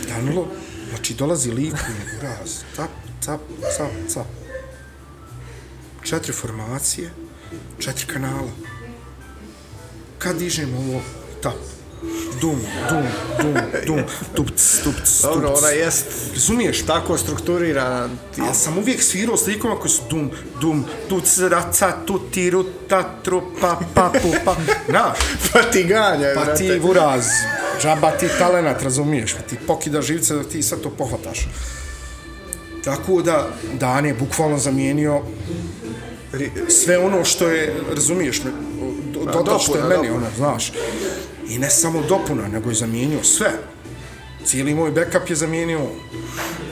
Danilo, 0.08 0.46
znači 0.90 1.14
dolazi 1.14 1.50
lik 1.50 1.74
u 1.74 2.22
raz, 2.22 2.62
tap, 2.76 2.90
tap, 3.24 3.40
tap, 3.78 3.90
tap. 4.14 4.26
Četiri 6.02 6.32
formacije, 6.32 7.10
četiri 7.78 8.06
kanala. 8.06 8.50
Kad 10.18 10.38
dižemo 10.38 10.78
ovo, 10.78 11.00
tap, 11.42 11.54
dum, 12.40 12.56
dum, 12.88 13.02
dum, 13.40 13.54
dum, 13.86 13.98
tupc, 14.34 14.80
tupc, 14.84 15.22
Dobro, 15.22 15.48
tupc. 15.48 15.58
ona 15.58 15.70
jest 15.70 16.04
Razumiješ? 16.34 16.82
tako 16.82 17.18
strukturirana. 17.18 18.08
Ti, 18.34 18.40
Ali 18.40 18.54
sam 18.54 18.78
uvijek 18.78 19.02
svirao 19.02 19.36
s 19.36 19.46
likovima 19.46 19.80
koji 19.80 19.90
su 19.90 20.02
dum, 20.10 20.30
dum, 20.60 20.84
tuc, 21.08 21.38
raca, 21.38 21.92
tuti, 22.06 22.50
ruta, 22.50 23.14
trupa, 23.24 23.80
pa, 23.94 24.12
pu, 24.22 24.28
pa. 24.44 24.56
Znaš, 24.88 25.18
pa 25.52 25.62
ti 25.62 25.84
ganja, 25.84 26.32
pa 26.34 26.54
ti 26.54 26.78
vuraz, 26.78 27.24
džaba 27.82 28.10
ti 28.10 28.26
talenat, 28.38 28.82
razumiješ, 28.82 29.34
pa 29.34 29.42
ti 29.42 29.56
pokida 29.66 30.02
živce 30.02 30.34
da 30.34 30.42
ti 30.42 30.62
sad 30.62 30.80
to 30.80 30.90
pohvataš. 30.90 31.48
Tako 32.84 33.22
da, 33.22 33.48
Dan 33.72 34.06
je 34.06 34.14
bukvalno 34.14 34.58
zamijenio 34.58 35.20
sve 36.68 36.98
ono 36.98 37.24
što 37.24 37.48
je, 37.48 37.74
razumiješ 37.94 38.42
me, 38.44 38.50
do, 39.12 39.24
dodao 39.24 39.58
što 39.58 39.76
je 39.76 39.82
dopuna, 39.82 39.96
meni, 39.96 40.08
dopuna. 40.08 40.26
ono, 40.26 40.36
znaš. 40.36 40.72
I 41.50 41.58
ne 41.58 41.70
samo 41.70 42.02
dopuna, 42.02 42.48
nego 42.48 42.70
je 42.70 42.74
zamijenio 42.76 43.24
sve. 43.24 43.50
Cijeli 44.44 44.74
moj 44.74 44.90
backup 44.90 45.30
je 45.30 45.36
zamijenio 45.36 45.80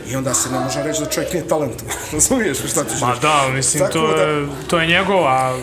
I 0.07 0.17
onda 0.17 0.35
se 0.35 0.51
ne 0.51 0.61
može 0.61 0.83
reći 0.83 1.01
da 1.01 1.07
čovjek 1.07 1.33
nije 1.33 1.49
talentovan. 1.49 1.95
Razumiješ 2.13 2.63
mi 2.63 2.69
šta 2.69 2.85
ti 2.85 2.95
Ma 3.01 3.17
da, 3.17 3.49
mislim, 3.49 3.81
Tako 3.81 3.93
to 3.95 4.07
da- 4.09 4.23
je, 4.23 4.47
to 4.67 4.79
je 4.79 4.87
njegova 4.87 5.59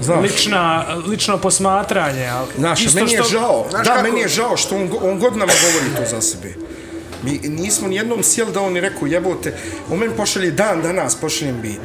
Znaš. 0.00 0.22
lična, 0.22 0.84
lično 1.06 1.38
posmatranje. 1.38 2.26
ali 2.26 2.46
Znaš, 2.58 2.80
isto 2.80 2.94
meni 2.94 3.12
je 3.12 3.18
što- 3.18 3.28
žao, 3.30 3.66
Znaš 3.70 3.84
da, 3.84 3.90
kako- 3.90 4.02
meni 4.02 4.20
je 4.20 4.28
žao 4.28 4.56
što 4.56 4.76
on, 4.76 4.82
on 5.02 5.18
godinama 5.18 5.52
govori 5.62 5.96
to 5.96 6.10
za 6.10 6.22
sebe. 6.22 6.54
Mi 7.22 7.30
nismo 7.40 7.88
nijednom 7.88 8.22
sjeli 8.22 8.52
da 8.52 8.60
on 8.60 8.74
je 8.74 8.80
rekao 8.80 9.06
jebote, 9.06 9.54
on 9.90 9.98
meni 9.98 10.12
pošalje 10.14 10.50
dan 10.50 10.82
danas, 10.82 11.14
pošaljem 11.14 11.60
bit. 11.60 11.80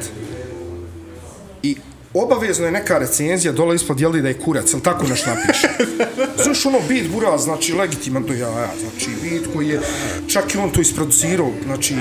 Obavezno 2.14 2.66
je 2.66 2.72
neka 2.72 2.98
recenzija 2.98 3.54
dole 3.54 3.76
ispod 3.76 4.00
jeli 4.00 4.22
da 4.22 4.28
je 4.28 4.40
kurac, 4.40 4.74
ili 4.74 4.84
tako 4.84 5.08
nešto 5.08 5.30
napiše. 5.36 5.68
Znaš, 6.44 6.66
ono 6.66 6.80
bit 6.88 7.10
bura, 7.12 7.38
znači 7.38 7.74
legitiman 7.74 8.24
do 8.24 8.34
jaja, 8.34 8.70
znači 8.80 9.10
bit 9.22 9.44
koji 9.54 9.68
je, 9.68 9.82
čak 10.28 10.56
i 10.56 10.58
on 10.58 10.70
to 10.72 10.82
isproducirao, 10.82 11.52
znači 11.66 11.96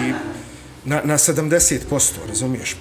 na, 0.84 1.00
na 1.04 1.18
70%, 1.18 1.78
razumiješ? 2.28 2.76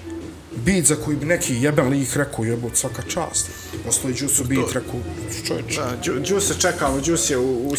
Bit 0.55 0.85
za 0.85 0.95
koji 0.95 1.17
bi 1.17 1.25
neki 1.25 1.55
jeben 1.55 1.87
lik 1.87 2.15
rekao 2.15 2.45
jebot 2.45 2.75
svaka 2.75 3.01
čast. 3.01 3.49
Postoji 3.85 4.15
Juice 4.17 4.43
bit 4.43 4.73
rekao 4.73 4.99
čovječ. 5.47 5.75
Da, 5.75 6.19
Đuse 6.19 6.53
čekamo, 6.59 6.99
Đus 6.99 7.29
je 7.29 7.37
u, 7.37 7.67
u 7.67 7.75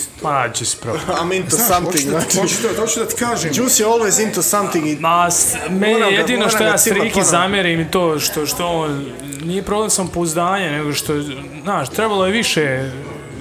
će 0.55 0.65
se 0.65 0.77
pro... 0.81 0.93
I'm 1.23 1.37
into 1.37 1.57
Znaš, 1.57 1.69
something, 1.69 2.09
znači. 2.11 2.39
hoću 2.39 2.55
da, 2.63 2.81
hoću 2.81 3.01
da 3.01 3.07
ti 3.07 3.15
kažem. 3.19 3.53
Đus 3.53 3.81
je 3.81 3.87
always 3.87 4.23
into 4.27 4.43
something 4.43 4.87
i 4.87 4.97
Ma, 5.01 5.29
ga- 5.71 6.05
jedino 6.05 6.49
što 6.49 6.65
ja 6.65 6.79
striki 6.79 7.11
ponovo. 7.13 7.31
zamjerim 7.31 7.81
i 7.81 7.91
to 7.91 8.19
što, 8.19 8.47
što 8.47 8.67
on, 8.67 9.07
nije 9.43 9.63
problem 9.63 9.91
sam 9.91 10.09
pouzdanje, 10.09 10.71
nego 10.71 10.93
što, 10.93 11.23
znaš, 11.63 11.89
trebalo 11.89 12.27
je 12.27 12.33
više, 12.33 12.91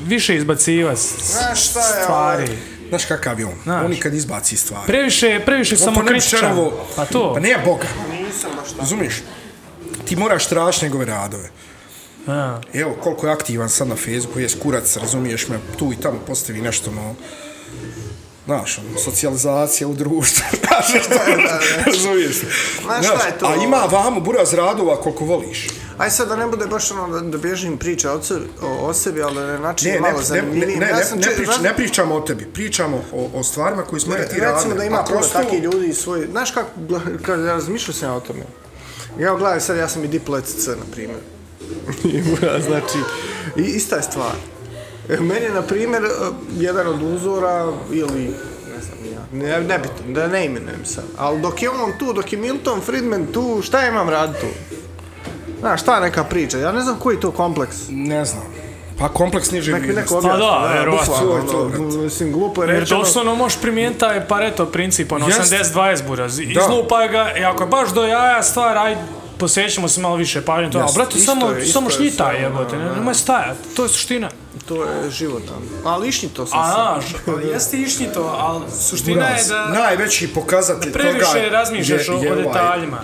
više 0.05 0.35
izbacivati 0.35 1.01
Znaš 1.23 1.65
šta 1.65 1.79
je, 1.79 2.03
stvari. 2.03 2.43
ovaj, 2.43 2.57
Znaš 2.89 3.05
kakav 3.05 3.39
je 3.39 3.45
on? 3.45 3.53
Znaš. 3.63 3.85
On 3.85 3.95
kad 3.95 4.13
izbaci 4.13 4.57
stvari. 4.57 4.87
Previše, 4.87 5.41
previše 5.45 5.77
samokritičan. 5.77 6.39
Nepčanovo- 6.41 6.71
Pa 6.95 7.05
to. 7.05 7.33
Pa 7.33 7.39
nije 7.39 7.57
Boga. 7.57 7.87
nisam 8.11 8.51
baš 8.51 8.67
tako. 8.67 8.79
Razumiješ? 8.79 9.15
Ti 10.05 10.15
moraš 10.15 10.47
tražiti 10.47 10.85
njegove 10.85 11.05
radove. 11.05 11.49
A, 12.27 12.59
Evo, 12.73 12.93
koliko 12.93 13.27
je 13.27 13.33
aktivan 13.33 13.69
sad 13.69 13.87
na 13.87 13.95
Facebooku, 13.95 14.39
je 14.39 14.47
kurac, 14.53 14.97
razumiješ 14.97 15.47
me, 15.47 15.59
tu 15.77 15.93
i 15.93 16.01
tamo 16.01 16.19
postavi 16.19 16.61
nešto, 16.61 16.91
no, 16.91 17.15
znaš, 18.45 18.77
ono, 18.79 18.99
socijalizacija 18.99 19.87
u 19.87 19.93
društvu, 19.93 20.43
znaš 20.61 20.85
što, 21.03 21.15
razumiješ 21.85 22.35
me. 22.35 22.49
Znaš 22.83 23.05
šta 23.07 23.27
je 23.27 23.37
to? 23.39 23.45
A 23.47 23.55
ima 23.55 23.77
vamo 23.91 24.19
buraz 24.19 24.53
radova 24.53 24.95
koliko 24.97 25.25
voliš. 25.25 25.67
Aj 25.97 26.09
sad 26.11 26.27
da 26.27 26.35
ne 26.35 26.47
bude 26.47 26.65
baš 26.65 26.91
ono 26.91 27.07
da, 27.09 27.19
da 27.21 27.37
bježim 27.37 27.77
priča 27.77 28.11
o, 28.11 28.21
sebi, 28.21 28.45
o, 28.61 28.87
o 28.87 28.93
sebi, 28.93 29.23
ali 29.23 29.35
da 29.35 29.47
ne 29.47 29.59
načini 29.59 29.91
Ne, 29.91 29.95
ne, 29.95 30.01
malo 30.01 30.13
ne, 30.13 30.19
ne, 30.19 30.25
zanimljivijim. 30.25 30.79
ne, 30.79 30.87
ja 30.87 30.95
ne, 30.95 31.03
ne, 31.17 31.35
prič, 31.35 31.47
znaš- 31.47 31.61
ne 31.61 31.75
pričamo 31.75 32.15
o 32.15 32.21
tebi, 32.21 32.45
pričamo 32.45 33.03
o, 33.13 33.29
o 33.33 33.43
stvarima 33.43 33.83
koje 33.83 33.99
smo 33.99 34.13
ti 34.13 34.21
radili. 34.21 34.41
Recimo 34.47 34.75
da 34.75 34.83
ima 34.83 34.97
puno 34.97 35.07
kroz 35.09 35.27
to- 35.27 35.33
takih 35.33 35.63
ljudi 35.63 35.87
i 35.87 35.93
svoj... 35.93 36.27
Znaš 36.27 36.51
kako, 36.51 36.69
kad 37.21 37.39
ja 37.39 37.45
razmišljao 37.45 37.93
sam 37.93 38.09
ja 38.09 38.15
o 38.15 38.19
tome. 38.19 38.43
Ja 39.19 39.35
gledam 39.35 39.61
sad, 39.61 39.77
ja 39.77 39.89
sam 39.89 40.03
i 40.03 40.09
diplo 40.09 40.37
ECC, 40.37 40.67
na 40.67 40.85
primjer. 40.91 41.19
Znači, 42.67 42.97
i 43.57 43.61
ista 43.61 43.95
je 43.95 44.03
stvar. 44.03 44.31
E, 45.09 45.17
Meni 45.17 45.41
je, 45.41 45.51
na 45.51 45.61
primjer, 45.61 46.03
e, 46.03 46.07
jedan 46.53 46.87
od 46.87 47.03
uzora, 47.03 47.71
ili, 47.91 48.21
ne 48.67 48.81
znam 48.81 48.97
ja, 49.05 49.21
ne, 49.33 49.61
nebitno, 49.61 50.05
da 50.07 50.27
ne 50.27 50.45
imenujem 50.45 50.85
sad, 50.85 51.03
ali 51.17 51.41
dok 51.41 51.61
je 51.61 51.69
on 51.69 51.91
tu, 51.99 52.13
dok 52.13 52.33
je 52.33 52.39
Milton 52.39 52.81
Friedman 52.81 53.27
tu, 53.27 53.59
šta 53.61 53.87
imam 53.87 54.09
raditi 54.09 54.39
tu? 54.41 54.47
Znaš, 55.61 55.81
šta 55.81 55.95
je 55.95 56.01
neka 56.01 56.23
priča? 56.23 56.57
Ja 56.57 56.71
ne 56.71 56.81
znam 56.81 56.99
koji 56.99 57.15
je 57.15 57.19
to 57.19 57.31
kompleks. 57.31 57.77
Ne 57.89 58.25
znam. 58.25 58.43
Pa 58.99 59.09
kompleks 59.09 59.51
niže 59.51 59.71
Nek 59.71 59.81
mi 59.81 59.93
neko 59.93 60.17
objasni. 60.17 60.39
Pa 60.39 60.67
da, 60.67 60.79
je 60.79 60.85
to, 61.51 61.71
ono, 61.77 62.03
Mislim, 62.03 62.31
glupo 62.31 62.63
je 62.63 62.69
Jer 62.69 62.79
rečeno. 62.79 62.99
doslovno 62.99 63.35
možeš 63.35 63.61
primijeniti 63.61 63.99
taj 63.99 64.27
Pareto 64.27 64.65
princip, 64.65 65.11
ono 65.11 65.27
Jeste. 65.27 65.57
80-20 65.57 66.07
buraz. 66.07 66.39
Izlupaj 66.39 67.07
ga 67.07 67.31
i 67.39 67.43
ako 67.43 67.63
je 67.63 67.67
baš 67.67 67.89
do 67.89 68.03
jaja 68.03 68.43
stvar, 68.43 68.77
aj 68.77 68.95
posvećemo 69.37 69.87
se 69.87 70.01
malo 70.01 70.15
više 70.15 70.41
pažnje 70.45 70.71
to. 70.71 70.77
A 70.77 70.81
Jeste. 70.81 70.99
brate, 70.99 71.19
samo, 71.19 71.49
je, 71.49 71.65
samo 71.65 71.89
je 71.89 71.95
šljitaj 71.95 72.35
sve, 72.35 72.43
jebote, 72.43 72.77
ne, 72.77 72.95
nemoj 72.95 73.13
stajat, 73.13 73.57
to 73.75 73.83
je 73.83 73.89
suština. 73.89 74.29
To 74.67 74.83
je 74.83 75.09
život, 75.09 75.43
ali- 75.85 76.07
išni 76.07 76.29
to 76.29 76.45
sam 76.45 76.59
A, 76.59 76.73
znaš, 76.73 77.13
pa 77.25 77.31
jeste 77.41 77.77
išli 77.77 78.07
to, 78.13 78.35
ali 78.39 78.61
suština 78.71 79.25
je 79.25 79.33
Buraz, 79.33 79.47
da 79.47 79.67
najveći 79.67 80.27
pokazatelj 80.27 80.91
toga 80.91 81.03
previše 81.03 81.49
razmišljaš 81.49 82.09
o, 82.09 82.13
o 82.13 82.15
ovaj, 82.15 82.43
detaljima. 82.43 82.97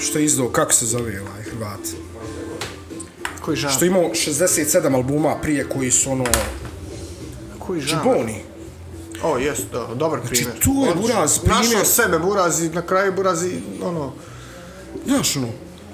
Što 0.00 0.18
je 0.18 0.24
izdao, 0.24 0.48
kako 0.48 0.72
se 0.72 0.86
zove 0.86 1.22
ovaj 1.22 1.42
Hrvat? 1.42 1.80
Koji 3.40 3.56
žan? 3.56 3.70
Što 3.70 3.84
je 3.84 3.88
imao 3.88 4.02
67 4.02 4.94
albuma 4.94 5.36
prije 5.42 5.68
koji 5.68 5.90
su 5.90 6.10
ono 6.10 6.24
Koji 7.58 7.80
žan? 7.80 8.00
Boni. 8.04 8.42
O, 9.22 9.38
jest, 9.38 9.62
da, 9.72 9.88
dobar 9.94 10.20
primjer. 10.28 10.58
tu 10.60 10.70
je. 10.86 10.94
Buraz 10.94 11.38
primjer. 11.38 11.64
Našao 11.64 11.84
sebe 11.84 12.18
Buraz 12.18 12.62
i 12.62 12.68
na 12.68 12.82
kraju 12.82 13.12
Buraz 13.12 13.44
i, 13.44 13.60
ono... 13.82 14.12
Znaš 15.06 15.36
ono, 15.36 15.48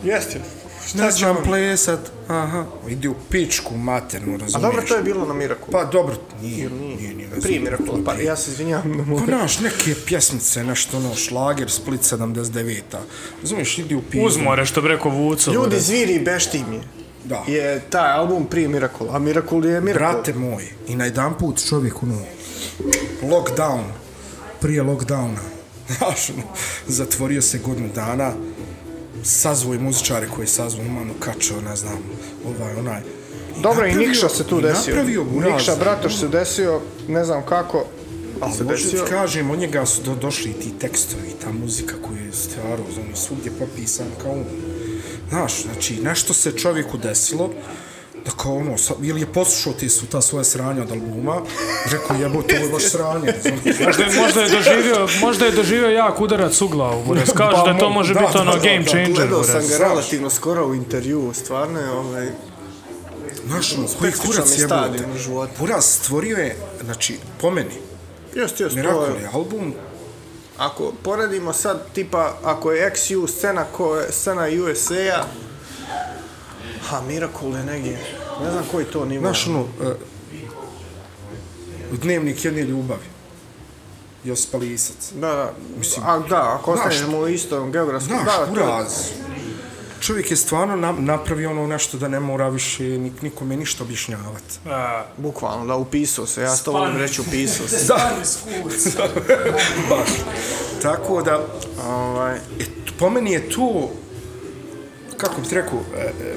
Jest, 0.05 0.37
jest. 0.85 0.95
ne 0.95 1.11
znam 1.11 1.37
plesat, 1.45 2.13
aha, 2.29 2.65
ide 2.89 3.09
u 3.09 3.15
pičku 3.31 3.77
maternu, 3.77 4.33
razumiješ? 4.33 4.55
A 4.55 4.59
dobro, 4.59 4.83
to 4.89 4.97
je 4.97 5.03
bilo 5.03 5.27
na 5.27 5.35
Miraku. 5.35 5.71
Pa 5.71 5.85
dobro, 5.85 6.17
nije, 6.43 6.71
nije, 6.71 6.97
nije, 6.97 7.15
nije 7.15 7.29
Primjer, 7.43 7.77
pa 8.05 8.15
ja 8.15 8.37
se 8.37 8.65
mogu. 8.85 9.21
Pa 9.21 9.27
znaš, 9.27 9.61
neke 9.61 9.95
pjesmice, 10.07 10.65
nešto 10.65 10.97
ono, 10.97 11.15
šlager, 11.15 11.71
Split 11.71 12.01
79-a, 12.01 12.99
razumiješ, 13.43 13.79
ide 13.79 13.97
u 13.97 14.03
pičku. 14.03 14.27
Uzmore, 14.27 14.67
što 14.67 14.83
bi 14.83 14.89
rekao 14.89 15.11
Vuco. 15.11 15.53
Ljudi, 15.53 15.81
zviri 15.81 16.15
i 16.15 16.25
beštimje. 16.25 16.81
Da. 17.25 17.45
Je 17.47 17.81
taj 17.91 18.13
album 18.13 18.47
prije 18.47 18.69
Miracle, 18.69 19.07
a 19.11 19.19
Miracle 19.19 19.71
je 19.71 19.81
Miracle. 19.81 20.13
Brate 20.13 20.35
moj, 20.35 20.65
i 20.89 20.97
na 20.97 21.05
jedan 21.05 21.39
put 21.39 21.69
čovjek, 21.69 22.03
ono, 22.03 22.19
lockdown, 23.23 23.85
prije 24.61 24.83
lockdowna, 24.83 25.41
znaš, 25.99 26.31
ono, 26.31 26.43
zatvorio 26.87 27.43
se 27.43 27.59
godinu 27.59 27.89
dana, 27.95 28.33
sazvoj 29.25 29.79
muzičare 29.79 30.29
koji 30.29 30.45
je 30.45 30.49
sazvoj, 30.49 30.85
Manu 30.87 31.15
Kačo, 31.15 31.61
ne 31.61 31.77
znam, 31.77 31.99
ovaj, 32.47 32.75
onaj. 32.75 33.01
Dobro, 33.57 33.87
i 33.87 33.89
napravio- 33.89 34.09
Nikša 34.09 34.29
se 34.29 34.45
tu 34.45 34.59
i 34.59 34.63
desio. 34.63 34.95
Napravio 34.95 35.25
buraz. 35.25 35.53
Nikša 35.53 35.77
Bratoš 35.77 36.17
se 36.17 36.29
desio, 36.29 36.81
ne 37.09 37.25
znam 37.25 37.43
kako, 37.43 37.85
ali 38.41 38.53
se 38.53 38.65
desio. 38.65 38.91
ti 38.91 39.11
kažem, 39.11 39.51
od 39.51 39.59
njega 39.59 39.87
su 39.87 40.03
do, 40.03 40.15
došli 40.15 40.53
ti 40.53 40.73
tekstovi, 40.81 41.31
ta 41.43 41.53
muzika 41.55 41.95
koju 42.03 42.17
je 42.19 42.33
stvarao, 42.33 42.85
on 42.97 43.11
je 43.11 43.17
svugdje 43.17 43.53
popisan 43.53 44.07
kao 44.23 44.33
on. 44.33 44.45
Znaš, 45.29 45.63
znači, 45.63 45.97
nešto 45.97 46.35
se 46.35 46.53
čovjeku 46.53 46.99
desilo, 46.99 47.51
da 48.25 48.31
kao 48.31 48.57
ono, 48.57 48.79
sa, 48.79 48.95
ili 49.03 49.21
je 49.21 49.27
poslušao 49.27 49.73
ti 49.73 49.89
su 49.89 50.07
ta 50.07 50.21
svoja 50.21 50.45
sranja 50.45 50.83
od 50.83 50.91
albuma, 50.91 51.41
rekao 51.93 52.17
jebote, 52.17 52.57
ovo 52.57 52.67
je 52.67 52.73
baš 52.73 52.91
sranje. 52.91 53.33
Možda 53.87 54.05
je, 54.05 54.21
možda 54.21 54.41
je 54.41 54.49
doživio, 54.49 55.09
možda 55.21 55.47
je 55.47 55.53
doživio 55.53 55.89
jak 55.89 56.21
udarac 56.21 56.61
u 56.61 56.69
glavu, 56.69 57.05
Buraz. 57.07 57.31
Kaže 57.35 57.63
da 57.65 57.79
to 57.79 57.87
mo- 57.87 57.93
može 57.93 58.15
da, 58.15 58.21
biti 58.21 58.33
da, 58.33 58.41
ono 58.41 58.53
da, 58.53 58.59
game 58.59 58.79
da, 58.79 58.89
changer, 58.89 59.15
Gledao 59.15 59.45
sam 59.45 59.69
ga 59.69 59.79
relativno 59.79 60.31
skoro 60.31 60.67
u 60.67 60.75
intervju, 60.75 61.33
stvarno 61.35 61.81
je 61.81 61.91
ovaj... 61.91 62.29
Znaš, 63.47 63.73
ono, 63.73 63.89
koji 63.99 64.13
kurac 64.13 64.59
je 64.59 64.67
u 65.15 65.19
životu. 65.19 65.53
Buraz 65.59 65.85
stvorio 65.85 66.37
je, 66.37 66.57
znači, 66.85 67.19
po 67.41 67.51
meni, 67.51 67.75
Jest, 68.35 68.61
jest, 68.61 68.75
to 68.75 68.81
Miracle 68.81 69.15
je... 69.17 69.23
je 69.23 69.29
album, 69.33 69.75
Ako 70.59 70.93
poredimo 71.03 71.53
sad, 71.53 71.83
tipa, 71.93 72.37
ako 72.45 72.73
je 72.73 72.91
XU 72.91 73.29
scena 73.29 73.65
ko 73.65 73.97
je 73.97 74.13
scena 74.13 74.47
USA-a, 74.65 75.25
ha, 76.85 77.01
Miracle 77.01 77.49
je 77.51 77.65
negdje, 77.65 77.99
ne 78.43 78.51
znam 78.51 78.65
koji 78.71 78.85
to 78.87 79.05
nivo. 79.05 79.21
znaš, 79.21 79.47
ono, 79.47 79.61
uh, 79.61 79.67
dnevnik 81.93 82.45
jedne 82.45 82.63
ljubavi. 82.63 83.15
Josip 84.25 84.55
Lisac. 84.55 85.13
Da, 85.13 85.27
da, 85.29 85.53
Mislim, 85.79 86.05
a, 86.07 86.19
da, 86.21 86.55
ako 86.55 86.73
ostanemo 86.73 87.19
u 87.19 87.29
istom 87.29 87.73
geografskom, 87.73 88.17
Znaš, 88.17 88.37
da, 88.39 88.55
to 88.55 88.61
je- 88.81 88.87
čovjek 90.01 90.31
je 90.31 90.37
stvarno 90.37 90.77
na, 90.77 90.93
napravio 90.93 91.51
ono 91.51 91.67
nešto 91.67 91.99
da 91.99 92.09
ne 92.09 92.21
mora 92.21 92.49
više 92.49 92.83
nik, 92.85 93.23
nikome 93.23 93.57
ništa 93.57 93.85
objašnjavati. 93.85 94.59
A, 94.67 95.05
Bukvalno, 95.17 95.67
da, 95.67 95.75
upisao 95.77 96.27
se. 96.27 96.43
Ja 96.43 96.57
to 96.57 96.73
volim 96.73 96.97
reći, 96.97 97.21
upisao 97.21 97.69
se. 97.69 97.87
Skuc. 98.25 98.97
Baš. 99.91 100.09
Tako 100.83 101.23
da, 101.23 101.47
Ovaj, 101.87 102.37
e, 102.37 102.41
po 102.99 103.11
meni 103.11 103.33
je 103.33 103.51
to, 103.51 103.91
kako 105.17 105.41
bi 105.41 105.49
ti 105.49 105.55
rekao, 105.55 105.79
e, 105.97 106.01
e, 106.01 106.35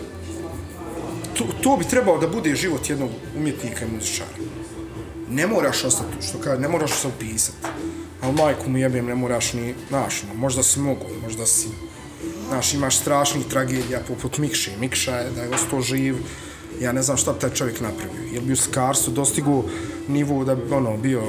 to, 1.37 1.47
to 1.63 1.77
bi 1.77 1.85
trebao 1.85 2.17
da 2.17 2.27
bude 2.27 2.55
život 2.55 2.89
jednog 2.89 3.09
umjetnika 3.37 3.85
i 3.85 3.91
muzičara. 3.95 4.29
Ne 5.29 5.47
moraš 5.47 5.83
ostati, 5.83 6.27
što 6.27 6.37
kaže, 6.39 6.61
ne 6.61 6.67
moraš 6.67 6.91
se 6.91 7.07
upisati. 7.07 7.57
Ali 8.21 8.33
majku 8.33 8.69
mu 8.69 8.77
jebem, 8.77 9.05
ne 9.05 9.15
moraš 9.15 9.53
ni, 9.53 9.75
znaš, 9.89 10.23
ono, 10.23 10.33
možda 10.33 10.63
si 10.63 10.79
mogu, 10.79 11.05
možda 11.23 11.45
si, 11.45 11.67
znaš, 12.49 12.73
imaš 12.73 12.97
strašnih 12.97 13.45
tragedija 13.45 13.99
poput 14.07 14.37
Mikše. 14.37 14.71
Mikša 14.79 15.15
je 15.15 15.31
da 15.31 15.41
je 15.41 15.49
ostao 15.49 15.81
živ, 15.81 16.15
ja 16.81 16.91
ne 16.91 17.01
znam 17.01 17.17
šta 17.17 17.33
bi 17.33 17.39
taj 17.39 17.53
čovjek 17.53 17.81
napravio. 17.81 18.21
Jel 18.33 18.41
bi 18.41 18.53
u 18.53 18.55
Skarsu 18.55 19.11
dostigu 19.11 19.63
nivo 20.07 20.43
da 20.45 20.55
bi, 20.55 20.73
ono, 20.73 20.97
bio 20.97 21.23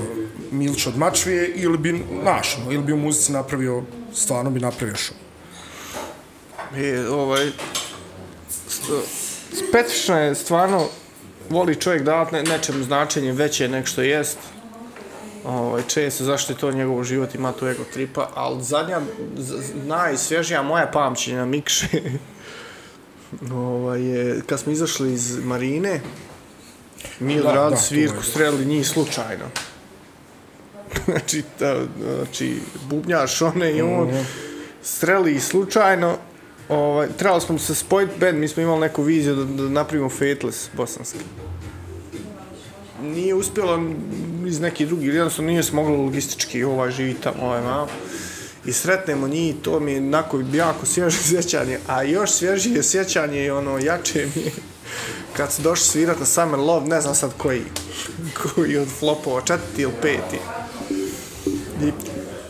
Milč 0.50 0.86
od 0.86 0.98
Mačvije 0.98 1.52
ili 1.54 1.78
bi, 1.78 2.04
znaš, 2.22 2.56
ono, 2.56 2.72
ili 2.72 2.82
bi 2.82 2.92
u 2.92 2.96
muzici 2.96 3.32
napravio, 3.32 3.82
stvarno 4.14 4.50
bi 4.50 4.60
napravio 4.60 4.96
show. 4.96 5.12
E, 6.76 7.08
ovaj, 7.08 7.52
st- 8.68 9.27
specifično 9.52 10.18
je 10.18 10.34
stvarno, 10.34 10.86
voli 11.50 11.76
čovjek 11.76 12.02
davati 12.02 12.34
ne, 12.34 12.42
nečem 12.42 12.84
značenje 12.84 13.32
veće 13.32 13.68
nek 13.68 13.86
što 13.86 14.02
jest. 14.02 14.38
Ovaj, 15.44 15.82
često 15.88 16.24
zašto 16.24 16.52
je 16.52 16.58
to 16.58 16.72
njegov 16.72 17.04
život, 17.04 17.34
ima 17.34 17.52
tu 17.52 17.66
ego 17.66 17.84
tripa, 17.92 18.28
ali 18.34 18.62
zadnja, 18.62 19.00
najsvježija 19.86 20.62
moja 20.62 20.86
pamćenja 20.86 21.44
Mikše, 21.44 21.86
ovaj, 23.52 24.02
je 24.02 24.42
kad 24.46 24.60
smo 24.60 24.72
izašli 24.72 25.12
iz 25.12 25.44
Marine, 25.44 26.00
mi 27.20 27.36
da, 27.36 27.70
to 27.70 27.76
svirku, 27.76 28.16
je. 28.16 28.22
strelili 28.22 28.64
njih 28.66 28.88
slučajno. 28.88 29.44
znači, 31.06 31.42
ta, 31.58 31.76
znači, 32.14 32.60
bubnjaš 32.90 33.42
one 33.42 33.72
i 33.72 33.82
on, 33.82 34.24
streli 34.82 35.32
ih 35.32 35.44
slučajno, 35.44 36.16
ovaj, 36.68 37.08
trebali 37.18 37.40
smo 37.40 37.58
se 37.58 37.74
spojiti 37.74 38.12
band, 38.20 38.38
mi 38.38 38.48
smo 38.48 38.62
imali 38.62 38.80
neku 38.80 39.02
viziju 39.02 39.34
da, 39.34 39.44
da 39.44 39.68
napravimo 39.68 40.08
Fateless 40.08 40.68
bosanski. 40.76 41.18
Nije 43.02 43.34
uspjelo 43.34 43.82
iz 44.46 44.60
nekih 44.60 44.86
drugih, 44.86 45.14
jednostavno 45.14 45.50
nije 45.50 45.62
se 45.62 45.74
moglo 45.74 45.96
logistički 45.96 46.64
ovaj 46.64 46.90
živi 46.90 47.14
tamo, 47.14 47.36
ovaj 47.42 47.62
malo. 47.62 47.88
I 48.66 48.72
sretnemo 48.72 49.28
njih, 49.28 49.54
to 49.62 49.80
mi 49.80 49.92
je 49.92 49.98
onako 49.98 50.42
jako 50.54 50.86
svježe 50.86 51.18
sjećanje, 51.28 51.78
a 51.86 52.02
još 52.02 52.30
svježije 52.30 52.82
sjećanje 52.82 53.44
i 53.44 53.50
ono 53.50 53.78
jače 53.78 54.26
mi 54.36 54.42
je 54.42 54.52
kad 55.38 55.52
su 55.52 55.62
došli 55.62 55.86
svirat 55.86 56.20
na 56.20 56.26
Summer 56.26 56.60
Love, 56.60 56.86
ne 56.86 57.00
znam 57.00 57.14
sad 57.14 57.30
koji, 57.36 57.62
koji 58.42 58.76
od 58.76 58.88
flopova, 58.98 59.40
četvrti 59.40 59.82
ili 59.82 59.92
peti. 60.02 60.38
I 61.82 61.92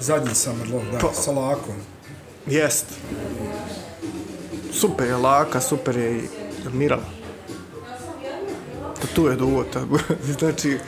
Zadnji 0.01 0.35
Summer 0.35 0.69
Love, 0.73 0.91
da, 0.93 0.99
Pa- 0.99 1.13
sa 1.13 1.31
lakom. 1.31 1.75
Jest. 2.47 2.85
Super 4.81 5.07
je 5.07 5.17
laka, 5.17 5.61
super 5.61 5.97
je 5.97 6.19
i 6.19 6.23
mirala. 6.73 7.03
Pa 9.01 9.07
tu 9.15 9.27
je 9.27 9.37
duvota. 9.37 9.85
znači, 10.39 10.79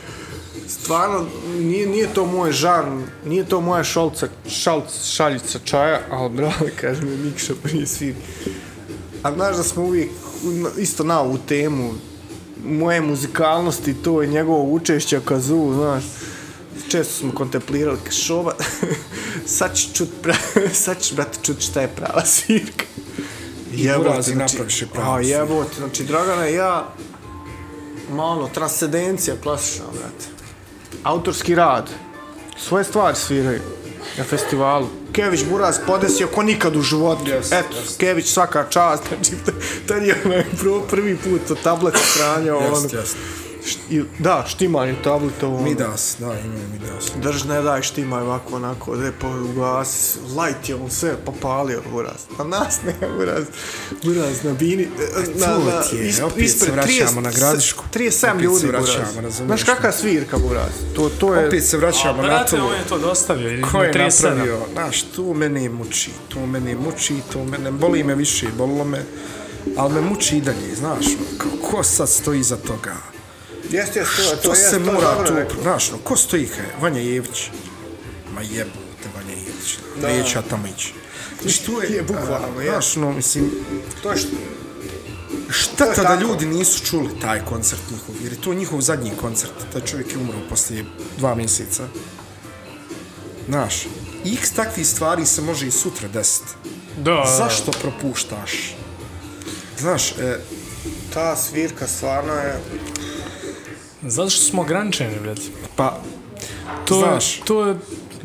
stvarno, 0.69 1.27
nije, 1.59 1.87
nije 1.87 2.15
to 2.15 2.27
moj 2.27 2.53
žan, 2.53 3.05
nije 3.25 3.45
to 3.45 3.61
moja 3.61 3.85
šolca, 3.85 4.29
šalc, 4.49 5.05
šaljica 5.05 5.59
čaja, 5.65 6.01
ali 6.11 6.31
brale, 6.31 6.71
kaže 6.81 7.03
mi 7.03 7.17
Mikša 7.17 7.55
prije 7.63 7.83
pa 7.83 7.87
sviri. 7.87 8.17
A 9.23 9.35
znaš 9.35 9.57
da 9.57 9.63
smo 9.63 9.83
uvijek 9.83 10.11
isto 10.79 11.05
na 11.05 11.21
ovu 11.21 11.39
temu 11.49 11.93
moje 12.65 13.01
muzikalnosti, 13.01 13.95
to 13.95 14.23
je 14.23 14.29
njegovo 14.29 14.63
učešće 14.63 15.21
kazu, 15.25 15.73
znaš. 15.75 16.05
Često 16.89 17.15
smo 17.15 17.33
kontemplirali 17.33 17.99
šova, 18.11 18.55
sad 19.57 19.77
ću 19.77 19.95
čut, 19.95 20.09
pra, 20.23 20.35
sad 20.73 21.03
ću, 21.03 21.15
brate, 21.15 21.39
čut 21.43 21.61
šta 21.61 21.81
je 21.81 21.89
prava 21.89 22.25
svirka. 22.25 22.85
Burazi 23.99 24.35
napraviš 24.35 24.83
je 24.83 24.89
pravu 24.89 25.15
A 25.15 25.23
svirku. 25.23 25.41
jebote, 25.41 25.75
znači 25.79 26.05
Dragana 26.05 26.49
i 26.49 26.55
ja, 26.55 26.89
malo, 28.11 28.51
transcendencija 28.55 29.37
klasična, 29.43 29.85
brate. 29.93 30.27
Autorski 31.03 31.55
rad, 31.55 31.91
svoje 32.59 32.85
stvari 32.85 33.17
sviraju 33.17 33.61
na 34.19 34.25
festivalu. 34.25 34.87
Kević 35.13 35.45
Buraz 35.51 35.79
podesio 35.87 36.27
ko 36.27 36.43
nikad 36.43 36.77
u 36.77 36.83
životu. 36.83 37.31
Jest, 37.31 37.53
Eto, 37.53 37.77
jest. 37.77 37.99
Kević 37.99 38.27
svaka 38.33 38.67
čast, 38.71 39.03
znači, 39.09 39.33
tad 39.89 40.03
je 40.03 40.23
onaj 40.25 40.45
prvi 40.91 41.17
put 41.17 41.51
od 41.51 41.63
tableta 41.63 41.99
stranjao. 41.99 42.59
ono. 42.59 42.89
Jest, 42.93 43.17
jest. 43.63 43.79
I, 43.91 44.03
da, 44.19 44.45
štimanje 44.49 44.95
tableta. 45.05 45.47
Ono. 45.49 45.61
Midas, 45.61 46.17
da, 46.19 46.27
imaju 46.27 46.69
Midas. 46.73 47.11
Drž, 47.23 47.45
ne 47.45 47.63
daj 47.63 47.83
štimaj 47.83 48.23
ovako, 48.23 48.57
onako, 48.57 48.93
lijepo 48.93 49.29
ugasi, 49.45 50.19
light 50.39 50.69
je 50.69 50.75
on 50.75 50.91
sve 50.91 51.17
popalio, 51.17 51.83
buraz. 51.93 52.21
A 52.39 52.45
nas 52.45 52.79
ne, 52.83 52.95
buraz, 53.17 53.45
buraz, 54.05 54.43
na 54.45 54.53
bini, 54.53 54.89
na, 55.35 55.47
to 55.47 55.59
na, 55.61 55.83
ti 55.83 55.97
je, 55.97 56.05
isp- 56.05 56.23
opet 56.23 56.37
se 56.39 56.45
ispred 56.45 56.75
vraćamo 56.75 57.21
30 57.21 57.23
na 57.23 57.31
Gradišku. 57.31 57.85
37 57.95 58.31
Opet 58.31 58.43
ljudi, 58.43 58.61
se 58.61 58.67
buraz. 58.67 58.85
vraćamo, 58.85 59.21
razumiješ 59.21 59.37
Znaš 59.47 59.63
kakva 59.65 59.93
svirka, 59.93 60.39
buraz? 60.39 60.71
To, 60.97 61.09
to 61.11 61.35
je... 61.35 61.47
Opet 61.47 61.65
se 61.65 61.77
vraćamo 61.77 62.17
na 62.17 62.29
Brate, 62.29 62.57
to. 62.57 62.67
on 62.67 62.75
je 62.75 62.85
to 62.89 62.99
dostavio. 62.99 63.51
ili 63.51 63.63
Ko 63.63 63.79
na 63.79 63.85
je 63.85 63.93
37. 63.93 64.25
napravio? 64.25 64.59
Znaš, 64.73 65.03
tu 65.03 65.35
mene 65.35 65.69
muči, 65.69 66.11
tu 66.29 66.41
mene 66.41 66.75
muči, 66.77 67.15
tu 67.33 67.45
mene, 67.45 67.71
boli 67.71 68.05
me 68.05 68.15
više, 68.15 68.47
bolilo 68.59 68.85
me, 68.85 69.05
ali 69.77 69.95
me 69.95 70.01
muči 70.01 70.37
i 70.37 70.41
dalje, 70.41 70.75
znaš, 70.75 71.07
ono, 71.07 71.39
kao, 71.39 71.71
ko 71.71 71.83
sad 71.83 72.09
stoji 72.09 72.43
za 72.43 72.57
toga? 72.57 72.95
Jeste, 73.71 73.99
jeste, 73.99 74.17
to, 74.17 74.23
je- 74.23 74.37
to 74.37 74.43
To 74.43 74.51
jest, 74.51 74.65
se 74.65 74.71
to 74.71 74.77
je 74.77 74.93
mora 74.93 75.25
tu, 75.49 75.63
znaš, 75.63 75.91
no, 75.91 75.99
ko 75.99 76.17
stoji 76.17 76.47
kaj? 76.47 76.67
Vanja 76.81 77.01
Jević. 77.01 77.51
Ma 78.35 78.43
jebote, 78.43 78.79
Vanja 79.17 79.33
Jević. 79.33 79.79
Da. 80.01 80.09
Neću 80.09 80.39
ja 80.39 80.43
tamo 80.43 80.67
ići. 80.69 80.95
Znači, 81.43 81.65
tu 81.65 81.73
je, 81.83 81.91
Je, 81.91 82.03
bukvalno, 82.03 82.61
je. 82.61 82.71
Znaš, 82.71 82.97
no, 82.97 83.13
mislim, 83.13 83.51
To 84.03 84.11
je 84.11 84.17
što... 84.17 84.29
šteta 85.51 85.85
To 85.87 86.03
da 86.03 86.09
tako. 86.09 86.23
ljudi 86.23 86.47
nisu 86.47 86.85
čuli 86.87 87.21
taj 87.21 87.45
koncert 87.45 87.81
njihov, 87.91 88.15
jer 88.23 88.33
je 88.33 88.41
to 88.41 88.55
njihov 88.55 88.81
zadnji 88.81 89.13
koncert. 89.21 89.53
Taj 89.73 89.81
čovjek 89.81 90.13
je 90.13 90.19
umro 90.19 90.39
poslije 90.49 90.85
dva 91.19 91.35
mjeseca. 91.35 91.83
Znaš, 93.49 93.87
x 94.35 94.51
takvih 94.51 94.87
stvari 94.87 95.27
se 95.27 95.43
može 95.43 95.67
i 95.67 95.71
sutra 95.71 96.09
desiti. 96.09 96.51
Da, 96.99 97.35
Zašto 97.39 97.71
propuštaš? 97.73 98.77
Znaš, 99.79 100.13
e, 100.13 100.39
Ta 101.15 101.37
svirka 101.37 101.87
stvarno 101.87 102.33
je... 102.33 102.61
Zato 104.03 104.31
što 104.31 104.45
smo 104.45 104.63
ograničeni, 104.63 105.15
brate. 105.23 105.43
pa, 105.77 106.01
To, 106.85 106.95
znaš, 106.95 107.41
to 107.45 107.67
je 107.67 107.77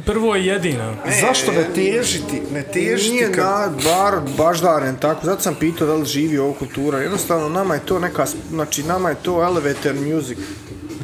prvo 0.05 0.35
i 0.35 0.45
jedino. 0.45 0.93
zašto 1.21 1.51
ne 1.51 1.65
težiti, 1.75 2.41
ne 2.53 2.63
težiti 2.63 3.11
Nije 3.11 3.31
kad... 3.31 3.45
na, 3.45 3.71
bar, 3.83 4.13
baždaren 4.37 4.95
tako, 4.97 5.25
zato 5.25 5.41
sam 5.41 5.55
pitao 5.55 5.87
da 5.87 5.93
li 5.93 6.05
živi 6.05 6.37
ovo 6.37 6.53
kultura. 6.53 6.99
Jednostavno, 6.99 7.49
nama 7.49 7.73
je 7.73 7.79
to 7.85 7.99
neka, 7.99 8.25
znači, 8.49 8.83
nama 8.83 9.09
je 9.09 9.15
to 9.23 9.43
elevator 9.43 9.95
music. 9.95 10.37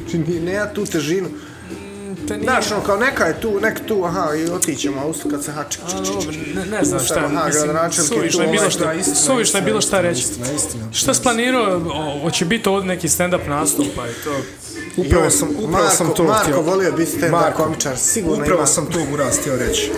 Znači, 0.00 0.18
nije, 0.18 0.40
nema 0.40 0.66
tu 0.66 0.84
težinu. 0.84 1.28
Te 2.28 2.34
nije... 2.36 2.44
Znaš, 2.44 2.70
ono, 2.72 2.80
kao 2.80 2.96
neka 2.96 3.24
je 3.24 3.40
tu, 3.40 3.60
nek 3.60 3.80
tu, 3.86 4.04
aha, 4.04 4.34
i 4.34 4.50
otićemo, 4.50 5.00
a 5.00 5.06
usto 5.06 5.28
kad 5.28 5.44
se 5.44 5.52
hači, 5.52 5.78
A, 5.86 6.00
dobro, 6.00 6.32
ne, 6.54 6.66
ne 6.66 6.84
znam 6.84 7.00
šta, 7.00 7.20
Aha, 7.24 7.46
mislim, 7.46 7.76
je 7.76 7.92
suvišno 7.92 8.42
je 8.42 8.48
bilo 8.48 8.62
ovaj, 8.62 9.02
šta, 9.02 9.14
suvišno 9.14 9.58
je 9.58 9.62
bilo 9.62 9.80
šta 9.80 10.00
reći. 10.00 10.20
istina, 10.20 10.46
istina. 10.56 10.84
Šta 10.92 11.14
si 11.14 11.22
planirao, 11.22 11.80
hoće 12.22 12.44
biti 12.44 12.68
ovdje 12.68 12.88
neki 12.88 13.08
stand-up 13.08 13.48
nastupa 13.48 14.08
i 14.08 14.24
to? 14.24 14.36
Upravo 14.96 15.30
sam, 15.30 15.48
upravo 15.50 15.68
Marko, 15.68 15.90
sam 15.90 16.14
to 16.14 16.24
Marko 16.24 16.42
htio. 16.42 16.60
volio 16.62 16.92
biti 16.92 17.10
stand-up 17.12 17.30
Marko, 17.32 17.62
komičar, 17.64 17.98
sigurno 17.98 18.36
Upravo 18.36 18.58
ima. 18.58 18.66
sam 18.66 18.86
to 18.86 18.98
Buras 19.10 19.38
htio 19.38 19.56
reći. 19.58 19.90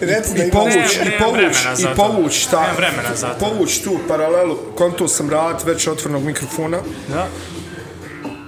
Reci 0.00 0.34
da 0.34 0.38
I 0.38 0.42
ima- 0.42 0.52
povuć, 0.52 0.72
Nemam- 0.74 1.08
i 1.08 1.18
povuć, 1.20 1.56
i 1.78 1.86
povuć 1.96 2.46
ta, 2.46 2.60
Nemam 2.60 2.76
vremena 2.76 3.16
za 3.16 3.28
to. 3.28 3.38
povuć 3.40 3.78
tu 3.78 3.98
paralelu, 4.08 4.56
konto 4.74 5.08
sam 5.08 5.30
rad 5.30 5.62
već 5.66 5.86
otvornog 5.86 6.22
mikrofona 6.22 6.78
Da. 7.08 7.26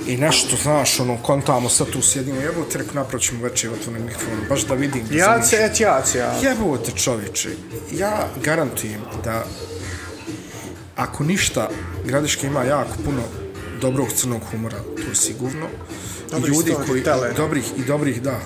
i 0.06 0.16
nešto, 0.16 0.56
znaš, 0.56 1.00
ono, 1.00 1.18
kontamo 1.18 1.68
sad 1.68 1.86
tu 1.86 2.02
sjedimo, 2.02 2.40
jebote, 2.40 2.78
rekao, 2.78 2.94
napravit 2.94 3.26
ćemo 3.26 3.42
večer 3.42 3.70
otvornog 3.72 4.02
mikrofona, 4.02 4.36
baš 4.48 4.62
da 4.62 4.74
vidim. 4.74 5.06
da 5.06 5.16
Ja 5.16 5.42
se, 5.42 5.56
et 5.56 5.80
ja 5.80 6.06
se, 6.06 6.18
ja. 6.18 6.32
Jebote 6.42 6.90
čovječe, 6.92 7.48
ja 7.92 8.12
garantujem 8.36 9.00
da 9.24 9.44
ako 10.96 11.24
ništa, 11.24 11.68
Gradiška 12.04 12.46
ima 12.46 12.64
jako 12.64 12.90
puno 13.04 13.22
dobrog 13.76 14.08
crnog 14.10 14.40
humora, 14.42 14.76
to 14.96 15.02
je 15.02 15.14
sigurno. 15.14 15.66
I 15.66 16.30
Dobrih 16.30 16.54
ljudi 16.54 16.74
koji, 16.76 17.02
storytellera. 17.02 17.36
dobrih 17.36 17.64
i 17.76 17.84
dobrih, 17.84 18.22
da. 18.22 18.40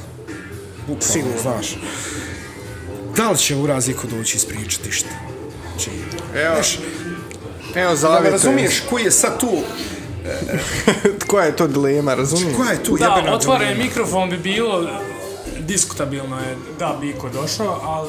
Bukvalno, 0.79 1.03
Sigurno. 1.05 1.41
znaš. 1.43 1.77
Da 3.17 3.31
li 3.31 3.39
će 3.39 3.57
uraz 3.57 3.89
iko 3.89 4.07
doći 4.09 4.37
ispričati 4.37 4.93
šta? 4.93 5.09
Znači, 5.69 5.91
Evo, 6.37 6.55
znaš, 6.55 6.79
evo 7.75 7.91
da 7.91 7.97
zavjetujem. 7.97 8.33
razumiješ 8.33 8.83
koji 8.91 9.05
je 9.05 9.11
sad 9.11 9.41
tu, 9.41 9.51
Koja 11.27 11.45
je 11.45 11.57
to 11.57 11.67
dilema, 11.67 12.15
razumiješ? 12.15 12.57
koja 12.57 12.71
je 12.71 12.83
tu 12.83 12.97
Da, 12.97 13.05
jebena 13.07 13.35
otvoren 13.35 13.61
dilema? 13.69 13.85
mikrofon 13.85 14.31
bi 14.31 14.39
bilo, 14.39 14.89
diskutabilno 15.61 16.37
je 16.39 16.57
da 16.79 16.99
bi 17.01 17.11
iko 17.11 17.29
došao, 17.31 17.81
ali 17.85 18.09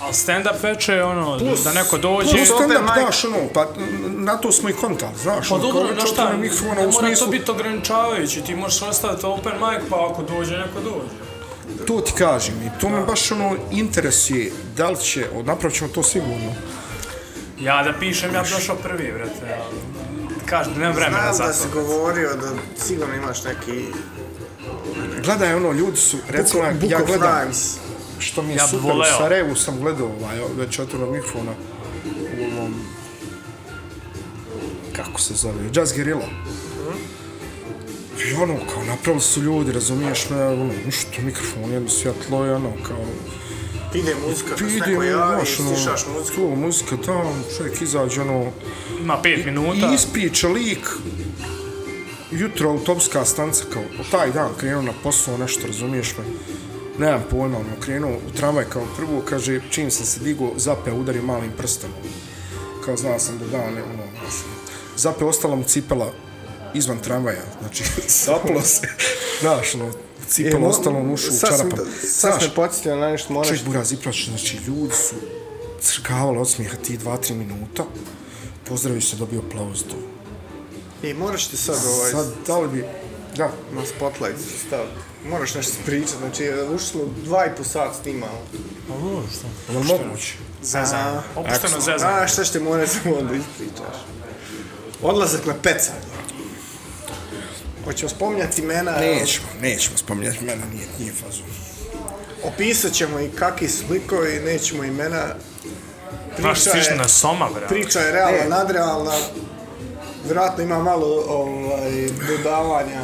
Ali 0.00 0.14
stand-up 0.14 0.62
veče 0.62 0.92
je 0.92 1.04
ono, 1.04 1.38
Plus- 1.38 1.64
da 1.64 1.72
neko 1.72 1.98
dođe... 1.98 2.30
plus 2.30 2.48
Stand 2.48 2.72
up, 2.72 2.92
znaš, 2.94 3.24
ono, 3.24 3.36
pa 3.54 3.66
na 4.16 4.36
to 4.36 4.52
smo 4.52 4.68
i 4.68 4.72
kontali, 4.72 5.12
znaš, 5.22 5.48
Pa 5.48 5.54
ono, 5.54 5.64
dobro, 5.72 5.94
da 5.94 6.06
šta, 6.06 6.32
ne 6.32 6.36
u 6.36 6.64
mora 6.64 6.90
smislu, 6.92 7.26
to 7.26 7.30
biti 7.30 7.50
ograničavajući, 7.50 8.42
ti 8.42 8.54
možeš 8.54 8.82
ostaviti 8.82 9.26
open 9.26 9.52
mic, 9.52 9.82
pa 9.90 10.08
ako 10.10 10.22
dođe, 10.22 10.56
neko 10.56 10.80
dođe. 10.80 11.86
to 11.86 12.00
ti 12.00 12.12
kažem, 12.18 12.54
i 12.62 12.80
to 12.80 12.88
me 12.88 13.00
baš 13.06 13.32
ono 13.32 13.56
interesuje, 13.70 14.52
da 14.76 14.90
li 14.90 14.96
će, 15.00 15.26
napravit 15.44 15.76
ćemo 15.78 15.90
to 15.90 16.02
sigurno, 16.02 16.52
Ja 17.60 17.82
da 17.82 17.92
pišem, 17.98 18.34
ja 18.34 18.42
bi 18.42 18.48
došao 18.50 18.76
prvi, 18.76 19.12
vrate, 19.12 19.56
ali... 19.64 19.76
Kažem, 20.46 20.72
nemam 20.78 20.94
vremena 20.96 21.32
Znam 21.32 21.34
za 21.34 21.44
da 21.44 21.52
to. 21.52 21.58
si 21.58 21.68
govorio 21.74 22.30
da 22.36 22.48
sigurno 22.84 23.14
imaš 23.14 23.44
neki 23.44 23.84
gledaj, 25.24 25.54
ono, 25.54 25.72
ljudi 25.72 25.96
su, 25.96 26.16
recimo, 26.28 26.62
Book, 26.80 26.90
ja 26.92 27.00
gledam, 27.06 27.28
Rhymes. 27.28 27.76
Što 28.20 28.42
mi 28.42 28.52
je 28.52 28.56
Ja 28.56 28.66
super, 28.68 28.84
voleo. 28.92 29.14
u 29.14 29.18
Sarajevu 29.18 29.56
sam 29.56 29.80
gledao, 29.80 30.06
ovaj, 30.20 30.38
već 30.56 30.78
otvoren 30.78 31.12
mikrofona, 31.12 31.52
u 32.40 32.58
ovom, 32.58 32.74
kako 34.96 35.20
se 35.20 35.34
zove, 35.34 35.64
Jazz 35.74 35.92
Guerrilla. 35.92 36.26
I 38.30 38.34
ono, 38.34 38.56
kao, 38.74 38.84
napravili 38.84 39.20
su 39.22 39.42
ljudi, 39.42 39.72
razumiješ 39.72 40.30
me, 40.30 40.44
ono, 40.46 40.72
što 40.86 41.22
mikrofon, 41.22 41.72
jedno 41.72 41.88
svjetlo, 41.88 42.38
ono, 42.38 42.72
kao, 42.86 43.04
Ide 43.94 44.14
muzika, 44.26 44.48
kad 44.50 44.58
se 44.58 44.64
neko 44.90 45.02
javi, 45.02 45.44
znaš, 45.46 45.60
ono, 45.60 45.74
stišaš 45.76 46.06
muziku. 46.18 46.36
to, 46.36 46.56
muzika, 46.56 46.96
da, 46.96 47.24
čovjek 47.56 47.82
izađe, 47.82 48.20
ono, 48.20 48.52
Ima 49.00 49.22
pet 49.22 49.44
minuta. 49.46 49.90
i 49.92 49.94
ispriča 49.94 50.48
lik, 50.48 50.88
jutro 52.30 52.70
autobuska 52.70 53.24
stanca, 53.24 53.64
kao, 53.72 53.82
taj 54.10 54.32
dan 54.32 54.48
krenuo 54.60 54.82
na 54.82 54.92
posao, 55.02 55.38
nešto, 55.38 55.66
razumiješ 55.66 56.14
me, 56.18 56.24
nemam 56.98 57.22
pojma, 57.30 57.58
ono, 57.58 57.80
krenuo 57.80 58.12
u 58.12 58.36
tramvaj 58.36 58.64
kao 58.64 58.82
prvo, 58.96 59.22
kaže, 59.28 59.60
čim 59.70 59.90
sam 59.90 60.06
se 60.06 60.20
digao, 60.20 60.52
zape 60.56 60.92
udario 60.92 61.22
malim 61.22 61.52
prstom, 61.56 61.90
kao 62.84 62.96
znao 62.96 63.18
sam 63.18 63.38
da 63.38 63.46
dan, 63.46 63.74
ne, 63.74 63.82
ono, 63.82 64.02
znaš, 64.20 64.34
zape 64.96 65.24
ostala 65.24 65.56
mu 65.56 65.64
cipela 65.64 66.12
izvan 66.74 66.98
tramvaja, 66.98 67.42
znači, 67.60 67.84
zapalo 68.26 68.62
se, 68.62 68.88
znaš, 69.40 69.74
ono, 69.74 69.92
cipela 70.28 70.68
ostala 70.68 71.02
mu 71.02 71.14
ušu 71.14 71.30
u 71.30 71.38
čarapama. 71.48 71.90
Sad 72.02 72.42
sam 72.42 72.50
podsjetio 72.56 72.96
na 72.96 73.10
nešto, 73.10 73.32
moraš... 73.32 73.48
Ček, 73.48 73.66
Buraz, 73.66 73.92
ipraš, 73.92 74.28
znači, 74.28 74.58
ljudi 74.66 74.94
su 74.94 75.14
crkavali 75.80 76.38
od 76.38 76.50
smijeha 76.50 76.76
ti 76.76 76.96
dva, 76.96 77.16
tri 77.16 77.34
minuta, 77.34 77.84
pozdravi 78.68 79.00
se, 79.00 79.16
dobio 79.16 79.42
aplauz 79.48 79.82
tu. 79.82 79.96
I 81.06 81.14
moraš 81.14 81.46
ti 81.46 81.56
sad 81.56 81.76
ovaj... 81.86 82.10
Sad, 82.10 82.32
da 82.46 82.58
li 82.58 82.68
bi, 82.68 82.84
da, 83.36 83.52
na 83.72 83.86
spotlight 83.86 84.40
staviti. 84.66 85.09
Moraš 85.24 85.54
nešto 85.54 85.72
pričati, 85.86 86.16
znači 86.18 86.44
ušli 86.66 86.86
smo 86.88 87.00
dva 87.16 87.46
i 87.46 87.56
po 87.56 87.64
sat 87.64 87.90
snimamo. 88.02 88.42
je 89.68 89.78
li 89.78 89.84
moguće? 89.84 90.34
Zezanje. 90.62 91.18
Opušteno 91.36 91.76
A 91.76 91.80
zezanje. 91.80 92.28
šta 92.28 92.44
ćete 92.44 92.60
morati 92.60 92.90
samo 92.92 93.16
onda 93.20 93.34
ispričaš? 93.34 93.96
Odlazak 95.02 95.46
na 95.46 95.54
pecanje. 95.54 95.98
Hoćemo 97.84 98.08
spominjati 98.08 98.62
imena, 98.62 98.92
Nećemo, 98.92 99.46
nećemo 99.60 99.96
spominjati, 99.96 100.44
mene 100.44 100.62
nije, 100.74 100.86
nije 100.98 101.12
fazu. 101.12 101.42
opisat 102.44 102.92
ćemo 102.92 103.20
i 103.20 103.30
kakvi 103.30 103.68
su 103.68 103.84
likovi, 103.90 104.40
nećemo 104.40 104.84
imena. 104.84 105.24
Priča 106.36 106.54
svišno 106.54 106.92
je, 106.92 106.98
na 106.98 107.08
soma, 107.08 107.48
bre. 107.54 107.68
priča 107.68 108.00
je 108.00 108.12
realna, 108.12 108.56
nadrealna. 108.56 109.12
Vjerojatno 110.24 110.64
ima 110.64 110.82
malo 110.82 111.24
ovaj, 111.28 112.08
dodavanja 112.28 113.00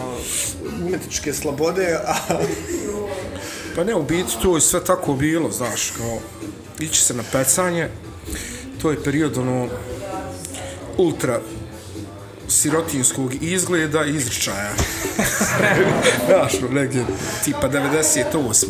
umetičke 0.86 1.32
slobode, 1.32 1.98
a 2.06 2.14
Pa 3.76 3.84
ne, 3.84 3.94
u 3.94 4.02
biti 4.02 4.32
to 4.42 4.54
je 4.54 4.60
sve 4.60 4.84
tako 4.84 5.14
bilo, 5.14 5.50
znaš, 5.50 5.90
kao, 5.90 6.18
ići 6.78 7.00
se 7.00 7.14
na 7.14 7.22
pecanje, 7.32 7.88
to 8.82 8.90
je 8.90 9.02
period, 9.02 9.38
ono, 9.38 9.68
ultra 10.96 11.40
sirotinskog 12.48 13.42
izgleda 13.42 14.04
i 14.04 14.16
izričaja. 14.16 14.72
znaš, 16.26 16.62
ono, 16.62 16.72
negdje, 16.72 17.04
tipa 17.44 17.68
98. 17.68 18.66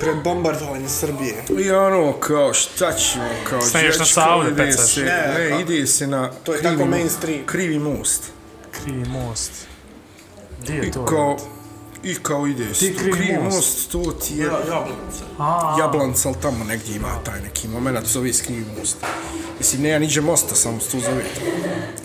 Pred 0.00 0.16
bombardovanje 0.24 0.88
Srbije. 0.90 1.34
I 1.58 1.70
ono, 1.70 2.12
kao, 2.12 2.54
šta 2.54 2.92
ćemo, 2.92 3.24
kao, 3.44 3.60
na 3.74 3.80
dječko, 3.80 4.04
Savu 4.04 4.42
da 4.42 4.48
ide 4.48 4.56
pecaš. 4.64 4.90
se, 4.90 5.00
Ne, 5.00 5.34
ne, 5.50 5.60
ide 5.60 5.86
se 5.86 6.06
na 6.06 6.30
To 6.34 6.52
je 6.52 6.58
krivi 6.58 6.72
tako 6.72 6.84
mo- 6.84 6.90
mainstream. 6.90 7.46
Krivi 7.46 7.78
most. 7.78 8.22
Krivi 8.72 9.04
most. 9.04 9.52
Gdje 10.62 10.74
je 10.74 10.86
I 10.86 10.90
to? 10.90 11.04
kao, 11.04 11.36
i 12.02 12.14
kao 12.14 12.46
ide 12.46 12.74
se, 12.74 12.80
Ti 12.80 12.96
krivi 12.96 13.12
krivi 13.12 13.38
most. 13.38 13.56
most, 13.56 13.90
to 13.92 14.12
ti 14.12 14.36
je 14.36 14.50
A, 15.38 15.76
Jablanca, 15.80 16.28
ali 16.28 16.36
tamo 16.42 16.64
negdje 16.64 16.96
ima 16.96 17.18
taj 17.24 17.40
neki 17.40 17.68
moment, 17.68 18.06
zove 18.06 18.32
se 18.32 18.44
krivi 18.44 18.64
most. 18.78 18.96
Mislim, 19.58 19.82
nema 19.82 19.98
niđe 19.98 20.20
mosta, 20.20 20.54
samo 20.54 20.80
se 20.80 20.90
to 20.90 21.00
zove. 21.00 21.24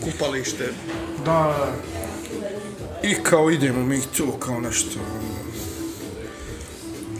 Kupalište. 0.04 0.64
Da, 1.18 1.32
da. 1.32 1.72
I 3.02 3.14
kao 3.14 3.50
idemo 3.50 3.82
mi 3.82 4.00
tu, 4.16 4.32
kao 4.32 4.60
nešto... 4.60 4.90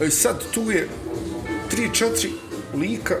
I 0.05 0.11
sad 0.11 0.43
tu 0.51 0.71
je 0.71 0.89
tri, 1.69 1.89
četiri 1.93 2.31
lika 2.75 3.15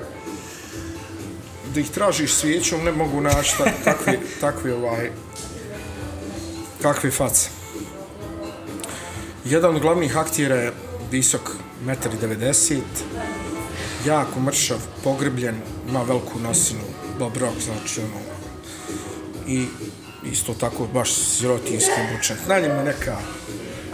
da 1.73 1.79
ih 1.79 1.89
tražiš 1.89 2.33
svijećom, 2.33 2.83
ne 2.83 2.91
mogu 2.91 3.21
naći 3.21 3.57
ta, 3.57 3.63
takve, 3.91 4.19
takve 4.41 4.73
ovaj, 4.73 5.11
takve 6.81 7.11
face. 7.11 7.49
Jedan 9.45 9.75
od 9.75 9.81
glavnih 9.81 10.17
aktjera 10.17 10.55
je 10.55 10.73
visok 11.11 11.41
1,90 11.85 12.73
m, 12.73 12.81
jako 14.05 14.39
mršav, 14.39 14.77
pogrbljen, 15.03 15.55
ima 15.89 16.03
veliku 16.03 16.39
nosinu, 16.39 16.83
Bob 17.19 17.37
Rock, 17.37 17.61
znači 17.61 18.01
ono, 18.01 18.19
i 19.47 19.65
isto 20.31 20.53
tako 20.53 20.87
baš 20.93 21.13
sirotinski 21.13 21.91
obučen. 22.09 22.37
Na 22.47 22.59
njemu 22.59 22.75
je 22.75 22.83
neka 22.83 23.17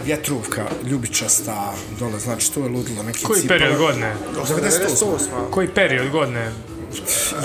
vjetruvka, 0.04 0.64
ljubičasta, 0.84 1.74
dole, 1.98 2.18
znači 2.20 2.52
to 2.52 2.60
je 2.60 2.68
ludilo, 2.68 3.02
neki 3.02 3.24
Koji 3.24 3.40
cipele. 3.40 3.60
period 3.60 3.78
godine? 3.78 4.14
98. 4.36 4.56
98. 4.56 5.18
Koji 5.50 5.68
period 5.68 6.10
godine? 6.10 6.52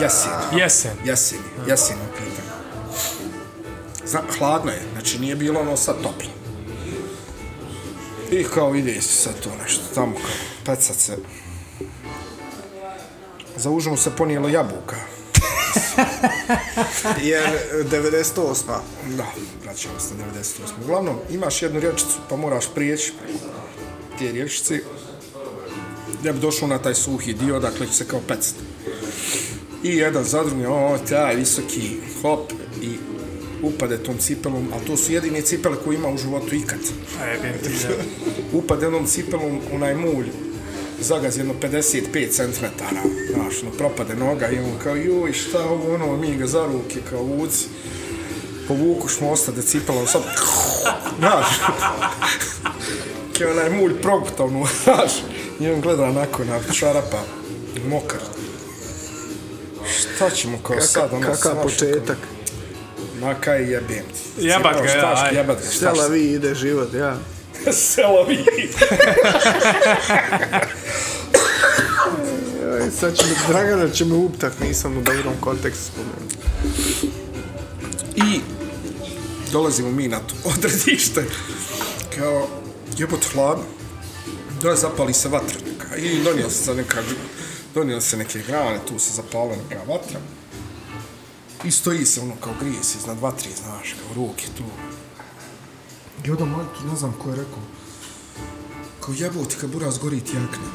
Jesen. 0.02 0.32
Jesen. 0.58 0.92
Jesen, 1.06 1.40
jesen 1.68 1.98
u 1.98 2.14
pitanju. 2.14 2.50
Zna, 4.06 4.22
hladno 4.38 4.72
je, 4.72 4.82
znači 4.94 5.20
nije 5.20 5.36
bilo 5.36 5.60
ono 5.60 5.78
sad 5.78 5.96
toplo. 5.96 6.30
I 8.32 8.44
kao 8.44 8.76
ide 8.76 9.02
se 9.02 9.24
sad 9.24 9.34
to 9.44 9.50
nešto, 9.64 9.84
tamo 9.96 10.16
kao 10.16 10.30
pecat 10.66 10.96
se. 10.96 11.18
Za 13.56 13.70
užinu 13.70 13.98
se 13.98 14.12
ponijelo 14.16 14.50
jabuka. 14.50 14.96
Jer 17.24 17.44
e, 17.44 17.84
98. 17.92 18.80
Da, 19.08 19.26
vraćamo 19.70 20.00
se 20.00 20.16
na 20.16 20.24
98. 20.24 20.84
Uglavnom, 20.84 21.16
imaš 21.32 21.62
jednu 21.62 21.80
rječicu, 21.80 22.18
pa 22.30 22.36
moraš 22.36 22.66
prijeći 22.76 23.14
te 24.20 24.32
rječice. 24.32 24.80
Da 26.24 26.34
bi 26.34 26.40
došao 26.40 26.68
na 26.68 26.78
taj 26.80 26.96
suhi 26.96 27.34
dio, 27.34 27.60
dakle 27.60 27.88
će 27.88 27.94
se 27.94 28.08
kao 28.08 28.20
pecat. 28.28 28.56
I 29.84 29.90
jedan 29.98 30.24
za 30.24 30.44
drugim, 30.44 30.72
o, 30.72 30.98
taj 31.10 31.36
visoki, 31.36 31.98
hop, 32.22 32.52
i 32.82 32.90
upade 33.64 33.98
tom 33.98 34.18
cipelom, 34.18 34.68
ali 34.74 34.86
to 34.86 34.98
su 34.98 35.14
jedine 35.14 35.42
cipele 35.42 35.78
koje 35.84 35.96
ima 35.96 36.10
u 36.10 36.18
životu 36.18 36.56
ikad. 36.56 36.80
Upade 38.54 38.86
jednom 38.86 39.06
cipelom 39.06 39.60
onaj 39.74 39.96
mulj, 39.96 40.28
zagaz 41.02 41.38
jedno 41.38 41.54
55 41.62 42.30
cm, 42.30 42.66
znaš, 43.34 43.62
no, 43.64 43.72
propade 43.78 44.16
noga 44.16 44.50
i 44.50 44.60
on 44.60 44.80
kao, 44.84 44.96
joj, 44.96 45.34
šta 45.34 45.70
ovo, 45.70 45.94
ono, 45.94 46.18
mi 46.18 46.38
ga 46.38 46.48
za 46.48 46.66
ruke, 46.66 47.00
kao 47.10 47.24
vuci, 47.24 47.68
povukuš 48.70 49.20
mosta 49.22 49.52
da 49.52 49.62
cipelom, 49.62 50.08
sad, 50.08 50.22
znaš, 51.20 51.46
kao 53.38 53.52
onaj 53.52 53.70
mulj 53.70 54.02
progutao, 54.02 54.50
no, 54.50 54.68
znaš, 54.84 55.12
i 55.60 55.70
on 55.70 55.82
gleda 55.82 56.04
onako 56.04 56.44
na 56.44 56.60
čarapa, 56.74 57.22
mokar. 57.88 58.20
Šta 60.00 60.30
ćemo 60.30 60.60
kao 60.64 60.82
sad, 60.82 61.14
ono, 61.14 61.28
Kakav 61.28 61.64
početak. 61.64 62.18
Ma 63.22 63.36
kaj 63.36 63.72
jebem 63.72 63.88
ti. 63.88 64.46
Jebat 64.46 64.82
ga, 64.82 64.90
ja, 64.90 65.14
aj. 65.24 65.36
Jebat 65.36 65.58
ga. 65.58 65.72
Štela 65.72 66.08
vi 66.08 66.32
ide 66.32 66.56
život, 66.56 66.94
ja. 66.94 67.18
Selovi. 67.94 68.46
Joj, 72.64 72.92
sad 73.00 73.16
će 73.16 73.26
mi, 73.26 73.32
Dragana 73.48 73.90
će 73.90 74.06
me 74.06 74.16
uptak, 74.16 74.54
nisam 74.60 74.98
u 74.98 75.02
dobrom 75.02 75.34
kontekstu 75.42 75.92
spomenuti. 75.92 76.38
I 78.16 78.40
dolazimo 79.52 79.92
mi 79.92 80.08
na 80.08 80.20
to 80.20 80.36
odredište. 80.56 81.26
Kao, 82.16 82.48
jebot 82.98 83.26
hladno. 83.34 83.64
da 84.64 84.76
zapali 84.76 85.14
se 85.14 85.30
vatra 85.30 85.58
neka. 85.72 85.96
I 85.96 86.24
donio 86.24 86.50
se 86.50 86.64
za 86.64 86.74
neka, 86.74 87.02
donio 87.74 88.02
se 88.02 88.18
neke 88.18 88.42
grane, 88.48 88.80
tu 88.88 89.00
se 89.00 89.14
zapala 89.14 89.56
neka 89.56 89.82
vatra. 89.88 90.20
I 91.64 91.72
stoji 91.72 92.06
se 92.06 92.22
ono 92.22 92.36
kao 92.36 92.54
grije 92.60 92.84
se 92.84 92.98
iznad 92.98 93.20
vatri, 93.20 93.50
znaš, 93.64 93.94
kao 93.94 94.16
ruke 94.16 94.46
tu. 94.58 94.64
I 96.26 96.32
onda 96.32 96.46
moj 96.46 96.66
ne 96.92 96.96
znam 96.96 97.14
ko 97.24 97.30
je 97.30 97.36
rekao. 97.36 97.64
Kao 99.00 99.14
jebote, 99.18 99.56
kad 99.62 99.70
buraz 99.70 99.98
gori 99.98 100.22
ti 100.22 100.34
jakne. 100.36 100.68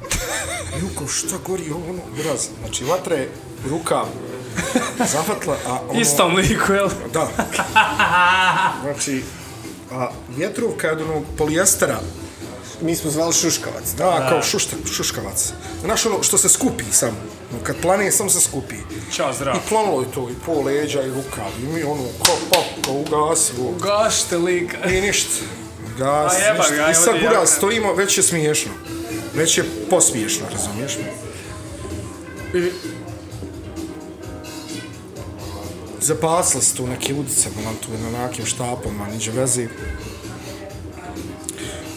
Juko, 0.80 1.08
šta 1.08 1.36
gori 1.46 1.70
ono, 1.70 2.02
buraz, 2.16 2.48
znači 2.60 2.84
vatra 2.84 3.16
je 3.16 3.32
ruka 3.68 4.04
zafatla, 5.12 5.56
a 5.66 5.78
ono... 5.88 6.00
Istom 6.00 6.36
liku, 6.36 6.72
jel? 6.72 6.88
Da. 7.12 7.28
Znači, 8.82 9.22
a 9.92 10.10
vjetrovka 10.36 10.86
je 10.86 10.92
od 10.92 11.00
onog 11.00 11.24
polijestera, 11.38 12.00
Mi 12.82 12.96
smo 12.96 13.10
zvali 13.10 13.32
šuškavac. 13.32 13.90
Da. 13.98 14.04
da, 14.04 14.28
kao 14.28 14.42
šušta, 14.42 14.76
šuškavac. 14.92 15.52
Znaš 15.84 16.06
ono 16.06 16.22
što 16.22 16.38
se 16.38 16.48
skupi 16.48 16.84
samo, 16.92 17.16
ono, 17.52 17.64
kad 17.64 17.76
plane 17.82 18.12
samo 18.12 18.30
se 18.30 18.40
skupi. 18.40 18.74
Ćao, 19.12 19.32
zdravo. 19.32 19.58
I 19.58 19.68
planulo 19.68 20.00
je 20.00 20.12
to, 20.14 20.28
i 20.30 20.34
po 20.46 20.62
leđa, 20.62 21.02
i 21.02 21.08
ruka, 21.08 21.44
i 21.62 21.66
mi 21.66 21.82
ono, 21.82 22.02
kao 22.26 22.36
pa, 22.50 22.56
kao 22.84 22.94
ugasivo. 22.94 23.72
Gašte 23.82 24.36
lika. 24.36 24.90
I 24.90 25.00
ništa. 25.00 25.44
Gas, 25.98 26.32
A 26.32 26.38
jeba 26.38 26.58
ništa. 26.58 26.74
ga, 26.74 26.90
I 26.90 26.94
sad 26.94 27.14
ja- 27.22 27.46
stojimo, 27.46 27.92
već 27.94 28.16
je 28.16 28.22
smiješno. 28.22 28.72
Već 29.34 29.58
je 29.58 29.64
posmiješno, 29.90 30.46
razumiješ 30.52 30.98
me? 30.98 31.10
I... 32.60 32.70
Zapasili 36.00 36.62
se 36.62 36.76
tu 36.76 36.86
neke 36.86 37.14
udice, 37.14 37.48
nam 37.64 37.76
tu 37.76 37.88
na 38.02 38.26
nekim 38.26 38.46
štapama, 38.46 39.06
niđe 39.06 39.30
veze. 39.32 39.66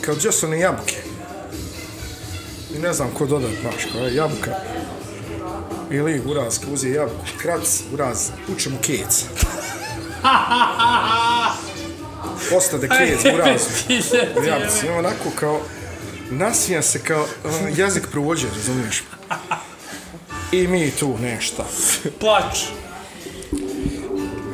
Kao 0.02 0.16
gdje 0.16 0.32
su 0.32 0.46
one 0.46 0.60
jabuke? 0.60 0.96
I 2.76 2.80
ne 2.80 2.94
znam 2.94 3.12
ko 3.12 3.26
dodat, 3.26 3.52
znaš, 3.62 3.92
kao 3.94 4.02
je 4.02 4.16
jabuka. 4.16 4.52
Ili 5.92 6.22
uraz, 6.26 6.60
ko 6.60 6.66
uzije 6.72 6.94
jabuku, 6.94 7.26
krac, 7.38 7.82
uraz, 7.94 8.30
puče 8.48 8.70
mu 8.70 8.78
kec. 8.82 9.26
Ostade 12.58 12.88
kec, 12.88 13.26
uraz. 13.36 13.62
U 14.40 14.44
jabuci, 14.44 14.90
onako 14.90 15.30
kao, 15.40 15.62
nasmija 16.32 16.82
se 16.82 17.00
kao 17.00 17.22
uh, 17.22 17.78
jezik 17.78 18.08
provođe, 18.12 18.48
razumiješ? 18.56 19.04
I 20.52 20.68
mi 20.68 20.92
tu 20.92 21.18
nešto. 21.22 21.66
Plač. 22.20 22.58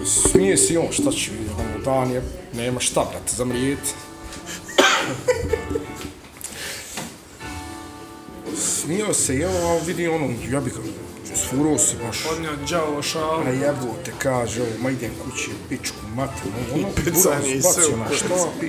Smije 0.09 0.57
se 0.57 0.73
i 0.73 0.77
on, 0.77 0.87
šta 0.91 1.11
će 1.11 1.31
vidjeti, 1.31 1.53
ono, 1.61 1.83
dan 1.85 2.11
je, 2.11 2.21
nema 2.53 2.79
šta, 2.79 3.05
brate, 3.11 3.33
zamrijeti. 3.35 3.89
Smio 8.57 9.13
se 9.13 9.35
i 9.35 9.45
ovo, 9.45 9.67
a 9.67 9.79
vidi 9.85 10.07
ono, 10.07 10.29
ja 10.51 10.59
bi 10.59 10.69
ga, 10.69 10.77
sfurao 11.35 11.77
se 11.77 11.95
baš. 12.05 12.25
Odnio 12.31 12.51
đavo 12.69 13.01
šalu. 13.01 13.43
A 13.45 13.49
jebote, 13.49 14.13
kaže 14.17 14.61
ovo, 14.61 14.71
ma 14.81 14.89
idem 14.89 15.11
kući, 15.23 15.49
pičku, 15.69 15.97
mater, 16.15 16.43
ono, 16.73 16.87
ono, 16.87 17.47
i 17.47 17.61
bacio 17.61 17.97
na 17.97 18.05
kurac. 18.05 18.19
štap 18.19 18.63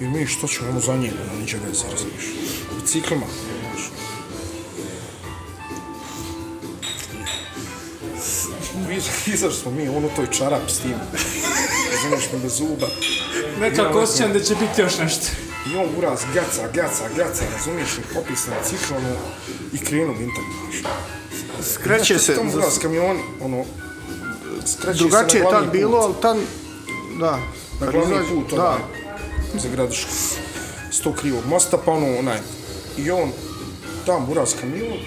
i... 0.00 0.04
Mi 0.04 0.26
što 0.26 0.46
ćemo, 0.46 0.70
ono 0.70 0.80
za 0.80 0.96
njega, 0.96 1.16
ono, 1.30 1.40
niđe 1.40 1.56
veze, 1.66 1.84
razumiješ. 1.92 2.24
Biciklima, 2.80 3.26
Mi- 8.90 8.96
Izašli 9.34 9.52
smo 9.52 9.70
mi, 9.70 9.88
ono 9.88 10.08
toj 10.08 10.26
čarap 10.28 10.68
s 10.68 10.78
tim, 10.78 10.94
razumiješ 11.92 12.32
me 12.32 12.38
bez 12.38 12.52
zuba. 12.52 12.86
Nekako 13.60 13.98
osjećam 14.00 14.32
da 14.32 14.40
će 14.40 14.54
biti 14.54 14.80
još 14.80 14.98
nešto. 14.98 15.26
I 15.66 15.76
on 15.76 15.88
uraz 15.98 16.20
gaca, 16.34 16.62
gaca, 16.74 17.04
gaca, 17.16 17.44
razumiješ 17.56 17.88
me, 17.88 18.14
popis 18.14 18.46
na 18.46 18.52
bicikl, 18.62 18.94
ono, 18.94 19.14
i 19.72 19.78
krenu 19.78 20.14
vintar, 20.14 20.44
znaš. 20.62 20.92
Skreće 21.64 22.18
se, 22.18 22.34
za- 22.34 22.58
uraz 22.58 22.78
kamion, 22.78 23.18
ono, 23.40 23.64
skreće 24.66 24.98
drugačije 24.98 25.30
se 25.30 25.38
je 25.38 25.44
na 25.44 25.50
tad 25.50 25.72
bilo, 25.72 25.98
ali 25.98 26.14
tad, 26.22 26.36
da. 27.20 27.38
na 27.80 27.90
glavni 27.90 28.14
izađe- 28.16 28.28
put, 28.30 28.50
da. 28.50 28.66
onaj, 28.66 28.80
za 29.54 29.68
gradišku, 29.68 30.10
s 30.92 31.00
tog 31.00 31.14
krivog 31.14 31.46
mosta, 31.46 31.78
pa 31.78 31.92
ono, 31.92 32.18
onaj, 32.18 32.38
i 32.98 33.10
on, 33.10 33.30
tam 34.06 34.26
buraz 34.26 34.54
kamion, 34.60 34.98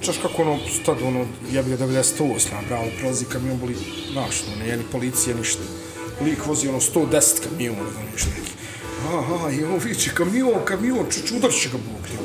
Čaš 0.00 0.16
kako 0.22 0.42
ono, 0.42 0.58
tad 0.86 1.02
ono, 1.02 1.26
ja 1.52 1.62
bi 1.62 1.70
ga 1.70 1.76
98, 1.86 2.48
bravo, 2.68 2.86
prolazi 3.00 3.24
kamion, 3.24 3.58
boli, 3.58 3.76
znaš, 4.12 4.42
ono, 4.46 4.64
ne, 4.64 4.76
ni 4.76 4.82
policija, 4.92 5.36
ništa. 5.36 5.62
Lik 6.24 6.46
vozi 6.46 6.68
ono 6.68 6.80
110 6.80 7.48
kamiona, 7.48 7.82
nešto 8.12 8.30
neki. 8.38 8.52
Aha, 9.14 9.50
i 9.50 9.64
on 9.64 9.78
viče, 9.84 10.10
kamion, 10.14 10.64
kamion, 10.64 11.06
čuč, 11.10 11.32
udar 11.32 11.50
će 11.52 11.68
ga 11.68 11.78
Bog, 11.78 12.06
jo. 12.14 12.20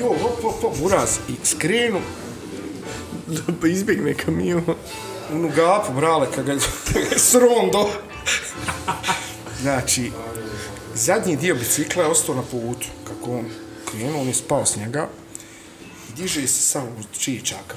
Jo, 0.00 0.14
hop, 0.22 0.42
hop, 0.42 0.60
hop, 0.60 0.78
buraz, 0.78 1.18
i 1.28 1.46
skrenu, 1.46 2.00
Da 3.26 3.52
pa 3.60 3.66
izbjegne 3.68 4.14
kamion. 4.14 4.64
onu 5.34 5.50
gapu, 5.56 5.92
brale, 5.92 6.26
kad 6.34 6.46
ga, 6.46 6.52
kad 6.92 7.02
ga 7.02 7.08
je 7.12 7.18
srondo. 7.18 7.88
znači, 9.62 10.10
zadnji 10.94 11.36
dio 11.36 11.54
bicikla 11.54 12.02
je 12.02 12.08
ostao 12.08 12.34
na 12.34 12.42
putu. 12.42 12.86
Kako 13.04 13.30
on 13.38 13.44
krenuo, 13.90 14.20
on 14.20 14.26
je 14.28 14.34
spao 14.34 14.66
s 14.66 14.76
njega. 14.76 15.08
Diže 16.18 16.46
se 16.46 16.62
samo 16.62 16.86
u 16.86 17.18
čičaka. 17.18 17.76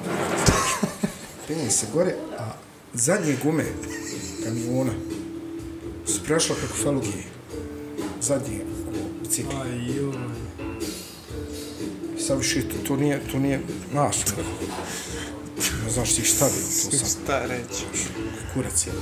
Penje 1.48 1.72
se 1.72 1.86
gore, 1.94 2.16
a 2.40 2.52
zadnje 2.94 3.38
gume 3.44 3.66
kamiona 4.44 4.92
su 6.06 6.24
prešla 6.24 6.56
preko 6.56 6.74
falugije. 6.74 7.24
Zadnje 8.22 8.61
bicikla. 9.22 9.61
Aj, 9.61 9.95
joj. 9.95 10.14
I 12.18 12.22
sad 12.22 12.38
više, 12.38 12.61
to, 12.61 12.76
to 12.88 12.95
nije, 12.95 13.22
to 13.32 13.40
nije 13.40 13.61
naš. 13.94 14.18
Ne 15.84 15.92
znaš 15.92 16.16
ti 16.16 16.24
šta 16.24 16.45
bi 16.45 16.52
to 16.52 16.98
sad. 16.98 17.24
Šta 17.24 17.45
reći? 17.45 17.86
kurac 18.53 18.88
je. 18.88 18.94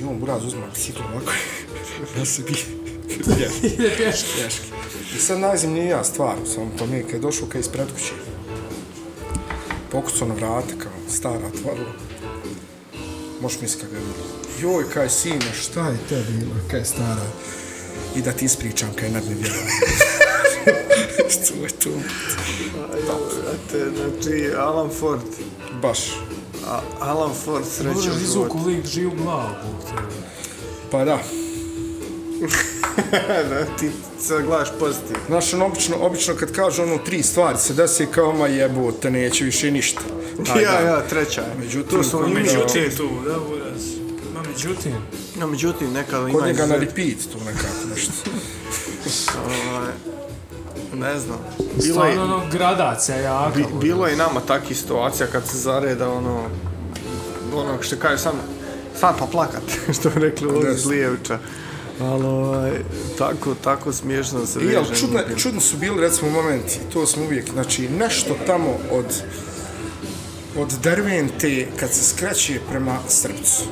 I 0.00 0.04
on 0.04 0.18
buraz 0.20 0.44
uzma 0.44 0.66
bicikl 0.74 1.02
ovako, 1.02 1.32
ja 2.18 2.24
se 2.24 2.42
Ide 3.62 3.90
pješke. 3.96 4.26
pješke. 4.36 4.62
I 5.16 5.18
sad 5.18 5.38
najzimnija 5.40 6.04
stvar, 6.04 6.36
samo 6.54 6.70
pa 6.78 6.86
mi 6.86 7.02
kad 7.02 7.12
je 7.12 7.18
došao 7.18 7.48
kaj 7.48 7.60
ispred 7.60 7.86
kuće, 7.92 8.12
pokucao 9.90 10.28
na 10.28 10.34
vrata 10.34 10.74
kao 10.78 10.92
stara 11.10 11.46
otvorila. 11.54 11.92
Možeš 13.40 13.60
misliti 13.60 13.84
kada 13.86 13.96
je 13.96 14.02
bilo. 14.02 14.72
Joj, 14.72 14.84
kaj 14.94 15.08
sine, 15.08 15.52
šta 15.62 15.88
je 15.88 15.98
te 16.08 16.22
bilo, 16.28 16.52
kaj 16.70 16.84
stara? 16.84 17.26
I 18.16 18.22
da 18.22 18.32
ti 18.32 18.44
ispričam 18.44 18.88
kaj 18.96 19.10
nad 19.10 19.22
me 19.28 19.34
vjerovala. 19.34 19.68
Što 21.32 21.54
je 21.54 21.68
to? 21.68 21.90
Znate, 23.04 23.90
znači, 23.96 24.50
Alan 24.58 24.90
Ford. 25.00 25.22
Baš. 25.82 25.98
A, 26.68 26.80
Alan 27.00 27.30
Ford 27.44 27.64
sreće 27.66 27.94
Možeš 27.94 28.14
u 28.14 28.18
životu. 28.18 28.24
izvuku 28.24 28.58
lik 28.66 28.86
živ 28.86 29.10
glavu. 29.10 29.54
Pa 30.90 31.04
da. 31.04 31.18
da, 33.50 33.76
ti 33.76 33.90
sad 34.20 34.42
gledaš 34.42 34.68
pozitivno. 34.72 35.20
Znaš, 35.26 35.54
ono, 35.54 35.66
obično, 35.66 35.96
obično 35.98 36.34
kad 36.34 36.52
kažu 36.52 36.82
ono 36.82 36.98
tri 36.98 37.22
stvari 37.22 37.58
se 37.58 37.74
desi 37.74 38.06
kao 38.06 38.32
ma 38.32 38.46
jebote, 38.46 39.10
neće 39.10 39.44
više 39.44 39.70
ništa. 39.70 40.00
Taj 40.46 40.62
Ja, 40.62 40.72
dan. 40.72 40.86
ja, 40.86 41.00
treća 41.00 41.40
je. 41.40 41.54
Međutim, 41.58 41.90
to 41.90 42.02
smo 42.02 42.18
kod 42.18 42.28
i 42.28 42.34
mi. 42.34 42.40
njega- 42.40 42.52
Međutim, 42.52 42.96
tu, 42.96 43.08
da, 43.26 43.38
buraz. 43.40 43.82
Ma 44.34 44.42
međutim. 44.42 44.92
No, 45.36 45.46
međutim, 45.46 45.92
nekada 45.92 46.28
ima 46.28 46.32
Kod 46.32 46.46
njega 46.46 46.66
na 46.66 46.76
repeat 46.76 47.18
tu 47.32 47.38
nekako 47.40 47.88
nešto. 47.90 48.12
ovaj, 49.68 49.92
Ne 50.94 51.18
znam. 51.18 51.38
Bilo 51.58 52.04
je, 52.04 52.12
Stvarno 52.12 52.22
ono 52.24 52.42
gradacija 52.50 53.16
jaka. 53.16 53.50
bi, 53.56 53.64
bilo 53.80 54.06
je 54.06 54.12
i 54.12 54.16
nama 54.16 54.40
takih 54.40 54.78
situacija 54.78 55.26
kad 55.26 55.48
se 55.48 55.58
zareda 55.58 56.10
ono, 56.10 56.42
ono 57.54 57.82
što 57.82 57.96
kaže 57.96 58.18
sam, 58.18 58.32
sad 59.00 59.18
pa 59.18 59.26
plakat, 59.26 59.62
što 60.00 60.10
bi 60.10 60.20
rekli 60.20 60.48
ovdje 60.48 60.74
iz 60.74 60.86
Lijevića. 60.86 61.38
Ali, 62.00 62.24
ovaj, 62.26 62.70
tako, 63.18 63.54
tako 63.64 63.92
smiješno 63.92 64.46
se 64.46 64.60
I, 64.60 64.64
veže. 64.66 64.76
ali 64.78 64.96
čudno, 64.96 65.20
čudno 65.36 65.60
su 65.60 65.76
bili, 65.76 66.00
recimo, 66.00 66.30
momenti, 66.30 66.78
to 66.92 67.06
smo 67.06 67.24
uvijek, 67.24 67.50
znači, 67.52 67.88
nešto 67.88 68.36
tamo 68.46 68.68
od, 68.90 69.22
od 70.58 70.72
Dervente, 70.82 71.66
kad 71.76 71.92
se 71.92 72.04
skreće 72.04 72.60
prema 72.70 72.98
Srpcu. 73.08 73.62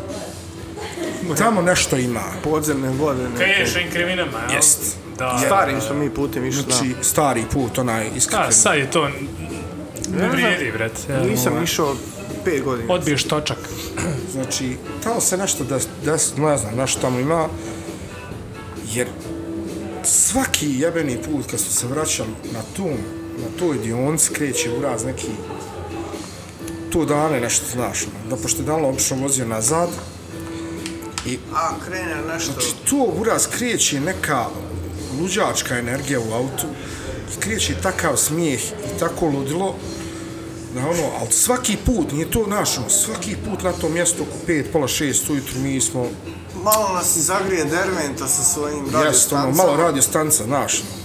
Tamo 1.39 1.63
nešto 1.63 1.97
ima. 1.97 2.23
Podzemne 2.45 2.89
vode 2.89 3.23
neke. 3.29 3.45
Kaješa 3.45 3.81
inkriminama, 3.81 4.39
jel? 4.49 4.57
Jest. 4.57 4.97
Da. 5.19 5.43
Starim 5.47 5.81
smo 5.81 5.95
mi 5.95 6.11
putem 6.11 6.45
išli. 6.47 6.63
Znači, 6.63 6.95
stari 7.03 7.45
put, 7.53 7.79
onaj 7.79 8.11
Da, 8.11 8.17
iskriven. 8.17 8.53
sad 8.53 8.79
je 8.79 8.91
to... 8.91 9.09
Ne 10.17 10.29
vrijedi, 10.29 10.73
bret. 10.73 10.93
da. 11.09 11.21
Nisam 11.21 11.63
išao 11.65 11.95
pet 12.45 12.63
godina. 12.65 12.95
Odbiješ 12.95 13.25
točak. 13.25 13.59
Znači, 14.33 14.77
tamo 15.05 15.21
se 15.21 15.37
nešto 15.37 15.65
des, 15.65 15.87
des, 16.05 16.37
ne 16.37 16.57
znam, 16.59 16.75
nešto 16.77 17.01
tamo 17.01 17.19
ima, 17.19 17.49
jer 18.95 19.09
svaki 20.05 20.79
jebeni 20.79 21.19
put 21.23 21.47
kad 21.51 21.61
smo 21.61 21.71
se 21.71 21.87
vraćali 21.87 22.31
na 22.53 22.63
tom, 22.77 22.97
na 23.39 23.59
toj 23.59 23.79
dionici 23.79 24.33
kreće 24.33 24.71
u 24.79 24.83
raz 24.83 25.05
neki 25.05 25.27
to 26.93 27.05
dane 27.05 27.41
nešto, 27.41 27.67
znaš, 27.73 28.03
ono, 28.03 28.37
da 28.37 28.43
pošto 28.43 28.63
je 28.63 28.67
dan 28.67 28.85
obično 28.85 29.17
vozio 29.17 29.47
nazad, 29.47 29.89
i 31.27 31.39
A, 31.55 31.71
krene 31.87 32.17
nešto. 32.33 32.53
znači 32.53 32.75
to 32.91 33.13
u 33.21 33.25
raz 33.25 33.47
kreće 33.47 34.01
neka 34.01 34.47
luđačka 35.21 35.79
energija 35.79 36.21
u 36.21 36.33
autu, 36.33 36.67
kreće 37.39 37.75
takav 37.83 38.17
smijeh 38.17 38.61
i 38.63 38.99
tako 38.99 39.27
ludilo, 39.27 39.75
da 40.75 40.81
ono, 40.81 41.11
ali 41.21 41.33
svaki 41.33 41.77
put, 41.87 42.13
nije 42.13 42.31
to 42.31 42.47
naš, 42.47 42.79
ono, 42.79 42.89
svaki 42.89 43.37
put 43.45 43.63
na 43.63 43.73
tom 43.73 43.93
mjestu 43.93 44.23
oko 44.23 44.37
5, 44.47 44.65
pola 44.73 44.89
6 44.89 45.33
ujutru 45.33 45.61
mi 45.61 45.81
smo, 45.81 46.09
Malo 46.63 46.89
nas 46.95 47.17
i 47.17 47.21
zagrije 47.21 47.65
Derventa 47.65 48.29
sa 48.29 48.43
svojim 48.45 48.85
jest, 48.85 48.93
ono, 48.93 49.03
radiostancama. 49.03 49.53
malo 49.57 49.77
radio 49.77 50.03
stanca, 50.03 50.45
znaš, 50.45 50.75
ono. 50.75 51.01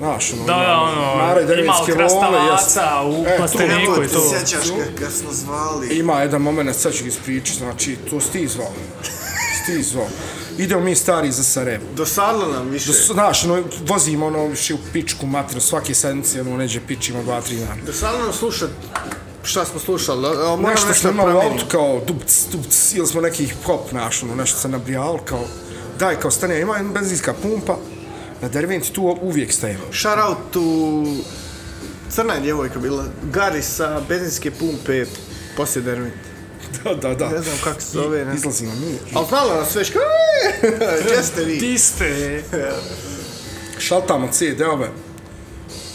Znaš, 0.00 0.32
ono, 0.32 0.44
Da, 0.44 0.52
da, 0.52 0.62
ima 0.62 0.82
ono, 0.82 1.16
Mare 1.16 1.40
ima 1.40 1.48
Dervinske 1.48 1.92
od 1.92 1.98
lole, 2.00 2.02
jes. 2.02 2.12
krastavaca 2.12 3.02
u 3.04 3.24
E, 3.24 3.30
to- 3.30 3.36
plasteniku 3.36 4.02
i 4.02 4.06
ti 4.06 4.12
to. 4.14 4.30
sjećaš 4.30 4.66
kad, 4.68 4.94
kad 4.98 5.12
smo 5.12 5.32
zvali. 5.32 5.88
Ima 5.88 6.20
jedan 6.20 6.42
moment, 6.42 6.76
sad 6.76 6.92
ću 6.92 7.02
ga 7.02 7.08
ispričati, 7.08 7.58
znači, 7.58 7.96
to 8.10 8.20
si 8.20 8.30
ti 8.30 8.48
zvao. 8.48 8.72
Si 9.56 9.72
ti 9.72 9.82
zvao. 9.82 10.06
Idemo 10.58 10.80
mi 10.80 10.94
stari 10.94 11.32
za 11.32 11.44
Sarajevo. 11.44 11.84
Dosadilo 11.94 12.46
nam 12.48 12.68
više. 12.68 12.92
Znaš, 12.92 13.44
ono, 13.44 13.62
vozimo 13.82 14.26
ono 14.26 14.46
više 14.46 14.74
u 14.74 14.88
pičku 14.92 15.26
materiju, 15.26 15.60
svake 15.60 15.94
sedmice, 15.94 16.40
ono, 16.40 16.56
neđe 16.56 16.80
pičimo 16.80 17.22
dva, 17.22 17.40
tri 17.40 17.56
dana. 17.56 17.76
Dosadilo 17.86 18.22
nam 18.22 18.32
slušat 18.32 18.70
šta 19.46 19.64
smo 19.64 19.80
slušali. 19.80 20.26
a, 20.26 20.30
a, 20.30 20.56
Moram 20.56 20.62
Nešto 20.74 20.88
nešto 20.88 21.08
promijenim. 21.12 21.52
autu 21.52 21.64
kao 21.70 22.00
dubc, 22.06 22.46
dubc, 22.52 22.94
ili 22.94 23.06
smo 23.06 23.20
nekih 23.20 23.54
pop 23.66 23.92
naš, 23.92 24.22
ono, 24.22 24.34
nešto 24.34 24.58
se 24.58 24.68
nabrijalo, 24.68 25.18
kao, 25.24 25.44
daj, 25.98 26.20
kao 26.20 26.30
stane, 26.30 26.60
ima 26.60 26.76
jedna 26.76 26.92
benzinska 26.92 27.34
pumpa, 27.42 27.76
na 28.42 28.48
Derventi 28.48 28.92
tu 28.92 29.18
uvijek 29.22 29.52
stajemo. 29.52 29.84
Shout 29.92 30.18
out 30.28 30.38
to 30.52 30.60
crna 32.10 32.34
je 32.34 32.40
djevojka 32.40 32.78
bila. 32.78 33.04
Gari 33.32 33.62
sa 33.62 34.00
benzinske 34.08 34.50
pumpe 34.50 35.04
poslije 35.56 35.82
Dervent. 35.84 36.14
Da, 36.84 36.94
da, 36.94 37.14
da. 37.14 37.28
Ne 37.28 37.38
znam 37.42 37.56
kako 37.64 37.80
se 37.80 37.86
zove. 37.92 38.24
Ne. 38.24 38.34
Izlazimo 38.34 38.72
mi. 38.74 38.98
Ali 39.14 39.26
znala 39.28 39.54
nas 39.54 39.68
sve 39.72 39.84
ško... 39.84 39.98
Gdje 41.04 41.22
ste 41.22 41.44
vi? 41.44 41.58
Ti 41.58 41.78
ste... 41.78 42.42
Šaltamo 43.86 44.28
CD-ove 44.32 44.88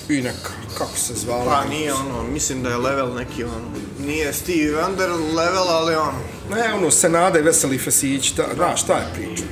i 0.10 0.22
neka, 0.22 0.52
kako 0.78 0.98
se 0.98 1.14
zvala. 1.16 1.46
Pa 1.46 1.70
nije 1.70 1.94
ono, 1.94 2.24
mislim 2.24 2.64
da 2.64 2.70
je 2.70 2.78
level 2.78 3.16
neki 3.16 3.44
ono, 3.44 3.68
nije 4.00 4.34
Steve 4.34 4.72
Wonder 4.74 5.10
level, 5.36 5.70
ali 5.70 5.96
ono, 5.96 6.20
Ne, 6.52 6.74
ono, 6.74 6.92
Senada 6.92 7.40
i 7.40 7.44
Veseli 7.44 7.78
Fesić, 7.78 8.32
da, 8.32 8.46
znaš, 8.56 8.82
šta 8.84 8.94
je 8.94 9.08
priča. 9.14 9.44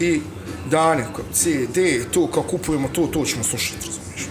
I 0.00 0.20
dane, 0.66 1.06
kao 1.06 1.24
CD, 1.32 1.78
tu, 2.10 2.26
kao 2.26 2.42
kupujemo 2.42 2.88
to, 2.88 3.06
to 3.06 3.24
ćemo 3.24 3.44
slušati, 3.44 3.86
razumiješ. 3.86 4.28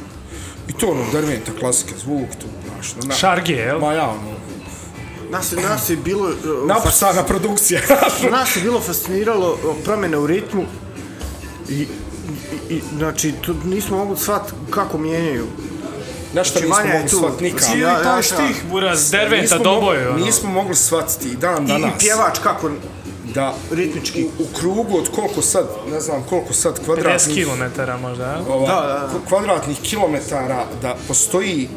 I 0.68 0.74
to, 0.74 0.88
ono, 0.88 1.04
Derventa, 1.12 1.52
klasika, 1.60 1.92
zvuk, 1.98 2.30
tu, 2.32 2.48
znaš, 2.66 2.96
no, 2.96 3.08
na, 3.08 3.16
Šarge, 3.16 3.54
jel? 3.54 3.80
Ma 3.80 3.94
ja, 3.94 4.10
ono, 4.10 4.34
nas, 5.30 5.52
je- 5.52 5.58
nas 5.60 5.90
je 5.90 5.96
bilo... 5.98 6.28
uh, 6.54 6.68
napusana 6.68 7.24
produkcija. 7.24 7.82
fas- 7.90 8.32
nas 8.32 8.56
je 8.56 8.62
bilo 8.62 8.80
fasciniralo 8.80 9.58
promjene 9.86 10.18
u 10.18 10.28
ritmu 10.28 10.66
i, 11.70 11.88
i, 12.70 12.74
i 12.74 12.82
znači, 12.98 13.32
tu 13.34 13.56
nismo 13.66 13.98
mogli 13.98 14.18
shvatiti 14.18 14.54
kako 14.70 14.98
mijenjaju. 14.98 15.46
Nešto 16.34 16.60
Znači, 16.60 16.68
nismo 16.68 16.94
mogli 16.94 17.10
tu. 17.10 17.18
shvatiti 17.18 17.44
nikako. 17.44 17.64
Cijeli 17.64 17.82
Ja- 17.82 17.90
ja 17.90 18.04
taj 18.04 18.22
štih, 18.24 18.64
buraz, 18.66 19.12
derventa, 19.12 19.42
Nismo 19.56 19.58
doboje, 19.66 20.00
mogli- 20.00 20.14
ono. 20.14 20.26
Nismo 20.26 20.50
mogli 20.52 20.76
shvatiti 20.76 21.30
i 21.30 21.36
dan 21.36 21.64
I, 21.64 21.68
danas. 21.68 21.96
I 21.96 22.00
pjevač 22.00 22.40
kako 22.40 22.70
da 23.26 23.54
ritmički. 23.72 24.24
u, 24.24 24.44
u 24.44 24.48
krugu 24.50 24.98
od 24.98 25.10
koliko 25.12 25.42
sad, 25.42 25.66
ne 25.88 26.00
znam 26.00 26.24
koliko 26.24 26.54
sad 26.54 26.74
50 26.76 26.86
kvadratnih, 26.86 27.46
km 27.46 27.62
možda, 28.02 28.26
jel? 28.26 28.42
ova, 28.50 28.68
Da, 28.68 28.82
da, 28.84 28.94
da. 29.14 29.28
kvadratnih 29.30 29.80
kilometara 29.80 30.66
da 30.82 30.96
postoji 31.08 31.70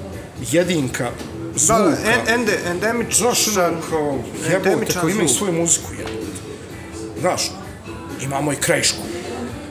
jedinka 0.42 1.04
Da, 1.04 1.58
zvuka. 1.58 1.82
da, 1.82 1.88
en, 1.88 2.34
ende, 2.34 2.58
endemičan, 2.66 3.18
Znaš, 3.18 3.48
ono, 3.48 3.76
kao, 3.90 4.18
jebote, 4.50 4.92
kao 4.92 5.08
imaju 5.08 5.28
svoju 5.28 5.52
muziku, 5.52 5.86
jebote. 5.92 6.16
Znaš, 7.20 7.50
imamo 8.20 8.52
i 8.52 8.56
krajišku. 8.56 8.98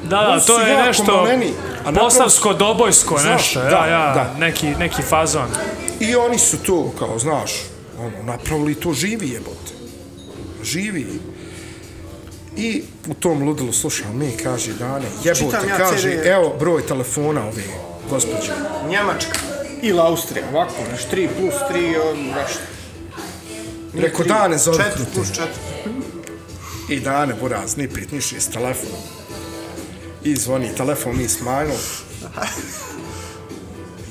Da, 0.05 0.17
da, 0.17 0.39
to 0.39 0.59
je 0.59 0.77
nešto 0.77 1.15
maleni, 1.15 1.53
a 1.77 1.85
napravo- 1.85 1.99
posavsko, 1.99 2.53
dobojsko 2.53 3.17
Znaš, 3.17 3.33
nešto, 3.33 3.59
da, 3.59 3.69
ja, 3.69 3.85
ja, 3.87 4.13
da. 4.13 4.39
Neki, 4.39 4.67
neki 4.69 5.01
fazon. 5.01 5.47
I 5.99 6.15
oni 6.15 6.37
su 6.39 6.57
to, 6.57 6.91
kao, 6.99 7.19
znaš, 7.19 7.51
ono, 7.99 8.23
napravili 8.23 8.75
to 8.75 8.93
živi, 8.93 9.29
jebote. 9.29 9.71
Živi. 10.63 11.19
I 12.57 12.83
u 13.07 13.13
tom 13.13 13.43
ludilu 13.43 13.73
slušam 13.73 14.17
mi, 14.17 14.31
kaže 14.33 14.73
Dane, 14.73 15.05
jebote, 15.23 15.67
ja 15.69 15.77
kaže, 15.77 16.11
CD. 16.11 16.25
evo 16.25 16.55
broj 16.59 16.87
telefona 16.87 17.41
ove 17.43 17.63
gospođe. 18.09 18.51
Njemačka 18.89 19.39
ili 19.81 19.99
Austrija, 19.99 20.45
ovako, 20.51 20.73
znaš, 20.89 21.01
3 21.05 21.27
plus 21.39 21.53
3, 21.71 21.95
on, 22.03 22.17
znaš, 22.33 22.51
Preko 23.93 24.23
dane 24.23 24.57
zove 24.57 24.77
4 24.77 24.91
krute. 24.95 25.11
plus 25.13 25.27
4. 25.27 25.45
I 26.89 26.99
Dane, 26.99 27.33
buraz, 27.33 27.77
ni 27.77 27.87
pet, 27.89 28.11
ni 28.11 28.21
šest, 28.21 28.53
telefon. 28.53 28.89
I 30.25 30.35
zvoni 30.35 30.75
telefon, 30.77 31.17
mi 31.17 31.27
smanjili. 31.27 31.77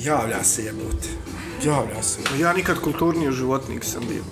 Javlja 0.01 0.45
se 0.45 0.65
jebote. 0.65 1.09
Javlja 1.65 2.03
se. 2.03 2.19
Ja 2.41 2.53
nikad 2.53 2.81
kulturniji 2.81 3.33
životnik 3.33 3.85
sam 3.85 4.03
bio. 4.09 4.23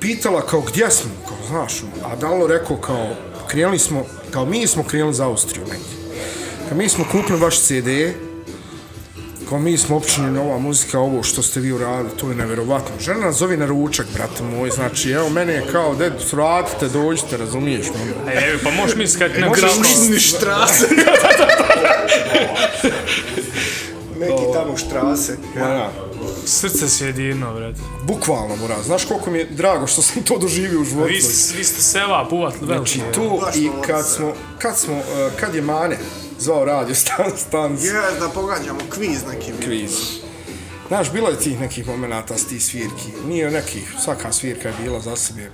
pitala 0.00 0.46
kao 0.46 0.60
gdje 0.60 0.90
smo, 0.90 1.10
kao 1.28 1.36
znaš, 1.48 1.82
ono, 1.82 2.12
a 2.12 2.16
Dalo 2.16 2.46
rekao 2.46 2.76
kao 2.76 3.14
krenuli 3.48 3.78
smo, 3.78 4.04
kao 4.30 4.46
mi 4.46 4.66
smo 4.66 4.82
krenuli 4.82 5.14
za 5.14 5.26
Austriju 5.26 5.62
negdje. 5.62 6.20
Kao 6.68 6.78
mi 6.78 6.88
smo 6.88 7.04
kupili 7.12 7.40
vaš 7.40 7.60
CD, 7.60 7.88
kao 9.44 9.58
mi 9.58 9.78
smo 9.78 9.96
općinjeni 9.96 10.38
ova 10.40 10.58
muzika, 10.58 10.98
ovo 10.98 11.22
što 11.22 11.42
ste 11.42 11.60
vi 11.60 11.72
uradili, 11.72 12.08
to 12.10 12.28
je 12.28 12.34
neverovatno. 12.36 12.90
Žena 13.00 13.20
nas 13.20 13.36
zove 13.36 13.56
na 13.56 13.66
ručak, 13.66 14.06
brate 14.14 14.42
moj, 14.44 14.70
znači, 14.70 15.10
evo, 15.10 15.28
mene 15.30 15.52
je 15.52 15.64
kao, 15.72 15.94
ded, 15.94 16.12
vratite, 16.32 16.88
dođite, 16.88 17.36
razumiješ, 17.36 17.86
ono. 17.88 18.30
E, 18.30 18.44
evo, 18.44 18.60
pa 18.64 18.70
možeš 18.72 18.96
mi 18.96 19.08
skati 19.08 19.40
na 19.40 19.48
možeš 19.48 19.64
glavno. 19.64 19.84
mi- 20.10 20.18
štrase. 20.18 20.86
Neki 24.16 24.42
tamo 24.54 24.76
štrase. 24.76 25.36
Ma, 25.54 25.60
ja, 25.62 25.92
Srce 26.46 26.88
se 26.88 27.06
jedino, 27.06 27.54
brate. 27.54 27.80
bukvalno, 28.02 28.56
mora, 28.56 28.82
znaš 28.82 29.04
koliko 29.04 29.30
mi 29.30 29.38
je 29.38 29.44
drago 29.46 29.86
što 29.86 30.02
sam 30.02 30.22
to 30.22 30.38
doživio 30.38 30.80
u 30.80 30.84
životu. 30.84 31.08
Vi, 31.08 31.20
ste- 31.20 31.58
vi 31.58 31.64
ste 31.64 31.82
sela 31.82 32.26
puvat 32.30 32.54
veliki. 32.60 32.98
Znači, 32.98 33.12
tu 33.14 33.40
i 33.54 33.68
kad 33.86 34.08
smo, 34.08 34.32
kad 34.58 34.78
smo, 34.78 34.94
uh, 34.94 35.02
kad 35.36 35.54
je 35.54 35.62
Mane 35.62 35.96
zvao 36.44 36.64
radio 36.64 36.94
stan, 36.94 37.30
stan, 37.36 37.76
Je, 37.80 38.18
da 38.20 38.28
pogađamo 38.28 38.80
kviz 38.94 39.24
neki 39.32 39.52
kriz. 39.64 39.92
Znaš, 40.88 41.12
bilo 41.12 41.28
je 41.28 41.38
tih 41.38 41.60
nekih 41.60 41.86
momenata 41.86 42.38
s 42.38 42.46
tih 42.46 42.64
svirki. 42.64 43.08
Nije 43.26 43.50
nekih, 43.50 43.94
svaka 44.04 44.32
svirka 44.32 44.68
je 44.68 44.74
bila 44.82 45.00
za 45.00 45.16
sebe. 45.16 45.50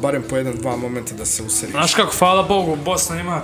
Barem 0.00 0.22
po 0.30 0.36
jedan, 0.36 0.56
dva 0.56 0.76
momenta 0.76 1.14
da 1.14 1.24
se 1.24 1.42
useri. 1.42 1.72
Znaš 1.72 1.94
kako, 1.94 2.12
hvala 2.18 2.42
Bogu, 2.42 2.76
Bosna 2.76 3.20
ima 3.20 3.42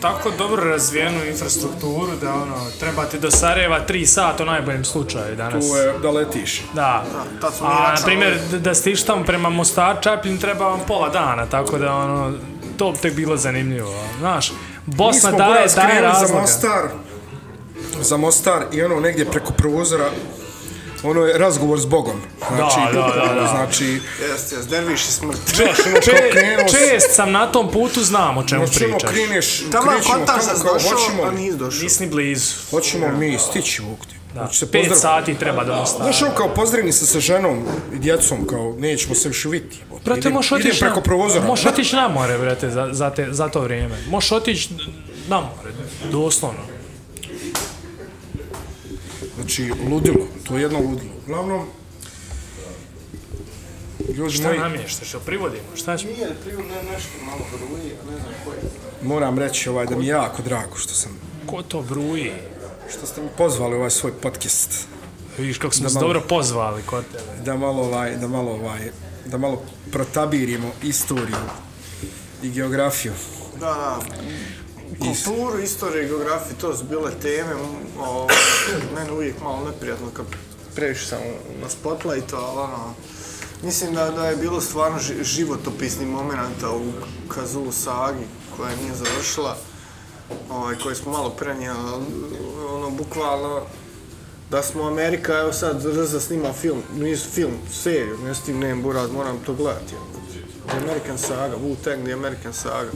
tako 0.00 0.30
dobro 0.38 0.64
razvijenu 0.64 1.24
infrastrukturu 1.24 2.12
da 2.20 2.34
ono, 2.34 2.56
treba 2.80 3.04
ti 3.04 3.18
do 3.18 3.30
Sarajeva 3.30 3.86
3 3.88 4.06
sata 4.06 4.42
u 4.42 4.46
najboljem 4.46 4.84
slučaju 4.84 5.36
danas. 5.36 5.68
Tu 5.68 5.76
je 5.76 5.92
da 6.02 6.10
letiš. 6.10 6.62
Da. 6.74 7.04
Da, 7.40 7.48
A, 7.60 7.94
na 7.98 8.04
primjer, 8.04 8.38
da 8.50 8.74
stiš 8.74 9.02
tamo 9.02 9.24
prema 9.24 9.50
Mostar, 9.50 9.96
Čapljin 10.02 10.38
treba 10.38 10.68
vam 10.68 10.80
pola 10.86 11.08
dana, 11.08 11.46
tako 11.46 11.78
da 11.78 11.94
ono, 11.94 12.32
to 12.76 12.92
bi 12.92 12.98
tek 12.98 13.14
bilo 13.14 13.36
zanimljivo. 13.36 14.04
Znaš, 14.18 14.50
Mi 14.50 14.73
Bosna 14.86 15.20
smo 15.20 15.38
daje, 15.38 15.52
daje 15.66 15.68
krenuli 15.68 16.14
za 16.14 16.20
razloga. 16.20 16.40
Mostar, 16.40 16.88
za 18.00 18.16
Mostar 18.16 18.64
i 18.72 18.82
ono 18.82 19.00
negdje 19.00 19.24
preko 19.24 19.52
prozora 19.52 20.10
ono 21.02 21.20
je 21.20 21.38
razgovor 21.38 21.80
s 21.80 21.86
Bogom. 21.86 22.20
Znači, 22.48 22.80
Da, 22.92 23.00
da, 23.00 23.24
da, 23.26 23.34
da. 23.34 23.46
Znači, 23.48 23.84
Jes, 24.22 24.52
jes, 24.52 24.66
derviš 24.66 25.02
i 25.02 25.12
smrt. 25.12 25.38
ono 25.56 25.66
kao 25.92 26.00
Če, 26.02 26.30
krenuo 26.32 26.68
si- 26.68 26.74
čest 26.74 27.06
sam 27.10 27.32
na 27.32 27.46
tom 27.46 27.70
putu, 27.70 28.02
znam 28.02 28.38
o 28.38 28.44
čemu 28.44 28.66
Znači, 28.66 28.84
ono, 28.84 28.98
pričaš. 28.98 29.10
kreneš, 29.12 29.64
Tamo 29.72 29.90
krećemo 29.90 30.26
tamo 30.26 30.38
kao, 30.54 30.74
došao, 30.74 30.90
hoćemo, 30.90 31.22
a 31.22 31.30
nisi 31.30 31.56
došao. 31.56 31.82
Nisi 31.82 32.04
ni 32.04 32.10
blizu. 32.10 32.52
hoćemo 32.70 33.08
mi 33.10 33.38
stići 33.40 33.82
ovdje. 33.82 34.13
Da. 34.34 34.40
Hoće 34.46 34.58
se 34.58 34.70
Pet 34.70 34.88
pozdraviti. 34.88 35.00
sati 35.00 35.40
treba 35.40 35.64
do 35.64 35.74
Mostara. 35.74 36.04
Znaš, 36.04 36.22
ono 36.22 36.34
kao 36.34 36.48
pozdravni 36.54 36.92
se 36.92 37.06
sa 37.06 37.20
ženom 37.20 37.64
i 37.94 37.98
djecom, 37.98 38.46
kao 38.46 38.74
nećemo 38.78 39.14
se 39.14 39.28
više 39.28 39.48
vidjeti. 39.48 39.78
Brate, 40.04 40.30
možeš 40.30 40.52
otići 40.52 40.80
preko 40.80 41.00
prozora. 41.00 41.46
Možeš 41.46 41.66
otići 41.66 41.96
na 41.96 42.08
more, 42.08 42.38
brate, 42.38 42.70
za, 42.70 42.88
za, 42.92 43.10
te, 43.10 43.26
za 43.30 43.48
to 43.48 43.60
vrijeme. 43.60 43.96
Možeš 44.08 44.32
otići 44.32 44.68
na 45.28 45.40
more, 45.40 45.70
doslovno. 46.10 46.60
Znači, 49.34 49.72
ludilo. 49.90 50.26
To 50.48 50.56
je 50.56 50.62
jedno 50.62 50.78
ludilo. 50.78 51.10
Uglavnom, 51.26 51.66
ljudi 54.16 54.34
Šta 54.34 54.48
moji, 54.48 54.58
namještaš, 54.58 55.14
jel 55.14 55.22
privodimo? 55.26 55.64
Šta 55.74 55.96
ćemo? 55.96 56.12
Nije, 56.12 56.28
prirodno 56.44 56.74
je 56.74 56.82
nešto 56.92 57.10
malo 57.26 57.40
bruje, 57.52 57.92
a 58.02 58.10
ne 58.10 58.16
znam 58.16 58.34
koje. 58.44 58.56
moram 59.02 59.38
reći 59.38 59.68
ovaj, 59.68 59.86
da 59.86 59.96
mi 59.96 60.06
je 60.06 60.10
jako 60.10 60.42
drago 60.42 60.76
što 60.76 60.94
sam 60.94 61.18
Ko 61.46 61.62
to 61.62 61.82
bruji? 61.82 62.32
Što 62.98 63.06
ste 63.06 63.22
me 63.22 63.28
pozvali 63.38 63.74
u 63.74 63.78
ovaj 63.78 63.90
svoj 63.90 64.12
podcast. 64.12 64.86
Vidiš 65.38 65.58
kako 65.58 65.74
smo 65.74 65.88
se 65.88 65.98
dobro 65.98 66.20
pozvali 66.28 66.82
kod 66.82 67.04
tebe. 67.12 67.44
Da 67.44 67.56
malo, 67.56 67.82
ovaj, 67.82 68.16
da 68.16 68.28
malo, 68.28 68.52
ovaj, 68.52 68.90
da 69.26 69.38
malo 69.38 69.62
protabirimo 69.92 70.70
istoriju 70.82 71.36
i 72.42 72.50
geografiju. 72.50 73.12
Da, 73.60 73.66
da. 73.66 73.98
Kulturu, 74.98 75.62
istoriju, 75.62 76.08
geografiju, 76.08 76.56
to 76.60 76.76
su 76.76 76.84
bile 76.84 77.12
teme. 77.22 77.54
O, 78.00 78.26
mene 78.94 79.12
uvijek 79.12 79.40
malo 79.42 79.64
neprijatno 79.64 80.06
kad 80.12 80.26
previše 80.74 81.06
sam 81.06 81.18
na 81.62 81.68
spotlightu, 81.68 82.36
ali 82.36 82.58
ono, 82.58 82.94
mislim 83.62 83.94
da, 83.94 84.10
da 84.10 84.26
je 84.26 84.36
bilo 84.36 84.60
stvarno 84.60 84.98
ži, 84.98 85.14
životopisni 85.24 86.06
momenta 86.06 86.70
u 86.70 86.92
Kazulu 87.28 87.72
sagi 87.72 88.24
koja 88.56 88.76
nije 88.76 88.94
završila, 88.94 89.56
ovaj, 90.50 90.76
koje 90.82 90.94
smo 90.94 91.12
malo 91.12 91.30
prenijeli, 91.30 91.78
ali, 91.78 92.04
ono, 92.70 92.90
bukvalno, 92.90 93.62
da 94.50 94.62
smo 94.62 94.82
Amerika, 94.82 95.38
evo 95.38 95.52
sad 95.52 95.84
Rza 95.84 96.20
snima 96.20 96.52
film, 96.52 96.82
nisu 96.96 97.30
film, 97.30 97.52
seriju, 97.72 98.18
ne 98.18 98.34
stim, 98.34 98.58
nemam 98.58 98.82
buraz, 98.82 99.10
moram 99.10 99.38
to 99.46 99.54
gledati. 99.54 99.94
The 100.68 100.76
American 100.78 101.18
Saga, 101.18 101.56
Wu-Tang, 101.56 102.04
The 102.04 102.12
American 102.12 102.52
Saga. 102.52 102.90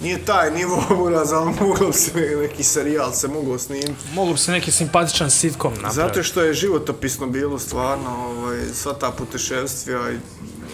nije 0.00 0.24
taj 0.24 0.50
nivo 0.50 0.82
uraz, 1.06 1.32
ali 1.32 1.52
moglo 1.60 1.86
bi 1.86 1.92
se 1.92 2.36
neki 2.42 2.62
serijal 2.62 3.12
se 3.12 3.28
mogao 3.28 3.58
snimiti. 3.58 3.92
Mogu 4.14 4.32
bi 4.32 4.38
se 4.38 4.52
neki 4.52 4.70
simpatičan 4.70 5.30
sitcom 5.30 5.72
napraviti. 5.72 5.96
Zato 5.96 6.22
što 6.22 6.42
je 6.42 6.54
životopisno 6.54 7.26
bilo 7.26 7.58
stvarno, 7.58 8.10
ovaj, 8.10 8.58
sva 8.74 8.94
ta 8.94 9.10
putešestvija 9.10 10.10
i 10.10 10.18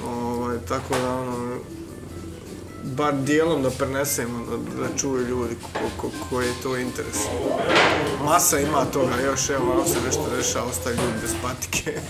ovaj, 0.07 0.57
tako 0.68 0.94
da 1.02 1.15
ono, 1.15 1.58
bar 2.94 3.15
dijelom 3.15 3.62
da 3.62 3.70
prenesemo, 3.70 4.47
da, 4.47 4.56
da 4.82 4.98
čuju 4.98 5.26
ljudi 5.26 5.55
ko, 5.62 5.78
ko, 5.97 6.10
koji 6.31 6.47
je 6.47 6.52
to 6.62 6.76
interes. 6.76 7.16
Masa 8.24 8.58
ima 8.58 8.84
toga, 8.84 9.20
još 9.24 9.50
evo, 9.50 9.73
ako 9.73 9.89
se 9.89 9.97
nešto 10.06 10.24
dešava, 10.36 10.66
ostaju 10.66 10.97
ljudi 10.97 11.18
bez 11.23 11.34
patike. 11.42 12.00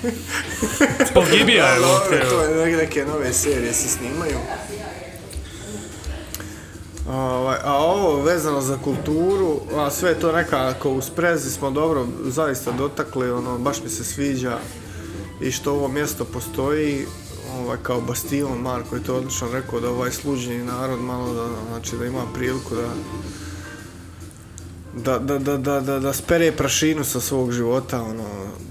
Pogibija 1.15 1.67
je. 1.67 1.81
Dobro, 1.81 2.31
to 2.31 2.43
je 2.43 2.57
neke, 2.65 2.77
neke 2.77 3.05
nove 3.05 3.33
serije 3.33 3.73
se 3.73 3.89
snimaju. 3.89 4.39
Ovaj, 7.09 7.59
a 7.65 7.75
ovo 7.77 8.23
vezano 8.23 8.61
za 8.61 8.79
kulturu, 8.85 9.61
a 9.77 9.91
sve 9.91 10.15
to 10.15 10.33
nekako 10.33 10.91
u 10.91 11.03
sprezi 11.03 11.51
smo 11.51 11.71
dobro 11.71 12.07
zaista 12.25 12.73
dotakli, 12.73 13.31
ono, 13.31 13.59
baš 13.59 13.83
mi 13.83 13.89
se 13.89 14.05
sviđa 14.05 14.59
i 15.41 15.51
što 15.51 15.73
ovo 15.73 15.89
mjesto 15.89 16.25
postoji, 16.25 17.07
ovaj, 17.53 17.79
kao 17.83 18.01
bastion, 18.01 18.59
Marko 18.59 18.97
je 18.97 19.03
to 19.03 19.17
odlično 19.17 19.49
rekao, 19.51 19.81
da 19.81 19.91
ovaj 19.91 20.13
sluđeni 20.13 20.65
narod 20.65 21.01
malo 21.01 21.35
da, 21.35 21.49
znači 21.69 21.97
da 21.97 22.07
ima 22.07 22.23
priliku 22.35 22.75
da 22.75 22.89
da, 24.97 25.19
da, 25.19 25.39
da, 25.39 25.57
da, 25.57 25.81
da, 25.81 25.99
da 25.99 26.13
spere 26.13 26.53
prašinu 26.53 27.05
sa 27.05 27.21
svog 27.21 27.53
života, 27.53 28.03
ono, 28.03 28.25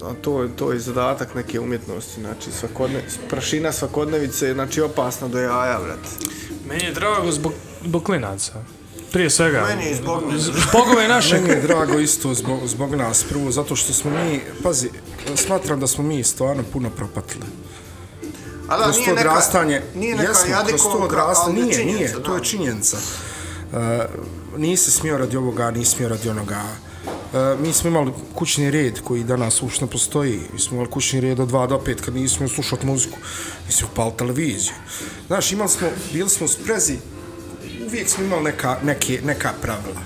a 0.03 0.13
to, 0.15 0.43
je- 0.43 0.55
to 0.55 0.71
je 0.71 0.79
zadatak 0.79 1.35
neke 1.35 1.59
umjetnosti, 1.59 2.21
znači 2.21 2.51
svakodne, 2.51 2.99
prašina 3.29 3.71
svakodnevice 3.71 4.47
je 4.47 4.53
znači 4.53 4.81
opasna 4.81 5.27
do 5.27 5.39
jaja, 5.39 5.79
brate. 5.79 6.09
Meni 6.67 6.83
je 6.83 6.91
drago 6.93 7.31
zbog, 7.31 7.53
zbog 7.83 8.03
klinaca. 8.03 8.53
Prije 9.11 9.29
svega. 9.29 9.65
Meni 9.65 9.85
je 9.85 9.95
zbog. 9.95 10.23
Zbog 10.37 10.87
ove 10.87 11.07
naše... 11.07 11.35
Meni 11.35 11.49
je 11.49 11.61
drago 11.61 11.99
isto 11.99 12.33
zbog, 12.33 12.59
zbog 12.65 12.95
nas, 12.95 13.23
prvo 13.23 13.51
zato 13.51 13.75
što 13.75 13.93
smo 13.93 14.11
mi, 14.11 14.41
pazi, 14.63 14.89
smatram 15.35 15.79
da 15.79 15.87
smo 15.87 16.03
mi 16.03 16.23
stvarno 16.23 16.63
puno 16.63 16.89
propatili. 16.89 17.45
A 18.67 18.77
da, 18.77 18.83
kroz 18.83 18.95
nije 18.97 19.09
to 19.09 19.15
neka, 19.15 19.29
odrastanje, 19.31 19.81
nije 19.95 20.15
neka 20.15 20.29
jesmo, 20.31 20.55
kroz 20.67 20.81
to 20.81 20.97
odrastanje, 20.97 21.61
ali 21.61 21.65
nije, 21.65 21.85
nije, 21.85 22.23
to 22.23 22.33
je 22.33 22.39
da. 22.39 22.45
činjenica. 22.45 22.97
Uh, 23.71 23.79
nisi 24.57 24.91
smio 24.91 25.17
radi 25.17 25.37
ovoga, 25.37 25.71
nisi 25.71 25.91
smio 25.91 26.09
radi 26.09 26.29
onoga. 26.29 26.61
Uh, 27.05 27.59
mi 27.59 27.73
smo 27.73 27.89
imali 27.89 28.11
kućni 28.35 28.71
red 28.71 28.99
koji 29.03 29.23
danas 29.23 29.61
uopšte 29.61 29.85
ne 29.85 29.91
postoji. 29.91 30.39
Mi 30.53 30.59
smo 30.59 30.75
imali 30.75 30.89
kućni 30.91 31.21
red 31.21 31.39
od 31.39 31.49
2 31.51 31.67
do 31.67 31.81
5 31.85 31.95
kad 32.01 32.15
nismo 32.15 32.47
slušati 32.47 32.85
muziku. 32.85 33.17
Nisi 33.65 33.85
upali 33.91 34.11
televiziju. 34.17 34.73
Znaš, 35.27 35.51
imali 35.51 35.69
smo, 35.69 35.87
bili 36.13 36.29
smo 36.29 36.45
u 36.45 36.49
sprezi, 36.49 36.97
uvijek 37.87 38.09
smo 38.09 38.23
imali 38.23 38.43
neka, 38.43 38.77
neke, 38.83 39.19
neka 39.23 39.51
pravila. 39.61 40.01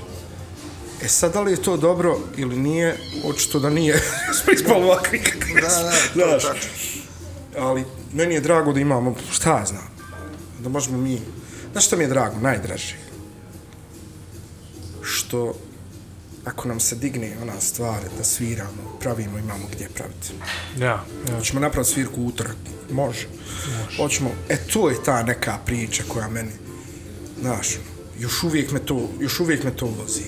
E 1.03 1.07
sad, 1.07 1.33
da 1.33 1.41
li 1.41 1.51
je 1.51 1.61
to 1.61 1.77
dobro 1.77 2.17
ili 2.37 2.57
nije, 2.57 2.97
očito 3.25 3.59
da 3.59 3.69
nije. 3.69 4.01
smo 4.43 4.53
ispali 4.53 4.83
ovakvi 4.83 5.19
kakvi 5.19 5.61
Da, 5.61 5.69
smo. 5.69 5.83
da, 5.83 5.91
to 6.13 6.19
je 6.19 6.39
Znaš, 6.39 6.43
tačno. 6.43 6.69
ali 7.57 7.85
meni 8.13 8.33
je 8.33 8.41
drago 8.41 8.73
da 8.73 8.79
imamo, 8.79 9.15
šta 9.31 9.59
ja 9.59 9.65
znam, 9.65 9.89
da 10.59 10.69
možemo 10.69 10.97
mi, 10.97 11.21
znaš 11.71 11.85
šta 11.85 11.95
mi 11.95 12.03
je 12.03 12.07
drago, 12.07 12.39
najdraže? 12.39 12.95
Što 15.01 15.55
ako 16.45 16.67
nam 16.67 16.79
se 16.79 16.95
digne 16.95 17.37
ona 17.41 17.59
stvar 17.59 17.99
da 18.17 18.23
sviramo, 18.23 18.97
pravimo, 18.99 19.37
imamo 19.37 19.65
gdje 19.71 19.89
praviti. 19.89 20.33
Ja, 20.77 21.03
ja. 21.29 21.35
Hoćemo 21.35 21.59
napraviti 21.59 21.93
svirku 21.93 22.23
utorak, 22.23 22.55
može. 22.91 23.27
može. 23.83 23.97
Hoćemo, 23.97 24.29
e 24.49 24.57
to 24.73 24.89
je 24.89 25.03
ta 25.05 25.23
neka 25.23 25.57
priča 25.65 26.03
koja 26.07 26.27
meni, 26.27 26.51
znaš, 27.41 27.67
još 28.19 28.43
uvijek 28.43 28.71
me 28.71 28.79
to, 28.79 29.09
još 29.19 29.39
uvijek 29.39 29.63
me 29.63 29.71
to 29.71 29.85
vozi. 29.85 30.23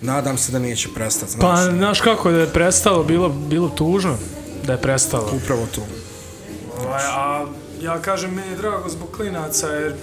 Nadam 0.00 0.38
se 0.38 0.52
da 0.52 0.58
neće 0.58 0.88
prestati, 0.94 1.32
znaš. 1.32 1.42
Pa, 1.42 1.76
znaš 1.76 2.00
kako 2.00 2.30
da 2.30 2.38
je 2.38 2.52
prestalo, 2.52 3.04
bilo, 3.04 3.28
bilo 3.28 3.68
tužno 3.68 4.16
da 4.66 4.72
je 4.72 4.80
prestalo. 4.80 5.32
Upravo 5.36 5.66
to. 5.74 5.86
Ovaj, 6.86 7.02
a 7.06 7.46
ja 7.80 7.98
kažem, 8.02 8.34
meni 8.34 8.50
je 8.50 8.56
drago 8.56 8.88
zbog 8.88 9.08
klinaca, 9.16 9.66
jer 9.66 9.94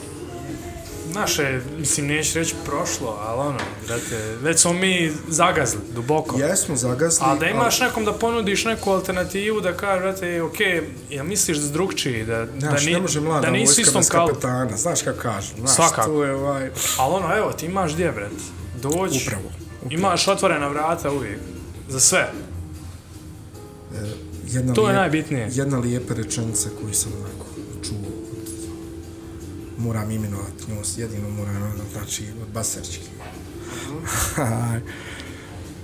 naše, 1.13 1.59
mislim, 1.77 2.07
neću 2.07 2.39
reći 2.39 2.55
prošlo, 2.65 3.19
ali 3.21 3.39
ono, 3.39 3.59
brate, 3.87 4.35
već 4.41 4.59
smo 4.59 4.73
mi 4.73 5.11
zagazli 5.27 5.79
duboko. 5.95 6.39
Jesmo 6.39 6.75
zagazli, 6.75 7.25
A 7.25 7.35
da 7.35 7.45
imaš 7.45 7.79
nekom 7.79 8.05
da 8.05 8.13
ponudiš 8.13 8.65
neku 8.65 8.91
alternativu, 8.91 9.61
da 9.61 9.73
kaže, 9.73 10.01
brate, 10.01 10.41
okej, 10.41 10.81
jel 11.09 11.25
misliš 11.25 11.57
da 11.57 11.69
drugčiji, 11.69 12.25
da, 12.25 12.45
Znaš, 12.59 12.81
da, 12.81 12.85
ni, 12.85 12.93
ne 12.93 13.01
može 13.01 13.21
mlada 13.21 13.45
da 13.45 13.51
nisi 13.51 13.65
vojska 13.65 13.81
istom 13.81 14.03
kao... 14.03 14.27
kapetana, 14.27 14.77
znaš 14.77 15.01
kako 15.01 15.19
kažu, 15.19 15.47
znaš, 15.57 15.75
Svakako. 15.75 16.07
to 16.07 16.23
je 16.23 16.33
ovaj, 16.35 16.71
Ali 16.97 17.13
ono, 17.13 17.37
evo, 17.37 17.51
ti 17.51 17.65
imaš 17.65 17.93
gdje, 17.93 18.11
brate, 18.11 18.35
doći, 18.81 19.23
Upravo, 19.27 19.43
upravo. 19.81 19.93
imaš 19.93 20.27
otvorena 20.27 20.67
vrata 20.67 21.11
uvijek, 21.11 21.39
za 21.89 21.99
sve. 21.99 22.31
Jedna 24.49 24.73
To 24.73 24.81
je 24.81 24.87
lijep- 24.87 24.95
najbitnije. 24.95 25.49
Jedna 25.53 25.77
lijepa 25.79 26.13
rečenica 26.13 26.69
koju 26.81 26.93
sam 26.93 27.11
onako 27.13 27.45
čuo 27.83 27.97
od, 28.31 28.49
moram 29.77 30.11
imenovati 30.11 30.63
nju, 30.67 30.75
jedino 30.97 31.29
moram 31.29 31.55
imenovati, 31.55 31.91
znači 31.93 32.23
od 32.41 32.47
Basarčki. 32.47 33.07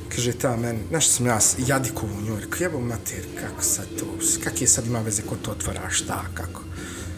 Kaže 0.09 0.33
ta 0.33 0.55
meni, 0.57 0.79
znaš 0.89 1.07
sam 1.07 1.25
ja 1.25 1.39
jadikovu 1.59 2.11
u 2.13 2.21
njoj, 2.21 2.41
rekao 2.41 2.59
jebo 2.59 2.79
mater, 2.79 3.23
kako 3.41 3.63
sad 3.63 3.85
to, 3.99 4.05
kak 4.43 4.61
je 4.61 4.67
sad 4.67 4.85
ima 4.85 4.99
veze 4.99 5.21
ko 5.21 5.35
to 5.35 5.51
otvara, 5.51 5.89
šta, 5.89 6.25
kako. 6.33 6.61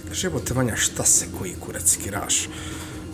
Kaže 0.08 0.27
jebo 0.27 0.40
te 0.40 0.53
Vanja, 0.53 0.76
šta 0.76 1.06
se 1.06 1.26
koji 1.40 1.56
kurac 1.56 1.92
skiraš? 1.93 2.50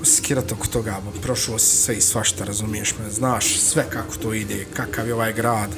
Skirat 0.03 0.51
oko 0.51 0.67
toga, 0.67 1.01
prošlo 1.21 1.59
si 1.59 1.77
sve 1.77 1.97
i 1.97 2.01
svašta, 2.01 2.43
razumiješ 2.43 2.95
me, 2.99 3.11
znaš 3.11 3.59
sve 3.59 3.85
kako 3.89 4.15
to 4.15 4.33
ide, 4.33 4.65
kakav 4.73 5.07
je 5.07 5.13
ovaj 5.13 5.33
grad, 5.33 5.69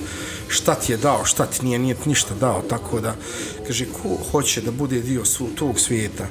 šta 0.47 0.75
ti 0.75 0.91
je 0.91 0.97
dao, 0.97 1.25
šta 1.25 1.45
ti 1.45 1.65
nije, 1.65 1.79
nije 1.79 1.95
ništa 2.05 2.33
dao, 2.35 2.61
tako 2.69 2.99
da, 2.99 3.15
kaže, 3.67 3.85
ko 3.85 4.17
hoće 4.31 4.61
da 4.61 4.71
bude 4.71 4.99
dio 4.99 5.25
svu, 5.25 5.47
tog 5.55 5.79
svijeta, 5.79 6.27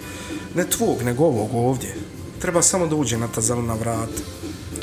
ne 0.55 0.71
tvog, 0.71 1.03
nego 1.03 1.25
ovog 1.25 1.55
ovdje, 1.55 1.95
treba 2.41 2.63
samo 2.63 2.87
da 2.87 2.97
uđe 2.97 3.19
na 3.19 3.29
ta 3.29 3.41
zelena 3.41 3.75
vrata. 3.75 4.23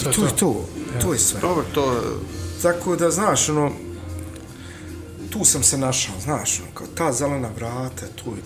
To 0.04 0.10
je 0.10 0.16
to, 0.16 0.26
je 0.26 0.30
to. 0.30 0.36
to, 0.36 0.68
to 1.02 1.14
je 1.14 1.20
sve. 1.20 1.40
Dobro, 1.42 1.66
to. 1.74 2.02
Tako 2.62 2.96
da, 2.96 3.12
znaš, 3.12 3.50
ono, 3.50 3.72
tu 5.30 5.46
sam 5.46 5.64
se 5.64 5.78
našao, 5.78 6.16
znaš, 6.22 6.60
ono, 6.60 6.72
kao 6.74 6.88
ta 6.96 7.14
zelena 7.14 7.50
vrata, 7.56 8.06
tu 8.16 8.30
je, 8.30 8.42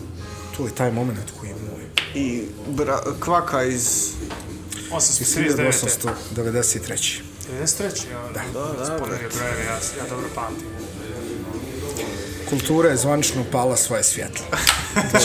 tu 0.57 0.65
je 0.65 0.75
taj 0.75 0.91
moment 0.91 1.31
koji 1.39 1.49
je 1.49 1.55
moj. 1.55 1.85
I 2.15 2.43
bra, 2.67 3.01
kvaka 3.19 3.63
iz... 3.63 4.11
839. 4.91 5.71
1893. 6.35 7.21
93. 7.49 8.11
Ja, 8.11 8.21
da, 8.33 8.41
da, 8.53 8.73
da, 8.73 8.97
brojeve, 8.97 9.65
ja, 9.65 9.73
ja 9.73 10.09
dobro 10.09 10.27
pamtim. 10.35 10.67
Kultura 12.49 12.89
je 12.89 12.97
zvanično 12.97 13.43
pala 13.51 13.77
svoje 13.77 14.03
svjetlo. 14.03 14.45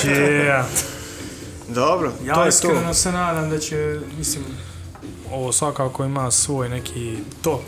Yeah. 0.05 0.65
Dobro, 1.69 2.13
Ja 2.25 2.35
to 2.35 2.43
je 2.43 2.49
iskreno 2.49 2.89
to. 2.89 2.95
se 2.95 3.13
nadam 3.13 3.51
da 3.51 3.59
će, 3.59 4.01
mislim, 4.19 4.45
ovo 5.33 5.53
svakako 5.53 6.05
ima 6.05 6.31
svoj 6.31 6.69
neki 6.69 7.19
tok 7.43 7.61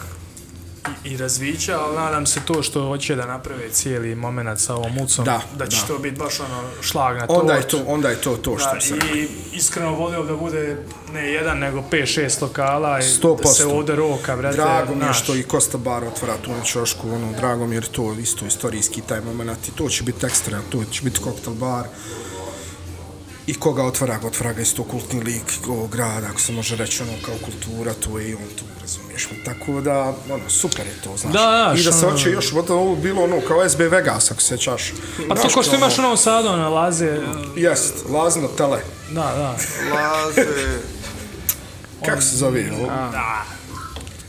i, 1.04 1.12
i 1.12 1.16
razvića, 1.16 1.80
ali 1.80 1.96
nadam 1.96 2.26
se 2.26 2.40
to 2.46 2.62
što 2.62 2.82
hoće 2.86 3.14
da 3.14 3.26
naprave 3.26 3.70
cijeli 3.70 4.14
moment 4.14 4.60
sa 4.60 4.74
ovom 4.74 4.92
mucom, 4.92 5.24
Da, 5.24 5.42
da 5.56 5.66
će 5.66 5.80
da. 5.80 5.86
to 5.86 5.98
biti 5.98 6.18
baš 6.18 6.40
ono 6.40 6.62
šlag 6.80 7.16
na 7.16 7.26
tortu. 7.26 7.40
Onda 7.40 7.54
je 7.54 7.68
to, 7.68 7.82
onda 7.86 8.08
je 8.08 8.16
to 8.20 8.36
to 8.36 8.58
što 8.58 8.74
Da, 8.74 8.80
sam 8.80 8.98
I 9.14 9.28
iskreno 9.52 9.94
volio 9.94 10.22
da 10.22 10.36
bude 10.36 10.76
ne 11.12 11.32
jedan, 11.32 11.58
nego 11.58 11.84
5-6 11.90 12.42
lokala 12.42 12.98
i 13.00 13.02
100%. 13.02 13.42
da 13.42 13.48
se 13.48 13.66
ovde 13.66 13.96
roka, 13.96 14.36
brate. 14.36 14.56
Drago 14.56 14.94
mi 14.94 15.04
je 15.04 15.12
što 15.14 15.34
i 15.34 15.42
Kosta 15.42 15.78
Bar 15.78 16.04
otvara 16.04 16.34
tu 16.44 16.50
na 16.50 16.64
čošku, 16.64 17.10
ono, 17.10 17.32
drago 17.32 17.66
mi 17.66 17.74
je 17.74 17.80
to 17.80 18.12
isto 18.12 18.46
istorijski 18.46 19.00
taj 19.00 19.20
moment 19.20 19.68
i 19.68 19.70
to 19.70 19.88
će 19.88 20.02
biti 20.02 20.26
ekstra, 20.26 20.60
to 20.70 20.84
će 20.84 21.02
biti 21.02 21.20
koktel 21.20 21.54
bar. 21.54 21.84
I 23.46 23.54
koga 23.54 23.82
otvara, 23.82 24.18
ga 24.18 24.26
otvara 24.26 24.52
ga 24.52 24.62
isto 24.62 24.84
kultni 24.84 25.20
lik 25.20 25.42
ovog 25.68 25.90
grada, 25.90 26.26
ako 26.30 26.40
se 26.40 26.52
može 26.52 26.76
reći 26.76 27.02
ono 27.02 27.12
kao 27.26 27.34
kultura, 27.44 27.92
to 27.94 28.18
je 28.18 28.28
i 28.30 28.34
on 28.34 28.48
tu, 28.58 28.64
razumiješ 28.80 29.28
me. 29.30 29.44
Tako 29.44 29.80
da, 29.80 30.14
ono, 30.30 30.48
super 30.48 30.86
je 30.86 30.92
to, 31.04 31.16
znaš. 31.16 31.32
Da, 31.32 31.40
da, 31.40 31.74
I 31.80 31.82
da 31.82 31.92
se 31.92 32.06
hoće 32.06 32.30
još, 32.30 32.52
možda 32.52 32.74
ovo 32.74 32.96
bilo 32.96 33.22
ono 33.24 33.40
kao 33.48 33.68
SB 33.68 33.80
Vegas, 33.80 34.30
ako 34.30 34.40
se 34.40 34.48
sjećaš. 34.48 34.92
Pa 35.28 35.34
to 35.34 35.48
ko 35.48 35.62
što 35.62 35.76
imaš 35.76 35.98
u 35.98 36.02
Novom 36.02 36.16
Sadu, 36.16 36.48
ono, 36.48 36.70
laze, 36.70 37.18
Jest, 37.56 37.94
Lazno 38.08 38.48
tele. 38.48 38.80
da, 39.10 39.20
da. 39.36 39.56
Laze... 39.94 40.46
Kako 42.06 42.20
se 42.22 42.36
zove? 42.36 42.70
ovo? 42.78 42.86
Da. 42.86 43.44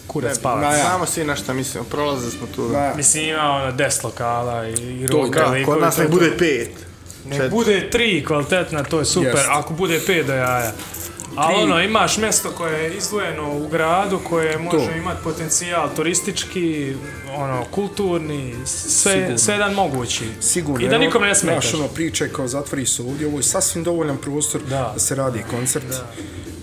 Kurac 0.07 0.39
palac. 0.39 0.77
ja. 0.77 0.85
Znamo 0.85 1.05
svi 1.05 1.23
na 1.23 1.35
šta 1.35 1.53
mislimo, 1.53 1.85
prolazili 1.85 2.31
smo 2.31 2.47
tu. 2.55 2.61
Ma, 2.61 2.93
Mislim, 2.95 3.25
ima 3.29 3.51
ono 3.51 3.71
10 3.71 4.03
lokala 4.05 4.67
i, 4.67 4.73
i 4.73 5.07
roka. 5.07 5.39
da, 5.39 5.49
Da, 5.59 5.65
kod 5.65 5.81
nas 5.81 5.97
nek 5.97 6.09
bude 6.09 6.37
pet. 6.37 6.92
Nek 7.25 7.39
Čet- 7.39 7.49
bude 7.49 7.89
tri 7.89 8.23
kvalitetna, 8.25 8.83
to 8.83 8.99
je 8.99 9.05
super, 9.05 9.35
Jest. 9.35 9.47
ako 9.49 9.73
bude 9.73 9.99
pet 10.07 10.27
do 10.27 10.33
jaja. 10.33 10.71
Ali 11.35 11.63
ono, 11.63 11.81
imaš 11.81 12.17
mjesto 12.17 12.51
koje 12.51 12.83
je 12.83 12.97
izdvojeno 12.97 13.51
u 13.53 13.67
gradu, 13.67 14.19
koje 14.19 14.57
može 14.57 14.77
To. 14.77 14.91
imati 14.91 15.23
potencijal 15.23 15.89
turistički, 15.95 16.93
ono, 17.35 17.65
kulturni, 17.65 18.55
sve, 18.65 19.11
Sigurno. 19.13 19.37
sve 19.37 19.53
jedan 19.53 19.73
mogući. 19.73 20.25
Sigurno. 20.41 20.85
I 20.85 20.89
da 20.89 20.97
nikom 20.97 21.21
ne 21.21 21.35
smetaš. 21.35 21.63
Znaš, 21.63 21.73
ono, 21.75 21.87
priče 21.87 22.29
kao 22.29 22.47
zatvori 22.47 22.85
se 22.85 23.01
ovdje, 23.01 23.27
ovo 23.27 23.39
je 23.39 23.43
sasvim 23.43 23.83
dovoljan 23.83 24.17
prostor 24.17 24.61
da, 24.61 24.91
Da. 24.93 24.99
se 24.99 25.15
radi 25.15 25.43
koncert. 25.51 25.85
Da. 25.85 26.11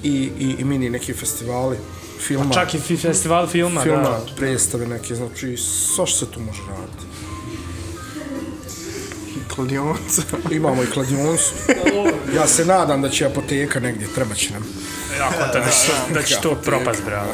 i, 0.02 0.30
i, 0.38 0.56
i 0.58 0.64
mini 0.64 0.90
neki 0.90 1.12
festivali 1.12 1.76
filma. 2.20 2.54
Čak 2.54 2.74
i 2.74 2.96
festival 2.96 3.46
filma, 3.46 3.82
filma, 3.82 4.02
da. 4.02 4.20
predstave 4.36 4.86
neke, 4.86 5.14
znači, 5.14 5.56
sva 5.56 6.06
što 6.06 6.18
se 6.18 6.32
tu 6.32 6.40
može 6.40 6.60
raditi. 6.68 7.04
Kladionica. 9.60 10.22
Imamo 10.50 10.82
i 10.82 10.86
kladionicu. 10.86 11.52
Ja 12.34 12.46
se 12.46 12.64
nadam 12.64 13.02
da 13.02 13.08
će 13.08 13.26
apoteka 13.26 13.80
negdje, 13.80 14.08
treba 14.14 14.34
će 14.34 14.52
nam. 14.52 14.64
Ja 15.18 15.28
kontam 15.28 15.62
da 15.64 15.70
će 15.70 15.86
to, 15.86 16.14
da 16.14 16.22
će 16.22 16.36
to 16.42 16.54
propast, 16.54 17.02
bravo. 17.04 17.32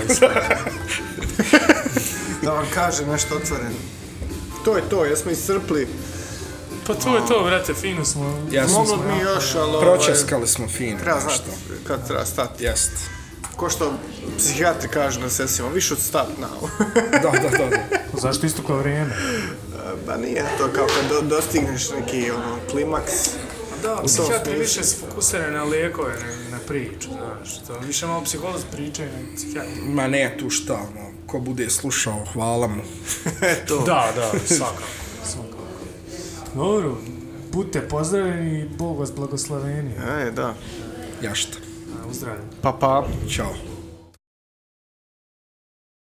da 2.42 2.50
vam 2.50 2.66
kaže 2.74 3.06
nešto 3.06 3.36
otvoreno. 3.36 3.76
To 4.64 4.76
je 4.76 4.82
to, 4.90 5.04
jesmo 5.04 5.30
iscrpli. 5.30 5.88
Pa 6.86 6.94
to 6.94 7.16
je 7.16 7.22
to, 7.28 7.44
brate, 7.44 7.74
fino 7.74 8.04
smo. 8.04 8.48
Ja 8.52 8.68
sam 8.68 8.74
Moglo 8.74 8.96
bi 8.96 9.12
mi 9.12 9.20
još, 9.20 9.54
ali... 9.54 9.76
ovaj, 9.76 9.80
Pročeskali 9.80 10.46
smo 10.46 10.68
fino. 10.68 10.98
Treba 10.98 11.20
znati 11.20 11.42
kad 11.86 12.06
treba 12.06 12.24
stati. 12.24 12.64
Jest. 12.64 12.92
Ko 13.56 13.70
što 13.70 13.92
psihijatri 14.38 14.88
kažu 14.88 15.20
na 15.20 15.30
sesijama, 15.30 15.72
više 15.72 15.94
od 15.94 16.00
start 16.00 16.30
now. 16.40 16.68
Da, 17.22 17.30
da, 17.30 17.58
da. 17.58 17.68
da. 17.70 17.78
Zašto 18.20 18.46
isto 18.46 18.62
kao 18.62 18.76
vrijeme? 18.78 19.10
Pa 20.06 20.16
nije 20.16 20.44
to 20.58 20.68
kao 20.72 20.86
kad 20.86 21.08
do, 21.08 21.36
dostigneš 21.36 21.90
neki 21.90 22.30
ono, 22.30 22.58
klimaks. 22.70 23.12
Da, 23.82 23.96
tom 23.96 24.06
psihijatri 24.06 24.58
više 24.58 24.82
se 24.82 24.96
fokusiraju 24.96 25.52
na 25.52 25.64
lijekove, 25.64 26.12
ne 26.12 26.50
na 26.50 26.58
priču, 26.68 27.08
znaš. 27.08 27.58
To 27.66 27.78
više 27.86 28.06
malo 28.06 28.24
psiholozi 28.24 28.64
pričaju 28.72 29.08
nego 29.12 29.36
psihijatri. 29.36 29.82
Ma 29.84 30.06
ne, 30.06 30.36
tu 30.38 30.50
šta, 30.50 30.74
ono, 30.74 31.10
ko 31.26 31.38
bude 31.38 31.70
slušao, 31.70 32.24
hvala 32.32 32.66
mu. 32.66 32.82
Eto. 33.52 33.78
Da, 33.78 34.12
da, 34.16 34.30
svakako, 34.54 34.82
svakako. 35.24 35.56
Dobro, 36.54 36.98
budite 37.52 37.88
pozdravljeni 37.88 38.60
i 38.60 38.68
Bog 38.68 38.98
vas 38.98 39.12
blagosloveni. 39.12 39.94
E, 40.20 40.30
da. 40.30 40.54
Jašta. 41.22 41.65
Uzdravljeni. 42.10 42.48
Pa 42.62 42.72
pa. 42.72 43.04
Ćao. 43.28 43.65